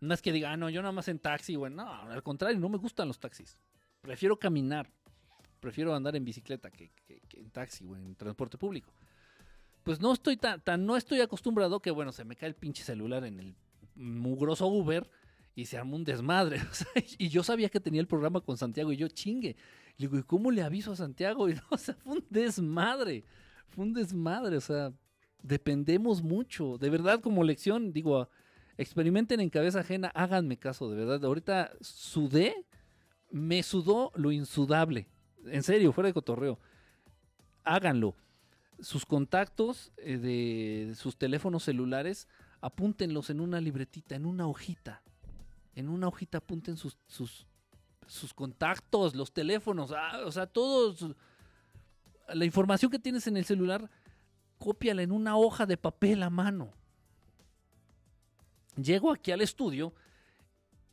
No 0.00 0.14
es 0.14 0.22
que 0.22 0.32
diga, 0.32 0.52
ah, 0.52 0.56
no, 0.56 0.68
yo 0.68 0.82
nada 0.82 0.92
más 0.92 1.08
en 1.08 1.18
taxi, 1.18 1.56
bueno, 1.56 1.84
no, 1.84 1.90
al 1.90 2.22
contrario, 2.22 2.58
no 2.58 2.68
me 2.68 2.78
gustan 2.78 3.08
los 3.08 3.18
taxis. 3.18 3.58
Prefiero 4.00 4.38
caminar, 4.38 4.90
prefiero 5.60 5.94
andar 5.94 6.14
en 6.16 6.24
bicicleta 6.24 6.70
que, 6.70 6.92
en 7.08 7.50
taxi 7.50 7.84
o 7.86 7.96
en 7.96 8.14
transporte 8.14 8.58
público. 8.58 8.92
Pues 9.82 10.00
no 10.00 10.12
estoy 10.12 10.36
tan, 10.36 10.60
tan, 10.60 10.84
no 10.84 10.96
estoy 10.96 11.20
acostumbrado 11.20 11.80
que, 11.80 11.90
bueno, 11.90 12.12
se 12.12 12.24
me 12.24 12.36
cae 12.36 12.48
el 12.48 12.54
pinche 12.54 12.82
celular 12.82 13.24
en 13.24 13.38
el 13.40 13.54
mugroso 13.94 14.66
Uber 14.66 15.08
y 15.54 15.64
se 15.64 15.78
armó 15.78 15.96
un 15.96 16.04
desmadre. 16.04 16.60
y 17.18 17.28
yo 17.28 17.42
sabía 17.42 17.68
que 17.68 17.80
tenía 17.80 18.00
el 18.00 18.06
programa 18.06 18.40
con 18.40 18.56
Santiago 18.56 18.92
y 18.92 18.96
yo 18.96 19.08
chingue. 19.08 19.56
Le 19.96 20.06
digo, 20.06 20.18
¿y 20.18 20.22
cómo 20.22 20.50
le 20.50 20.62
aviso 20.62 20.92
a 20.92 20.96
Santiago? 20.96 21.48
Y 21.48 21.54
no, 21.54 21.62
o 21.70 21.78
sea, 21.78 21.94
fue 21.94 22.14
un 22.18 22.26
desmadre. 22.28 23.24
Fue 23.68 23.84
un 23.84 23.94
desmadre. 23.94 24.56
O 24.58 24.60
sea, 24.60 24.92
dependemos 25.42 26.22
mucho. 26.22 26.76
De 26.78 26.90
verdad, 26.90 27.20
como 27.20 27.42
lección, 27.42 27.92
digo, 27.92 28.28
experimenten 28.78 29.40
en 29.40 29.50
cabeza 29.50 29.80
ajena, 29.80 30.08
háganme 30.14 30.56
caso, 30.56 30.90
de 30.90 30.96
verdad. 30.96 31.24
Ahorita 31.24 31.72
sudé, 31.80 32.54
me 33.30 33.62
sudó 33.62 34.12
lo 34.14 34.32
insudable. 34.32 35.08
En 35.46 35.62
serio, 35.62 35.92
fuera 35.92 36.08
de 36.08 36.14
cotorreo. 36.14 36.58
Háganlo. 37.64 38.14
Sus 38.80 39.06
contactos 39.06 39.92
eh, 39.96 40.18
de 40.18 40.94
sus 40.94 41.16
teléfonos 41.16 41.64
celulares, 41.64 42.28
apúntenlos 42.60 43.30
en 43.30 43.40
una 43.40 43.60
libretita, 43.60 44.14
en 44.14 44.26
una 44.26 44.46
hojita 44.46 45.02
en 45.76 45.90
una 45.90 46.08
hojita 46.08 46.38
apunten 46.38 46.76
sus, 46.76 46.98
sus, 47.06 47.46
sus 48.06 48.34
contactos, 48.34 49.14
los 49.14 49.32
teléfonos, 49.32 49.92
ah, 49.92 50.22
o 50.24 50.32
sea, 50.32 50.46
todos. 50.46 51.14
La 52.34 52.44
información 52.44 52.90
que 52.90 52.98
tienes 52.98 53.26
en 53.28 53.36
el 53.36 53.44
celular, 53.44 53.88
cópiala 54.58 55.02
en 55.02 55.12
una 55.12 55.36
hoja 55.36 55.66
de 55.66 55.76
papel 55.76 56.22
a 56.22 56.30
mano. 56.30 56.72
Llego 58.76 59.10
aquí 59.10 59.32
al 59.32 59.40
estudio 59.40 59.94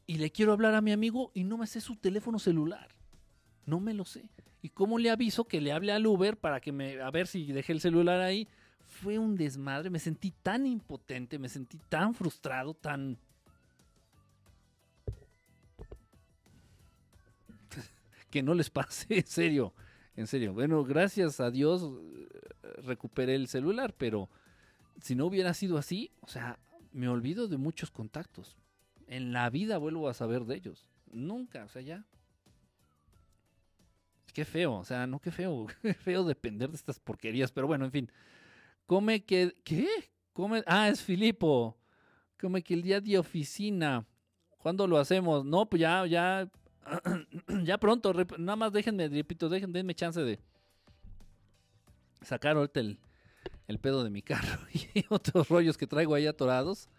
y 0.07 0.15
le 0.15 0.31
quiero 0.31 0.53
hablar 0.53 0.73
a 0.75 0.81
mi 0.81 0.91
amigo 0.91 1.31
y 1.33 1.43
no 1.43 1.57
me 1.57 1.67
sé 1.67 1.81
su 1.81 1.95
teléfono 1.95 2.39
celular. 2.39 2.89
No 3.65 3.79
me 3.79 3.93
lo 3.93 4.05
sé. 4.05 4.29
¿Y 4.61 4.69
cómo 4.69 4.97
le 4.97 5.09
aviso 5.09 5.45
que 5.45 5.59
le 5.59 5.73
hable 5.73 5.91
al 5.91 6.07
Uber 6.07 6.37
para 6.37 6.61
que 6.61 6.71
me. 6.71 7.01
a 7.01 7.11
ver 7.11 7.27
si 7.27 7.51
dejé 7.51 7.73
el 7.73 7.81
celular 7.81 8.21
ahí? 8.21 8.47
Fue 8.87 9.19
un 9.19 9.35
desmadre. 9.35 9.89
Me 9.89 9.99
sentí 9.99 10.31
tan 10.31 10.65
impotente, 10.65 11.37
me 11.37 11.49
sentí 11.49 11.77
tan 11.89 12.13
frustrado, 12.13 12.73
tan 12.73 13.17
que 18.29 18.41
no 18.41 18.53
les 18.53 18.69
pase, 18.69 19.05
en 19.17 19.27
serio, 19.27 19.73
en 20.15 20.27
serio. 20.27 20.53
Bueno, 20.53 20.85
gracias 20.85 21.41
a 21.41 21.51
Dios 21.51 21.83
eh, 21.83 22.81
recuperé 22.83 23.35
el 23.35 23.47
celular, 23.49 23.93
pero 23.97 24.29
si 25.01 25.15
no 25.15 25.25
hubiera 25.25 25.53
sido 25.53 25.77
así, 25.77 26.11
o 26.21 26.27
sea, 26.27 26.57
me 26.93 27.09
olvido 27.09 27.47
de 27.47 27.57
muchos 27.57 27.91
contactos. 27.91 28.55
En 29.07 29.33
la 29.33 29.49
vida 29.49 29.77
vuelvo 29.77 30.07
a 30.07 30.13
saber 30.13 30.45
de 30.45 30.55
ellos. 30.55 30.89
Nunca, 31.11 31.65
o 31.65 31.69
sea, 31.69 31.81
ya. 31.81 32.05
Qué 34.33 34.45
feo, 34.45 34.75
o 34.75 34.85
sea, 34.85 35.05
no 35.05 35.19
qué 35.19 35.31
feo, 35.31 35.67
qué 35.81 35.93
feo 35.93 36.23
depender 36.23 36.69
de 36.69 36.75
estas 36.75 36.99
porquerías, 36.99 37.51
pero 37.51 37.67
bueno, 37.67 37.85
en 37.85 37.91
fin. 37.91 38.11
Come 38.87 39.23
que, 39.23 39.55
¿qué? 39.63 39.87
Come, 40.33 40.63
ah, 40.65 40.89
es 40.89 41.01
Filipo. 41.01 41.77
Come 42.39 42.63
que 42.63 42.73
el 42.73 42.81
día 42.81 43.01
de 43.01 43.17
oficina. 43.17 44.05
¿Cuándo 44.57 44.87
lo 44.87 44.97
hacemos? 44.97 45.45
No, 45.45 45.69
pues 45.69 45.81
ya, 45.81 46.05
ya 46.07 46.49
ya 47.63 47.77
pronto, 47.77 48.13
nada 48.37 48.55
más 48.55 48.73
déjenme, 48.73 49.07
repito, 49.07 49.49
déjenme, 49.49 49.79
denme 49.79 49.95
chance 49.95 50.21
de 50.21 50.39
sacar 52.21 52.55
ahorita 52.55 52.79
el, 52.79 52.99
el 53.67 53.79
pedo 53.79 54.03
de 54.03 54.09
mi 54.09 54.21
carro 54.21 54.59
y 54.93 55.05
otros 55.09 55.49
rollos 55.49 55.77
que 55.77 55.87
traigo 55.87 56.15
ahí 56.15 56.27
atorados. 56.27 56.89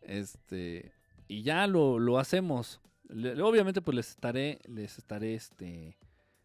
Este, 0.00 0.92
y 1.28 1.42
ya 1.42 1.66
lo, 1.66 1.98
lo 1.98 2.18
hacemos. 2.18 2.80
obviamente, 3.10 3.80
pues 3.82 3.96
les 3.96 4.10
estaré, 4.10 4.60
les 4.66 4.98
estaré, 4.98 5.34
este, 5.34 5.96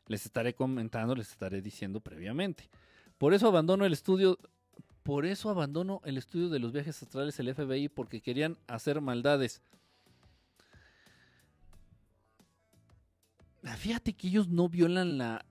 les 0.08 0.26
estaré 0.26 0.54
comentando, 0.54 1.16
les 1.16 1.32
estaré 1.32 1.62
diciendo 1.62 2.00
previamente. 2.00 2.70
Por 3.18 3.34
eso 3.34 3.48
abandono 3.48 3.86
el 3.86 3.94
estudio, 3.94 4.38
por 5.04 5.26
eso 5.26 5.50
abandono 5.50 6.02
el 6.06 6.18
estudio 6.18 6.50
de 6.50 6.60
los 6.60 6.72
viajes 6.72 7.02
astrales, 7.02 7.40
el 7.40 7.54
FBI, 7.54 7.90
porque 7.90 8.22
querían 8.22 8.58
hacer 8.68 9.02
maldades. 9.02 9.62
Fíjate 13.64 14.14
que 14.14 14.28
ellos 14.28 14.48
no 14.48 14.70
violan 14.70 15.18
la. 15.18 15.46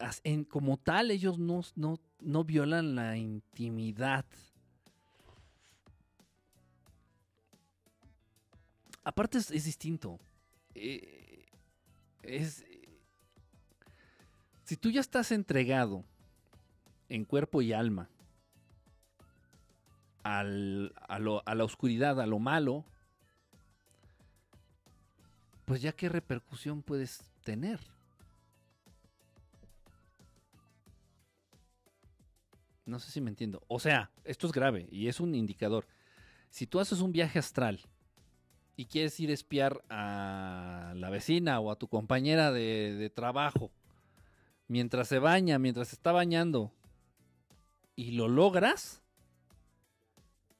Como 0.48 0.76
tal, 0.78 1.10
ellos 1.10 1.38
no, 1.38 1.62
no, 1.76 1.98
no 2.20 2.44
violan 2.44 2.94
la 2.94 3.16
intimidad. 3.16 4.24
Aparte 9.04 9.38
es, 9.38 9.64
distinto. 9.64 10.18
Eh, 10.74 11.46
es. 12.22 12.64
Si 14.64 14.76
tú 14.76 14.90
ya 14.90 15.00
estás 15.00 15.32
entregado 15.32 16.04
en 17.08 17.24
cuerpo 17.24 17.62
y 17.62 17.72
alma 17.72 18.10
al, 20.22 20.92
a, 21.08 21.16
a 21.16 21.54
la 21.54 21.64
oscuridad, 21.64 22.20
a 22.20 22.26
lo 22.26 22.38
malo, 22.38 22.84
pues 25.64 25.80
ya 25.80 25.92
qué 25.92 26.08
repercusión 26.08 26.82
puedes 26.82 27.22
tener. 27.44 27.80
No 32.88 32.98
sé 32.98 33.10
si 33.10 33.20
me 33.20 33.28
entiendo. 33.28 33.62
O 33.68 33.78
sea, 33.78 34.10
esto 34.24 34.46
es 34.46 34.52
grave 34.52 34.88
y 34.90 35.08
es 35.08 35.20
un 35.20 35.34
indicador. 35.34 35.86
Si 36.48 36.66
tú 36.66 36.80
haces 36.80 37.00
un 37.00 37.12
viaje 37.12 37.38
astral 37.38 37.80
y 38.76 38.86
quieres 38.86 39.20
ir 39.20 39.28
a 39.28 39.34
espiar 39.34 39.84
a 39.90 40.94
la 40.96 41.10
vecina 41.10 41.60
o 41.60 41.70
a 41.70 41.76
tu 41.76 41.88
compañera 41.88 42.50
de, 42.50 43.12
trabajo 43.14 43.70
mientras 44.68 45.06
se 45.06 45.18
baña, 45.18 45.58
mientras 45.58 45.92
está 45.92 46.12
bañando, 46.12 46.72
y 47.94 48.12
lo 48.12 48.26
logras, 48.26 49.02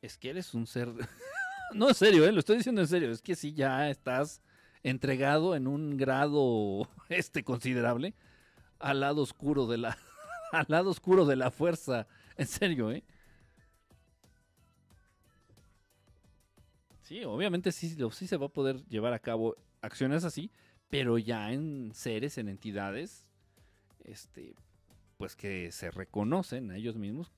es 0.02 0.18
que 0.18 0.28
eres 0.28 0.52
un 0.52 0.66
ser... 0.66 0.92
no, 1.73 1.89
en 1.89 1.94
serio, 1.94 2.26
¿eh? 2.26 2.32
lo 2.32 2.40
estoy 2.40 2.58
diciendo 2.58 2.82
en 2.82 2.89
serio. 2.89 3.10
Es 3.10 3.23
que 3.23 3.36
si 3.36 3.55
ya 3.55 3.89
estás 3.89 4.42
entregado 4.82 5.57
en 5.57 5.66
un 5.66 5.97
grado 5.97 6.90
este 7.08 7.42
considerable 7.42 8.15
al 8.78 9.00
lado 9.00 9.23
oscuro 9.23 9.66
de 9.66 9.78
la 9.78 9.97
al 10.52 10.66
lado 10.68 10.90
oscuro 10.90 11.24
de 11.24 11.36
la 11.36 11.50
fuerza 11.50 12.07
En 12.42 12.47
serio, 12.47 12.91
¿eh? 12.92 13.02
Sí, 17.02 17.25
obviamente 17.25 17.73
sí, 17.73 17.97
sí 18.12 18.26
se 18.26 18.36
va 18.36 18.47
a 18.47 18.50
poder 18.50 18.84
llevar 18.86 19.12
a 19.12 19.18
cabo 19.18 19.57
acciones 19.81 20.25
así, 20.25 20.50
pero 20.91 21.18
ya 21.18 21.52
en 21.52 21.92
seres, 21.94 22.39
en 22.39 22.49
entidades, 22.49 23.26
este, 24.05 24.55
pues 25.18 25.36
que 25.36 25.73
se 25.73 25.91
reconocen 25.91 26.70
a 26.73 26.76
ellos 26.76 26.97
mismos 26.97 27.33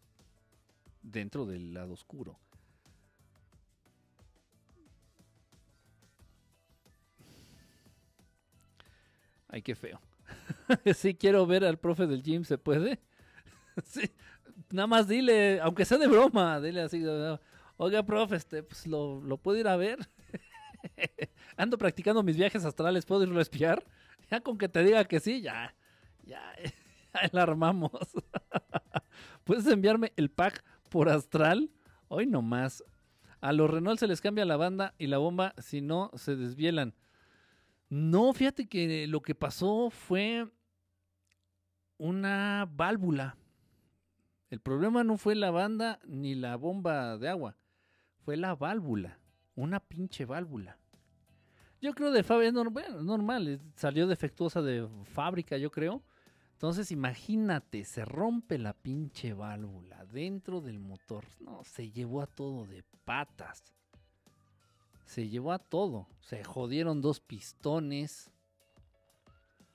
dentro 1.03 1.45
del 1.47 1.75
lado 1.75 1.93
oscuro. 1.93 2.39
Ay, 9.49 9.63
qué 9.63 9.75
feo. 9.75 10.01
sí 10.95 11.15
quiero 11.15 11.47
ver 11.47 11.65
al 11.65 11.79
profe 11.79 12.07
del 12.07 12.23
gym, 12.23 12.45
¿se 12.45 12.59
puede? 12.59 13.01
sí, 13.85 14.11
nada 14.71 14.87
más 14.87 15.09
dile, 15.09 15.61
aunque 15.61 15.85
sea 15.85 15.99
de 15.99 16.07
broma, 16.07 16.61
dile 16.61 16.83
así, 16.83 17.03
oiga, 17.77 18.03
profe, 18.03 18.37
este, 18.37 18.63
pues 18.63 18.87
lo, 18.87 19.21
lo 19.23 19.39
puedo 19.39 19.59
ir 19.59 19.69
a 19.69 19.77
ver. 19.77 19.99
Ando 21.57 21.79
practicando 21.79 22.23
mis 22.23 22.37
viajes 22.37 22.65
astrales, 22.65 23.07
¿puedo 23.07 23.23
irlo 23.23 23.39
a 23.39 23.43
espiar? 23.43 23.85
Ya 24.31 24.41
con 24.41 24.59
que 24.59 24.69
te 24.69 24.83
diga 24.83 25.05
que 25.05 25.21
sí, 25.21 25.41
ya, 25.41 25.75
ya, 26.25 26.41
ya 27.15 27.31
la 27.33 27.43
armamos. 27.43 27.93
¿Puedes 29.45 29.67
enviarme 29.67 30.13
el 30.17 30.31
pack 30.31 30.63
por 30.89 31.09
astral? 31.09 31.71
Hoy 32.09 32.27
nomás. 32.27 32.85
A 33.41 33.53
los 33.53 33.71
Renault 33.71 33.99
se 33.99 34.07
les 34.07 34.21
cambia 34.21 34.45
la 34.45 34.57
banda 34.57 34.95
y 34.99 35.07
la 35.07 35.19
bomba, 35.19 35.55
si 35.59 35.81
no, 35.81 36.11
se 36.15 36.37
desvielan. 36.37 36.95
No, 37.89 38.33
fíjate 38.33 38.69
que 38.69 39.07
lo 39.07 39.23
que 39.23 39.35
pasó 39.35 39.91
fue 39.91 40.47
una 41.97 42.69
válvula 42.71 43.37
el 44.51 44.61
problema 44.61 45.05
no 45.05 45.17
fue 45.17 45.35
la 45.35 45.51
banda 45.51 46.01
ni 46.05 46.35
la 46.35 46.57
bomba 46.57 47.17
de 47.17 47.29
agua, 47.29 47.57
fue 48.19 48.37
la 48.37 48.55
válvula. 48.55 49.19
una 49.55 49.81
pinche 49.81 50.25
válvula. 50.25 50.79
Yo 51.81 51.95
creo 51.95 52.11
de 52.11 52.23
fábrica, 52.23 52.63
bueno, 52.71 53.03
normal, 53.03 53.61
salió 53.77 54.07
defectuosa 54.07 54.61
de 54.63 54.89
fábrica, 55.05 55.57
yo 55.57 55.71
creo. 55.71 56.03
Entonces 56.53 56.91
imagínate, 56.91 57.85
se 57.85 58.05
rompe 58.05 58.59
la 58.59 58.75
pinche 58.75 59.33
válvula 59.33 60.05
dentro 60.07 60.61
del 60.61 60.79
motor. 60.79 61.25
No, 61.41 61.65
se 61.65 61.91
llevó 61.91 62.21
a 62.21 62.27
todo 62.27 62.67
de 62.67 62.85
patas. 63.05 63.75
Se 65.05 65.29
llevó 65.29 65.53
a 65.53 65.59
todo. 65.59 66.07
Se 66.21 66.45
jodieron 66.45 67.01
dos 67.01 67.21
pistones. 67.21 68.31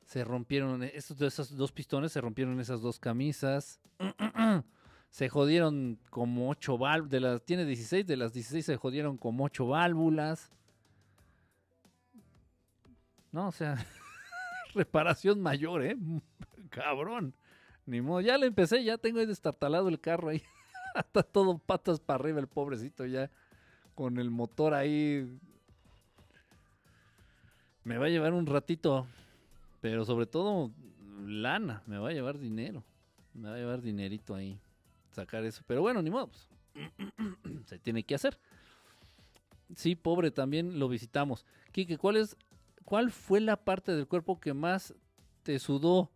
Se 0.05 0.23
rompieron 0.23 0.83
esos, 0.83 1.19
esos 1.19 1.57
dos 1.57 1.71
pistones, 1.71 2.11
se 2.11 2.21
rompieron 2.21 2.59
esas 2.59 2.81
dos 2.81 2.99
camisas. 2.99 3.79
se 5.09 5.29
jodieron 5.29 5.99
como 6.09 6.49
ocho 6.49 6.77
válvulas. 6.77 7.09
De 7.09 7.19
las, 7.19 7.41
tiene 7.43 7.65
16, 7.65 8.05
de 8.05 8.17
las 8.17 8.33
16 8.33 8.65
se 8.65 8.77
jodieron 8.77 9.17
como 9.17 9.45
ocho 9.45 9.67
válvulas. 9.67 10.51
No, 13.31 13.47
o 13.47 13.51
sea, 13.51 13.77
reparación 14.75 15.41
mayor, 15.41 15.83
¿eh? 15.83 15.97
Cabrón. 16.69 17.33
Ni 17.85 18.01
modo, 18.01 18.21
ya 18.21 18.37
le 18.37 18.47
empecé, 18.47 18.83
ya 18.83 18.97
tengo 18.97 19.19
ahí 19.19 19.25
destartalado 19.25 19.89
el 19.89 19.99
carro 19.99 20.29
ahí. 20.29 20.43
Está 20.95 21.23
todo 21.23 21.57
patas 21.57 21.99
para 21.99 22.19
arriba 22.19 22.39
el 22.39 22.47
pobrecito 22.47 23.05
ya. 23.05 23.31
Con 23.95 24.19
el 24.19 24.29
motor 24.29 24.73
ahí. 24.73 25.39
Me 27.83 27.97
va 27.97 28.05
a 28.05 28.09
llevar 28.09 28.33
un 28.33 28.45
ratito. 28.45 29.07
Pero 29.85 30.03
sobre 30.03 30.25
todo, 30.25 30.71
lana. 31.27 31.83
Me 31.85 31.99
va 31.99 32.09
a 32.09 32.11
llevar 32.11 32.39
dinero. 32.39 32.83
Me 33.35 33.49
va 33.49 33.53
a 33.53 33.59
llevar 33.59 33.83
dinerito 33.83 34.33
ahí. 34.33 34.59
Sacar 35.11 35.45
eso. 35.45 35.61
Pero 35.67 35.81
bueno, 35.81 36.01
ni 36.01 36.09
modo. 36.09 36.31
Pues. 36.31 36.49
Se 37.67 37.77
tiene 37.77 38.01
que 38.01 38.15
hacer. 38.15 38.39
Sí, 39.75 39.95
pobre, 39.95 40.31
también 40.31 40.79
lo 40.79 40.89
visitamos. 40.89 41.45
Kike, 41.71 41.99
¿cuál 41.99 42.17
es 42.17 42.35
¿cuál 42.83 43.11
fue 43.11 43.39
la 43.41 43.57
parte 43.57 43.91
del 43.91 44.07
cuerpo 44.07 44.39
que 44.39 44.55
más 44.55 44.95
te 45.43 45.59
sudó? 45.59 46.09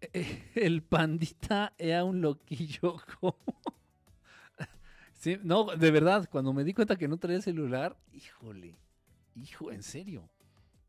El 0.56 0.82
pandita 0.82 1.74
era 1.78 2.02
un 2.02 2.22
loquillo. 2.22 2.96
sí, 5.14 5.38
no, 5.44 5.66
de 5.76 5.90
verdad, 5.92 6.28
cuando 6.28 6.52
me 6.52 6.64
di 6.64 6.74
cuenta 6.74 6.96
que 6.96 7.06
no 7.06 7.18
traía 7.18 7.36
el 7.36 7.44
celular, 7.44 7.96
híjole, 8.12 8.74
hijo, 9.36 9.70
en 9.70 9.84
serio. 9.84 10.28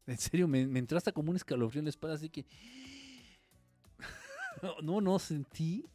En 0.08 0.18
serio, 0.18 0.48
me, 0.48 0.68
me 0.68 0.80
entró 0.80 0.98
hasta 0.98 1.12
como 1.12 1.32
un 1.32 1.36
escalofrío 1.36 1.80
en 1.80 1.86
la 1.86 1.90
espalda, 1.90 2.16
así 2.16 2.30
que... 2.30 2.46
no, 4.84 5.02
no, 5.02 5.20
sentí 5.20 5.86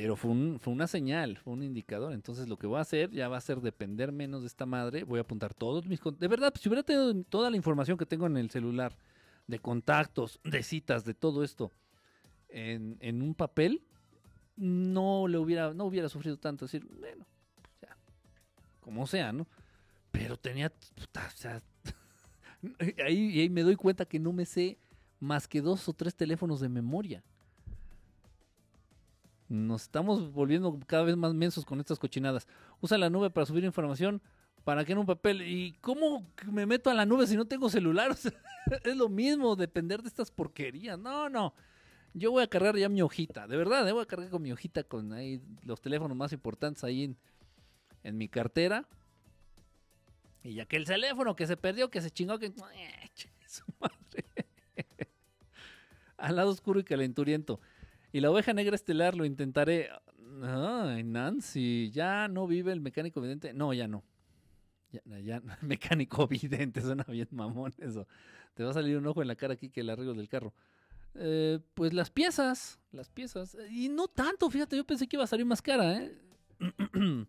pero 0.00 0.14
fue, 0.14 0.30
una 0.30 0.86
señal, 0.86 1.38
fue 1.38 1.54
un 1.54 1.64
indicador. 1.64 2.12
Entonces 2.12 2.48
lo 2.48 2.56
que 2.56 2.68
voy 2.68 2.78
a 2.78 2.82
hacer 2.82 3.10
ya 3.10 3.28
va 3.28 3.36
a 3.36 3.40
ser 3.40 3.60
depender 3.60 4.12
menos 4.12 4.42
de 4.42 4.46
esta 4.46 4.64
madre. 4.64 5.02
Voy 5.02 5.18
a 5.18 5.22
apuntar 5.22 5.54
todos 5.54 5.86
mis... 5.86 6.00
De 6.20 6.28
verdad, 6.28 6.54
si 6.56 6.68
hubiera 6.68 6.84
tenido 6.84 7.12
toda 7.24 7.50
la 7.50 7.56
información 7.56 7.98
que 7.98 8.06
tengo 8.06 8.26
en 8.28 8.36
el 8.36 8.48
celular, 8.48 8.96
de 9.48 9.58
contactos, 9.58 10.38
de 10.44 10.62
citas, 10.62 11.04
de 11.04 11.14
todo 11.14 11.42
esto, 11.42 11.72
en, 12.48 13.22
un 13.22 13.34
papel, 13.34 13.82
no 14.54 15.26
le 15.26 15.36
hubiera, 15.36 15.74
no 15.74 15.86
hubiera 15.86 16.08
sufrido 16.08 16.36
tanto. 16.36 16.66
decir, 16.66 16.86
bueno, 17.00 17.26
ya, 17.82 17.96
como 18.80 19.04
sea, 19.08 19.32
¿no? 19.32 19.48
Pero 20.18 20.36
tenía... 20.36 20.66
o 20.66 21.36
sea, 21.36 21.62
ahí, 23.04 23.40
ahí 23.40 23.48
me 23.48 23.62
doy 23.62 23.76
cuenta 23.76 24.04
que 24.04 24.18
no 24.18 24.32
me 24.32 24.44
sé 24.44 24.76
más 25.20 25.46
que 25.46 25.60
dos 25.60 25.88
o 25.88 25.92
tres 25.92 26.14
teléfonos 26.16 26.58
de 26.58 26.68
memoria. 26.68 27.22
Nos 29.48 29.82
estamos 29.82 30.32
volviendo 30.32 30.76
cada 30.88 31.04
vez 31.04 31.16
más 31.16 31.34
mensos 31.34 31.64
con 31.64 31.78
estas 31.78 32.00
cochinadas. 32.00 32.48
Usa 32.80 32.98
la 32.98 33.08
nube 33.08 33.30
para 33.30 33.46
subir 33.46 33.62
información. 33.62 34.20
¿Para 34.64 34.84
qué 34.84 34.90
en 34.92 34.98
un 34.98 35.06
papel? 35.06 35.40
¿Y 35.42 35.74
cómo 35.80 36.26
me 36.50 36.66
meto 36.66 36.90
a 36.90 36.94
la 36.94 37.06
nube 37.06 37.28
si 37.28 37.36
no 37.36 37.44
tengo 37.46 37.70
celular? 37.70 38.10
es 38.84 38.96
lo 38.96 39.08
mismo 39.08 39.54
depender 39.54 40.02
de 40.02 40.08
estas 40.08 40.32
porquerías. 40.32 40.98
No, 40.98 41.28
no. 41.28 41.54
Yo 42.12 42.32
voy 42.32 42.42
a 42.42 42.48
cargar 42.48 42.76
ya 42.76 42.88
mi 42.88 43.02
hojita. 43.02 43.46
De 43.46 43.56
verdad, 43.56 43.88
¿eh? 43.88 43.92
voy 43.92 44.02
a 44.02 44.06
cargar 44.06 44.30
con 44.30 44.42
mi 44.42 44.50
hojita 44.50 44.82
con 44.82 45.12
ahí 45.12 45.40
los 45.62 45.80
teléfonos 45.80 46.16
más 46.16 46.32
importantes 46.32 46.82
ahí 46.82 47.16
en 48.02 48.18
mi 48.18 48.28
cartera. 48.28 48.88
Y 50.48 50.54
ya 50.54 50.64
que 50.64 50.78
el 50.78 50.86
teléfono 50.86 51.36
que 51.36 51.46
se 51.46 51.58
perdió, 51.58 51.90
que 51.90 52.00
se 52.00 52.10
chingó, 52.10 52.38
que... 52.38 52.50
Su 53.46 53.64
madre. 53.78 54.24
Al 56.16 56.36
lado 56.36 56.48
oscuro 56.48 56.80
y 56.80 56.84
calenturiento. 56.84 57.60
Y 58.12 58.20
la 58.20 58.30
oveja 58.30 58.54
negra 58.54 58.74
estelar 58.74 59.14
lo 59.14 59.26
intentaré. 59.26 59.90
Ay, 60.42 61.04
Nancy, 61.04 61.90
ya 61.90 62.28
no 62.28 62.46
vive 62.46 62.72
el 62.72 62.80
mecánico 62.80 63.20
vidente. 63.20 63.52
No, 63.52 63.74
ya 63.74 63.88
no. 63.88 64.04
Ya, 64.90 65.20
ya, 65.20 65.42
mecánico 65.60 66.26
vidente, 66.26 66.80
suena 66.80 67.04
bien 67.04 67.28
mamón 67.30 67.74
eso. 67.76 68.06
Te 68.54 68.64
va 68.64 68.70
a 68.70 68.74
salir 68.74 68.96
un 68.96 69.06
ojo 69.06 69.20
en 69.20 69.28
la 69.28 69.36
cara 69.36 69.52
aquí 69.52 69.68
que 69.68 69.82
el 69.82 69.90
arreglo 69.90 70.14
del 70.14 70.30
carro. 70.30 70.54
Eh, 71.14 71.58
pues 71.74 71.92
las 71.92 72.08
piezas, 72.08 72.78
las 72.90 73.10
piezas. 73.10 73.54
Y 73.70 73.90
no 73.90 74.08
tanto, 74.08 74.48
fíjate, 74.48 74.78
yo 74.78 74.86
pensé 74.86 75.06
que 75.06 75.16
iba 75.16 75.24
a 75.24 75.28
salir 75.28 75.44
más 75.44 75.60
cara, 75.60 75.98
¿eh? 75.98 76.18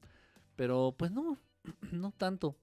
Pero 0.56 0.96
pues 0.98 1.12
no, 1.12 1.38
no 1.92 2.12
tanto. 2.12 2.56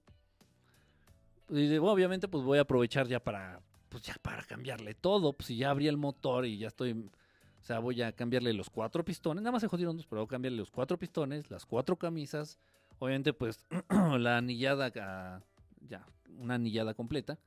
Y 1.49 1.77
obviamente 1.77 2.27
pues 2.27 2.43
voy 2.43 2.57
a 2.57 2.61
aprovechar 2.61 3.07
ya 3.07 3.19
para, 3.19 3.61
pues 3.89 4.03
ya 4.03 4.15
para 4.21 4.43
cambiarle 4.43 4.93
todo. 4.93 5.33
Pues 5.33 5.47
si 5.47 5.57
ya 5.57 5.69
abrí 5.69 5.87
el 5.87 5.97
motor 5.97 6.45
y 6.45 6.57
ya 6.57 6.67
estoy 6.67 7.09
o 7.61 7.65
sea, 7.67 7.79
voy 7.79 8.01
a 8.01 8.13
cambiarle 8.13 8.53
los 8.53 8.69
cuatro 8.69 9.03
pistones, 9.03 9.43
nada 9.43 9.51
más 9.51 9.61
se 9.61 9.67
jodieron 9.67 9.97
dos, 9.97 10.05
pero 10.07 10.21
voy 10.21 10.27
a 10.27 10.29
cambiarle 10.29 10.57
los 10.57 10.71
cuatro 10.71 10.97
pistones, 10.97 11.51
las 11.51 11.65
cuatro 11.65 11.97
camisas, 11.97 12.57
obviamente 12.97 13.33
pues 13.33 13.59
la 13.89 14.37
anillada, 14.37 14.89
ya, 15.81 16.07
una 16.37 16.55
anillada 16.55 16.93
completa. 16.93 17.37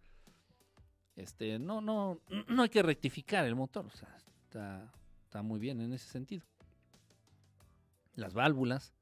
Este, 1.16 1.58
no, 1.58 1.80
no, 1.80 2.20
no 2.48 2.62
hay 2.62 2.68
que 2.68 2.82
rectificar 2.82 3.46
el 3.46 3.54
motor, 3.54 3.86
o 3.86 3.96
sea, 3.96 4.14
está, 4.44 4.92
está 5.24 5.40
muy 5.40 5.58
bien 5.58 5.80
en 5.80 5.94
ese 5.94 6.10
sentido. 6.10 6.44
Las 8.14 8.34
válvulas, 8.34 8.92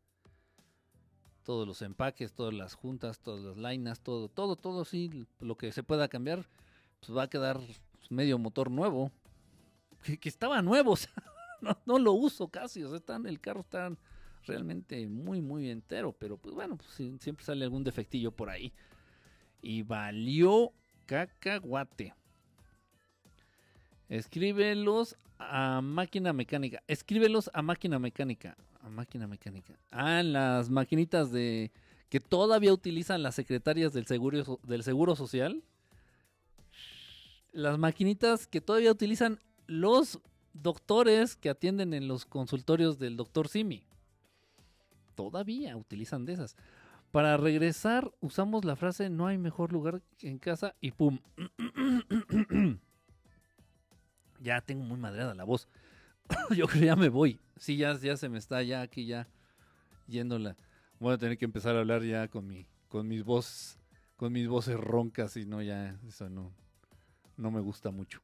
todos 1.49 1.67
los 1.67 1.81
empaques, 1.81 2.35
todas 2.35 2.53
las 2.53 2.75
juntas, 2.75 3.21
todas 3.21 3.41
las 3.41 3.57
lainas, 3.57 4.01
todo, 4.01 4.29
todo, 4.29 4.55
todo, 4.55 4.85
sí, 4.85 5.25
lo 5.41 5.57
que 5.57 5.73
se 5.73 5.83
pueda 5.83 6.07
cambiar, 6.07 6.45
pues 7.01 7.17
va 7.17 7.23
a 7.23 7.31
quedar 7.31 7.59
medio 8.11 8.39
motor 8.39 8.71
nuevo, 8.71 9.11
que, 10.03 10.29
estaba 10.29 10.61
nuevo, 10.61 10.91
o 10.93 10.97
sea, 10.97 11.11
no, 11.87 11.99
lo 11.99 12.13
uso 12.13 12.49
casi, 12.49 12.85
o 12.85 12.91
sea, 12.91 13.01
el 13.25 13.41
carro 13.41 13.61
está 13.63 13.91
realmente 14.45 15.07
muy, 15.07 15.41
muy 15.41 15.71
entero, 15.71 16.15
pero 16.19 16.37
pues 16.37 16.55
bueno, 16.55 16.77
pues, 16.77 16.91
siempre 17.19 17.47
sale 17.47 17.65
algún 17.65 17.83
defectillo 17.83 18.31
por 18.31 18.51
ahí. 18.51 18.71
Y 19.63 19.85
valió 19.85 20.75
cacahuate. 21.07 22.15
Escríbelos 24.11 25.17
a 25.39 25.81
máquina 25.81 26.35
mecánica. 26.35 26.83
Escríbelos 26.87 27.51
a 27.55 27.63
máquina 27.63 27.99
mecánica. 27.99 28.55
Máquina 28.89 29.27
mecánica. 29.27 29.79
Ah, 29.91 30.23
las 30.23 30.71
maquinitas 30.71 31.31
de 31.33 31.71
que 32.09 32.21
todavía 32.21 32.73
utilizan 32.73 33.23
las 33.23 33.35
secretarias 33.35 33.93
del 33.93 34.07
seguro, 34.07 34.61
del 34.63 34.83
seguro 34.83 35.17
social. 35.17 35.63
Las 37.53 37.79
maquinitas 37.79 38.47
que 38.47 38.61
todavía 38.61 38.91
utilizan 38.91 39.41
los 39.67 40.21
doctores 40.55 41.37
que 41.37 41.51
atienden 41.51 41.95
en 41.95 42.09
los 42.09 42.25
consultorios 42.25 42.99
del 42.99 43.17
doctor 43.17 43.49
Simi. 43.49 43.85
Todavía 45.15 45.77
utilizan 45.77 46.25
de 46.25 46.35
esas. 46.35 46.57
Para 47.11 47.37
regresar, 47.37 48.13
usamos 48.21 48.65
la 48.65 48.77
frase 48.77 49.09
no 49.09 49.27
hay 49.27 49.39
mejor 49.39 49.73
lugar 49.73 50.03
que 50.19 50.29
en 50.29 50.39
casa 50.39 50.75
y 50.81 50.91
pum. 50.93 51.19
ya 54.41 54.61
tengo 54.61 54.85
muy 54.85 54.99
madreada 54.99 55.35
la 55.35 55.45
voz. 55.45 55.69
Yo 56.51 56.67
creo 56.67 56.81
que 56.81 56.87
ya 56.87 56.97
me 56.97 57.09
voy. 57.09 57.41
Sí, 57.57 57.77
ya, 57.77 57.99
ya 57.99 58.17
se 58.17 58.29
me 58.29 58.39
está 58.39 58.63
ya 58.63 58.83
aquí 58.83 59.07
ya 59.07 59.29
yéndola. 60.07 60.57
Voy 60.99 61.15
a 61.15 61.19
tener 61.19 61.39
que 61.39 61.45
empezar 61.45 61.77
a 61.77 61.81
hablar 61.81 62.03
ya 62.03 62.29
con 62.29 62.47
mi, 62.47 62.67
con 62.89 63.07
mis 63.07 63.25
voces, 63.25 63.79
con 64.17 64.33
mis 64.33 64.49
voces 64.49 64.79
roncas 64.79 65.37
y 65.37 65.47
no 65.47 65.63
ya, 65.63 65.99
eso 66.07 66.29
no, 66.29 66.53
no 67.37 67.51
me 67.51 67.61
gusta 67.61 67.91
mucho. 67.91 68.21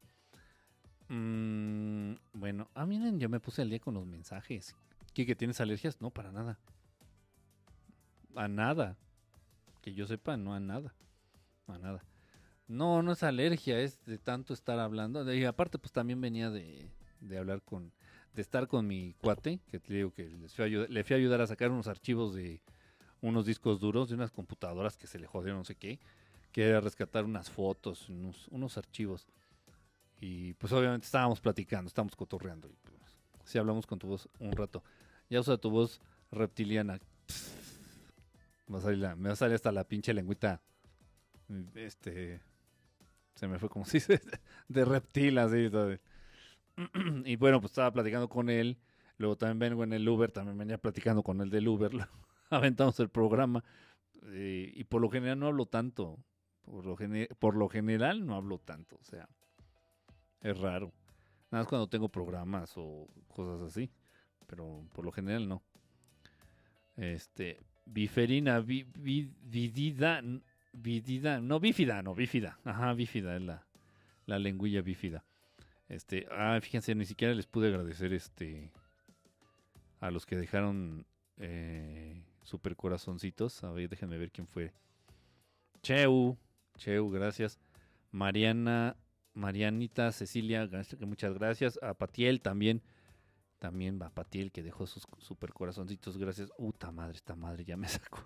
Mm, 1.09 2.15
bueno, 2.33 2.69
ah, 2.75 2.87
miren, 2.87 3.21
yo 3.21 3.29
me 3.29 3.41
puse 3.41 3.63
al 3.63 3.71
día 3.71 3.79
con 3.79 3.95
los 3.95 4.07
mensajes. 4.07 4.75
¿Qué, 5.13 5.27
que 5.27 5.37
tienes 5.37 5.61
alergias? 5.61 6.01
No, 6.01 6.11
para 6.11 6.33
nada. 6.33 6.59
A 8.35 8.49
nada. 8.49 8.97
Que 9.81 9.95
yo 9.95 10.07
sepa, 10.07 10.37
no 10.37 10.55
a 10.55 10.61
nada. 10.61 10.95
A 11.69 11.79
nada. 11.79 12.03
No, 12.67 13.03
no 13.03 13.13
es 13.13 13.23
alergia, 13.23 13.79
es 13.79 14.05
de 14.07 14.19
tanto 14.19 14.55
estar 14.55 14.81
hablando. 14.81 15.33
Y 15.33 15.45
aparte, 15.45 15.79
pues 15.79 15.93
también 15.93 16.21
venía 16.21 16.51
de, 16.51 16.89
de 17.25 17.39
hablar 17.39 17.63
con, 17.63 17.93
de 18.35 18.43
estar 18.43 18.69
con 18.69 18.87
mi 18.87 19.15
cuate, 19.15 19.61
que 19.71 19.79
te 19.79 19.95
digo 19.95 20.13
que 20.13 20.29
les 20.29 20.55
fui 20.55 20.65
a 20.65 20.69
le 20.69 21.05
fui 21.05 21.15
a 21.15 21.19
ayudar 21.19 21.41
a 21.41 21.47
sacar 21.47 21.71
unos 21.71 21.89
archivos 21.89 22.35
de 22.35 22.61
unos 23.25 23.47
discos 23.47 23.81
duros 23.81 24.11
de 24.11 24.15
unas 24.15 24.31
computadoras 24.31 24.97
que 24.97 25.07
se 25.07 25.19
le 25.19 25.27
jodieron 25.27 25.61
no 25.61 25.65
sé 25.65 25.75
qué. 25.75 25.99
Que 26.53 26.79
rescatar 26.81 27.25
unas 27.25 27.51
fotos, 27.51 28.09
unos, 28.09 28.47
unos 28.49 28.79
archivos. 28.79 29.27
Y 30.21 30.53
pues 30.55 30.73
obviamente 30.73 31.07
estábamos 31.07 31.41
platicando, 31.41 31.89
estábamos 31.89 32.15
cotorreando. 32.15 32.69
Y 32.69 32.77
pues, 32.83 32.95
si 33.45 33.59
hablamos 33.59 33.87
con 33.87 33.99
tu 33.99 34.07
voz 34.07 34.29
un 34.39 34.53
rato. 34.53 34.85
Ya 35.31 35.41
usa 35.41 35.57
tu 35.57 35.71
voz 35.71 36.01
reptiliana. 36.31 37.01
Me 38.67 38.75
va, 38.75 38.79
a 38.79 38.83
salir 38.83 39.17
me 39.17 39.29
va 39.29 39.33
a 39.33 39.37
salir 39.37 39.55
hasta 39.55 39.73
la 39.73 39.85
pinche 39.85 40.13
lengüita. 40.15 40.61
Este. 41.75 42.41
Se 43.35 43.49
me 43.49 43.59
fue 43.59 43.69
como 43.69 43.85
si. 43.87 43.99
De 44.69 44.85
reptil, 44.85 45.39
así. 45.39 45.71
todo. 45.71 45.97
Y 47.25 47.37
bueno, 47.37 47.61
pues 47.61 47.73
estaba 47.73 47.93
platicando 47.93 48.29
con 48.29 48.51
él. 48.51 48.79
Luego 49.19 49.37
también 49.37 49.59
vengo 49.71 49.85
en 49.85 49.93
el 49.93 50.09
Uber. 50.09 50.31
También 50.33 50.59
venía 50.59 50.79
platicando 50.79 51.23
con 51.23 51.41
el 51.41 51.51
del 51.51 51.69
Uber. 51.69 51.93
Aventamos 52.51 52.99
el 53.01 53.09
programa. 53.09 53.65
eh, 54.27 54.73
y 54.75 54.85
por 54.85 55.01
lo 55.03 55.11
general 55.11 55.39
no 55.39 55.47
hablo 55.47 55.67
tanto. 55.67 56.19
Por 56.65 56.87
lo, 56.87 56.97
por 57.39 57.57
lo 57.57 57.69
general 57.69 58.27
no 58.27 58.35
hablo 58.37 58.59
tanto. 58.59 58.97
O 59.01 59.05
sea, 59.05 59.29
es 60.41 60.59
raro. 60.59 60.93
Nada 61.51 61.63
más 61.65 61.69
cuando 61.69 61.89
tengo 61.89 62.09
programas 62.09 62.73
o 62.77 63.09
cosas 63.29 63.63
así. 63.63 63.91
Pero 64.47 64.85
por 64.93 65.05
lo 65.05 65.13
general 65.13 65.49
no. 65.49 65.63
Este, 66.97 67.59
biferina, 67.85 68.61
vi, 68.61 68.85
vi- 68.85 69.31
vidida, 69.43 70.23
vidida, 70.73 71.41
no, 71.41 71.61
bífida, 71.61 72.03
no, 72.03 72.15
bífida. 72.15 72.59
Ajá, 72.65 72.93
bífida 72.95 73.37
es 73.37 73.43
la, 73.43 73.67
la 74.27 74.39
lengüilla 74.39 74.83
bífida. 74.83 75.25
Este, 75.89 76.27
ah, 76.31 76.59
fíjense, 76.63 76.95
ni 76.95 77.05
siquiera 77.05 77.35
les 77.35 77.47
pude 77.47 77.69
agradecer 77.69 78.13
este 78.13 78.73
a 80.01 80.11
los 80.11 80.27
que 80.27 80.37
dejaron 80.37 81.07
eh, 81.39 82.23
super 82.43 82.77
corazoncitos. 82.77 83.63
A 83.65 83.73
ver, 83.73 83.89
déjenme 83.89 84.19
ver 84.19 84.31
quién 84.31 84.47
fue. 84.47 84.73
Cheu, 85.83 86.37
Cheu, 86.77 87.11
gracias. 87.11 87.59
Mariana, 88.11 88.97
Marianita, 89.35 90.13
Cecilia, 90.13 90.69
muchas 91.01 91.35
gracias. 91.35 91.79
A 91.83 91.95
Patiel 91.95 92.41
también. 92.41 92.83
También 93.59 93.99
va 94.01 94.11
Patiel 94.11 94.53
que 94.53 94.63
dejó 94.63 94.87
sus 94.87 95.07
super 95.19 95.53
corazoncitos. 95.53 96.19
Gracias. 96.19 96.51
Uta 96.59 96.91
madre, 96.91 97.17
esta 97.17 97.35
madre 97.35 97.65
ya 97.65 97.77
me 97.77 97.89
sacó. 97.89 98.25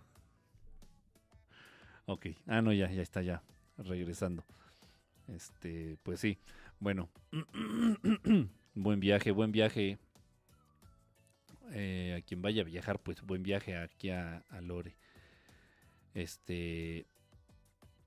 Ok. 2.06 2.26
Ah, 2.46 2.62
no, 2.62 2.72
ya, 2.72 2.90
ya 2.90 3.02
está 3.02 3.22
ya. 3.22 3.42
Regresando. 3.76 4.44
Este, 5.28 5.96
pues 6.02 6.20
sí. 6.20 6.38
Bueno. 6.80 7.08
buen 8.74 9.00
viaje, 9.00 9.30
buen 9.30 9.52
viaje. 9.52 9.98
Eh, 11.72 12.16
a 12.18 12.22
quien 12.26 12.40
vaya 12.40 12.62
a 12.62 12.64
viajar, 12.64 12.98
pues 13.02 13.20
buen 13.22 13.42
viaje 13.42 13.76
aquí 13.76 14.10
a, 14.10 14.44
Lore. 14.62 14.96
Este. 16.14 17.06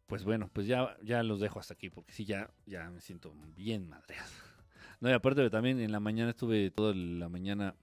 Pues 0.08 0.24
bueno, 0.26 0.50
pues 0.52 0.68
ya, 0.68 0.98
ya 1.04 1.24
los 1.24 1.40
dejo 1.40 1.60
hasta 1.60 1.74
aquí, 1.74 1.90
porque 1.90 2.12
sí, 2.12 2.26
ya, 2.26 2.50
ya 2.66 2.90
me 2.90 3.02
siento 3.02 3.34
bien 3.56 3.88
madreado. 3.88 4.30
No, 5.00 5.10
y 5.10 5.14
aparte 5.14 5.50
también 5.50 5.80
en 5.80 5.92
la 5.92 6.00
mañana 6.00 6.30
estuve 6.30 6.70
toda 6.70 6.94
la 6.94 7.28
mañana 7.28 7.74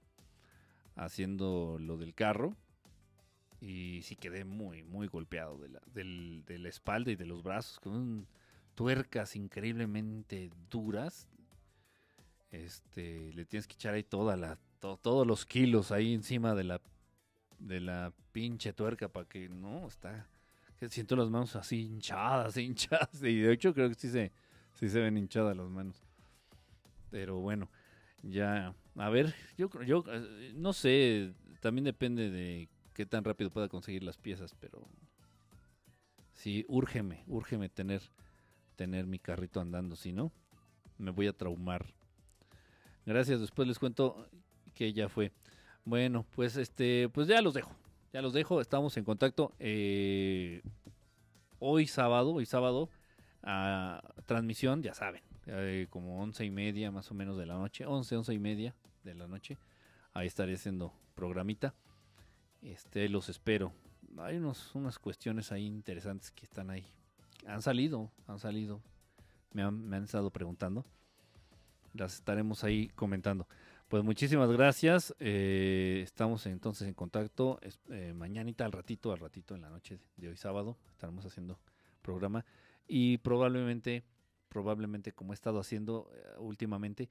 haciendo 0.95 1.77
lo 1.81 1.97
del 1.97 2.15
carro. 2.15 2.55
Y 3.61 4.03
sí 4.05 4.15
quedé 4.15 4.45
muy, 4.45 4.85
muy 4.85 5.09
golpeado 5.09 5.59
de 5.59 5.69
la, 5.69 5.81
del- 5.93 6.45
espalda 6.67 7.11
y 7.11 7.17
de 7.17 7.27
los 7.27 7.43
brazos, 7.43 7.81
con 7.81 7.93
un- 7.97 8.29
tuercas 8.79 9.35
increíblemente 9.35 10.53
duras. 10.71 11.27
Este, 12.53 13.33
le 13.33 13.45
tienes 13.45 13.67
que 13.67 13.75
echar 13.75 13.95
ahí 13.95 14.05
toda 14.05 14.37
la, 14.37 14.57
to- 14.79 14.99
todos 15.03 15.27
los 15.27 15.45
kilos 15.45 15.91
ahí 15.91 16.15
encima 16.15 16.55
de 16.55 16.63
la, 16.63 16.81
de 17.59 17.81
la 17.81 18.13
pinche 18.31 18.73
tuerca 18.73 19.09
para 19.09 19.27
que 19.29 19.49
no, 19.49 19.89
está, 19.89 20.29
que 20.79 20.89
siento 20.89 21.17
las 21.17 21.29
manos 21.29 21.57
así 21.57 21.81
hinchadas, 21.87 22.57
hinchadas. 22.59 23.21
Y 23.25 23.41
de 23.41 23.53
hecho 23.53 23.75
creo 23.75 23.89
que 23.89 23.97
sí 23.97 24.09
se, 24.11 24.31
sí 24.75 24.89
se 24.89 25.01
ven 25.01 25.19
hinchadas 25.19 25.57
las 25.57 25.69
manos. 25.69 26.01
Pero 27.11 27.41
bueno, 27.41 27.69
ya, 28.23 28.75
a 28.95 29.09
ver, 29.11 29.35
yo, 29.57 29.69
yo 29.85 30.05
eh, 30.07 30.53
no 30.55 30.73
sé, 30.73 31.33
también 31.61 31.85
depende 31.85 32.31
de 32.31 32.69
qué 32.95 33.07
tan 33.07 33.25
rápido 33.25 33.51
pueda 33.51 33.69
conseguir 33.69 34.05
las 34.05 34.19
piezas, 34.19 34.55
pero 34.61 34.87
sí, 36.33 36.65
úrgeme, 36.69 37.25
úrgeme 37.27 37.69
tener, 37.69 38.03
tener 38.79 39.09
mi 39.09 39.19
carrito 39.19 39.61
andando, 39.61 39.97
si 39.97 40.13
no, 40.13 40.33
me 40.99 41.11
voy 41.11 41.27
a 41.27 41.33
traumar. 41.33 41.93
Gracias, 43.05 43.41
después 43.41 43.67
les 43.67 43.77
cuento 43.79 44.29
que 44.73 44.93
ya 44.93 45.09
fue. 45.09 45.33
Bueno, 45.85 46.25
pues 46.31 46.57
este, 46.57 47.09
pues 47.09 47.27
ya 47.27 47.43
los 47.43 47.55
dejo, 47.55 47.75
ya 48.13 48.23
los 48.23 48.33
dejo, 48.33 48.61
estamos 48.61 48.97
en 48.97 49.05
contacto. 49.05 49.53
eh, 49.59 50.63
hoy 51.59 51.89
sábado, 51.89 52.35
hoy 52.35 52.47
sábado, 52.47 52.89
a 53.43 54.01
transmisión, 54.27 54.81
ya 54.81 54.95
saben, 54.95 55.23
eh, 55.47 55.89
como 55.91 56.23
once 56.23 56.45
y 56.45 56.51
media 56.51 56.93
más 56.93 57.11
o 57.11 57.15
menos 57.15 57.37
de 57.37 57.47
la 57.47 57.55
noche, 57.55 57.85
once, 57.85 58.15
once 58.17 58.33
y 58.33 58.39
media 58.39 58.77
de 59.03 59.15
la 59.17 59.27
noche, 59.27 59.59
ahí 60.15 60.29
estaré 60.29 60.55
haciendo 60.55 60.93
programita. 61.17 61.75
Este, 62.63 63.09
los 63.09 63.29
espero. 63.29 63.73
Hay 64.19 64.37
unos, 64.37 64.73
unas 64.77 65.01
cuestiones 65.01 65.51
ahí 65.51 65.67
interesantes 65.67 66.31
que 66.31 66.45
están 66.45 66.71
ahí. 66.71 66.87
Han 67.49 67.63
salido, 67.63 68.11
han 68.27 68.39
salido. 68.39 68.81
Me 69.53 69.63
han, 69.63 69.87
me 69.89 69.97
han 69.97 70.05
estado 70.05 70.31
preguntando. 70.31 70.85
Las 71.95 72.15
estaremos 72.15 72.63
ahí 72.65 72.89
comentando. 72.95 73.49
Pues 73.89 74.05
muchísimas 74.05 74.51
gracias. 74.51 75.15
eh, 75.19 76.01
estamos 76.05 76.45
entonces 76.47 76.87
en 76.87 76.95
contacto. 76.95 77.59
Es- 77.63 77.81
eh, 77.91 78.13
mañanita 78.15 78.65
al 78.67 78.73
ratito, 78.73 79.13
al 79.13 79.19
ratito 79.19 79.55
en 79.55 79.63
la 79.63 79.71
noche 79.71 79.99
de 80.17 80.29
hoy 80.29 80.37
sábado, 80.37 80.77
estaremos 80.91 81.25
haciendo 81.25 81.59
programa. 82.03 82.45
Y 82.87 83.17
probablemente, 83.19 84.05
probablemente 84.51 85.13
como 85.13 85.33
he 85.33 85.35
estado 85.35 85.59
haciendo 85.59 86.11
eh, 86.15 86.39
últimamente, 86.39 87.09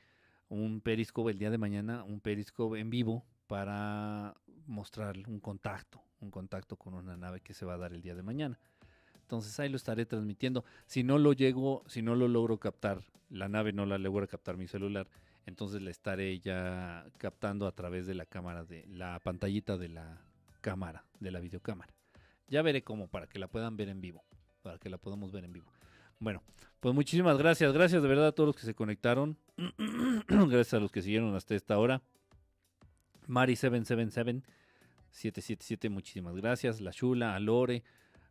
un 0.50 0.82
periscope 0.82 1.32
el 1.32 1.40
día 1.40 1.50
de 1.50 1.58
mañana, 1.58 2.04
un 2.04 2.20
periscope 2.20 2.80
en 2.80 2.90
vivo 2.92 3.26
para 3.48 4.36
mostrar 4.68 5.18
un 5.28 5.40
contacto, 5.40 6.00
un 6.22 6.30
contacto 6.30 6.76
con 6.76 6.94
una 6.94 7.18
nave 7.18 7.42
que 7.42 7.54
se 7.56 7.66
va 7.66 7.74
a 7.74 7.78
dar 7.78 7.92
el 7.94 8.02
día 8.02 8.14
de 8.16 8.22
mañana. 8.24 8.60
Entonces 9.28 9.60
ahí 9.60 9.68
lo 9.68 9.76
estaré 9.76 10.06
transmitiendo. 10.06 10.64
Si 10.86 11.04
no 11.04 11.18
lo 11.18 11.34
llego, 11.34 11.84
si 11.88 12.02
no 12.02 12.16
lo 12.16 12.30
logro 12.30 12.60
captar, 12.60 13.04
la 13.30 13.50
nave 13.50 13.74
no 13.74 13.86
la 13.86 13.98
logro 13.98 14.26
captar 14.26 14.56
mi 14.56 14.68
celular, 14.68 15.10
entonces 15.46 15.82
la 15.82 15.92
estaré 15.92 16.40
ya 16.40 17.06
captando 17.18 17.68
a 17.68 17.74
través 17.74 18.08
de 18.08 18.14
la 18.14 18.26
cámara 18.26 18.64
de 18.64 18.86
la 18.88 19.20
pantallita 19.20 19.78
de 19.78 19.90
la 19.90 20.22
cámara, 20.62 21.04
de 21.20 21.32
la 21.32 21.42
videocámara. 21.42 21.94
Ya 22.48 22.62
veré 22.62 22.86
cómo 22.86 23.10
para 23.10 23.28
que 23.28 23.38
la 23.38 23.50
puedan 23.50 23.76
ver 23.76 23.90
en 23.90 24.00
vivo, 24.00 24.24
para 24.62 24.78
que 24.78 24.90
la 24.90 24.98
podamos 24.98 25.34
ver 25.34 25.44
en 25.44 25.52
vivo. 25.52 25.74
Bueno, 26.20 26.42
pues 26.80 26.96
muchísimas 26.96 27.38
gracias, 27.38 27.74
gracias 27.74 28.02
de 28.02 28.08
verdad 28.08 28.28
a 28.28 28.32
todos 28.32 28.48
los 28.48 28.56
que 28.56 28.66
se 28.66 28.76
conectaron. 28.76 29.38
gracias 30.30 30.74
a 30.76 30.80
los 30.80 30.90
que 30.90 31.02
siguieron 31.02 31.36
hasta 31.36 31.54
esta 31.54 31.78
hora. 31.78 32.02
Mari777 33.28 34.42
777, 35.12 35.90
muchísimas 35.90 36.36
gracias. 36.36 36.80
La 36.80 36.92
Chula, 36.92 37.36
a 37.36 37.40
Lore, 37.40 37.84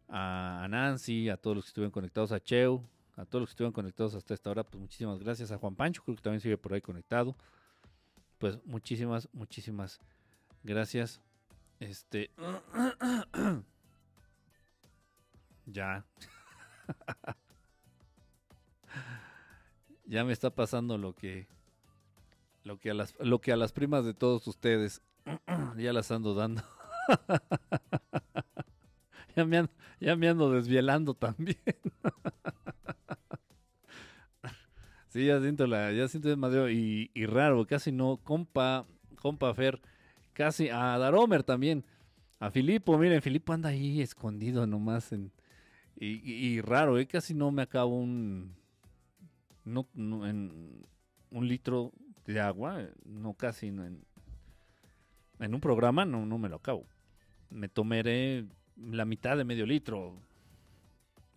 a, 0.08 0.66
Nancy, 0.68 1.28
a 1.28 1.36
todos 1.36 1.56
los 1.56 1.64
que 1.64 1.68
estuvieron 1.68 1.90
conectados, 1.90 2.32
a 2.32 2.40
Cheu, 2.40 2.82
a 3.16 3.24
todos 3.24 3.42
los 3.42 3.48
que 3.48 3.52
estuvieron 3.52 3.72
conectados 3.72 4.14
hasta 4.14 4.34
esta 4.34 4.50
hora, 4.50 4.64
pues 4.64 4.80
muchísimas 4.80 5.18
gracias. 5.18 5.50
A 5.50 5.58
Juan 5.58 5.74
Pancho, 5.74 6.02
creo 6.04 6.16
que 6.16 6.22
también 6.22 6.40
sigue 6.40 6.58
por 6.58 6.74
ahí 6.74 6.80
conectado. 6.80 7.34
Pues 8.38 8.58
muchísimas, 8.64 9.28
muchísimas 9.32 10.00
gracias. 10.62 11.20
Este. 11.80 12.30
ya. 15.66 16.04
ya 20.06 20.24
me 20.24 20.32
está 20.32 20.50
pasando 20.50 20.98
lo 20.98 21.14
que. 21.14 21.46
Lo 22.64 22.80
que, 22.80 22.90
a 22.90 22.94
las, 22.94 23.14
lo 23.20 23.40
que 23.40 23.52
a 23.52 23.56
las 23.56 23.72
primas 23.72 24.04
de 24.04 24.12
todos 24.12 24.44
ustedes 24.48 25.00
ya 25.76 25.92
las 25.92 26.10
ando 26.10 26.34
dando. 26.34 26.64
ya, 29.36 29.44
me 29.44 29.58
ando, 29.58 29.70
ya 30.00 30.16
me 30.16 30.28
ando 30.28 30.50
desvielando 30.50 31.14
también. 31.14 31.58
sí, 35.08 35.26
ya 35.26 35.40
siento 35.40 35.66
la, 35.66 35.92
ya 35.92 36.08
siento 36.08 36.28
demasiado 36.28 36.70
y, 36.70 37.10
y 37.14 37.26
raro, 37.26 37.66
casi 37.66 37.92
no, 37.92 38.18
compa, 38.22 38.86
compa 39.20 39.54
Fer, 39.54 39.80
casi, 40.32 40.68
a 40.68 40.98
Daromer 40.98 41.42
también, 41.42 41.84
a 42.40 42.50
Filipo, 42.50 42.98
miren, 42.98 43.22
Filipo 43.22 43.52
anda 43.52 43.70
ahí 43.70 44.00
escondido 44.02 44.66
nomás 44.66 45.12
en, 45.12 45.32
y, 45.96 46.16
y- 46.24 46.46
y 46.56 46.60
raro, 46.60 46.98
eh, 46.98 47.06
casi 47.06 47.34
no 47.34 47.50
me 47.52 47.62
acabo 47.62 47.96
un, 47.98 48.54
no, 49.64 49.88
no, 49.94 50.26
en 50.26 50.84
un 51.30 51.48
litro 51.48 51.92
de 52.26 52.40
agua, 52.40 52.82
no 53.04 53.34
casi, 53.34 53.68
en, 53.68 54.04
en 55.38 55.54
un 55.54 55.60
programa 55.60 56.04
no, 56.04 56.24
no 56.26 56.38
me 56.38 56.48
lo 56.48 56.56
acabo. 56.56 56.86
Me 57.50 57.68
tomaré 57.68 58.46
la 58.76 59.04
mitad 59.04 59.36
de 59.36 59.44
medio 59.44 59.66
litro, 59.66 60.18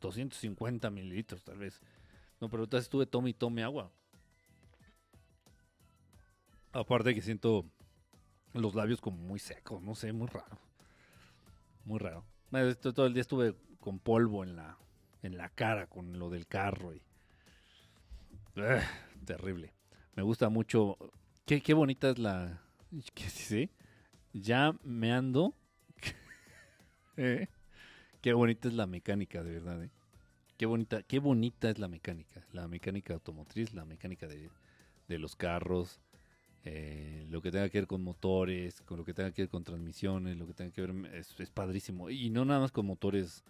250 0.02 0.90
mililitros 0.90 1.44
tal 1.44 1.58
vez. 1.58 1.82
No, 2.40 2.50
pero 2.50 2.64
entonces 2.64 2.86
estuve 2.86 3.06
tome 3.06 3.32
y 3.32 3.34
tome 3.34 3.64
agua. 3.64 3.92
Aparte 6.72 7.16
que 7.16 7.22
siento 7.22 7.66
los 8.54 8.76
labios 8.76 9.02
como 9.02 9.18
muy 9.18 9.40
secos, 9.40 9.82
no 9.82 9.96
sé, 9.96 10.14
muy 10.14 10.28
raro. 10.28 10.60
Muy 11.86 12.00
raro. 12.00 12.26
Todo 12.82 13.08
el 13.08 13.14
día 13.14 13.22
estuve 13.22 13.56
con 13.80 14.00
polvo 14.00 14.44
en 14.44 14.56
la, 14.56 14.78
en 15.22 15.38
la 15.38 15.50
cara 15.50 15.88
con 15.88 16.18
lo 16.20 16.30
del 16.30 16.48
carro 16.48 16.94
y... 16.94 17.02
Terrible. 19.26 19.74
Me 20.16 20.24
gusta 20.24 20.50
mucho. 20.50 20.98
Qué, 21.46 21.62
qué 21.62 21.74
bonita 21.74 22.10
es 22.10 22.20
la... 22.20 22.62
¿Qué 23.14 23.30
sí? 23.30 23.70
Ya 24.34 24.76
me 24.84 25.12
ando... 25.12 25.56
¿Eh? 27.22 27.50
Qué 28.22 28.32
bonita 28.32 28.70
es 28.70 28.74
la 28.76 28.88
mecánica, 28.88 29.44
de 29.44 29.52
verdad, 29.52 29.84
¿eh? 29.84 29.90
Qué 30.58 30.66
bonita, 30.66 31.04
qué 31.04 31.20
bonita 31.20 31.70
es 31.70 31.78
la 31.78 31.90
mecánica. 31.90 32.46
La 32.54 32.70
mecánica 32.70 33.14
automotriz, 33.14 33.74
la 33.74 33.84
mecánica 33.84 34.26
de, 34.26 35.20
los 35.20 35.36
carros, 35.36 36.00
eh, 36.64 37.26
lo 37.30 37.42
que 37.42 37.52
tenga 37.52 37.68
que 37.68 37.80
ver 37.80 37.88
con 37.88 38.04
motores, 38.04 38.82
con 38.84 38.98
lo 38.98 39.04
que 39.04 39.14
tenga 39.14 39.32
que 39.34 39.42
ver 39.42 39.50
con 39.50 39.66
transmisiones, 39.66 40.38
lo 40.38 40.48
que 40.48 40.54
tenga 40.54 40.72
que 40.72 40.82
ver, 40.82 41.14
es, 41.14 41.50
padrísimo. 41.50 42.10
Y 42.10 42.30
no 42.30 42.46
nada 42.46 42.62
más 42.62 42.72
con 42.72 42.86
motores 42.86 43.44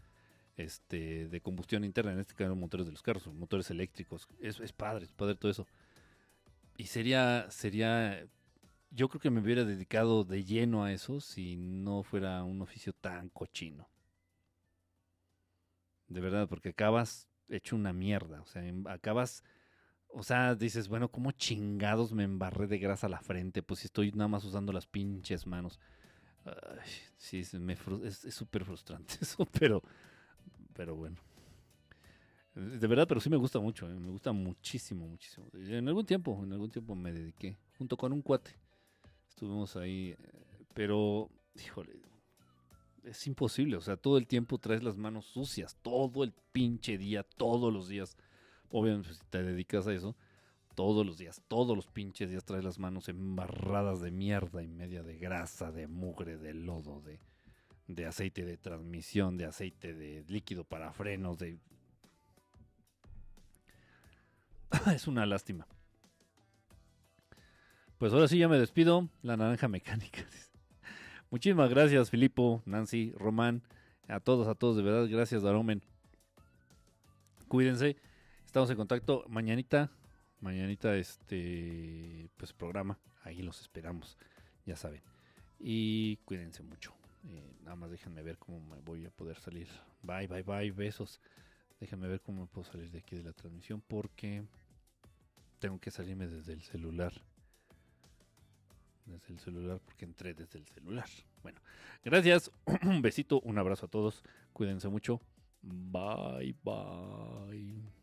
este, 0.57 1.27
de 1.27 1.41
combustión 1.41 1.83
interna, 1.83 2.13
en 2.13 2.19
este 2.19 2.33
caso 2.33 2.55
motores 2.55 2.87
de 2.87 2.91
los 2.91 3.03
carros, 3.03 3.27
motores 3.27 3.69
eléctricos. 3.69 4.27
Es, 4.41 4.59
es 4.59 4.73
padre, 4.73 5.05
es 5.05 5.13
padre 5.13 5.35
todo 5.35 5.51
eso. 5.51 5.67
Y 6.75 6.85
sería, 6.85 7.45
sería, 7.51 8.25
yo 8.91 9.09
creo 9.09 9.21
que 9.21 9.29
me 9.29 9.41
hubiera 9.41 9.65
dedicado 9.65 10.23
de 10.23 10.43
lleno 10.43 10.83
a 10.83 10.91
eso 10.93 11.21
si 11.21 11.57
no 11.57 12.03
fuera 12.03 12.43
un 12.43 12.61
oficio 12.61 12.93
tan 12.93 13.29
cochino. 13.29 13.87
De 16.07 16.19
verdad, 16.21 16.47
porque 16.47 16.69
acabas 16.69 17.27
hecho 17.49 17.75
una 17.75 17.93
mierda. 17.93 18.41
O 18.41 18.45
sea, 18.45 18.63
acabas. 18.87 19.43
O 20.09 20.23
sea, 20.23 20.55
dices, 20.55 20.87
bueno, 20.89 21.09
¿cómo 21.11 21.31
chingados 21.31 22.13
me 22.13 22.23
embarré 22.23 22.67
de 22.67 22.79
grasa 22.79 23.09
la 23.09 23.21
frente? 23.21 23.63
Pues 23.63 23.81
si 23.81 23.87
estoy 23.87 24.11
nada 24.11 24.27
más 24.27 24.43
usando 24.43 24.73
las 24.73 24.87
pinches 24.87 25.45
manos. 25.47 25.79
Sí, 27.17 27.39
es 27.41 28.19
súper 28.33 28.65
frustrante 28.65 29.15
eso, 29.21 29.45
pero, 29.59 29.83
pero 30.73 30.95
bueno. 30.95 31.17
De 32.55 32.87
verdad, 32.87 33.07
pero 33.07 33.21
sí 33.21 33.29
me 33.29 33.37
gusta 33.37 33.59
mucho, 33.59 33.89
eh, 33.89 33.93
me 33.93 34.09
gusta 34.09 34.31
muchísimo, 34.31 35.07
muchísimo. 35.07 35.47
En 35.53 35.87
algún 35.87 36.05
tiempo, 36.05 36.39
en 36.43 36.51
algún 36.51 36.69
tiempo 36.69 36.95
me 36.95 37.13
dediqué, 37.13 37.57
junto 37.77 37.95
con 37.95 38.11
un 38.11 38.21
cuate. 38.21 38.51
Estuvimos 39.29 39.75
ahí, 39.75 40.15
eh, 40.17 40.65
pero, 40.73 41.29
híjole, 41.55 41.99
es 43.03 43.25
imposible, 43.27 43.77
o 43.77 43.81
sea, 43.81 43.97
todo 43.97 44.17
el 44.17 44.27
tiempo 44.27 44.57
traes 44.57 44.83
las 44.83 44.97
manos 44.97 45.25
sucias, 45.25 45.77
todo 45.81 46.23
el 46.23 46.33
pinche 46.51 46.97
día, 46.97 47.23
todos 47.23 47.71
los 47.73 47.87
días. 47.87 48.17
Obviamente, 48.69 49.13
si 49.13 49.21
te 49.29 49.41
dedicas 49.41 49.87
a 49.87 49.93
eso, 49.93 50.15
todos 50.75 51.05
los 51.05 51.17
días, 51.17 51.41
todos 51.47 51.75
los 51.75 51.87
pinches 51.87 52.29
días 52.29 52.45
traes 52.45 52.63
las 52.63 52.79
manos 52.79 53.09
embarradas 53.09 54.01
de 54.01 54.11
mierda 54.11 54.63
y 54.63 54.67
media 54.67 55.03
de 55.03 55.17
grasa, 55.17 55.71
de 55.71 55.87
mugre, 55.87 56.37
de 56.37 56.53
lodo, 56.53 57.01
de, 57.01 57.19
de 57.87 58.05
aceite 58.05 58.45
de 58.45 58.57
transmisión, 58.57 59.37
de 59.37 59.45
aceite 59.45 59.93
de 59.93 60.23
líquido 60.27 60.63
para 60.63 60.93
frenos, 60.93 61.37
de... 61.37 61.57
es 64.93 65.07
una 65.07 65.25
lástima. 65.25 65.67
Pues 67.99 68.13
ahora 68.13 68.29
sí 68.29 68.37
ya 68.37 68.47
me 68.47 68.57
despido. 68.57 69.09
La 69.23 69.35
naranja 69.35 69.67
mecánica. 69.67 70.25
Muchísimas 71.31 71.69
gracias, 71.69 72.09
Filipo, 72.09 72.63
Nancy, 72.65 73.11
Román, 73.17 73.61
a 74.07 74.21
todos, 74.21 74.47
a 74.47 74.55
todos, 74.55 74.77
de 74.77 74.83
verdad, 74.83 75.05
gracias, 75.09 75.43
Daromen. 75.43 75.83
Cuídense, 77.49 77.97
estamos 78.45 78.69
en 78.69 78.77
contacto 78.77 79.25
mañanita, 79.27 79.91
mañanita 80.39 80.95
este, 80.95 82.29
pues 82.37 82.53
programa, 82.53 82.97
ahí 83.23 83.41
los 83.41 83.59
esperamos, 83.59 84.17
ya 84.65 84.77
saben. 84.77 85.01
Y 85.59 86.15
cuídense 86.23 86.63
mucho. 86.63 86.93
Eh, 87.27 87.53
nada 87.63 87.75
más 87.75 87.91
déjenme 87.91 88.23
ver 88.23 88.37
cómo 88.37 88.61
me 88.61 88.79
voy 88.79 89.05
a 89.05 89.09
poder 89.09 89.37
salir. 89.41 89.67
Bye, 90.03 90.27
bye, 90.27 90.43
bye, 90.43 90.71
besos. 90.71 91.19
Déjenme 91.81 92.07
ver 92.07 92.21
cómo 92.21 92.43
me 92.43 92.47
puedo 92.47 92.63
salir 92.63 92.89
de 92.91 92.99
aquí 92.99 93.17
de 93.17 93.23
la 93.23 93.33
transmisión 93.33 93.83
porque 93.85 94.45
tengo 95.59 95.79
que 95.79 95.91
salirme 95.91 96.27
desde 96.27 96.53
el 96.53 96.61
celular 96.61 97.11
desde 99.09 99.33
el 99.33 99.39
celular 99.39 99.79
porque 99.83 100.05
entré 100.05 100.33
desde 100.33 100.59
el 100.59 100.67
celular. 100.67 101.07
Bueno, 101.41 101.59
gracias, 102.03 102.51
un 102.83 103.01
besito, 103.01 103.41
un 103.41 103.57
abrazo 103.57 103.85
a 103.87 103.89
todos, 103.89 104.23
cuídense 104.53 104.87
mucho, 104.89 105.21
bye 105.61 106.55
bye. 106.63 107.98